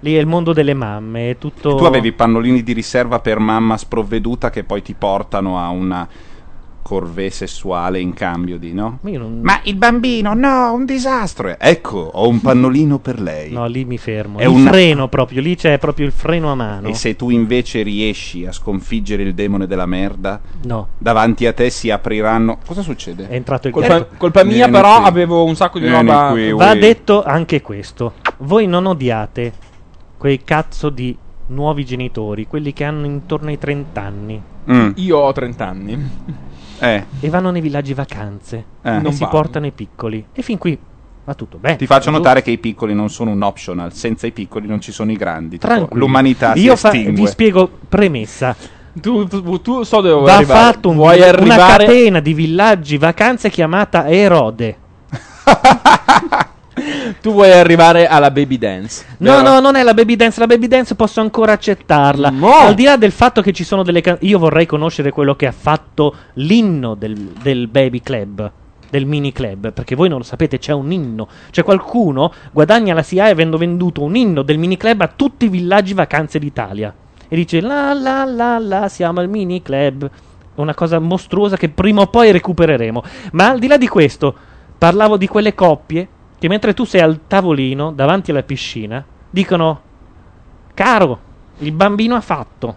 Lì 0.00 0.14
è 0.14 0.18
il 0.18 0.26
mondo 0.26 0.52
delle 0.52 0.74
mamme, 0.74 1.30
è 1.30 1.38
tutto... 1.38 1.76
Tu 1.76 1.84
avevi 1.84 2.12
pannolini 2.12 2.62
di 2.62 2.72
riserva 2.74 3.20
per 3.20 3.38
mamma 3.38 3.78
sprovveduta 3.78 4.50
che 4.50 4.62
poi 4.62 4.82
ti 4.82 4.94
portano 4.94 5.58
a 5.58 5.68
una 5.70 6.06
corvée 6.84 7.30
sessuale 7.30 7.98
in 7.98 8.12
cambio 8.12 8.58
di, 8.58 8.74
no? 8.74 8.98
Ma 9.00 9.10
non- 9.12 9.40
Ma 9.42 9.58
il 9.64 9.74
bambino, 9.76 10.34
no, 10.34 10.70
un 10.74 10.84
disastro. 10.84 11.58
Ecco, 11.58 11.98
ho 12.12 12.28
un 12.28 12.42
pannolino 12.42 12.98
per 12.98 13.20
lei. 13.22 13.50
No, 13.52 13.64
lì 13.66 13.86
mi 13.86 13.96
fermo. 13.96 14.38
È 14.38 14.42
il 14.42 14.48
un- 14.50 14.66
freno 14.66 15.08
proprio, 15.08 15.40
lì 15.40 15.56
c'è 15.56 15.78
proprio 15.78 16.04
il 16.04 16.12
freno 16.12 16.52
a 16.52 16.54
mano. 16.54 16.88
E 16.88 16.94
se 16.94 17.16
tu 17.16 17.30
invece 17.30 17.80
riesci 17.82 18.44
a 18.44 18.52
sconfiggere 18.52 19.22
il 19.22 19.32
demone 19.32 19.66
della 19.66 19.86
merda, 19.86 20.38
No, 20.64 20.88
davanti 20.98 21.46
a 21.46 21.54
te 21.54 21.70
si 21.70 21.90
apriranno. 21.90 22.58
Cosa 22.66 22.82
succede? 22.82 23.28
è 23.28 23.34
entrato 23.34 23.66
il 23.68 23.72
Colpa, 23.72 23.98
gatto. 24.00 24.14
colpa 24.18 24.44
mia, 24.44 24.54
Vieni 24.66 24.72
però, 24.72 24.98
qui. 24.98 25.08
avevo 25.08 25.44
un 25.44 25.56
sacco 25.56 25.78
di 25.78 25.88
Vieni 25.88 26.06
roba. 26.06 26.28
qui. 26.32 26.52
Va 26.52 26.72
Ui. 26.72 26.78
detto 26.78 27.22
anche 27.24 27.62
questo. 27.62 28.12
Voi 28.40 28.66
non 28.66 28.84
odiate 28.84 29.52
quei 30.18 30.44
cazzo 30.44 30.90
di 30.90 31.16
nuovi 31.46 31.84
genitori, 31.86 32.46
quelli 32.46 32.74
che 32.74 32.84
hanno 32.84 33.06
intorno 33.06 33.48
ai 33.48 33.58
30 33.58 34.00
anni 34.02 34.42
Mm, 34.70 34.92
Io 34.94 35.18
ho 35.18 35.30
30 35.30 35.68
anni. 35.68 36.10
Eh, 36.78 37.04
e 37.20 37.28
vanno 37.28 37.50
nei 37.50 37.60
villaggi 37.60 37.94
vacanze 37.94 38.64
Eh. 38.82 38.96
e 38.96 38.98
Non 39.00 39.12
si 39.12 39.20
vanno. 39.20 39.32
portano 39.32 39.66
i 39.66 39.72
piccoli. 39.72 40.24
E 40.32 40.42
fin 40.42 40.58
qui 40.58 40.78
va 41.24 41.34
tutto 41.34 41.56
bene. 41.58 41.76
ti 41.76 41.86
faccio 41.86 42.10
Tu- 42.10 42.16
notare 42.16 42.42
che 42.42 42.50
i 42.50 42.58
piccoli 42.58 42.94
non 42.94 43.08
sono 43.10 43.30
un 43.30 43.42
optional. 43.42 43.92
Senza 43.94 44.26
i 44.26 44.32
piccoli 44.32 44.66
non 44.66 44.80
ci 44.80 44.92
sono 44.92 45.10
i 45.10 45.16
grandi. 45.16 45.58
tipo, 45.58 45.66
Tranquillo. 45.72 46.04
l'umanità 46.04 46.52
si 46.54 46.60
Io 46.60 46.76
fa- 46.76 46.88
estingue. 46.92 47.12
vi 47.22 47.26
spiego 47.26 47.70
premessa. 47.88 48.54
Tu, 49.00 49.26
tu- 49.26 49.60
tu 49.60 49.82
so 49.82 50.00
dove 50.00 50.14
vuoi 50.14 50.26
Va 50.26 50.36
arrivare. 50.36 50.72
fatto 50.72 50.88
un- 50.90 50.96
vuoi 50.96 51.18
una 51.18 51.28
arrivare. 51.28 51.84
catena 51.86 52.20
di 52.20 52.32
villaggi 52.34 52.96
vacanze 52.98 53.50
chiamata 53.50 54.06
Erode. 54.08 54.76
Tu 57.20 57.32
vuoi 57.32 57.50
arrivare 57.52 58.06
alla 58.06 58.30
baby 58.30 58.58
dance. 58.58 59.04
No, 59.18 59.36
vero? 59.36 59.42
no, 59.42 59.60
non 59.60 59.76
è 59.76 59.82
la 59.82 59.94
baby 59.94 60.16
dance. 60.16 60.40
La 60.40 60.46
baby 60.46 60.68
dance 60.68 60.94
posso 60.94 61.20
ancora 61.20 61.52
accettarla. 61.52 62.30
No. 62.30 62.52
Al 62.52 62.74
di 62.74 62.84
là 62.84 62.96
del 62.96 63.12
fatto 63.12 63.42
che 63.42 63.52
ci 63.52 63.64
sono 63.64 63.82
delle 63.82 64.00
canzoni. 64.00 64.30
Io 64.30 64.38
vorrei 64.38 64.66
conoscere 64.66 65.10
quello 65.10 65.34
che 65.34 65.46
ha 65.46 65.52
fatto 65.52 66.14
l'inno 66.34 66.94
del, 66.94 67.14
del 67.14 67.68
baby 67.68 68.00
club. 68.00 68.50
Del 68.90 69.06
mini 69.06 69.32
club. 69.32 69.72
Perché 69.72 69.94
voi 69.94 70.08
non 70.08 70.18
lo 70.18 70.24
sapete, 70.24 70.58
c'è 70.58 70.72
un 70.72 70.92
inno. 70.92 71.28
C'è 71.50 71.62
qualcuno 71.62 72.32
guadagna 72.52 72.94
la 72.94 73.02
SIAE 73.02 73.30
avendo 73.30 73.56
venduto 73.56 74.02
un 74.02 74.14
inno 74.14 74.42
del 74.42 74.58
mini 74.58 74.76
club 74.76 75.00
a 75.00 75.12
tutti 75.14 75.46
i 75.46 75.48
villaggi 75.48 75.94
vacanze 75.94 76.38
d'Italia. 76.38 76.94
E 77.26 77.36
dice 77.36 77.60
la 77.60 77.92
la 77.94 78.24
la 78.24 78.58
la, 78.58 78.88
siamo 78.88 79.20
al 79.20 79.28
mini 79.28 79.62
club. 79.62 80.06
È 80.06 80.60
una 80.60 80.74
cosa 80.74 81.00
mostruosa 81.00 81.56
che 81.56 81.68
prima 81.68 82.02
o 82.02 82.06
poi 82.06 82.30
recupereremo. 82.30 83.02
Ma 83.32 83.50
al 83.50 83.58
di 83.58 83.66
là 83.66 83.76
di 83.76 83.88
questo, 83.88 84.32
parlavo 84.78 85.16
di 85.16 85.26
quelle 85.26 85.54
coppie 85.54 86.08
che 86.44 86.50
mentre 86.50 86.74
tu 86.74 86.84
sei 86.84 87.00
al 87.00 87.20
tavolino 87.26 87.90
davanti 87.90 88.30
alla 88.30 88.42
piscina 88.42 89.02
dicono 89.30 89.80
caro 90.74 91.18
il 91.60 91.72
bambino 91.72 92.16
ha 92.16 92.20
fatto 92.20 92.76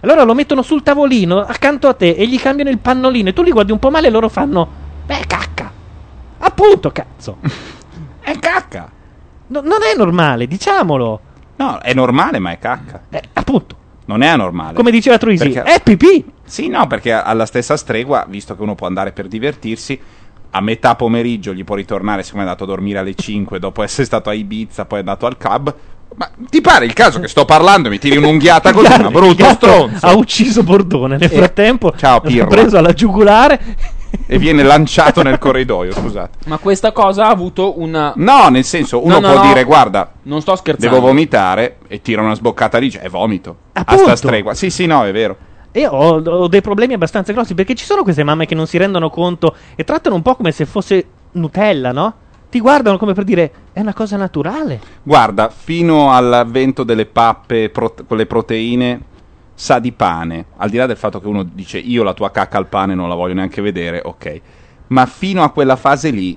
allora 0.00 0.24
lo 0.24 0.34
mettono 0.34 0.62
sul 0.62 0.82
tavolino 0.82 1.38
accanto 1.42 1.86
a 1.86 1.94
te 1.94 2.08
e 2.10 2.26
gli 2.26 2.40
cambiano 2.40 2.70
il 2.70 2.78
pannolino 2.78 3.28
e 3.28 3.32
tu 3.32 3.42
li 3.44 3.52
guardi 3.52 3.70
un 3.70 3.78
po' 3.78 3.90
male 3.90 4.08
e 4.08 4.10
loro 4.10 4.28
fanno 4.28 4.68
beh 5.06 5.22
cacca 5.28 5.70
appunto 6.38 6.90
cazzo 6.90 7.36
È 8.18 8.36
cacca. 8.38 8.90
No- 9.48 9.60
non 9.60 9.78
è 9.82 9.96
normale 9.96 10.48
diciamolo 10.48 11.20
No, 11.56 11.78
è 11.78 11.92
normale, 11.94 12.38
ma 12.40 12.50
è 12.50 12.58
cacca. 12.58 13.02
Eh, 13.10 13.22
appunto 13.34 13.76
Non 14.06 14.22
è 14.22 14.26
anormale. 14.26 14.74
Come 14.74 14.90
diceva 14.90 15.18
Troisi, 15.18 15.50
Perché- 15.50 15.72
è 15.74 15.80
pipì. 15.80 16.24
Sì, 16.44 16.66
no, 16.68 16.86
perché 16.88 17.12
alla 17.12 17.46
stessa 17.46 17.76
stregua, 17.76 18.24
visto 18.28 18.56
che 18.56 18.62
uno 18.62 18.74
può 18.74 18.86
andare 18.88 19.12
per 19.12 19.26
divertirsi, 19.28 20.00
a 20.54 20.60
metà 20.60 20.94
pomeriggio 20.96 21.52
gli 21.54 21.64
può 21.64 21.74
ritornare, 21.74 22.22
siccome 22.22 22.42
è 22.42 22.44
andato 22.44 22.64
a 22.64 22.66
dormire 22.66 22.98
alle 22.98 23.14
5 23.14 23.58
dopo 23.58 23.82
essere 23.82 24.04
stato 24.04 24.28
a 24.30 24.34
Ibiza, 24.34 24.84
poi 24.84 24.98
è 24.98 25.00
andato 25.00 25.26
al 25.26 25.36
club. 25.36 25.74
Ma 26.14 26.30
ti 26.50 26.60
pare 26.60 26.84
il 26.84 26.92
caso 26.92 27.20
che 27.20 27.26
sto 27.28 27.46
parlando 27.46 27.88
e 27.88 27.90
mi 27.90 27.98
tiri 27.98 28.18
un'unghiata 28.18 28.70
così, 28.72 29.00
ma 29.00 29.10
brutto 29.10 29.44
stronzo. 29.54 30.04
Ha 30.06 30.12
ucciso 30.14 30.62
Bordone. 30.62 31.16
Nel 31.16 31.32
Eh, 31.32 31.34
frattempo, 31.36 31.94
ciao, 31.96 32.18
ha 32.18 32.20
Pirla. 32.20 32.46
preso 32.46 32.76
alla 32.76 32.92
giugulare. 32.92 33.58
E 34.26 34.36
viene 34.36 34.62
lanciato 34.62 35.22
nel 35.22 35.38
corridoio, 35.40 35.92
scusate. 35.92 36.40
Ma 36.48 36.58
questa 36.58 36.92
cosa 36.92 37.24
ha 37.24 37.30
avuto 37.30 37.80
una. 37.80 38.12
No, 38.16 38.48
nel 38.50 38.64
senso, 38.64 39.02
uno 39.02 39.20
No, 39.20 39.26
no, 39.26 39.32
può 39.32 39.42
no. 39.42 39.48
dire, 39.48 39.64
guarda, 39.64 40.12
Non 40.24 40.42
sto 40.42 40.54
scherzando. 40.54 40.94
devo 40.96 41.06
vomitare 41.06 41.78
e 41.88 42.02
tira 42.02 42.20
una 42.20 42.34
sboccata 42.34 42.76
lì, 42.76 42.90
cioè, 42.90 43.00
è 43.00 43.08
vomito. 43.08 43.56
A 43.72 43.80
Appunto. 43.80 44.02
sta 44.02 44.16
stregua. 44.16 44.52
Sì, 44.52 44.68
sì, 44.68 44.84
no, 44.84 45.06
è 45.06 45.12
vero. 45.12 45.34
E 45.72 45.86
ho, 45.86 46.20
ho 46.20 46.48
dei 46.48 46.60
problemi 46.60 46.92
abbastanza 46.92 47.32
grossi 47.32 47.54
perché 47.54 47.74
ci 47.74 47.84
sono 47.84 48.02
queste 48.02 48.22
mamme 48.22 48.46
che 48.46 48.54
non 48.54 48.66
si 48.66 48.76
rendono 48.76 49.08
conto 49.08 49.56
e 49.74 49.84
trattano 49.84 50.14
un 50.14 50.22
po' 50.22 50.36
come 50.36 50.52
se 50.52 50.66
fosse 50.66 51.06
Nutella, 51.32 51.92
no? 51.92 52.14
Ti 52.50 52.60
guardano 52.60 52.98
come 52.98 53.14
per 53.14 53.24
dire 53.24 53.52
è 53.72 53.80
una 53.80 53.94
cosa 53.94 54.18
naturale. 54.18 54.80
Guarda, 55.02 55.48
fino 55.48 56.12
all'avvento 56.12 56.84
delle 56.84 57.06
pappe 57.06 57.70
pro- 57.70 57.94
con 58.06 58.18
le 58.18 58.26
proteine 58.26 59.00
sa 59.54 59.78
di 59.78 59.92
pane, 59.92 60.46
al 60.56 60.68
di 60.68 60.76
là 60.76 60.86
del 60.86 60.96
fatto 60.96 61.20
che 61.20 61.28
uno 61.28 61.42
dice 61.42 61.78
io 61.78 62.02
la 62.02 62.12
tua 62.12 62.30
cacca 62.30 62.58
al 62.58 62.66
pane 62.66 62.94
non 62.94 63.08
la 63.08 63.14
voglio 63.14 63.34
neanche 63.34 63.62
vedere, 63.62 64.02
ok. 64.04 64.40
Ma 64.88 65.06
fino 65.06 65.42
a 65.42 65.50
quella 65.50 65.76
fase 65.76 66.10
lì, 66.10 66.36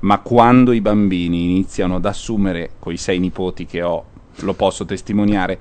ma 0.00 0.18
quando 0.20 0.70
i 0.72 0.80
bambini 0.80 1.42
iniziano 1.44 1.96
ad 1.96 2.04
assumere, 2.04 2.72
coi 2.78 2.96
sei 2.96 3.18
nipoti 3.18 3.66
che 3.66 3.82
ho, 3.82 4.04
lo 4.36 4.52
posso 4.52 4.84
testimoniare, 4.84 5.58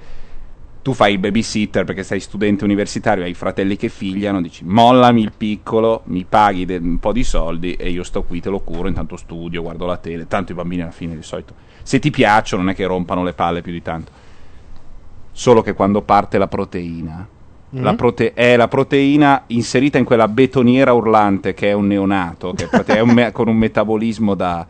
tu 0.86 0.94
fai 0.94 1.14
il 1.14 1.18
babysitter 1.18 1.84
perché 1.84 2.04
sei 2.04 2.20
studente 2.20 2.64
universitario, 2.64 3.24
hai 3.24 3.34
fratelli 3.34 3.76
che 3.76 3.90
figliano, 3.90 4.40
dici 4.40 4.64
mollami 4.64 5.20
il 5.24 5.32
piccolo, 5.36 6.02
mi 6.06 6.26
paghi 6.30 6.64
de- 6.66 6.78
un 6.78 7.00
po' 7.00 7.12
di 7.12 7.24
soldi 7.24 7.74
e 7.74 7.90
io 7.90 8.04
sto 8.04 8.22
qui, 8.22 8.40
te 8.40 8.52
lo 8.52 8.60
curo, 8.60 8.88
intanto 8.88 9.16
studio, 9.18 9.64
guardo 9.64 9.88
la 9.88 9.98
tele, 9.98 10.28
tanto 10.28 10.52
i 10.52 10.56
bambini 10.56 10.84
alla 10.84 10.92
fine 10.92 11.16
di 11.16 11.24
solito, 11.24 11.56
se 11.82 11.98
ti 11.98 12.12
piacciono 12.12 12.62
non 12.62 12.72
è 12.72 12.76
che 12.76 12.86
rompano 12.86 13.24
le 13.24 13.34
palle 13.34 13.64
più 13.64 13.72
di 13.72 13.82
tanto. 13.82 14.12
Solo 15.32 15.64
che 15.64 15.74
quando 15.74 16.04
parte 16.04 16.38
la 16.38 16.48
proteina, 16.48 17.28
Mm. 17.76 17.82
la 17.84 17.96
prote- 17.96 18.34
è 18.36 18.56
la 18.56 18.68
proteina 18.68 19.42
inserita 19.48 19.98
in 19.98 20.06
quella 20.06 20.28
betoniera 20.28 20.94
urlante 20.94 21.56
che 21.56 21.70
è 21.70 21.74
un 21.74 21.88
neonato, 21.88 22.54
che 22.54 22.70
è 22.86 23.00
un 23.00 23.10
me- 23.10 23.32
con 23.32 23.48
un 23.48 23.58
metabolismo 23.58 24.36
da, 24.36 24.64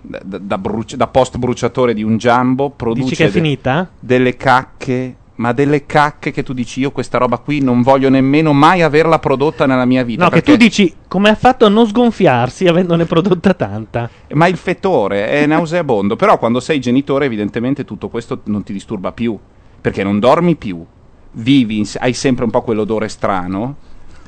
da, 0.00 0.38
da 0.38 0.58
bruci- 0.58 0.96
da 0.96 1.08
post 1.08 1.38
bruciatore 1.38 1.92
di 1.92 2.04
un 2.04 2.16
jumbo, 2.18 2.70
produce 2.70 3.02
Dici 3.08 3.16
che 3.16 3.24
è 3.24 3.26
de- 3.26 3.32
finita? 3.32 3.90
delle 3.98 4.36
cacche, 4.36 5.16
ma 5.36 5.52
delle 5.52 5.86
cacche 5.86 6.30
che 6.30 6.42
tu 6.42 6.52
dici 6.52 6.80
io 6.80 6.92
questa 6.92 7.18
roba 7.18 7.38
qui 7.38 7.60
non 7.60 7.82
voglio 7.82 8.08
nemmeno 8.08 8.52
mai 8.52 8.82
averla 8.82 9.18
prodotta 9.18 9.66
nella 9.66 9.84
mia 9.84 10.02
vita. 10.04 10.24
No, 10.24 10.30
che 10.30 10.36
perché- 10.36 10.52
tu 10.52 10.56
dici 10.56 10.94
come 11.08 11.28
ha 11.28 11.34
fatto 11.34 11.66
a 11.66 11.68
non 11.68 11.86
sgonfiarsi 11.86 12.66
avendone 12.66 13.04
prodotta 13.04 13.54
tanta. 13.54 14.08
Ma 14.32 14.46
il 14.46 14.56
fettore 14.56 15.28
è 15.28 15.46
nauseabondo, 15.46 16.16
però 16.16 16.38
quando 16.38 16.60
sei 16.60 16.80
genitore 16.80 17.26
evidentemente 17.26 17.84
tutto 17.84 18.08
questo 18.08 18.40
non 18.44 18.62
ti 18.62 18.72
disturba 18.72 19.12
più, 19.12 19.38
perché 19.80 20.02
non 20.02 20.18
dormi 20.18 20.56
più, 20.56 20.84
vivi, 21.32 21.88
hai 21.98 22.12
sempre 22.12 22.44
un 22.44 22.50
po' 22.50 22.62
quell'odore 22.62 23.08
strano 23.08 23.76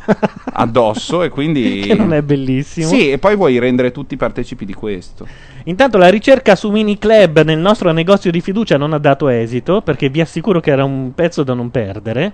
addosso 0.52 1.22
e 1.22 1.28
quindi... 1.28 1.80
Che 1.80 1.94
non 1.94 2.12
è 2.12 2.22
bellissimo. 2.22 2.86
Sì, 2.86 3.10
e 3.10 3.18
poi 3.18 3.36
vuoi 3.36 3.59
rendere 3.59 3.93
tutti 3.93 4.16
partecipi 4.16 4.64
di 4.64 4.74
questo. 4.74 5.26
Intanto 5.64 5.98
la 5.98 6.09
ricerca 6.09 6.55
su 6.56 6.70
Mini 6.70 6.98
Club 6.98 7.43
nel 7.43 7.59
nostro 7.59 7.93
negozio 7.93 8.30
di 8.30 8.40
fiducia 8.40 8.76
non 8.76 8.93
ha 8.93 8.98
dato 8.98 9.28
esito 9.28 9.82
perché 9.82 10.09
vi 10.09 10.20
assicuro 10.20 10.60
che 10.60 10.70
era 10.70 10.85
un 10.85 11.12
pezzo 11.14 11.43
da 11.43 11.55
non 11.55 11.70
perdere. 11.70 12.32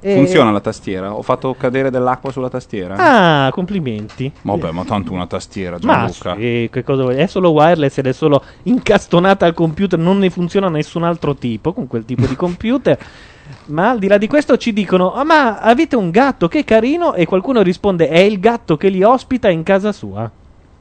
E- 0.00 0.14
Funziona 0.14 0.50
la 0.50 0.60
tastiera? 0.60 1.14
Ho 1.14 1.22
fatto 1.22 1.54
cadere 1.54 1.90
dell'acqua 1.90 2.30
sulla 2.30 2.50
tastiera? 2.50 2.96
Ah, 3.46 3.50
complimenti. 3.50 4.30
Vabbè, 4.42 4.70
ma 4.70 4.84
tanto 4.84 5.12
una 5.12 5.26
tastiera, 5.26 5.78
Ma 5.82 6.06
Gianluca. 6.06 6.34
sì, 6.36 6.68
che 6.70 6.82
cosa 6.82 7.02
vuoi? 7.02 7.16
È 7.16 7.26
solo 7.26 7.50
wireless 7.52 7.96
ed 7.98 8.06
è 8.08 8.12
solo 8.12 8.42
incastonata 8.64 9.46
al 9.46 9.54
computer, 9.54 9.98
non 9.98 10.18
ne 10.18 10.28
funziona 10.28 10.68
nessun 10.68 11.04
altro 11.04 11.34
tipo 11.36 11.72
con 11.72 11.86
quel 11.86 12.04
tipo 12.04 12.26
di 12.26 12.34
computer. 12.36 12.98
Ma 13.66 13.90
al 13.90 13.98
di 13.98 14.06
là 14.08 14.18
di 14.18 14.26
questo 14.26 14.56
ci 14.58 14.72
dicono: 14.74 15.14
Ah, 15.14 15.24
ma 15.24 15.58
avete 15.58 15.96
un 15.96 16.10
gatto, 16.10 16.48
che 16.48 16.64
carino! 16.64 17.14
E 17.14 17.24
qualcuno 17.24 17.62
risponde: 17.62 18.08
È 18.08 18.18
il 18.18 18.40
gatto 18.40 18.76
che 18.76 18.88
li 18.88 19.02
ospita 19.02 19.48
in 19.48 19.62
casa 19.62 19.92
sua. 19.92 20.30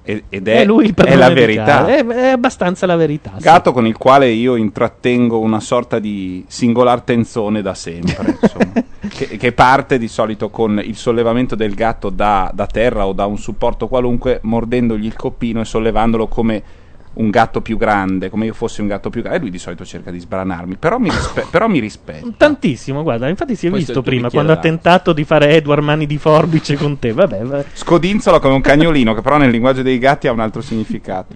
Ed 0.06 0.48
è, 0.50 0.66
lui 0.66 0.86
il 0.86 0.94
è 0.94 1.16
la 1.16 1.30
verità. 1.30 1.86
È, 1.86 2.06
è 2.06 2.28
abbastanza 2.28 2.86
la 2.86 2.98
verità. 2.98 3.32
sì. 3.38 3.44
Gatto 3.44 3.72
con 3.72 3.88
il 3.88 3.98
quale 3.98 4.28
io 4.28 4.56
intrattengo 4.56 5.40
una 5.40 5.62
sorta 5.62 6.00
di 6.00 6.44
singolar 6.48 7.02
tenzone 7.02 7.62
da 7.62 7.74
sempre, 7.74 8.38
che, 9.08 9.38
che 9.38 9.52
parte 9.54 9.98
di 9.98 10.10
solito 10.10 10.50
con 10.50 10.82
il 10.84 10.98
sollevamento 10.98 11.56
del 11.56 11.74
gatto 11.74 12.10
da, 12.10 12.52
da 12.54 12.68
terra 12.68 13.08
o 13.08 13.14
da 13.14 13.26
un 13.26 13.38
supporto 13.38 13.88
qualunque, 13.88 14.40
mordendogli 14.44 15.06
il 15.06 15.16
coppino 15.16 15.62
e 15.62 15.66
sollevandolo 15.66 16.28
come 16.28 16.64
un 17.16 17.30
gatto 17.30 17.62
più 17.62 17.78
grande, 17.78 18.30
come 18.30 18.46
io 18.46 18.54
fossi 18.54 18.82
un 18.82 18.88
gatto 18.88 19.10
più 19.10 19.22
grande. 19.22 19.40
E 19.40 19.42
lui 19.42 19.52
di 19.52 19.58
solito 19.58 19.86
cerca 19.86 20.12
di 20.12 20.20
sbranarmi, 20.20 20.76
però 20.78 20.98
mi, 20.98 21.10
rispe- 21.10 21.46
però 21.52 21.68
mi 21.68 21.80
rispetta. 21.80 22.28
Tantissimo, 22.36 23.04
guarda, 23.04 23.28
infatti 23.28 23.56
si 23.56 23.68
è 23.68 23.70
Questo 23.70 23.92
è 23.92 23.94
visto 23.94 24.02
tuo 24.02 24.12
prima 24.12 24.30
quando 24.30 24.52
ha 24.52 24.58
tentato 24.58 25.14
di 25.14 25.24
fare 25.24 25.50
Edward 25.56 25.84
Mani 25.84 26.06
di 26.06 26.18
Forbice 26.18 26.76
con 26.76 26.98
te. 27.00 27.14
Vabbè, 27.14 27.40
vabbè. 27.40 27.66
Scodinzolo 27.74 28.40
come 28.40 28.56
un 28.56 28.62
cagnolino, 28.62 29.14
che 29.14 29.22
però 29.22 29.38
nel 29.38 29.52
linguaggio 29.52 29.82
dei 29.82 30.00
gatti 30.00 30.28
ha 30.28 30.32
un 30.32 30.40
altro 30.40 30.62
significato. 30.62 31.36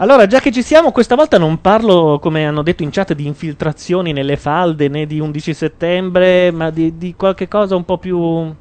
Allora, 0.00 0.26
già 0.26 0.40
che 0.40 0.50
ci 0.50 0.62
siamo, 0.62 0.92
questa 0.92 1.14
volta 1.14 1.36
non 1.36 1.60
parlo, 1.60 2.18
come 2.22 2.46
hanno 2.46 2.62
detto 2.62 2.82
in 2.82 2.88
chat, 2.90 3.12
di 3.12 3.26
infiltrazioni 3.26 4.12
nelle 4.12 4.38
falde 4.38 4.88
né 4.88 5.04
di 5.04 5.20
11 5.20 5.52
settembre, 5.52 6.50
ma 6.50 6.70
di, 6.70 6.96
di 6.96 7.14
qualche 7.14 7.48
cosa 7.48 7.76
un 7.76 7.84
po' 7.84 7.98
più. 7.98 8.54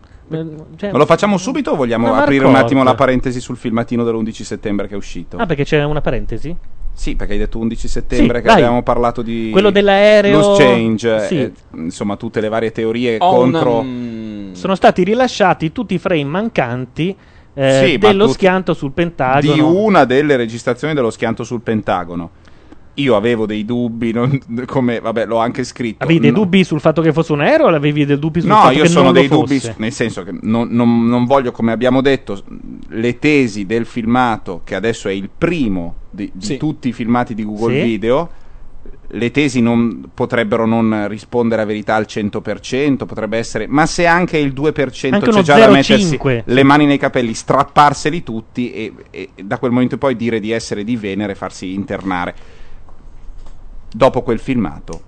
Cioè- 0.76 0.92
Ma 0.92 0.98
lo 0.98 1.06
facciamo 1.06 1.38
subito 1.38 1.72
o 1.72 1.76
vogliamo 1.76 2.14
aprire 2.14 2.46
un 2.46 2.56
attimo 2.56 2.84
la 2.84 2.96
parentesi 2.96 3.40
sul 3.40 3.58
filmatino 3.58 4.04
dell'11 4.04 4.44
settembre 4.44 4.88
che 4.88 4.94
è 4.94 4.98
uscito? 4.98 5.38
Ah, 5.38 5.46
perché 5.46 5.64
c'è 5.64 5.84
una 5.84 6.02
parentesi? 6.02 6.56
Sì, 6.94 7.16
perché 7.16 7.34
hai 7.34 7.40
detto 7.40 7.58
11 7.60 7.88
settembre 7.88 8.38
Sì, 8.38 8.44
che 8.44 8.50
vai. 8.50 8.62
abbiamo 8.62 8.84
parlato 8.84 9.22
di 9.22 9.50
Quello 9.52 9.70
dell'aereo- 9.70 10.40
loose 10.40 10.64
change, 10.64 11.20
Sì. 11.28 11.36
eh, 11.40 11.52
insomma 11.76 12.18
tutte 12.18 12.42
le 12.42 12.50
varie 12.50 12.72
teorie 12.72 13.16
Ho 13.20 13.36
contro 13.36 13.80
una- 13.80 14.54
Sono 14.56 14.76
stati 14.76 15.04
rilasciati 15.04 15.72
tutti 15.72 15.94
i 15.94 15.98
frame 15.98 16.24
mancanti 16.26 17.16
eh, 17.54 17.84
Sì, 17.86 17.98
ma 18.02 18.08
dello 18.10 18.28
schianto 18.28 18.74
sul 18.74 18.92
Pentagono. 18.92 19.54
di 19.54 19.60
una 19.60 20.06
delle 20.06 20.36
registrazioni 20.38 20.94
dello 20.94 21.10
schianto 21.10 21.44
sul 21.44 21.62
Pentagono. 21.62 22.30
Io 23.00 23.16
avevo 23.16 23.46
dei 23.46 23.66
dubbi, 23.66 24.12
non- 24.12 24.40
come 24.66 25.00
vabbè, 25.00 25.26
l'ho 25.26 25.38
anche 25.38 25.64
scritto. 25.64 26.04
Avevi 26.04 26.20
dei 26.20 26.32
No- 26.32 26.40
dubbi 26.40 26.64
sul 26.64 26.80
fatto 26.80 27.02
che 27.02 27.14
fosse 27.14 27.32
un 27.34 27.42
aereo 27.42 27.68
o 27.68 27.70
avevi 27.70 28.06
dei 28.06 28.20
dubbi 28.20 28.42
sul 28.42 28.50
No, 28.50 28.56
fatto 28.58 28.76
io 28.76 28.84
che 28.84 28.90
sono 28.90 29.06
non 29.06 29.14
dei 29.14 29.28
lo 29.28 29.38
dubbi, 29.38 29.58
fosse? 29.60 29.72
su- 29.74 29.80
nel 29.82 29.92
senso 29.94 30.24
che 30.24 30.32
non, 30.42 30.68
non- 30.72 31.08
non 31.08 31.26
voglio, 31.26 31.52
come 31.52 31.72
abbiamo 31.72 32.02
detto, 32.02 32.42
le 32.90 33.20
tesi 33.20 33.66
del 33.66 33.86
filmato, 33.86 34.62
che 34.64 34.76
adesso 34.76 35.08
è 35.08 35.12
il 35.14 35.30
primo 35.36 35.96
di, 36.10 36.30
di 36.34 36.46
Sì. 36.46 36.58
tutti 36.58 36.90
i 36.90 36.94
filmati 36.94 37.34
di 37.34 37.46
Google 37.46 37.76
Sì. 37.80 37.82
Video, 37.84 38.30
le 39.12 39.32
tesi 39.32 39.60
non, 39.60 40.10
potrebbero 40.14 40.66
non 40.68 41.08
rispondere 41.08 41.62
a 41.64 41.66
verità 41.66 41.96
al 41.96 42.06
100%, 42.08 43.06
potrebbe 43.06 43.38
essere, 43.38 43.66
ma 43.68 43.86
se 43.88 44.06
anche 44.06 44.38
il 44.38 44.54
2% 44.54 45.16
Anche 45.16 45.32
c'è 45.32 45.42
già 45.42 45.58
da 45.58 45.66
0,5, 45.72 45.72
mettersi 45.72 46.44
le 46.46 46.64
mani 46.64 46.86
nei 46.86 46.98
capelli, 47.00 47.34
strapparseli 47.34 48.22
tutti 48.24 48.72
e, 48.72 48.94
e 49.10 49.30
da 49.44 49.58
quel 49.58 49.72
momento 49.72 49.96
in 49.96 50.00
poi 50.00 50.16
dire 50.16 50.40
di 50.40 50.52
essere 50.52 50.84
di 50.84 50.96
Venere 50.96 51.32
e 51.32 51.36
farsi 51.36 51.74
internare. 51.74 52.36
Dopo 53.92 54.22
quel 54.22 54.40
filmato, 54.40 55.02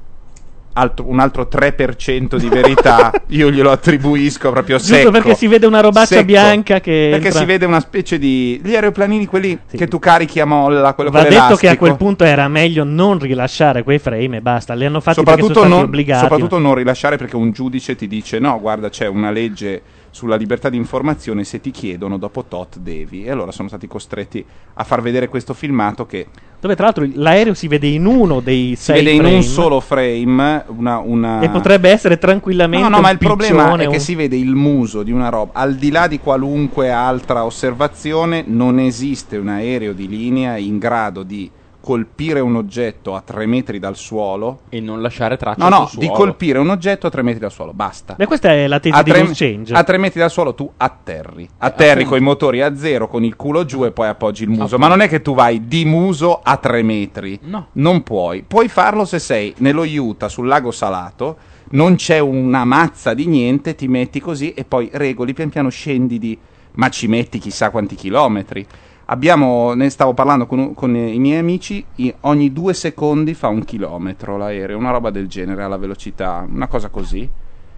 altro- 0.74 1.06
un 1.08 1.20
altro 1.20 1.48
3% 1.52 2.36
di 2.38 2.48
verità 2.50 3.12
io 3.28 3.52
glielo 3.52 3.70
attribuisco 3.72 4.50
proprio 4.52 4.78
Giusto 4.78 4.96
secco. 4.96 5.12
perché 5.12 5.36
si 5.36 5.48
vede 5.48 5.66
una 5.68 5.82
robaccia 5.82 6.06
Secco. 6.16 6.24
bianca 6.26 6.80
che 6.80 7.10
Perché 7.12 7.26
entra- 7.28 7.40
si 7.42 7.46
vede 7.46 7.66
una 7.66 7.80
specie 7.80 8.18
di 8.18 8.60
gli 8.64 8.74
aeroplanini 8.74 9.26
quelli 9.28 9.60
che 9.70 9.88
tu 9.88 10.00
carichi 10.00 10.40
a 10.40 10.46
molla, 10.46 10.94
quello 10.94 11.12
Va 11.12 11.24
detto 11.24 11.56
che 11.58 11.68
a 11.68 11.78
quel 11.78 11.96
punto 11.96 12.24
era 12.24 12.48
meglio 12.48 12.84
non 12.84 13.20
rilasciare 13.20 13.84
quei 13.84 14.00
frame 14.00 14.38
e 14.38 14.42
basta. 14.42 14.74
Li 14.74 14.86
hanno 14.86 15.00
fatti 15.02 15.22
perché 15.24 15.42
soprattutto, 15.42 15.60
sono 15.60 15.66
stati 15.68 15.80
non, 15.82 15.90
obbligati. 15.90 16.22
soprattutto 16.22 16.58
non 16.58 16.74
rilasciare 16.76 17.18
perché 17.18 17.36
un 17.36 17.52
giudice 17.52 17.96
ti 17.96 18.08
dice 18.08 18.40
no 18.40 18.60
guarda 18.60 18.90
c'è 18.90 19.06
una 19.08 19.30
legge 19.30 19.82
sulla 20.12 20.36
libertà 20.36 20.70
di 20.70 20.76
informazione 20.78 21.44
se 21.46 21.62
ti 21.62 21.72
chiedono 21.72 22.18
dopo 22.18 22.44
tot 22.44 22.78
devi 22.80 23.24
e 23.24 23.32
allora 23.32 23.52
sono 23.52 23.70
stati 23.70 23.88
costretti 23.88 24.46
a 24.74 24.84
far 24.84 25.02
vedere 25.02 25.30
questo 25.30 25.54
filmato 25.54 26.06
che 26.06 26.28
Dove 26.60 26.76
tra 26.76 26.86
l'altro 26.86 27.08
l'aereo 27.14 27.54
si 27.56 27.68
vede 27.68 27.88
in 27.88 28.06
uno 28.06 28.40
dei 28.40 28.76
si 28.76 28.84
sei 28.84 28.98
vede 29.04 29.12
in 29.12 29.22
frame 29.22 29.36
un 29.36 29.42
solo 29.44 29.80
frame 29.80 30.64
una, 30.68 31.00
una- 31.00 31.40
e 31.40 31.50
potrebbe 31.50 31.90
essere 31.90 32.18
tranquillamente 32.20 32.88
No, 32.88 32.96
no, 32.96 33.02
ma 33.02 33.10
il 33.10 33.18
problema 33.18 33.74
è 33.78 33.88
che 33.88 33.96
un- 33.96 34.00
si 34.00 34.14
vede 34.16 34.36
il 34.36 34.54
muso 34.54 35.02
di 35.02 35.12
una 35.12 35.30
roba. 35.30 35.54
Al 35.60 35.76
di 35.76 35.90
là 35.90 36.08
di 36.08 36.20
qualunque 36.20 36.92
altra 36.92 37.46
osservazione, 37.46 38.44
non 38.46 38.78
esiste 38.80 39.38
un 39.38 39.48
aereo 39.48 39.94
di 39.94 40.08
linea 40.08 40.58
in 40.58 40.78
grado 40.78 41.24
di 41.24 41.50
colpire 41.82 42.40
un 42.40 42.56
oggetto 42.56 43.16
a 43.16 43.22
tre 43.22 43.46
metri 43.46 43.80
dal 43.80 43.98
suolo. 43.98 44.62
E 44.70 44.80
non 44.80 45.02
lasciare 45.02 45.36
traccia 45.36 45.68
No, 45.68 45.80
no, 45.80 45.86
sul 45.88 46.00
di 46.00 46.08
colpire 46.08 46.60
un 46.60 46.70
oggetto 46.70 47.08
a 47.08 47.10
tre 47.10 47.24
metri 47.24 47.40
dal 47.40 47.52
suolo. 47.52 47.74
Basta. 47.74 48.14
Beh, 48.14 48.28
questa 48.28 48.52
è 48.52 48.68
la 48.68 48.80
tesi 48.80 49.04
di 49.04 49.12
loose 49.12 49.34
change. 49.34 49.74
a 49.74 49.84
tre 49.84 49.98
metri 49.98 50.20
dal 50.20 50.32
suolo 50.32 50.54
tu 50.54 50.72
atterri. 50.78 51.50
Atterri 51.58 51.90
appunto. 51.92 52.10
con 52.10 52.18
i 52.20 52.22
motori 52.22 52.62
a 52.62 52.76
zero, 52.76 53.08
con 53.08 53.24
il 53.24 53.36
culo 53.36 53.66
giù 53.66 53.84
e 53.84 53.92
poi 53.92 54.08
appoggi 54.08 54.44
il 54.44 54.50
muso. 54.50 54.78
Ma 54.78 54.88
non 54.88 55.02
è 55.02 55.10
che 55.10 55.22
tu 55.22 55.34
vai 55.34 55.68
di 55.68 55.84
muso 55.84 56.40
a 56.42 56.56
tre 56.58 56.84
metri. 56.84 57.40
No. 57.44 57.68
Non 57.74 58.04
puoi. 58.04 58.44
Puoi 58.44 58.68
farlo 58.70 59.04
se 59.04 59.20
sei 59.20 59.54
nello 59.58 59.84
Utah 59.84 60.30
sul 60.30 60.48
lago 60.48 60.72
salato. 60.72 61.38
non 61.72 61.96
c'è 61.96 62.20
una 62.20 62.64
mazza 62.66 63.14
di 63.14 63.26
niente, 63.26 63.76
ti 63.76 63.88
metti 63.88 64.20
così 64.20 64.54
e 64.54 64.66
poi 64.66 64.90
regoli, 64.94 65.34
pian 65.34 65.50
piano 65.50 65.70
scendi 65.70 66.20
di... 66.20 66.38
ma 66.74 66.90
ci 66.90 67.08
metti 67.08 67.40
chissà 67.40 67.70
quanti 67.70 67.96
chilometri. 67.96 68.68
Abbiamo, 69.12 69.74
ne 69.74 69.90
stavo 69.90 70.14
parlando 70.14 70.46
con, 70.46 70.74
con 70.74 70.96
i 70.96 71.20
miei 71.20 71.38
amici, 71.40 71.84
ogni 72.22 72.54
due 72.54 72.74
secondi 72.74 73.34
fa 73.34 73.50
un 73.50 73.66
chilometro 73.66 74.38
l'aereo, 74.38 74.78
una 74.78 74.92
roba 74.92 75.10
del 75.10 75.28
genere 75.28 75.64
alla 75.64 75.76
velocità, 75.76 76.48
una 76.50 76.68
cosa 76.68 76.88
così. 76.88 77.30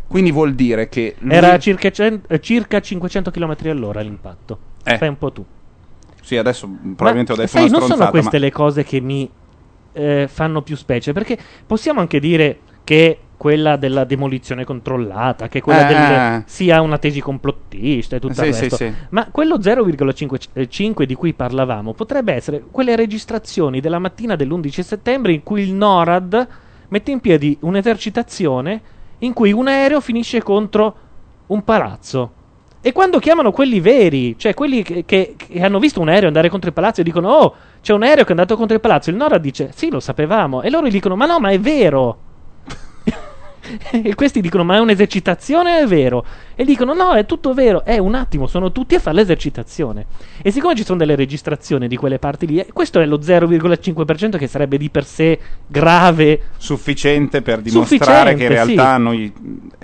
Quindi 0.07 0.31
vuol 0.31 0.53
dire 0.53 0.89
che... 0.89 1.15
lui- 1.17 1.33
Era 1.33 1.57
circa, 1.57 1.89
cen- 1.89 2.21
eh, 2.27 2.39
circa 2.39 2.79
500 2.79 3.31
km 3.31 3.55
all'ora 3.63 4.01
l'impatto. 4.01 4.59
Eh. 4.83 4.95
Fai 4.99 5.07
un 5.07 5.17
po' 5.17 5.31
tu. 5.31 5.43
Sì, 6.21 6.37
adesso 6.37 6.67
probabilmente 6.67 7.31
ho 7.31 7.35
Ma 7.35 7.41
detto 7.41 7.57
sai, 7.57 7.67
una 7.67 7.79
non 7.79 7.87
sono 7.87 8.09
queste 8.11 8.37
ma- 8.37 8.43
le 8.43 8.51
cose 8.51 8.83
che 8.83 8.99
mi 9.01 9.27
eh, 9.93 10.27
fanno 10.31 10.61
più 10.61 10.75
specie, 10.75 11.13
perché 11.13 11.35
possiamo 11.65 11.99
anche 11.99 12.19
dire 12.19 12.59
che 12.83 13.17
quella 13.43 13.75
della 13.75 14.05
demolizione 14.05 14.63
controllata, 14.63 15.49
che 15.49 15.59
quella 15.59 15.81
Eh. 15.85 15.93
del, 15.93 16.43
sia 16.45 16.79
una 16.79 16.97
tesi 16.97 17.19
complottista 17.19 18.15
e 18.15 18.19
tutto 18.21 18.35
Sì, 18.35 18.45
il 18.47 18.53
sì, 18.53 18.61
resto. 18.61 18.75
sì. 18.77 18.93
Ma 19.09 19.27
quello 19.31 19.57
0,5 19.59 21.03
di 21.03 21.13
cui 21.13 21.33
parlavamo 21.33 21.91
potrebbe 21.93 22.31
essere 22.33 22.63
quelle 22.71 22.95
registrazioni 22.95 23.81
della 23.81 23.99
mattina 23.99 24.37
dell'11 24.37 24.79
settembre 24.79 25.33
in 25.33 25.43
cui 25.43 25.61
il 25.63 25.73
NORAD 25.73 26.47
mette 26.87 27.11
in 27.11 27.19
piedi 27.19 27.57
un'esercitazione 27.59 28.81
in 29.19 29.33
cui 29.33 29.51
un 29.51 29.67
aereo 29.67 29.99
finisce 29.99 30.41
contro 30.41 30.95
un 31.47 31.65
palazzo. 31.65 32.31
E 32.79 32.93
quando 32.93 33.19
chiamano 33.19 33.51
quelli 33.51 33.81
veri, 33.81 34.37
cioè 34.37 34.53
quelli 34.53 34.83
che, 34.83 35.03
che- 35.05 35.35
che 35.37 35.61
hanno 35.61 35.79
visto 35.79 35.99
un 35.99 36.07
aereo 36.07 36.27
andare 36.27 36.47
contro 36.47 36.69
il 36.69 36.73
palazzo 36.75 37.01
e 37.01 37.03
dicono: 37.03 37.29
Oh, 37.29 37.55
c'è 37.81 37.91
un 37.93 38.03
aereo 38.03 38.23
che 38.23 38.29
è 38.29 38.31
andato 38.31 38.55
contro 38.55 38.73
il 38.75 38.81
palazzo, 38.81 39.09
il 39.09 39.17
NORAD 39.17 39.41
dice: 39.41 39.71
Sì, 39.75 39.89
lo 39.89 39.99
sapevamo. 39.99 40.61
E 40.61 40.69
loro 40.69 40.87
gli 40.87 40.91
dicono: 40.91 41.17
Ma 41.17 41.25
no, 41.25 41.39
ma 41.39 41.49
è 41.49 41.59
vero. 41.59 42.22
e 43.91 44.15
questi 44.15 44.41
dicono: 44.41 44.63
Ma 44.63 44.75
è 44.75 44.79
un'esercitazione 44.79 45.79
o 45.79 45.83
è 45.83 45.87
vero? 45.87 46.25
E 46.55 46.65
dicono: 46.65 46.93
No, 46.93 47.13
è 47.13 47.25
tutto 47.25 47.53
vero. 47.53 47.83
È 47.83 47.97
un 47.97 48.15
attimo, 48.15 48.47
sono 48.47 48.71
tutti 48.71 48.95
a 48.95 48.99
fare 48.99 49.15
l'esercitazione. 49.17 50.05
E 50.41 50.51
siccome 50.51 50.75
ci 50.75 50.83
sono 50.83 50.97
delle 50.97 51.15
registrazioni 51.15 51.87
di 51.87 51.95
quelle 51.95 52.19
parti 52.19 52.45
lì, 52.45 52.59
eh, 52.59 52.67
questo 52.73 52.99
è 52.99 53.05
lo 53.05 53.19
0,5% 53.19 54.37
che 54.37 54.47
sarebbe 54.47 54.77
di 54.77 54.89
per 54.89 55.05
sé 55.05 55.39
grave. 55.67 56.41
sufficiente 56.57 57.41
per 57.41 57.61
dimostrare 57.61 58.35
che 58.35 58.43
in 58.43 58.49
Sufficiente, 58.49 58.75
realtà 58.75 58.95
sì. 58.95 59.01
noi 59.01 59.33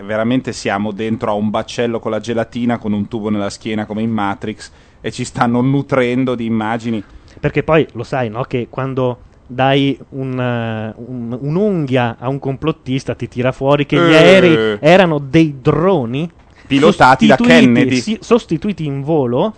veramente 0.03 0.53
siamo 0.53 0.91
dentro 0.91 1.31
a 1.31 1.33
un 1.33 1.49
baccello 1.49 1.99
con 1.99 2.11
la 2.11 2.19
gelatina 2.19 2.77
con 2.77 2.93
un 2.93 3.07
tubo 3.07 3.29
nella 3.29 3.49
schiena 3.49 3.85
come 3.85 4.01
in 4.01 4.11
Matrix 4.11 4.71
e 5.01 5.11
ci 5.11 5.23
stanno 5.23 5.61
nutrendo 5.61 6.35
di 6.35 6.45
immagini. 6.45 7.03
Perché 7.39 7.63
poi 7.63 7.87
lo 7.93 8.03
sai, 8.03 8.29
no? 8.29 8.43
Che 8.43 8.67
quando 8.69 9.19
dai 9.51 9.97
un, 10.09 10.39
eh, 10.39 10.93
un- 11.07 11.37
un'unghia 11.41 12.17
a 12.19 12.29
un 12.29 12.37
complottista 12.37 13.15
ti 13.15 13.27
tira 13.27 13.51
fuori 13.51 13.85
che 13.87 13.95
gli 13.95 14.11
Eh. 14.11 14.15
aerei 14.17 14.77
erano 14.79 15.17
dei 15.17 15.55
droni 15.59 16.29
Pilotati 16.67 17.25
da 17.25 17.35
Kennedy. 17.35 17.95
sì, 17.95 18.17
sostituiti 18.21 18.85
in 18.85 19.01
volo. 19.01 19.53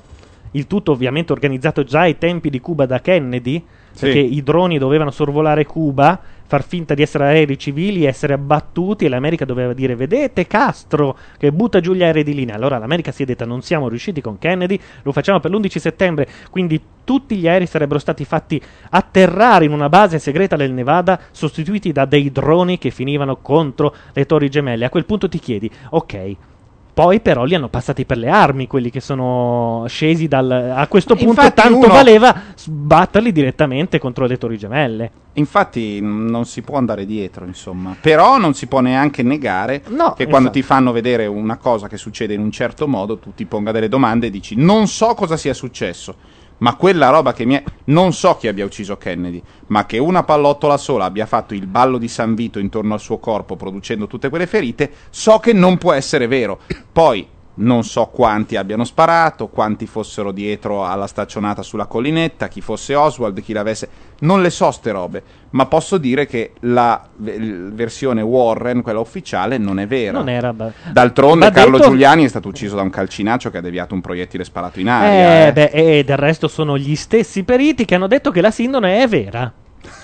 Il 0.51 0.65
tutto 0.67 0.93
ovviamente 0.93 1.33
organizzato 1.33 1.83
già 1.83 2.01
ai 2.01 2.17
tempi 2.17 2.49
di 2.49 2.59
Cuba 2.61 2.85
da 2.85 2.99
Kennedy, 3.01 3.63
Sì. 3.91 4.05
perché 4.05 4.19
i 4.19 4.41
droni 4.43 4.77
dovevano 4.77 5.11
sorvolare 5.11 5.65
Cuba, 5.65 6.17
far 6.51 6.65
finta 6.65 6.93
di 6.95 7.01
essere 7.01 7.23
aerei 7.23 7.57
civili, 7.57 8.03
essere 8.03 8.33
abbattuti 8.33 9.05
e 9.05 9.07
l'America 9.07 9.45
doveva 9.45 9.71
dire 9.71 9.95
vedete 9.95 10.47
Castro 10.47 11.17
che 11.37 11.49
butta 11.53 11.79
giù 11.79 11.93
gli 11.93 12.03
aerei 12.03 12.25
di 12.25 12.33
linea. 12.33 12.55
Allora 12.55 12.77
l'America 12.77 13.13
si 13.13 13.23
è 13.23 13.25
detta 13.25 13.45
non 13.45 13.61
siamo 13.61 13.87
riusciti 13.87 14.19
con 14.19 14.37
Kennedy, 14.37 14.77
lo 15.03 15.13
facciamo 15.13 15.39
per 15.39 15.49
l'11 15.49 15.77
settembre, 15.77 16.27
quindi 16.49 16.81
tutti 17.05 17.37
gli 17.37 17.47
aerei 17.47 17.67
sarebbero 17.67 17.99
stati 17.99 18.25
fatti 18.25 18.61
atterrare 18.89 19.63
in 19.63 19.71
una 19.71 19.87
base 19.87 20.19
segreta 20.19 20.57
del 20.57 20.73
Nevada, 20.73 21.21
sostituiti 21.31 21.93
da 21.93 22.03
dei 22.03 22.33
droni 22.33 22.77
che 22.77 22.89
finivano 22.89 23.37
contro 23.37 23.95
le 24.11 24.25
torri 24.25 24.49
gemelle. 24.49 24.83
A 24.83 24.89
quel 24.89 25.05
punto 25.05 25.29
ti 25.29 25.39
chiedi, 25.39 25.71
ok, 25.91 26.35
poi 26.93 27.19
però 27.21 27.43
li 27.45 27.55
hanno 27.55 27.69
passati 27.69 28.05
per 28.05 28.17
le 28.17 28.29
armi 28.29 28.67
quelli 28.67 28.89
che 28.89 28.99
sono 28.99 29.85
scesi 29.87 30.27
dal... 30.27 30.73
A 30.75 30.87
questo 30.87 31.15
punto 31.15 31.41
Infatti 31.41 31.61
tanto 31.61 31.77
uno- 31.77 31.87
valeva 31.87 32.35
sbatterli 32.55 33.31
direttamente 33.31 33.99
contro 33.99 34.25
le 34.25 34.37
torri 34.37 34.57
gemelle. 34.57 35.11
Infatti 35.33 36.01
mh, 36.01 36.29
non 36.29 36.45
si 36.45 36.61
può 36.61 36.77
andare 36.77 37.05
dietro, 37.05 37.45
insomma. 37.45 37.95
Però 37.99 38.37
non 38.37 38.53
si 38.53 38.67
può 38.67 38.81
neanche 38.81 39.23
negare 39.23 39.83
No, 39.87 40.13
che 40.13 40.27
quando 40.27 40.49
ti 40.49 40.61
fanno 40.61 40.91
vedere 40.91 41.25
una 41.25 41.57
cosa 41.57 41.87
che 41.87 41.95
succede 41.97 42.33
in 42.33 42.41
un 42.41 42.51
certo 42.51 42.87
modo, 42.87 43.17
tu 43.17 43.33
ti 43.33 43.45
ponga 43.45 43.71
delle 43.71 43.87
domande 43.87 44.27
e 44.27 44.29
dici 44.29 44.55
non 44.57 44.87
so 44.87 45.13
cosa 45.13 45.37
sia 45.37 45.53
successo, 45.53 46.15
ma 46.61 46.75
quella 46.75 47.09
roba 47.09 47.33
che 47.33 47.45
mi 47.45 47.55
è... 47.55 47.63
Non 47.85 48.13
so 48.13 48.37
chi 48.37 48.47
abbia 48.47 48.65
ucciso 48.65 48.97
Kennedy, 48.97 49.41
ma 49.67 49.85
che 49.85 49.97
una 49.97 50.23
pallottola 50.23 50.77
sola 50.77 51.05
abbia 51.05 51.25
fatto 51.25 51.53
il 51.53 51.67
ballo 51.67 51.97
di 51.97 52.07
San 52.07 52.35
Vito 52.35 52.59
intorno 52.59 52.93
al 52.93 52.99
suo 52.99 53.17
corpo 53.17 53.55
producendo 53.55 54.07
tutte 54.07 54.29
quelle 54.29 54.47
ferite, 54.47 54.91
so 55.09 55.39
che 55.39 55.53
non 55.53 55.77
può 55.77 55.91
essere 55.91 56.27
vero. 56.27 56.59
Poi 56.91 57.27
non 57.53 57.83
so 57.83 58.05
quanti 58.07 58.55
abbiano 58.55 58.83
sparato, 58.85 59.47
quanti 59.47 59.85
fossero 59.85 60.31
dietro 60.31 60.85
alla 60.85 61.07
staccionata 61.07 61.61
sulla 61.61 61.85
collinetta, 61.85 62.47
chi 62.47 62.61
fosse 62.61 62.95
Oswald, 62.95 63.41
chi 63.41 63.53
l'avesse. 63.53 63.89
Non 64.21 64.41
le 64.41 64.49
so 64.49 64.71
ste 64.71 64.91
robe, 64.91 65.23
ma 65.51 65.65
posso 65.65 65.97
dire 65.97 66.25
che 66.27 66.53
la 66.61 67.03
versione 67.17 68.21
Warren, 68.21 68.81
quella 68.81 68.99
ufficiale, 68.99 69.57
non 69.57 69.79
è 69.79 69.87
vera. 69.87 70.17
Non 70.19 70.29
era... 70.29 70.53
ba- 70.53 70.71
D'altronde 70.91 71.45
Va 71.47 71.51
Carlo 71.51 71.77
detto- 71.77 71.89
Giuliani 71.89 72.23
è 72.23 72.27
stato 72.27 72.47
ucciso 72.47 72.75
da 72.75 72.83
un 72.83 72.89
calcinaccio 72.89 73.49
che 73.49 73.57
ha 73.57 73.61
deviato 73.61 73.93
un 73.93 74.01
proiettile 74.01 74.43
sparato 74.43 74.79
in 74.79 74.89
aria. 74.89 75.45
Eh, 75.45 75.47
eh. 75.47 75.53
beh, 75.53 75.71
e 75.97 76.03
del 76.03 76.17
resto 76.17 76.47
sono 76.47 76.77
gli 76.77 76.95
stessi 76.95 77.43
periti 77.43 77.85
che 77.85 77.95
hanno 77.95 78.07
detto 78.07 78.31
che 78.31 78.41
la 78.41 78.51
sindone 78.51 79.01
è 79.01 79.07
vera. 79.07 79.51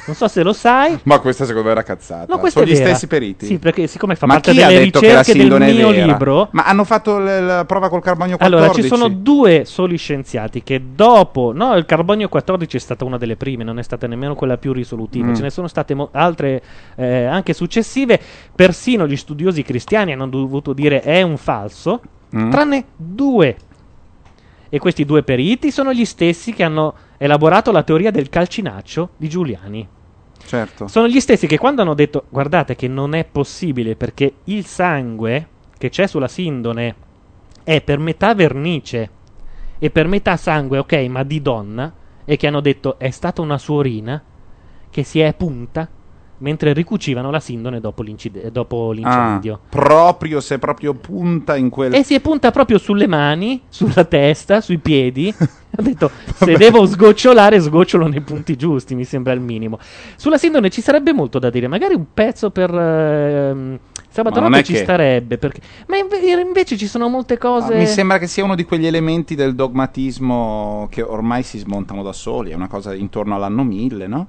Non 0.08 0.16
so 0.16 0.28
se 0.30 0.42
lo 0.42 0.54
sai. 0.54 0.98
Ma 1.04 1.20
questa 1.20 1.44
secondo 1.44 1.68
me 1.68 1.74
era 1.74 1.84
cazzata. 1.84 2.26
No, 2.30 2.40
questa 2.40 2.60
Sono 2.62 2.72
gli 2.72 2.76
vera. 2.78 2.90
stessi 2.90 3.08
periti. 3.08 3.46
Sì, 3.46 3.58
perché 3.60 3.88
siccome 3.88 4.16
fa 4.16 4.26
Ma 4.26 4.34
parte 4.36 4.54
delle 4.54 4.80
ricerche 4.80 5.34
del 5.34 5.52
mio 5.60 5.90
libro. 5.92 6.48
Ma 6.52 6.64
hanno 6.64 6.86
fatto 6.86 7.18
l- 7.20 7.46
la 7.46 7.66
prova 7.66 7.90
col 7.90 8.02
carbonio 8.02 8.38
14? 8.38 8.66
Allora, 8.70 8.82
ci 8.82 8.88
sono 8.88 9.10
due 9.10 9.66
soli 9.66 9.98
scienziati 9.98 10.64
che 10.64 10.82
dopo, 10.96 11.52
no, 11.54 11.76
il 11.76 11.86
carbonio 11.86 12.30
14 12.30 12.78
è 12.78 12.80
stata 12.80 13.04
una 13.04 13.18
delle 13.18 13.36
prime, 13.36 13.66
non 13.66 13.80
è 13.80 13.84
stata 13.84 14.08
nemmeno 14.08 14.34
quella 14.36 14.58
più 14.58 14.72
risolutiva, 14.72 15.28
Mm. 15.28 15.34
ce 15.36 15.42
ne 15.42 15.50
sono 15.50 15.68
state 15.68 15.94
mo- 15.94 16.10
altre 16.14 16.62
eh, 16.96 17.26
anche 17.26 17.52
successive, 17.54 18.18
persino 18.56 19.06
gli 19.08 19.18
studiosi 19.18 19.62
cristiani 19.64 20.14
hanno 20.14 20.28
dovuto 20.28 20.72
dire 20.72 21.02
è 21.02 21.22
un 21.22 21.36
falso, 21.38 22.00
Mm. 22.36 22.50
tranne 22.50 22.84
due. 22.96 23.56
E 24.70 24.80
questi 24.80 25.06
due 25.06 25.24
periti 25.24 25.72
sono 25.72 25.94
gli 25.94 26.06
stessi 26.06 26.54
che 26.54 26.64
hanno 26.64 26.94
elaborato 27.18 27.72
la 27.72 27.84
teoria 27.84 28.12
del 28.12 28.30
calcinaccio 28.30 29.12
di 29.18 29.30
Giuliani. 29.30 29.88
Certo. 30.46 30.88
Sono 30.88 31.08
gli 31.08 31.20
stessi 31.20 31.48
che 31.48 31.58
quando 31.58 31.82
hanno 31.82 31.94
detto 31.94 32.26
guardate 32.30 32.76
che 32.76 32.88
non 32.88 33.14
è 33.14 33.26
possibile 33.26 33.96
perché 33.96 34.36
il 34.46 34.66
sangue 34.66 35.48
che 35.78 35.90
c'è 35.90 36.08
sulla 36.08 36.28
sindone 36.28 36.96
è 37.64 37.82
per 37.82 38.00
metà 38.00 38.34
vernice 38.34 39.10
e 39.80 39.90
per 39.90 40.08
metà 40.08 40.38
sangue, 40.38 40.80
ok, 40.80 40.94
ma 41.10 41.24
di 41.24 41.42
donna, 41.42 41.94
e 42.26 42.36
che 42.36 42.48
hanno 42.48 42.62
detto 42.62 42.98
è 42.98 43.10
stata 43.10 43.42
una 43.42 43.58
sua 43.58 43.76
urina 43.76 44.22
che 44.90 45.04
si 45.04 45.20
è 45.20 45.34
punta 45.34 45.88
mentre 46.40 46.74
ricucivano 46.74 47.32
la 47.32 47.40
sindone 47.40 47.80
dopo, 47.80 48.04
dopo 48.52 48.90
Ah, 48.90 48.94
l'incendio. 48.94 49.60
proprio 49.70 50.40
se 50.40 50.60
proprio 50.60 50.94
punta 50.94 51.56
in 51.56 51.70
quel 51.70 51.94
E 51.94 52.04
si 52.04 52.14
è 52.14 52.20
punta 52.20 52.52
proprio 52.52 52.78
sulle 52.78 53.08
mani, 53.08 53.62
sulla 53.70 54.04
testa, 54.06 54.62
sui 54.62 54.78
piedi. 54.78 55.34
ha 55.40 55.82
detto: 55.82 56.10
Se 56.36 56.58
devo 56.58 56.86
sgocciolare, 56.86 57.60
sgocciolo 57.60 58.08
nei 58.08 58.22
punti 58.22 58.56
giusti. 58.56 58.96
Mi 58.96 59.04
sembra 59.04 59.34
il 59.34 59.40
minimo. 59.42 59.80
Sulla 60.16 60.38
sindone 60.38 60.70
ci 60.70 60.82
sarebbe 60.82 61.14
molto 61.14 61.40
da 61.40 61.50
dire. 61.50 61.68
Magari 61.68 61.96
un 61.96 62.06
pezzo 62.14 62.50
per. 62.52 62.74
ehm, 62.74 63.80
sabato 64.10 64.40
notte 64.40 64.64
ci 64.64 64.74
che- 64.74 64.80
starebbe. 64.84 65.38
Perché... 65.38 65.62
Ma 65.88 65.98
inve- 65.98 66.42
invece 66.42 66.78
ci 66.78 66.88
sono 66.88 67.08
molte 67.10 67.38
cose. 67.38 67.74
Ah, 67.74 67.78
Mi 67.78 67.86
sembra 67.86 68.18
che 68.18 68.28
sia 68.28 68.44
uno 68.44 68.56
di 68.56 68.64
quegli 68.64 68.86
elementi 68.88 69.36
del 69.36 69.54
dogmatismo 69.56 70.88
che 70.90 71.02
ormai 71.02 71.44
si 71.44 71.58
smontano 71.58 72.02
da 72.04 72.14
soli, 72.14 72.52
è 72.52 72.56
una 72.56 72.68
cosa 72.68 72.94
intorno 72.94 73.36
all'anno 73.36 73.64
1000, 73.64 74.08
no? 74.08 74.28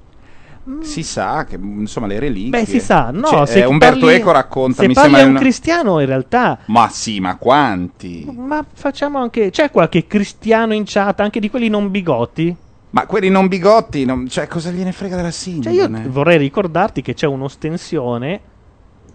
Si 0.83 1.03
sa 1.03 1.45
che 1.45 1.57
insomma 1.61 2.07
le 2.07 2.19
reliquie. 2.19 2.49
Mm. 2.49 2.51
Beh, 2.65 2.67
si 2.67 2.81
sa, 2.81 3.11
no? 3.11 3.27
Cioè, 3.27 3.47
se 3.47 3.61
eh, 3.61 3.65
Umberto 3.65 4.01
parli- 4.01 4.15
Eco 4.17 4.31
racconta. 4.33 4.83
Se 4.83 4.89
mi 4.89 4.95
parli 4.95 5.09
sembra 5.11 5.25
un 5.27 5.31
una- 5.33 5.41
cristiano, 5.41 6.01
in 6.01 6.07
realtà. 6.07 6.59
Ma 6.67 6.89
sì, 6.91 7.21
ma 7.21 7.37
quanti? 7.37 8.27
Ma 8.37 8.65
facciamo 8.73 9.19
anche. 9.19 9.51
C'è 9.51 9.71
qualche 9.71 10.07
cristiano 10.07 10.75
in 10.75 10.83
chat, 10.87 11.21
anche 11.21 11.41
di 11.41 11.49
quelli 11.51 11.69
non 11.69 11.91
bigotti? 11.91 12.55
Ma 12.91 13.05
quelli 13.07 13.29
non 13.29 13.49
bigotti, 13.49 14.05
non- 14.05 14.29
cioè 14.29 14.47
cosa 14.47 14.71
gliene 14.71 14.93
frega 14.93 15.17
della 15.17 15.31
Cioè, 15.31 15.41
sindone? 15.41 15.75
io 16.03 16.11
vorrei 16.11 16.39
ricordarti 16.39 17.03
che 17.03 17.13
c'è 17.15 17.27
un'ostensione 17.27 18.41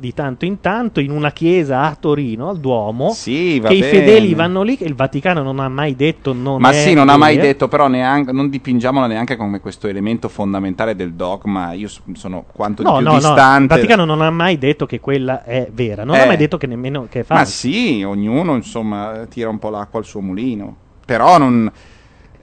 di 0.04 0.14
tanto 0.14 0.44
in 0.44 0.60
tanto 0.60 1.00
in 1.00 1.12
una 1.12 1.32
chiesa 1.32 1.84
a 1.84 1.96
Torino, 1.98 2.50
al 2.50 2.60
Duomo, 2.60 3.12
Sì, 3.14 3.62
che 3.64 3.74
i 3.74 3.80
bene. 3.80 3.92
fedeli 4.00 4.34
vanno 4.34 4.62
lì, 4.62 4.76
che 4.76 4.84
il 4.84 4.96
Vaticano 4.96 5.42
non 5.42 5.60
ha 5.62 5.70
mai 5.70 5.96
detto 5.96 6.34
non 6.34 6.60
Ma 6.60 6.74
sì, 6.74 6.94
non 6.94 7.08
ha 7.08 7.16
mai 7.16 7.38
detto, 7.38 7.70
però 7.70 7.88
neanche, 7.88 8.34
non 8.34 8.50
dipingiamola 8.50 9.08
neanche 9.08 9.38
come 9.38 9.62
questo 9.62 9.88
elemento 9.88 10.28
fondamentale 10.28 10.94
del 10.98 11.14
dogma. 11.14 11.72
Io 11.72 11.88
sono 12.16 12.44
quanto 12.52 12.84
No, 12.84 12.90
di 12.92 12.98
più 12.98 13.06
no, 13.06 13.12
no, 13.12 13.18
il 13.18 13.24
distante. 13.24 13.76
Vaticano 13.76 14.04
non 14.04 14.20
ha 14.22 14.30
mai 14.30 14.58
detto 14.58 14.86
che 14.86 15.00
quella 15.00 15.46
è 15.46 15.70
vera, 15.72 16.04
non 16.04 16.16
Eh. 16.16 16.20
ha 16.20 16.26
mai 16.26 16.36
detto 16.38 16.58
che 16.58 16.68
nemmeno 16.68 17.08
che 17.10 17.20
è 17.22 17.26
Ma 17.30 17.38
falsa. 17.38 17.52
sì, 17.54 18.04
ognuno 18.06 18.56
insomma 18.56 19.26
tira 19.30 19.48
un 19.48 19.58
po' 19.60 19.70
l'acqua 19.70 20.00
al 20.00 20.06
suo 20.06 20.20
mulino. 20.20 20.76
Però 21.06 21.38
non. 21.38 21.72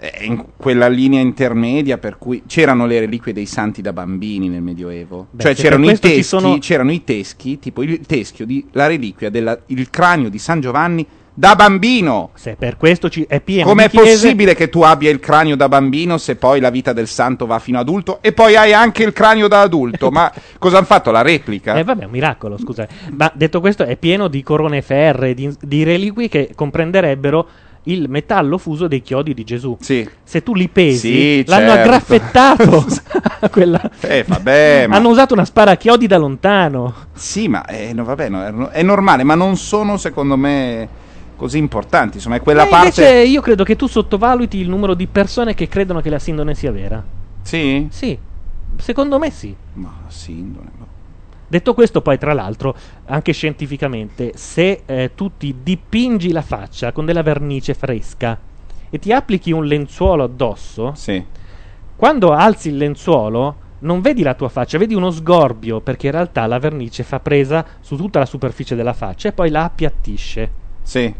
Eh, 0.01 0.24
in 0.24 0.43
quella 0.56 0.89
linea 0.89 1.20
intermedia 1.20 1.98
per 1.98 2.16
cui 2.18 2.43
c'erano 2.47 2.86
le 2.86 3.01
reliquie 3.01 3.32
dei 3.35 3.47
santi 3.47 3.82
da 3.82 3.93
bambini 3.93 4.48
nel 4.48 4.62
Medioevo. 4.62 5.27
Beh, 5.31 5.43
cioè 5.43 5.55
c'erano 5.55 5.90
i, 5.90 5.98
teschi, 5.98 6.22
sono- 6.22 6.59
c'erano 6.59 6.90
i 6.90 7.05
teschi, 7.05 7.59
tipo 7.59 7.82
il 7.82 8.01
teschio 8.06 8.47
di 8.47 8.66
la 8.72 8.86
reliquia 8.86 9.28
del 9.31 9.60
cranio 9.90 10.31
di 10.31 10.39
San 10.39 10.60
Giovanni 10.60 11.06
da 11.32 11.55
bambino. 11.55 12.31
Se 12.35 12.56
per 12.59 12.77
questo 12.77 13.09
ci- 13.09 13.24
è 13.27 13.40
pieno 13.40 13.68
Com'è 13.68 13.89
di 13.89 13.97
chiese- 13.98 14.10
possibile 14.27 14.55
che 14.55 14.68
tu 14.68 14.81
abbia 14.82 15.10
il 15.10 15.20
cranio 15.20 15.56
da 15.56 15.68
bambino 15.68 16.18
se 16.18 16.36
poi 16.36 16.60
la 16.60 16.70
vita 16.70 16.93
del 16.93 17.06
santo 17.06 17.47
va 17.47 17.59
fino 17.59 17.78
adulto 17.78 18.18
e 18.20 18.32
poi 18.32 18.56
hai 18.56 18.72
anche 18.74 19.05
il 19.05 19.12
cranio 19.12 19.48
da 19.48 19.60
adulto? 19.60 20.10
Ma 20.10 20.31
cosa 20.59 20.78
hanno 20.78 20.86
fatto? 20.86 21.10
La 21.10 21.22
replica? 21.22 21.74
Eh 21.77 21.85
vabbè, 21.85 22.05
un 22.05 22.10
miracolo, 22.10 22.59
scusa. 22.59 22.86
Ma 23.16 23.31
detto 23.35 23.60
questo, 23.60 23.85
è 23.85 23.97
pieno 23.97 24.28
di 24.28 24.43
corone 24.43 24.82
ferre, 24.82 25.32
di, 25.32 25.51
di 25.60 25.82
reliquie 25.82 26.28
che 26.28 26.51
comprenderebbero 26.55 27.48
il 27.85 28.09
metallo 28.09 28.59
fuso 28.59 28.86
dei 28.89 29.01
chiodi 29.02 29.32
di 29.35 29.43
Gesù. 29.44 29.77
Se 29.81 30.43
tu 30.43 30.55
li 30.55 30.69
pesi, 30.69 30.98
Sì, 31.43 31.44
l'hanno 31.47 31.69
certo. 31.70 31.81
aggraffettato. 31.81 32.86
quella- 33.51 33.90
Eh, 34.01 34.24
vabbè, 34.27 34.86
ma... 34.89 34.97
Hanno 34.97 35.09
usato 35.09 35.35
una 35.35 35.44
spara 35.44 35.73
a 35.73 35.77
chiodi 35.77 36.07
da 36.07 36.19
lontano. 36.19 36.94
Sì, 37.15 37.48
ma 37.48 37.65
eh, 37.66 37.93
no, 37.93 38.05
vabbè, 38.05 38.28
no, 38.28 38.69
è 38.69 38.82
normale, 38.82 39.24
ma 39.24 39.35
non 39.35 39.57
sono 39.57 39.97
secondo 39.97 40.36
me 40.36 40.89
così 41.36 41.57
importanti. 41.59 42.16
Insomma, 42.19 42.36
è 42.36 42.43
quella 42.43 42.65
E 42.66 42.69
parte. 42.69 42.86
invece 43.02 43.23
io 43.28 43.40
credo 43.40 43.65
che 43.65 43.77
tu 43.77 43.86
sottovaluti 43.86 44.59
il 44.59 44.69
numero 44.69 44.93
di 44.94 45.07
persone 45.07 45.55
che 45.55 45.69
credono 45.69 46.01
che 46.01 46.11
la 46.11 46.19
sindone 46.19 46.55
sia 46.55 46.70
vera. 46.70 47.02
Sì? 47.43 47.89
Sì, 47.90 48.19
secondo 48.77 49.19
me 49.19 49.31
sì. 49.31 49.55
Ma 49.74 49.90
sindone. 50.09 50.70
ma- 50.78 50.89
Detto 51.51 51.74
questo, 51.74 52.01
poi, 52.01 52.16
tra 52.16 52.32
l'altro, 52.32 52.77
anche 53.06 53.32
scientificamente, 53.32 54.31
se 54.36 54.85
eh, 54.86 55.10
tu 55.16 55.32
ti 55.36 55.52
dipingi 55.64 56.31
la 56.31 56.43
faccia 56.43 56.93
con 56.93 57.05
della 57.05 57.24
vernice 57.24 57.74
fresca 57.74 58.39
e 58.89 59.01
ti 59.01 59.12
applichi 59.12 59.51
un 59.51 59.64
lenzuolo 59.64 60.22
addosso, 60.22 60.93
quando 61.97 62.31
alzi 62.31 62.68
il 62.68 62.77
lenzuolo 62.77 63.56
non 63.81 64.01
vedi 64.01 64.22
la 64.22 64.35
tua 64.35 64.48
faccia, 64.48 64.78
vedi 64.78 64.94
uno 64.94 65.10
sgorbio, 65.10 65.81
perché 65.81 66.06
in 66.06 66.12
realtà 66.12 66.47
la 66.47 66.60
vernice 66.60 67.02
fa 67.02 67.18
presa 67.18 67.66
su 67.81 67.97
tutta 67.97 68.20
la 68.20 68.27
superficie 68.27 68.77
della 68.77 68.93
faccia 68.93 69.27
e 69.31 69.32
poi 69.32 69.51
la 69.51 69.64
appiattisce. 69.64 70.52
Sì. 70.82 71.12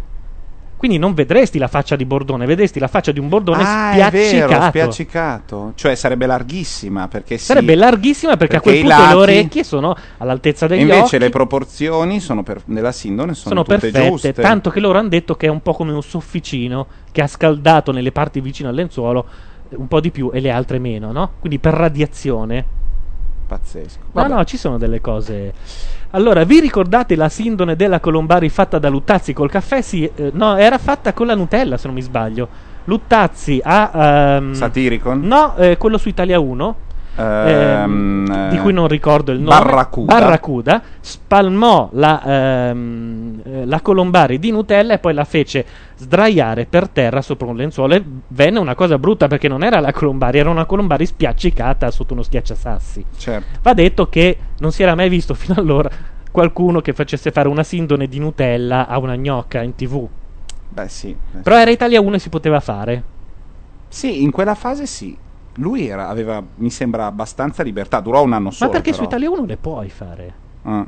Quindi 0.81 0.97
non 0.97 1.13
vedresti 1.13 1.59
la 1.59 1.69
faccia 1.69 1.95
di 1.95 2.07
Bordone, 2.07 2.47
vedresti 2.47 2.79
la 2.79 2.89
faccia 2.89 3.13
di 3.13 3.19
un 3.19 3.29
Bordone 3.29 3.63
Ah, 3.63 3.91
è 3.91 3.95
spiaccicato. 4.07 4.49
vero, 4.49 4.69
spiaccicato. 4.69 5.73
Cioè 5.75 5.95
sarebbe 5.95 6.25
larghissima 6.25 7.07
perché 7.07 7.37
sì. 7.37 7.45
Sarebbe 7.45 7.75
larghissima 7.75 8.39
perché, 8.39 8.57
a 8.57 8.61
quel 8.63 8.77
punto 8.81 8.89
lati- 8.89 9.09
le 9.09 9.15
orecchie 9.15 9.63
sono 9.63 9.95
all'altezza 10.17 10.67
degli 10.67 10.81
invece 10.81 11.01
occhi. 11.03 11.19
le 11.19 11.29
proporzioni 11.29 12.19
sono 12.19 12.43
per- 12.43 12.63
nella 12.65 12.93
sindone 12.93 13.35
sono, 13.35 13.57
sono 13.57 13.63
perfette, 13.65 14.09
giuste. 14.09 14.33
tanto 14.33 14.71
che 14.71 14.81
loro 14.81 14.99
hanno 14.99 15.09
detto 15.09 15.35
che 15.37 15.49
è 15.49 15.51
un 15.51 15.61
po' 15.61 15.75
come 15.75 15.93
un 15.93 16.03
sofficino 16.03 16.87
che 17.13 17.21
ha 17.21 17.27
scaldato 17.27 17.93
nelle 17.93 18.11
parti 18.11 18.41
vicine 18.41 18.71
al 18.71 18.75
lenzuolo 18.75 19.27
un 19.73 19.87
po' 19.87 20.01
di 20.01 20.11
più 20.11 20.31
e 20.33 20.41
le 20.41 20.51
altre 20.51 20.79
meno, 20.79 21.13
no? 21.13 21.33
Quindi 21.41 21.59
per 21.59 21.75
radiazione. 21.75 22.65
Pazzesco. 23.47 23.99
No, 24.13 24.27
no, 24.29 24.45
ci 24.45 24.57
sono 24.57 24.79
delle 24.79 25.01
cose. 25.03 25.53
Allora, 26.13 26.43
vi 26.43 26.59
ricordate 26.59 27.15
la 27.15 27.29
sindone 27.29 27.77
della 27.77 28.01
Colombari 28.01 28.49
fatta 28.49 28.81
da 28.81 28.89
Luttazzi 28.89 29.33
col 29.33 29.49
caffè? 29.49 29.81
Sì, 29.81 30.11
eh, 30.13 30.31
no, 30.35 30.57
era 30.57 30.77
fatta 30.79 31.13
con 31.13 31.27
la 31.27 31.37
Nutella, 31.37 31.77
se 31.77 31.87
non 31.87 31.95
mi 31.95 32.03
sbaglio. 32.03 32.49
Luttazzi 32.85 33.61
ha. 33.63 34.37
ehm, 34.37 34.53
Satiricon? 34.53 35.21
No, 35.21 35.55
eh, 35.57 35.77
quello 35.77 35.99
su 35.99 36.09
Italia 36.09 36.41
1. 36.41 36.77
Ehm, 37.21 38.27
ehm, 38.31 38.49
di 38.51 38.59
cui 38.59 38.73
non 38.73 38.89
ricordo 38.89 39.33
il 39.33 39.41
nome 39.41 39.59
Barracuda. 39.63 40.13
Barracuda 40.19 40.83
spalmò 41.01 41.89
la, 41.93 42.23
ehm, 42.71 43.41
eh, 43.45 43.67
la 43.67 43.81
Colombari 43.81 44.39
di 44.39 44.51
Nutella 44.51 44.95
e 44.95 44.99
poi 44.99 45.13
la 45.15 45.25
fece 45.25 45.65
sdraiare 45.97 46.67
per 46.67 46.89
terra 46.89 47.21
sopra 47.23 47.47
un 47.47 47.57
lenzuolo 47.57 47.95
e 47.95 48.03
venne 48.29 48.59
una 48.59 48.75
cosa 48.75 48.99
brutta 48.99 49.27
perché 49.29 49.49
non 49.49 49.63
era 49.63 49.81
la 49.81 49.93
Colombari 49.93 50.39
era 50.39 50.51
una 50.51 50.65
Colombari 50.65 51.05
spiaccicata 51.07 51.91
sotto 51.91 52.15
uno 52.15 52.23
schiacciasassi 52.23 53.05
Certo. 53.17 53.59
va 53.63 53.75
detto 53.75 54.09
che 54.09 54.39
non 54.59 54.73
si 54.73 54.83
era 54.83 54.95
mai 54.95 55.09
visto 55.09 55.35
fino 55.35 55.55
allora 55.59 55.91
qualcuno 56.31 56.81
che 56.81 56.93
facesse 56.93 57.31
fare 57.33 57.49
una 57.49 57.63
sindone 57.63 58.07
di 58.07 58.19
Nutella 58.19 58.87
a 58.87 58.99
una 58.99 59.17
gnocca 59.17 59.61
in 59.63 59.75
tv 59.75 60.09
Beh, 60.69 60.89
sì. 60.89 61.11
eh, 61.11 61.39
però 61.43 61.57
era 61.57 61.71
Italia 61.71 62.01
1 62.01 62.15
e 62.15 62.19
si 62.19 62.29
poteva 62.29 62.61
fare 62.61 63.03
Sì, 63.89 64.23
in 64.23 64.31
quella 64.31 64.55
fase 64.55 64.87
sì. 64.87 65.17
Lui 65.57 65.87
era- 65.87 66.09
aveva, 66.09 66.43
mi 66.57 66.71
sembra, 66.71 67.07
abbastanza 67.07 67.63
libertà. 67.63 68.01
Durò 68.01 68.23
un 68.23 68.33
anno 68.33 68.45
ma 68.47 68.51
solo. 68.53 68.71
perché 68.71 68.93
su 68.93 68.99
però. 69.05 69.09
Italia 69.11 69.31
1 69.31 69.45
le 69.47 69.57
puoi 69.57 69.89
fare 69.91 70.35
Ah, 70.63 70.87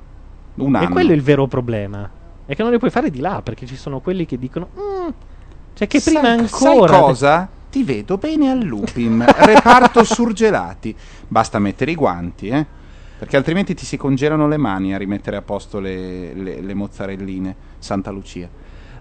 un 0.54 0.74
anno. 0.74 0.88
E 0.88 0.90
quello 0.90 1.10
è 1.10 1.14
il 1.14 1.22
vero 1.22 1.46
problema. 1.46 2.08
È 2.44 2.54
che 2.54 2.62
non 2.62 2.70
le 2.70 2.78
puoi 2.78 2.90
fare 2.90 3.10
di 3.10 3.20
là, 3.20 3.40
perché 3.42 3.66
ci 3.66 3.76
sono 3.76 4.00
quelli 4.00 4.26
che 4.26 4.38
dicono... 4.38 4.68
"Mm, 4.74 5.08
cioè 5.74 5.88
che 5.88 6.00
prima 6.00 6.20
sai, 6.20 6.38
ancora... 6.38 6.92
Sai 6.92 7.00
cosa? 7.00 7.48
Ti 7.70 7.82
vedo 7.84 8.18
bene 8.18 8.50
al 8.50 8.58
Lupin, 8.62 9.24
reparto 9.26 10.04
surgelati. 10.04 10.94
Basta 11.26 11.58
mettere 11.58 11.90
i 11.92 11.94
guanti, 11.94 12.48
eh? 12.48 12.66
Perché 13.18 13.36
altrimenti 13.36 13.72
ti 13.74 13.86
si 13.86 13.96
congelano 13.96 14.46
le 14.48 14.56
mani 14.58 14.92
a 14.94 14.98
rimettere 14.98 15.36
a 15.36 15.42
posto 15.42 15.80
le, 15.80 16.34
le- 16.34 16.60
le 16.60 16.74
mozzarelline. 16.74 17.54
Santa 17.78 18.10
Lucia. 18.10 18.48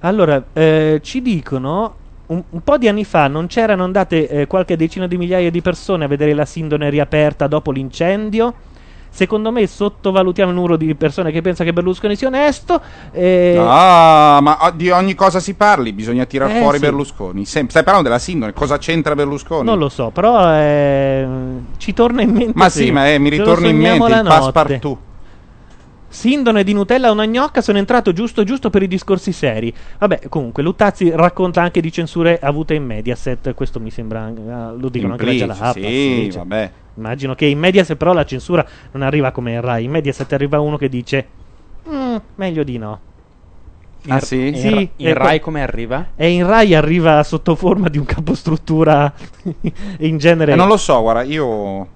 Allora, 0.02 0.44
eh, 0.54 1.00
ci 1.04 1.22
dicono... 1.22 1.96
Un, 2.32 2.42
un 2.50 2.62
po' 2.64 2.78
di 2.78 2.88
anni 2.88 3.04
fa 3.04 3.28
non 3.28 3.48
c'erano 3.48 3.84
andate 3.84 4.30
eh, 4.30 4.48
qualche 4.48 4.78
decina 4.78 5.06
di 5.06 5.18
migliaia 5.18 5.52
di 5.52 5.62
persone 5.62 6.06
a 6.06 6.08
vedere 6.08 6.34
la 6.34 6.46
Sindone 6.46 6.90
riaperta 6.90 7.46
dopo 7.48 7.72
l'incendio. 7.72 8.54
Secondo 9.14 9.52
me 9.52 9.68
sottovalutiamo 9.68 10.50
il 10.50 10.56
numero 10.56 10.78
di 10.78 10.96
persone 10.96 11.34
che 11.34 11.42
pensa 11.42 11.66
che 11.66 11.74
Berlusconi 11.74 12.16
sia 12.16 12.28
onesto. 12.30 12.80
e- 13.12 13.58
Ah, 13.60 14.40
ma 14.42 14.60
o- 14.62 14.72
di 14.72 14.90
ogni 14.90 15.14
cosa 15.14 15.42
si 15.42 15.56
parli, 15.56 15.92
bisogna 15.92 16.24
tirar 16.24 16.50
Eh, 16.52 16.60
fuori 16.62 16.78
sì. 16.78 16.84
Berlusconi. 16.86 17.44
Sem- 17.44 17.68
stai 17.68 17.84
parlando 17.84 18.08
della 18.08 18.22
sindone, 18.22 18.54
cosa 18.54 18.78
c'entra 18.78 19.14
Berlusconi? 19.14 19.66
Non 19.66 19.78
lo 19.78 19.90
so, 19.90 20.12
però 20.12 20.54
eh, 20.54 21.28
ci 21.76 21.94
torna 21.94 22.22
in 22.22 22.30
mente. 22.30 22.54
Ma 22.56 22.70
sì, 22.70 22.92
ma 22.92 23.10
eh, 23.10 23.20
mi 23.20 23.28
ritorna 23.28 23.68
in 23.68 23.78
mente 23.78 24.10
il 24.14 24.24
passepartout. 24.24 24.98
Sindone 26.12 26.66
di 26.66 26.74
Nutella 26.74 27.08
a 27.08 27.12
una 27.12 27.26
gnocca, 27.26 27.62
sono 27.62 27.78
entrato 27.78 28.12
giusto 28.12 28.44
giusto 28.44 28.70
per 28.70 28.84
i 28.84 28.88
discorsi 28.90 29.32
seri. 29.32 29.74
Vabbè, 29.98 30.28
comunque, 30.28 30.62
Luttazzi 30.62 31.10
racconta 31.10 31.62
anche 31.62 31.80
di 31.80 31.90
censure 31.90 32.38
avute 32.38 32.74
in 32.74 32.84
Mediaset, 32.84 33.54
questo 33.54 33.80
mi 33.80 33.92
sembra, 33.92 34.26
ah, 34.26 34.72
lo 34.74 34.90
dicono 34.90 35.14
anche 35.14 35.26
la 35.26 35.32
Jalapa. 35.32 35.72
sì, 35.72 36.28
cioè, 36.30 36.40
vabbè. 36.40 36.72
Immagino 36.96 37.34
che 37.34 37.46
in 37.46 37.58
Mediaset 37.60 37.96
però 37.96 38.12
la 38.12 38.26
censura 38.26 38.66
non 38.92 39.04
arriva 39.04 39.32
come 39.32 39.54
in 39.54 39.62
Rai, 39.62 39.86
in 39.86 39.92
Mediaset 39.92 40.32
arriva 40.34 40.60
uno 40.60 40.76
che 40.76 40.90
dice, 40.90 41.28
"Mm, 41.90 42.18
meglio 42.36 42.64
di 42.64 42.78
no. 42.78 43.00
Ah, 44.10 44.20
sì? 44.20 44.52
Sì, 44.54 44.68
In, 44.68 44.90
in 44.98 45.08
e 45.08 45.14
Rai 45.14 45.40
come 45.40 45.62
arriva? 45.62 46.08
E 46.18 46.28
in 46.30 46.46
Rai 46.46 46.76
arriva 46.76 47.24
sotto 47.24 47.56
forma 47.56 47.88
di 47.88 47.98
un 47.98 48.06
capostruttura 48.06 49.14
in 50.00 50.18
genere... 50.18 50.52
Eh, 50.52 50.56
non 50.56 50.68
lo 50.68 50.76
so, 50.78 51.00
guarda, 51.02 51.22
io 51.22 51.88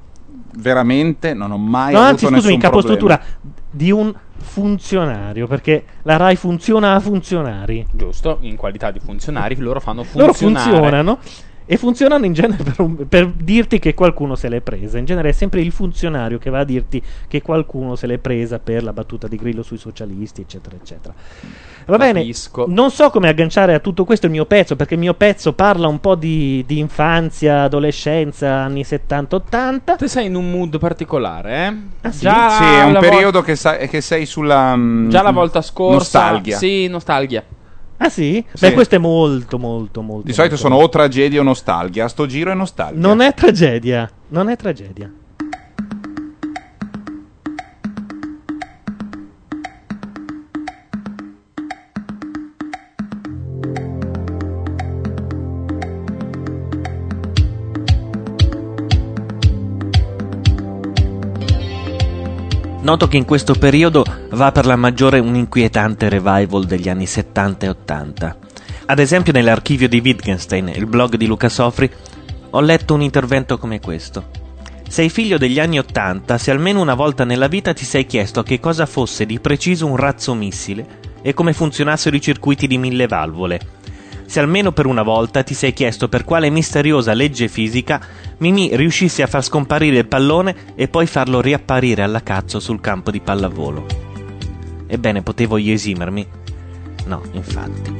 veramente 0.58 1.34
non 1.34 1.52
ho 1.52 1.58
mai 1.58 1.92
No, 1.92 2.00
avuto 2.00 2.12
anzi, 2.12 2.26
scusami, 2.26 2.36
nessun 2.38 2.52
in 2.54 2.60
capostruttura 2.60 3.18
problema. 3.18 3.54
Di 3.76 3.92
un 3.92 4.14
funzionario, 4.38 5.48
perché 5.48 5.84
la 6.04 6.16
Rai 6.16 6.36
funziona 6.36 6.96
a 6.96 7.00
funzionari. 7.00 7.86
Giusto, 7.92 8.38
in 8.42 8.56
qualità 8.56 8.92
di 8.92 9.00
funzionari 9.00 9.56
loro 9.58 9.80
fanno 9.80 10.06
Loro 10.14 10.34
funzionare. 10.34 10.70
funzionano 10.70 11.20
e 11.68 11.78
funzionano 11.78 12.26
in 12.26 12.34
genere 12.34 12.64
per, 12.64 12.76
un- 12.80 13.08
per 13.08 13.28
dirti 13.32 13.80
che 13.80 13.94
qualcuno 13.94 14.36
se 14.36 14.50
l'è 14.50 14.62
presa. 14.62 14.98
In 15.00 15.06
genere 15.06 15.30
è 15.30 15.32
sempre 15.32 15.62
il 15.62 15.72
funzionario 15.72 16.38
che 16.38 16.50
va 16.50 16.60
a 16.60 16.64
dirti 16.64 17.02
che 17.28 17.42
qualcuno 17.42 17.96
se 17.96 18.06
l'è 18.08 18.18
presa 18.20 18.60
per 18.60 18.84
la 18.84 18.94
battuta 18.94 19.28
di 19.28 19.36
Grillo 19.38 19.64
sui 19.64 19.78
socialisti, 19.78 20.42
eccetera, 20.42 20.76
eccetera. 20.76 21.14
Va 21.88 21.98
bene, 21.98 22.20
Capisco. 22.20 22.66
non 22.68 22.90
so 22.92 23.10
come 23.10 23.30
agganciare 23.30 23.74
a 23.74 23.80
tutto 23.80 24.06
questo 24.06 24.26
il 24.28 24.32
mio 24.32 24.46
pezzo, 24.46 24.76
perché 24.76 24.94
il 24.96 25.00
mio 25.00 25.14
pezzo 25.16 25.54
parla 25.54 25.88
un 25.88 26.00
po' 26.00 26.16
di, 26.16 26.64
di 26.68 26.80
infanzia, 26.80 27.64
adolescenza, 27.64 28.52
anni 28.54 28.82
70-80. 28.82 29.98
Te 29.98 30.08
sei 30.08 30.28
in 30.28 30.36
un 30.36 30.50
mood 30.52 30.78
particolare, 30.80 31.68
eh? 31.68 32.08
Ah, 32.08 32.12
sì? 32.12 32.20
Già 32.22 32.50
Sì, 32.50 32.64
è 32.64 32.84
un 32.84 32.98
periodo 33.00 33.42
che, 33.42 33.56
sa- 33.56 33.78
che 33.78 34.02
sei 34.02 34.26
sulla... 34.26 34.76
mm, 34.76 35.10
Già 35.10 35.22
la 35.22 35.32
volta 35.32 35.62
scorsa. 35.62 35.94
Nostalgia. 36.30 36.58
Sì, 36.58 36.88
nostalgia. 36.88 37.44
Ah 37.98 38.10
sì? 38.10 38.44
Sì. 38.54 38.68
Beh, 38.68 38.74
questo 38.74 38.96
è 38.96 38.98
molto, 38.98 39.58
molto, 39.58 40.02
molto. 40.02 40.26
Di 40.26 40.34
solito 40.34 40.56
molto 40.56 40.70
sono 40.70 40.84
o 40.84 40.90
tragedia 40.90 41.40
o 41.40 41.44
nostalgia. 41.44 42.06
A 42.06 42.08
sto 42.08 42.26
giro 42.26 42.52
è 42.52 42.54
nostalgia. 42.54 43.00
Non 43.00 43.22
è 43.22 43.34
tragedia, 43.34 44.10
non 44.30 44.50
è 44.50 44.56
tragedia. 44.56 45.12
Noto 62.86 63.08
che 63.08 63.18
in 63.18 63.26
questo 63.26 63.56
periodo 63.56 64.06
va 64.30 64.52
per 64.52 64.68
la 64.68 64.76
maggiore 64.76 65.18
un 65.18 65.34
inquietante 65.34 66.08
revival 66.08 66.66
degli 66.66 66.88
anni 66.88 67.08
70 67.08 67.66
e 67.66 67.70
80. 67.70 68.38
Ad 68.86 69.00
esempio 69.00 69.34
nell'archivio 69.34 69.90
di 69.90 70.00
Wittgenstein, 70.06 70.68
il 70.68 70.86
blog 70.86 71.16
di 71.16 71.26
Luca 71.26 71.50
Sofri, 71.50 71.92
ho 72.52 72.62
letto 72.62 72.94
un 72.94 73.02
intervento 73.02 73.58
come 73.58 73.80
questo. 73.80 74.30
Sei 74.88 75.10
figlio 75.10 75.40
degli 75.40 75.60
anni 75.60 75.80
80 75.80 76.38
se 76.38 76.52
almeno 76.52 76.80
una 76.80 76.94
volta 76.94 77.24
nella 77.24 77.48
vita 77.48 77.74
ti 77.74 77.86
sei 77.86 78.06
chiesto 78.06 78.44
che 78.44 78.60
cosa 78.60 78.86
fosse 78.86 79.26
di 79.26 79.40
preciso 79.40 79.88
un 79.88 79.96
razzo 79.96 80.36
missile 80.36 80.86
e 81.24 81.34
come 81.34 81.54
funzionassero 81.54 82.16
i 82.16 82.22
circuiti 82.22 82.68
di 82.68 82.78
mille 82.78 83.08
valvole. 83.08 83.60
Se 84.36 84.42
almeno 84.42 84.74
per 84.74 84.86
una 84.86 85.02
volta 85.02 85.44
ti 85.44 85.54
sei 85.54 85.72
chiesto 85.72 86.10
per 86.10 86.26
quale 86.26 86.50
misteriosa 86.50 87.14
legge 87.14 87.48
fisica 87.48 88.06
Mimì 88.40 88.76
riuscisse 88.76 89.24
a 89.24 89.28
far 89.28 89.42
scomparire 89.42 90.00
il 90.00 90.08
pallone 90.08 90.74
e 90.76 90.90
poi 90.90 91.08
farlo 91.08 91.40
riapparire 91.40 92.02
alla 92.02 92.22
cazzo 92.22 92.60
sul 92.60 92.82
campo 92.82 93.12
di 93.12 93.22
pallavolo. 93.22 93.86
Ebbene, 94.88 95.22
potevo 95.22 95.56
io 95.56 95.72
esimermi? 95.72 96.28
No, 97.06 97.22
infatti. 97.32 97.96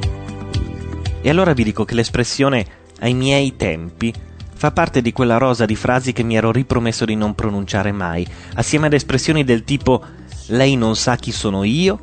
E 1.22 1.30
allora 1.30 1.54
vi 1.54 1.64
dico 1.64 1.86
che 1.86 1.94
l'espressione 1.94 2.66
ai 3.00 3.14
miei 3.14 3.56
tempi 3.56 4.12
fa 4.52 4.72
parte 4.72 5.00
di 5.00 5.14
quella 5.14 5.38
rosa 5.38 5.64
di 5.64 5.74
frasi 5.74 6.12
che 6.12 6.22
mi 6.22 6.36
ero 6.36 6.52
ripromesso 6.52 7.06
di 7.06 7.14
non 7.14 7.34
pronunciare 7.34 7.92
mai, 7.92 8.26
assieme 8.56 8.88
ad 8.88 8.92
espressioni 8.92 9.42
del 9.42 9.64
tipo 9.64 10.04
lei 10.48 10.76
non 10.76 10.96
sa 10.96 11.16
chi 11.16 11.32
sono 11.32 11.64
io, 11.64 11.98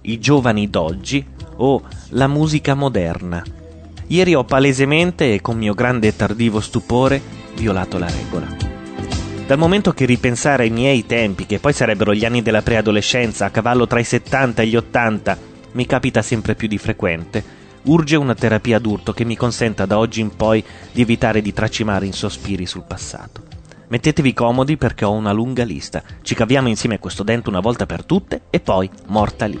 i 0.00 0.18
giovani 0.18 0.70
d'oggi 0.70 1.26
o 1.56 1.82
la 2.12 2.28
musica 2.28 2.72
moderna. 2.72 3.44
Ieri 4.06 4.34
ho 4.34 4.44
palesemente 4.44 5.32
e 5.32 5.40
con 5.40 5.56
mio 5.56 5.74
grande 5.74 6.08
e 6.08 6.16
tardivo 6.16 6.60
stupore 6.60 7.20
violato 7.54 7.98
la 7.98 8.08
regola. 8.08 8.46
Dal 9.46 9.58
momento 9.58 9.92
che 9.92 10.04
ripensare 10.04 10.64
ai 10.64 10.70
miei 10.70 11.06
tempi, 11.06 11.46
che 11.46 11.58
poi 11.58 11.72
sarebbero 11.72 12.14
gli 12.14 12.24
anni 12.24 12.42
della 12.42 12.62
preadolescenza, 12.62 13.46
a 13.46 13.50
cavallo 13.50 13.86
tra 13.86 14.00
i 14.00 14.04
70 14.04 14.62
e 14.62 14.66
gli 14.66 14.76
80, 14.76 15.38
mi 15.72 15.86
capita 15.86 16.22
sempre 16.22 16.54
più 16.54 16.68
di 16.68 16.78
frequente, 16.78 17.42
urge 17.84 18.16
una 18.16 18.34
terapia 18.34 18.78
d'urto 18.78 19.12
che 19.12 19.24
mi 19.24 19.36
consenta 19.36 19.86
da 19.86 19.98
oggi 19.98 20.20
in 20.20 20.34
poi 20.34 20.64
di 20.92 21.02
evitare 21.02 21.42
di 21.42 21.52
tracimare 21.52 22.06
in 22.06 22.12
sospiri 22.12 22.66
sul 22.66 22.84
passato. 22.86 23.42
Mettetevi 23.88 24.32
comodi 24.32 24.76
perché 24.76 25.04
ho 25.04 25.12
una 25.12 25.32
lunga 25.32 25.64
lista. 25.64 26.02
Ci 26.22 26.34
caviamo 26.34 26.68
insieme 26.68 26.98
questo 26.98 27.22
dente 27.22 27.48
una 27.48 27.60
volta 27.60 27.86
per 27.86 28.04
tutte 28.04 28.42
e 28.50 28.60
poi 28.60 28.88
morta 29.06 29.44
lì. 29.46 29.60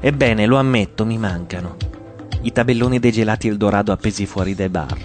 Ebbene, 0.00 0.46
lo 0.46 0.56
ammetto, 0.58 1.04
mi 1.06 1.18
mancano. 1.18 1.97
I 2.48 2.52
tabelloni 2.52 2.98
dei 2.98 3.12
gelati 3.12 3.46
Eldorado 3.46 3.92
appesi 3.92 4.24
fuori 4.24 4.54
dai 4.54 4.70
bar. 4.70 4.96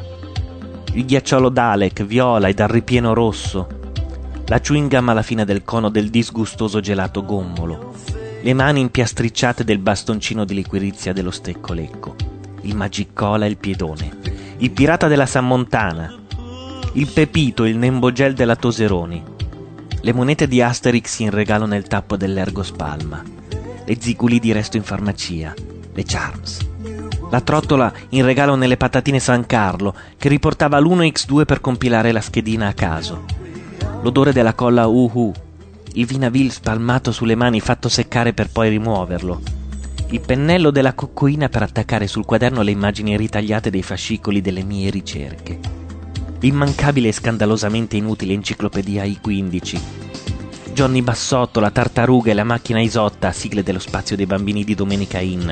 Il 0.94 1.04
ghiacciolo 1.04 1.50
Dalek, 1.50 2.06
viola 2.06 2.48
e 2.48 2.54
dal 2.54 2.70
ripieno 2.70 3.14
rosso. 3.14 3.68
La 4.46 4.62
chewing 4.62 4.90
gum 4.90 5.10
alla 5.10 5.24
fine 5.24 5.44
del 5.44 5.66
cono 5.66 5.90
del 5.90 6.10
disgustoso 6.10 6.80
gelato 6.80 7.26
gommolo. 7.26 7.96
Le 8.42 8.54
mani 8.54 8.80
impiastricciate 8.80 9.66
del 9.66 9.80
bastoncino 9.80 10.46
di 10.46 10.54
liquirizia 10.54 11.12
dello 11.12 11.32
stecco 11.32 11.74
lecco. 11.74 12.16
Il 12.62 12.78
magicola 12.78 13.44
e 13.44 13.50
il 13.50 13.58
piedone. 13.58 14.20
Il 14.60 14.72
pirata 14.72 15.10
della 15.10 15.26
Sammontana. 15.26 16.16
Il 16.94 17.12
pepito, 17.12 17.66
il 17.66 17.76
nembo 17.76 18.14
gel 18.14 18.36
della 18.36 18.56
Toseroni. 18.56 19.22
Le 20.00 20.14
monete 20.14 20.48
di 20.48 20.62
Asterix 20.62 21.20
in 21.20 21.30
regalo 21.30 21.66
nel 21.66 21.88
tappo 21.88 22.16
dell'Ergo 22.16 22.64
Spalma 22.64 23.22
le 23.86 23.98
ziguli 24.00 24.40
di 24.40 24.54
resto 24.54 24.78
in 24.78 24.84
farmacia, 24.84 25.54
le 25.94 26.04
Charms. 26.04 26.72
La 27.34 27.42
trottola 27.42 27.92
in 28.10 28.24
regalo 28.26 28.54
nelle 28.54 28.78
patatine 28.78 29.18
San 29.18 29.48
Carlo, 29.48 29.96
che 30.20 30.30
riportava 30.30 30.80
l'1x2 30.80 31.46
per 31.46 31.62
compilare 31.62 32.12
la 32.12 32.22
schedina 32.22 32.68
a 32.68 32.74
caso. 32.74 33.26
L'odore 34.04 34.32
della 34.32 34.54
colla 34.54 34.86
Uhu, 34.86 35.34
il 35.94 36.06
vinavil 36.06 36.52
spalmato 36.52 37.12
sulle 37.12 37.34
mani 37.34 37.60
fatto 37.60 37.90
seccare 37.90 38.34
per 38.34 38.52
poi 38.52 38.70
rimuoverlo. 38.70 39.42
Il 40.12 40.22
pennello 40.22 40.70
della 40.70 40.94
coccoina 40.94 41.50
per 41.50 41.64
attaccare 41.64 42.06
sul 42.06 42.24
quaderno 42.24 42.62
le 42.62 42.70
immagini 42.70 43.18
ritagliate 43.18 43.72
dei 43.72 43.82
fascicoli 43.82 44.40
delle 44.40 44.62
mie 44.62 44.92
ricerche. 44.92 45.60
L'immancabile 46.40 47.08
e 47.08 47.14
scandalosamente 47.14 47.98
inutile 47.98 48.34
enciclopedia 48.34 49.06
I15, 49.06 49.80
Johnny 50.72 51.02
Bassotto, 51.02 51.60
la 51.60 51.72
tartaruga 51.72 52.30
e 52.30 52.36
la 52.36 52.44
macchina 52.44 52.80
Isotta, 52.80 53.32
sigle 53.32 53.64
dello 53.64 53.80
spazio 53.80 54.16
dei 54.16 54.28
bambini 54.28 54.64
di 54.64 54.76
Domenica 54.76 55.18
Inn. 55.18 55.50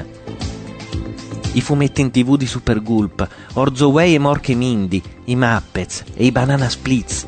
I 1.54 1.60
fumetti 1.60 2.00
in 2.00 2.12
tv 2.12 2.38
di 2.38 2.48
Super 2.48 2.82
Gulp, 2.82 3.28
Orzo 3.56 3.90
Way 3.90 4.14
e 4.14 4.20
Morche 4.20 4.56
Mindy, 4.56 5.02
i 5.26 5.36
Muppets 5.36 6.06
e 6.14 6.26
i 6.26 6.32
Banana 6.32 6.70
Splits. 6.70 7.28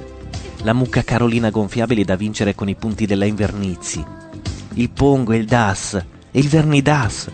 La 0.62 0.72
mucca 0.72 1.04
Carolina 1.04 1.50
gonfiabile 1.50 2.06
da 2.06 2.16
vincere 2.16 2.56
con 2.56 2.70
i 2.70 2.76
punti 2.76 3.06
della 3.06 3.26
Invernizi. 3.26 4.02
Il 4.76 4.90
Pongo 4.91 5.34
e 5.34 5.38
il 5.38 5.45
Das 5.45 5.95
e 5.95 6.40
il 6.40 6.48
Vernidas. 6.48 7.30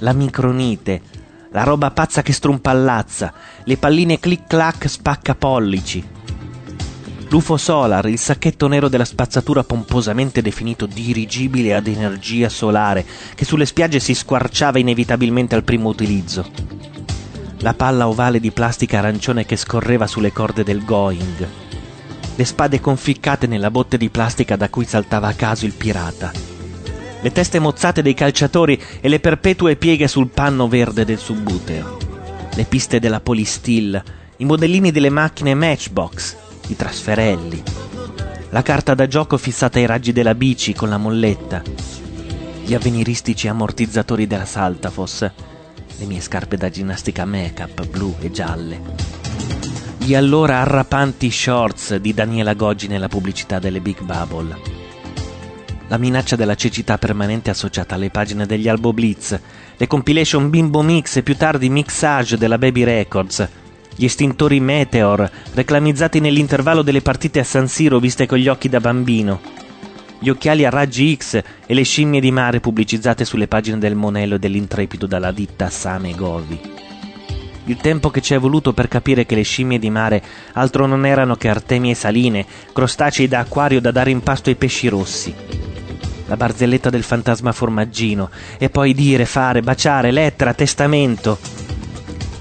La 0.00 0.12
micronite, 0.12 1.00
la 1.50 1.62
roba 1.62 1.90
pazza 1.92 2.20
che 2.20 2.34
strumpallazza, 2.34 3.32
le 3.64 3.78
palline 3.78 4.20
clic 4.20 4.46
clac 4.46 4.86
spacca 4.86 5.34
pollici, 5.34 6.04
L'UFO 7.30 7.58
Solar, 7.58 8.08
il 8.08 8.18
sacchetto 8.18 8.68
nero 8.68 8.88
della 8.88 9.04
spazzatura 9.04 9.62
pomposamente 9.62 10.40
definito 10.40 10.86
dirigibile 10.86 11.74
ad 11.74 11.86
energia 11.86 12.48
solare, 12.48 13.04
che 13.34 13.44
sulle 13.44 13.66
spiagge 13.66 14.00
si 14.00 14.14
squarciava 14.14 14.78
inevitabilmente 14.78 15.54
al 15.54 15.62
primo 15.62 15.90
utilizzo. 15.90 16.50
La 17.58 17.74
palla 17.74 18.08
ovale 18.08 18.40
di 18.40 18.50
plastica 18.50 18.98
arancione 18.98 19.44
che 19.44 19.56
scorreva 19.56 20.06
sulle 20.06 20.32
corde 20.32 20.64
del 20.64 20.82
Going. 20.86 21.48
Le 22.34 22.44
spade 22.46 22.80
conficcate 22.80 23.46
nella 23.46 23.70
botte 23.70 23.98
di 23.98 24.08
plastica 24.08 24.56
da 24.56 24.70
cui 24.70 24.86
saltava 24.86 25.28
a 25.28 25.34
caso 25.34 25.66
il 25.66 25.74
pirata. 25.74 26.32
Le 27.20 27.32
teste 27.32 27.58
mozzate 27.58 28.00
dei 28.00 28.14
calciatori 28.14 28.80
e 29.00 29.08
le 29.08 29.20
perpetue 29.20 29.76
pieghe 29.76 30.08
sul 30.08 30.28
panno 30.28 30.66
verde 30.66 31.04
del 31.04 31.18
subbuteo. 31.18 31.98
Le 32.54 32.64
piste 32.64 32.98
della 32.98 33.20
Polistil, 33.20 34.02
i 34.38 34.44
modellini 34.46 34.90
delle 34.90 35.10
macchine 35.10 35.52
Matchbox, 35.54 36.46
i 36.68 36.76
trasferelli, 36.76 37.62
la 38.50 38.62
carta 38.62 38.94
da 38.94 39.06
gioco 39.06 39.36
fissata 39.36 39.78
ai 39.78 39.86
raggi 39.86 40.12
della 40.12 40.34
bici 40.34 40.72
con 40.72 40.88
la 40.88 40.96
molletta, 40.96 41.62
gli 42.64 42.74
avveniristici 42.74 43.48
ammortizzatori 43.48 44.26
della 44.26 44.44
Saltafos, 44.44 45.20
le 45.20 46.04
mie 46.04 46.20
scarpe 46.20 46.56
da 46.56 46.70
ginnastica 46.70 47.24
make-up 47.24 47.86
blu 47.86 48.14
e 48.20 48.30
gialle, 48.30 48.80
gli 49.98 50.14
allora 50.14 50.60
arrapanti 50.60 51.30
shorts 51.30 51.96
di 51.96 52.14
Daniela 52.14 52.54
Goggi 52.54 52.86
nella 52.86 53.08
pubblicità 53.08 53.58
delle 53.58 53.80
Big 53.80 54.00
Bubble, 54.02 54.56
la 55.88 55.98
minaccia 55.98 56.36
della 56.36 56.54
cecità 56.54 56.98
permanente 56.98 57.50
associata 57.50 57.94
alle 57.94 58.10
pagine 58.10 58.46
degli 58.46 58.68
Albo 58.68 58.92
Blitz, 58.92 59.38
le 59.76 59.86
compilation 59.86 60.50
Bimbo 60.50 60.82
Mix 60.82 61.16
e 61.16 61.22
più 61.22 61.36
tardi 61.36 61.70
Mixage 61.70 62.36
della 62.36 62.58
Baby 62.58 62.84
Records, 62.84 63.48
gli 63.98 64.04
estintori 64.04 64.60
Meteor, 64.60 65.28
reclamizzati 65.54 66.20
nell'intervallo 66.20 66.82
delle 66.82 67.02
partite 67.02 67.40
a 67.40 67.44
San 67.44 67.66
Siro 67.66 67.98
viste 67.98 68.26
con 68.26 68.38
gli 68.38 68.46
occhi 68.46 68.68
da 68.68 68.78
bambino, 68.78 69.40
gli 70.20 70.28
occhiali 70.28 70.64
a 70.64 70.70
raggi 70.70 71.16
X 71.16 71.42
e 71.66 71.74
le 71.74 71.82
scimmie 71.82 72.20
di 72.20 72.30
mare 72.30 72.60
pubblicizzate 72.60 73.24
sulle 73.24 73.48
pagine 73.48 73.78
del 73.78 73.96
Monello 73.96 74.36
e 74.36 74.38
dell'Intrepido 74.38 75.06
dalla 75.06 75.32
ditta 75.32 75.68
Same 75.68 76.14
Govi. 76.14 76.60
Il 77.64 77.78
tempo 77.78 78.10
che 78.10 78.20
ci 78.20 78.34
è 78.34 78.38
voluto 78.38 78.72
per 78.72 78.86
capire 78.86 79.26
che 79.26 79.34
le 79.34 79.42
scimmie 79.42 79.80
di 79.80 79.90
mare 79.90 80.22
altro 80.52 80.86
non 80.86 81.04
erano 81.04 81.34
che 81.34 81.48
artemie 81.48 81.94
saline, 81.94 82.46
crostacei 82.72 83.26
da 83.26 83.40
acquario 83.40 83.80
da 83.80 83.90
dare 83.90 84.12
in 84.12 84.20
pasto 84.20 84.48
ai 84.48 84.54
pesci 84.54 84.86
rossi. 84.86 85.34
La 86.26 86.36
barzelletta 86.36 86.88
del 86.88 87.02
fantasma 87.02 87.50
formaggino, 87.50 88.30
e 88.58 88.70
poi 88.70 88.94
dire, 88.94 89.24
fare, 89.24 89.60
baciare, 89.60 90.12
lettera, 90.12 90.54
testamento. 90.54 91.36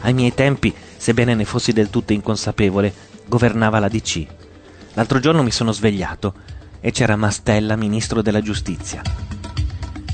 Ai 0.01 0.13
miei 0.13 0.35
tempi 0.35 0.71
sebbene 1.07 1.35
ne 1.35 1.45
fossi 1.45 1.71
del 1.71 1.89
tutto 1.89 2.11
inconsapevole, 2.11 2.93
governava 3.27 3.79
la 3.79 3.87
DC. 3.87 4.25
L'altro 4.95 5.21
giorno 5.21 5.41
mi 5.41 5.51
sono 5.51 5.71
svegliato 5.71 6.33
e 6.81 6.91
c'era 6.91 7.15
Mastella, 7.15 7.77
ministro 7.77 8.21
della 8.21 8.41
giustizia. 8.41 9.01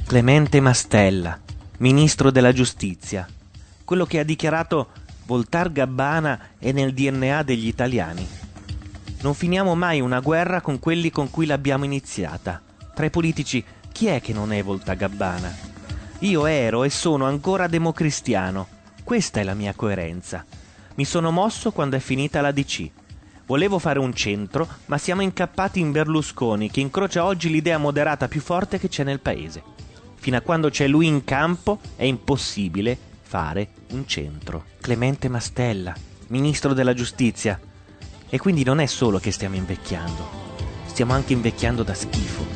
Clemente 0.06 0.60
Mastella, 0.60 1.40
ministro 1.78 2.30
della 2.30 2.54
giustizia, 2.54 3.28
quello 3.84 4.06
che 4.06 4.20
ha 4.20 4.24
dichiarato 4.24 4.90
Voltar 5.26 5.72
Gabbana 5.72 6.40
è 6.60 6.72
nel 6.72 6.94
DNA 6.94 7.42
degli 7.42 7.66
italiani. 7.66 8.28
Non 9.22 9.34
finiamo 9.34 9.74
mai 9.74 10.00
una 10.00 10.20
guerra 10.20 10.62
con 10.62 10.78
quelli 10.78 11.10
con 11.10 11.32
cui 11.32 11.48
l'abbiamo 11.48 11.86
iniziata. 11.86 12.62
Tra 12.94 13.08
i 13.08 13.10
politici, 13.10 13.66
chi 13.92 14.06
è 14.06 14.22
che 14.22 14.32
non 14.32 14.54
è 14.54 14.62
Volta 14.62 14.94
Gabbana? 14.94 15.52
Io 16.20 16.46
ero 16.46 16.84
e 16.84 16.92
sono 16.92 17.26
ancora 17.26 17.66
democristiano. 17.66 18.68
Questa 19.04 19.40
è 19.40 19.44
la 19.44 19.56
mia 19.56 19.74
coerenza. 19.74 20.46
Mi 20.96 21.06
sono 21.06 21.32
mosso 21.32 21.72
quando 21.72 21.96
è 21.96 22.00
finita 22.00 22.42
la 22.42 22.52
DC. 22.52 22.90
Volevo 23.46 23.80
fare 23.80 24.00
un 24.00 24.14
centro, 24.14 24.68
ma 24.86 24.98
siamo 24.98 25.22
incappati 25.22 25.80
in 25.80 25.92
Berlusconi, 25.92 26.70
che 26.70 26.82
incrocia 26.82 27.26
oggi 27.26 27.50
l'idea 27.50 27.78
moderata 27.78 28.28
più 28.28 28.42
forte 28.42 28.78
che 28.78 28.90
c'è 28.90 29.04
nel 29.04 29.20
paese. 29.20 29.64
Fino 30.16 30.38
a 30.38 30.42
quando 30.42 30.70
c'è 30.70 30.88
lui 30.88 31.08
in 31.08 31.24
campo 31.24 31.80
è 31.96 32.04
impossibile 32.04 32.98
fare 33.22 33.70
un 33.90 34.08
centro. 34.08 34.66
Clemente 34.80 35.28
Mastella, 35.28 35.94
ministro 36.28 36.74
della 36.74 36.94
giustizia. 36.94 37.60
E 38.30 38.38
quindi 38.38 38.64
non 38.64 38.80
è 38.80 38.86
solo 38.86 39.20
che 39.20 39.32
stiamo 39.32 39.56
invecchiando, 39.56 40.30
stiamo 40.86 41.14
anche 41.14 41.34
invecchiando 41.34 41.84
da 41.84 41.94
schifo. 41.94 42.53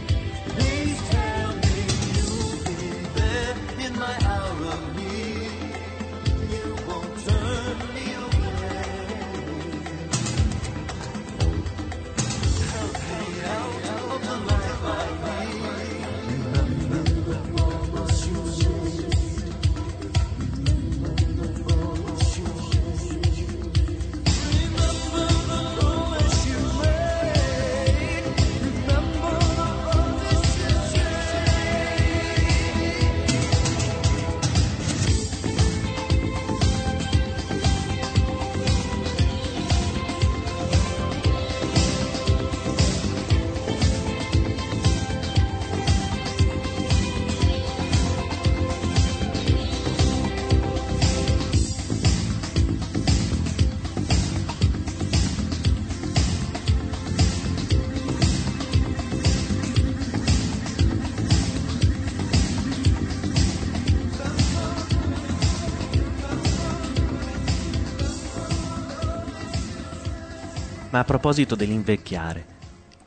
Proposito 71.07 71.55
dell'invecchiare 71.55 72.45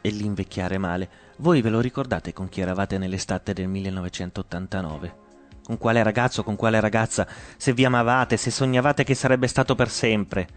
e 0.00 0.08
l'invecchiare 0.08 0.78
male, 0.78 1.08
voi 1.36 1.60
ve 1.60 1.68
lo 1.68 1.80
ricordate 1.80 2.32
con 2.32 2.48
chi 2.48 2.62
eravate 2.62 2.96
nell'estate 2.96 3.52
del 3.52 3.68
1989? 3.68 5.14
Con 5.62 5.76
quale 5.76 6.02
ragazzo, 6.02 6.42
con 6.42 6.56
quale 6.56 6.80
ragazza, 6.80 7.28
se 7.58 7.74
vi 7.74 7.84
amavate, 7.84 8.38
se 8.38 8.50
sognavate 8.50 9.04
che 9.04 9.14
sarebbe 9.14 9.46
stato 9.48 9.74
per 9.74 9.90
sempre? 9.90 10.48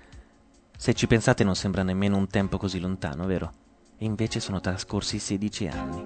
Se 0.77 0.93
ci 0.93 1.05
pensate 1.05 1.43
non 1.43 1.57
sembra 1.57 1.83
nemmeno 1.83 2.15
un 2.15 2.29
tempo 2.29 2.55
così 2.57 2.79
lontano, 2.79 3.25
vero? 3.25 3.51
E 3.97 4.05
invece 4.05 4.39
sono 4.39 4.61
trascorsi 4.61 5.19
16 5.19 5.67
anni. 5.67 6.05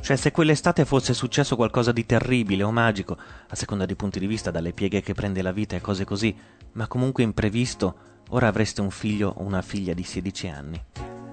Cioè, 0.00 0.14
se 0.14 0.30
quell'estate 0.30 0.84
fosse 0.84 1.14
successo 1.14 1.56
qualcosa 1.56 1.90
di 1.90 2.06
terribile 2.06 2.62
o 2.62 2.70
magico, 2.70 3.18
a 3.48 3.56
seconda 3.56 3.86
dei 3.86 3.96
punti 3.96 4.20
di 4.20 4.28
vista, 4.28 4.52
dalle 4.52 4.72
pieghe 4.72 5.00
che 5.00 5.14
prende 5.14 5.42
la 5.42 5.50
vita 5.50 5.74
e 5.74 5.80
cose 5.80 6.04
così, 6.04 6.32
ma 6.74 6.86
comunque 6.86 7.24
imprevisto, 7.24 8.14
ora 8.30 8.48
avreste 8.48 8.80
un 8.80 8.90
figlio 8.90 9.32
o 9.36 9.42
una 9.42 9.62
figlia 9.62 9.94
di 9.94 10.02
16 10.02 10.48
anni. 10.48 10.82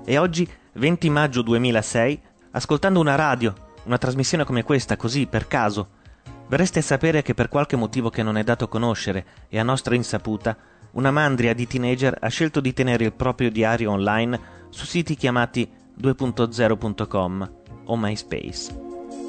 E 0.05 0.17
oggi, 0.17 0.47
20 0.73 1.09
maggio 1.09 1.41
2006, 1.41 2.21
ascoltando 2.51 2.99
una 2.99 3.15
radio, 3.15 3.53
una 3.83 3.97
trasmissione 3.97 4.43
come 4.43 4.63
questa, 4.63 4.97
così 4.97 5.25
per 5.27 5.47
caso, 5.47 6.01
verreste 6.47 6.79
a 6.79 6.83
sapere 6.83 7.21
che 7.21 7.33
per 7.33 7.49
qualche 7.49 7.75
motivo 7.75 8.09
che 8.09 8.23
non 8.23 8.37
è 8.37 8.43
dato 8.43 8.67
conoscere 8.67 9.25
e 9.49 9.59
a 9.59 9.63
nostra 9.63 9.95
insaputa, 9.95 10.55
una 10.91 11.11
mandria 11.11 11.53
di 11.53 11.65
teenager 11.65 12.15
ha 12.19 12.27
scelto 12.27 12.59
di 12.59 12.73
tenere 12.73 13.05
il 13.05 13.13
proprio 13.13 13.49
diario 13.49 13.91
online 13.91 14.39
su 14.69 14.85
siti 14.85 15.15
chiamati 15.15 15.69
2.0.com 15.99 17.51
o 17.85 17.97
MySpace. 17.97 18.81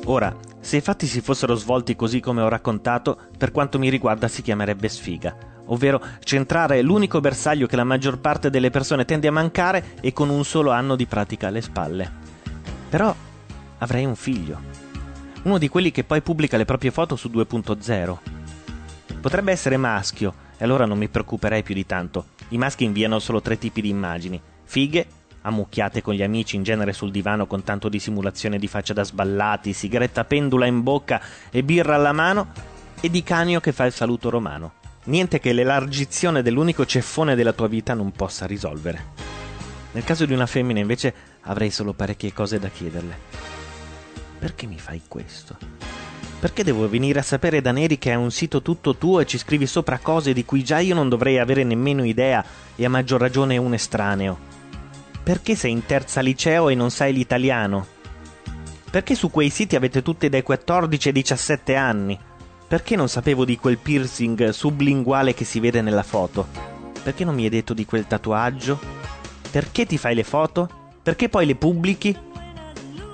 Ora, 0.06 0.36
se 0.60 0.76
i 0.76 0.80
fatti 0.82 1.06
si 1.06 1.22
fossero 1.22 1.54
svolti 1.54 1.96
così 1.96 2.20
come 2.20 2.42
ho 2.42 2.48
raccontato, 2.48 3.18
per 3.38 3.52
quanto 3.52 3.78
mi 3.78 3.88
riguarda 3.88 4.28
si 4.28 4.42
chiamerebbe 4.42 4.88
sfiga, 4.88 5.34
ovvero 5.66 6.00
centrare 6.22 6.82
l'unico 6.82 7.20
bersaglio 7.20 7.66
che 7.66 7.76
la 7.76 7.84
maggior 7.84 8.18
parte 8.18 8.50
delle 8.50 8.70
persone 8.70 9.04
tende 9.04 9.28
a 9.28 9.32
mancare 9.32 9.94
e 10.00 10.12
con 10.12 10.28
un 10.28 10.44
solo 10.44 10.70
anno 10.70 10.96
di 10.96 11.06
pratica 11.06 11.48
alle 11.48 11.60
spalle. 11.62 12.12
Però 12.88 13.14
avrei 13.78 14.04
un 14.04 14.16
figlio, 14.16 14.60
uno 15.42 15.58
di 15.58 15.68
quelli 15.68 15.90
che 15.90 16.04
poi 16.04 16.22
pubblica 16.22 16.56
le 16.56 16.64
proprie 16.64 16.90
foto 16.90 17.16
su 17.16 17.28
2.0. 17.28 18.18
Potrebbe 19.20 19.52
essere 19.52 19.76
maschio, 19.76 20.34
e 20.56 20.64
allora 20.64 20.84
non 20.84 20.98
mi 20.98 21.08
preoccuperei 21.08 21.62
più 21.62 21.74
di 21.74 21.86
tanto. 21.86 22.26
I 22.48 22.58
maschi 22.58 22.84
inviano 22.84 23.18
solo 23.18 23.40
tre 23.40 23.58
tipi 23.58 23.80
di 23.80 23.88
immagini: 23.88 24.40
fighe, 24.64 25.06
ammucchiate 25.42 26.02
con 26.02 26.14
gli 26.14 26.22
amici, 26.22 26.56
in 26.56 26.62
genere 26.62 26.92
sul 26.92 27.10
divano 27.10 27.46
con 27.46 27.64
tanto 27.64 27.88
di 27.88 27.98
simulazione 27.98 28.58
di 28.58 28.68
faccia 28.68 28.92
da 28.92 29.02
sballati, 29.02 29.72
sigaretta 29.72 30.24
pendula 30.24 30.66
in 30.66 30.82
bocca 30.82 31.20
e 31.50 31.62
birra 31.62 31.94
alla 31.94 32.12
mano, 32.12 32.48
e 33.00 33.10
di 33.10 33.22
canio 33.22 33.60
che 33.60 33.72
fa 33.72 33.86
il 33.86 33.92
saluto 33.92 34.30
romano. 34.30 34.74
Niente 35.04 35.38
che 35.38 35.52
l'elargizione 35.52 36.40
dell'unico 36.40 36.86
ceffone 36.86 37.34
della 37.34 37.52
tua 37.52 37.68
vita 37.68 37.92
non 37.92 38.10
possa 38.12 38.46
risolvere. 38.46 39.12
Nel 39.92 40.02
caso 40.02 40.24
di 40.24 40.32
una 40.32 40.46
femmina, 40.46 40.80
invece, 40.80 41.14
avrei 41.42 41.70
solo 41.70 41.92
parecchie 41.92 42.32
cose 42.32 42.58
da 42.58 42.68
chiederle. 42.68 43.18
Perché 44.38 44.66
mi 44.66 44.78
fai 44.78 45.02
questo? 45.06 45.56
Perché 46.40 46.64
devo 46.64 46.88
venire 46.88 47.18
a 47.18 47.22
sapere 47.22 47.60
da 47.60 47.70
Neri 47.70 47.98
che 47.98 48.12
è 48.12 48.14
un 48.14 48.30
sito 48.30 48.62
tutto 48.62 48.96
tuo 48.96 49.20
e 49.20 49.26
ci 49.26 49.38
scrivi 49.38 49.66
sopra 49.66 49.98
cose 49.98 50.32
di 50.32 50.44
cui 50.44 50.64
già 50.64 50.78
io 50.78 50.94
non 50.94 51.08
dovrei 51.08 51.38
avere 51.38 51.64
nemmeno 51.64 52.02
idea 52.02 52.44
e 52.74 52.84
a 52.84 52.88
maggior 52.88 53.20
ragione 53.20 53.56
un 53.58 53.74
estraneo? 53.74 54.38
Perché 55.22 55.54
sei 55.54 55.70
in 55.70 55.84
terza 55.86 56.20
liceo 56.20 56.70
e 56.70 56.74
non 56.74 56.90
sai 56.90 57.12
l'italiano? 57.12 57.86
Perché 58.90 59.14
su 59.14 59.30
quei 59.30 59.50
siti 59.50 59.76
avete 59.76 60.02
tutte 60.02 60.28
dai 60.28 60.42
14 60.42 61.08
ai 61.08 61.14
17 61.14 61.74
anni? 61.76 62.18
Perché 62.66 62.96
non 62.96 63.08
sapevo 63.08 63.44
di 63.44 63.58
quel 63.58 63.78
piercing 63.78 64.48
sublinguale 64.48 65.34
che 65.34 65.44
si 65.44 65.60
vede 65.60 65.82
nella 65.82 66.02
foto? 66.02 66.46
Perché 67.02 67.24
non 67.24 67.34
mi 67.34 67.44
hai 67.44 67.50
detto 67.50 67.74
di 67.74 67.84
quel 67.84 68.06
tatuaggio? 68.06 68.78
Perché 69.50 69.84
ti 69.84 69.98
fai 69.98 70.14
le 70.14 70.24
foto? 70.24 70.68
Perché 71.02 71.28
poi 71.28 71.44
le 71.44 71.54
pubblichi? 71.54 72.16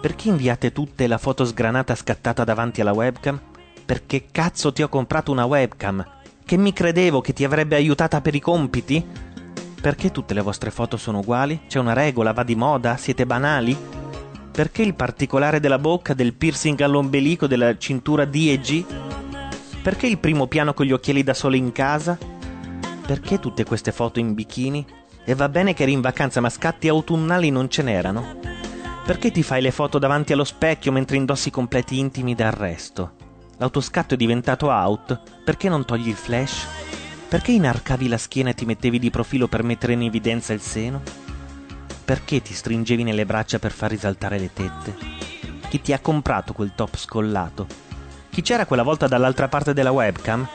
Perché 0.01 0.29
inviate 0.29 0.73
tutte 0.73 1.07
la 1.07 1.19
foto 1.19 1.45
sgranata 1.45 1.95
scattata 1.95 2.45
davanti 2.45 2.81
alla 2.81 2.93
webcam? 2.93 3.39
Perché 3.85 4.27
cazzo 4.31 4.73
ti 4.73 4.83
ho 4.83 4.89
comprato 4.89 5.33
una 5.33 5.45
webcam? 5.45 6.07
Che 6.45 6.57
mi 6.57 6.73
credevo 6.73 7.21
che 7.21 7.33
ti 7.33 7.45
avrebbe 7.45 7.75
aiutata 7.75 8.21
per 8.21 8.37
i 8.37 8.41
compiti? 8.41 9.05
Perché 9.81 10.13
tutte 10.13 10.33
le 10.33 10.43
vostre 10.43 10.71
foto 10.71 10.97
sono 10.97 11.19
uguali? 11.19 11.63
C'è 11.67 11.81
una 11.81 11.93
regola? 11.93 12.33
Va 12.33 12.45
di 12.45 12.55
moda? 12.55 12.97
Siete 12.97 13.27
banali? 13.27 13.77
Perché 14.53 14.83
il 14.83 14.95
particolare 14.95 15.59
della 15.59 15.79
bocca, 15.79 16.15
del 16.15 16.35
piercing 16.35 16.81
all'ombelico, 16.81 17.47
della 17.47 17.77
cintura 17.77 18.25
D 18.25 18.47
e 18.49 18.59
G? 18.61 18.85
Perché 19.83 20.07
il 20.07 20.19
primo 20.19 20.47
piano 20.47 20.75
con 20.75 20.85
gli 20.85 20.93
occhiali 20.93 21.23
da 21.23 21.33
sole 21.33 21.57
in 21.57 21.73
casa? 21.73 22.19
Perché 23.07 23.39
tutte 23.39 23.65
queste 23.65 23.93
foto 23.93 24.19
in 24.19 24.35
bikini? 24.35 24.85
E 25.25 25.35
va 25.35 25.49
bene 25.49 25.73
che 25.73 25.85
eri 25.85 25.93
in 25.93 26.03
vacanza, 26.03 26.43
ma 26.43 26.51
scatti 26.51 26.87
autunnali 26.87 27.51
non 27.51 27.71
ce 27.71 27.83
n'erano? 27.83 28.39
Perché 29.07 29.31
ti 29.31 29.43
fai 29.43 29.63
le 29.63 29.71
foto 29.71 29.99
davanti 29.99 30.35
allo 30.35 30.45
specchio 30.45 30.93
mentre 30.93 31.17
indossi 31.17 31.51
completi 31.51 31.99
intimi 31.99 32.35
d'arresto? 32.35 33.13
L'autoscatto 33.57 34.15
è 34.15 34.17
diventato 34.19 34.69
out? 34.69 35.19
Perché 35.45 35.71
non 35.71 35.87
togli 35.87 36.09
il 36.09 36.15
flash? 36.15 36.67
Perché 37.27 37.53
inarcavi 37.53 38.07
la 38.07 38.19
schiena 38.19 38.51
e 38.51 38.55
ti 38.55 38.67
mettevi 38.67 38.99
di 38.99 39.11
profilo 39.11 39.49
per 39.49 39.63
mettere 39.63 39.95
in 39.95 40.03
evidenza 40.03 40.53
il 40.53 40.61
seno? 40.61 41.01
Perché 42.05 42.43
ti 42.43 42.53
stringevi 42.53 43.03
nelle 43.03 43.25
braccia 43.25 43.59
per 43.59 43.73
far 43.73 43.91
risaltare 43.91 44.39
le 44.39 44.53
tette? 44.53 44.95
Chi 45.71 45.81
ti 45.81 45.95
ha 45.95 46.01
comprato 46.01 46.53
quel 46.53 46.73
top 46.75 46.97
scollato? 46.97 47.90
Chi 48.41 48.47
c'era 48.47 48.65
quella 48.65 48.83
volta 48.83 49.07
dall'altra 49.07 49.49
parte 49.49 49.75
della 49.75 49.91
webcam? 49.91 50.49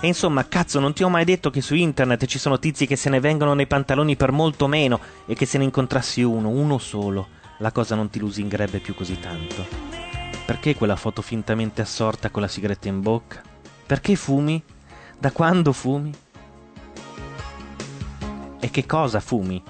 E 0.00 0.06
insomma, 0.06 0.46
cazzo, 0.46 0.78
non 0.78 0.92
ti 0.92 1.02
ho 1.02 1.08
mai 1.08 1.24
detto 1.24 1.50
che 1.50 1.60
su 1.60 1.74
internet 1.74 2.24
ci 2.26 2.38
sono 2.38 2.60
tizi 2.60 2.86
che 2.86 2.94
se 2.94 3.10
ne 3.10 3.18
vengono 3.18 3.52
nei 3.52 3.66
pantaloni 3.66 4.14
per 4.14 4.30
molto 4.30 4.68
meno 4.68 5.00
e 5.26 5.34
che 5.34 5.44
se 5.44 5.58
ne 5.58 5.64
incontrassi 5.64 6.22
uno, 6.22 6.50
uno 6.50 6.78
solo, 6.78 7.26
la 7.58 7.72
cosa 7.72 7.96
non 7.96 8.10
ti 8.10 8.20
lusingherebbe 8.20 8.78
più 8.78 8.94
così 8.94 9.18
tanto. 9.18 9.66
Perché 10.46 10.76
quella 10.76 10.94
foto 10.94 11.20
fintamente 11.20 11.82
assorta 11.82 12.30
con 12.30 12.42
la 12.42 12.48
sigaretta 12.48 12.86
in 12.86 13.00
bocca? 13.00 13.42
Perché 13.84 14.14
fumi? 14.14 14.62
Da 15.18 15.32
quando 15.32 15.72
fumi? 15.72 16.14
E 18.60 18.70
che 18.70 18.86
cosa 18.86 19.18
fumi? 19.18 19.60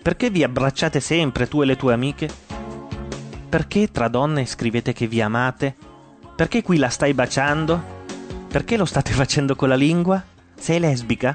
Perché 0.00 0.30
vi 0.30 0.44
abbracciate 0.44 1.00
sempre 1.00 1.48
tu 1.48 1.62
e 1.62 1.64
le 1.64 1.74
tue 1.74 1.92
amiche? 1.92 2.30
Perché 3.48 3.90
tra 3.90 4.06
donne 4.06 4.46
scrivete 4.46 4.92
che 4.92 5.08
vi 5.08 5.20
amate? 5.20 5.85
Perché 6.36 6.60
qui 6.60 6.76
la 6.76 6.90
stai 6.90 7.14
baciando? 7.14 7.82
Perché 8.48 8.76
lo 8.76 8.84
state 8.84 9.12
facendo 9.16 9.56
con 9.56 9.70
la 9.70 9.74
lingua? 9.74 10.22
Sei 10.54 10.78
lesbica? 10.78 11.34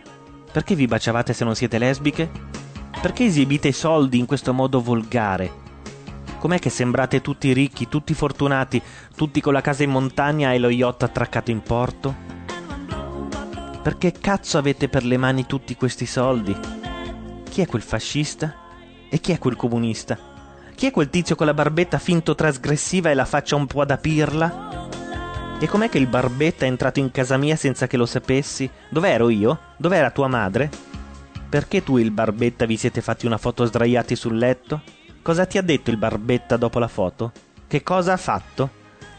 Perché 0.51 0.75
vi 0.75 0.85
baciavate 0.85 1.33
se 1.33 1.43
non 1.43 1.55
siete 1.55 1.79
lesbiche? 1.79 2.29
Perché 3.01 3.25
esibite 3.25 3.69
i 3.69 3.73
soldi 3.73 4.19
in 4.19 4.27
questo 4.27 4.53
modo 4.53 4.79
volgare? 4.79 5.59
Com'è 6.37 6.59
che 6.59 6.69
sembrate 6.69 7.19
tutti 7.19 7.51
ricchi, 7.51 7.87
tutti 7.87 8.13
fortunati, 8.13 8.79
tutti 9.15 9.41
con 9.41 9.53
la 9.53 9.61
casa 9.61 9.81
in 9.81 9.89
montagna 9.89 10.53
e 10.53 10.59
lo 10.59 10.69
yacht 10.69 11.01
attraccato 11.01 11.49
in 11.49 11.61
porto? 11.63 12.15
Perché 13.81 14.11
cazzo 14.11 14.59
avete 14.59 14.87
per 14.87 15.03
le 15.03 15.17
mani 15.17 15.47
tutti 15.47 15.75
questi 15.75 16.05
soldi? 16.05 16.55
Chi 17.49 17.61
è 17.61 17.65
quel 17.65 17.81
fascista? 17.81 18.53
E 19.09 19.19
chi 19.19 19.31
è 19.31 19.39
quel 19.39 19.55
comunista? 19.55 20.15
Chi 20.75 20.85
è 20.85 20.91
quel 20.91 21.09
tizio 21.09 21.35
con 21.35 21.47
la 21.47 21.55
barbetta 21.55 21.97
finto 21.97 22.35
trasgressiva 22.35 23.09
e 23.09 23.15
la 23.15 23.25
faccia 23.25 23.55
un 23.55 23.65
po' 23.65 23.83
da 23.83 23.97
pirla? 23.97 24.80
E 25.63 25.67
com'è 25.67 25.89
che 25.89 25.99
il 25.99 26.07
barbetta 26.07 26.65
è 26.65 26.67
entrato 26.67 26.97
in 26.97 27.11
casa 27.11 27.37
mia 27.37 27.55
senza 27.55 27.85
che 27.85 27.95
lo 27.95 28.07
sapessi? 28.07 28.67
Dov'ero 28.89 29.29
io? 29.29 29.59
Dov'era 29.77 30.09
tua 30.09 30.27
madre? 30.27 30.71
Perché 31.47 31.83
tu 31.83 31.99
e 31.99 32.01
il 32.01 32.09
barbetta 32.09 32.65
vi 32.65 32.77
siete 32.77 32.99
fatti 32.99 33.27
una 33.27 33.37
foto 33.37 33.63
sdraiati 33.65 34.15
sul 34.15 34.39
letto? 34.39 34.81
Cosa 35.21 35.45
ti 35.45 35.59
ha 35.59 35.61
detto 35.61 35.91
il 35.91 35.97
barbetta 35.97 36.57
dopo 36.57 36.79
la 36.79 36.87
foto? 36.87 37.31
Che 37.67 37.83
cosa 37.83 38.13
ha 38.13 38.17
fatto? 38.17 38.71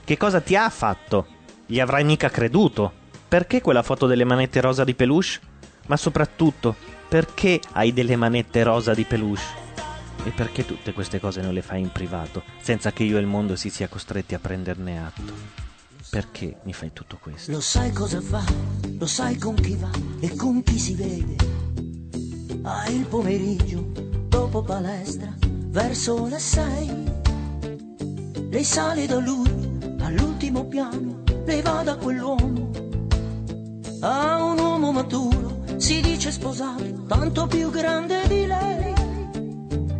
Che 0.02 0.16
cosa 0.16 0.40
ti 0.40 0.56
ha 0.56 0.68
fatto? 0.68 1.28
Gli 1.64 1.78
avrai 1.78 2.02
mica 2.02 2.28
creduto. 2.28 2.92
Perché 3.28 3.60
quella 3.60 3.84
foto 3.84 4.08
delle 4.08 4.24
manette 4.24 4.60
rosa 4.60 4.82
di 4.82 4.94
peluche? 4.94 5.38
Ma 5.86 5.96
soprattutto, 5.96 6.74
perché 7.06 7.60
hai 7.74 7.92
delle 7.92 8.16
manette 8.16 8.64
rosa 8.64 8.94
di 8.94 9.04
peluche? 9.04 9.42
E 10.24 10.30
perché 10.30 10.66
tutte 10.66 10.92
queste 10.92 11.20
cose 11.20 11.40
non 11.40 11.54
le 11.54 11.62
fai 11.62 11.82
in 11.82 11.92
privato, 11.92 12.42
senza 12.60 12.90
che 12.90 13.04
io 13.04 13.16
e 13.16 13.20
il 13.20 13.28
mondo 13.28 13.54
si 13.54 13.70
sia 13.70 13.86
costretti 13.86 14.34
a 14.34 14.40
prenderne 14.40 14.98
atto? 14.98 15.61
Perché 16.12 16.58
mi 16.64 16.74
fai 16.74 16.92
tutto 16.92 17.16
questo? 17.18 17.50
Lo 17.52 17.60
sai 17.62 17.90
cosa 17.90 18.20
fa, 18.20 18.44
lo 18.98 19.06
sai 19.06 19.38
con 19.38 19.54
chi 19.54 19.74
va 19.76 19.88
e 20.20 20.36
con 20.36 20.62
chi 20.62 20.78
si 20.78 20.94
vede. 20.94 21.36
Ah, 22.60 22.86
il 22.90 23.06
pomeriggio, 23.06 23.80
dopo 24.28 24.60
palestra, 24.60 25.34
verso 25.40 26.26
le 26.26 26.38
sei. 26.38 27.04
Lei 28.50 28.62
sale 28.62 29.06
da 29.06 29.20
lui 29.20 29.48
all'ultimo 30.00 30.66
piano, 30.66 31.22
lei 31.46 31.62
va 31.62 31.82
da 31.82 31.96
quell'uomo. 31.96 32.70
A 34.00 34.44
un 34.44 34.58
uomo 34.58 34.92
maturo, 34.92 35.64
si 35.78 36.02
dice 36.02 36.30
sposato, 36.30 37.04
tanto 37.06 37.46
più 37.46 37.70
grande 37.70 38.28
di 38.28 38.44
lei. 38.44 38.92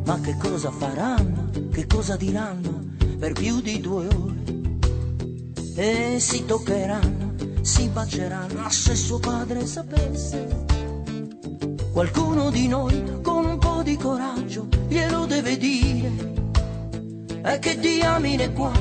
Ma 0.04 0.20
che 0.20 0.36
cosa 0.36 0.70
faranno, 0.70 1.48
che 1.72 1.86
cosa 1.86 2.16
diranno 2.16 2.84
per 3.18 3.32
più 3.32 3.62
di 3.62 3.80
due 3.80 4.06
ore? 4.08 4.32
E 5.74 6.16
si 6.18 6.44
toccheranno, 6.44 7.34
si 7.62 7.88
baceranno. 7.88 8.60
Ma 8.60 8.70
se 8.70 8.94
suo 8.94 9.18
padre 9.18 9.66
sapesse, 9.66 10.46
qualcuno 11.92 12.50
di 12.50 12.68
noi 12.68 13.20
con 13.22 13.44
un 13.44 13.58
po' 13.58 13.82
di 13.82 13.96
coraggio 13.96 14.68
glielo 14.88 15.26
deve 15.26 15.56
dire. 15.56 16.30
E 17.44 17.58
che 17.58 17.78
diamine 17.78 18.52
qua 18.52 18.72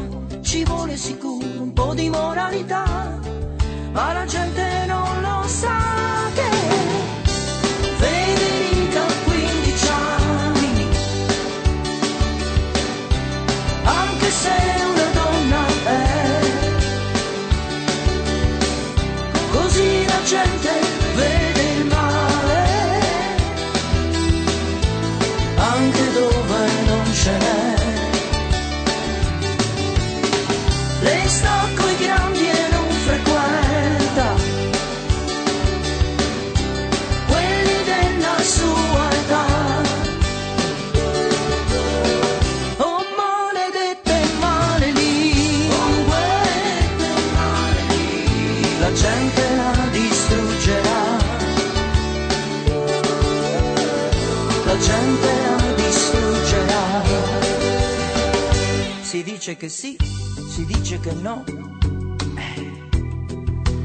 ci 0.41 0.63
vuole 0.63 0.97
sicuro 0.97 1.61
un 1.61 1.73
po' 1.73 1.93
di 1.93 2.09
moralità, 2.09 3.19
ma 3.91 4.13
la 4.13 4.25
gente 4.25 4.85
non 4.87 5.21
lo 5.21 5.47
sa 5.47 5.79
che 6.33 6.49
Federica 7.97 9.21
dice 59.41 59.57
che 59.57 59.69
sì, 59.69 59.97
si 60.49 60.65
dice 60.67 60.99
che 60.99 61.13
no. 61.13 61.43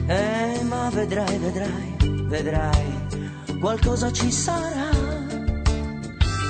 Eh, 0.06 0.62
ma 0.64 0.90
vedrai, 0.90 1.38
vedrai, 1.38 1.96
vedrai, 2.28 3.58
qualcosa 3.58 4.12
ci 4.12 4.30
sarà. 4.30 4.90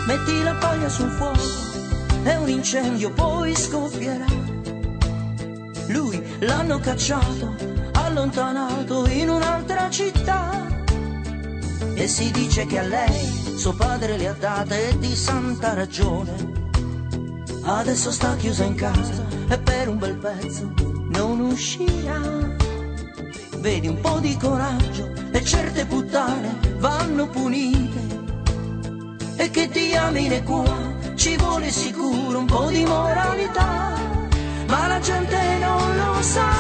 Metti 0.09 0.43
la 0.43 0.55
paglia 0.55 0.89
sul 0.89 1.11
fuoco 1.11 1.39
e 2.25 2.37
un 2.37 2.49
incendio 2.49 3.13
poi 3.13 3.55
scoppierà. 3.55 4.27
Lui 5.87 6.21
l'hanno 6.41 6.81
cacciato, 6.81 7.55
allontanato 7.93 9.07
in 9.07 9.29
un'altra 9.29 9.89
città. 9.89 10.67
E 11.95 12.09
si 12.09 12.33
dice 12.33 12.67
che 12.67 12.81
a 12.81 12.83
lei 12.83 13.57
suo 13.57 13.73
padre 13.73 14.17
le 14.17 14.27
ha 14.27 14.35
date 14.35 14.99
di 14.99 15.15
santa 15.15 15.75
ragione. 15.75 16.66
Adesso 17.69 18.13
sta 18.13 18.37
chiusa 18.37 18.63
in 18.63 18.77
casa 18.77 19.27
e 19.49 19.59
per 19.59 19.89
un 19.89 19.99
bel 19.99 20.17
pezzo 20.17 20.73
non 21.09 21.41
uscirà. 21.41 22.21
Vedi 23.59 23.89
un 23.89 24.01
po' 24.01 24.21
di 24.21 24.37
coraggio 24.37 25.13
e 25.33 25.45
certe 25.45 25.85
puttane 25.85 26.59
vanno 26.79 27.27
punite. 27.29 28.25
E 29.37 29.51
che 29.51 29.69
diamine 29.69 30.45
qua 30.45 30.95
ci 31.17 31.37
vuole 31.37 31.73
sicuro 31.73 32.39
un 32.39 32.47
po' 32.47 32.71
di 32.71 32.85
moralità. 32.85 33.95
Ma 34.69 34.87
la 34.87 35.01
gente 35.01 35.37
non 35.59 35.97
lo 35.97 36.23
sa 36.23 36.56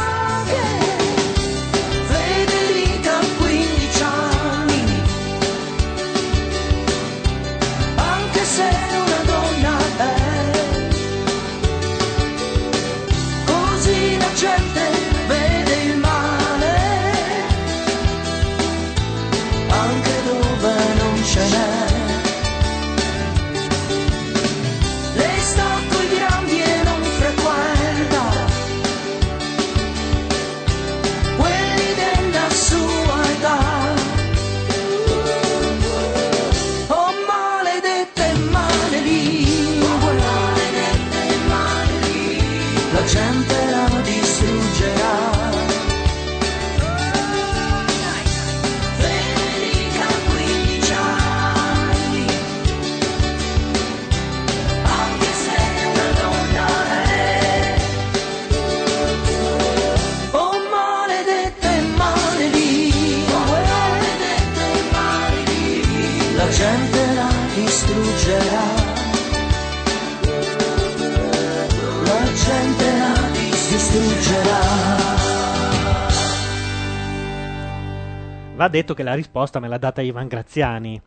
Va 78.56 78.68
detto 78.68 78.94
che 78.94 79.02
la 79.02 79.12
risposta 79.12 79.60
me 79.60 79.68
l'ha 79.68 79.76
data 79.76 80.00
Ivan 80.00 80.28
Graziani. 80.28 80.98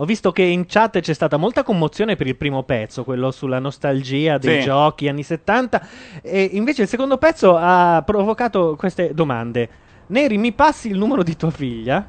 Ho 0.00 0.04
visto 0.04 0.32
che 0.32 0.42
in 0.42 0.66
chat 0.66 0.98
c'è 0.98 1.12
stata 1.12 1.36
molta 1.36 1.62
commozione 1.62 2.16
per 2.16 2.26
il 2.26 2.34
primo 2.34 2.64
pezzo, 2.64 3.04
quello 3.04 3.30
sulla 3.30 3.60
nostalgia 3.60 4.36
dei 4.36 4.60
Sì. 4.60 4.66
giochi 4.66 5.08
anni 5.08 5.22
70, 5.22 5.86
e 6.22 6.50
invece 6.52 6.82
il 6.82 6.88
secondo 6.88 7.16
pezzo 7.16 7.56
ha 7.56 8.02
provocato 8.04 8.74
queste 8.76 9.14
domande. 9.14 9.68
Neri, 10.08 10.38
mi 10.38 10.52
passi 10.52 10.88
il 10.88 10.98
numero 10.98 11.22
di 11.22 11.36
tua 11.36 11.50
figlia? 11.50 12.04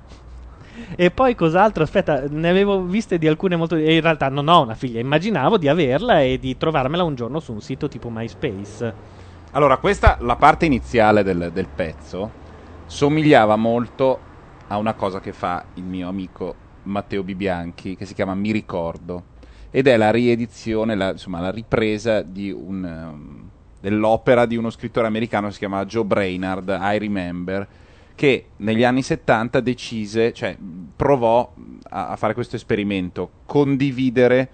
E 0.95 1.11
poi 1.11 1.35
cos'altro? 1.35 1.83
Aspetta, 1.83 2.23
ne 2.27 2.49
avevo 2.49 2.81
viste 2.81 3.17
di 3.19 3.27
alcune 3.27 3.55
molto... 3.55 3.75
e 3.75 3.93
in 3.95 4.01
realtà 4.01 4.29
non 4.29 4.47
ho 4.47 4.61
una 4.61 4.75
figlia, 4.75 4.99
immaginavo 4.99 5.57
di 5.57 5.67
averla 5.67 6.21
e 6.21 6.39
di 6.39 6.57
trovarmela 6.57 7.03
un 7.03 7.13
giorno 7.15 7.39
su 7.39 7.53
un 7.53 7.61
sito 7.61 7.87
tipo 7.87 8.09
MySpace. 8.09 8.93
Allora, 9.51 9.77
questa, 9.77 10.17
la 10.21 10.35
parte 10.35 10.65
iniziale 10.65 11.21
del, 11.23 11.51
del 11.53 11.67
pezzo, 11.67 12.31
somigliava 12.85 13.55
molto 13.55 14.19
a 14.69 14.77
una 14.77 14.93
cosa 14.93 15.19
che 15.19 15.33
fa 15.33 15.65
il 15.75 15.83
mio 15.83 16.07
amico 16.07 16.67
Matteo 16.83 17.23
Bibianchi, 17.23 17.95
che 17.95 18.05
si 18.05 18.13
chiama 18.13 18.35
Mi 18.35 18.51
Ricordo, 18.51 19.37
ed 19.71 19.87
è 19.87 19.97
la 19.97 20.11
riedizione, 20.11 20.95
la, 20.95 21.11
insomma, 21.11 21.39
la 21.39 21.51
ripresa 21.51 22.21
di 22.21 22.51
un, 22.51 22.83
um, 22.83 23.49
dell'opera 23.79 24.45
di 24.45 24.55
uno 24.55 24.69
scrittore 24.69 25.07
americano 25.07 25.47
che 25.47 25.53
si 25.53 25.59
chiama 25.59 25.85
Joe 25.85 26.05
Brainard, 26.05 26.77
I 26.79 26.97
Remember, 26.97 27.67
che 28.15 28.47
negli 28.57 28.83
anni 28.83 29.01
70 29.01 29.59
decise, 29.59 30.33
cioè 30.33 30.57
provò 30.95 31.51
a, 31.89 32.09
a 32.09 32.15
fare 32.15 32.33
questo 32.33 32.55
esperimento, 32.55 33.29
condividere 33.45 34.49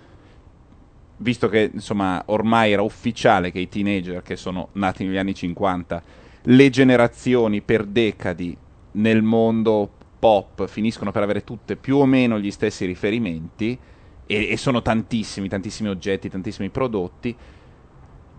visto 1.17 1.47
che 1.47 1.71
insomma 1.73 2.21
ormai 2.27 2.73
era 2.73 2.81
ufficiale 2.81 3.51
che 3.51 3.59
i 3.59 3.69
teenager 3.69 4.21
che 4.21 4.35
sono 4.35 4.69
nati 4.73 5.05
negli 5.05 5.17
anni 5.17 5.33
50, 5.33 6.03
le 6.43 6.69
generazioni 6.69 7.61
per 7.61 7.85
decadi 7.85 8.55
nel 8.91 9.21
mondo 9.21 9.91
pop 10.25 10.65
finiscono 10.65 11.11
per 11.11 11.21
avere 11.21 11.43
tutte 11.43 11.75
più 11.75 11.97
o 11.97 12.05
meno 12.07 12.39
gli 12.39 12.49
stessi 12.49 12.87
riferimenti 12.87 13.77
e, 14.25 14.49
e 14.49 14.57
sono 14.57 14.81
tantissimi, 14.81 15.47
tantissimi 15.47 15.87
oggetti, 15.87 16.31
tantissimi 16.31 16.71
prodotti. 16.71 17.35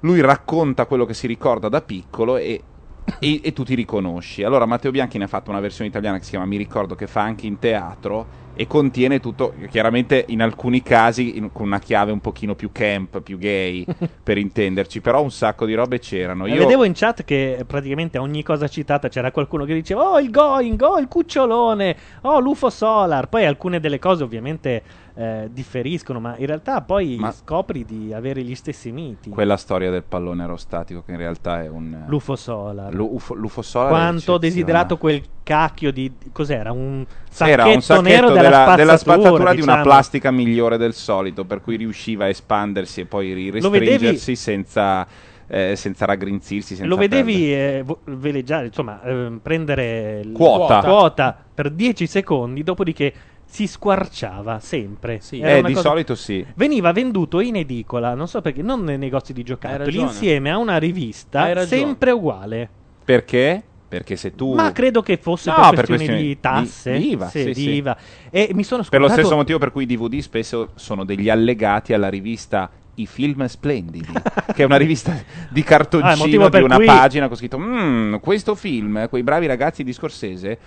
Lui 0.01 0.21
racconta 0.21 0.87
quello 0.87 1.05
che 1.05 1.15
si 1.15 1.29
ricorda 1.29 1.69
da 1.69 1.83
piccolo 1.83 2.39
e, 2.39 2.61
e- 3.19 3.41
e 3.43 3.53
tu 3.53 3.65
ti 3.65 3.74
riconosci. 3.74 4.43
Allora 4.43 4.66
Matteo 4.66 4.91
Bianchi 4.91 5.19
ne 5.19 5.24
ha 5.24 5.28
fatto 5.28 5.51
una 5.51 5.61
versione 5.61 5.89
italiana 5.91 6.19
che 6.19 6.24
si 6.24 6.31
chiama 6.31 6.47
Mi 6.47 6.57
ricordo 6.57 6.95
che 6.95 7.07
fa 7.07 7.23
anche 7.23 7.47
in 7.47 7.59
teatro 7.59 8.28
e 8.59 8.66
contiene 8.66 9.20
tutto, 9.20 9.55
chiaramente 9.69 10.24
in 10.28 10.41
alcuni 10.41 10.83
casi 10.83 11.37
in- 11.37 11.53
con 11.53 11.66
una 11.66 11.78
chiave 11.78 12.11
un 12.11 12.20
pochino 12.20 12.55
più 12.55 12.70
camp, 12.73 13.20
più 13.20 13.37
gay, 13.37 13.85
per 14.23 14.39
intenderci, 14.39 15.01
però 15.03 15.23
un 15.23 15.31
sacco 15.31 15.66
di 15.66 15.74
robe 15.74 15.99
c'erano. 15.99 16.47
E 16.47 16.53
Io... 16.53 16.61
Vedevo 16.61 16.85
in 16.85 16.95
chat 16.95 17.23
che 17.24 17.65
praticamente 17.66 18.16
a 18.16 18.23
ogni 18.23 18.43
cosa 18.43 18.66
citata 18.66 19.09
c'era 19.09 19.31
qualcuno 19.31 19.65
che 19.66 19.74
diceva 19.74 20.11
Oh 20.11 20.19
il 20.19 20.31
Going, 20.31 20.81
oh 20.81 20.99
il 20.99 21.07
cucciolone, 21.09 21.97
oh 22.23 22.41
l'UFO 22.41 22.70
Solar. 22.70 23.28
Poi 23.28 23.45
alcune 23.45 23.78
delle 23.78 23.99
cose 23.99 24.24
ovviamente 24.24 24.83
eh, 25.18 25.48
differiscono, 25.51 26.20
ma 26.20 26.36
in 26.36 26.44
realtà 26.44 26.82
poi 26.82 27.16
Ma- 27.18 27.32
scopri 27.32 27.86
di 27.86 28.12
avere 28.12 28.43
gli 28.43 28.55
stessi 28.55 28.93
miti. 28.93 29.30
Quella 29.30 29.56
storia 29.56 29.90
del 29.90 30.02
pallone 30.02 30.43
aerostatico 30.43 31.02
che 31.02 31.12
in 31.12 31.16
realtà 31.16 31.62
è 31.62 31.68
un... 31.68 32.05
L'UFO 32.06 32.36
Solar. 32.36 32.93
L'UFO, 32.93 33.32
l'UFO 33.34 33.62
Solar 33.62 33.88
Quanto 33.88 34.32
ho 34.34 34.38
desiderato 34.38 34.98
quel 34.98 35.22
cacchio 35.43 35.90
di 35.90 36.12
cos'era? 36.32 36.70
Un 36.70 37.06
sacchetto, 37.30 37.60
Era 37.62 37.74
un 37.74 37.80
sacchetto 37.80 38.09
nero 38.09 38.28
della, 38.30 38.43
della 38.43 38.74
della 38.76 38.97
spazzatura, 38.98 39.28
spazzatura 39.28 39.51
di 39.55 39.60
una 39.62 39.72
diciamo. 39.76 39.82
plastica 39.82 40.30
migliore 40.30 40.76
del 40.76 40.93
solito, 40.93 41.44
per 41.47 41.62
cui 41.62 41.76
riusciva 41.76 42.24
a 42.24 42.28
espandersi 42.28 43.01
e 43.01 43.06
poi 43.06 43.48
restringersi 43.51 44.36
senza, 44.36 45.06
eh, 45.47 45.76
senza 45.76 46.05
raggrinzirsi. 46.05 46.74
Senza 46.74 46.86
Lo 46.90 46.97
vedevi 46.97 47.55
eh, 47.55 47.82
vo- 47.82 48.01
veleggiare, 48.05 48.66
insomma, 48.66 49.02
ehm, 49.02 49.38
prendere 49.43 50.28
Quota. 50.34 50.80
quota 50.80 51.34
per 51.55 51.70
10 51.70 52.06
secondi, 52.06 52.62
dopodiché 52.62 53.14
si 53.48 53.66
squarciava 53.66 54.59
sempre. 54.60 55.20
Era 55.31 55.48
Eh, 55.51 55.59
una 55.60 55.68
di 55.68 55.74
cosa- 55.74 55.89
solito 55.89 56.14
sì. 56.14 56.44
Veniva 56.56 56.93
venduto 56.93 57.40
in 57.40 57.56
edicola, 57.56 58.14
non 58.14 58.28
so 58.28 58.40
perché, 58.40 58.62
non 58.62 58.82
nei 58.85 58.98
negozi 58.98 59.32
di 59.32 59.43
giocattoli, 59.43 59.85
ragione. 59.85 60.06
insieme 60.09 60.51
a 60.51 60.59
una 60.59 60.77
rivista 60.78 61.52
ragione. 61.52 61.66
sempre 61.66 62.10
uguale. 62.10 62.68
Perché? 63.05 63.62
Perché 63.89 64.16
se 64.16 64.35
tu... 64.35 64.52
Ma 64.52 64.73
credo 64.73 65.01
che 65.01 65.16
fosse 65.16 65.48
No, 65.51 65.56
per 65.70 65.74
per 65.77 65.86
questioni 65.86 65.97
questioni 66.06 66.27
di 66.27 66.40
tasse. 66.40 66.98
di 66.98 67.10
IVA, 67.12 67.28
Sì, 67.28 67.39
sì, 67.40 67.47
di 67.47 67.55
sì. 67.55 67.70
IVA. 67.74 67.97
E 68.31 68.51
mi 68.52 68.64
sono 68.64 68.82
Per 68.89 69.01
lo 69.01 69.09
stesso 69.09 69.36
motivo 69.36 69.59
per 69.59 69.70
cui 69.70 69.85
i 69.85 69.86
DVD 69.86 70.18
spesso 70.18 70.70
sono 70.74 71.05
degli 71.05 71.28
allegati 71.31 71.93
alla 71.94 72.09
rivista 72.09 72.68
I 72.98 73.06
film 73.06 73.44
splendidi, 73.47 74.10
che 74.55 74.62
è 74.62 74.64
una 74.64 74.77
rivista 74.77 75.12
di 75.12 75.18
Ah, 75.18 75.52
il 75.59 75.64
cartoncino 75.64 76.16
motivo 76.16 76.44
di 76.44 76.51
per 76.51 76.62
una 76.64 76.77
cui- 76.77 76.86
pagina 76.86 77.28
con 77.28 77.36
scritto 77.36 77.59
"Mm, 77.59 78.14
questo 78.16 78.55
film, 78.56 79.06
quei 79.09 79.23
bravi 79.23 79.47
ragazzi 79.47 79.85
di 79.85 79.93
Scorsese, 79.93 80.59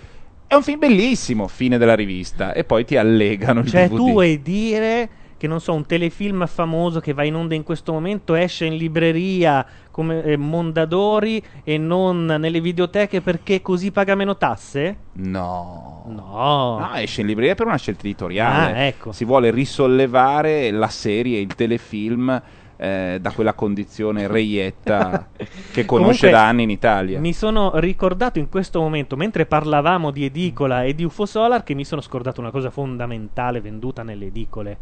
è 0.50 0.56
un 0.56 0.64
film 0.64 0.80
bellissimo, 0.80 1.46
fine 1.46 1.78
della 1.78 1.94
rivista 1.94 2.52
e 2.52 2.64
poi 2.64 2.84
ti 2.84 2.96
allegano 2.96 3.60
il 3.60 3.68
Cioè, 3.68 3.86
DVD. 3.86 3.96
tu 3.96 4.10
vuoi 4.10 4.42
dire 4.42 5.08
che 5.36 5.46
non 5.46 5.60
so, 5.60 5.72
un 5.74 5.86
telefilm 5.86 6.44
famoso 6.48 6.98
che 6.98 7.12
va 7.12 7.22
in 7.22 7.36
onda 7.36 7.54
in 7.54 7.62
questo 7.62 7.92
momento 7.92 8.34
esce 8.34 8.64
in 8.64 8.76
libreria 8.76 9.64
come 9.92 10.24
eh, 10.24 10.36
Mondadori 10.36 11.40
e 11.62 11.78
non 11.78 12.24
nelle 12.24 12.60
videoteche 12.60 13.20
perché 13.20 13.62
così 13.62 13.92
paga 13.92 14.16
meno 14.16 14.36
tasse? 14.36 14.96
No. 15.12 16.02
No. 16.08 16.78
No, 16.80 16.94
esce 16.96 17.20
in 17.20 17.28
libreria 17.28 17.54
per 17.54 17.66
una 17.66 17.76
scelta 17.78 18.00
editoriale. 18.02 18.72
Ah, 18.72 18.78
ecco. 18.86 19.12
Si 19.12 19.24
vuole 19.24 19.52
risollevare 19.52 20.72
la 20.72 20.88
serie, 20.88 21.38
il 21.38 21.54
telefilm 21.54 22.42
eh, 22.82 23.18
da 23.20 23.30
quella 23.32 23.52
condizione 23.52 24.26
reietta 24.28 25.28
che 25.70 25.84
conosce 25.84 25.86
Comunque, 25.86 26.30
da 26.30 26.46
anni 26.48 26.62
in 26.62 26.70
Italia. 26.70 27.20
Mi 27.20 27.32
sono 27.34 27.72
ricordato 27.74 28.38
in 28.38 28.48
questo 28.48 28.80
momento, 28.80 29.16
mentre 29.16 29.44
parlavamo 29.44 30.10
di 30.10 30.24
edicola 30.24 30.82
e 30.84 30.94
di 30.94 31.04
UFO 31.04 31.26
Solar, 31.26 31.62
che 31.62 31.74
mi 31.74 31.84
sono 31.84 32.00
scordato 32.00 32.40
una 32.40 32.50
cosa 32.50 32.70
fondamentale 32.70 33.60
venduta 33.60 34.02
nelle 34.02 34.26
edicole. 34.26 34.78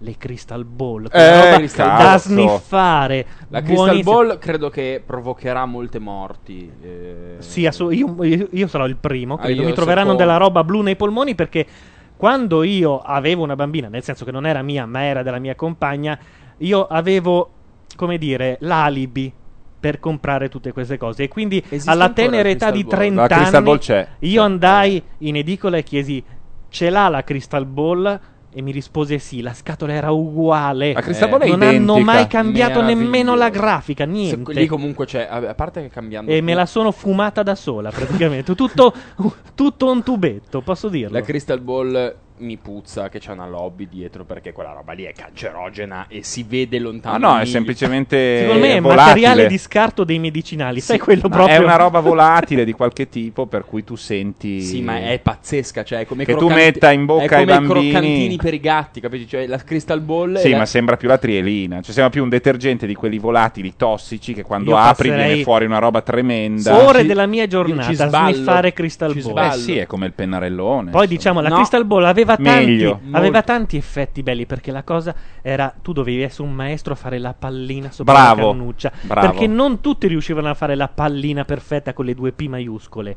Le 0.00 0.14
Crystal 0.18 0.62
Ball, 0.64 1.08
Eh, 1.10 1.68
da 1.74 2.18
sniffare. 2.18 3.26
La 3.48 3.62
Crystal. 3.62 4.02
Ball 4.02 4.38
credo 4.38 4.68
che 4.68 5.02
provocherà 5.04 5.64
molte 5.64 5.98
morti. 5.98 6.70
eh. 6.82 7.36
Sì, 7.38 7.64
assu- 7.66 7.92
io, 7.92 8.22
io- 8.24 8.48
io 8.50 8.66
sarò 8.66 8.86
il 8.86 8.96
primo. 8.96 9.34
Ah, 9.36 9.44
Credo. 9.44 9.62
io 9.62 9.68
Mi 9.68 9.72
troveranno 9.74 10.10
secondo. 10.10 10.22
della 10.24 10.36
roba 10.38 10.64
blu 10.64 10.82
nei 10.82 10.96
polmoni 10.96 11.34
perché 11.34 11.66
quando 12.14 12.62
io 12.62 13.00
avevo 13.00 13.42
una 13.42 13.56
bambina, 13.56 13.88
nel 13.88 14.02
senso 14.02 14.24
che 14.26 14.32
non 14.32 14.46
era 14.46 14.60
mia, 14.62 14.84
ma 14.84 15.02
era 15.02 15.22
della 15.22 15.38
mia 15.38 15.54
compagna, 15.54 16.18
io 16.58 16.86
avevo, 16.86 17.50
come 17.96 18.18
dire, 18.18 18.56
l'alibi 18.60 19.32
per 19.78 20.00
comprare 20.00 20.48
tutte 20.48 20.72
queste 20.72 20.96
cose. 20.96 21.24
E 21.24 21.28
quindi 21.28 21.62
Esiste 21.68 21.90
alla 21.90 22.10
tenera 22.10 22.48
età 22.48 22.70
di 22.70 22.84
Crystal 22.84 22.98
Ball? 22.98 22.98
30 22.98 23.20
La 23.20 23.26
Crystal 23.28 23.54
anni, 23.54 23.64
Ball 23.64 23.78
c'è. 23.78 24.08
io 24.20 24.42
andai 24.42 25.02
in 25.18 25.36
edicola 25.36 25.76
e 25.76 25.82
chiesi: 25.82 26.24
ce 26.68 26.90
l'ha 26.90 27.08
la 27.08 27.22
Crystal 27.24 27.64
Ball? 27.66 28.20
E 28.56 28.62
mi 28.62 28.72
rispose 28.72 29.18
sì, 29.18 29.42
la 29.42 29.52
scatola 29.52 29.92
era 29.92 30.10
uguale. 30.12 30.94
La 30.94 31.02
Crystal 31.02 31.28
Ball 31.28 31.40
è 31.42 31.48
non 31.48 31.60
hanno 31.60 31.98
mai 31.98 32.26
cambiato 32.26 32.80
nemmeno 32.80 33.34
la 33.36 33.50
grafica, 33.50 34.04
Se- 34.04 34.10
niente. 34.10 34.52
lì 34.54 34.66
comunque 34.66 35.04
c'è, 35.04 35.28
a 35.30 35.54
parte 35.54 35.82
che 35.82 35.88
cambiando 35.90 36.30
E 36.30 36.40
me 36.40 36.54
la 36.54 36.64
sono 36.64 36.90
fumata 36.90 37.42
da 37.42 37.54
sola, 37.54 37.90
praticamente. 37.90 38.54
tutto, 38.54 38.94
tutto 39.54 39.90
un 39.90 40.02
tubetto, 40.02 40.62
posso 40.62 40.88
dirlo. 40.88 41.18
La 41.18 41.22
Crystal 41.22 41.60
Ball 41.60 42.16
mi 42.38 42.56
puzza 42.56 43.08
che 43.08 43.18
c'è 43.18 43.32
una 43.32 43.46
lobby 43.46 43.88
dietro 43.88 44.24
perché 44.24 44.52
quella 44.52 44.72
roba 44.72 44.92
lì 44.92 45.04
è 45.04 45.12
cancerogena 45.12 46.06
e 46.08 46.22
si 46.22 46.44
vede 46.46 46.78
lontano. 46.78 47.14
Ah, 47.28 47.34
no, 47.36 47.40
è 47.40 47.44
semplicemente 47.44 48.40
Secondo 48.42 48.60
me 48.66 48.76
è 48.76 48.80
volatile. 48.80 49.06
materiale 49.06 49.46
di 49.46 49.58
scarto 49.58 50.04
dei 50.04 50.18
medicinali. 50.18 50.80
Sai 50.80 50.98
quello 50.98 51.28
Ma 51.28 51.36
proprio. 51.36 51.56
È 51.56 51.58
una 51.58 51.76
roba 51.76 52.00
volatile 52.00 52.64
di 52.64 52.72
qualche 52.72 53.08
tipo 53.08 53.46
per 53.46 53.64
cui 53.64 53.84
tu 53.84 53.96
senti 53.96 54.60
Sì, 54.60 54.82
ma 54.82 54.98
è 54.98 55.18
pazzesca, 55.18 55.82
cioè 55.84 56.00
è 56.00 56.06
come 56.06 56.22
i 56.22 56.26
Che 56.26 56.32
tu 56.32 56.38
croccanti- 56.46 56.64
metta 56.64 56.92
in 56.92 57.04
bocca 57.04 57.24
è 57.24 57.28
come 57.28 57.38
ai 57.38 57.42
i 57.44 57.46
bambini- 57.46 57.90
croccantini 57.90 58.36
per 58.36 58.54
i 58.54 58.60
gatti, 58.60 59.00
capisci? 59.00 59.28
Cioè 59.28 59.46
la 59.46 59.58
Crystal 59.58 60.00
Ball 60.00 60.36
Sì, 60.36 60.50
la- 60.50 60.58
ma 60.58 60.66
sembra 60.66 60.96
più 60.96 61.08
la 61.08 61.18
trielina. 61.18 61.76
Cioè, 61.80 61.92
sembra 61.92 62.10
più 62.10 62.22
un 62.22 62.28
detergente 62.28 62.86
di 62.86 62.94
quelli 62.94 63.18
volatili 63.18 63.74
tossici 63.76 64.34
che 64.34 64.42
quando 64.42 64.70
Io 64.70 64.76
apri 64.76 65.08
passerei 65.08 65.26
viene 65.28 65.42
fuori 65.42 65.64
una 65.64 65.78
roba 65.78 66.00
tremenda. 66.02 66.84
Ore 66.84 67.00
Sì. 67.00 67.06
della 67.06 67.26
mia 67.26 67.46
giornata 67.46 67.94
ci 67.94 68.02
a 68.02 68.08
sniffare 68.08 68.72
Crystal 68.72 69.12
Ci 69.12 69.20
Ball. 69.22 69.30
sballo. 69.30 69.54
Eh 69.54 69.58
sì, 69.58 69.76
è 69.78 69.86
come 69.86 70.06
il 70.06 70.12
pennarellone. 70.12 70.90
Poi 70.90 71.06
diciamo, 71.06 71.40
la 71.40 71.48
No. 71.48 71.56
Crystal 71.56 71.84
Ball 71.84 72.04
aveva 72.04 72.25
tanti, 72.34 72.42
Meglio. 72.66 73.00
aveva 73.12 73.42
tanti 73.42 73.76
effetti 73.76 74.24
belli 74.24 74.46
perché 74.46 74.72
la 74.72 74.82
cosa 74.82 75.14
era 75.42 75.72
tu 75.80 75.92
dovevi 75.92 76.22
essere 76.22 76.48
un 76.48 76.54
maestro 76.54 76.94
a 76.94 76.96
fare 76.96 77.18
la 77.20 77.32
pallina 77.32 77.92
sopra 77.92 78.12
la 78.14 78.34
Bravo, 78.34 78.50
cannuccia 78.50 78.90
bravo. 79.02 79.28
perché 79.30 79.46
non 79.46 79.80
tutti 79.80 80.08
riuscivano 80.08 80.48
a 80.50 80.54
fare 80.54 80.74
la 80.74 80.88
pallina 80.88 81.44
perfetta 81.44 81.92
con 81.92 82.04
le 82.06 82.14
due 82.14 82.32
P 82.32 82.48
maiuscole. 82.48 83.16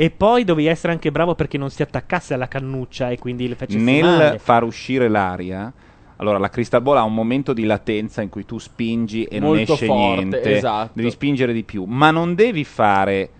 E 0.00 0.10
poi 0.10 0.44
dovevi 0.44 0.68
essere 0.68 0.92
anche 0.92 1.10
bravo 1.10 1.34
perché 1.34 1.58
non 1.58 1.68
si 1.70 1.82
attaccasse 1.82 2.32
alla 2.32 2.46
cannuccia 2.48 3.10
e 3.10 3.18
quindi 3.18 3.48
le 3.48 3.56
facessi 3.56 3.82
Nel 3.82 4.04
male. 4.04 4.38
far 4.38 4.62
uscire 4.62 5.08
l'aria, 5.08 5.72
allora 6.16 6.38
la 6.38 6.48
Crystal 6.50 6.80
Ball 6.80 6.98
ha 6.98 7.02
un 7.02 7.14
momento 7.14 7.52
di 7.52 7.64
latenza 7.64 8.22
in 8.22 8.28
cui 8.28 8.44
tu 8.46 8.58
spingi 8.58 9.24
e 9.24 9.40
non 9.40 9.56
Molto 9.56 9.72
esce 9.72 9.86
forte, 9.86 10.14
niente. 10.24 10.56
esatto. 10.56 10.90
Devi 10.94 11.10
spingere 11.10 11.52
di 11.52 11.64
più, 11.64 11.82
ma 11.84 12.12
non 12.12 12.36
devi 12.36 12.62
fare 12.62 13.30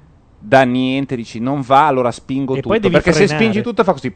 da 0.40 0.62
niente, 0.64 1.14
dici 1.16 1.38
non 1.40 1.60
va, 1.62 1.86
allora 1.86 2.10
spingo 2.10 2.52
E 2.54 2.56
tutto. 2.56 2.68
poi 2.68 2.78
devi 2.80 2.94
Perché 2.94 3.12
se 3.12 3.26
frenare. 3.26 3.38
spingi 3.44 3.62
tutto 3.62 3.84
fa 3.84 3.92
così. 3.92 4.12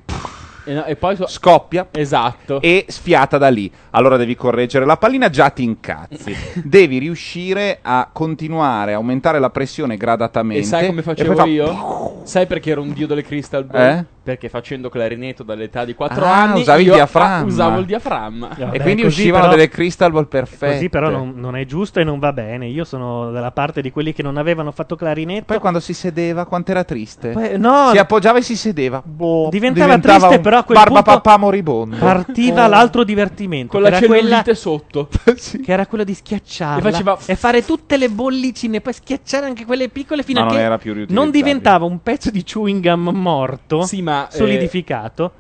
E, 0.65 0.73
no- 0.75 0.85
e 0.85 0.97
poi 0.97 1.17
so- 1.17 1.27
Scoppia 1.27 1.87
esatto. 1.91 2.61
e 2.61 2.85
sfiata 2.89 3.39
da 3.39 3.49
lì. 3.49 3.71
Allora 3.91 4.17
devi 4.17 4.35
correggere 4.35 4.85
la 4.85 4.97
pallina, 4.97 5.29
già 5.31 5.51
ti 5.51 5.63
incazzi. 5.65 6.35
devi 6.65 6.99
riuscire 6.99 7.79
a 7.83 8.09
continuare 8.13 8.93
a 8.93 8.97
aumentare 8.97 9.39
la 9.39 9.51
pressione 9.51 9.97
gradatamente. 9.97 10.63
E 10.63 10.67
sai 10.67 10.87
come 10.87 11.03
poi 11.03 11.15
facevo 11.15 11.35
fa- 11.35 11.45
io? 11.47 12.21
Sai 12.25 12.47
perché 12.47 12.71
ero 12.71 12.83
un 12.83 12.93
dio 12.93 13.07
delle 13.09 13.23
Crystal 13.23 13.65
Ball? 13.65 13.81
Eh? 13.81 14.05
Perché 14.25 14.49
facendo 14.49 14.89
clarinetto 14.89 15.43
dall'età 15.43 15.85
di 15.85 15.95
4 15.95 16.25
Ah, 16.25 16.43
anni 16.43 16.61
usavi 16.61 16.85
il 16.85 16.93
diaframma. 16.93 17.45
usavo 17.45 17.79
il 17.81 17.87
diaframma. 17.87 18.51
Vabbè, 18.57 18.77
E 18.77 18.81
quindi 18.81 19.03
uscivano 19.05 19.45
però- 19.47 19.57
delle 19.57 19.69
Crystal 19.69 20.13
Ball 20.13 20.29
perfette. 20.29 20.75
Così 20.75 20.89
però 20.89 21.11
non, 21.11 21.33
non 21.37 21.57
è 21.57 21.65
giusto 21.65 21.99
e 21.99 22.05
non 22.05 22.21
va 22.21 22.33
bene. 22.33 22.69
Io 22.69 22.85
sono 22.85 23.33
dalla 23.33 23.51
parte 23.51 23.83
di 23.83 23.91
quelli 23.91 24.13
che 24.13 24.23
non 24.23 24.37
avevano 24.37 24.71
fatto 24.71 24.95
clarinetto. 24.95 25.47
Poi 25.47 25.59
quando 25.59 25.81
si 25.81 25.93
sedeva, 25.93 26.47
quanto 26.47 26.71
era 26.71 26.85
triste. 26.85 27.31
Poi- 27.31 27.59
no, 27.59 27.91
si 27.91 27.99
appoggiava 27.99 28.39
e 28.39 28.43
si 28.43 28.55
sedeva. 28.55 29.03
Boh, 29.05 29.49
diventava, 29.51 29.99
triste, 29.99 30.37
un 30.37 30.41
però 30.41 30.59
a 30.59 30.63
quel 30.63 30.79
barba 30.79 31.03
punto 31.03 31.21
papà 31.21 31.37
moribondo. 31.39 31.97
partiva 31.97 32.67
Eh. 32.67 32.69
l'altro 32.69 33.03
divertimento. 33.03 33.73
Con 33.73 33.83
la 33.83 33.89
era 33.89 33.99
quella- 33.99 34.23
cellulite 34.23 34.55
sotto. 34.55 35.09
che 35.65 35.73
era 35.73 35.87
quello 35.87 36.05
di 36.05 36.15
schiacciarla 36.15 36.89
E 36.89 36.93
faceva- 36.93 37.19
e 37.27 37.35
fare 37.35 37.65
tutte 37.65 37.97
le 37.97 38.09
bollicine, 38.09 38.81
poi 38.81 38.93
schiacciare 38.93 39.47
anche 39.47 39.65
quelle 39.65 39.89
piccole 39.89 40.23
fino 40.23 40.39
Ma 40.39 40.47
a 40.47 40.49
non 40.49 40.57
che 40.59 40.63
era 40.65 40.79
più 40.79 40.93
riutilizzabile. 40.93 41.21
non 41.21 41.31
diventava 41.33 41.85
un 41.87 42.01
pezzo 42.03 42.31
di 42.31 42.45
chewing 42.45 42.81
gum 42.89 43.09
morto, 43.17 43.83
Sì, 43.83 44.01
ma, 44.03 44.11
eh, 44.31 44.37
solidificato. 44.37 45.33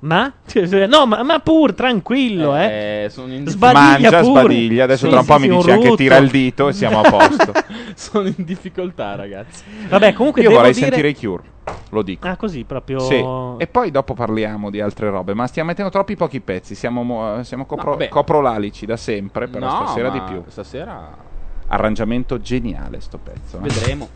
Ma? 0.00 0.30
No, 0.88 1.06
ma, 1.06 1.22
ma 1.22 1.38
pur, 1.40 1.72
tranquillo, 1.74 2.54
eh. 2.56 3.04
Eh, 3.04 3.08
sono 3.10 3.32
in 3.32 3.46
Sbadiglia 3.48 4.10
Mangia, 4.10 4.20
pur. 4.20 4.40
sbadiglia. 4.40 4.84
Adesso 4.84 5.04
Sì, 5.06 5.10
tra 5.10 5.18
un 5.20 5.24
sì, 5.24 5.30
po' 5.32 5.38
sì, 5.38 5.42
mi 5.42 5.48
un 5.48 5.56
dici 5.58 5.70
anche 5.70 5.96
tira 5.96 6.16
il 6.18 6.30
dito 6.30 6.68
e 6.68 6.72
siamo 6.72 7.00
a 7.00 7.02
posto. 7.10 7.52
sono 7.94 8.28
in 8.28 8.34
difficoltà, 8.44 9.14
ragazzi. 9.16 9.62
Vabbè, 9.88 10.12
comunque 10.12 10.42
Io 10.42 10.48
devo 10.48 10.60
vorrei 10.60 10.74
dire... 10.74 10.86
sentire 10.86 11.08
i 11.08 11.16
Cure. 11.16 11.42
Lo 11.90 12.02
dico. 12.02 12.28
Ah, 12.28 12.36
così 12.36 12.62
proprio... 12.64 13.00
Sì. 13.00 13.24
E 13.58 13.66
poi 13.66 13.90
dopo 13.90 14.14
parliamo 14.14 14.70
di 14.70 14.80
altre 14.80 15.10
robe. 15.10 15.34
Ma 15.34 15.46
stiamo 15.46 15.68
mettendo 15.70 15.90
troppi 15.90 16.14
pochi 16.14 16.40
pezzi. 16.40 16.74
Siamo, 16.74 17.02
mo- 17.02 17.42
siamo 17.42 17.64
copro- 17.66 17.92
vabbè. 17.92 18.08
coprolalici 18.08 18.86
da 18.86 18.96
sempre. 18.96 19.48
Però 19.48 19.66
No, 19.66 19.86
stasera 19.86 20.08
ma 20.10 20.14
di 20.14 20.20
più. 20.32 20.42
Stasera 20.46 21.24
Arrangiamento 21.68 22.38
geniale 22.40 23.00
sto 23.00 23.18
pezzo. 23.18 23.56
eh. 23.56 23.60
vedremo. 23.60 24.08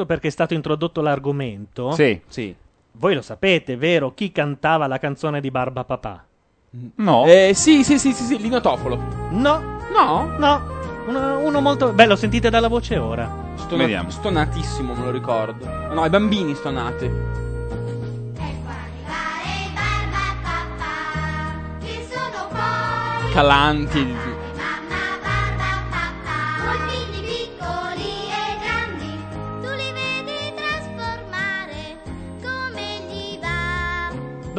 Giusto 0.00 0.06
perché 0.06 0.28
è 0.28 0.30
stato 0.30 0.54
introdotto 0.54 1.02
l'argomento. 1.02 1.90
Sì. 1.92 2.20
Sì. 2.26 2.54
Voi 2.92 3.14
lo 3.14 3.20
sapete, 3.22 3.76
vero? 3.76 4.14
Chi 4.14 4.32
cantava 4.32 4.86
la 4.86 4.98
canzone 4.98 5.40
di 5.40 5.50
Barba 5.50 5.84
Papà? 5.84 6.24
No. 6.96 7.24
Eh, 7.26 7.52
sì, 7.54 7.84
sì, 7.84 7.98
sì, 7.98 8.12
sì, 8.12 8.24
sì, 8.24 8.38
Lino 8.38 8.60
Tofolo. 8.60 8.96
No. 9.30 9.78
No? 9.92 10.36
No. 10.38 10.62
Uno, 11.06 11.38
uno 11.40 11.60
molto. 11.60 11.92
Beh, 11.92 12.06
lo 12.06 12.16
sentite 12.16 12.48
dalla 12.48 12.68
voce 12.68 12.96
ora. 12.96 13.30
Stona- 13.56 13.82
Vediamo. 13.82 14.10
Stonatissimo, 14.10 14.94
me 14.94 15.04
lo 15.04 15.10
ricordo. 15.10 15.66
No, 15.92 16.04
i 16.04 16.08
bambini 16.08 16.54
stonati. 16.54 17.10
Calanti. 23.32 24.29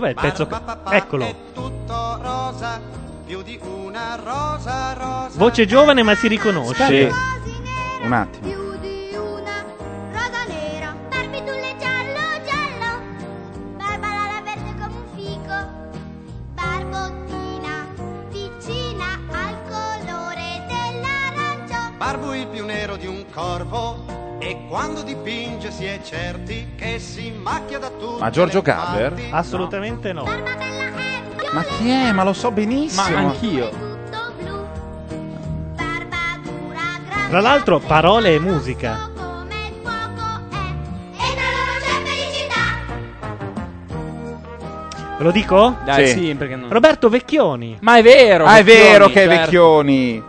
Dov'è 0.01 0.13
il 0.13 0.19
pezzo? 0.19 0.49
Eccolo. 0.89 1.35
tutto 1.53 2.17
rosa, 2.23 2.81
più 3.23 3.43
di 3.43 3.59
una 3.61 4.15
rosa 4.15 4.93
rosa. 4.93 5.37
Voce 5.37 5.67
giovane 5.67 6.01
ma 6.01 6.15
si 6.15 6.27
riconosce. 6.27 6.85
Sì. 6.87 7.13
Un 8.03 8.11
attimo. 8.11 8.50
Ma 28.21 28.29
Giorgio 28.29 28.61
Gaber? 28.61 29.19
Assolutamente 29.31 30.13
no. 30.13 30.25
Ma 31.53 31.63
chi 31.63 31.89
è? 31.89 32.11
Ma 32.11 32.23
lo 32.23 32.33
so 32.33 32.51
benissimo. 32.51 33.09
Ma 33.09 33.17
anch'io. 33.17 33.89
Tra 37.29 37.41
l'altro, 37.41 37.79
parole 37.79 38.35
e 38.35 38.39
musica. 38.39 39.09
Ve 45.17 45.23
lo 45.23 45.31
dico? 45.31 45.77
Dai, 45.83 46.07
Sì. 46.07 46.19
sì, 46.19 46.35
perché 46.35 46.55
no? 46.55 46.67
Roberto 46.69 47.09
Vecchioni. 47.09 47.77
Ma 47.81 47.97
è 47.97 48.03
vero. 48.03 48.45
Ah, 48.45 48.57
è 48.57 48.63
vero 48.63 49.07
che 49.07 49.23
è 49.23 49.27
certo. 49.27 49.41
Vecchioni. 49.41 50.23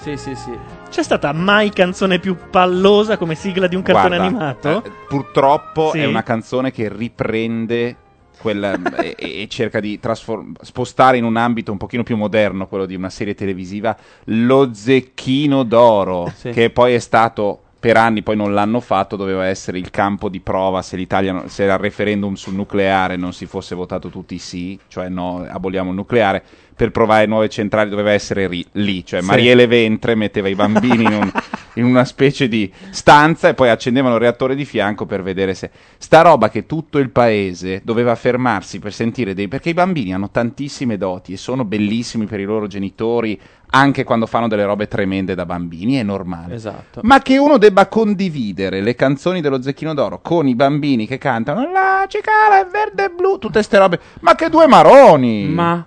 Sì, 0.00 0.16
sì, 0.16 0.34
sì. 0.34 0.58
C'è 0.94 1.02
stata 1.02 1.32
mai 1.32 1.70
canzone 1.70 2.20
più 2.20 2.36
pallosa 2.50 3.16
come 3.16 3.34
sigla 3.34 3.66
di 3.66 3.74
un 3.74 3.82
cartone 3.82 4.16
Guarda, 4.16 4.24
animato? 4.26 4.84
eh, 4.84 4.92
purtroppo 5.08 5.90
Sì. 5.90 5.98
è 5.98 6.06
una 6.06 6.22
canzone 6.22 6.70
che 6.70 6.88
riprende 6.88 7.96
quel, 8.38 8.62
e, 9.00 9.16
e 9.18 9.46
cerca 9.48 9.80
di 9.80 9.98
trasfor- 9.98 10.44
spostare 10.62 11.16
in 11.16 11.24
un 11.24 11.36
ambito 11.36 11.72
un 11.72 11.78
pochino 11.78 12.04
più 12.04 12.16
moderno, 12.16 12.68
quello 12.68 12.86
di 12.86 12.94
una 12.94 13.10
serie 13.10 13.34
televisiva, 13.34 13.96
lo 14.26 14.72
Zecchino 14.72 15.64
d'Oro, 15.64 16.32
Sì. 16.32 16.50
che 16.50 16.70
poi 16.70 16.94
è 16.94 17.00
stato 17.00 17.62
per 17.84 17.98
anni, 17.98 18.22
poi 18.22 18.34
non 18.34 18.54
l'hanno 18.54 18.80
fatto, 18.80 19.14
doveva 19.14 19.44
essere 19.44 19.76
il 19.76 19.90
campo 19.90 20.30
di 20.30 20.40
prova 20.40 20.80
se 20.80 20.96
l'Italia, 20.96 21.48
se 21.48 21.68
al 21.68 21.76
referendum 21.76 22.32
sul 22.32 22.54
nucleare 22.54 23.16
non 23.16 23.34
si 23.34 23.44
fosse 23.44 23.74
votato 23.74 24.08
tutti 24.08 24.38
sì, 24.38 24.78
cioè 24.88 25.10
no, 25.10 25.46
aboliamo 25.46 25.90
il 25.90 25.96
nucleare, 25.96 26.42
per 26.74 26.90
provare 26.90 27.26
nuove 27.26 27.50
centrali 27.50 27.90
doveva 27.90 28.12
essere 28.12 28.46
ri- 28.48 28.66
lì, 28.72 29.04
cioè 29.04 29.20
Sì. 29.20 29.26
Marielle 29.26 29.66
Ventre 29.66 30.14
metteva 30.14 30.48
i 30.48 30.54
bambini 30.54 31.04
in 31.04 31.12
un, 31.12 31.30
in 31.74 31.84
una 31.84 32.06
specie 32.06 32.48
di 32.48 32.72
stanza 32.88 33.48
e 33.50 33.54
poi 33.54 33.68
accendevano 33.68 34.14
il 34.14 34.20
reattore 34.22 34.54
di 34.54 34.64
fianco 34.64 35.04
per 35.04 35.22
vedere 35.22 35.52
se 35.52 35.70
sta 35.98 36.22
roba 36.22 36.48
che 36.48 36.64
tutto 36.64 36.98
il 36.98 37.10
paese 37.10 37.82
doveva 37.84 38.14
fermarsi 38.14 38.78
per 38.78 38.94
sentire 38.94 39.34
dei 39.34 39.46
perché 39.46 39.68
i 39.68 39.74
bambini 39.74 40.14
hanno 40.14 40.30
tantissime 40.30 40.96
doti 40.96 41.34
e 41.34 41.36
sono 41.36 41.64
bellissimi 41.64 42.24
per 42.24 42.40
i 42.40 42.44
loro 42.44 42.66
genitori 42.66 43.38
anche 43.74 44.04
quando 44.04 44.26
fanno 44.26 44.46
delle 44.46 44.64
robe 44.64 44.86
tremende 44.86 45.34
da 45.34 45.44
bambini, 45.44 45.96
è 45.96 46.02
normale. 46.04 46.54
Esatto. 46.54 47.00
Ma 47.02 47.20
che 47.20 47.38
uno 47.38 47.58
debba 47.58 47.88
condividere 47.88 48.80
le 48.80 48.94
canzoni 48.94 49.40
dello 49.40 49.60
Zecchino 49.60 49.94
d'Oro 49.94 50.20
con 50.20 50.46
i 50.46 50.54
bambini 50.54 51.06
che 51.06 51.18
cantano 51.18 51.70
La 51.72 52.04
cicala 52.08 52.60
è 52.60 52.66
verde 52.70 53.06
e 53.06 53.10
blu, 53.10 53.38
tutte 53.38 53.62
ste 53.62 53.78
robe. 53.78 54.00
Ma 54.20 54.36
che 54.36 54.48
due 54.48 54.68
maroni! 54.68 55.46
Ma 55.48 55.84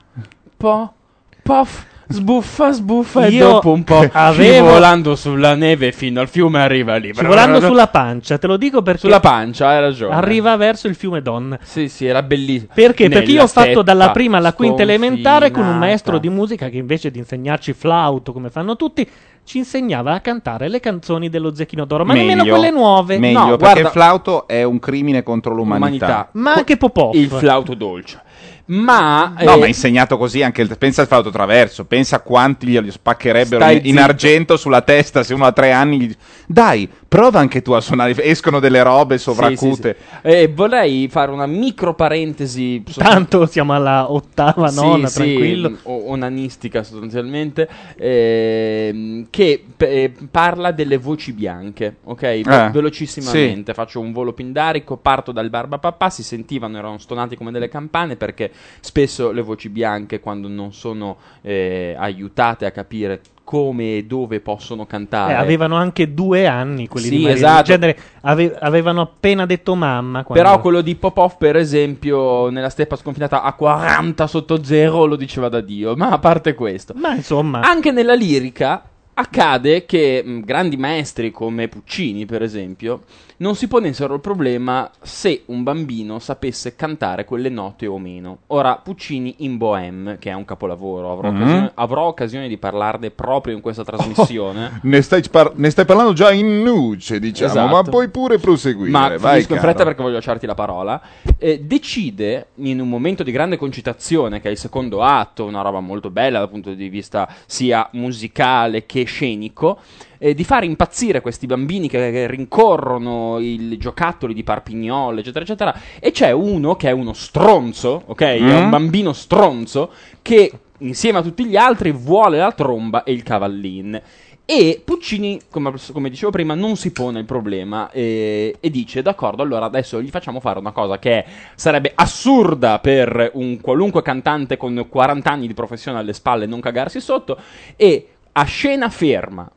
po, 0.57 0.93
pof, 1.41 1.85
sbuffa, 2.07 2.71
sbuffa 2.71 3.25
e 3.25 3.29
Io 3.29 3.49
dopo 3.49 3.71
un 3.71 3.83
po' 3.83 4.07
avevo- 4.11 4.65
scivolando 4.65 5.15
sulla 5.15 5.55
neve 5.55 5.91
fino 5.91 6.19
al 6.21 6.27
fiume 6.29 6.61
arriva 6.61 6.95
lì. 6.95 7.13
Scivolando 7.13 7.59
sulla 7.65 7.87
pancia, 7.87 8.37
te 8.37 8.47
lo 8.47 8.57
dico 8.57 8.81
perché 8.81 9.01
Sulla 9.01 9.19
pancia, 9.19 9.67
hai 9.69 9.79
ragione. 9.81 10.13
arriva 10.15 10.55
verso 10.55 10.87
il 10.87 10.95
fiume 10.95 11.21
Don. 11.21 11.57
Sì, 11.61 11.89
sì, 11.89 12.05
era 12.05 12.23
bellissimo. 12.23 12.71
Perché? 12.73 13.09
Perché 13.09 13.25
io 13.25 13.31
Nella 13.33 13.43
ho 13.43 13.47
fatto 13.47 13.81
dalla 13.81 14.11
prima 14.11 14.37
alla 14.37 14.53
quinta 14.53 14.81
elementare 14.81 15.51
con 15.51 15.65
un 15.65 15.77
maestro 15.77 16.17
di 16.17 16.29
musica 16.29 16.69
che 16.69 16.77
invece 16.77 17.11
di 17.11 17.19
insegnarci 17.19 17.73
flauto 17.73 18.31
come 18.33 18.49
fanno 18.49 18.75
tutti, 18.75 19.07
ci 19.43 19.59
insegnava 19.59 20.13
a 20.13 20.19
cantare 20.19 20.67
le 20.67 20.81
canzoni 20.81 21.29
dello 21.29 21.55
Zecchino 21.55 21.85
d'Oro, 21.85 22.03
ma 22.03 22.13
nemmeno 22.13 22.43
Meglio, 22.43 22.53
quelle 22.57 22.69
nuove. 22.69 23.17
Meglio, 23.17 23.39
No, 23.39 23.45
perché 23.45 23.57
guarda- 23.63 23.79
il 23.79 23.87
flauto 23.87 24.47
è 24.47 24.63
un 24.63 24.77
crimine 24.77 25.23
contro 25.23 25.53
l'umanità. 25.53 26.27
Ma 26.33 26.53
anche 26.53 26.75
Popov. 26.75 27.15
Il 27.15 27.29
flauto 27.29 27.73
dolce. 27.73 28.21
Ma 28.69 29.33
No, 29.39 29.53
eh, 29.55 29.57
ma 29.59 29.65
insegnato 29.67 30.17
così 30.17 30.43
anche 30.43 30.61
il, 30.61 30.77
pensa 30.77 31.01
al 31.01 31.07
flauto 31.07 31.29
traverso, 31.29 31.85
pensa 31.85 32.17
a 32.17 32.19
quanti 32.19 32.67
glielo 32.67 32.91
spaccherebbero 32.91 33.69
in, 33.69 33.81
in 33.83 33.97
argento 33.97 34.57
sulla 34.57 34.81
testa 34.81 35.23
se 35.23 35.33
uno 35.33 35.45
ha 35.45 35.51
tre 35.53 35.71
anni. 35.71 35.99
gli- 36.01 36.15
Dai, 36.45 36.89
prova 37.07 37.39
anche 37.39 37.61
tu 37.61 37.71
a 37.71 37.79
suonare. 37.81 38.13
Escono 38.23 38.59
delle 38.59 38.83
robe 38.83 39.17
sovracute. 39.17 39.97
Sì, 39.97 40.05
sì, 40.11 40.19
sì. 40.21 40.27
Eh, 40.41 40.47
vorrei 40.49 41.07
fare 41.07 41.31
una 41.31 41.45
micro 41.45 41.93
parentesi. 41.93 42.83
Tanto 42.93 43.45
siamo 43.45 43.73
alla 43.73 44.11
ottava, 44.11 44.69
nona, 44.69 45.07
sì, 45.07 45.15
tranquillo. 45.15 45.77
o- 45.83 46.09
onanistica 46.11 46.83
sostanzialmente, 46.83 47.67
ehm, 47.97 49.27
che 49.29 49.63
eh, 49.77 50.11
parla 50.29 50.71
delle 50.71 50.97
voci 50.97 51.31
bianche, 51.33 51.97
ok? 52.03 52.19
Ve- 52.21 52.65
Eh, 52.65 52.69
velocissimamente, 52.71 53.73
faccio 53.73 53.99
un 53.99 54.11
volo 54.11 54.33
pindarico, 54.33 54.97
parto 54.97 55.31
dal 55.31 55.49
barbapapà, 55.49 56.09
si 56.09 56.23
sentivano, 56.23 56.77
erano 56.77 56.97
stonati 56.97 57.35
come 57.35 57.51
delle 57.51 57.69
campane 57.69 58.15
perché 58.15 58.51
spesso 58.79 59.31
le 59.31 59.41
voci 59.41 59.69
bianche 59.69 60.19
quando 60.19 60.47
non 60.47 60.73
sono 60.73 61.17
eh, 61.41 61.95
aiutate 61.97 62.65
a 62.65 62.71
capire 62.71 63.21
come 63.43 63.97
e 63.97 64.03
dove 64.03 64.41
possono 64.41 64.83
Eh, 64.83 64.87
cantare. 64.87 65.35
avevano 65.35 65.75
anche 65.77 66.13
due 66.13 66.47
anni 66.47 66.89
quelli 66.89 67.07
Sì, 67.07 67.15
di 67.15 67.21
Maria. 67.21 67.35
esatto. 67.37 67.63
Genere 67.63 67.97
ave- 68.21 68.57
avevano 68.59 68.99
appena 69.01 69.45
detto 69.45 69.73
mamma. 69.73 70.23
quando- 70.25 70.43
Però 70.43 70.59
quello 70.59 70.81
di 70.81 70.95
Popov, 70.95 71.37
per 71.37 71.55
esempio, 71.55 72.49
nella 72.49 72.69
steppa 72.69 72.97
sconfinata 72.97 73.43
a 73.43 73.53
40 73.53 74.27
sotto 74.27 74.61
zero 74.65 75.05
lo 75.05 75.15
diceva 75.15 75.47
da 75.47 75.61
Dio. 75.61 75.95
Ma 75.95 76.09
a 76.09 76.19
parte 76.19 76.55
questo, 76.55 76.93
Ma 76.97 77.13
insomma, 77.15 77.61
anche 77.61 77.91
nella 77.91 78.15
lirica 78.15 78.83
accade 79.13 79.85
che 79.85 80.21
mh, 80.25 80.39
grandi 80.41 80.75
maestri 80.75 81.31
come 81.31 81.69
Puccini, 81.69 82.25
per 82.25 82.41
esempio, 82.41 83.03
non 83.39 83.55
si 83.55 83.67
ponessero 83.67 84.15
il 84.15 84.19
problema 84.19 84.89
se 84.99 85.43
un 85.47 85.61
bambino 85.61 86.17
sapesse 86.17 86.75
cantare 86.75 87.23
quelle 87.23 87.49
note 87.49 87.85
o 87.85 87.99
meno. 87.99 88.39
Ora, 88.47 88.77
Puccini 88.77 89.35
in 89.39 89.57
Bohème, 89.57 90.17
che 90.17 90.31
è 90.31 90.33
un 90.33 90.43
capolavoro, 90.43 91.11
avrò, 91.11 91.29
Mhm. 91.29 91.41
occasione, 91.41 91.71
avrò 91.75 92.07
occasione 92.07 92.47
di 92.47 92.57
parlarne 92.57 93.11
proprio 93.11 93.55
in 93.55 93.61
questa 93.61 93.83
trasmissione. 93.83 94.79
Ne 94.87 95.01
stai, 95.01 95.21
par- 95.29 95.53
ne 95.55 95.69
stai 95.69 95.85
parlando 95.85 96.13
già 96.13 96.31
in 96.31 96.63
nuce, 96.63 97.19
diciamo, 97.19 97.51
Esatto. 97.51 97.75
ma 97.75 97.83
puoi 97.83 98.09
pure 98.09 98.39
proseguire. 98.39 98.89
Ma 98.89 99.17
vai, 99.17 99.41
in 99.47 99.57
fretta 99.57 99.83
perché 99.83 100.01
voglio 100.01 100.15
lasciarti 100.15 100.45
la 100.47 100.55
parola. 100.55 100.99
Eh, 101.37 101.59
decide 101.59 102.47
in 102.55 102.79
un 102.81 102.89
momento 102.89 103.21
di 103.21 103.31
grande 103.31 103.57
concitazione, 103.57 104.39
che 104.41 104.47
è 104.47 104.51
il 104.51 104.57
secondo 104.57 105.03
atto, 105.03 105.45
una 105.45 105.61
roba 105.61 105.79
molto 105.79 106.09
bella 106.09 106.39
dal 106.39 106.49
punto 106.49 106.73
di 106.73 106.89
vista 106.89 107.27
sia 107.45 107.87
musicale 107.91 108.85
che 108.87 109.03
scenico. 109.03 109.77
Eh, 110.17 110.33
di 110.33 110.43
fare 110.43 110.65
impazzire 110.65 111.21
questi 111.21 111.45
bambini 111.45 111.87
che, 111.87 112.11
che 112.11 112.27
rincorrono 112.27 113.39
i 113.39 113.77
giocattoli 113.77 114.33
di 114.33 114.43
Parpignol, 114.43 115.19
eccetera, 115.19 115.43
eccetera. 115.43 115.75
E 115.99 116.11
c'è 116.11 116.31
uno 116.31 116.75
che 116.75 116.89
è 116.89 116.91
uno 116.91 117.13
stronzo, 117.13 118.03
ok? 118.05 118.21
È 118.21 118.39
Mm. 118.39 118.63
un 118.63 118.69
bambino 118.69 119.13
stronzo 119.13 119.91
che 120.21 120.51
insieme 120.79 121.17
a 121.19 121.21
tutti 121.23 121.45
gli 121.45 121.55
altri 121.55 121.91
vuole 121.91 122.37
la 122.37 122.51
tromba 122.51 123.03
e 123.03 123.11
il 123.11 123.23
cavallin. 123.23 124.01
E 124.49 124.81
Puccini, 124.85 125.41
come, 125.49 125.73
come 125.91 126.09
dicevo 126.09 126.31
prima, 126.31 126.53
non 126.53 126.77
si 126.77 126.93
pone 126.93 127.19
il 127.19 127.25
problema 127.25 127.91
eh, 127.91 128.55
e 128.61 128.69
dice: 128.69 129.01
D'accordo, 129.01 129.43
allora 129.43 129.65
adesso 129.65 130.01
gli 130.01 130.07
facciamo 130.09 130.39
fare 130.39 130.57
una 130.57 130.71
cosa 130.71 130.99
che 130.99 131.11
è- 131.11 131.25
sarebbe 131.55 131.91
assurda 131.93 132.79
per 132.79 133.31
un 133.33 133.59
qualunque 133.59 134.01
cantante 134.01 134.55
con 134.55 134.85
40 134.89 135.29
anni 135.29 135.47
di 135.47 135.53
professione 135.53 135.99
alle 135.99 136.13
spalle 136.13 136.45
non 136.45 136.61
cagarsi 136.61 137.01
sotto. 137.01 137.37
E 137.75 138.07
a 138.31 138.43
scena 138.45 138.89
ferma, 138.89 139.51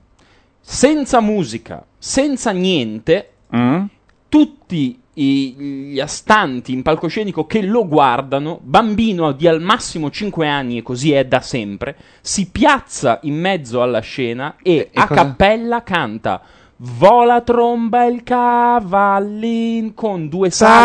senza 0.60 1.20
musica, 1.20 1.84
senza 1.98 2.50
niente, 2.52 3.26
Mm? 3.54 3.84
tutti 4.28 4.98
i- 5.14 5.54
gli 5.90 5.98
astanti 6.00 6.72
in 6.72 6.82
palcoscenico 6.82 7.46
che 7.46 7.62
lo 7.62 7.86
guardano, 7.88 8.60
bambino 8.62 9.32
di 9.32 9.48
al 9.48 9.60
massimo 9.60 10.08
5 10.10 10.46
anni 10.46 10.78
e 10.78 10.82
così 10.82 11.12
è 11.12 11.24
da 11.26 11.40
sempre, 11.40 11.96
si 12.20 12.48
piazza 12.50 13.18
in 13.24 13.34
mezzo 13.38 13.82
alla 13.82 13.98
scena 14.00 14.54
e, 14.62 14.88
a 14.94 15.06
cosa- 15.08 15.22
cappella 15.24 15.82
canta 15.82 16.40
Vola 16.82 17.42
tromba 17.42 18.06
il 18.06 18.22
cavallin 18.22 19.92
con 19.92 20.30
due 20.30 20.48
salti 20.48 20.80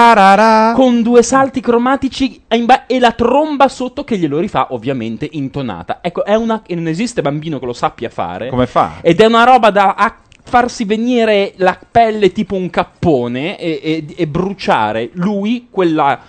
con 0.76 1.02
due 1.02 1.24
salti 1.24 1.62
cromatici 1.62 2.42
ba- 2.66 2.86
e 2.86 3.00
la 3.00 3.14
tromba 3.14 3.70
sotto 3.70 4.04
che 4.04 4.18
glielo 4.18 4.40
rifà 4.40 4.68
ovviamente 4.72 5.26
intonata. 5.32 6.00
Ecco, 6.02 6.26
è 6.26 6.36
una 6.36 6.62
non 6.76 6.88
esiste 6.88 7.22
bambino 7.22 7.60
che 7.60 7.66
lo 7.66 7.72
sappia 7.72 8.10
fare. 8.10 8.50
Come 8.50 8.68
fa? 8.68 8.96
Ed 9.00 9.22
è 9.22 9.26
una 9.26 9.46
roba 9.46 9.70
da 9.72 9.94
a- 9.94 10.18
farsi 10.44 10.84
venire 10.84 11.54
la 11.58 11.80
pelle 11.90 12.34
tipo 12.34 12.56
un 12.56 12.70
cappone 12.70 13.58
e, 13.58 13.80
e- 13.82 14.06
e 14.18 14.28
bruciare 14.28 15.12
lui 15.14 15.68
quella, 15.72 16.20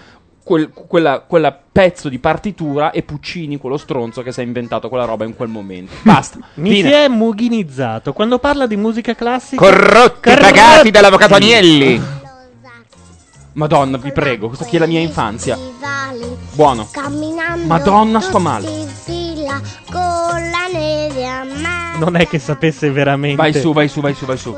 quel 0.46 0.70
quella- 0.70 1.24
quella 1.26 1.50
pezzo 1.52 2.08
di 2.08 2.20
partitura 2.20 2.92
e 2.92 3.02
Puccini, 3.02 3.56
quello 3.56 3.76
stronzo 3.76 4.22
che 4.22 4.30
si 4.30 4.38
è 4.38 4.44
inventato 4.44 4.88
quella 4.88 5.04
roba 5.04 5.24
in 5.24 5.34
quel 5.34 5.48
momento. 5.48 5.92
Basta. 6.02 6.38
mi 6.54 6.70
Fine. 6.70 6.88
si 6.88 6.94
è 6.94 7.08
mughinizzato. 7.08 8.12
Quando 8.12 8.38
parla 8.38 8.68
di 8.68 8.76
musica 8.76 9.16
classica... 9.16 9.56
Corrotti 9.56 10.30
pagati 10.36 10.92
dall'avvocato 10.92 11.34
Agnelli. 11.34 12.00
Madonna, 13.54 13.96
vi 13.96 14.12
prego, 14.12 14.46
questa 14.46 14.66
qui 14.66 14.76
è 14.76 14.80
la 14.80 14.86
mia 14.86 15.00
infanzia. 15.00 15.58
Buono. 16.52 16.86
Camminando 16.92 17.66
Madonna, 17.66 18.20
sto 18.20 18.38
male. 18.38 18.68
in 18.68 18.86
fila 18.86 19.60
con 19.90 19.98
la 19.98 20.68
neve 20.72 21.26
a 21.26 21.42
mano. 21.42 21.98
Non 21.98 22.16
è 22.16 22.28
che 22.28 22.38
sapesse 22.38 22.90
veramente... 22.92 23.36
Vai 23.36 23.52
su, 23.52 23.72
vai 23.72 23.88
su, 23.88 24.00
vai 24.00 24.14
su, 24.14 24.24
vai 24.26 24.38
su. 24.38 24.56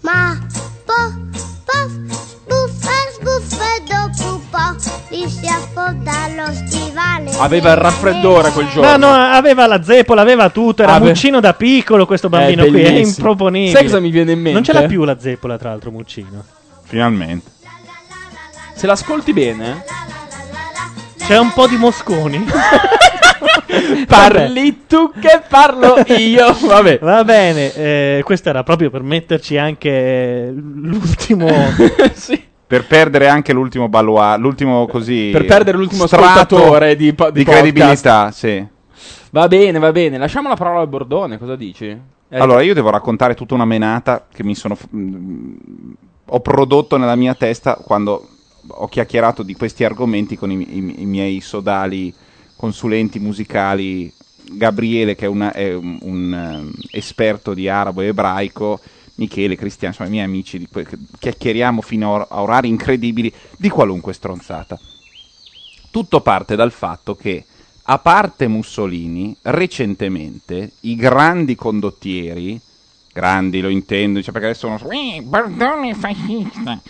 Ma 0.00 0.38
gli 5.08 5.26
si 5.28 5.46
affonda 5.46 6.12
lo 6.36 6.52
stivale. 6.52 7.30
Aveva 7.38 7.70
il 7.70 7.76
raffreddore 7.76 8.50
quel 8.50 8.68
giorno. 8.68 8.96
No, 8.96 8.96
no, 8.96 9.12
aveva 9.14 9.66
la 9.66 9.82
zeppola, 9.82 10.20
aveva 10.22 10.50
tutto. 10.50 10.82
Era 10.82 10.94
Ave- 10.94 11.08
Muccino 11.08 11.40
da 11.40 11.54
piccolo 11.54 12.06
questo 12.06 12.28
bambino 12.28 12.64
È 12.64 12.68
qui. 12.68 12.80
È 12.80 12.82
bellissimo. 12.84 13.28
improponibile. 13.30 13.72
Sai 13.72 13.82
cosa 13.84 14.00
mi 14.00 14.10
viene 14.10 14.32
in 14.32 14.38
mente? 14.38 14.52
Non 14.52 14.64
ce 14.64 14.72
l'ha 14.72 14.82
più 14.86 15.04
la 15.04 15.18
zeppola, 15.18 15.56
tra 15.58 15.70
l'altro, 15.70 15.90
Muccino. 15.90 16.44
Finalmente. 16.84 17.50
Se 18.74 18.86
l'ascolti 18.86 19.32
bene, 19.32 19.84
C'è 21.18 21.38
un 21.38 21.52
po' 21.52 21.66
di 21.66 21.76
mosconi. 21.76 22.44
parli 24.06 24.86
tu 24.86 25.12
che 25.20 25.42
parlo 25.48 26.02
io. 26.06 26.56
Vabbè. 26.60 26.98
Va 27.00 27.24
bene, 27.24 27.74
eh, 27.74 28.20
questo 28.24 28.48
era 28.48 28.62
proprio 28.62 28.90
per 28.90 29.02
metterci 29.02 29.56
anche 29.56 30.52
l'ultimo. 30.54 31.48
Per 32.70 32.86
perdere 32.86 33.26
anche 33.26 33.52
l'ultimo 33.52 33.88
baluardo, 33.88 34.42
l'ultimo 34.46 34.86
così. 34.86 35.30
Per 35.32 35.44
perdere 35.44 35.76
l'ultimo 35.76 36.06
strato 36.06 36.54
ascoltatore 36.54 36.94
di, 36.94 37.12
po- 37.14 37.32
di 37.32 37.40
di 37.40 37.44
credibilità, 37.44 38.30
sì. 38.30 38.64
Va 39.30 39.48
bene, 39.48 39.80
va 39.80 39.90
bene. 39.90 40.18
Lasciamo 40.18 40.48
la 40.48 40.54
parola 40.54 40.78
al 40.78 40.86
Bordone. 40.86 41.36
Cosa 41.36 41.56
dici? 41.56 41.86
Eh, 41.86 42.38
Allora, 42.38 42.62
io 42.62 42.72
devo 42.72 42.90
raccontare 42.90 43.34
tutta 43.34 43.54
una 43.54 43.64
menata 43.64 44.28
che 44.32 44.44
mi 44.44 44.54
sono. 44.54 44.76
f- 44.76 44.86
mm, 44.94 45.54
ho 46.26 46.38
prodotto 46.38 46.96
nella 46.96 47.16
mia 47.16 47.34
testa 47.34 47.74
quando 47.74 48.28
ho 48.68 48.86
chiacchierato 48.86 49.42
di 49.42 49.54
questi 49.54 49.82
argomenti 49.82 50.36
con 50.36 50.52
i, 50.52 50.54
i- 50.76 51.02
i 51.02 51.06
miei 51.06 51.40
sodali 51.40 52.14
consulenti 52.54 53.18
musicali. 53.18 54.12
Gabriele, 54.52 55.16
che 55.16 55.24
è, 55.24 55.28
una- 55.28 55.52
è 55.52 55.74
un, 55.74 55.98
un, 56.02 56.32
ehm, 56.32 56.70
esperto 56.92 57.52
di 57.52 57.68
arabo 57.68 58.00
e 58.02 58.06
ebraico, 58.06 58.78
Michele, 59.20 59.54
Cristiano, 59.54 59.92
insomma, 59.92 60.08
i 60.08 60.12
miei 60.12 60.24
amici, 60.24 60.58
di 60.58 60.66
que- 60.66 60.86
chiacchieriamo 61.18 61.82
fino 61.82 62.08
a, 62.08 62.10
or- 62.14 62.26
a 62.30 62.40
orari 62.42 62.68
incredibili 62.68 63.32
di 63.58 63.68
qualunque 63.68 64.14
stronzata. 64.14 64.78
Tutto 65.90 66.20
parte 66.22 66.56
dal 66.56 66.72
fatto 66.72 67.14
che 67.14 67.44
a 67.82 67.98
parte 67.98 68.48
Mussolini, 68.48 69.36
recentemente 69.42 70.72
i 70.80 70.94
grandi 70.96 71.54
condottieri, 71.54 72.58
grandi 73.12 73.60
lo 73.60 73.68
intendo, 73.68 74.22
cioè 74.22 74.32
perché 74.32 74.48
adesso 74.48 74.78
"Ui, 74.86 75.20
Bordone 75.22 75.94
fascista. 75.94 76.80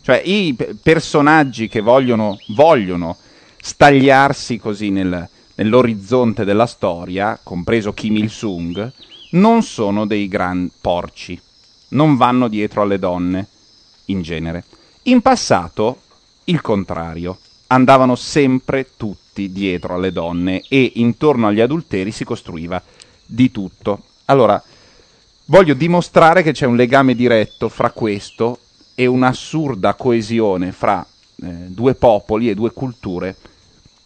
Cioè 0.00 0.22
i 0.24 0.54
pe- 0.54 0.74
personaggi 0.80 1.68
che 1.68 1.80
vogliono, 1.80 2.40
vogliono 2.46 3.16
stagliarsi 3.60 4.58
così 4.58 4.90
nel- 4.90 5.28
nell'orizzonte 5.56 6.44
della 6.44 6.66
storia, 6.66 7.38
compreso 7.42 7.92
Kim 7.92 8.16
Il-sung, 8.16 8.90
non 9.30 9.62
sono 9.62 10.06
dei 10.06 10.28
gran 10.28 10.70
porci, 10.80 11.38
non 11.88 12.16
vanno 12.16 12.48
dietro 12.48 12.82
alle 12.82 12.98
donne, 12.98 13.46
in 14.06 14.22
genere. 14.22 14.64
In 15.04 15.20
passato, 15.20 16.00
il 16.44 16.60
contrario, 16.60 17.38
andavano 17.68 18.14
sempre 18.14 18.90
tutti 18.96 19.50
dietro 19.52 19.94
alle 19.94 20.12
donne 20.12 20.62
e 20.68 20.92
intorno 20.96 21.48
agli 21.48 21.60
adulteri 21.60 22.10
si 22.10 22.24
costruiva 22.24 22.82
di 23.24 23.50
tutto. 23.50 24.02
Allora, 24.26 24.62
voglio 25.46 25.74
dimostrare 25.74 26.42
che 26.42 26.52
c'è 26.52 26.66
un 26.66 26.76
legame 26.76 27.14
diretto 27.14 27.68
fra 27.68 27.90
questo 27.90 28.58
e 28.94 29.06
un'assurda 29.06 29.94
coesione 29.94 30.72
fra 30.72 31.04
eh, 31.42 31.46
due 31.68 31.94
popoli 31.94 32.48
e 32.48 32.54
due 32.54 32.72
culture 32.72 33.36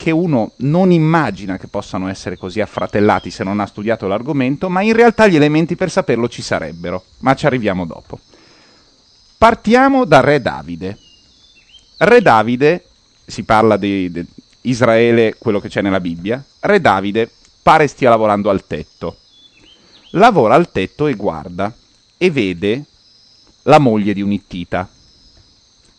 che 0.01 0.11
uno 0.11 0.53
non 0.61 0.93
immagina 0.93 1.59
che 1.59 1.67
possano 1.67 2.09
essere 2.09 2.39
così 2.39 2.63
affratellati 2.63 3.31
se 3.31 3.45
non 3.45 3.61
ha 3.61 3.67
studiato 3.67 4.07
l'argomento, 4.07 4.71
ma 4.71 4.81
in 4.81 4.95
realtà 4.95 5.27
gli 5.27 5.37
elementi 5.37 5.77
per 5.77 5.91
saperlo 5.91 6.27
ci 6.27 6.41
sarebbero, 6.41 7.05
ma 7.19 7.35
ci 7.35 7.45
arriviamo 7.45 7.85
dopo. 7.85 8.19
Partiamo 9.37 10.07
da 10.07 10.21
Re 10.21 10.41
Davide. 10.41 10.97
Re 11.99 12.23
Davide, 12.23 12.87
si 13.27 13.43
parla 13.43 13.77
di, 13.77 14.11
di 14.11 14.25
Israele, 14.63 15.37
quello 15.39 15.61
che 15.61 15.69
c'è 15.69 15.83
nella 15.83 16.01
Bibbia, 16.01 16.43
Re 16.61 16.81
Davide 16.81 17.31
pare 17.61 17.87
stia 17.87 18.09
lavorando 18.09 18.49
al 18.49 18.67
tetto. 18.67 19.19
Lavora 20.13 20.55
al 20.55 20.73
tetto 20.73 21.09
e 21.09 21.15
guarda 21.15 21.71
e 22.17 22.31
vede 22.31 22.85
la 23.65 23.79
moglie 23.79 24.15
di 24.15 24.23
un 24.23 24.33
Ittita. 24.33 24.89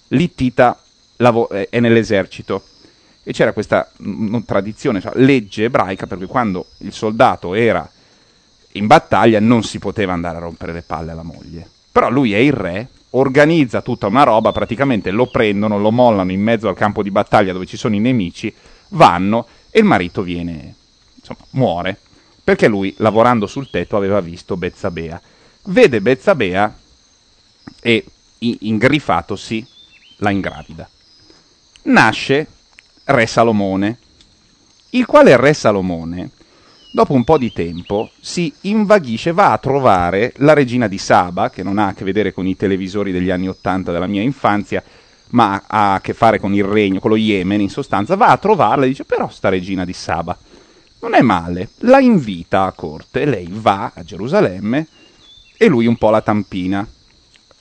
L'Ittita 0.08 0.82
lavo- 1.18 1.50
è 1.50 1.80
nell'esercito 1.80 2.64
e 3.24 3.34
c'era 3.34 3.54
questa 3.54 3.90
mm, 4.04 4.30
non 4.30 4.46
tradizione, 4.46 5.02
cioè, 5.02 5.14
legge 5.16 5.66
ebraica 5.66 6.08
per 6.08 6.18
cui 6.18 6.28
quando 6.28 6.68
il 6.80 6.94
soldato 6.94 7.54
era 7.54 7.88
in 8.74 8.88
battaglia 8.88 9.40
non 9.40 9.64
si 9.64 9.80
poteva 9.80 10.14
andare 10.14 10.38
a 10.38 10.42
rompere 10.42 10.74
le 10.74 10.82
palle 10.82 11.12
alla 11.12 11.24
moglie. 11.24 11.68
Però 11.92 12.10
lui 12.10 12.34
è 12.34 12.38
il 12.38 12.54
re, 12.54 12.88
organizza 13.12 13.82
tutta 13.82 14.08
una 14.08 14.24
roba, 14.24 14.52
praticamente 14.52 15.12
lo 15.12 15.28
prendono, 15.28 15.78
lo 15.78 15.92
mollano 15.92 16.32
in 16.32 16.42
mezzo 16.42 16.70
al 16.70 16.76
campo 16.76 17.04
di 17.04 17.12
battaglia 17.12 17.54
dove 17.54 17.66
ci 17.66 17.78
sono 17.78 17.96
i 17.96 18.00
nemici, 18.00 18.54
vanno 18.90 19.48
e 19.70 19.80
il 19.80 19.86
marito 19.86 20.22
viene, 20.22 20.76
insomma, 21.16 21.46
muore, 21.52 21.98
perché 22.44 22.68
lui 22.68 22.94
lavorando 22.98 23.46
sul 23.46 23.70
tetto 23.70 23.98
aveva 23.98 24.22
visto 24.22 24.56
Bezzabea. 24.56 25.22
Vede 25.66 26.02
Bezzabea 26.02 26.74
e 27.82 28.06
ingrifatosi 28.40 29.68
la 30.18 30.30
ingravida. 30.30 30.90
Nasce 31.84 32.48
Re 33.06 33.26
Salomone, 33.26 33.98
il 34.92 35.06
quale 35.06 35.38
Re 35.38 35.54
Salomone, 35.54 36.30
dopo 36.92 37.14
un 37.14 37.24
po' 37.24 37.38
di 37.38 37.52
tempo, 37.52 38.10
si 38.20 38.54
invaghisce, 38.62 39.32
va 39.32 39.52
a 39.52 39.58
trovare 39.58 40.34
la 40.38 40.54
regina 40.54 40.88
di 40.88 40.98
Saba, 40.98 41.50
che 41.50 41.64
non 41.64 41.78
ha 41.78 41.88
a 41.88 41.94
che 41.94 42.04
vedere 42.04 42.34
con 42.34 42.48
i 42.48 42.56
televisori 42.56 43.12
degli 43.12 43.30
anni 43.30 43.48
Ottanta 43.48 43.92
della 43.92 44.08
mia 44.08 44.22
infanzia, 44.22 44.84
ma 45.30 45.64
ha 45.68 45.94
a 45.94 46.02
che 46.02 46.14
fare 46.14 46.40
con 46.40 46.54
il 46.54 46.64
regno, 46.64 47.00
con 47.00 47.10
lo 47.10 47.16
Yemen 47.16 47.62
in 47.62 47.70
sostanza, 47.70 48.16
va 48.16 48.28
a 48.28 48.38
trovarla 48.38 48.86
e 48.86 48.90
dice 48.90 49.06
però 49.06 49.30
sta 49.30 49.50
regina 49.50 49.86
di 49.86 49.94
Saba 49.94 50.38
non 51.02 51.16
è 51.16 51.22
male, 51.22 51.70
la 51.80 52.00
invita 52.00 52.66
a 52.66 52.72
corte, 52.74 53.26
lei 53.26 53.48
va 53.50 53.92
a 53.94 54.04
Gerusalemme 54.04 54.88
e 55.58 55.68
lui 55.68 55.88
un 55.88 55.98
po' 55.98 56.12
la 56.12 56.22
tampina. 56.22 56.88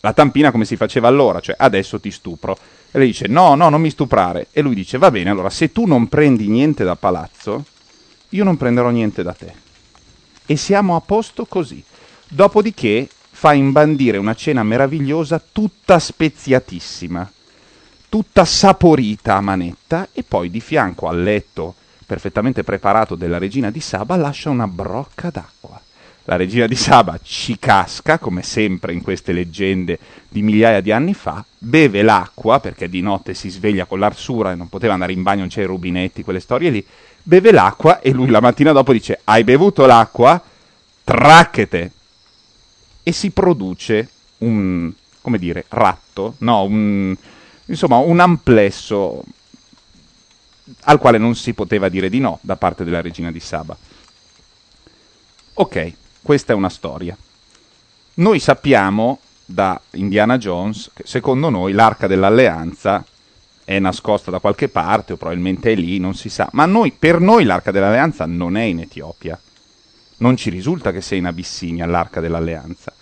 La 0.00 0.12
tampina 0.12 0.50
come 0.50 0.64
si 0.64 0.76
faceva 0.76 1.08
allora, 1.08 1.40
cioè 1.40 1.54
adesso 1.58 2.00
ti 2.00 2.10
stupro. 2.10 2.56
E 2.90 2.98
lei 2.98 3.08
dice 3.08 3.28
no, 3.28 3.54
no, 3.54 3.68
non 3.68 3.80
mi 3.80 3.90
stuprare. 3.90 4.48
E 4.50 4.60
lui 4.62 4.74
dice 4.74 4.98
va 4.98 5.10
bene, 5.10 5.30
allora 5.30 5.50
se 5.50 5.72
tu 5.72 5.86
non 5.86 6.08
prendi 6.08 6.48
niente 6.48 6.84
da 6.84 6.96
palazzo, 6.96 7.64
io 8.30 8.44
non 8.44 8.56
prenderò 8.56 8.90
niente 8.90 9.22
da 9.22 9.32
te. 9.32 9.52
E 10.46 10.56
siamo 10.56 10.96
a 10.96 11.00
posto 11.00 11.46
così. 11.46 11.82
Dopodiché 12.28 13.08
fa 13.30 13.52
imbandire 13.52 14.18
una 14.18 14.34
cena 14.34 14.62
meravigliosa 14.62 15.42
tutta 15.52 15.98
speziatissima, 15.98 17.30
tutta 18.08 18.44
saporita 18.44 19.36
a 19.36 19.40
manetta 19.40 20.08
e 20.12 20.22
poi 20.22 20.50
di 20.50 20.60
fianco 20.60 21.08
al 21.08 21.22
letto 21.22 21.74
perfettamente 22.10 22.64
preparato 22.64 23.14
della 23.14 23.38
regina 23.38 23.70
di 23.70 23.78
Saba 23.78 24.16
lascia 24.16 24.50
una 24.50 24.66
brocca 24.66 25.30
d'acqua. 25.30 25.80
La 26.30 26.36
regina 26.36 26.68
di 26.68 26.76
Saba 26.76 27.18
ci 27.20 27.58
casca, 27.58 28.20
come 28.20 28.44
sempre 28.44 28.92
in 28.92 29.02
queste 29.02 29.32
leggende 29.32 29.98
di 30.28 30.42
migliaia 30.42 30.80
di 30.80 30.92
anni 30.92 31.12
fa, 31.12 31.44
beve 31.58 32.02
l'acqua, 32.02 32.60
perché 32.60 32.88
di 32.88 33.00
notte 33.00 33.34
si 33.34 33.48
sveglia 33.48 33.84
con 33.84 33.98
l'arsura 33.98 34.52
e 34.52 34.54
non 34.54 34.68
poteva 34.68 34.92
andare 34.92 35.12
in 35.12 35.24
bagno, 35.24 35.40
non 35.40 35.48
c'è 35.48 35.62
i 35.62 35.66
rubinetti, 35.66 36.22
quelle 36.22 36.38
storie 36.38 36.70
lì, 36.70 36.86
beve 37.20 37.50
l'acqua 37.50 37.98
e 37.98 38.12
lui 38.12 38.28
la 38.28 38.38
mattina 38.38 38.70
dopo 38.70 38.92
dice 38.92 39.22
hai 39.24 39.42
bevuto 39.42 39.86
l'acqua? 39.86 40.40
Tracchete! 41.02 41.92
E 43.02 43.10
si 43.10 43.30
produce 43.30 44.08
un, 44.38 44.88
come 45.22 45.36
dire, 45.36 45.64
ratto, 45.66 46.36
no, 46.38 46.62
un, 46.62 47.12
insomma 47.64 47.96
un 47.96 48.20
amplesso 48.20 49.24
al 50.82 50.98
quale 51.00 51.18
non 51.18 51.34
si 51.34 51.54
poteva 51.54 51.88
dire 51.88 52.08
di 52.08 52.20
no 52.20 52.38
da 52.40 52.54
parte 52.54 52.84
della 52.84 53.00
regina 53.00 53.32
di 53.32 53.40
Saba. 53.40 53.76
Ok, 55.54 55.94
questa 56.22 56.52
è 56.52 56.56
una 56.56 56.68
storia. 56.68 57.16
Noi 58.14 58.38
sappiamo 58.38 59.20
da 59.44 59.80
Indiana 59.92 60.38
Jones 60.38 60.90
che 60.92 61.04
secondo 61.06 61.48
noi 61.50 61.72
l'arca 61.72 62.06
dell'alleanza 62.06 63.04
è 63.64 63.78
nascosta 63.78 64.30
da 64.30 64.38
qualche 64.38 64.68
parte 64.68 65.12
o 65.12 65.16
probabilmente 65.16 65.72
è 65.72 65.74
lì, 65.74 65.98
non 65.98 66.14
si 66.14 66.28
sa, 66.28 66.48
ma 66.52 66.66
noi, 66.66 66.92
per 66.92 67.20
noi 67.20 67.44
l'arca 67.44 67.70
dell'alleanza 67.70 68.26
non 68.26 68.56
è 68.56 68.62
in 68.62 68.80
Etiopia. 68.80 69.38
Non 70.18 70.36
ci 70.36 70.50
risulta 70.50 70.92
che 70.92 71.00
sia 71.00 71.16
in 71.16 71.26
Abissinia 71.26 71.86
l'arca 71.86 72.20
dell'alleanza. 72.20 72.92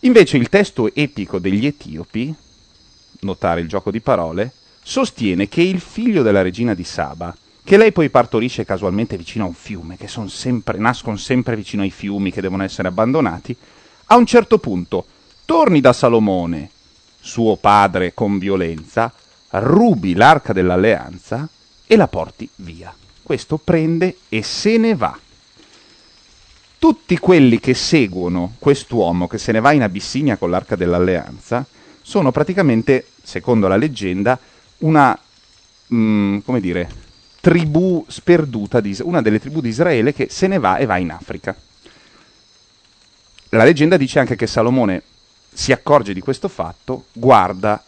Invece 0.00 0.36
il 0.36 0.48
testo 0.48 0.92
epico 0.92 1.38
degli 1.38 1.64
etiopi, 1.64 2.34
notare 3.20 3.60
il 3.60 3.68
gioco 3.68 3.90
di 3.90 4.00
parole, 4.00 4.50
sostiene 4.82 5.48
che 5.48 5.62
il 5.62 5.80
figlio 5.80 6.22
della 6.22 6.42
regina 6.42 6.74
di 6.74 6.84
Saba, 6.84 7.34
che 7.64 7.76
lei 7.76 7.92
poi 7.92 8.10
partorisce 8.10 8.64
casualmente 8.64 9.16
vicino 9.16 9.44
a 9.44 9.48
un 9.48 9.54
fiume, 9.54 9.96
che 9.96 10.08
sempre, 10.26 10.78
nascono 10.78 11.16
sempre 11.16 11.56
vicino 11.56 11.82
ai 11.82 11.90
fiumi 11.90 12.32
che 12.32 12.40
devono 12.40 12.64
essere 12.64 12.88
abbandonati, 12.88 13.56
a 14.06 14.16
un 14.16 14.26
certo 14.26 14.58
punto 14.58 15.06
torni 15.44 15.80
da 15.80 15.92
Salomone, 15.92 16.70
suo 17.20 17.56
padre 17.56 18.14
con 18.14 18.38
violenza, 18.38 19.12
rubi 19.50 20.14
l'arca 20.14 20.52
dell'alleanza 20.52 21.48
e 21.86 21.96
la 21.96 22.08
porti 22.08 22.48
via. 22.56 22.92
Questo 23.22 23.58
prende 23.58 24.16
e 24.28 24.42
se 24.42 24.76
ne 24.76 24.94
va. 24.94 25.16
Tutti 26.78 27.16
quelli 27.18 27.60
che 27.60 27.74
seguono 27.74 28.54
quest'uomo 28.58 29.28
che 29.28 29.38
se 29.38 29.52
ne 29.52 29.60
va 29.60 29.70
in 29.72 29.82
Abissinia 29.82 30.36
con 30.36 30.50
l'arca 30.50 30.74
dell'alleanza 30.74 31.64
sono 32.02 32.32
praticamente, 32.32 33.06
secondo 33.22 33.68
la 33.68 33.76
leggenda, 33.76 34.36
una, 34.78 35.16
mm, 35.94 36.38
come 36.38 36.60
dire, 36.60 37.01
tribù 37.42 38.04
sperduta, 38.06 38.78
di, 38.78 38.96
una 39.02 39.20
delle 39.20 39.40
tribù 39.40 39.60
di 39.60 39.68
Israele 39.68 40.14
che 40.14 40.28
se 40.30 40.46
ne 40.46 40.60
va 40.60 40.76
e 40.76 40.86
va 40.86 40.96
in 40.98 41.10
Africa. 41.10 41.56
La 43.48 43.64
leggenda 43.64 43.96
dice 43.96 44.20
anche 44.20 44.36
che 44.36 44.46
Salomone 44.46 45.02
si 45.52 45.72
accorge 45.72 46.14
di 46.14 46.20
questo 46.20 46.46
fatto, 46.46 47.06
guarda, 47.12 47.82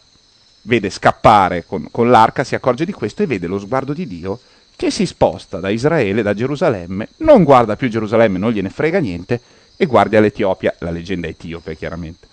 vede 0.63 0.89
scappare 0.89 1.65
con, 1.65 1.87
con 1.89 2.09
l'arca, 2.09 2.43
si 2.43 2.53
accorge 2.53 2.83
di 2.83 2.91
questo 2.91 3.23
e 3.23 3.27
vede 3.27 3.47
lo 3.47 3.57
sguardo 3.57 3.93
di 3.93 4.05
Dio 4.05 4.41
che 4.75 4.91
si 4.91 5.05
sposta 5.05 5.61
da 5.61 5.69
Israele, 5.69 6.21
da 6.21 6.33
Gerusalemme, 6.33 7.07
non 7.19 7.45
guarda 7.45 7.77
più 7.77 7.87
Gerusalemme, 7.87 8.37
non 8.37 8.51
gliene 8.51 8.69
frega 8.69 8.99
niente, 8.99 9.39
e 9.77 9.85
guarda 9.85 10.19
l'Etiopia, 10.19 10.75
la 10.79 10.91
leggenda 10.91 11.27
etiope 11.27 11.77
chiaramente. 11.77 12.27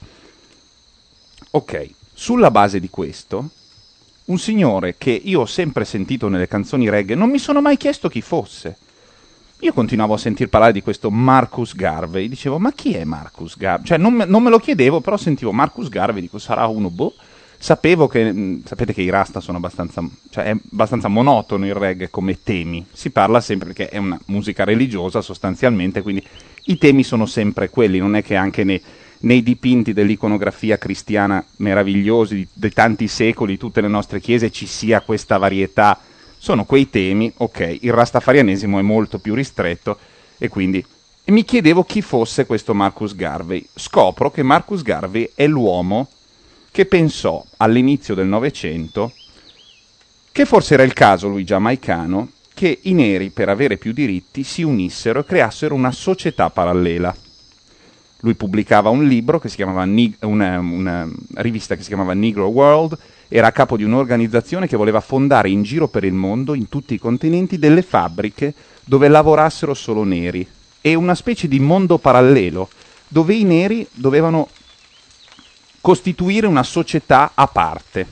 Ok, 1.52 1.88
sulla 2.12 2.50
base 2.50 2.80
di 2.80 2.90
questo, 2.90 3.50
un 4.26 4.38
signore 4.38 4.96
che 4.98 5.10
io 5.10 5.40
ho 5.40 5.46
sempre 5.46 5.84
sentito 5.84 6.28
nelle 6.28 6.48
canzoni 6.48 6.88
reggae, 6.88 7.16
non 7.16 7.30
mi 7.30 7.38
sono 7.38 7.60
mai 7.60 7.76
chiesto 7.76 8.08
chi 8.08 8.20
fosse. 8.20 8.76
Io 9.60 9.72
continuavo 9.72 10.14
a 10.14 10.18
sentir 10.18 10.48
parlare 10.48 10.72
di 10.72 10.82
questo 10.82 11.08
Marcus 11.10 11.74
Garvey, 11.76 12.28
dicevo, 12.28 12.58
ma 12.58 12.72
chi 12.72 12.94
è 12.94 13.04
Marcus 13.04 13.56
Garvey? 13.56 13.86
Cioè, 13.86 13.98
non 13.98 14.12
me, 14.12 14.24
non 14.24 14.42
me 14.42 14.50
lo 14.50 14.58
chiedevo, 14.58 15.00
però 15.00 15.16
sentivo 15.16 15.52
Marcus 15.52 15.88
Garvey, 15.88 16.20
dico, 16.20 16.38
sarà 16.38 16.66
uno, 16.66 16.90
boh. 16.90 17.14
Sapevo 17.58 18.08
che, 18.08 18.32
mh, 18.32 18.64
sapete 18.64 18.92
che 18.92 19.02
i 19.02 19.08
Rasta 19.08 19.38
sono 19.38 19.58
abbastanza, 19.58 20.02
cioè 20.30 20.46
è 20.46 20.50
abbastanza 20.50 21.06
monotono 21.06 21.64
il 21.64 21.74
reggae 21.74 22.10
come 22.10 22.42
temi. 22.42 22.84
Si 22.92 23.10
parla 23.10 23.40
sempre 23.40 23.68
perché 23.68 23.88
è 23.88 23.98
una 23.98 24.18
musica 24.26 24.64
religiosa 24.64 25.20
sostanzialmente, 25.20 26.02
quindi 26.02 26.26
i 26.64 26.76
temi 26.76 27.04
sono 27.04 27.24
sempre 27.26 27.70
quelli, 27.70 27.98
non 27.98 28.16
è 28.16 28.22
che 28.24 28.34
anche 28.34 28.64
nei, 28.64 28.82
nei 29.22 29.42
dipinti 29.42 29.92
dell'iconografia 29.92 30.78
cristiana 30.78 31.44
meravigliosi 31.56 32.34
di, 32.34 32.48
di 32.52 32.70
tanti 32.70 33.08
secoli, 33.08 33.58
tutte 33.58 33.80
le 33.80 33.88
nostre 33.88 34.20
chiese, 34.20 34.50
ci 34.50 34.66
sia 34.66 35.00
questa 35.00 35.38
varietà 35.38 35.98
Sono 36.38 36.64
quei 36.64 36.90
temi, 36.90 37.32
ok, 37.36 37.78
il 37.82 37.92
rastafarianesimo 37.92 38.78
è 38.78 38.82
molto 38.82 39.18
più 39.18 39.34
ristretto 39.34 39.98
e 40.38 40.48
quindi 40.48 40.84
e 41.24 41.30
mi 41.30 41.44
chiedevo 41.44 41.84
chi 41.84 42.02
fosse 42.02 42.46
questo 42.46 42.74
Marcus 42.74 43.14
Garvey. 43.14 43.64
Scopro 43.72 44.32
che 44.32 44.42
Marcus 44.42 44.82
Garvey 44.82 45.30
è 45.36 45.46
l'uomo 45.46 46.08
che 46.72 46.84
pensò 46.84 47.44
all'inizio 47.58 48.16
del 48.16 48.26
Novecento 48.26 49.12
che 50.32 50.46
forse 50.46 50.74
era 50.74 50.82
il 50.82 50.94
caso, 50.94 51.28
lui 51.28 51.44
giamaicano, 51.44 52.30
che 52.54 52.78
i 52.82 52.94
neri 52.94 53.30
per 53.30 53.50
avere 53.50 53.76
più 53.76 53.92
diritti 53.92 54.42
si 54.42 54.62
unissero 54.62 55.20
e 55.20 55.24
creassero 55.24 55.74
una 55.74 55.92
società 55.92 56.48
parallela. 56.48 57.14
Lui 58.24 58.34
pubblicava 58.34 58.88
un 58.88 59.04
libro 59.04 59.40
che 59.40 59.48
si 59.48 59.56
chiamava 59.56 59.84
Nig- 59.84 60.24
una, 60.24 60.60
una 60.60 61.08
rivista 61.34 61.74
che 61.74 61.82
si 61.82 61.88
chiamava 61.88 62.14
Negro 62.14 62.46
World, 62.46 62.96
era 63.26 63.48
a 63.48 63.52
capo 63.52 63.76
di 63.76 63.82
un'organizzazione 63.82 64.68
che 64.68 64.76
voleva 64.76 65.00
fondare 65.00 65.50
in 65.50 65.62
giro 65.62 65.88
per 65.88 66.04
il 66.04 66.12
mondo, 66.12 66.54
in 66.54 66.68
tutti 66.68 66.94
i 66.94 66.98
continenti, 66.98 67.58
delle 67.58 67.82
fabbriche 67.82 68.54
dove 68.84 69.08
lavorassero 69.08 69.74
solo 69.74 70.04
neri. 70.04 70.46
E 70.80 70.94
una 70.94 71.16
specie 71.16 71.48
di 71.48 71.58
mondo 71.58 71.98
parallelo 71.98 72.68
dove 73.08 73.34
i 73.34 73.42
neri 73.42 73.86
dovevano 73.92 74.48
costituire 75.80 76.46
una 76.46 76.62
società 76.62 77.32
a 77.34 77.48
parte, 77.48 78.06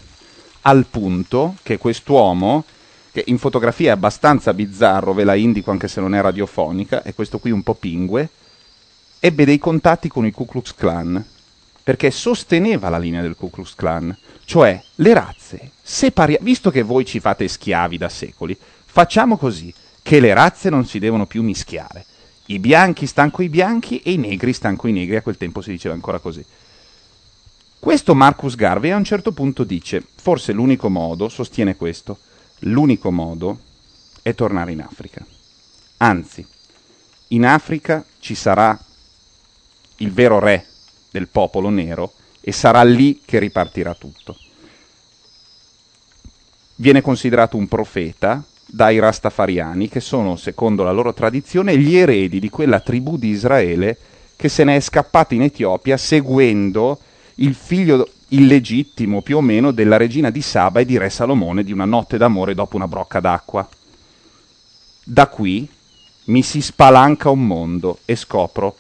al 0.63 0.87
punto 0.91 1.55
che 1.63 1.79
quest'uomo, 1.79 2.65
che 3.13 3.23
in 3.29 3.39
fotografia 3.39 3.91
è 3.91 3.95
abbastanza 3.95 4.53
bizzarro, 4.53 5.15
ve 5.15 5.23
la 5.23 5.35
indico 5.35 5.71
anche 5.71 5.87
se 5.87 6.01
non 6.01 6.17
è 6.17 6.21
radiofonica, 6.21 7.03
è 7.05 7.15
questo 7.15 7.39
qui 7.39 7.53
un 7.53 7.63
po' 7.63 7.75
pingue, 7.75 8.29
ebbe 9.21 9.45
dei 9.45 9.59
contatti 9.59 10.09
con 10.09 10.25
il 10.25 10.33
Ku 10.33 10.47
Klux 10.47 10.75
Klan, 10.75 11.25
perché 11.83 12.11
sosteneva 12.11 12.89
la 12.89 12.99
linea 12.99 13.21
del 13.21 13.37
Ku 13.37 13.51
Klux 13.51 13.75
Klan, 13.75 14.17
cioè 14.45 14.83
le 14.97 15.13
razze, 15.13 15.73
separi- 15.83 16.39
visto 16.41 16.71
che 16.71 16.83
voi 16.83 17.05
ci 17.05 17.21
fate 17.21 17.47
schiavi 17.47 17.99
da 17.99 18.09
secoli, 18.09 18.57
facciamo 18.85 19.37
così, 19.37 19.73
che 20.03 20.19
le 20.19 20.33
razze 20.33 20.71
non 20.71 20.87
si 20.87 20.99
devono 20.99 21.27
più 21.27 21.43
mischiare. 21.43 22.07
I 22.47 22.59
bianchi 22.59 23.07
stanno 23.07 23.31
coi 23.31 23.49
bianchi 23.49 24.01
e 24.01 24.13
i 24.13 24.17
negri 24.17 24.53
stanno 24.53 24.77
coi 24.77 24.93
negri, 24.93 25.17
a 25.17 25.23
quel 25.23 25.37
tempo 25.37 25.61
si 25.61 25.71
diceva 25.71 25.95
ancora 25.95 26.19
così. 26.19 26.45
Questo 27.79 28.15
Marcus 28.15 28.57
Garvey 28.57 28.91
a 28.91 28.97
un 28.97 29.05
certo 29.05 29.33
punto 29.33 29.65
dice, 29.65 30.05
forse 30.17 30.53
l'unico 30.53 30.89
modo, 30.89 31.29
sostiene 31.29 31.77
questo, 31.77 32.19
l'unico 32.61 33.11
modo 33.11 33.59
è 34.23 34.35
tornare 34.35 34.73
in 34.73 34.81
Africa. 34.81 35.25
Anzi, 35.99 36.45
in 37.29 37.47
Africa 37.47 38.05
ci 38.19 38.35
sarà 38.35 38.79
il 40.01 40.13
vero 40.13 40.39
re 40.39 40.67
del 41.11 41.29
popolo 41.29 41.69
nero 41.69 42.13
e 42.41 42.53
sarà 42.53 42.83
lì 42.83 43.23
che 43.25 43.39
ripartirà 43.39 43.95
tutto. 43.95 44.37
Viene 46.77 47.01
considerato 47.01 47.57
un 47.57 47.69
profeta 47.69 48.43
dai 48.65 48.99
rastafariani 48.99 49.89
che 49.89 50.01
sono, 50.01 50.37
secondo 50.37 50.83
la 50.83 50.93
loro 50.93 51.13
tradizione, 51.13 51.77
gli 51.77 51.97
eredi 51.97 52.39
di 52.39 52.49
quella 52.49 52.81
tribù 52.81 53.19
di 53.19 53.29
Israele 53.29 53.97
che 54.37 54.49
se 54.49 54.65
ne 54.65 54.77
è 54.77 54.81
scappata 54.81 55.35
in 55.35 55.43
Etiopia 55.43 55.99
seguendo 55.99 56.99
il 57.37 57.55
figlio 57.55 58.09
illegittimo 58.29 59.21
più 59.21 59.37
o 59.37 59.41
meno 59.41 59.71
della 59.73 59.97
regina 59.97 60.31
di 60.31 60.41
Saba 60.41 60.81
e 60.81 60.87
di 60.87 60.97
re 60.97 61.11
Salomone 61.11 61.65
di 61.65 61.73
una 61.73 61.85
notte 61.85 62.17
d'amore 62.17 62.55
dopo 62.55 62.77
una 62.77 62.89
brocca 62.89 63.21
d'acqua. 63.21 63.69
Da 65.05 65.27
qui 65.27 65.69
mi 66.25 66.43
si 66.43 66.63
spalanca 66.63 67.29
un 67.29 67.47
mondo 67.47 67.99
e 68.05 68.17
scopro 68.17 68.77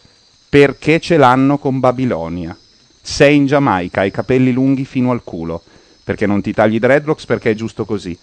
perché 0.51 0.99
ce 0.99 1.17
l'hanno 1.17 1.59
con 1.59 1.79
Babilonia. 1.79 2.57
Sei 3.01 3.37
in 3.37 3.47
Giamaica, 3.47 4.01
hai 4.01 4.11
capelli 4.11 4.53
lunghi 4.53 4.85
fino 4.85 5.12
al 5.12 5.23
culo, 5.23 5.62
perché 6.03 6.27
non 6.27 6.43
ti 6.43 6.53
tagli 6.53 6.81
dreadlocks 6.81 7.25
perché 7.25 7.53
è 7.53 7.55
giusto 7.55 7.85
così. 7.85 8.19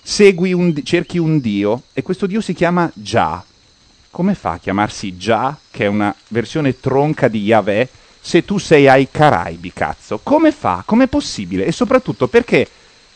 Segui 0.00 0.52
un, 0.52 0.72
cerchi 0.84 1.18
un 1.18 1.40
dio 1.40 1.82
e 1.92 2.02
questo 2.02 2.26
dio 2.26 2.40
si 2.40 2.54
chiama 2.54 2.88
Già. 2.94 3.44
Come 4.08 4.36
fa 4.36 4.52
a 4.52 4.58
chiamarsi 4.58 5.16
Già, 5.16 5.58
che 5.68 5.84
è 5.84 5.88
una 5.88 6.14
versione 6.28 6.78
tronca 6.78 7.26
di 7.26 7.42
Yahweh, 7.42 7.88
se 8.20 8.44
tu 8.44 8.58
sei 8.58 8.88
ai 8.88 9.08
Caraibi, 9.10 9.72
cazzo? 9.72 10.20
Come 10.22 10.52
fa? 10.52 10.84
Com'è 10.86 11.08
possibile? 11.08 11.66
E 11.66 11.72
soprattutto 11.72 12.28
perché 12.28 12.68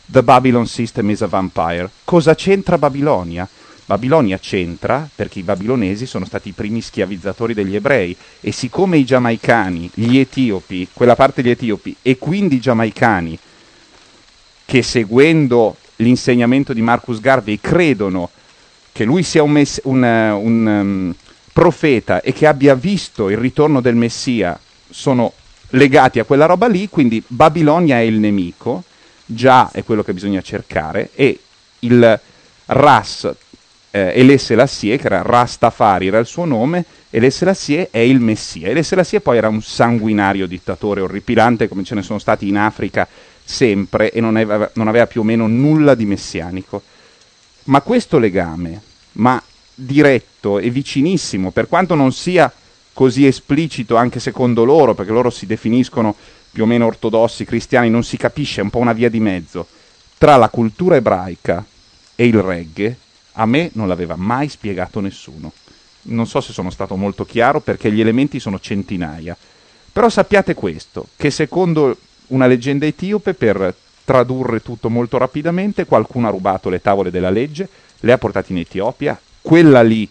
The 0.04 0.24
Babylon 0.24 0.66
System 0.66 1.10
is 1.10 1.22
a 1.22 1.26
Vampire? 1.26 1.88
Cosa 2.02 2.34
c'entra 2.34 2.76
Babilonia? 2.76 3.48
Babilonia 3.88 4.38
c'entra 4.38 5.08
perché 5.14 5.38
i 5.38 5.42
babilonesi 5.42 6.04
sono 6.04 6.26
stati 6.26 6.50
i 6.50 6.52
primi 6.52 6.82
schiavizzatori 6.82 7.54
degli 7.54 7.74
ebrei 7.74 8.14
e 8.42 8.52
siccome 8.52 8.98
i 8.98 9.04
giamaicani, 9.06 9.90
gli 9.94 10.18
etiopi, 10.18 10.88
quella 10.92 11.16
parte 11.16 11.40
degli 11.40 11.52
etiopi 11.52 11.96
e 12.02 12.18
quindi 12.18 12.56
i 12.56 12.60
giamaicani 12.60 13.38
che 14.66 14.82
seguendo 14.82 15.78
l'insegnamento 15.96 16.74
di 16.74 16.82
Marcus 16.82 17.18
Garvey 17.18 17.58
credono 17.62 18.28
che 18.92 19.04
lui 19.04 19.22
sia 19.22 19.42
un, 19.42 19.52
mess- 19.52 19.80
un, 19.84 20.04
eh, 20.04 20.30
un, 20.32 20.66
um, 20.66 21.14
profeta 21.54 22.20
e 22.20 22.34
che 22.34 22.46
abbia 22.46 22.74
visto 22.74 23.30
il 23.30 23.38
ritorno 23.38 23.80
del 23.80 23.96
Messia 23.96 24.60
sono 24.90 25.32
legati 25.70 26.18
a 26.18 26.24
quella 26.24 26.44
roba 26.44 26.68
lì, 26.68 26.90
quindi 26.90 27.24
Babilonia 27.26 27.96
è 27.96 28.02
il 28.02 28.18
nemico, 28.18 28.84
già 29.24 29.70
è 29.70 29.82
quello 29.82 30.02
che 30.02 30.12
bisogna 30.12 30.42
cercare, 30.42 31.08
e 31.14 31.40
il 31.78 32.20
Ras 32.66 33.34
eh, 33.90 34.12
Elè 34.14 34.36
Selassie, 34.36 34.96
che 34.98 35.06
era 35.06 35.22
Rastafari, 35.22 36.08
era 36.08 36.18
il 36.18 36.26
suo 36.26 36.44
nome, 36.44 36.84
Elè 37.10 37.30
Selassie 37.30 37.88
è 37.90 37.98
il 37.98 38.20
Messia. 38.20 38.68
Elè 38.68 38.82
Selassie 38.82 39.20
poi 39.20 39.38
era 39.38 39.48
un 39.48 39.62
sanguinario 39.62 40.46
dittatore 40.46 41.00
orripilante, 41.00 41.68
come 41.68 41.84
ce 41.84 41.94
ne 41.94 42.02
sono 42.02 42.18
stati 42.18 42.48
in 42.48 42.56
Africa 42.56 43.06
sempre, 43.44 44.10
e 44.10 44.20
non 44.20 44.36
aveva, 44.36 44.70
non 44.74 44.88
aveva 44.88 45.06
più 45.06 45.22
o 45.22 45.24
meno 45.24 45.46
nulla 45.46 45.94
di 45.94 46.04
messianico. 46.04 46.82
Ma 47.64 47.80
questo 47.80 48.18
legame, 48.18 48.80
ma 49.12 49.42
diretto 49.74 50.58
e 50.58 50.70
vicinissimo, 50.70 51.50
per 51.50 51.68
quanto 51.68 51.94
non 51.94 52.12
sia 52.12 52.52
così 52.92 53.26
esplicito 53.26 53.96
anche 53.96 54.20
secondo 54.20 54.64
loro, 54.64 54.94
perché 54.94 55.12
loro 55.12 55.30
si 55.30 55.46
definiscono 55.46 56.14
più 56.50 56.64
o 56.64 56.66
meno 56.66 56.86
ortodossi, 56.86 57.44
cristiani, 57.44 57.90
non 57.90 58.02
si 58.02 58.16
capisce, 58.16 58.60
è 58.60 58.64
un 58.64 58.70
po' 58.70 58.78
una 58.78 58.92
via 58.92 59.08
di 59.08 59.20
mezzo, 59.20 59.66
tra 60.18 60.36
la 60.36 60.48
cultura 60.48 60.96
ebraica 60.96 61.64
e 62.16 62.26
il 62.26 62.40
reggae, 62.40 62.96
a 63.40 63.46
me 63.46 63.70
non 63.74 63.88
l'aveva 63.88 64.16
mai 64.16 64.48
spiegato 64.48 65.00
nessuno. 65.00 65.52
Non 66.02 66.26
so 66.26 66.40
se 66.40 66.52
sono 66.52 66.70
stato 66.70 66.96
molto 66.96 67.24
chiaro 67.24 67.60
perché 67.60 67.90
gli 67.90 68.00
elementi 68.00 68.40
sono 68.40 68.58
centinaia. 68.58 69.36
Però 69.92 70.08
sappiate 70.08 70.54
questo, 70.54 71.08
che 71.16 71.30
secondo 71.30 71.96
una 72.28 72.46
leggenda 72.46 72.86
etiope, 72.86 73.34
per 73.34 73.74
tradurre 74.04 74.60
tutto 74.60 74.90
molto 74.90 75.18
rapidamente, 75.18 75.86
qualcuno 75.86 76.28
ha 76.28 76.30
rubato 76.30 76.68
le 76.68 76.80
tavole 76.80 77.10
della 77.10 77.30
legge, 77.30 77.68
le 78.00 78.12
ha 78.12 78.18
portate 78.18 78.52
in 78.52 78.58
Etiopia, 78.58 79.18
quella 79.40 79.82
lì 79.82 80.08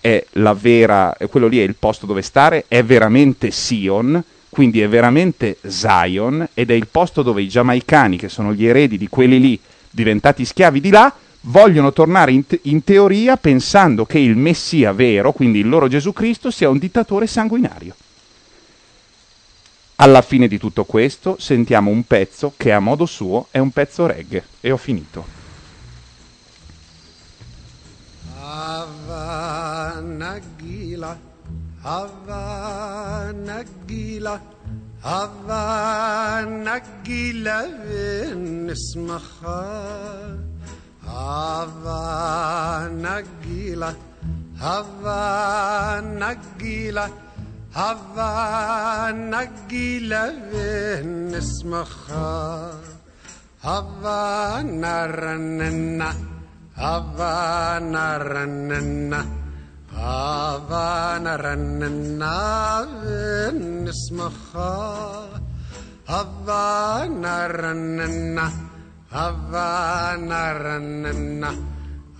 è 0.00 0.24
la 0.32 0.54
vera, 0.54 1.16
quello 1.28 1.46
lì 1.46 1.58
è 1.58 1.62
il 1.62 1.74
posto 1.74 2.06
dove 2.06 2.22
stare, 2.22 2.64
è 2.68 2.82
veramente 2.84 3.50
Sion, 3.50 4.22
quindi 4.48 4.80
è 4.80 4.88
veramente 4.88 5.58
Zion, 5.66 6.48
ed 6.52 6.70
è 6.70 6.74
il 6.74 6.86
posto 6.88 7.22
dove 7.22 7.42
i 7.42 7.48
giamaicani, 7.48 8.16
che 8.16 8.28
sono 8.28 8.52
gli 8.52 8.66
eredi 8.66 8.98
di 8.98 9.08
quelli 9.08 9.40
lì, 9.40 9.60
diventati 9.90 10.44
schiavi 10.44 10.80
di 10.80 10.90
là, 10.90 11.14
vogliono 11.42 11.92
tornare 11.92 12.32
in, 12.32 12.46
te- 12.46 12.60
in 12.64 12.84
teoria 12.84 13.36
pensando 13.36 14.04
che 14.04 14.18
il 14.18 14.36
Messia 14.36 14.92
vero, 14.92 15.32
quindi 15.32 15.60
il 15.60 15.68
loro 15.68 15.88
Gesù 15.88 16.12
Cristo, 16.12 16.50
sia 16.50 16.68
un 16.68 16.78
dittatore 16.78 17.26
sanguinario. 17.26 17.94
Alla 19.96 20.22
fine 20.22 20.46
di 20.46 20.58
tutto 20.58 20.84
questo 20.84 21.36
sentiamo 21.40 21.90
un 21.90 22.04
pezzo 22.04 22.52
che 22.56 22.72
a 22.72 22.78
modo 22.78 23.04
suo 23.04 23.48
è 23.50 23.58
un 23.58 23.70
pezzo 23.70 24.06
reggae. 24.06 24.44
E 24.60 24.70
ho 24.70 24.76
finito. 24.76 25.26
Hava 28.40 30.00
Nagila, 30.00 31.18
Hava 31.80 33.32
Nagila, 33.32 34.40
Hava 41.08 42.92
Nagila, 42.92 43.96
Hava 44.60 46.02
Nagila, 46.04 47.06
Hava 47.72 49.10
Nagila 49.32 50.22
v'nismacha. 50.52 52.28
Hava 53.64 54.62
Naranina, 54.62 56.10
Hava 56.76 57.80
Naranina, 57.80 59.20
Hava 59.90 61.18
Naranina 61.24 62.34
v'nismacha. 63.00 64.70
Hava 66.06 67.08
Naranina. 67.08 68.67
Havanaranana, 69.12 71.52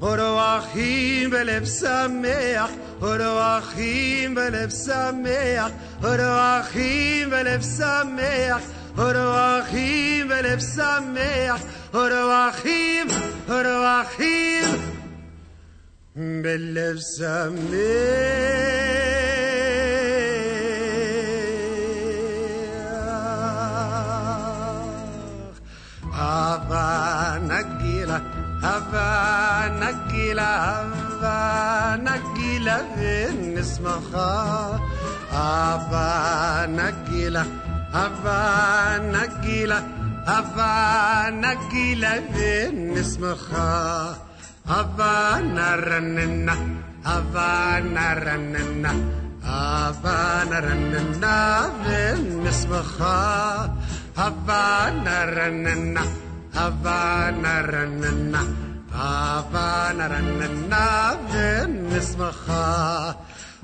O 0.00 1.30
Belev 1.30 1.66
Sameach. 1.66 2.72
Uruachim 3.02 4.34
belev 4.36 4.70
sameach, 4.70 5.72
Uruachim 6.02 7.30
belev 7.32 7.62
sameach, 7.64 8.62
ro, 8.96 10.28
belev 10.30 10.60
sameach, 10.60 11.62
رواحيم 11.94 13.08
رواحيم 13.48 14.80
باللبس 16.16 17.20
هبا 26.12 27.38
نجيلة 27.38 28.20
هبا 28.62 29.68
نجيلة 29.68 30.44
هبا 30.44 31.96
نجيلة 31.96 32.76
فين 32.96 33.58
اسمها 33.58 34.80
هبا 35.32 36.66
نجيلة 36.66 37.46
هبا 37.94 38.98
نجيلة 38.98 39.82
Havana 40.22 41.52
gilavin 41.70 42.94
nismacha 42.94 44.14
Havana 44.70 45.68
ranina 45.82 46.54
Havana 47.02 48.06
ranina 48.24 48.92
Havana 49.42 50.58
ranana 50.66 51.36
vin 51.82 52.22
nismacha 52.44 53.18
Havana 54.14 55.16
ranina 55.34 56.04
Havana 56.54 57.54
ranina 57.72 58.42
Havana 58.94 60.06
ranana 60.12 60.86
vin 61.32 61.72
nismacha 61.90 63.16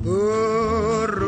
Uru 0.02 1.27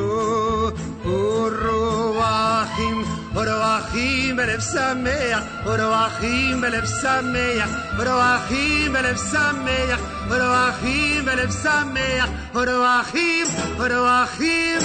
אחים, 3.30 3.36
אורו 3.36 3.78
אחים 3.78 4.38
בלב 4.38 4.60
שמח, 4.62 5.40
אורו 5.66 5.94
אחים 6.08 6.62
בלב 6.62 6.86
שמח, 6.86 7.70
אורו 8.00 8.22
אחים 8.38 8.94
בלב 8.94 9.18
שמח, 9.18 10.00
אורו 10.32 10.70
אחים 10.70 11.26
בלב 11.26 11.52
שמח, 11.52 12.30
אורו 12.56 12.86
אחים, 13.02 13.46
אורו 13.80 14.08
אחים 14.24 14.80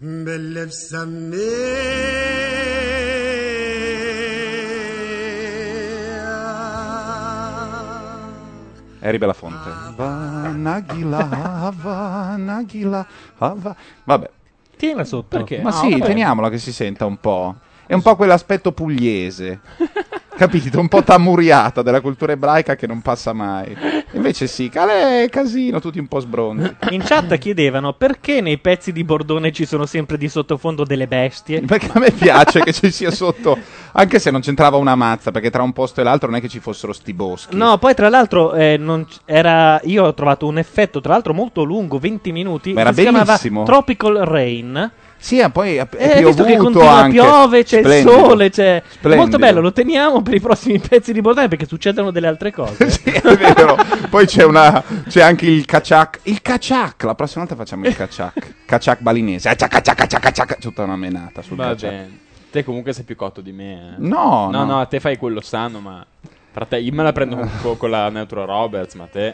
בלב 0.00 0.70
Eri 9.08 9.18
Belafonte. 9.18 9.70
Vanagila, 9.98 11.22
Vanagila, 11.84 13.02
Ava- 13.40 13.76
Vabbè. 14.08 14.28
Tienila 14.77 15.03
sotto. 15.03 15.37
Ma 15.61 15.69
Ah, 15.69 15.73
sì, 15.73 15.91
vabbè. 15.91 16.05
teniamola 16.05 16.49
che 16.49 16.57
si 16.57 16.73
senta 16.73 17.05
un 17.05 17.17
po'. 17.17 17.55
È 17.85 17.93
un 17.93 18.01
po' 18.01 18.15
quell'aspetto 18.15 18.71
pugliese. 18.71 19.59
Capito? 20.35 20.79
Un 20.79 20.87
po' 20.87 21.03
tammuriata 21.03 21.81
della 21.81 22.01
cultura 22.01 22.31
ebraica 22.33 22.75
che 22.75 22.87
non 22.87 23.01
passa 23.01 23.33
mai. 23.33 23.75
Invece 24.13 24.47
sì, 24.47 24.69
Calè, 24.69 25.27
casino, 25.29 25.79
tutti 25.79 25.99
un 25.99 26.07
po' 26.07 26.19
sbronzi. 26.19 26.75
In 26.89 27.01
chat 27.03 27.37
chiedevano 27.37 27.93
perché 27.93 28.41
nei 28.41 28.57
pezzi 28.57 28.91
di 28.91 29.03
Bordone 29.03 29.51
ci 29.51 29.65
sono 29.65 29.85
sempre 29.85 30.17
di 30.17 30.27
sottofondo 30.27 30.83
delle 30.83 31.07
bestie. 31.07 31.61
Perché 31.61 31.89
a 31.93 31.99
me 31.99 32.11
piace 32.11 32.61
che 32.61 32.73
ci 32.73 32.91
sia 32.91 33.11
sotto, 33.11 33.57
anche 33.93 34.19
se 34.19 34.31
non 34.31 34.41
c'entrava 34.41 34.77
una 34.77 34.95
mazza, 34.95 35.31
perché 35.31 35.49
tra 35.49 35.61
un 35.63 35.71
posto 35.73 36.01
e 36.01 36.03
l'altro 36.03 36.29
non 36.29 36.37
è 36.37 36.41
che 36.41 36.49
ci 36.49 36.59
fossero 36.59 36.93
sti 36.93 37.13
boschi. 37.13 37.55
No, 37.55 37.77
poi 37.77 37.93
tra 37.93 38.09
l'altro 38.09 38.53
eh, 38.53 38.77
non 38.77 39.05
c- 39.05 39.19
era, 39.25 39.79
io 39.83 40.05
ho 40.05 40.13
trovato 40.13 40.47
un 40.47 40.57
effetto 40.57 40.99
tra 40.99 41.13
l'altro 41.13 41.33
molto 41.33 41.63
lungo, 41.63 41.99
20 41.99 42.31
minuti, 42.31 42.73
Ma 42.73 42.81
era 42.81 42.93
si 42.93 43.01
chiamava 43.01 43.23
bellissimo. 43.25 43.63
Tropical 43.63 44.15
Rain. 44.17 44.91
Sì, 45.23 45.39
e 45.39 45.49
poi 45.49 45.77
è, 45.77 45.87
Eh, 45.95 46.21
visto 46.21 46.43
che 46.43 46.51
piovuto 46.51 46.79
continua, 46.79 46.91
anche. 46.95 47.11
piove, 47.11 47.63
c'è 47.63 47.79
Splendido. 47.79 48.11
il 48.11 48.19
sole, 48.25 48.49
c'è... 48.49 48.83
Splendido. 48.85 49.15
Molto 49.21 49.37
bello, 49.37 49.61
lo 49.61 49.71
teniamo 49.71 50.21
per 50.21 50.33
i 50.33 50.41
prossimi 50.41 50.79
pezzi 50.79 51.13
di 51.13 51.21
Bordone 51.21 51.47
perché 51.47 51.65
succedono 51.65 52.11
delle 52.11 52.27
altre 52.27 52.51
cose. 52.51 52.83
È 53.03 53.21
vero. 53.37 53.77
Poi 54.09 54.25
c'è, 54.25 54.43
una, 54.43 54.83
c'è 55.07 55.21
anche 55.21 55.45
il 55.45 55.63
kachak. 55.63 56.19
Il 56.23 56.41
kachak, 56.41 57.03
la 57.03 57.15
prossima 57.15 57.45
volta 57.45 57.55
facciamo 57.57 57.85
il 57.87 57.95
kachak. 57.95 58.55
Kachak 58.65 58.99
balinese. 58.99 59.47
Ah, 59.47 59.55
ciaca, 59.55 59.79
ciaca, 59.79 60.05
ciaca, 60.07 60.31
ciaca. 60.31 60.55
Tutta 60.59 60.83
una 60.83 60.97
menata 60.97 61.41
sul 61.41 61.55
Va 61.55 61.67
kachak. 61.69 61.89
bene. 61.89 62.19
Te 62.51 62.63
comunque 62.65 62.91
sei 62.91 63.05
più 63.05 63.15
cotto 63.15 63.39
di 63.39 63.53
me. 63.53 63.73
eh. 63.73 63.95
No, 63.99 64.49
no, 64.51 64.59
no. 64.59 64.65
no, 64.65 64.79
a 64.81 64.85
te 64.87 64.99
fai 64.99 65.15
quello 65.15 65.39
sano, 65.39 65.79
ma 65.79 66.05
te, 66.67 66.77
io 66.79 66.91
me 66.91 67.01
la 67.01 67.13
prendo 67.13 67.37
con, 67.61 67.77
con 67.77 67.89
la 67.89 68.09
Neutro 68.09 68.43
Roberts, 68.43 68.93
ma 68.95 69.07
te 69.09 69.33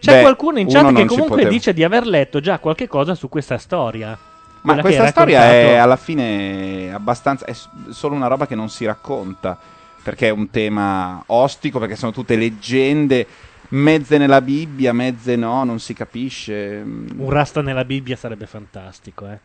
C'è 0.00 0.16
Beh, 0.16 0.20
qualcuno 0.22 0.58
in 0.58 0.66
chat 0.68 0.92
che 0.92 1.04
comunque 1.06 1.46
dice 1.46 1.72
di 1.72 1.84
aver 1.84 2.06
letto 2.06 2.40
già 2.40 2.58
qualche 2.58 2.88
cosa 2.88 3.14
su 3.14 3.28
questa 3.28 3.56
storia. 3.56 4.18
Ma 4.62 4.80
questa 4.80 5.06
storia 5.08 5.40
raccontato. 5.40 5.68
è 5.68 5.74
alla 5.76 5.96
fine 5.96 6.92
abbastanza. 6.92 7.44
È 7.44 7.54
solo 7.90 8.14
una 8.14 8.26
roba 8.26 8.46
che 8.46 8.54
non 8.54 8.68
si 8.68 8.84
racconta. 8.84 9.58
Perché 10.02 10.28
è 10.28 10.30
un 10.30 10.50
tema 10.50 11.22
ostico, 11.26 11.78
perché 11.78 11.96
sono 11.96 12.12
tutte 12.12 12.36
leggende. 12.36 13.26
Mezze 13.68 14.18
nella 14.18 14.40
Bibbia, 14.40 14.92
mezze 14.92 15.36
no, 15.36 15.64
non 15.64 15.78
si 15.78 15.94
capisce. 15.94 16.82
Un 16.84 17.30
rasta 17.30 17.62
nella 17.62 17.84
Bibbia 17.84 18.16
sarebbe 18.16 18.46
fantastico, 18.46 19.28
eh. 19.28 19.38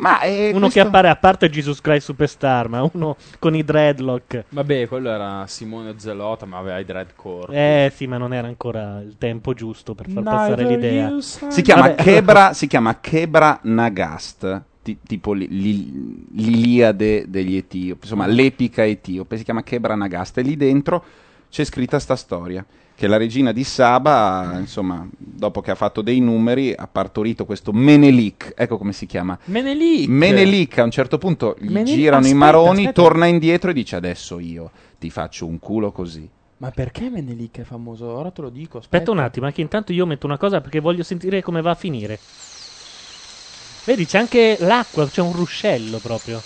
Ma 0.00 0.20
è 0.20 0.48
uno 0.50 0.60
questo- 0.60 0.80
che 0.80 0.86
appare 0.86 1.08
a 1.08 1.16
parte 1.16 1.50
Jesus 1.50 1.80
Christ 1.80 2.06
Superstar, 2.06 2.68
ma 2.68 2.88
uno 2.92 3.16
con 3.38 3.54
i 3.54 3.62
dreadlock. 3.64 4.44
Vabbè, 4.48 4.88
quello 4.88 5.10
era 5.10 5.44
Simone 5.46 5.94
Zelota, 5.98 6.46
ma 6.46 6.58
aveva 6.58 6.78
i 6.78 6.84
dread 6.84 7.08
core. 7.14 7.54
Eh 7.86 7.92
sì, 7.94 8.06
ma 8.06 8.16
non 8.16 8.32
era 8.32 8.46
ancora 8.48 9.00
il 9.00 9.16
tempo 9.18 9.52
giusto 9.54 9.94
per 9.94 10.06
far 10.08 10.22
Neither 10.22 10.32
passare 10.38 10.64
l'idea. 10.64 11.20
Si 11.20 11.62
chiama, 11.62 11.88
Vabbè, 11.88 12.02
Kebra, 12.02 12.52
si 12.54 12.66
chiama 12.66 12.98
Kebra 12.98 13.60
Nagast, 13.64 14.62
ti- 14.82 14.98
tipo 15.06 15.32
li- 15.34 15.48
li- 15.48 16.24
l'Iliade 16.32 17.24
degli 17.28 17.56
Etiopi, 17.56 18.00
insomma 18.02 18.26
l'epica 18.26 18.84
etiope, 18.84 19.36
si 19.36 19.44
chiama 19.44 19.62
Kebra 19.62 19.94
Nagast 19.94 20.38
e 20.38 20.42
lì 20.42 20.56
dentro 20.56 21.04
c'è 21.50 21.64
scritta 21.64 21.98
sta 21.98 22.16
storia, 22.16 22.64
che 23.00 23.06
la 23.06 23.16
regina 23.16 23.50
di 23.52 23.64
Saba, 23.64 24.58
insomma, 24.58 25.08
dopo 25.16 25.62
che 25.62 25.70
ha 25.70 25.74
fatto 25.74 26.02
dei 26.02 26.20
numeri, 26.20 26.74
ha 26.76 26.86
partorito 26.86 27.46
questo 27.46 27.72
Menelik, 27.72 28.52
ecco 28.54 28.76
come 28.76 28.92
si 28.92 29.06
chiama. 29.06 29.38
Menelik. 29.44 30.06
Menelik 30.06 30.78
a 30.80 30.82
un 30.84 30.90
certo 30.90 31.16
punto 31.16 31.56
gli 31.58 31.70
Menel- 31.70 31.86
girano 31.94 32.26
i 32.26 32.32
aspetta, 32.32 32.44
maroni, 32.44 32.80
aspetta. 32.80 33.00
torna 33.00 33.24
indietro 33.24 33.70
e 33.70 33.72
dice 33.72 33.96
adesso 33.96 34.38
io 34.38 34.70
ti 34.98 35.08
faccio 35.08 35.46
un 35.46 35.58
culo 35.58 35.92
così. 35.92 36.28
Ma 36.58 36.70
perché 36.72 37.08
Menelik 37.08 37.60
è 37.60 37.62
famoso? 37.62 38.04
Ora 38.06 38.30
te 38.32 38.42
lo 38.42 38.50
dico. 38.50 38.76
Aspetta 38.76 39.10
un 39.10 39.18
attimo, 39.20 39.46
è 39.46 39.52
che 39.54 39.62
intanto 39.62 39.92
io 39.94 40.04
metto 40.04 40.26
una 40.26 40.36
cosa 40.36 40.60
perché 40.60 40.80
voglio 40.80 41.02
sentire 41.02 41.40
come 41.40 41.62
va 41.62 41.70
a 41.70 41.76
finire. 41.76 42.18
Vedi, 43.86 44.04
c'è 44.04 44.18
anche 44.18 44.58
l'acqua, 44.60 45.06
c'è 45.08 45.22
un 45.22 45.32
ruscello 45.32 45.96
proprio. 46.00 46.38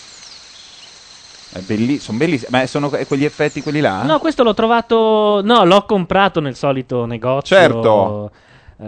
Belli- 1.65 1.99
sono 1.99 2.17
bellissimi, 2.17 2.49
ma 2.51 2.65
sono 2.65 2.89
que- 2.89 3.05
quegli 3.05 3.25
effetti 3.25 3.61
quelli 3.61 3.79
là? 3.79 4.03
No, 4.03 4.19
questo 4.19 4.43
l'ho 4.43 4.53
trovato. 4.53 5.41
No, 5.43 5.63
l'ho 5.63 5.85
comprato 5.85 6.39
nel 6.39 6.55
solito 6.55 7.05
negozio. 7.05 7.55
Certo. 7.55 8.31
Eh, 8.77 8.85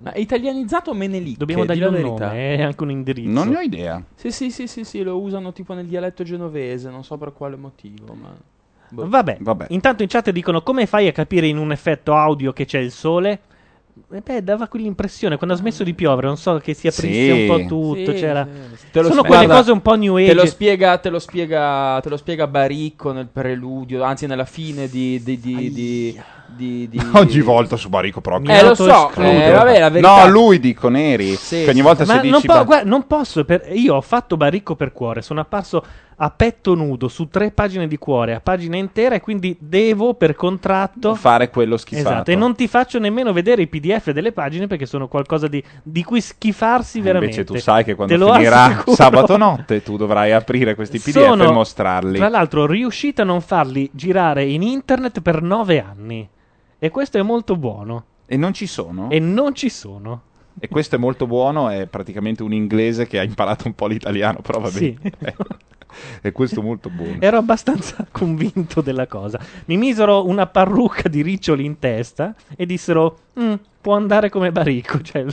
Ma 0.00 0.12
è 0.12 0.18
italianizzato 0.18 0.92
Menelik? 0.94 1.36
Dobbiamo 1.36 1.64
dargli 1.64 1.82
un 1.82 1.92
verità. 1.92 2.26
nome 2.28 2.56
e 2.56 2.62
anche 2.62 2.82
un 2.82 2.90
indirizzo. 2.90 3.30
Non 3.30 3.48
ne 3.48 3.56
ho 3.56 3.60
idea. 3.60 4.02
Sì, 4.16 4.32
sì, 4.32 4.50
sì, 4.50 4.66
sì, 4.66 4.82
sì, 4.84 5.02
lo 5.02 5.18
usano 5.20 5.52
tipo 5.52 5.74
nel 5.74 5.86
dialetto 5.86 6.24
genovese, 6.24 6.90
non 6.90 7.04
so 7.04 7.16
per 7.16 7.32
quale 7.32 7.54
motivo, 7.56 8.14
ma... 8.14 8.30
boh. 8.88 9.08
Vabbè. 9.08 9.66
intanto 9.68 10.02
in 10.02 10.08
chat 10.08 10.30
dicono 10.30 10.62
come 10.62 10.86
fai 10.86 11.06
a 11.06 11.12
capire 11.12 11.46
in 11.46 11.56
un 11.58 11.70
effetto 11.70 12.14
audio 12.14 12.52
che 12.52 12.64
c'è 12.64 12.78
il 12.78 12.90
sole? 12.90 13.38
E 14.12 14.20
beh, 14.20 14.42
dava 14.42 14.68
quell'impressione 14.68 15.36
quando 15.36 15.54
ha 15.54 15.58
smesso 15.58 15.84
di 15.84 15.94
piovere, 15.94 16.26
non 16.26 16.36
so 16.36 16.58
che 16.58 16.74
si 16.74 16.86
aprisse 16.86 17.34
Sì. 17.34 17.40
un 17.40 17.46
po' 17.46 17.66
tutto. 17.66 18.12
Sì, 18.12 18.18
c'era... 18.18 18.46
sì. 18.74 18.86
Te 18.90 19.00
lo 19.02 19.08
Sono 19.08 19.20
spiega- 19.22 19.38
quelle 19.44 19.54
cose 19.58 19.70
un 19.72 19.82
po' 19.82 19.94
new 19.96 20.14
age. 20.16 20.26
Te 20.28 20.34
lo 20.34 20.46
spiega, 20.46 20.98
te 20.98 21.08
lo 21.10 21.18
spiega, 21.18 22.00
te 22.02 22.08
lo 22.08 22.16
spiega 22.16 22.46
Baricco 22.46 23.12
nel 23.12 23.28
preludio, 23.32 24.02
anzi 24.02 24.26
nella 24.26 24.44
fine 24.44 24.88
di... 24.88 25.22
di, 25.22 25.38
di, 25.38 25.72
di, 25.72 26.20
di, 26.46 26.88
di- 26.88 27.00
Oggi 27.12 27.40
volta 27.40 27.76
su 27.76 27.88
Barico 27.88 28.20
proprio. 28.20 28.54
Eh, 28.54 28.62
lo 28.62 28.74
so, 28.74 29.10
eh, 29.16 29.50
vabbè, 29.50 29.78
la 29.80 29.88
verità... 29.90 30.24
No, 30.24 30.30
lui 30.30 30.58
dico 30.58 30.88
Neri. 30.88 31.34
Sì, 31.36 31.62
che 31.64 31.70
ogni 31.70 31.76
sì. 31.76 31.82
volta 31.82 32.04
Ma 32.06 32.20
se 32.20 32.28
non, 32.28 32.40
po- 32.40 32.46
ba- 32.54 32.62
guarda, 32.64 32.88
non 32.88 33.06
posso, 33.06 33.44
per- 33.44 33.68
io 33.72 33.94
ho 33.96 34.00
fatto 34.00 34.36
Baricco 34.36 34.74
per 34.74 34.92
cuore, 34.92 35.20
sono 35.22 35.40
apparso 35.40 35.84
a 36.20 36.30
petto 36.30 36.74
nudo 36.74 37.06
su 37.06 37.28
tre 37.28 37.52
pagine 37.52 37.86
di 37.86 37.96
cuore, 37.96 38.34
a 38.34 38.40
pagina 38.40 38.76
intera 38.76 39.14
e 39.14 39.20
quindi 39.20 39.56
devo 39.60 40.14
per 40.14 40.34
contratto 40.34 41.14
fare 41.14 41.48
quello 41.48 41.76
schifato. 41.76 42.08
Esatto, 42.08 42.30
e 42.32 42.34
non 42.34 42.56
ti 42.56 42.66
faccio 42.66 42.98
nemmeno 42.98 43.32
vedere 43.32 43.62
i 43.62 43.68
PDF 43.68 44.10
delle 44.10 44.32
pagine 44.32 44.66
perché 44.66 44.84
sono 44.84 45.06
qualcosa 45.06 45.46
di, 45.46 45.62
di 45.82 46.02
cui 46.02 46.20
schifarsi 46.20 47.00
veramente. 47.00 47.36
Eh, 47.36 47.38
Invece 47.40 47.54
tu 47.54 47.62
sai 47.62 47.84
che 47.84 47.94
quando 47.94 48.32
finirà 48.32 48.64
assicuro. 48.64 48.96
sabato 48.96 49.36
notte 49.36 49.82
tu 49.82 49.96
dovrai 49.96 50.32
aprire 50.32 50.74
questi 50.74 50.98
PDF 50.98 51.10
Sono, 51.20 51.44
e 51.44 51.52
mostrarli. 51.52 52.16
Tra 52.18 52.28
l'altro, 52.28 52.66
riuscita 52.66 53.22
a 53.22 53.24
non 53.24 53.40
farli 53.40 53.88
girare 53.92 54.44
in 54.44 54.62
internet 54.62 55.20
per 55.20 55.40
nove 55.40 55.80
anni. 55.80 56.28
E 56.80 56.90
questo 56.90 57.18
è 57.18 57.22
molto 57.22 57.56
buono. 57.56 58.04
E 58.26 58.36
non 58.36 58.52
ci 58.52 58.66
sono? 58.66 59.08
E 59.10 59.20
non 59.20 59.54
ci 59.54 59.68
sono. 59.68 60.22
E 60.58 60.66
questo 60.68 60.96
è 60.96 60.98
molto 60.98 61.28
buono, 61.28 61.68
è 61.68 61.86
praticamente 61.86 62.42
un 62.42 62.52
inglese 62.52 63.06
che 63.06 63.20
ha 63.20 63.22
imparato 63.22 63.68
un 63.68 63.74
po' 63.74 63.86
l'italiano, 63.86 64.40
però 64.40 64.58
va 64.58 64.68
Sì. 64.68 64.96
E 66.20 66.32
questo 66.32 66.62
molto 66.62 66.90
buono. 66.90 67.16
Ero 67.20 67.38
abbastanza 67.38 68.06
convinto 68.10 68.80
della 68.80 69.06
cosa. 69.06 69.40
Mi 69.66 69.76
misero 69.76 70.26
una 70.26 70.46
parrucca 70.46 71.08
di 71.08 71.22
riccioli 71.22 71.64
in 71.64 71.78
testa 71.78 72.34
e 72.56 72.66
dissero: 72.66 73.18
"Mm, 73.40 73.54
può 73.80 73.94
andare 73.94 74.28
come 74.28 74.52
baricco. 74.52 75.00
Cioè, 75.08 75.24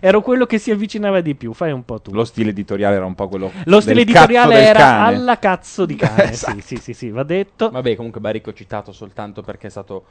ero 0.00 0.22
quello 0.22 0.46
che 0.46 0.58
si 0.58 0.70
avvicinava 0.70 1.20
di 1.20 1.34
più. 1.34 1.52
Fai 1.52 1.70
un 1.72 1.84
po' 1.84 2.00
tu. 2.00 2.12
Lo 2.12 2.24
stile 2.24 2.50
editoriale 2.50 2.96
era 2.96 3.04
un 3.04 3.14
po' 3.14 3.28
quello. 3.28 3.52
Lo 3.64 3.80
stile 3.80 4.00
editoriale 4.00 4.66
era 4.66 4.78
cane. 4.78 5.14
alla 5.14 5.38
cazzo 5.38 5.84
di 5.84 5.94
cane. 5.94 6.30
Esatto. 6.30 6.58
Sì, 6.60 6.60
sì, 6.60 6.76
sì, 6.76 6.92
sì, 6.92 7.10
va 7.10 7.22
detto. 7.22 7.70
Vabbè, 7.70 7.94
comunque 7.96 8.20
Baricco 8.20 8.52
citato 8.52 8.92
soltanto 8.92 9.42
perché 9.42 9.68
è 9.68 9.70
stato 9.70 10.04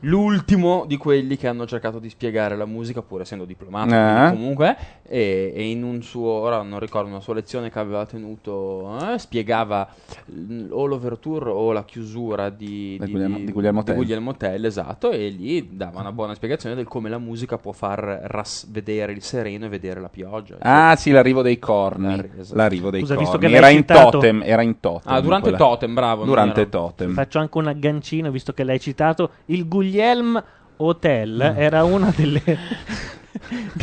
l'ultimo 0.00 0.84
di 0.86 0.96
quelli 0.96 1.36
che 1.36 1.46
hanno 1.48 1.66
cercato 1.66 1.98
di 1.98 2.08
spiegare 2.08 2.56
la 2.56 2.64
musica, 2.66 3.02
pur 3.02 3.20
essendo 3.22 3.44
diplomato. 3.44 3.94
Eh. 3.94 4.30
Comunque, 4.34 4.76
e, 5.06 5.52
e 5.54 5.70
in 5.70 5.82
un 5.82 6.02
suo, 6.02 6.30
ora 6.30 6.62
non 6.62 6.78
ricordo, 6.78 7.08
una 7.08 7.20
sua 7.20 7.34
lezione 7.34 7.70
che 7.70 7.78
aveva 7.78 8.06
tenuto, 8.06 8.96
eh, 9.12 9.18
spiegava 9.18 9.88
l- 10.26 10.68
o 10.70 10.86
l'overture 10.86 11.50
o 11.50 11.72
la 11.72 11.84
chiusura 11.84 12.48
di, 12.50 12.96
Di 13.00 13.10
Guglielmo- 13.10 13.38
di 13.38 13.52
Guglielmo 13.52 13.82
Tell. 13.82 13.94
Guglielmo 13.96 14.36
Tell, 14.36 14.64
esatto, 14.64 15.10
e 15.10 15.28
lì 15.28 15.76
dava 15.76 16.00
una 16.00 16.12
buona 16.12 16.34
spiegazione 16.34 16.74
del 16.74 16.86
come 16.86 17.08
la 17.08 17.18
musica 17.18 17.58
può 17.58 17.72
far 17.72 17.98
ras- 18.24 18.66
vedere 18.70 19.12
il 19.12 19.22
sereno 19.22 19.66
e 19.66 19.68
vedere 19.68 20.00
la 20.00 20.08
pioggia. 20.08 20.56
Ah, 20.60 20.96
sì, 20.96 21.10
l'arrivo 21.10 21.42
dei 21.42 21.58
corni. 21.58 22.16
L'arri- 22.16 22.30
esatto. 22.38 22.56
L'arrivo 22.56 22.90
dei 22.90 23.00
Scusa, 23.00 23.16
che 23.38 23.48
Era 23.50 23.68
in 23.68 23.78
citato- 23.78 24.10
totem. 24.10 24.42
Era 24.44 24.62
in 24.62 24.80
totem. 24.80 25.12
Ah, 25.12 25.20
durante 25.20 25.48
quella- 25.50 25.58
Totem, 25.58 25.94
bravo, 25.94 26.24
Durante 26.24 26.68
totem. 26.68 27.12
Faccio 27.12 27.38
anche 27.38 27.58
un 27.58 27.66
aggancino, 27.66 28.30
visto 28.30 28.52
che 28.52 28.64
l'hai 28.64 28.80
citato. 28.80 29.30
Il 29.46 29.66
Guglielm 29.90 30.42
Hotel 30.76 31.52
Mm. 31.54 31.60
era 31.60 31.84
una 31.84 32.12
delle, 32.16 32.40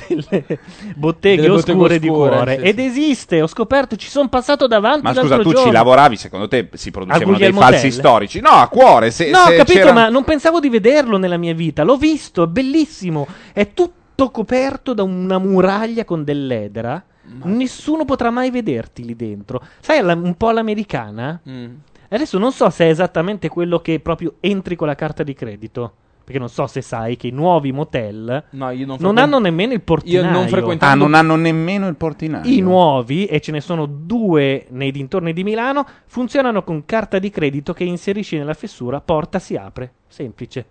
delle 0.08 0.60
botteghe 0.96 1.42
Delle 1.42 1.54
oscure, 1.54 2.00
di 2.00 2.08
cuore. 2.08 2.58
sì, 2.58 2.62
Ed 2.64 2.80
esiste, 2.80 3.42
ho 3.42 3.48
scoperto, 3.48 3.96
ci 3.96 4.10
sono 4.10 4.30
passato 4.30 4.66
davanti 4.68 5.04
Ma 5.04 5.14
scusa, 5.14 5.38
tu 5.38 5.50
ci 5.50 5.56
giorno. 5.56 5.72
lavoravi? 5.72 6.16
Secondo 6.16 6.48
te 6.48 6.70
si 6.74 6.90
producevano 6.92 7.38
dei 7.38 7.52
falsi 7.54 7.90
Tell? 7.90 7.92
storici? 7.92 8.40
No, 8.40 8.50
a 8.50 8.68
cuore. 8.68 9.12
Se, 9.12 9.30
no, 9.30 9.40
ho 9.40 9.48
se 9.48 9.56
capito, 9.58 9.80
c'era- 9.80 9.94
ma 9.94 10.10
non 10.10 10.24
pensavo 10.24 10.60
di 10.60 10.70
vederlo 10.70 11.18
nella 11.18 11.38
mia 11.38 11.54
vita. 11.54 11.84
L'ho 11.84 11.98
visto, 11.98 12.44
è 12.44 12.48
bellissimo. 12.48 13.28
È 13.54 13.74
tutto 13.74 14.30
coperto 14.32 14.94
da 14.94 15.04
una 15.04 15.38
muraglia 15.38 16.04
con 16.06 16.24
dell'edera. 16.24 17.04
Nessuno 17.44 18.06
potrà 18.06 18.30
mai 18.32 18.50
vederti 18.52 19.04
lì 19.04 19.14
dentro. 19.16 19.62
Sai, 19.82 20.00
un 20.00 20.36
po' 20.38 20.48
all'americana? 20.48 21.40
Mm. 21.48 21.66
Adesso 22.10 22.38
non 22.38 22.52
so 22.52 22.70
se 22.70 22.86
è 22.86 22.90
esattamente 22.90 23.50
quello 23.50 23.80
che 23.80 24.00
proprio 24.00 24.36
entri 24.40 24.76
con 24.76 24.88
la 24.88 24.96
carta 24.96 25.24
di 25.24 25.34
credito. 25.34 25.94
Perché 26.28 26.40
non 26.42 26.50
so 26.50 26.68
se 26.68 26.82
sai 26.82 27.16
che 27.16 27.28
i 27.28 27.32
nuovi 27.32 27.72
motel 27.72 28.44
No, 28.50 28.70
io 28.72 28.86
non 28.86 28.88
non 28.88 28.98
frequen- 28.98 29.18
hanno 29.20 29.40
nemmeno 29.40 29.72
il 29.72 29.80
portinaio. 29.82 30.26
Io 30.26 30.30
non 30.30 30.48
frequentavo- 30.50 30.92
Ah, 30.92 30.96
non 30.96 31.14
hanno 31.14 31.36
nemmeno 31.38 31.88
il 31.88 31.96
portinaio. 31.96 32.52
I 32.52 32.60
nuovi, 32.60 33.26
e 33.28 33.40
ce 33.40 33.54
ne 33.54 33.62
sono 33.62 33.86
due 33.86 34.66
nei 34.72 34.92
dintorni 34.92 35.32
di 35.32 35.46
Milano, 35.46 35.86
funzionano 36.06 36.64
con 36.64 36.84
carta 36.84 37.18
di 37.20 37.30
credito 37.30 37.72
che 37.72 37.86
inserisci 37.86 38.38
nella 38.38 38.54
fessura, 38.56 39.00
porta 39.00 39.40
si 39.40 39.56
apre. 39.56 39.94
Semplice. 40.08 40.66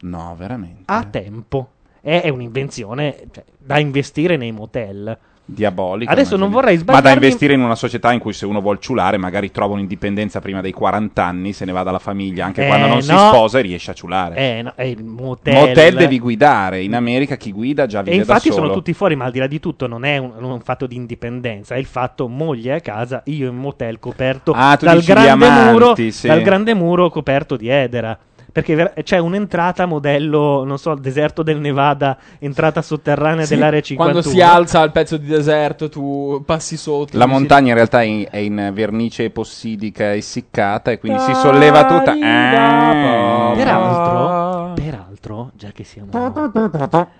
No, 0.00 0.34
veramente. 0.38 0.84
A 0.86 1.04
tempo. 1.04 1.72
È, 2.00 2.22
è 2.22 2.30
un'invenzione 2.30 3.24
cioè, 3.30 3.44
da 3.58 3.78
investire 3.78 4.38
nei 4.38 4.52
motel. 4.52 5.16
Diabolico. 5.52 6.10
Adesso 6.10 6.36
non 6.36 6.50
vorrei 6.50 6.80
Ma 6.86 7.00
da 7.00 7.12
investire 7.12 7.54
in 7.54 7.60
una 7.60 7.74
società 7.74 8.12
in 8.12 8.18
cui 8.18 8.32
se 8.32 8.46
uno 8.46 8.60
vuol 8.60 8.78
ciulare, 8.78 9.16
magari 9.16 9.50
trova 9.50 9.74
un'indipendenza 9.74 10.40
prima 10.40 10.60
dei 10.60 10.72
40 10.72 11.24
anni, 11.24 11.52
se 11.52 11.64
ne 11.64 11.72
va 11.72 11.82
dalla 11.82 11.98
famiglia, 11.98 12.44
anche 12.44 12.64
Eh, 12.64 12.66
quando 12.66 12.86
non 12.86 13.02
si 13.02 13.12
no. 13.12 13.28
sposa 13.28 13.58
e 13.58 13.62
riesce 13.62 13.90
a 13.90 13.94
ciulare. 13.94 14.36
Eh, 14.36 14.62
no, 14.62 14.72
è 14.74 14.84
il 14.84 15.04
motel. 15.04 15.54
Motel 15.54 15.94
devi 15.96 16.18
guidare. 16.18 16.82
In 16.82 16.94
America 16.94 17.36
chi 17.36 17.52
guida 17.52 17.86
già 17.86 18.00
E 18.00 18.04
vive 18.04 18.16
da 18.16 18.20
infatti 18.22 18.50
sono 18.52 18.70
tutti 18.72 18.92
fuori, 18.92 19.16
ma 19.16 19.26
al 19.26 19.32
di 19.32 19.38
là 19.38 19.46
di 19.46 19.60
tutto 19.60 19.86
non 19.86 20.04
è 20.04 20.16
un, 20.18 20.32
un 20.40 20.60
fatto 20.60 20.86
di 20.86 20.96
indipendenza, 20.96 21.74
è 21.74 21.78
il 21.78 21.86
fatto 21.86 22.28
moglie 22.28 22.74
a 22.74 22.80
casa, 22.80 23.22
io 23.26 23.48
in 23.48 23.56
motel 23.56 23.98
coperto 23.98 24.52
Ah, 24.54 24.76
dal, 24.80 25.02
grande 25.02 25.28
amanti, 25.30 25.70
muro, 25.72 25.94
sì. 26.10 26.26
dal 26.26 26.42
grande 26.42 26.74
muro 26.74 27.10
coperto 27.10 27.56
di 27.56 27.68
edera. 27.68 28.18
Perché 28.52 28.74
ver- 28.74 29.02
c'è 29.02 29.16
un'entrata 29.18 29.86
modello, 29.86 30.62
non 30.64 30.78
so, 30.78 30.94
deserto 30.94 31.42
del 31.42 31.58
Nevada, 31.58 32.18
entrata 32.38 32.82
sotterranea 32.82 33.44
Sì, 33.46 33.54
dell'area 33.54 33.80
51. 33.80 34.20
Quando 34.20 34.28
si 34.36 34.42
alza 34.42 34.82
il 34.82 34.92
pezzo 34.92 35.16
di 35.16 35.26
deserto, 35.26 35.88
tu 35.88 36.42
passi 36.44 36.76
sotto. 36.76 37.16
La 37.16 37.24
mi 37.26 37.32
si- 37.32 37.38
montagna 37.38 37.68
in 37.70 37.74
realtà 37.74 38.02
è 38.02 38.04
in, 38.04 38.26
è 38.30 38.36
in 38.36 38.70
vernice 38.74 39.24
epossidica 39.24 40.14
essiccata 40.14 40.90
e 40.90 40.98
quindi 40.98 41.18
si 41.20 41.34
solleva 41.34 41.86
tutta. 41.86 42.14
Eh. 42.14 43.56
Peraltro, 43.56 44.72
peraltro, 44.74 45.50
già 45.54 45.70
che 45.72 45.84
siamo 45.84 46.10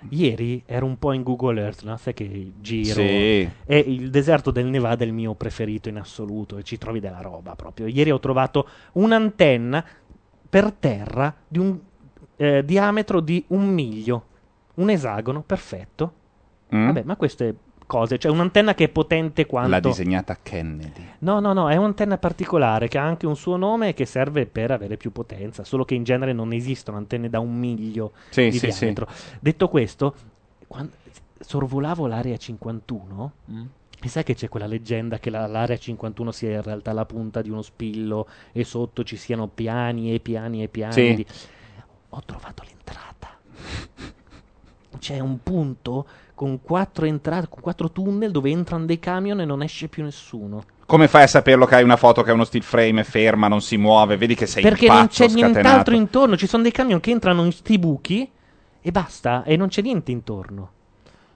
ieri 0.09 0.61
ero 0.65 0.85
un 0.85 0.97
po' 0.97 1.13
in 1.13 1.23
Google 1.23 1.61
Earth, 1.61 1.83
no? 1.83 1.97
sai 1.97 2.13
che 2.13 2.51
giro 2.59 2.93
Sì. 2.95 3.49
e 3.65 3.77
il 3.87 4.09
deserto 4.09 4.51
del 4.51 4.65
Nevada 4.65 5.03
è 5.03 5.07
il 5.07 5.13
mio 5.13 5.33
preferito 5.33 5.89
in 5.89 5.97
assoluto 5.97 6.57
e 6.57 6.63
ci 6.63 6.77
trovi 6.77 6.99
della 6.99 7.21
roba 7.21 7.55
proprio. 7.55 7.87
Ieri 7.87 8.11
ho 8.11 8.19
trovato 8.19 8.67
un'antenna 8.93 9.83
per 10.53 10.71
terra 10.73 11.33
di 11.47 11.57
un 11.57 11.79
eh, 12.35 12.63
diametro 12.63 13.21
di 13.21 13.43
un 13.47 13.73
miglio, 13.73 14.25
un 14.75 14.91
esagono 14.91 15.41
perfetto. 15.41 16.13
Mm? 16.75 16.85
Vabbè, 16.85 17.01
ma 17.05 17.15
queste 17.15 17.55
cose, 17.87 18.19
cioè 18.19 18.31
un'antenna 18.31 18.75
che 18.75 18.83
è 18.83 18.89
potente 18.89 19.47
quanto 19.47 19.71
L'ha 19.71 19.79
disegnata 19.79 20.37
Kennedy. 20.43 21.03
No, 21.19 21.39
no, 21.39 21.53
no, 21.53 21.71
è 21.71 21.75
un'antenna 21.75 22.19
particolare 22.19 22.87
che 22.87 22.99
ha 22.99 23.03
anche 23.03 23.25
un 23.25 23.35
suo 23.35 23.57
nome 23.57 23.89
e 23.89 23.93
che 23.95 24.05
serve 24.05 24.45
per 24.45 24.69
avere 24.69 24.95
più 24.95 25.11
potenza, 25.11 25.63
solo 25.63 25.85
che 25.85 25.95
in 25.95 26.03
genere 26.03 26.33
non 26.33 26.53
esistono 26.53 26.97
antenne 26.97 27.31
da 27.31 27.39
un 27.39 27.57
miglio 27.57 28.11
Sì, 28.29 28.49
di 28.51 28.59
sì, 28.59 28.69
sì. 28.69 28.77
diametro. 28.79 29.07
Detto 29.39 29.67
questo, 29.69 30.13
quando 30.67 30.91
sorvolavo 31.39 32.05
l'area 32.05 32.37
51, 32.37 33.31
Mm. 33.51 33.65
E 34.03 34.09
sai 34.09 34.23
che 34.23 34.35
c'è 34.35 34.49
quella 34.49 34.65
leggenda 34.67 35.17
che 35.17 35.29
la- 35.29 35.47
l'area 35.47 35.77
51 35.77 36.31
sia 36.31 36.51
in 36.51 36.61
realtà 36.61 36.91
la 36.91 37.05
punta 37.05 37.41
di 37.41 37.49
uno 37.49 37.61
spillo 37.61 38.27
e 38.51 38.63
sotto 38.65 39.03
ci 39.03 39.15
siano 39.15 39.47
piani 39.47 40.13
e 40.13 40.19
piani 40.19 40.61
e 40.63 40.67
piani 40.67 40.93
Sì. 40.93 41.13
di... 41.15 41.25
Ho 42.09 42.21
trovato 42.25 42.63
l'entrata. 42.67 43.29
C'è 44.99 45.19
un 45.19 45.41
punto 45.41 46.05
con 46.35 46.61
quattro 46.61 47.05
entrate, 47.05 47.47
con 47.49 47.61
quattro 47.61 47.91
tunnel 47.91 48.31
dove 48.31 48.49
entrano 48.49 48.85
dei 48.85 48.99
camion 48.99 49.39
e 49.41 49.45
non 49.45 49.61
esce 49.63 49.87
più 49.87 50.03
nessuno. 50.03 50.63
Come 50.85 51.07
fai 51.07 51.23
a 51.23 51.27
saperlo 51.27 51.65
che 51.65 51.75
hai 51.75 51.83
una 51.83 51.95
foto 51.95 52.21
che 52.23 52.29
è 52.29 52.33
uno 52.33 52.43
still 52.43 52.61
frame, 52.61 53.01
è 53.01 53.03
ferma, 53.03 53.47
non 53.47 53.61
si 53.61 53.77
muove? 53.77 54.17
Vedi 54.17 54.35
che 54.35 54.45
sei 54.45 54.61
Perché 54.61 54.85
pazzo, 54.87 54.97
non 54.99 55.07
c'è 55.07 55.27
scatenato. 55.29 55.51
nient'altro 55.51 55.95
intorno, 55.95 56.37
ci 56.37 56.45
sono 56.47 56.61
dei 56.63 56.71
camion 56.71 56.99
che 56.99 57.11
entrano 57.11 57.43
in 57.45 57.51
sti 57.51 57.79
buchi 57.79 58.29
e 58.81 58.91
basta, 58.91 59.43
e 59.43 59.55
non 59.55 59.69
c'è 59.69 59.81
niente 59.81 60.11
intorno. 60.11 60.71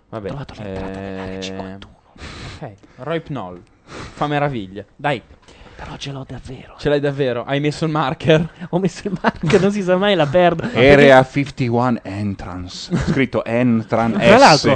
Vabbè. 0.10 0.28
trovato 0.28 0.54
l'entrata 0.62 1.00
dell'area 1.00 1.40
51. 1.42 1.96
Ok, 2.56 2.72
Roy 2.98 3.22
Knoll. 3.24 3.62
Fa 3.86 4.28
meraviglia. 4.28 4.84
Dai. 4.96 5.22
Però 5.78 5.96
ce 5.96 6.12
l'ho 6.12 6.26
davvero. 6.28 6.74
Ce 6.80 6.90
l'hai 6.90 7.00
davvero? 7.00 7.44
Hai 7.46 7.60
messo 7.60 7.86
il 7.86 7.92
marker? 7.92 8.50
Ho 8.72 8.80
messo 8.80 9.08
il 9.08 9.16
marker, 9.22 9.62
non 9.62 9.72
si 9.72 9.84
sa 9.84 9.96
mai, 9.96 10.16
la 10.16 10.26
perdo. 10.26 10.64
Area 10.74 11.24
51 11.24 12.00
entrance. 12.02 12.96
Scritto 12.98 13.46
entrance. 13.46 14.18
Tra 14.18 14.38
l'altro- 14.40 14.76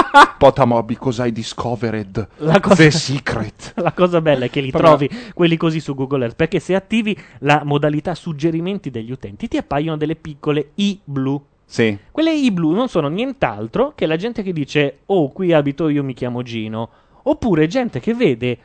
Potamo 0.38 0.82
because 0.84 1.22
I 1.22 1.32
discovered 1.32 2.26
La 2.36 2.60
cosa, 2.60 2.76
the 2.76 2.90
secret. 2.90 3.72
la 3.82 3.92
cosa 3.92 4.22
bella 4.22 4.46
è 4.46 4.50
che 4.50 4.62
li 4.62 4.70
Proprio- 4.70 5.06
trovi 5.08 5.30
quelli 5.34 5.58
così 5.58 5.80
su 5.80 5.94
Google 5.94 6.22
Earth 6.22 6.36
perché 6.36 6.60
se 6.60 6.74
attivi 6.74 7.14
la 7.40 7.60
modalità 7.64 8.14
suggerimenti 8.14 8.90
degli 8.90 9.10
utenti 9.10 9.48
ti 9.48 9.58
appaiono 9.58 9.98
delle 9.98 10.16
piccole 10.16 10.70
i 10.76 10.98
blu. 11.04 11.44
Sì. 11.70 11.98
Quelle 12.10 12.32
i 12.32 12.50
blu 12.50 12.72
non 12.72 12.88
sono 12.88 13.08
nient'altro 13.08 13.92
che 13.94 14.06
la 14.06 14.16
gente 14.16 14.42
che 14.42 14.54
dice 14.54 15.00
"Oh, 15.06 15.30
qui 15.30 15.52
abito 15.52 15.90
io, 15.90 16.02
mi 16.02 16.14
chiamo 16.14 16.42
Gino", 16.42 16.88
oppure 17.24 17.66
gente 17.66 18.00
che 18.00 18.14
vede 18.14 18.58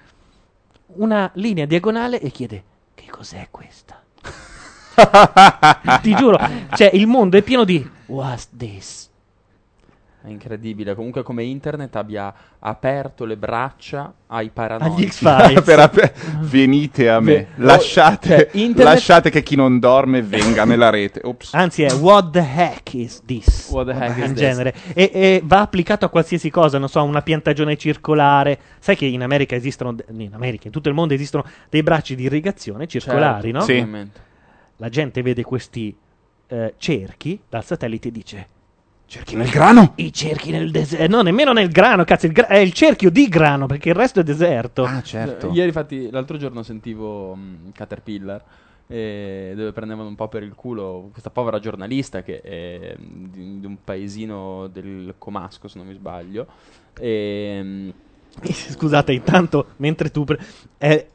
una 0.95 1.29
linea 1.33 1.65
diagonale 1.65 2.21
e 2.21 2.29
chiede 2.31 2.63
"Che 2.95 3.03
cos'è 3.09 3.49
questa?". 3.51 4.01
Ti 6.01 6.15
giuro, 6.15 6.39
cioè 6.75 6.91
il 6.93 7.05
mondo 7.05 7.35
è 7.37 7.41
pieno 7.41 7.65
di 7.65 7.85
"What's 8.05 8.47
this?". 8.55 9.09
È 10.25 10.29
incredibile. 10.29 10.95
Comunque, 10.95 11.21
come 11.21 11.43
internet 11.43 11.93
abbia 11.97 12.33
aperto 12.59 13.25
le 13.25 13.35
braccia 13.35 14.13
ai 14.27 14.51
paranoici. 14.51 14.93
Agli 15.03 15.09
X-Files. 15.09 15.61
Per 15.67 15.79
app- 15.79 16.17
venite 16.39 17.09
a 17.09 17.19
me. 17.19 17.33
Beh, 17.55 17.63
lasciate, 17.65 18.27
cioè, 18.29 18.49
internet- 18.53 18.93
lasciate 18.93 19.29
che 19.29 19.43
chi 19.43 19.57
non 19.57 19.79
dorme 19.79 20.21
venga 20.21 20.63
nella 20.63 20.89
rete. 20.89 21.19
Ops. 21.23 21.53
Anzi, 21.55 21.83
è 21.83 21.91
what 21.91 22.29
the 22.31 22.39
heck 22.39 22.93
is 22.93 23.21
this? 23.25 23.67
What 23.69 23.87
the 23.87 23.93
heck 23.93 24.17
is 24.17 24.23
in 24.23 24.33
this? 24.33 24.39
genere. 24.39 24.73
E, 24.93 25.11
e 25.13 25.41
va 25.43 25.59
applicato 25.59 26.05
a 26.05 26.09
qualsiasi 26.09 26.49
cosa, 26.49 26.77
non 26.77 26.87
so, 26.87 27.03
una 27.03 27.21
piantagione 27.21 27.75
circolare. 27.75 28.57
Sai 28.79 28.95
che 28.95 29.05
in 29.05 29.23
America 29.23 29.55
esistono, 29.55 29.93
in 30.07 30.33
America, 30.33 30.67
in 30.67 30.71
tutto 30.71 30.87
il 30.87 30.95
mondo 30.95 31.13
esistono 31.13 31.43
dei 31.69 31.83
bracci 31.83 32.15
di 32.15 32.23
irrigazione 32.23 32.87
circolari, 32.87 33.51
Certo, 33.51 33.57
no? 33.57 33.63
sì. 33.65 34.07
La 34.77 34.87
gente 34.87 35.21
vede 35.21 35.43
questi 35.43 35.93
eh, 36.47 36.73
cerchi 36.77 37.37
dal 37.49 37.65
satellite 37.65 38.07
e 38.07 38.11
dice: 38.11 38.47
Cerchi 39.05 39.35
nel 39.35 39.49
grano? 39.49 39.93
I 39.97 40.11
cerchi 40.11 40.49
nel 40.49 40.71
deserto. 40.71 41.15
No, 41.15 41.21
nemmeno 41.21 41.53
nel 41.53 41.69
grano, 41.69 42.03
cazzo, 42.03 42.25
il 42.25 42.31
gra- 42.31 42.47
è 42.47 42.57
il 42.57 42.73
cerchio 42.73 43.11
di 43.11 43.27
grano 43.27 43.67
perché 43.67 43.89
il 43.89 43.95
resto 43.95 44.19
è 44.21 44.23
deserto. 44.23 44.83
Ah, 44.85 45.01
certo. 45.03 45.49
Eh, 45.49 45.53
Ieri, 45.53 45.67
infatti, 45.67 46.09
l'altro 46.09 46.37
giorno 46.37 46.63
sentivo 46.63 47.35
mh, 47.35 47.71
Caterpillar. 47.73 48.43
eh, 48.87 49.53
dove 49.55 49.71
prendevano 49.71 50.09
un 50.09 50.15
po' 50.15 50.27
per 50.27 50.41
il 50.43 50.53
culo 50.55 51.09
questa 51.11 51.29
povera 51.29 51.59
giornalista 51.59 52.21
che 52.23 52.41
è 52.41 52.95
mh, 52.97 53.29
di, 53.29 53.59
di 53.59 53.65
un 53.67 53.77
paesino 53.83 54.67
del 54.67 55.13
Comasco, 55.19 55.67
se 55.67 55.77
non 55.77 55.85
mi 55.87 55.93
sbaglio. 55.93 56.47
E, 56.99 57.61
mh, 57.61 57.93
Scusate, 58.51 59.13
intanto, 59.13 59.67
mentre 59.77 60.09
tu. 60.09 60.23
pre- 60.23 60.39
è 60.77 61.05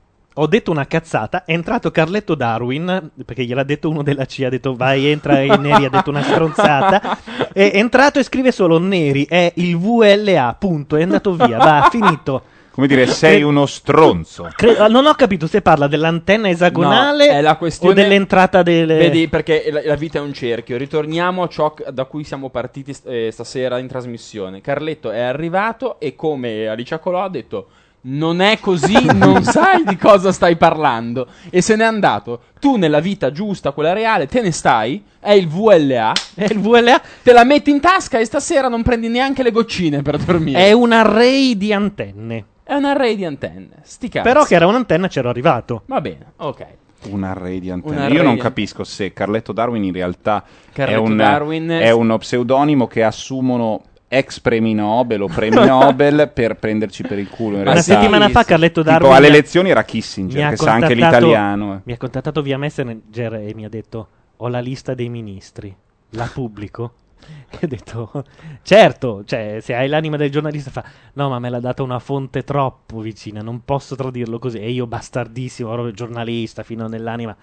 ho 0.41 0.47
detto 0.47 0.71
una 0.71 0.87
cazzata, 0.87 1.45
è 1.45 1.53
entrato 1.53 1.91
Carletto 1.91 2.35
Darwin, 2.35 3.11
perché 3.25 3.45
gliel'ha 3.45 3.65
detto 3.65 3.89
uno 3.89 4.03
della 4.03 4.25
CIA, 4.25 4.47
ha 4.47 4.51
detto 4.51 4.75
vai, 4.75 5.07
entra 5.07 5.41
e 5.41 5.55
Neri 5.59 5.87
ha 5.87 5.91
detto 5.91 6.11
una 6.11 6.23
stronzata, 6.23 7.19
è 7.53 7.73
entrato 7.75 8.19
e 8.19 8.23
scrive 8.23 8.53
solo 8.53 8.79
Neri, 8.79 9.27
è 9.27 9.53
il 9.57 9.77
VLA, 9.77 10.55
punto, 10.59 10.97
è 10.97 11.03
andato 11.03 11.35
via, 11.35 11.59
va, 11.59 11.89
finito. 11.91 12.43
Come 12.71 12.87
dire, 12.87 13.09
sei 13.09 13.43
uno 13.43 13.67
stronzo. 13.67 14.53
Cre- 14.55 14.89
non 14.89 15.05
ho 15.07 15.15
capito 15.15 15.49
se 15.49 15.63
parla 15.63 15.89
dell'antenna 15.89 16.49
esagonale 16.49 17.27
No, 17.27 17.33
è 17.33 17.41
la 17.41 17.57
questione- 17.57 17.93
o 17.93 17.97
dell'entrata 18.05 18.63
delle... 18.63 18.99
Vedi, 18.99 19.27
perché 19.27 19.69
la, 19.73 19.81
la 19.85 19.97
vita 19.97 20.19
è 20.19 20.23
un 20.23 20.33
cerchio. 20.33 20.77
Ritorniamo 20.77 21.43
a 21.43 21.49
ciò 21.49 21.75
c- 21.75 21.91
da 21.91 22.05
cui 22.05 22.23
siamo 22.23 22.51
partiti 22.51 22.95
eh, 23.07 23.31
stasera 23.33 23.79
in 23.79 23.89
trasmissione. 23.89 24.61
Carletto 24.61 25.11
è 25.11 25.19
arrivato 25.19 25.99
e 25.99 26.15
come 26.15 26.69
Alicia 26.69 27.01
Colò 27.01 27.25
ha 27.25 27.29
detto 27.29 27.67
non 28.11 28.41
è 28.41 28.59
così, 28.59 29.05
non 29.15 29.43
sai 29.45 29.85
di 29.85 29.97
cosa 29.97 30.33
stai 30.33 30.57
parlando. 30.57 31.27
E 31.51 31.61
se 31.61 31.77
n'è 31.77 31.85
andato. 31.85 32.43
Tu 32.59 32.77
nella 32.77 33.01
vita 33.01 33.31
giusta, 33.31 33.73
quella 33.73 33.93
reale, 33.93 34.27
te 34.27 34.41
ne 34.43 34.51
stai. 34.51 35.03
È 35.21 35.33
il 35.33 35.49
VLA. 35.49 36.13
È 36.35 36.45
il 36.45 36.59
VLA. 36.59 37.01
Te 37.23 37.33
la 37.33 37.45
metti 37.45 37.71
in 37.71 37.81
tasca 37.81 38.19
e 38.19 38.25
stasera 38.25 38.69
non 38.69 38.83
prendi 38.83 39.09
neanche 39.09 39.43
le 39.43 39.51
goccine 39.51 40.03
per 40.03 40.19
dormire. 40.19 40.59
È 40.67 40.73
un 40.73 40.93
array 40.93 41.57
di 41.57 41.73
antenne. 41.73 42.45
È 42.65 42.75
un 42.75 42.85
array 42.85 43.17
di 43.17 43.25
antenne. 43.25 43.77
Sti 43.83 44.09
cazzi. 44.09 44.27
Però 44.29 44.45
che 44.45 44.55
era 44.55 44.67
un'antenna 44.67 45.09
c'ero 45.09 45.29
arrivato. 45.29 45.83
Va 45.87 46.01
bene, 46.01 46.33
ok. 46.37 46.67
Un 47.11 47.23
array 47.23 47.61
di 47.61 47.71
antenne. 47.71 48.05
Array 48.07 48.17
Io 48.17 48.23
non 48.23 48.35
di- 48.35 48.41
capisco 48.41 48.83
se 48.85 49.13
Carletto 49.13 49.53
Darwin 49.53 49.85
in 49.85 49.93
realtà 49.93 50.43
è, 50.45 50.73
Carletto 50.73 51.03
un, 51.03 51.17
Darwin- 51.17 51.69
è 51.69 51.91
uno 51.91 52.19
pseudonimo 52.19 52.87
che 52.89 53.05
assumono 53.05 53.85
ex 54.09 54.41
premi 54.41 54.75
Nobel 54.75 55.23
o 55.23 55.27
premi 55.27 55.57
Nobel 55.65 56.31
per 56.33 56.57
prenderci 56.57 57.03
per 57.03 57.19
il 57.19 57.29
culo. 57.29 57.57
In 57.57 57.63
Una 57.63 57.73
realtà, 57.73 57.83
settimana 57.95 58.29
fa 58.31 58.45
Carletto 58.45 58.81
tipo, 58.83 58.93
Darwin 58.93 59.13
alle 59.13 59.21
mi 59.21 59.27
ha- 59.27 59.37
elezioni 59.37 59.71
era 59.71 59.81
mi 59.81 59.87
Kissinger, 59.87 60.45
ha 60.45 60.49
che 60.51 60.57
sa 60.57 60.73
anche 60.73 60.87
contattato- 60.89 61.17
l'italiano. 61.17 61.75
eh. 61.75 61.81
Mi 61.85 61.93
ha 61.93 61.97
contattato 61.97 62.43
via 62.43 62.59
Messenger 62.59 63.35
e 63.35 63.53
mi 63.55 63.65
ha 63.65 63.69
detto: 63.69 64.09
Ho 64.39 64.49
la 64.49 64.61
lista 64.61 64.95
dei 64.95 65.09
ministri, 65.09 65.75
la 66.11 66.29
pubblico. 66.33 66.93
E 67.51 67.59
ho 67.63 67.67
detto: 67.67 68.25
Certo, 68.63 69.23
cioè, 69.25 69.59
se 69.61 69.75
hai 69.75 69.89
l'anima 69.89 70.17
del 70.17 70.31
giornalista, 70.31 70.71
fa 70.71 70.85
no, 71.15 71.29
ma 71.29 71.39
me 71.39 71.51
l'ha 71.51 71.61
data 71.61 71.83
una 71.83 71.99
fonte 71.99 72.45
troppo 72.45 73.01
vicina, 73.01 73.41
non 73.41 73.63
posso 73.65 73.97
tradirlo 73.97 74.39
così. 74.39 74.59
E 74.59 74.71
io, 74.71 74.87
bastardissimo, 74.87 75.73
ero 75.73 75.91
giornalista 75.91 76.63
fino 76.63 76.87
nell'anima. 76.87 77.37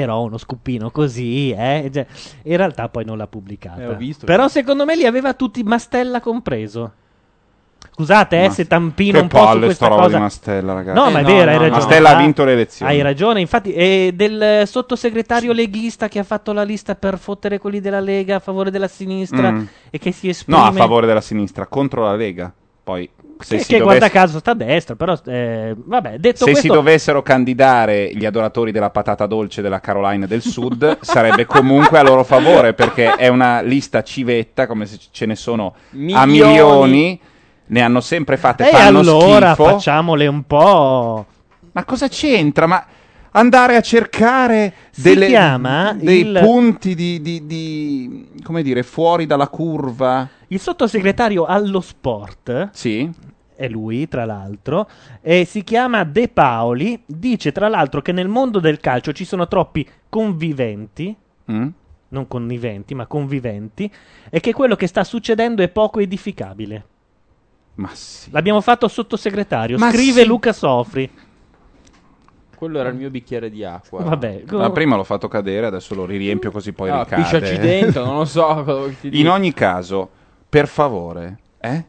Però 0.00 0.22
uno 0.22 0.38
scuppino 0.38 0.90
così, 0.90 1.52
eh. 1.52 1.88
Cioè, 1.92 2.04
in 2.42 2.56
realtà 2.56 2.88
poi 2.88 3.04
non 3.04 3.16
l'ha 3.16 3.28
pubblicata. 3.28 3.96
Eh. 3.96 4.14
Però 4.24 4.48
secondo 4.48 4.84
me 4.84 4.96
li 4.96 5.06
aveva 5.06 5.34
tutti 5.34 5.62
Mastella 5.62 6.20
compreso. 6.20 6.92
Scusate, 7.92 8.42
eh, 8.42 8.46
Ma- 8.48 8.52
se 8.52 8.66
tampino 8.66 9.18
che 9.18 9.22
un 9.22 9.28
po' 9.28 9.46
su 9.52 9.58
questa 9.58 9.74
sta 9.74 9.86
roba 9.86 10.02
cosa. 10.02 10.16
di 10.16 10.22
Mastella, 10.22 10.72
ragazzi. 10.72 10.98
No, 10.98 11.10
ma 11.12 11.20
è 11.20 11.22
vero, 11.22 11.50
hai 11.50 11.58
ragione. 11.58 11.70
Mastella 11.70 12.08
ha 12.08 12.16
Ah, 12.16 12.20
vinto 12.22 12.44
le 12.44 12.52
elezioni. 12.54 12.90
Hai 12.92 13.02
ragione, 13.02 13.40
infatti, 13.40 13.72
e 13.72 14.10
del 14.16 14.42
eh, 14.42 14.66
sottosegretario 14.66 15.52
leghista 15.52 16.08
che 16.08 16.18
ha 16.18 16.24
fatto 16.24 16.52
la 16.52 16.64
lista 16.64 16.96
per 16.96 17.18
fottere 17.18 17.58
quelli 17.58 17.78
della 17.80 18.00
Lega 18.00 18.36
a 18.36 18.40
favore 18.40 18.72
della 18.72 18.88
sinistra 18.88 19.52
Mm. 19.52 19.64
e 19.90 19.98
che 19.98 20.10
si 20.10 20.28
esprime. 20.28 20.58
No, 20.58 20.64
a 20.64 20.72
favore 20.72 21.06
della 21.06 21.20
sinistra, 21.20 21.66
contro 21.66 22.02
la 22.02 22.16
Lega. 22.16 22.52
Poi, 22.82 23.08
se, 23.38 23.56
che, 23.56 23.62
si, 23.62 23.72
che 23.72 23.78
dovesse- 23.78 23.98
guarda 23.98 24.08
caso 24.10 24.38
sta 24.38 24.50
a 24.52 24.54
destra, 24.54 24.94
però 24.96 25.16
eh, 25.26 25.74
vabbè, 25.76 26.18
detto 26.18 26.38
se 26.44 26.50
questo 26.52 26.60
si 26.60 26.68
dovessero 26.68 27.22
candidare 27.22 28.10
gli 28.14 28.24
adoratori 28.24 28.72
della 28.72 28.90
patata 28.90 29.26
dolce 29.26 29.62
della 29.62 29.80
Carolina 29.80 30.26
del 30.26 30.42
Sud, 30.42 30.98
sarebbe 31.02 31.44
comunque 31.46 31.98
a 31.98 32.02
loro 32.02 32.24
favore, 32.24 32.74
perché 32.74 33.12
è 33.14 33.28
una 33.28 33.60
lista 33.60 34.02
civetta, 34.02 34.66
come 34.66 34.86
se 34.86 34.98
ce 35.10 35.26
ne 35.26 35.36
sono 35.36 35.74
a 35.74 35.96
Milioni. 35.96 36.32
milioni. 36.32 37.20
Ne 37.66 37.80
hanno 37.80 38.00
sempre 38.02 38.36
fatte, 38.36 38.68
E 38.68 38.72
fanno 38.72 38.98
allora 38.98 39.54
schifo. 39.54 39.64
facciamole 39.70 40.26
un 40.26 40.42
po'. 40.46 41.24
Ma 41.72 41.84
cosa 41.84 42.08
c'entra? 42.08 42.66
Ma 42.66 42.84
andare 43.36 43.76
a 43.76 43.80
cercare 43.80 44.72
Si 44.90 45.02
delle- 45.02 45.26
chiama 45.26 45.92
dei 45.92 46.20
il- 46.20 46.38
punti 46.42 46.94
di, 46.94 47.20
di- 47.20 47.46
di- 47.46 48.28
come 48.42 48.62
dire, 48.62 48.82
fuori 48.82 49.26
dalla 49.26 49.48
curva. 49.48 50.28
Il 50.48 50.60
sottosegretario 50.60 51.44
allo 51.44 51.80
sport 51.80 52.70
Sì. 52.72 53.10
è 53.56 53.68
lui, 53.68 54.06
tra 54.08 54.24
l'altro, 54.24 54.88
e 55.20 55.44
si 55.44 55.64
chiama 55.64 56.04
De 56.04 56.28
Paoli. 56.28 57.02
Dice, 57.06 57.50
tra 57.52 57.68
l'altro, 57.68 58.02
che 58.02 58.12
nel 58.12 58.28
mondo 58.28 58.60
del 58.60 58.78
calcio 58.78 59.12
ci 59.12 59.24
sono 59.24 59.48
troppi 59.48 59.86
conviventi, 60.08 61.14
Mm? 61.50 61.68
non 62.08 62.28
conniventi, 62.28 62.94
ma 62.94 63.06
conviventi, 63.06 63.90
e 64.30 64.38
che 64.40 64.52
quello 64.52 64.76
che 64.76 64.86
sta 64.86 65.02
succedendo 65.04 65.62
è 65.62 65.68
poco 65.68 65.98
edificabile. 65.98 66.86
Ma 67.76 67.90
sì. 67.92 68.30
L'abbiamo 68.30 68.60
fatto 68.60 68.86
sottosegretario. 68.86 69.76
Ma 69.78 69.90
Scrive 69.90 70.22
sì. 70.22 70.26
Luca 70.28 70.52
Sofri. 70.52 71.10
Quello 72.54 72.78
era 72.78 72.88
il 72.88 72.94
mio 72.94 73.10
bicchiere 73.10 73.50
di 73.50 73.64
acqua. 73.64 74.02
Vabbè, 74.02 74.44
Ma 74.52 74.70
prima 74.70 74.96
l'ho 74.96 75.04
fatto 75.04 75.28
cadere, 75.28 75.66
adesso 75.66 75.94
lo 75.94 76.04
riempio 76.04 76.50
così 76.50 76.72
poi 76.72 76.90
Ah, 76.90 77.02
ricade. 77.02 77.22
pisciaci 77.22 77.58
dentro, 77.58 78.04
non 78.04 78.18
lo 78.18 78.24
so 78.24 78.90
In 79.02 79.28
ogni 79.28 79.52
caso, 79.52 80.08
per 80.48 80.68
favore, 80.68 81.38
eh? 81.60 81.84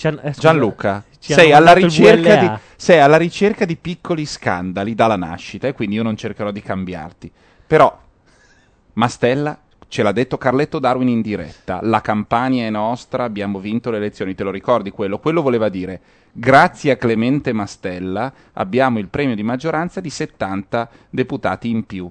Eh, 0.00 0.30
Gianluca, 0.38 1.02
sei 1.18 1.52
alla, 1.52 1.74
di, 1.74 1.90
sei 2.76 3.00
alla 3.00 3.16
ricerca 3.16 3.64
di 3.64 3.74
piccoli 3.74 4.24
scandali 4.26 4.94
dalla 4.94 5.16
nascita 5.16 5.66
e 5.66 5.72
quindi 5.72 5.96
io 5.96 6.04
non 6.04 6.16
cercherò 6.16 6.52
di 6.52 6.62
cambiarti. 6.62 7.30
Però, 7.66 7.98
Mastella, 8.92 9.58
ce 9.88 10.02
l'ha 10.02 10.12
detto 10.12 10.36
Carletto 10.36 10.78
Darwin 10.78 11.08
in 11.08 11.22
diretta, 11.22 11.80
la 11.82 12.00
campagna 12.00 12.66
è 12.66 12.70
nostra, 12.70 13.24
abbiamo 13.24 13.58
vinto 13.58 13.90
le 13.90 13.96
elezioni, 13.96 14.34
te 14.34 14.44
lo 14.44 14.50
ricordi 14.50 14.90
quello? 14.90 15.18
Quello 15.18 15.42
voleva 15.42 15.68
dire, 15.68 16.00
grazie 16.32 16.92
a 16.92 16.96
Clemente 16.96 17.52
Mastella 17.52 18.32
abbiamo 18.52 18.98
il 18.98 19.08
premio 19.08 19.34
di 19.34 19.42
maggioranza 19.42 20.00
di 20.00 20.10
70 20.10 20.88
deputati 21.10 21.70
in 21.70 21.84
più. 21.84 22.08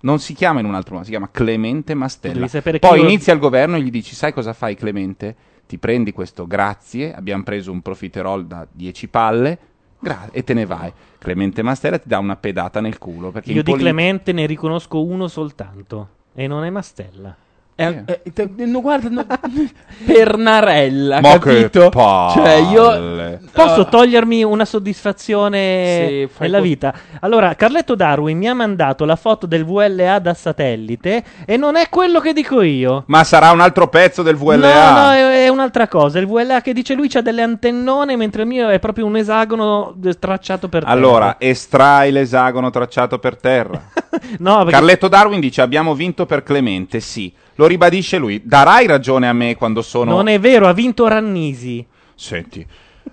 Non 0.00 0.20
si 0.20 0.32
chiama 0.32 0.60
in 0.60 0.66
un 0.66 0.74
altro 0.74 0.92
modo, 0.92 1.04
si 1.04 1.10
chiama 1.10 1.30
Clemente 1.30 1.94
Mastella. 1.94 2.46
Poi 2.78 3.00
inizia 3.00 3.32
il 3.32 3.40
governo 3.40 3.76
e 3.76 3.82
gli 3.82 3.90
dici, 3.90 4.14
sai 4.14 4.32
cosa 4.32 4.52
fai 4.52 4.76
Clemente? 4.76 5.34
Ti 5.66 5.78
prendi 5.78 6.12
questo 6.12 6.46
grazie, 6.46 7.14
abbiamo 7.14 7.42
preso 7.42 7.72
un 7.72 7.82
profiterol 7.82 8.46
da 8.46 8.66
10 8.70 9.08
palle 9.08 9.58
gra- 9.98 10.28
e 10.30 10.44
te 10.44 10.54
ne 10.54 10.66
vai. 10.66 10.92
Clemente 11.18 11.62
Mastella 11.62 11.98
ti 11.98 12.08
dà 12.08 12.18
una 12.18 12.36
pedata 12.36 12.80
nel 12.80 12.98
culo. 12.98 13.32
Io 13.44 13.56
in 13.56 13.62
di 13.62 13.72
Clemente 13.72 14.32
ne 14.32 14.46
riconosco 14.46 15.02
uno 15.02 15.26
soltanto. 15.26 16.16
E 16.40 16.46
non 16.46 16.62
è 16.62 16.70
Mastella. 16.70 17.47
Eh, 17.80 18.02
eh, 18.06 18.22
te- 18.32 18.50
no, 18.66 18.80
guarda, 18.80 19.08
no, 19.08 19.24
Pernarella, 20.04 21.20
Ma 21.20 21.38
che 21.38 21.38
capito? 21.38 21.88
palle. 21.90 22.32
Cioè, 22.32 22.54
io 22.72 23.38
Posso 23.52 23.86
togliermi 23.86 24.42
una 24.42 24.64
soddisfazione 24.64 26.26
Sì, 26.28 26.28
nella 26.38 26.60
vita? 26.60 26.92
Allora, 27.20 27.54
Carletto 27.54 27.94
Darwin 27.94 28.36
mi 28.36 28.48
ha 28.48 28.54
mandato 28.54 29.04
la 29.04 29.14
foto 29.14 29.46
del 29.46 29.64
VLA 29.64 30.18
da 30.18 30.34
satellite 30.34 31.22
e 31.44 31.56
non 31.56 31.76
è 31.76 31.88
quello 31.88 32.18
che 32.18 32.32
dico 32.32 32.62
io. 32.62 33.04
Ma 33.06 33.22
sarà 33.22 33.52
un 33.52 33.60
altro 33.60 33.86
pezzo 33.88 34.22
del 34.22 34.34
VLA. 34.36 34.90
No, 34.90 35.00
no, 35.06 35.12
è, 35.12 35.44
è 35.44 35.48
un'altra 35.48 35.86
cosa. 35.86 36.18
Il 36.18 36.26
VLA 36.26 36.60
che 36.60 36.72
dice 36.72 36.94
lui 36.94 37.08
c'ha 37.08 37.20
delle 37.20 37.42
antennone, 37.42 38.16
mentre 38.16 38.42
il 38.42 38.48
mio 38.48 38.68
è 38.70 38.80
proprio 38.80 39.06
un 39.06 39.16
esagono 39.16 39.94
tracciato 40.18 40.68
per 40.68 40.82
terra. 40.82 40.92
Allora, 40.92 41.36
estrai 41.38 42.10
l'esagono 42.10 42.70
tracciato 42.70 43.20
per 43.20 43.36
terra. 43.36 43.80
no, 44.38 44.56
perché- 44.58 44.72
Carletto 44.72 45.06
Darwin 45.06 45.38
dice 45.38 45.60
abbiamo 45.62 45.94
vinto 45.94 46.26
per 46.26 46.42
Clemente, 46.42 46.98
sì. 46.98 47.32
Lo 47.58 47.66
ribadisce 47.66 48.18
lui. 48.18 48.40
Darai 48.44 48.86
ragione 48.86 49.28
a 49.28 49.32
me 49.32 49.56
quando 49.56 49.82
sono... 49.82 50.12
non 50.14 50.28
è 50.28 50.38
vero, 50.38 50.68
ha 50.68 50.72
vinto 50.72 51.08
Rannisi. 51.08 51.84
Senti, 52.14 52.64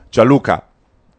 Gianluca, 0.07 0.63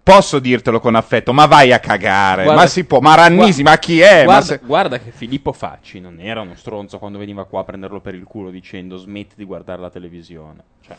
posso 0.00 0.38
dirtelo 0.38 0.78
con 0.78 0.94
affetto, 0.94 1.32
ma 1.32 1.46
vai 1.46 1.72
a 1.72 1.80
cagare. 1.80 2.44
Guarda- 2.44 2.62
ma 2.62 2.66
si 2.68 2.84
può, 2.84 3.00
ma 3.00 3.16
Rannisi, 3.16 3.62
Gua- 3.62 3.72
ma 3.72 3.78
chi 3.78 3.98
è? 4.00 4.18
Ma 4.18 4.24
Guarda, 4.24 4.44
se- 4.44 4.60
guarda 4.64 4.98
che 5.00 5.10
Filippo 5.10 5.52
Facci 5.52 5.98
non 5.98 6.20
era 6.20 6.40
uno 6.40 6.54
stronzo 6.54 6.98
quando 6.98 7.18
veniva 7.18 7.44
qua 7.46 7.60
a 7.62 7.64
prenderlo 7.64 7.98
per 8.00 8.14
il 8.14 8.22
culo 8.22 8.50
dicendo 8.50 8.96
smetti 8.96 9.34
di 9.36 9.44
guardare 9.44 9.80
la 9.80 9.90
televisione. 9.90 10.62
Cioè, 10.86 10.96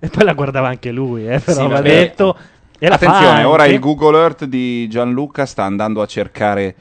E 0.00 0.08
poi 0.08 0.24
la 0.24 0.34
guardava 0.34 0.68
anche 0.68 0.92
lui, 0.92 1.26
eh, 1.26 1.38
però 1.40 1.62
Sì, 1.62 1.68
va 1.68 1.80
detto. 1.80 2.36
E 2.78 2.86
Attenzione, 2.86 3.44
ora 3.44 3.64
il 3.64 3.78
Google 3.78 4.18
Earth 4.18 4.44
di 4.44 4.86
Gianluca 4.88 5.46
sta 5.46 5.64
andando 5.64 6.02
a 6.02 6.06
cercare 6.06 6.74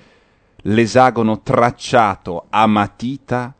l'esagono 0.63 1.41
tracciato 1.41 2.47
a 2.49 2.67
matita 2.67 3.53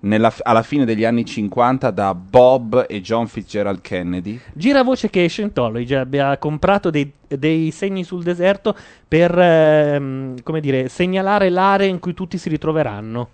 nella- 0.00 0.32
alla 0.42 0.62
fine 0.62 0.84
degli 0.84 1.04
anni 1.04 1.24
50 1.24 1.90
da 1.90 2.14
Bob 2.14 2.86
e 2.88 3.00
John 3.00 3.26
Fitzgerald 3.26 3.80
Kennedy. 3.80 4.40
Gira 4.52 4.82
voce 4.82 5.10
che 5.10 5.26
Scientology 5.26 5.94
abbia 5.94 6.36
comprato 6.38 6.90
dei, 6.90 7.10
dei 7.26 7.70
segni 7.70 8.04
sul 8.04 8.22
deserto 8.22 8.76
per, 9.06 9.36
ehm, 9.38 10.42
come 10.42 10.60
dire, 10.60 10.88
segnalare 10.88 11.48
l'area 11.48 11.86
in 11.88 11.98
cui 11.98 12.14
tutti 12.14 12.38
si 12.38 12.48
ritroveranno. 12.48 13.28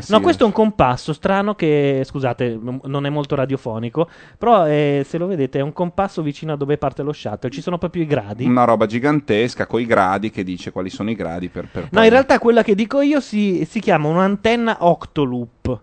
Sì, 0.00 0.12
no, 0.12 0.20
questo 0.20 0.42
è 0.42 0.46
un 0.46 0.52
compasso 0.52 1.14
strano 1.14 1.54
che, 1.54 2.02
scusate, 2.04 2.58
non 2.60 3.06
è 3.06 3.08
molto 3.08 3.34
radiofonico, 3.34 4.06
però 4.36 4.66
eh, 4.68 5.02
se 5.08 5.16
lo 5.16 5.26
vedete 5.26 5.60
è 5.60 5.62
un 5.62 5.72
compasso 5.72 6.20
vicino 6.20 6.52
a 6.52 6.56
dove 6.56 6.76
parte 6.76 7.02
lo 7.02 7.12
shuttle, 7.14 7.48
ci 7.48 7.62
sono 7.62 7.78
proprio 7.78 8.02
i 8.02 8.06
gradi. 8.06 8.44
Una 8.44 8.64
roba 8.64 8.84
gigantesca 8.84 9.66
con 9.66 9.80
i 9.80 9.86
gradi 9.86 10.30
che 10.30 10.44
dice 10.44 10.72
quali 10.72 10.90
sono 10.90 11.08
i 11.08 11.14
gradi 11.14 11.48
per, 11.48 11.68
per 11.72 11.88
No, 11.90 12.04
in 12.04 12.10
realtà 12.10 12.38
quella 12.38 12.62
che 12.62 12.74
dico 12.74 13.00
io 13.00 13.20
si, 13.20 13.66
si 13.66 13.80
chiama 13.80 14.08
un'antenna 14.08 14.76
Octoloop. 14.80 15.80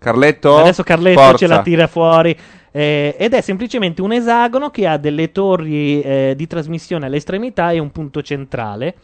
Carletto, 0.00 0.56
Adesso 0.56 0.82
Carletto 0.82 1.20
forza. 1.20 1.36
ce 1.36 1.46
la 1.46 1.60
tira 1.62 1.86
fuori. 1.86 2.34
eh, 2.72 3.14
ed 3.18 3.34
è 3.34 3.40
semplicemente 3.42 4.00
un 4.00 4.12
esagono 4.12 4.70
che 4.70 4.86
ha 4.86 4.96
delle 4.96 5.30
torri 5.30 6.00
eh, 6.00 6.32
di 6.36 6.46
trasmissione 6.46 7.06
alle 7.06 7.16
estremità 7.18 7.70
e 7.70 7.78
un 7.78 7.90
punto 7.92 8.22
centrale. 8.22 8.94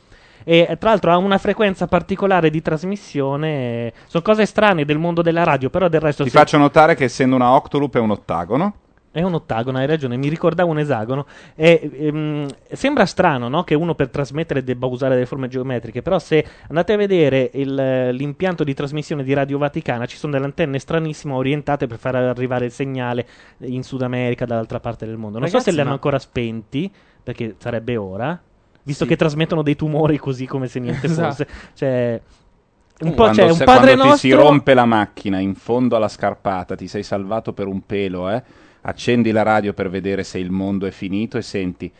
E 0.44 0.66
eh, 0.70 0.78
tra 0.78 0.91
l'altro 0.91 1.10
ha 1.10 1.16
una 1.18 1.39
frequenza 1.39 1.86
particolare 1.86 2.49
di 2.50 2.62
trasmissione. 2.62 3.49
eh, 3.86 3.92
Sono 4.07 4.23
cose 4.23 4.47
strane 4.47 4.84
del 4.84 4.97
mondo 4.99 5.20
della 5.20 5.42
radio, 5.44 5.68
però 5.70 5.89
del 5.89 6.00
resto 6.00 6.23
Ti 6.25 6.31
se- 6.31 6.39
faccio 6.39 6.57
notare 6.57 6.94
che 6.94 7.05
essendo 7.05 7.34
una 7.36 7.52
octoloop 7.55 7.97
è 7.97 8.00
un 8.00 8.12
ottagono. 8.12 8.75
È 9.16 9.22
un 9.22 9.32
ottagono, 9.32 9.78
hai 9.78 9.86
ragione, 9.86 10.18
mi 10.18 10.28
ricordavo 10.28 10.70
un 10.70 10.78
esagono. 10.78 11.24
E, 11.54 11.90
ehm, 11.90 12.46
sembra 12.70 13.06
strano 13.06 13.48
no, 13.48 13.64
che 13.64 13.74
uno 13.74 13.94
per 13.94 14.10
trasmettere 14.10 14.62
debba 14.62 14.84
usare 14.84 15.14
delle 15.14 15.24
forme 15.24 15.48
geometriche, 15.48 16.02
però 16.02 16.18
se 16.18 16.44
andate 16.68 16.92
a 16.92 16.96
vedere 16.98 17.48
il- 17.54 18.10
l'impianto 18.10 18.62
di 18.62 18.74
trasmissione 18.74 19.24
di 19.24 19.32
Radio 19.32 19.56
Vaticana, 19.56 20.04
ci 20.04 20.18
sono 20.18 20.32
delle 20.32 20.44
antenne 20.44 20.78
stranissime 20.78 21.32
orientate 21.32 21.86
per 21.86 21.96
far 21.96 22.14
arrivare 22.14 22.66
il 22.66 22.72
segnale 22.72 23.26
in 23.60 23.82
Sud 23.82 24.02
America, 24.02 24.44
dall'altra 24.44 24.80
parte 24.80 25.06
del 25.06 25.16
mondo. 25.16 25.38
Non 25.38 25.46
so 25.48 25.54
Ragazzi, 25.54 25.70
se 25.70 25.74
li 25.74 25.80
hanno 25.80 25.88
ma- 25.88 25.94
ancora 25.94 26.18
spenti, 26.18 26.92
perché 27.22 27.54
sarebbe 27.56 27.96
ora, 27.96 28.38
visto 28.82 29.04
Sì. 29.04 29.08
che 29.10 29.16
trasmettono 29.16 29.62
dei 29.62 29.76
tumori 29.76 30.18
così 30.18 30.44
come 30.44 30.66
se 30.68 30.78
niente 30.78 31.06
Esatto. 31.06 31.28
fosse. 31.30 31.46
Cioè, 31.72 32.20
un 32.98 33.10
po' 33.10 33.14
quando 33.14 33.42
c'è 33.42 33.48
un 33.48 33.54
se- 33.56 33.64
padre 33.64 33.94
quando 33.94 34.12
ti 34.12 34.18
si 34.18 34.28
nostro... 34.28 34.46
rompe 34.48 34.74
la 34.74 34.84
macchina 34.84 35.38
in 35.38 35.54
fondo 35.54 35.96
alla 35.96 36.08
scarpata, 36.08 36.74
ti 36.74 36.86
sei 36.86 37.02
salvato 37.02 37.54
per 37.54 37.66
un 37.66 37.80
pelo, 37.86 38.28
eh? 38.28 38.42
Accendi 38.89 39.32
la 39.32 39.42
radio 39.42 39.73
per 39.73 39.90
vedere 39.90 40.23
se 40.23 40.39
il 40.39 40.52
mondo 40.52 40.86
è 40.86 40.92
finito 40.92 41.36
e 41.39 41.42
senti 41.42 41.90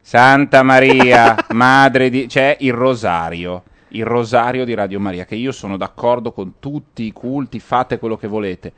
Santa 0.00 0.64
Maria, 0.64 1.36
madre 1.54 2.10
di 2.10 2.26
c'è 2.26 2.56
il 2.60 2.72
rosario. 2.72 3.62
Il 3.88 4.04
rosario 4.04 4.64
di 4.64 4.74
Radio 4.74 4.98
Maria, 4.98 5.26
che 5.26 5.36
io 5.36 5.52
sono 5.52 5.76
d'accordo 5.76 6.32
con 6.32 6.54
tutti 6.58 7.04
i 7.04 7.12
culti, 7.12 7.60
fate 7.60 8.00
quello 8.00 8.16
che 8.16 8.26
volete. 8.26 8.72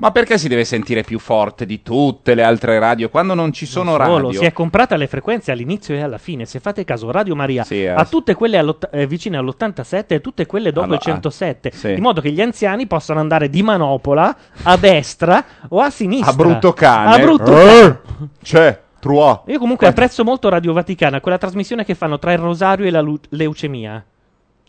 Ma 0.00 0.10
perché 0.12 0.38
si 0.38 0.48
deve 0.48 0.64
sentire 0.64 1.02
più 1.02 1.18
forte 1.18 1.66
di 1.66 1.82
tutte 1.82 2.34
le 2.34 2.42
altre 2.42 2.78
radio 2.78 3.10
quando 3.10 3.34
non 3.34 3.52
ci 3.52 3.66
sono 3.66 3.92
Solo, 3.92 4.24
radio? 4.26 4.32
si 4.40 4.44
è 4.46 4.52
comprata 4.52 4.96
le 4.96 5.06
frequenze 5.06 5.52
all'inizio 5.52 5.94
e 5.94 6.00
alla 6.00 6.16
fine. 6.18 6.46
Se 6.46 6.58
fate 6.58 6.84
caso, 6.84 7.10
Radio 7.10 7.36
Maria 7.36 7.64
Sì, 7.64 7.82
eh. 7.82 7.88
ha 7.88 8.04
tutte 8.06 8.34
quelle 8.34 8.56
all'ott- 8.56 8.88
eh, 8.92 9.06
vicine 9.06 9.36
all'87 9.36 10.04
e 10.14 10.20
tutte 10.22 10.46
quelle 10.46 10.70
dopo 10.72 10.86
Allora, 10.86 10.96
il 10.98 11.02
107, 11.04 11.70
sì. 11.72 11.92
in 11.92 12.00
modo 12.00 12.20
che 12.22 12.30
gli 12.32 12.40
anziani 12.40 12.86
possano 12.86 13.20
andare 13.20 13.50
di 13.50 13.62
manopola 13.62 14.34
a 14.62 14.76
destra 14.78 15.44
o 15.68 15.80
a 15.80 15.90
sinistra. 15.90 16.32
A 16.32 16.34
brutto 16.34 16.72
cane. 16.72 17.14
A 17.14 17.18
brutto 17.18 17.58
Eh, 17.60 17.64
cane. 17.66 18.00
C'è, 18.42 18.80
Trois. 19.00 19.40
Io 19.46 19.58
comunque 19.58 19.86
apprezzo 19.86 20.24
molto 20.24 20.48
Radio 20.48 20.72
Vaticana, 20.72 21.20
quella 21.20 21.38
trasmissione 21.38 21.84
che 21.84 21.94
fanno 21.94 22.18
tra 22.18 22.32
il 22.32 22.38
rosario 22.38 22.86
e 22.86 22.90
la 22.90 23.00
lu- 23.00 23.18
leucemia. 23.30 24.02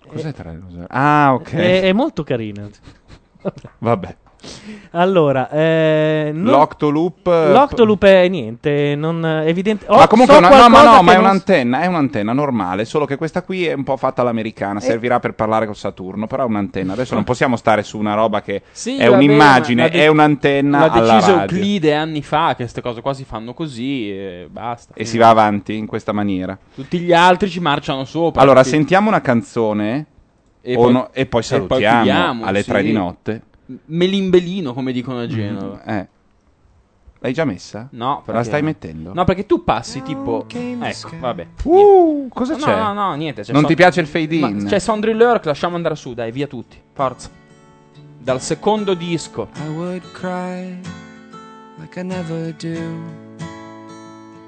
Cos'è 0.08 0.34
tra 0.34 0.52
il 0.52 0.60
rosario? 0.62 0.88
Ah, 0.90 1.34
ok. 1.34 1.54
È, 1.54 1.82
è 1.84 1.94
molto 1.94 2.24
carina. 2.24 2.68
Vabbè. 3.80 4.16
Allora, 4.92 5.50
eh, 5.50 6.32
non- 6.34 6.52
L'Octoloop. 6.52 7.28
eh, 7.28 7.52
L'Octoloop 7.52 8.04
è 8.06 8.28
niente, 8.28 8.96
non 8.96 9.24
evidente. 9.46 9.86
ma 9.88 10.04
oh, 10.04 10.08
comunque 10.08 10.34
so 10.36 10.40
una- 10.40 10.50
no, 10.50 10.70
ma 10.70 10.84
no, 10.84 11.02
ma 11.02 11.12
è 11.12 11.16
non- 11.16 11.24
un'antenna, 11.26 11.82
è 11.82 11.86
un'antenna 11.86 12.34
normale, 12.34 12.86
solo 12.86 13.06
che 13.06 13.16
questa 13.16 13.42
qui 13.44 13.66
è 13.68 13.74
un 13.74 13.84
po' 13.84 13.96
fatta 13.98 14.22
all'americana, 14.22 14.80
Eh. 14.80 14.84
servirà 14.84 15.20
per 15.20 15.34
parlare 15.34 15.66
con 15.66 15.76
Saturno, 15.76 16.28
però 16.28 16.44
è 16.44 16.48
un'antenna. 16.48 16.94
Adesso 16.94 17.14
non 17.16 17.24
possiamo 17.24 17.56
stare 17.56 17.84
su 17.84 17.98
una 17.98 18.14
roba 18.16 18.42
che 18.42 18.64
Sì, 18.72 18.98
è 18.98 19.06
vabbè, 19.06 19.16
un'immagine, 19.16 19.82
ma 19.84 19.88
l'ha 19.88 19.94
de- 19.94 20.04
è 20.04 20.08
un'antenna 20.08 20.80
L'ha 20.80 20.90
deciso 20.90 21.36
radio. 21.36 21.40
Euclide 21.58 21.94
anni 21.96 22.22
fa 22.22 22.50
che 22.50 22.56
queste 22.64 22.82
cose 22.82 23.02
qua 23.02 23.14
si 23.14 23.24
fanno 23.24 23.54
così 23.54 24.10
e 24.12 24.48
basta. 24.50 24.94
E 24.96 25.06
si 25.06 25.18
va 25.18 25.30
avanti 25.30 25.76
in 25.78 25.86
questa 25.86 26.12
maniera. 26.12 26.58
Tutti 26.76 27.00
gli 27.00 27.14
altri 27.14 27.50
ci 27.50 27.60
marciano 27.60 28.04
sopra. 28.06 28.42
Allora, 28.42 28.58
capito? 28.60 28.76
sentiamo 28.76 29.08
una 29.10 29.22
canzone 29.22 30.06
E 30.62 30.76
poi- 30.76 30.92
no- 30.92 31.06
e 31.08 31.10
poi 31.12 31.22
e 31.22 31.26
poi 31.26 31.44
salutiamo 31.44 32.04
chiudiamo, 32.04 32.46
alle 32.46 32.62
sì. 32.64 32.70
tre 32.70 32.84
di 32.84 32.92
notte. 32.92 33.42
Melimbellino, 33.86 34.74
come 34.74 34.92
dicono 34.92 35.20
a 35.20 35.28
Genova. 35.28 35.84
Eh. 35.84 36.08
L'hai 37.20 37.34
già 37.34 37.46
messa? 37.46 37.88
No, 37.92 38.16
La 38.16 38.22
perché 38.26 38.44
stai 38.46 38.62
no? 38.62 38.66
mettendo? 38.68 39.14
No, 39.14 39.24
perché 39.26 39.46
tu 39.46 39.64
passi 39.64 40.02
tipo. 40.02 40.46
Ecco, 40.50 41.10
vabbè. 41.20 41.48
Uh, 41.64 42.28
cosa 42.30 42.56
No, 42.56 42.66
c'è? 42.66 42.76
No, 42.76 42.94
no, 42.94 43.14
niente. 43.14 43.44
c'è 43.44 43.52
Non 43.52 43.62
Son- 43.62 43.70
ti 43.70 43.76
piace 43.76 44.02
il 44.02 44.08
fade 44.08 44.36
in? 44.36 44.58
Ma 44.58 44.64
C'è 44.68 44.80
Sondri 44.80 45.14
Lurk, 45.14 45.46
lasciamo 45.46 45.76
andare 45.76 45.96
su, 45.96 46.14
dai, 46.16 46.32
via 46.32 46.48
tutti. 46.48 46.82
Forza. 46.94 47.30
Dal 48.18 48.42
secondo 48.42 48.96
disco. 48.96 49.50
I 49.64 49.68
would 49.70 50.12
cry 50.14 50.80
like 51.80 52.00
I 52.00 52.04
never 52.04 52.54
do 52.56 52.70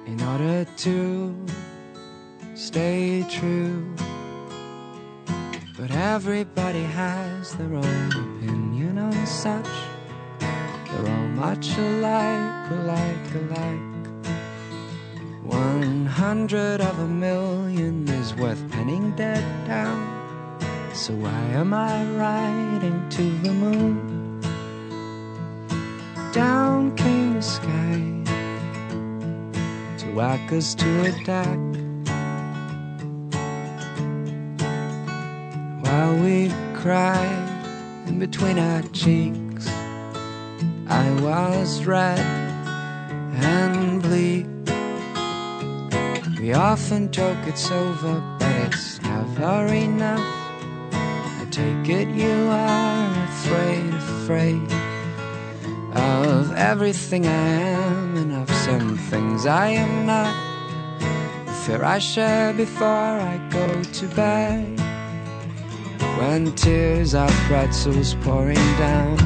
in 0.05 0.19
order 0.31 0.65
to 0.83 1.31
stay 2.53 3.23
true. 3.27 3.83
But 5.77 5.91
everybody 5.91 6.85
has 6.95 7.55
their 7.57 7.71
own 7.73 8.09
opinion 8.11 8.62
on 8.89 9.25
such. 9.25 9.69
They're 10.39 11.07
all 11.07 11.27
much 11.29 11.77
alike, 11.77 12.71
alike, 12.71 13.35
alike. 13.35 14.07
One 15.43 16.05
hundred 16.05 16.81
of 16.81 16.99
a 16.99 17.07
million 17.07 18.07
is 18.09 18.33
worth 18.35 18.63
penning 18.71 19.11
dead 19.15 19.43
down. 19.67 20.01
So 20.93 21.13
why 21.13 21.41
am 21.53 21.73
I 21.73 22.05
riding 22.15 23.09
to 23.09 23.23
the 23.39 23.51
moon? 23.51 24.41
Down 26.31 26.95
came 26.95 27.33
the 27.33 27.41
sky 27.41 28.01
to 29.99 30.05
whack 30.13 30.51
us 30.51 30.75
to 30.75 30.89
a 31.01 31.09
attack. 31.09 31.59
While 35.83 36.15
we 36.23 36.51
cried 36.75 37.42
between 38.19 38.59
our 38.59 38.81
cheeks, 38.93 39.67
I 40.87 41.09
was 41.21 41.85
red 41.85 42.19
and 42.19 44.01
bleak. 44.01 44.45
We 46.39 46.53
often 46.53 47.11
joke 47.11 47.37
it's 47.45 47.71
over, 47.71 48.21
but 48.39 48.55
it's 48.67 49.01
never 49.01 49.67
enough. 49.67 50.19
I 50.91 51.47
take 51.51 51.89
it 51.89 52.09
you 52.09 52.47
are 52.49 53.23
afraid, 53.29 53.93
afraid 53.93 54.71
of 55.95 56.53
everything 56.55 57.25
I 57.25 57.47
am 57.77 58.17
and 58.17 58.31
of 58.33 58.49
some 58.57 58.97
things 58.97 59.45
I 59.45 59.67
am 59.69 60.05
not. 60.05 60.35
The 61.45 61.53
fear 61.63 61.83
I 61.83 61.99
share 61.99 62.53
before 62.53 62.87
I 63.31 63.37
go 63.49 63.83
to 63.83 64.07
bed. 64.07 64.82
When 66.17 66.51
tears 66.53 67.15
are 67.15 67.29
pretzels 67.47 68.15
pouring 68.21 68.55
down, 68.77 69.17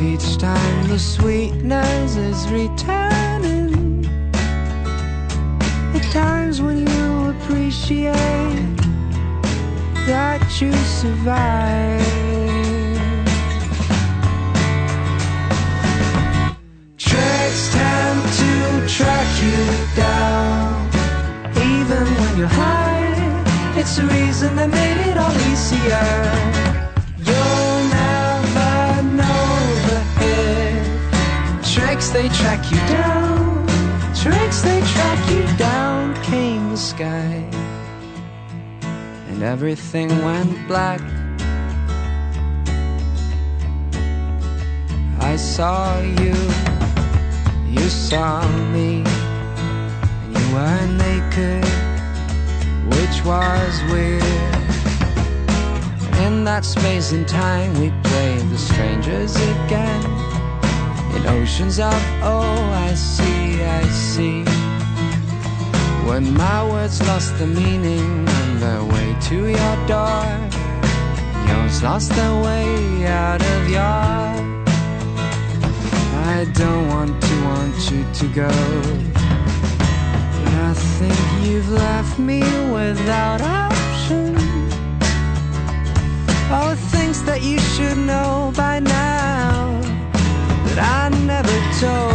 each 0.00 0.38
time 0.38 0.88
the 0.88 0.98
sweetness 0.98 2.16
is 2.16 2.48
returning. 2.48 4.02
The 5.92 6.00
times 6.12 6.62
when 6.62 6.86
you 6.86 7.30
appreciate 7.30 8.14
that 10.06 10.40
you 10.60 10.72
survive. 10.72 12.00
Tricks 16.96 17.72
tend 17.72 18.22
to 18.40 18.88
track 18.88 19.42
you 19.42 19.60
down, 19.94 20.88
even 21.56 22.06
when 22.18 22.38
you're 22.38 22.48
high. 22.48 22.89
It's 23.80 23.96
the 23.96 24.04
reason 24.04 24.56
that 24.56 24.68
made 24.68 25.00
it 25.08 25.16
all 25.16 25.34
easier. 25.48 26.08
You'll 27.28 27.82
never 27.88 29.02
know 29.18 29.44
the 29.88 30.00
hit. 30.20 31.64
Tricks 31.72 32.10
they 32.10 32.28
track 32.28 32.70
you 32.70 32.76
down, 32.92 33.66
tricks 34.14 34.60
they 34.60 34.80
track 34.82 35.20
you 35.32 35.56
down. 35.56 36.14
Came 36.24 36.68
the 36.68 36.76
sky, 36.76 37.42
and 39.30 39.42
everything 39.42 40.08
went 40.26 40.52
black. 40.68 41.00
I 45.20 45.36
saw 45.36 45.98
you, 46.20 46.36
you 47.66 47.88
saw 47.88 48.46
me, 48.74 49.02
and 50.22 50.36
you 50.36 50.44
were 50.54 50.86
naked, 51.04 51.64
which 52.96 53.24
was 53.24 53.82
weird. 53.90 54.22
In 56.26 56.44
that 56.44 56.64
space 56.64 57.12
and 57.12 57.26
time, 57.26 57.72
we 57.80 57.90
played 58.02 58.48
the 58.50 58.58
strangers 58.58 59.34
again. 59.36 60.04
In 61.14 61.26
oceans 61.26 61.78
of 61.78 62.00
oh, 62.22 62.60
I 62.88 62.94
see, 62.94 63.62
I 63.62 63.82
see. 63.88 64.44
When 66.08 66.34
my 66.34 66.68
words 66.68 67.00
lost 67.06 67.38
the 67.38 67.46
meaning 67.46 68.28
on 68.28 68.60
their 68.60 68.84
way 68.84 69.16
to 69.28 69.36
your 69.58 69.76
door, 69.86 70.24
yours 71.48 71.82
lost 71.82 72.10
their 72.10 72.34
way 72.42 73.06
out 73.06 73.42
of 73.42 73.68
your. 73.68 74.20
I 76.32 76.46
don't 76.54 76.88
want 76.88 77.22
to 77.22 77.34
want 77.44 77.90
you 77.90 78.04
to 78.20 78.26
go. 78.34 79.09
I 80.70 80.72
think 80.72 81.48
you've 81.48 81.68
left 81.68 82.16
me 82.20 82.42
without 82.70 83.40
option. 83.40 84.36
Oh, 86.48 86.76
things 86.92 87.24
that 87.24 87.42
you 87.42 87.58
should 87.58 87.98
know 87.98 88.52
by 88.54 88.78
now 88.78 89.80
that 90.66 90.78
I 90.78 91.08
never 91.26 91.56
told. 91.82 92.14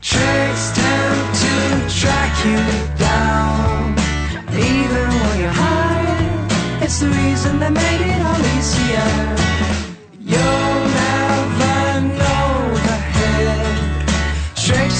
Tricks 0.00 0.64
tend 0.80 1.20
to 1.42 1.54
track 2.00 2.32
you 2.48 2.60
down, 2.96 3.98
even 4.56 5.08
when 5.20 5.40
you're 5.40 5.58
high. 5.66 6.80
It's 6.80 7.00
the 7.00 7.08
reason 7.08 7.58
that 7.58 7.70
made 7.70 8.00
it 8.12 8.22
all 8.24 8.40
easier. 8.56 9.47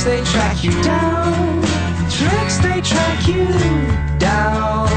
They 0.09 0.25
track 0.25 0.65
you 0.65 0.73
down. 0.83 1.61
Tricks 2.09 2.57
they 2.65 2.81
track 2.81 3.28
you 3.28 3.45
down. 4.19 4.89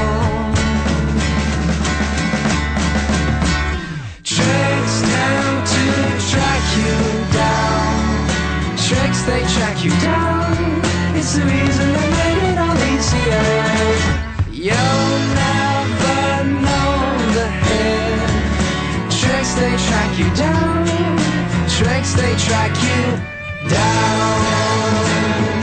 Tricks 4.24 4.96
down 5.12 5.66
to 5.72 5.84
track 6.32 6.64
you 6.80 6.94
down. 7.30 8.26
Tricks, 8.78 9.22
they 9.28 9.42
track 9.54 9.84
you 9.84 9.90
down. 10.00 10.80
It's 11.14 11.34
the 11.34 11.44
reason 11.44 11.92
they 11.92 12.10
made 12.22 12.42
it 12.50 12.58
all 12.64 12.78
easier. 12.92 13.48
You'll 14.50 15.18
never 15.44 16.44
know 16.64 16.94
the 17.36 17.48
hit. 17.66 18.30
Tricks, 19.20 19.52
they 19.60 19.76
track 19.76 20.18
you 20.18 20.34
down. 20.34 20.86
Tricks, 21.68 22.14
they 22.14 22.34
track 22.36 22.72
you 22.82 23.31
down. 23.72 25.61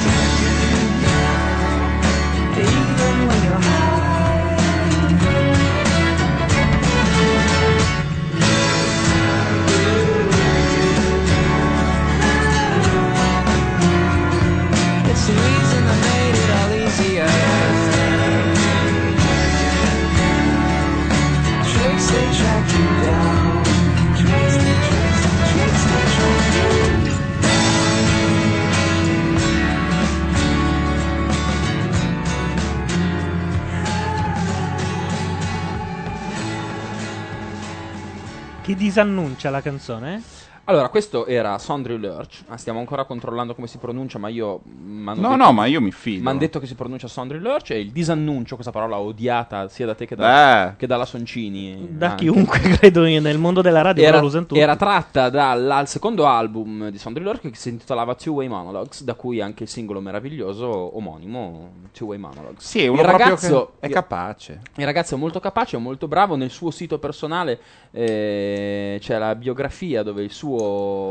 Chi 38.70 38.76
disannuncia 38.76 39.50
la 39.50 39.64
canzone? 39.64 40.22
Allora, 40.70 40.90
questo 40.90 41.26
era 41.26 41.58
Sondry 41.58 41.98
Lurch. 41.98 42.44
Ma 42.48 42.56
stiamo 42.56 42.78
ancora 42.78 43.04
controllando 43.04 43.56
come 43.56 43.66
si 43.66 43.80
pronuncia, 43.80 44.20
ma 44.20 44.28
io. 44.28 44.62
No, 44.66 45.36
no, 45.36 45.52
ma 45.52 45.66
io 45.66 45.82
mi 45.82 45.92
fido. 45.92 46.22
Mi 46.22 46.30
hanno 46.30 46.38
detto 46.38 46.60
che 46.60 46.68
si 46.68 46.76
pronuncia 46.76 47.08
Sondry 47.08 47.40
Lurch. 47.40 47.72
E 47.72 47.80
il 47.80 47.90
disannuncio, 47.90 48.54
questa 48.54 48.72
parola 48.72 49.00
odiata 49.00 49.68
sia 49.68 49.88
da 49.88 49.96
te 49.96 50.06
che, 50.06 50.16
da, 50.16 50.68
Beh. 50.68 50.76
che 50.78 50.86
dalla 50.86 51.06
Soncini. 51.06 51.88
Da 51.90 52.12
anche. 52.12 52.26
chiunque, 52.26 52.60
credo, 52.78 53.02
nel 53.02 53.40
mondo 53.40 53.64
della 53.64 53.82
radio 53.82 54.04
Era, 54.04 54.22
era 54.54 54.76
tratta 54.76 55.32
dal, 55.32 55.88
secondo 55.88 56.28
album 56.28 56.90
di 56.90 57.00
Sondry 57.00 57.24
Lurch 57.24 57.50
che 57.50 57.56
si 57.56 57.70
intitolava 57.70 58.14
Two 58.14 58.36
Way 58.36 58.48
Monologues, 58.48 59.02
da 59.02 59.16
cui 59.16 59.42
anche 59.42 59.64
il 59.64 59.70
singolo 59.70 60.02
meraviglioso 60.02 60.96
omonimo 60.96 61.72
Two 61.94 62.10
Way 62.10 62.20
Monologues. 62.20 62.64
Sì, 62.64 62.84
è 62.84 62.88
uno 62.88 63.02
il 63.02 63.08
ragazzo 63.08 63.72
che 63.80 63.88
è 63.88 63.90
capace. 63.90 64.62
Il 64.76 64.86
ragazzo 64.86 65.16
è 65.16 65.18
molto 65.18 65.40
capace, 65.40 65.78
è 65.78 65.80
molto 65.80 66.08
bravo. 66.08 66.36
Nel 66.36 66.52
suo 66.52 66.70
sito 66.70 67.00
personale 67.00 67.60
eh, 67.90 69.00
c'è 69.02 69.18
la 69.18 69.34
biografia 69.34 70.04
dove 70.04 70.22
il 70.22 70.32
suo 70.32 70.58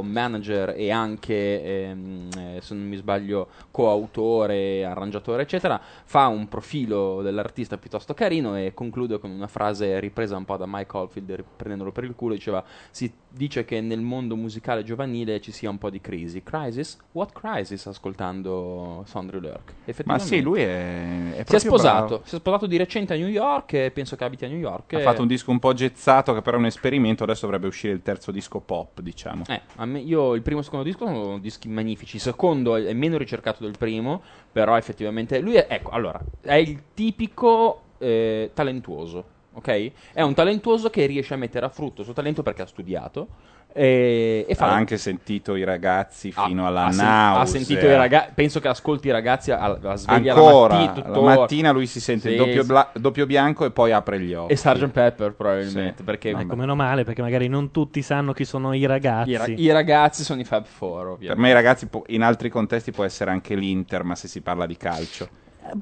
manager 0.03 0.75
e 0.77 0.91
anche, 0.91 1.63
ehm, 1.63 2.29
eh, 2.37 2.61
se 2.61 2.75
non 2.75 2.87
mi 2.87 2.97
sbaglio, 2.97 3.49
coautore, 3.71 4.85
arrangiatore, 4.85 5.43
eccetera, 5.43 5.81
fa 6.05 6.27
un 6.27 6.49
profilo 6.49 7.23
dell'artista 7.23 7.77
piuttosto 7.79 8.15
carino 8.15 8.57
e 8.57 8.75
conclude 8.75 9.19
con 9.19 9.31
una 9.31 9.47
frase 9.47 10.01
ripresa 10.01 10.37
un 10.37 10.45
po' 10.45 10.57
da 10.57 10.67
Mike 10.67 10.97
Oldfield, 10.97 11.45
prendendolo 11.57 11.93
per 11.93 12.05
il 12.05 12.15
culo, 12.15 12.35
diceva 12.35 12.65
si 12.91 13.13
dice 13.31 13.65
che 13.65 13.81
nel 13.81 14.01
mondo 14.01 14.37
musicale 14.37 14.83
giovanile 14.83 15.41
ci 15.41 15.53
sia 15.53 15.71
un 15.71 15.79
po' 15.79 15.91
di 15.91 16.01
crisi. 16.01 16.43
Crisis? 16.43 16.97
What 17.13 17.33
crisis? 17.33 17.87
Ascoltando 17.87 19.05
Sondre 19.07 19.39
Lurk. 19.39 19.75
Ma 20.05 20.19
sì, 20.19 20.41
lui 20.41 20.63
è, 20.63 21.35
è 21.35 21.45
Si 21.47 21.57
è 21.57 21.59
sposato, 21.59 22.07
bravo. 22.07 22.23
si 22.25 22.35
è 22.35 22.39
sposato 22.39 22.67
di 22.67 22.77
recente 22.77 23.15
a 23.15 23.17
New 23.17 23.29
York 23.29 23.73
e 23.75 23.91
penso 23.91 24.17
che 24.17 24.25
abiti 24.25 24.45
a 24.45 24.49
New 24.49 24.59
York. 24.59 24.95
Ha 24.95 25.01
e- 25.01 25.03
fatto 25.03 25.23
un 25.23 25.29
disco 25.29 25.51
un 25.51 25.59
po' 25.59 25.73
gezzato 25.73 26.35
che 26.35 26.43
però 26.43 26.57
è 26.57 26.61
un 26.61 26.67
esperimento, 26.67 27.23
adesso 27.23 27.43
dovrebbe 27.43 27.67
uscire 27.67 27.93
il 27.93 28.03
terzo 28.03 28.31
disco 28.31 28.61
pop, 28.61 29.01
diciamo. 29.01 29.28
Eh, 29.49 29.61
a 29.77 29.85
me- 29.85 30.01
io 30.01 30.35
il 30.35 30.43
primo 30.43 30.59
e 30.59 30.61
il 30.61 30.65
secondo 30.65 30.85
disco 30.85 31.07
sono 31.07 31.39
dischi 31.39 31.69
magnifici. 31.69 32.17
Il 32.17 32.23
secondo 32.23 32.77
è 32.77 32.93
meno 32.93 33.17
ricercato 33.19 33.65
del 33.65 33.77
primo, 33.77 34.23
però 34.51 34.77
effettivamente 34.77 35.41
lui 35.41 35.55
è, 35.55 35.67
ecco, 35.69 35.91
allora, 35.91 36.21
è 36.41 36.55
il 36.55 36.83
tipico 36.95 37.83
eh, 37.99 38.51
talentuoso, 38.55 39.25
ok? 39.55 39.91
È 40.13 40.23
un 40.23 40.35
talentuoso 40.35 40.91
che 40.91 41.07
riesce 41.07 41.35
a 41.35 41.37
mettere 41.37 41.67
a 41.67 41.69
frutto 41.69 42.01
il 42.01 42.05
suo 42.05 42.15
talento 42.15 42.43
perché 42.43 42.63
ha 42.63 42.67
studiato 42.67 43.29
e, 43.71 44.45
e 44.49 44.55
fa 44.55 44.67
ha 44.71 44.73
anche 44.73 44.97
sentito 44.97 45.55
i 45.55 45.63
ragazzi 45.63 46.33
fino 46.33 46.67
alla 46.67 46.87
ha, 46.87 46.91
sen- 46.93 47.05
nausea. 47.05 47.41
ha 47.41 47.47
sentito 47.47 47.87
i 47.87 47.95
ragazzi, 47.95 48.31
penso 48.35 48.61
che 48.61 48.69
ascolti 48.69 49.09
i 49.09 49.11
ragazzi 49.11 49.51
alla 49.53 49.95
sveglia 49.95 50.35
Ancora, 50.35 50.77
la 50.79 51.09
la 51.09 51.21
mattina, 51.21 51.71
lui 51.71 51.87
si 51.87 52.01
sente 52.01 52.29
Sì, 52.29 52.35
il 52.35 52.39
doppio, 52.41 52.63
sì. 52.63 52.67
bla- 52.67 52.91
doppio 52.95 53.27
bianco 53.27 53.65
e 53.67 53.71
poi 53.71 53.93
apre 53.93 54.19
gli 54.21 54.33
occhi. 54.35 54.53
E 54.53 54.57
Sgt. 54.57 54.89
Pepper 54.89 55.33
probabilmente, 55.35 56.03
perché 56.03 56.31
Ecco, 56.31 56.57
meno 56.57 56.75
male, 56.75 57.05
perché 57.05 57.23
magari 57.23 57.47
non 57.49 57.71
tutti 57.71 58.03
sanno 58.03 58.33
chi 58.33 58.45
sono 58.45 58.73
i 58.73 58.85
ragazzi. 58.87 59.31
i, 59.31 59.37
ra- 59.37 59.47
i 59.47 59.71
ragazzi 59.71 60.25
sono 60.25 60.41
i 60.41 60.45
Fab 60.45 60.65
Four, 60.65 61.07
ovviamente. 61.09 61.27
Per 61.27 61.37
me 61.37 61.51
i 61.51 61.53
ragazzi 61.53 61.87
po- 61.87 62.05
in 62.09 62.23
altri 62.23 62.49
contesti 62.49 62.91
può 62.91 63.05
essere 63.05 63.31
anche 63.31 63.55
l'Inter, 63.55 64.03
ma 64.03 64.15
se 64.15 64.29
si 64.29 64.41
parla 64.41 64.67
di 64.67 64.77
calcio. 64.77 65.29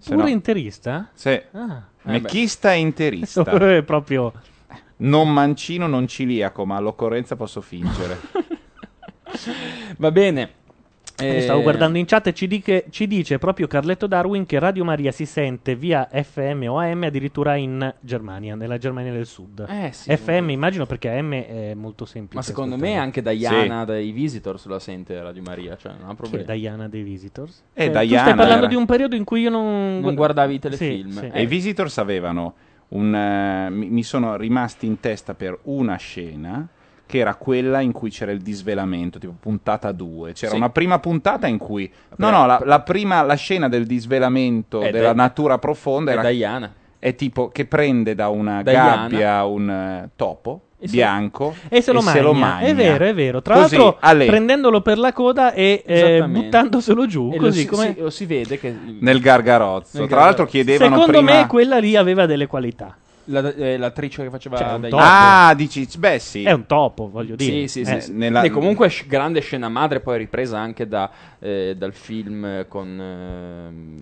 Se 0.00 0.10
Pure 0.10 0.24
no- 0.24 0.28
interista? 0.28 1.08
Sì. 1.14 1.40
Ah. 1.52 1.82
Mecchista 2.02 2.72
e 2.72 2.78
interista. 2.78 3.42
È 3.76 3.82
proprio... 3.82 4.32
Non 4.98 5.32
mancino, 5.32 5.86
non 5.86 6.06
ciliaco, 6.06 6.64
ma 6.64 6.76
all'occorrenza 6.76 7.36
posso 7.36 7.60
fingere. 7.60 8.18
Va 9.98 10.10
bene. 10.10 10.50
Eh, 11.18 11.40
Stavo 11.40 11.62
guardando 11.62 11.96
in 11.96 12.04
chat 12.04 12.26
e 12.26 12.34
ci, 12.34 12.46
diche- 12.46 12.84
ci 12.90 13.06
dice 13.06 13.38
proprio 13.38 13.66
Carletto 13.66 14.06
Darwin 14.06 14.44
che 14.44 14.58
Radio 14.58 14.84
Maria 14.84 15.10
si 15.12 15.24
sente 15.24 15.74
via 15.74 16.06
FM 16.12 16.66
o 16.68 16.78
AM 16.78 17.04
addirittura 17.04 17.54
in 17.56 17.94
Germania, 18.00 18.54
nella 18.54 18.76
Germania 18.76 19.12
del 19.12 19.24
Sud. 19.24 19.64
Eh, 19.66 19.92
sì. 19.92 20.14
FM 20.14 20.50
immagino 20.50 20.84
perché 20.84 21.08
AM 21.08 21.32
è 21.32 21.72
molto 21.74 22.04
semplice. 22.04 22.36
Ma 22.36 22.42
secondo 22.42 22.74
ascoltare. 22.74 22.96
me 22.98 23.02
anche 23.02 23.22
Diana 23.22 23.86
dei 23.86 24.10
Visitors 24.12 24.66
la 24.66 24.78
sente 24.78 25.18
Radio 25.22 25.40
Maria, 25.42 25.74
cioè 25.78 25.92
non 25.98 26.10
ha 26.10 26.14
problemi. 26.14 26.44
Diana 26.44 26.86
dei 26.86 27.02
Visitors? 27.02 27.62
Eh, 27.72 27.84
Eh, 27.84 27.90
tu 27.90 27.98
Diana 28.00 28.22
stai 28.22 28.34
parlando 28.36 28.58
era- 28.64 28.66
di 28.66 28.74
un 28.74 28.84
periodo 28.84 29.14
in 29.16 29.24
cui 29.24 29.40
io 29.40 29.48
non... 29.50 30.00
Non 30.00 30.14
guardavi 30.14 30.52
i 30.52 30.56
Sì, 30.56 30.60
telefilm. 30.60 31.10
sì. 31.18 31.30
E 31.32 31.40
i 31.42 31.46
Visitors 31.46 31.96
avevano 31.96 32.54
un... 32.88 33.14
eh, 33.14 33.70
mi, 33.70 34.02
sono 34.02 34.36
rimasti 34.36 34.86
in 34.86 35.00
testa 35.00 35.34
per 35.34 35.58
una 35.64 35.96
scena 35.96 36.66
che 37.06 37.18
era 37.18 37.36
quella 37.36 37.80
in 37.80 37.92
cui 37.92 38.10
c'era 38.10 38.32
il 38.32 38.40
disvelamento, 38.40 39.18
tipo 39.20 39.34
puntata 39.38 39.92
2. 39.92 40.32
C'era 40.32 40.50
Sì. 40.50 40.56
una 40.56 40.70
prima 40.70 40.98
puntata 40.98 41.46
in 41.46 41.56
cui... 41.56 41.90
No, 42.16 42.30
no, 42.30 42.46
la, 42.46 42.60
la 42.64 42.80
prima, 42.80 43.22
la 43.22 43.34
scena 43.36 43.68
del 43.68 43.86
disvelamento 43.86 44.80
È 44.80 44.90
della 44.90 45.12
Di- 45.12 45.16
natura 45.18 45.58
profonda 45.58 46.10
è 46.10 46.14
era... 46.18 46.28
Diana. 46.30 46.74
È 46.98 47.14
tipo 47.14 47.48
che 47.50 47.66
prende 47.66 48.14
da 48.16 48.28
una 48.28 48.62
Diana. 48.62 48.96
gabbia 49.08 49.44
un 49.44 49.70
eh, 49.70 50.10
topo 50.16 50.62
E 50.78 50.88
se- 50.88 50.92
bianco 50.92 51.54
E 51.70 51.80
se 51.80 51.90
lo, 51.92 52.02
magna. 52.02 52.32
magna. 52.32 52.66
È 52.66 52.74
vero, 52.74 53.04
è 53.06 53.14
vero. 53.14 53.40
Tra 53.40 53.54
Così, 53.54 53.76
l'altro, 53.76 54.26
prendendolo 54.26 54.82
per 54.82 54.98
la 54.98 55.12
coda 55.12 55.52
e 55.54 55.82
eh, 55.86 56.22
buttandoselo 56.22 57.06
giù. 57.06 57.30
E 57.32 57.36
lo 57.38 57.44
così 57.44 57.60
si, 57.60 57.66
come... 57.66 57.94
si- 57.94 58.00
lo 58.02 58.10
si 58.10 58.26
vede 58.26 58.58
che 58.58 58.74
Nel 59.00 59.20
gargarozzo. 59.20 59.98
Nel 59.98 60.06
Tra 60.08 60.20
l'altro 60.20 60.44
gargarozzo. 60.44 60.50
chiedevano 60.50 60.98
Secondo 61.00 61.18
prima... 61.24 61.40
me 61.40 61.46
quella 61.46 61.78
lì 61.78 61.96
aveva 61.96 62.26
delle 62.26 62.46
qualità. 62.46 62.94
La- 63.26 63.54
eh, 63.54 63.76
l'attrice 63.76 64.22
che 64.24 64.30
faceva 64.30 64.56
Cioè, 64.56 64.88
topo. 64.88 65.02
Ah, 65.02 65.54
dici... 65.54 65.86
Beh, 65.98 66.18
sì. 66.18 66.42
È 66.44 66.52
un 66.52 66.66
topo, 66.66 67.08
voglio 67.10 67.36
dire. 67.36 67.66
Sì, 67.68 67.84
sì, 67.84 67.90
Eh, 67.90 68.00
sì. 68.00 68.12
nella- 68.12 68.42
E 68.42 68.50
comunque 68.50 68.88
sc- 68.88 69.06
grande 69.06 69.40
scena 69.40 69.68
madre, 69.68 70.00
poi 70.00 70.18
ripresa 70.18 70.58
anche 70.58 70.86
da, 70.88 71.10
eh, 71.38 71.74
dal 71.76 71.92
film 71.92 72.66
con 72.68 72.98
ehm, 73.00 73.96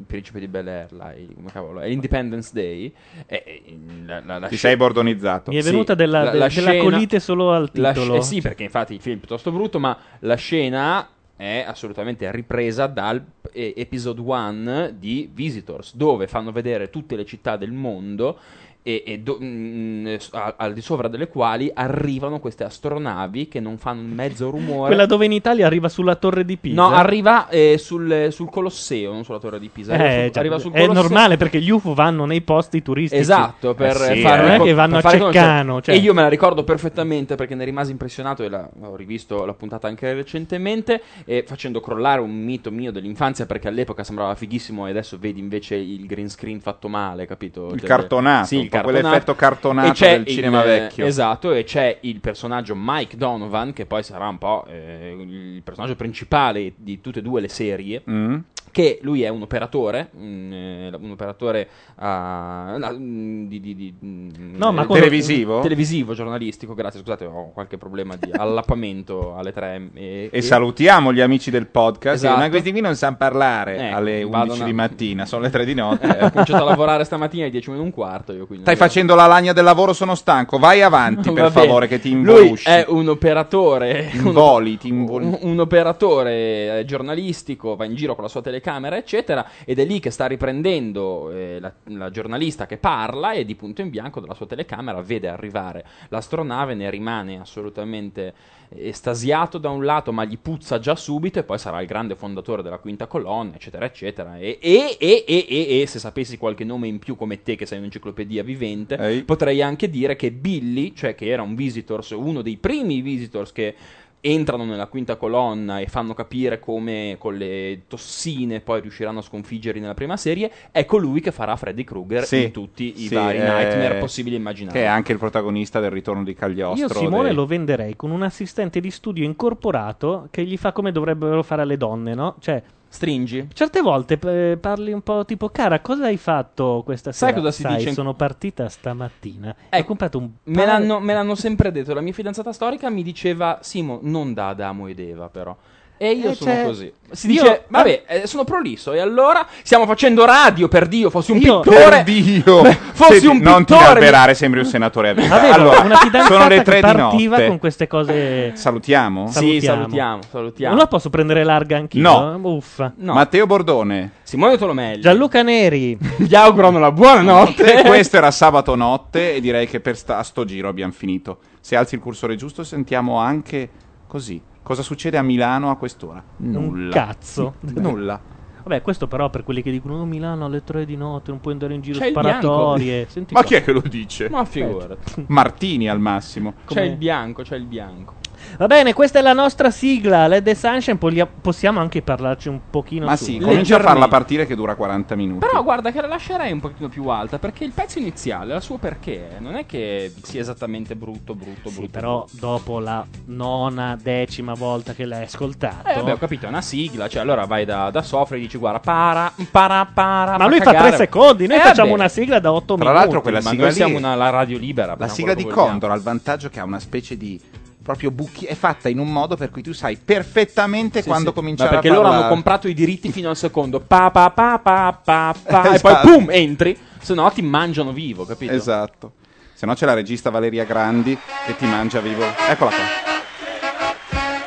il 0.00 0.04
principe 0.06 0.40
di 0.40 0.48
Bel 0.48 0.66
Air, 0.68 0.92
là, 0.92 1.14
il- 1.14 1.32
come 1.34 1.50
cavolo, 1.52 1.80
è 1.80 1.86
Independence 1.86 2.50
Day. 2.52 2.92
E, 3.26 3.62
la, 4.06 4.22
la- 4.24 4.38
la 4.38 4.48
Ti 4.48 4.56
sce- 4.56 4.68
sei 4.68 4.76
bordonizzato. 4.76 5.50
Mi 5.50 5.58
è 5.58 5.62
venuta 5.62 5.94
della- 5.94 6.30
de- 6.30 6.48
della 6.48 6.76
colite 6.78 7.20
solo 7.20 7.52
al 7.52 7.70
titolo. 7.70 8.14
sc- 8.14 8.14
eh 8.14 8.22
sì, 8.22 8.40
perché 8.40 8.64
infatti 8.64 8.94
il 8.94 9.00
film 9.00 9.16
è 9.16 9.18
piuttosto 9.18 9.50
brutto, 9.52 9.78
ma 9.78 9.96
la 10.20 10.34
scena 10.36 11.06
è 11.40 11.64
assolutamente 11.66 12.30
ripresa 12.30 12.86
dal 12.86 13.24
eh, 13.52 13.72
episode 13.74 14.20
1 14.20 14.90
di 14.90 15.30
Visitors, 15.32 15.96
dove 15.96 16.26
fanno 16.26 16.52
vedere 16.52 16.90
tutte 16.90 17.16
le 17.16 17.24
città 17.24 17.56
del 17.56 17.72
mondo 17.72 18.38
e, 18.82 19.02
e 19.06 19.18
do- 19.18 19.38
mm, 19.42 20.14
s- 20.16 20.30
a- 20.32 20.54
al 20.56 20.72
di 20.72 20.80
sopra 20.80 21.08
delle 21.08 21.28
quali 21.28 21.70
arrivano 21.72 22.38
queste 22.40 22.64
astronavi 22.64 23.48
che 23.48 23.60
non 23.60 23.76
fanno 23.78 24.00
un 24.00 24.10
mezzo 24.10 24.48
rumore. 24.50 24.88
Quella 24.88 25.06
dove 25.06 25.24
in 25.26 25.32
Italia 25.32 25.66
arriva 25.66 25.88
sulla 25.88 26.14
torre 26.16 26.44
di 26.44 26.56
Pisa. 26.56 26.74
No, 26.80 26.88
arriva 26.90 27.48
eh, 27.48 27.76
sul, 27.78 28.28
sul 28.30 28.48
Colosseo, 28.50 29.12
non 29.12 29.24
sulla 29.24 29.38
torre 29.38 29.58
di 29.58 29.68
Pisa. 29.68 29.92
Arriva 29.94 30.08
Eh, 30.08 30.22
sul- 30.24 30.30
già, 30.32 30.40
arriva 30.40 30.58
sul 30.58 30.72
è 30.72 30.86
normale 30.86 31.36
perché 31.36 31.60
gli 31.60 31.70
UFO 31.70 31.92
vanno 31.94 32.24
nei 32.24 32.40
posti 32.40 32.80
turistici. 32.82 33.20
Esatto, 33.20 33.74
per 33.74 33.96
Eh 33.96 34.14
sì, 34.14 34.20
fare 34.22 34.42
non 34.42 34.50
è 34.52 34.60
che 34.60 34.72
vanno 34.72 34.96
a 34.96 35.02
Ceccano. 35.02 35.80
Cioè. 35.82 35.94
E 35.94 35.98
io 35.98 36.14
me 36.14 36.22
la 36.22 36.28
ricordo 36.28 36.64
perfettamente 36.64 37.34
perché 37.34 37.54
ne 37.54 37.64
rimasi 37.64 37.90
impressionato 37.90 38.42
e 38.42 38.48
la- 38.48 38.68
ho 38.82 38.96
rivisto 38.96 39.44
la 39.44 39.52
puntata 39.54 39.88
anche 39.88 40.12
recentemente 40.14 41.02
e 41.24 41.44
facendo 41.46 41.80
crollare 41.80 42.20
un 42.20 42.30
mito 42.30 42.70
mio 42.70 42.92
dell'infanzia 42.92 43.44
perché 43.46 43.68
all'epoca 43.68 44.04
sembrava 44.04 44.34
fighissimo 44.34 44.86
e 44.86 44.90
adesso 44.90 45.18
vedi 45.20 45.38
invece 45.38 45.74
il 45.76 46.06
green 46.06 46.28
screen 46.30 46.60
fatto 46.60 46.88
male, 46.88 47.26
capito? 47.26 47.68
Il 47.72 47.80
Cioè, 47.80 47.88
cartonato. 47.88 48.46
Sì, 48.46 48.58
il 48.58 48.68
cartonato. 48.70 49.00
quell'effetto 49.02 49.34
cartonato 49.34 50.04
del 50.04 50.26
cinema 50.26 50.60
il- 50.60 50.66
vecchio. 50.66 51.06
Esatto, 51.06 51.52
e 51.52 51.64
c'è 51.64 51.98
il 52.00 52.20
personaggio 52.20 52.74
Mike 52.76 53.16
Donovan, 53.16 53.72
che 53.72 53.84
poi 53.86 54.02
sarà 54.02 54.28
un 54.28 54.38
po' 54.38 54.64
eh, 54.68 55.16
il 55.20 55.60
personaggio 55.62 55.96
principale 55.96 56.72
di 56.76 57.00
tutte 57.00 57.18
e 57.18 57.22
due 57.22 57.40
le 57.40 57.48
serie. 57.48 58.02
Mm. 58.08 58.38
Che 58.70 58.98
lui 59.02 59.22
è 59.22 59.28
un 59.28 59.42
operatore, 59.42 60.10
un, 60.16 60.52
eh, 60.52 60.96
un 60.96 61.10
operatore 61.10 61.68
la- 61.96 62.92
mm, 62.92 63.46
di, 63.46 63.60
di- 63.60 63.74
di- 63.74 63.94
mm, 64.04 64.28
No, 64.56 64.72
ma 64.72 64.84
eh, 64.84 64.86
Televisivo? 64.86 65.60
televisivo, 65.60 66.14
giornalistico. 66.14 66.74
Grazie, 66.74 67.00
scusate, 67.00 67.24
ho 67.24 67.50
qualche 67.52 67.78
problema 67.78 68.16
di 68.16 68.30
allappamento 68.34 69.34
alle 69.36 69.52
tre. 69.52 69.90
E, 69.94 70.28
E 70.32 70.42
salutiamo 70.42 71.12
gli 71.12 71.20
amici 71.20 71.50
del 71.50 71.66
podcast. 71.66 72.16
Esatto. 72.24 72.38
Ma 72.38 72.48
questi 72.48 72.70
qui 72.70 72.80
non 72.80 72.94
sanno 72.94 73.16
parlare 73.16 73.76
Ecco, 73.88 73.96
alle 73.96 74.22
11 74.22 74.30
vado 74.30 74.54
di 74.54 74.60
una- 74.60 74.72
mattina, 74.72 75.26
sono 75.26 75.42
le 75.42 75.50
3 75.50 75.64
di 75.64 75.74
notte. 75.74 76.06
Eh, 76.18 76.24
ho 76.26 76.30
cominciato 76.30 76.62
a 76.62 76.66
lavorare 76.68 77.04
stamattina 77.04 77.42
alle 77.42 77.50
10 77.52 77.70
meno 77.70 77.82
un 77.82 77.90
quarto. 77.90 78.32
Io, 78.32 78.46
quindi 78.46 78.64
Stai 78.64 78.76
facendo 78.76 79.14
la 79.14 79.26
lagna 79.26 79.52
del 79.52 79.64
lavoro, 79.64 79.92
sono 79.92 80.14
stanco. 80.14 80.58
Vai 80.58 80.82
avanti, 80.82 81.30
per 81.32 81.50
favore, 81.50 81.88
che 81.88 81.98
ti 82.00 82.10
Lui 82.10 82.18
involusci. 82.20 82.68
è 82.68 82.84
un 82.88 83.08
operatore. 83.08 84.10
Involi, 84.12 84.78
ti 84.78 84.88
involi. 84.88 85.24
un, 85.26 85.38
un 85.40 85.58
operatore 85.60 86.78
eh, 86.80 86.84
giornalistico, 86.84 87.74
va 87.76 87.84
in 87.84 87.94
giro 87.94 88.14
con 88.14 88.22
la 88.24 88.28
sua 88.30 88.40
telecamera, 88.40 88.58
eccetera, 88.60 89.46
ed 89.64 89.78
è 89.78 89.84
lì 89.84 90.00
che 90.00 90.10
sta 90.10 90.26
riprendendo 90.26 91.30
eh, 91.30 91.58
la, 91.60 91.72
la 91.84 92.10
giornalista 92.10 92.66
che 92.66 92.76
parla 92.76 93.32
e 93.32 93.44
di 93.44 93.54
punto 93.54 93.80
in 93.80 93.90
bianco 93.90 94.20
dalla 94.20 94.34
sua 94.34 94.46
telecamera 94.46 95.00
vede 95.02 95.28
arrivare 95.28 95.84
l'astronave, 96.08 96.74
ne 96.74 96.90
rimane 96.90 97.40
assolutamente 97.40 98.58
estasiato 98.72 99.58
da 99.58 99.68
un 99.70 99.84
lato, 99.84 100.12
ma 100.12 100.24
gli 100.24 100.38
puzza 100.38 100.78
già 100.78 100.94
subito 100.94 101.38
e 101.38 101.42
poi 101.42 101.58
sarà 101.58 101.80
il 101.80 101.86
grande 101.86 102.14
fondatore 102.14 102.62
della 102.62 102.78
quinta 102.78 103.06
colonna, 103.06 103.54
eccetera, 103.54 103.84
eccetera. 103.84 104.38
E, 104.38 104.58
e, 104.60 104.96
e, 104.98 105.24
e, 105.26 105.80
e, 105.80 105.86
se 105.86 105.98
sapessi 105.98 106.38
qualche 106.38 106.64
nome 106.64 106.86
in 106.86 106.98
più 106.98 107.16
come 107.16 107.42
te, 107.42 107.56
che 107.56 107.66
sei 107.66 107.78
un'enciclopedia 107.78 108.42
vivente, 108.42 109.24
potrei 109.24 109.60
anche 109.60 109.90
dire 109.90 110.14
che 110.14 110.30
Billy, 110.30 110.92
cioè 110.94 111.14
che 111.14 111.26
era 111.26 111.42
un 111.42 111.54
visitors, 111.54 112.10
uno 112.10 112.42
dei 112.42 112.56
primi 112.56 113.00
visitors 113.00 113.52
che 113.52 113.74
entrano 114.20 114.64
nella 114.64 114.86
quinta 114.86 115.16
colonna 115.16 115.80
e 115.80 115.86
fanno 115.86 116.14
capire 116.14 116.58
come 116.60 117.16
con 117.18 117.36
le 117.36 117.82
tossine 117.88 118.60
poi 118.60 118.80
riusciranno 118.80 119.20
a 119.20 119.22
sconfiggerli 119.22 119.80
nella 119.80 119.94
prima 119.94 120.16
serie, 120.16 120.50
è 120.70 120.84
colui 120.84 121.20
che 121.20 121.32
farà 121.32 121.56
Freddy 121.56 121.84
Krueger 121.84 122.24
Sì, 122.24 122.44
in 122.44 122.50
tutti 122.50 122.92
i 122.96 123.06
sì, 123.06 123.14
vari 123.14 123.38
eh, 123.38 123.42
nightmare 123.42 123.98
possibili 123.98 124.34
e 124.34 124.38
immaginabili. 124.38 124.78
Che 124.78 124.86
è 124.86 124.88
anche 124.88 125.12
il 125.12 125.18
protagonista 125.18 125.80
del 125.80 125.90
ritorno 125.90 126.22
di 126.22 126.34
Cagliostro. 126.34 126.98
Io 127.00 127.06
Simone 127.06 127.28
dei- 127.28 127.34
lo 127.34 127.46
venderei 127.46 127.96
con 127.96 128.10
un 128.10 128.22
assistente 128.22 128.80
di 128.80 128.90
studio 128.90 129.24
incorporato 129.24 130.28
che 130.30 130.44
gli 130.44 130.56
fa 130.56 130.72
come 130.72 130.92
dovrebbero 130.92 131.42
fare 131.42 131.62
alle 131.62 131.76
donne, 131.76 132.14
no? 132.14 132.36
Cioè, 132.40 132.62
stringi. 132.92 133.48
Certe 133.54 133.80
volte 133.80 134.18
eh, 134.20 134.56
parli 134.58 134.92
un 134.92 135.00
po' 135.02 135.24
tipo, 135.24 135.48
cara, 135.48 135.78
cosa 135.80 136.06
hai 136.06 136.16
fatto 136.16 136.82
questa 136.84 137.12
Sai 137.12 137.28
sera? 137.30 137.40
cosa 137.40 137.52
si 137.52 137.64
dice 137.66 137.88
in- 137.88 137.94
sono 137.94 138.14
partita 138.14 138.68
stamattina. 138.68 139.54
Ho 139.70 139.84
comprato 139.84 140.18
un 140.18 140.30
Me 140.44 140.66
l'hanno, 140.66 140.98
me 141.00 141.14
l'hanno 141.14 141.36
sempre 141.36 141.70
detto. 141.70 141.94
La 141.94 142.00
mia 142.00 142.12
fidanzata 142.12 142.52
storica 142.52 142.90
mi 142.90 143.02
diceva: 143.04 143.58
Simo, 143.62 144.00
non 144.02 144.34
da 144.34 144.48
Adamo 144.48 144.88
ed 144.88 144.98
Eva, 144.98 145.28
però. 145.28 145.56
E 146.02 146.12
io 146.12 146.30
Eh, 146.30 146.34
sono 146.34 146.50
cioè, 146.50 146.64
così. 146.64 146.92
Si 147.10 147.26
io- 147.30 147.42
dice: 147.42 147.64
Vabbè, 147.68 148.02
eh, 148.06 148.26
sono 148.26 148.44
prolisso. 148.44 148.94
E 148.94 149.00
allora 149.00 149.46
stiamo 149.62 149.84
facendo 149.84 150.24
radio 150.24 150.66
per 150.66 150.86
Dio. 150.88 151.10
Fossi 151.10 151.32
un 151.32 151.36
Io- 151.40 151.60
pittore. 151.60 151.90
Per 151.90 152.02
Dio! 152.04 152.62
Beh, 152.62 152.72
fossi 152.94 153.12
Senti, 153.20 153.26
un 153.26 153.36
non 153.42 153.66
ti 153.66 153.74
pittore. 153.74 153.98
alberare, 153.98 154.32
sembri 154.32 154.60
un 154.60 154.64
senatore 154.64 155.10
a 155.10 155.12
vita. 155.12 155.34
Avevo 155.34 155.52
allora, 155.52 155.80
una 155.80 155.96
fidanzata 155.98 156.34
sono 156.34 156.48
le 156.48 156.62
tre 156.62 156.80
di 156.80 157.26
notte. 157.26 157.46
con 157.48 157.58
queste 157.58 157.86
cose. 157.86 158.52
Salutiamo? 158.56 159.30
Sì, 159.30 159.60
salutiamo, 159.60 160.20
salutiamo. 160.30 160.72
Non 160.74 160.82
la 160.82 160.88
posso 160.88 161.10
prendere 161.10 161.44
larga 161.44 161.76
anch'io? 161.76 162.00
No. 162.00 162.38
Uffa. 162.48 162.94
Matteo 162.96 163.44
Bordone. 163.44 164.12
Simone 164.22 164.56
Tolomelli. 164.56 165.02
Gianluca 165.02 165.42
Neri. 165.42 165.98
Gli 166.16 166.34
augurano 166.34 166.78
la 166.78 166.92
buonanotte. 166.92 167.80
E 167.82 167.82
questo 167.86 168.16
era 168.16 168.30
sabato 168.30 168.74
notte 168.74 169.34
e 169.34 169.40
direi 169.42 169.66
che 169.66 169.80
per 169.80 169.98
sta, 169.98 170.16
a 170.16 170.22
sto 170.22 170.46
giro 170.46 170.68
abbiamo 170.70 170.92
finito. 170.92 171.40
Se 171.60 171.76
alzi 171.76 171.96
il 171.96 172.00
cursore 172.00 172.36
giusto 172.36 172.64
sentiamo 172.64 173.18
anche 173.18 173.68
così. 174.06 174.40
Cosa 174.62 174.82
succede 174.82 175.16
a 175.16 175.22
Milano 175.22 175.70
a 175.70 175.76
quest'ora? 175.76 176.22
Nulla. 176.36 176.84
Un 176.84 176.90
cazzo. 176.90 177.54
Nulla. 177.74 178.20
Vabbè, 178.62 178.82
questo 178.82 179.08
però 179.08 179.30
per 179.30 179.42
quelli 179.42 179.62
che 179.62 179.70
dicono 179.70 180.00
"Oh, 180.00 180.04
Milano 180.04 180.44
alle 180.44 180.62
3 180.62 180.84
di 180.84 180.96
notte 180.96 181.30
non 181.30 181.40
puoi 181.40 181.54
andare 181.54 181.74
in 181.74 181.80
giro 181.80 181.98
C'è 181.98 182.06
il 182.06 182.10
sparatorie. 182.12 183.06
Ma 183.14 183.24
qua. 183.32 183.42
chi 183.42 183.54
è 183.54 183.64
che 183.64 183.72
lo 183.72 183.80
dice? 183.80 184.28
Ma 184.28 184.44
figurati. 184.44 185.24
Martini 185.28 185.88
al 185.88 185.98
massimo. 185.98 186.54
C'è 186.66 186.82
il 186.82 186.96
bianco, 186.96 187.42
c'è 187.42 187.56
il 187.56 187.64
bianco. 187.64 188.14
Va 188.58 188.66
bene, 188.66 188.92
questa 188.92 189.18
è 189.18 189.22
la 189.22 189.32
nostra 189.32 189.70
sigla, 189.70 190.26
Led 190.26 190.44
the 190.44 190.54
Sunshine, 190.54 190.96
poi 190.96 191.26
possiamo 191.40 191.80
anche 191.80 192.02
parlarci 192.02 192.48
un 192.48 192.60
pochino 192.70 193.06
Ma 193.06 193.16
su. 193.16 193.24
sì, 193.24 193.38
comincia 193.38 193.76
a 193.76 193.80
farla 193.80 194.08
partire 194.08 194.46
che 194.46 194.54
dura 194.54 194.74
40 194.74 195.14
minuti. 195.14 195.46
Però 195.46 195.62
guarda 195.62 195.90
che 195.92 196.00
la 196.00 196.06
lascerei 196.06 196.52
un 196.52 196.60
pochino 196.60 196.88
più 196.88 197.06
alta 197.08 197.38
perché 197.38 197.64
il 197.64 197.72
pezzo 197.72 197.98
iniziale, 197.98 198.52
la 198.52 198.60
suo 198.60 198.76
perché, 198.76 199.36
non 199.38 199.56
è 199.56 199.66
che 199.66 200.12
sia 200.22 200.40
esattamente 200.40 200.94
brutto, 200.96 201.34
brutto, 201.34 201.68
Sì, 201.68 201.74
brutto. 201.76 201.90
però 201.90 202.24
dopo 202.32 202.78
la 202.80 203.04
nona, 203.26 203.96
decima 204.00 204.54
volta 204.54 204.92
che 204.92 205.04
l'hai 205.04 205.24
ascoltato. 205.24 205.88
Eh, 205.88 205.94
vabbè, 205.94 206.12
ho 206.12 206.18
capito, 206.18 206.46
è 206.46 206.48
una 206.48 206.62
sigla, 206.62 207.08
cioè 207.08 207.22
allora 207.22 207.44
vai 207.46 207.64
da, 207.64 207.90
da 207.90 208.02
Sofra 208.02 208.36
e 208.36 208.40
dici 208.40 208.58
guarda, 208.58 208.80
para, 208.80 209.32
para, 209.50 209.86
para. 209.92 210.32
Ma 210.32 210.38
fa 210.38 210.46
lui 210.48 210.58
fa 210.58 210.64
cagare. 210.64 210.88
tre 210.88 210.96
secondi, 210.98 211.46
noi 211.46 211.58
Eh, 211.58 211.60
facciamo 211.60 211.88
vabbè. 211.90 212.00
una 212.00 212.08
sigla 212.08 212.38
da 212.40 212.52
otto 212.52 212.74
Tra 212.74 212.84
minuti. 212.84 212.98
l'altro 212.98 213.20
quella 213.22 213.40
Ma 213.42 213.50
sigla 213.50 213.62
noi 213.64 213.70
lì- 213.70 213.76
siamo 213.76 213.96
una 213.96 214.14
la 214.14 214.30
radio 214.30 214.58
libera. 214.58 214.94
La 214.98 215.08
sigla 215.08 215.34
di. 215.34 215.46
Condor 215.50 215.90
ha 215.90 215.94
il 215.94 216.02
vantaggio 216.02 216.48
che 216.48 216.60
ha 216.60 216.64
una 216.64 216.78
specie 216.78 217.16
di 217.16 217.40
proprio 217.82 218.10
buchi 218.10 218.44
è 218.44 218.54
fatta 218.54 218.88
in 218.88 218.98
un 218.98 219.10
modo 219.10 219.36
per 219.36 219.50
cui 219.50 219.62
tu 219.62 219.72
sai 219.72 219.96
perfettamente 219.96 221.02
Sì, 221.02 221.08
quando 221.08 221.30
sì. 221.30 221.34
cominciare 221.34 221.68
Ma 221.70 221.74
perché 221.76 221.88
a 221.88 221.92
loro 221.92 222.02
parlare. 222.04 222.24
hanno 222.26 222.34
comprato 222.34 222.68
i 222.68 222.74
diritti 222.74 223.10
fino 223.10 223.28
al 223.30 223.36
secondo. 223.36 223.80
Pa, 223.86 224.10
pa, 224.10 224.30
pa, 224.30 224.58
pa, 224.62 224.98
pa, 225.02 225.34
pa, 225.42 225.62
E 225.70 225.74
Esatto. 225.74 226.06
poi 226.08 226.16
pum, 226.18 226.30
entri. 226.30 226.78
Se 227.00 227.14
no 227.14 227.30
ti 227.30 227.42
mangiano 227.42 227.92
vivo, 227.92 228.24
capito? 228.26 228.52
Esatto. 228.52 229.12
Se 229.54 229.66
no 229.66 229.74
c'è 229.74 229.86
la 229.86 229.94
regista 229.94 230.30
Valeria 230.30 230.64
Grandi 230.64 231.16
che 231.46 231.56
ti 231.56 231.66
mangia 231.66 232.00
vivo. 232.00 232.24
Eccola 232.48 232.70
qua. 232.70 232.84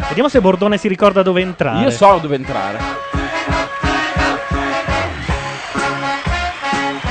Vediamo 0.08 0.30
se 0.30 0.42
Bordone 0.42 0.78
si 0.78 0.88
ricorda 0.88 1.22
dove 1.24 1.42
entrare. 1.42 1.82
Io 1.84 1.90
so 1.92 2.20
dove 2.22 2.36
entrare. 2.36 2.80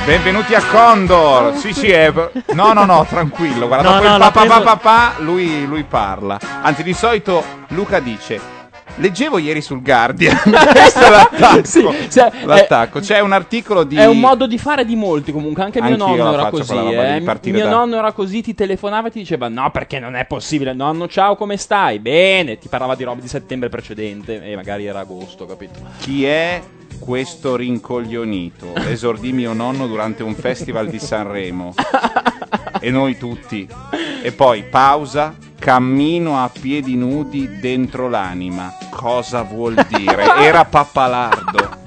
Benvenuti 0.05 0.53
a 0.53 0.61
Condor. 0.65 1.55
Sì, 1.55 1.71
sì, 1.73 1.87
è... 1.89 2.11
No, 2.53 2.73
no, 2.73 2.83
no, 2.83 3.05
tranquillo. 3.07 3.67
Guarda, 3.67 3.87
No, 3.89 3.95
dopo 3.95 4.07
no, 4.07 4.13
il 4.15 4.19
l'ha 4.19 4.31
pa, 4.31 4.39
pa, 4.41 4.45
preso- 4.45 4.63
pa, 4.63 4.75
pa, 4.75 4.77
pa, 4.77 5.23
lui, 5.23 5.65
lui 5.65 5.83
parla. 5.83 6.37
Anzi, 6.61 6.83
di 6.83 6.93
solito 6.93 7.43
Luca 7.69 7.99
dice... 7.99 8.61
Leggevo 8.97 9.39
ieri 9.39 9.59
sul 9.61 9.81
Guardian. 9.81 10.37
Questo 10.43 10.99
è 10.99 11.09
l'attacco. 11.09 11.63
Sì, 11.63 11.87
cioè, 12.11 12.31
l'attacco. 12.43 12.99
C'è 12.99 13.21
un 13.21 13.31
articolo 13.31 13.83
di... 13.83 13.95
È 13.95 14.05
un 14.05 14.19
modo 14.19 14.45
di 14.45 14.59
fare 14.59 14.85
di 14.85 14.95
molti 14.95 15.31
comunque, 15.31 15.63
anche 15.63 15.81
mio 15.81 15.95
nonno 15.97 16.31
era 16.31 16.49
così. 16.49 16.75
eh. 16.75 17.19
Mio 17.45 17.63
da- 17.63 17.69
nonno 17.71 17.97
era 17.97 18.11
così, 18.11 18.43
ti 18.43 18.53
telefonava 18.53 19.07
e 19.07 19.11
ti 19.11 19.17
diceva 19.19 19.47
no 19.47 19.71
perché 19.71 19.97
non 19.97 20.13
è 20.15 20.25
possibile, 20.25 20.73
nonno 20.73 21.07
ciao 21.07 21.35
come 21.35 21.57
stai? 21.57 21.97
Bene, 21.97 22.59
ti 22.59 22.67
parlava 22.67 22.93
di 22.93 23.03
roba 23.03 23.19
di 23.19 23.27
settembre 23.27 23.69
precedente 23.69 24.43
e 24.43 24.55
magari 24.55 24.85
era 24.85 24.99
agosto, 24.99 25.47
capito? 25.47 25.79
Chi 25.97 26.25
è 26.25 26.61
questo 27.03 27.57
rincoglionito? 27.57 28.73
Esordì 28.75 29.33
mio 29.33 29.51
nonno 29.51 29.87
durante 29.87 30.23
un 30.23 30.35
festival 30.35 30.87
di 30.87 30.99
Sanremo. 30.99 31.73
e 32.79 32.89
noi 32.91 33.17
tutti. 33.17 33.67
E 34.21 34.31
poi 34.31 34.63
pausa, 34.63 35.35
cammino 35.59 36.41
a 36.41 36.49
piedi 36.49 36.95
nudi 36.95 37.59
dentro 37.59 38.07
l'anima. 38.07 38.73
Cosa 38.89 39.41
vuol 39.41 39.85
dire? 39.89 40.23
Era 40.37 40.63
Pappalardo. 40.63 41.81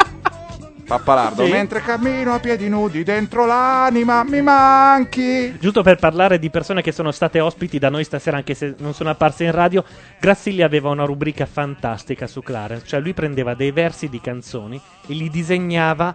Pappalardo, 0.86 1.44
Sì. 1.44 1.50
mentre 1.50 1.80
cammino 1.80 2.32
a 2.32 2.38
piedi 2.38 2.68
nudi 2.68 3.02
dentro 3.02 3.44
l'anima, 3.44 4.22
mi 4.22 4.40
manchi. 4.40 5.56
Giusto 5.58 5.82
per 5.82 5.96
parlare 5.96 6.38
di 6.38 6.48
persone 6.48 6.80
che 6.80 6.92
sono 6.92 7.10
state 7.10 7.40
ospiti 7.40 7.78
da 7.80 7.88
noi 7.90 8.04
stasera, 8.04 8.36
anche 8.36 8.54
se 8.54 8.74
non 8.78 8.94
sono 8.94 9.10
apparse 9.10 9.44
in 9.44 9.50
radio, 9.50 9.84
Grassilli 10.20 10.62
aveva 10.62 10.88
una 10.90 11.04
rubrica 11.04 11.44
fantastica 11.44 12.28
su 12.28 12.40
Clarence. 12.40 12.86
Cioè, 12.86 13.00
lui 13.00 13.14
prendeva 13.14 13.54
dei 13.54 13.72
versi 13.72 14.08
di 14.08 14.20
canzoni 14.20 14.80
e 15.08 15.12
li 15.14 15.28
disegnava 15.28 16.14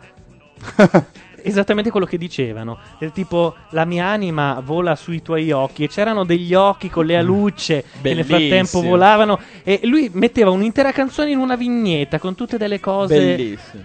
esattamente 1.44 1.90
quello 1.90 2.06
che 2.06 2.18
dicevano. 2.18 2.78
Del 2.98 3.12
tipo, 3.12 3.56
la 3.72 3.84
mia 3.84 4.06
anima 4.08 4.62
vola 4.64 4.96
sui 4.96 5.22
tuoi 5.22 5.52
occhi. 5.52 5.84
E 5.84 5.88
c'erano 5.90 6.24
degli 6.24 6.54
occhi 6.54 6.90
con 6.90 7.06
le 7.06 7.18
alucce 7.18 7.84
che 8.02 8.14
nel 8.14 8.24
frattempo 8.24 8.82
volavano. 8.82 9.38
E 9.64 9.82
lui 9.84 10.10
metteva 10.14 10.50
un'intera 10.50 10.94
canzone 10.94 11.32
in 11.32 11.40
una 11.40 11.56
vignetta 11.56 12.20
con 12.20 12.36
tutte 12.36 12.58
delle 12.58 12.80
cose. 12.80 13.18
Bellissimo. 13.36 13.84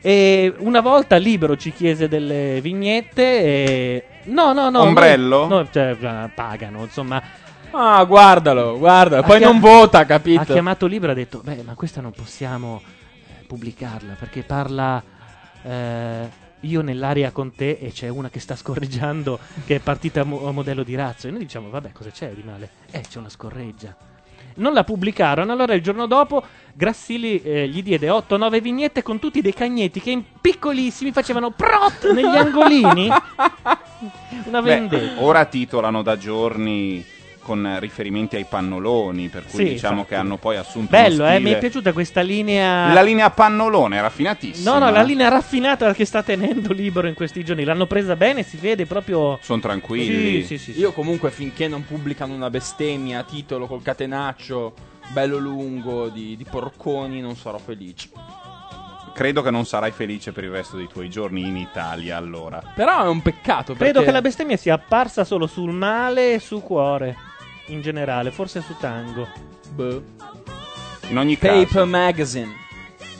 E 0.00 0.54
una 0.58 0.80
volta 0.80 1.16
Libero 1.16 1.56
ci 1.56 1.72
chiese 1.72 2.08
delle 2.08 2.60
vignette 2.60 3.22
e... 3.22 4.04
No, 4.24 4.52
no, 4.52 4.70
no. 4.70 4.82
Ombrello? 4.82 5.46
noi- 5.46 5.64
no, 5.64 5.68
cioè, 5.70 5.96
eh, 6.00 6.30
pagano, 6.34 6.82
insomma. 6.82 7.20
Ah, 7.70 8.02
guardalo, 8.04 8.78
guardalo. 8.78 9.22
Poi 9.22 9.38
chiam- 9.38 9.52
non 9.52 9.60
vota, 9.60 10.04
capito? 10.06 10.40
Ha 10.40 10.44
chiamato 10.44 10.86
Libero 10.86 11.12
e 11.12 11.14
ha 11.14 11.18
detto, 11.18 11.40
beh, 11.42 11.62
ma 11.64 11.74
questa 11.74 12.00
non 12.00 12.12
possiamo 12.12 12.80
eh, 12.82 13.44
pubblicarla 13.46 14.14
perché 14.18 14.42
parla... 14.42 15.02
eh, 15.62 16.46
io 16.62 16.80
nell'aria 16.80 17.30
con 17.30 17.54
te 17.54 17.78
e 17.80 17.92
c'è 17.92 18.08
una 18.08 18.30
che 18.30 18.40
sta 18.40 18.56
scorreggiando 18.56 19.38
che 19.64 19.76
è 19.76 19.78
partita 19.78 20.22
a, 20.22 20.24
mo- 20.24 20.48
a 20.48 20.50
modello 20.52 20.82
di 20.82 20.94
razzo. 20.96 21.28
E 21.28 21.30
noi 21.30 21.40
diciamo, 21.40 21.70
vabbè, 21.70 21.92
cosa 21.92 22.10
c'è 22.10 22.30
di 22.30 22.42
male? 22.44 22.70
Eh, 22.90 23.00
c'è 23.08 23.18
una 23.18 23.28
scorreggia. 23.28 23.94
Non 24.54 24.72
la 24.72 24.82
pubblicarono, 24.82 25.52
allora 25.52 25.74
il 25.74 25.82
giorno 25.82 26.06
dopo 26.06 26.42
Grassilli 26.78 27.42
eh, 27.42 27.66
gli 27.66 27.82
diede 27.82 28.06
8-9 28.06 28.60
vignette 28.62 29.02
con 29.02 29.18
tutti 29.18 29.40
dei 29.40 29.52
cagnetti 29.52 30.00
che 30.00 30.12
in 30.12 30.22
piccolissimi 30.40 31.10
facevano 31.10 31.50
prot 31.50 32.12
negli 32.12 32.24
angolini. 32.38 33.08
Una 34.44 34.62
Beh, 34.62 34.68
vendetta. 34.68 35.20
ora 35.20 35.44
titolano 35.44 36.02
da 36.02 36.16
giorni 36.16 37.04
con 37.40 37.78
riferimenti 37.80 38.36
ai 38.36 38.44
pannoloni, 38.48 39.26
per 39.28 39.46
cui 39.46 39.64
Sì, 39.64 39.68
diciamo 39.70 39.94
infatti. 39.94 40.10
che 40.10 40.20
hanno 40.20 40.36
poi 40.36 40.56
assunto 40.56 40.90
Bello, 40.90 41.24
uno 41.24 41.32
eh, 41.32 41.34
stile- 41.36 41.50
mi 41.50 41.56
è 41.56 41.58
piaciuta 41.58 41.92
questa 41.92 42.20
linea. 42.20 42.92
La 42.92 43.02
linea 43.02 43.28
pannolone, 43.30 44.00
raffinatissima. 44.00 44.70
No, 44.70 44.78
no, 44.78 44.90
la 44.92 45.00
eh. 45.02 45.04
linea 45.04 45.28
raffinata 45.28 45.92
che 45.94 46.04
sta 46.04 46.22
tenendo 46.22 46.72
libero 46.72 47.08
in 47.08 47.14
questi 47.14 47.42
giorni. 47.42 47.64
L'hanno 47.64 47.86
presa 47.86 48.14
bene, 48.14 48.44
si 48.44 48.56
vede 48.56 48.86
proprio. 48.86 49.36
Sono 49.42 49.60
tranquilli. 49.60 50.42
Sì, 50.42 50.58
sì, 50.58 50.58
sì. 50.58 50.72
sì. 50.74 50.78
Io 50.78 50.92
comunque 50.92 51.32
finché 51.32 51.66
non 51.66 51.84
pubblicano 51.84 52.34
una 52.34 52.50
bestemmia 52.50 53.18
a 53.18 53.22
titolo 53.24 53.66
col 53.66 53.82
catenaccio 53.82 54.74
bello 55.08 55.38
lungo 55.38 56.08
di, 56.08 56.36
di 56.36 56.44
porconi 56.44 57.20
non 57.20 57.36
sarò 57.36 57.58
felice. 57.58 58.10
Credo 59.14 59.42
che 59.42 59.50
non 59.50 59.66
sarai 59.66 59.90
felice 59.90 60.30
per 60.30 60.44
il 60.44 60.50
resto 60.50 60.76
dei 60.76 60.86
tuoi 60.86 61.10
giorni 61.10 61.44
in 61.44 61.56
Italia, 61.56 62.16
allora. 62.16 62.62
Però 62.74 63.02
è 63.02 63.08
un 63.08 63.20
peccato 63.20 63.72
perché 63.72 63.92
Credo 63.92 64.02
che 64.02 64.12
la 64.12 64.20
bestemmia 64.20 64.56
sia 64.56 64.74
apparsa 64.74 65.24
solo 65.24 65.48
sul 65.48 65.72
male 65.72 66.34
e 66.34 66.38
su 66.38 66.62
cuore. 66.62 67.16
In 67.66 67.82
generale, 67.82 68.30
forse 68.30 68.60
su 68.60 68.76
tango. 68.78 69.26
Boh. 69.70 70.02
In 71.08 71.18
ogni 71.18 71.36
Paper 71.36 71.66
caso. 71.66 71.86
Magazine. 71.86 72.54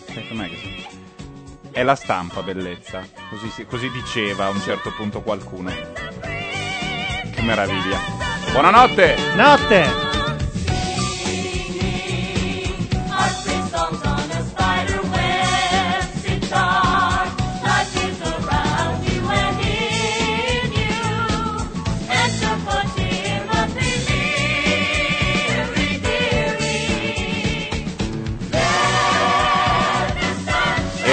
Paper 0.07 0.35
Magazine. 0.35 0.87
È 1.71 1.83
la 1.83 1.95
stampa, 1.97 2.43
bellezza. 2.43 3.05
Così, 3.29 3.65
così 3.67 3.91
diceva 3.91 4.47
a 4.47 4.51
un 4.51 4.61
certo 4.61 4.93
punto 4.97 5.21
qualcuno. 5.21 5.71
Che 5.71 7.43
meraviglia. 7.43 7.99
Buonanotte! 8.53 9.17
Notte! 9.35 10.18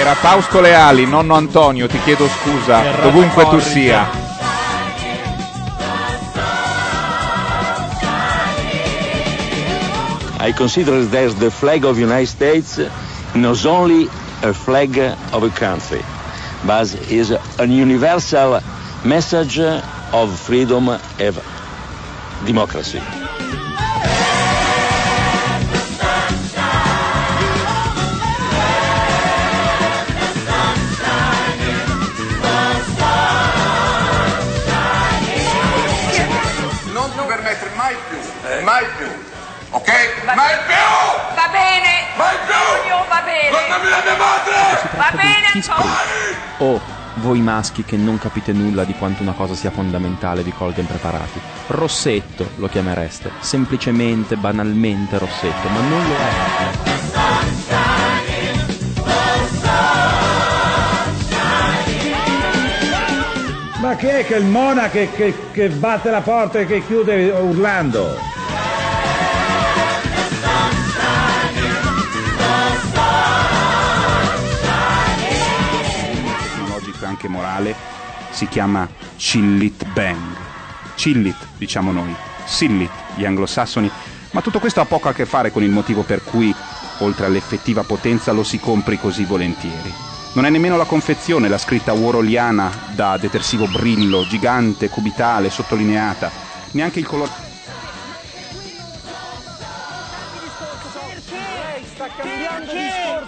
Era 0.06 0.14
Fausto 0.14 0.60
Leali, 0.60 1.04
nonno 1.04 1.34
Antonio, 1.34 1.88
ti 1.88 1.98
chiedo 2.04 2.28
scusa, 2.28 2.80
Errata 2.80 3.02
dovunque 3.02 3.42
tu 3.42 3.48
corrige. 3.48 3.70
sia. 3.70 4.08
I 10.38 10.52
consider 10.52 11.04
that 11.06 11.36
the 11.40 11.50
flag 11.50 11.84
of 11.84 11.98
United 11.98 12.28
States 12.28 12.80
not 13.34 13.64
only 13.64 14.08
a 14.44 14.52
flag 14.52 14.96
of 15.32 15.42
a 15.42 15.50
country, 15.50 16.04
but 16.64 16.86
is 17.10 17.32
a 17.32 17.66
universal 17.66 18.60
message 19.02 19.58
of 19.58 20.38
freedom 20.38 20.88
and 21.18 21.40
democracy. 22.44 23.00
Ok? 39.76 39.90
mai 40.34 40.54
più! 40.66 40.86
Va 41.34 41.48
bene! 41.52 41.92
Mai 42.16 42.36
più! 42.46 42.54
Antonio, 42.54 43.04
va 43.08 43.22
bene! 43.24 43.50
Guardami 43.50 43.88
la 43.90 44.02
mia 44.04 44.16
madre! 44.16 44.90
Va 44.96 45.10
bene, 45.12 45.46
Antonio! 45.52 45.94
Oh, 46.58 46.80
voi 47.16 47.40
maschi 47.40 47.84
che 47.84 47.96
non 47.96 48.18
capite 48.18 48.52
nulla 48.52 48.84
di 48.84 48.94
quanto 48.94 49.22
una 49.22 49.32
cosa 49.32 49.54
sia 49.54 49.70
fondamentale 49.70 50.42
vi 50.42 50.52
colga 50.52 50.80
impreparati. 50.80 51.40
Rossetto 51.68 52.50
lo 52.56 52.68
chiamereste, 52.68 53.30
semplicemente, 53.40 54.36
banalmente 54.36 55.18
Rossetto, 55.18 55.68
ma 55.68 55.80
non 55.80 56.08
lo 56.08 56.14
è. 56.14 57.34
Ma 63.80 63.94
chi 63.94 64.06
è 64.06 64.24
che 64.26 64.34
il 64.36 64.44
Mona 64.44 64.88
che, 64.88 65.10
che- 65.12 65.34
che 65.52 65.68
batte 65.68 66.10
la 66.10 66.20
porta 66.20 66.58
e 66.58 66.66
che 66.66 66.84
chiude 66.84 67.30
urlando? 67.30 68.34
Anche 77.16 77.28
morale, 77.28 77.74
si 78.30 78.46
chiama 78.46 78.86
Chillit 79.16 79.86
Bang. 79.92 80.36
Chillit, 80.94 81.36
diciamo 81.56 81.90
noi, 81.90 82.14
Sillit, 82.44 82.90
gli 83.14 83.24
anglosassoni, 83.24 83.90
ma 84.32 84.42
tutto 84.42 84.60
questo 84.60 84.80
ha 84.80 84.84
poco 84.84 85.08
a 85.08 85.14
che 85.14 85.24
fare 85.24 85.50
con 85.50 85.62
il 85.62 85.70
motivo 85.70 86.02
per 86.02 86.22
cui, 86.22 86.54
oltre 86.98 87.26
all'effettiva 87.26 87.82
potenza, 87.84 88.32
lo 88.32 88.44
si 88.44 88.58
compri 88.60 88.98
così 88.98 89.24
volentieri. 89.24 89.92
Non 90.34 90.44
è 90.44 90.50
nemmeno 90.50 90.76
la 90.76 90.84
confezione, 90.84 91.48
la 91.48 91.56
scritta 91.56 91.94
waroliana 91.94 92.70
da 92.94 93.16
detersivo 93.16 93.66
brillo, 93.66 94.26
gigante, 94.26 94.90
cubitale, 94.90 95.48
sottolineata, 95.48 96.30
neanche 96.72 96.98
il 96.98 97.06
colore... 97.06 97.45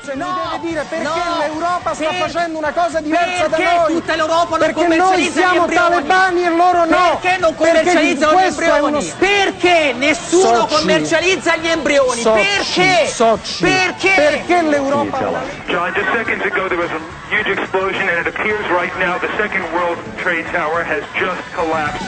discorso 0.08 0.12
e 0.12 0.14
No, 0.16 0.26
mi 0.32 0.58
deve 0.58 0.68
dire 0.68 0.84
perché 0.88 1.04
no, 1.04 1.36
l'Europa 1.38 1.94
sta 1.94 2.08
per- 2.08 2.14
facendo 2.30 2.58
una 2.58 2.72
cosa 2.72 3.00
diversa 3.00 3.48
da 3.48 3.56
perché 3.56 3.76
noi. 3.76 3.92
tutta 3.94 4.14
l'Europa 4.16 4.56
non 4.56 4.58
perché 4.58 4.72
noi 4.86 4.98
commercializza 4.98 5.40
gli 5.40 5.42
siamo 5.42 5.66
talebani 5.66 6.44
e 6.44 6.50
loro 6.50 6.84
no. 6.84 7.18
Perché 7.20 7.36
non 7.38 7.54
commercializzano 7.54 8.38
gli 8.40 8.44
embrioni? 8.44 8.86
uno- 8.96 9.02
Perché 9.18 9.92
nessuno 9.96 10.60
Soci. 10.68 10.74
commercializza 10.74 11.56
gli 11.56 11.68
embrioni? 11.68 12.20
Soci, 12.20 12.46
Perché? 12.80 13.06
soci. 13.08 13.62
Perché? 13.64 14.12
Perché 14.14 14.62
l'Europa 14.62 15.18
John, 15.66 15.92
just 15.92 16.10
seconds 16.14 16.44
ago 16.44 16.68
there 16.68 16.76
was 16.80 16.90
a 16.90 17.34
huge 17.34 17.50
explosion, 17.50 18.08
and 18.08 18.26
it 18.26 18.34
appears 18.34 18.66
right 18.70 18.94
now 18.98 19.18
the 19.18 19.28
second 19.36 19.64
World 19.72 19.98
Trade 20.22 20.44
Tower 20.52 20.82
has 20.84 21.02
just 21.14 21.42
collapsed. 21.54 22.06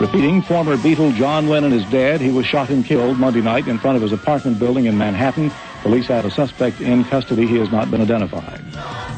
Repeating, 0.00 0.42
former 0.42 0.76
Beatle 0.76 1.12
John 1.16 1.48
Lennon 1.48 1.72
is 1.72 1.84
dead. 1.86 2.20
He 2.20 2.30
was 2.30 2.46
shot 2.46 2.70
and 2.70 2.84
killed 2.84 3.18
Monday 3.18 3.40
night 3.40 3.66
in 3.66 3.78
front 3.78 3.96
of 3.96 4.02
his 4.02 4.12
apartment 4.12 4.60
building 4.60 4.84
in 4.84 4.96
Manhattan. 4.96 5.50
Police 5.82 6.06
have 6.06 6.24
a 6.24 6.30
suspect 6.30 6.80
in 6.80 7.04
custody. 7.04 7.48
He 7.48 7.56
has 7.56 7.72
not 7.72 7.90
been 7.90 8.00
identified. 8.00 9.17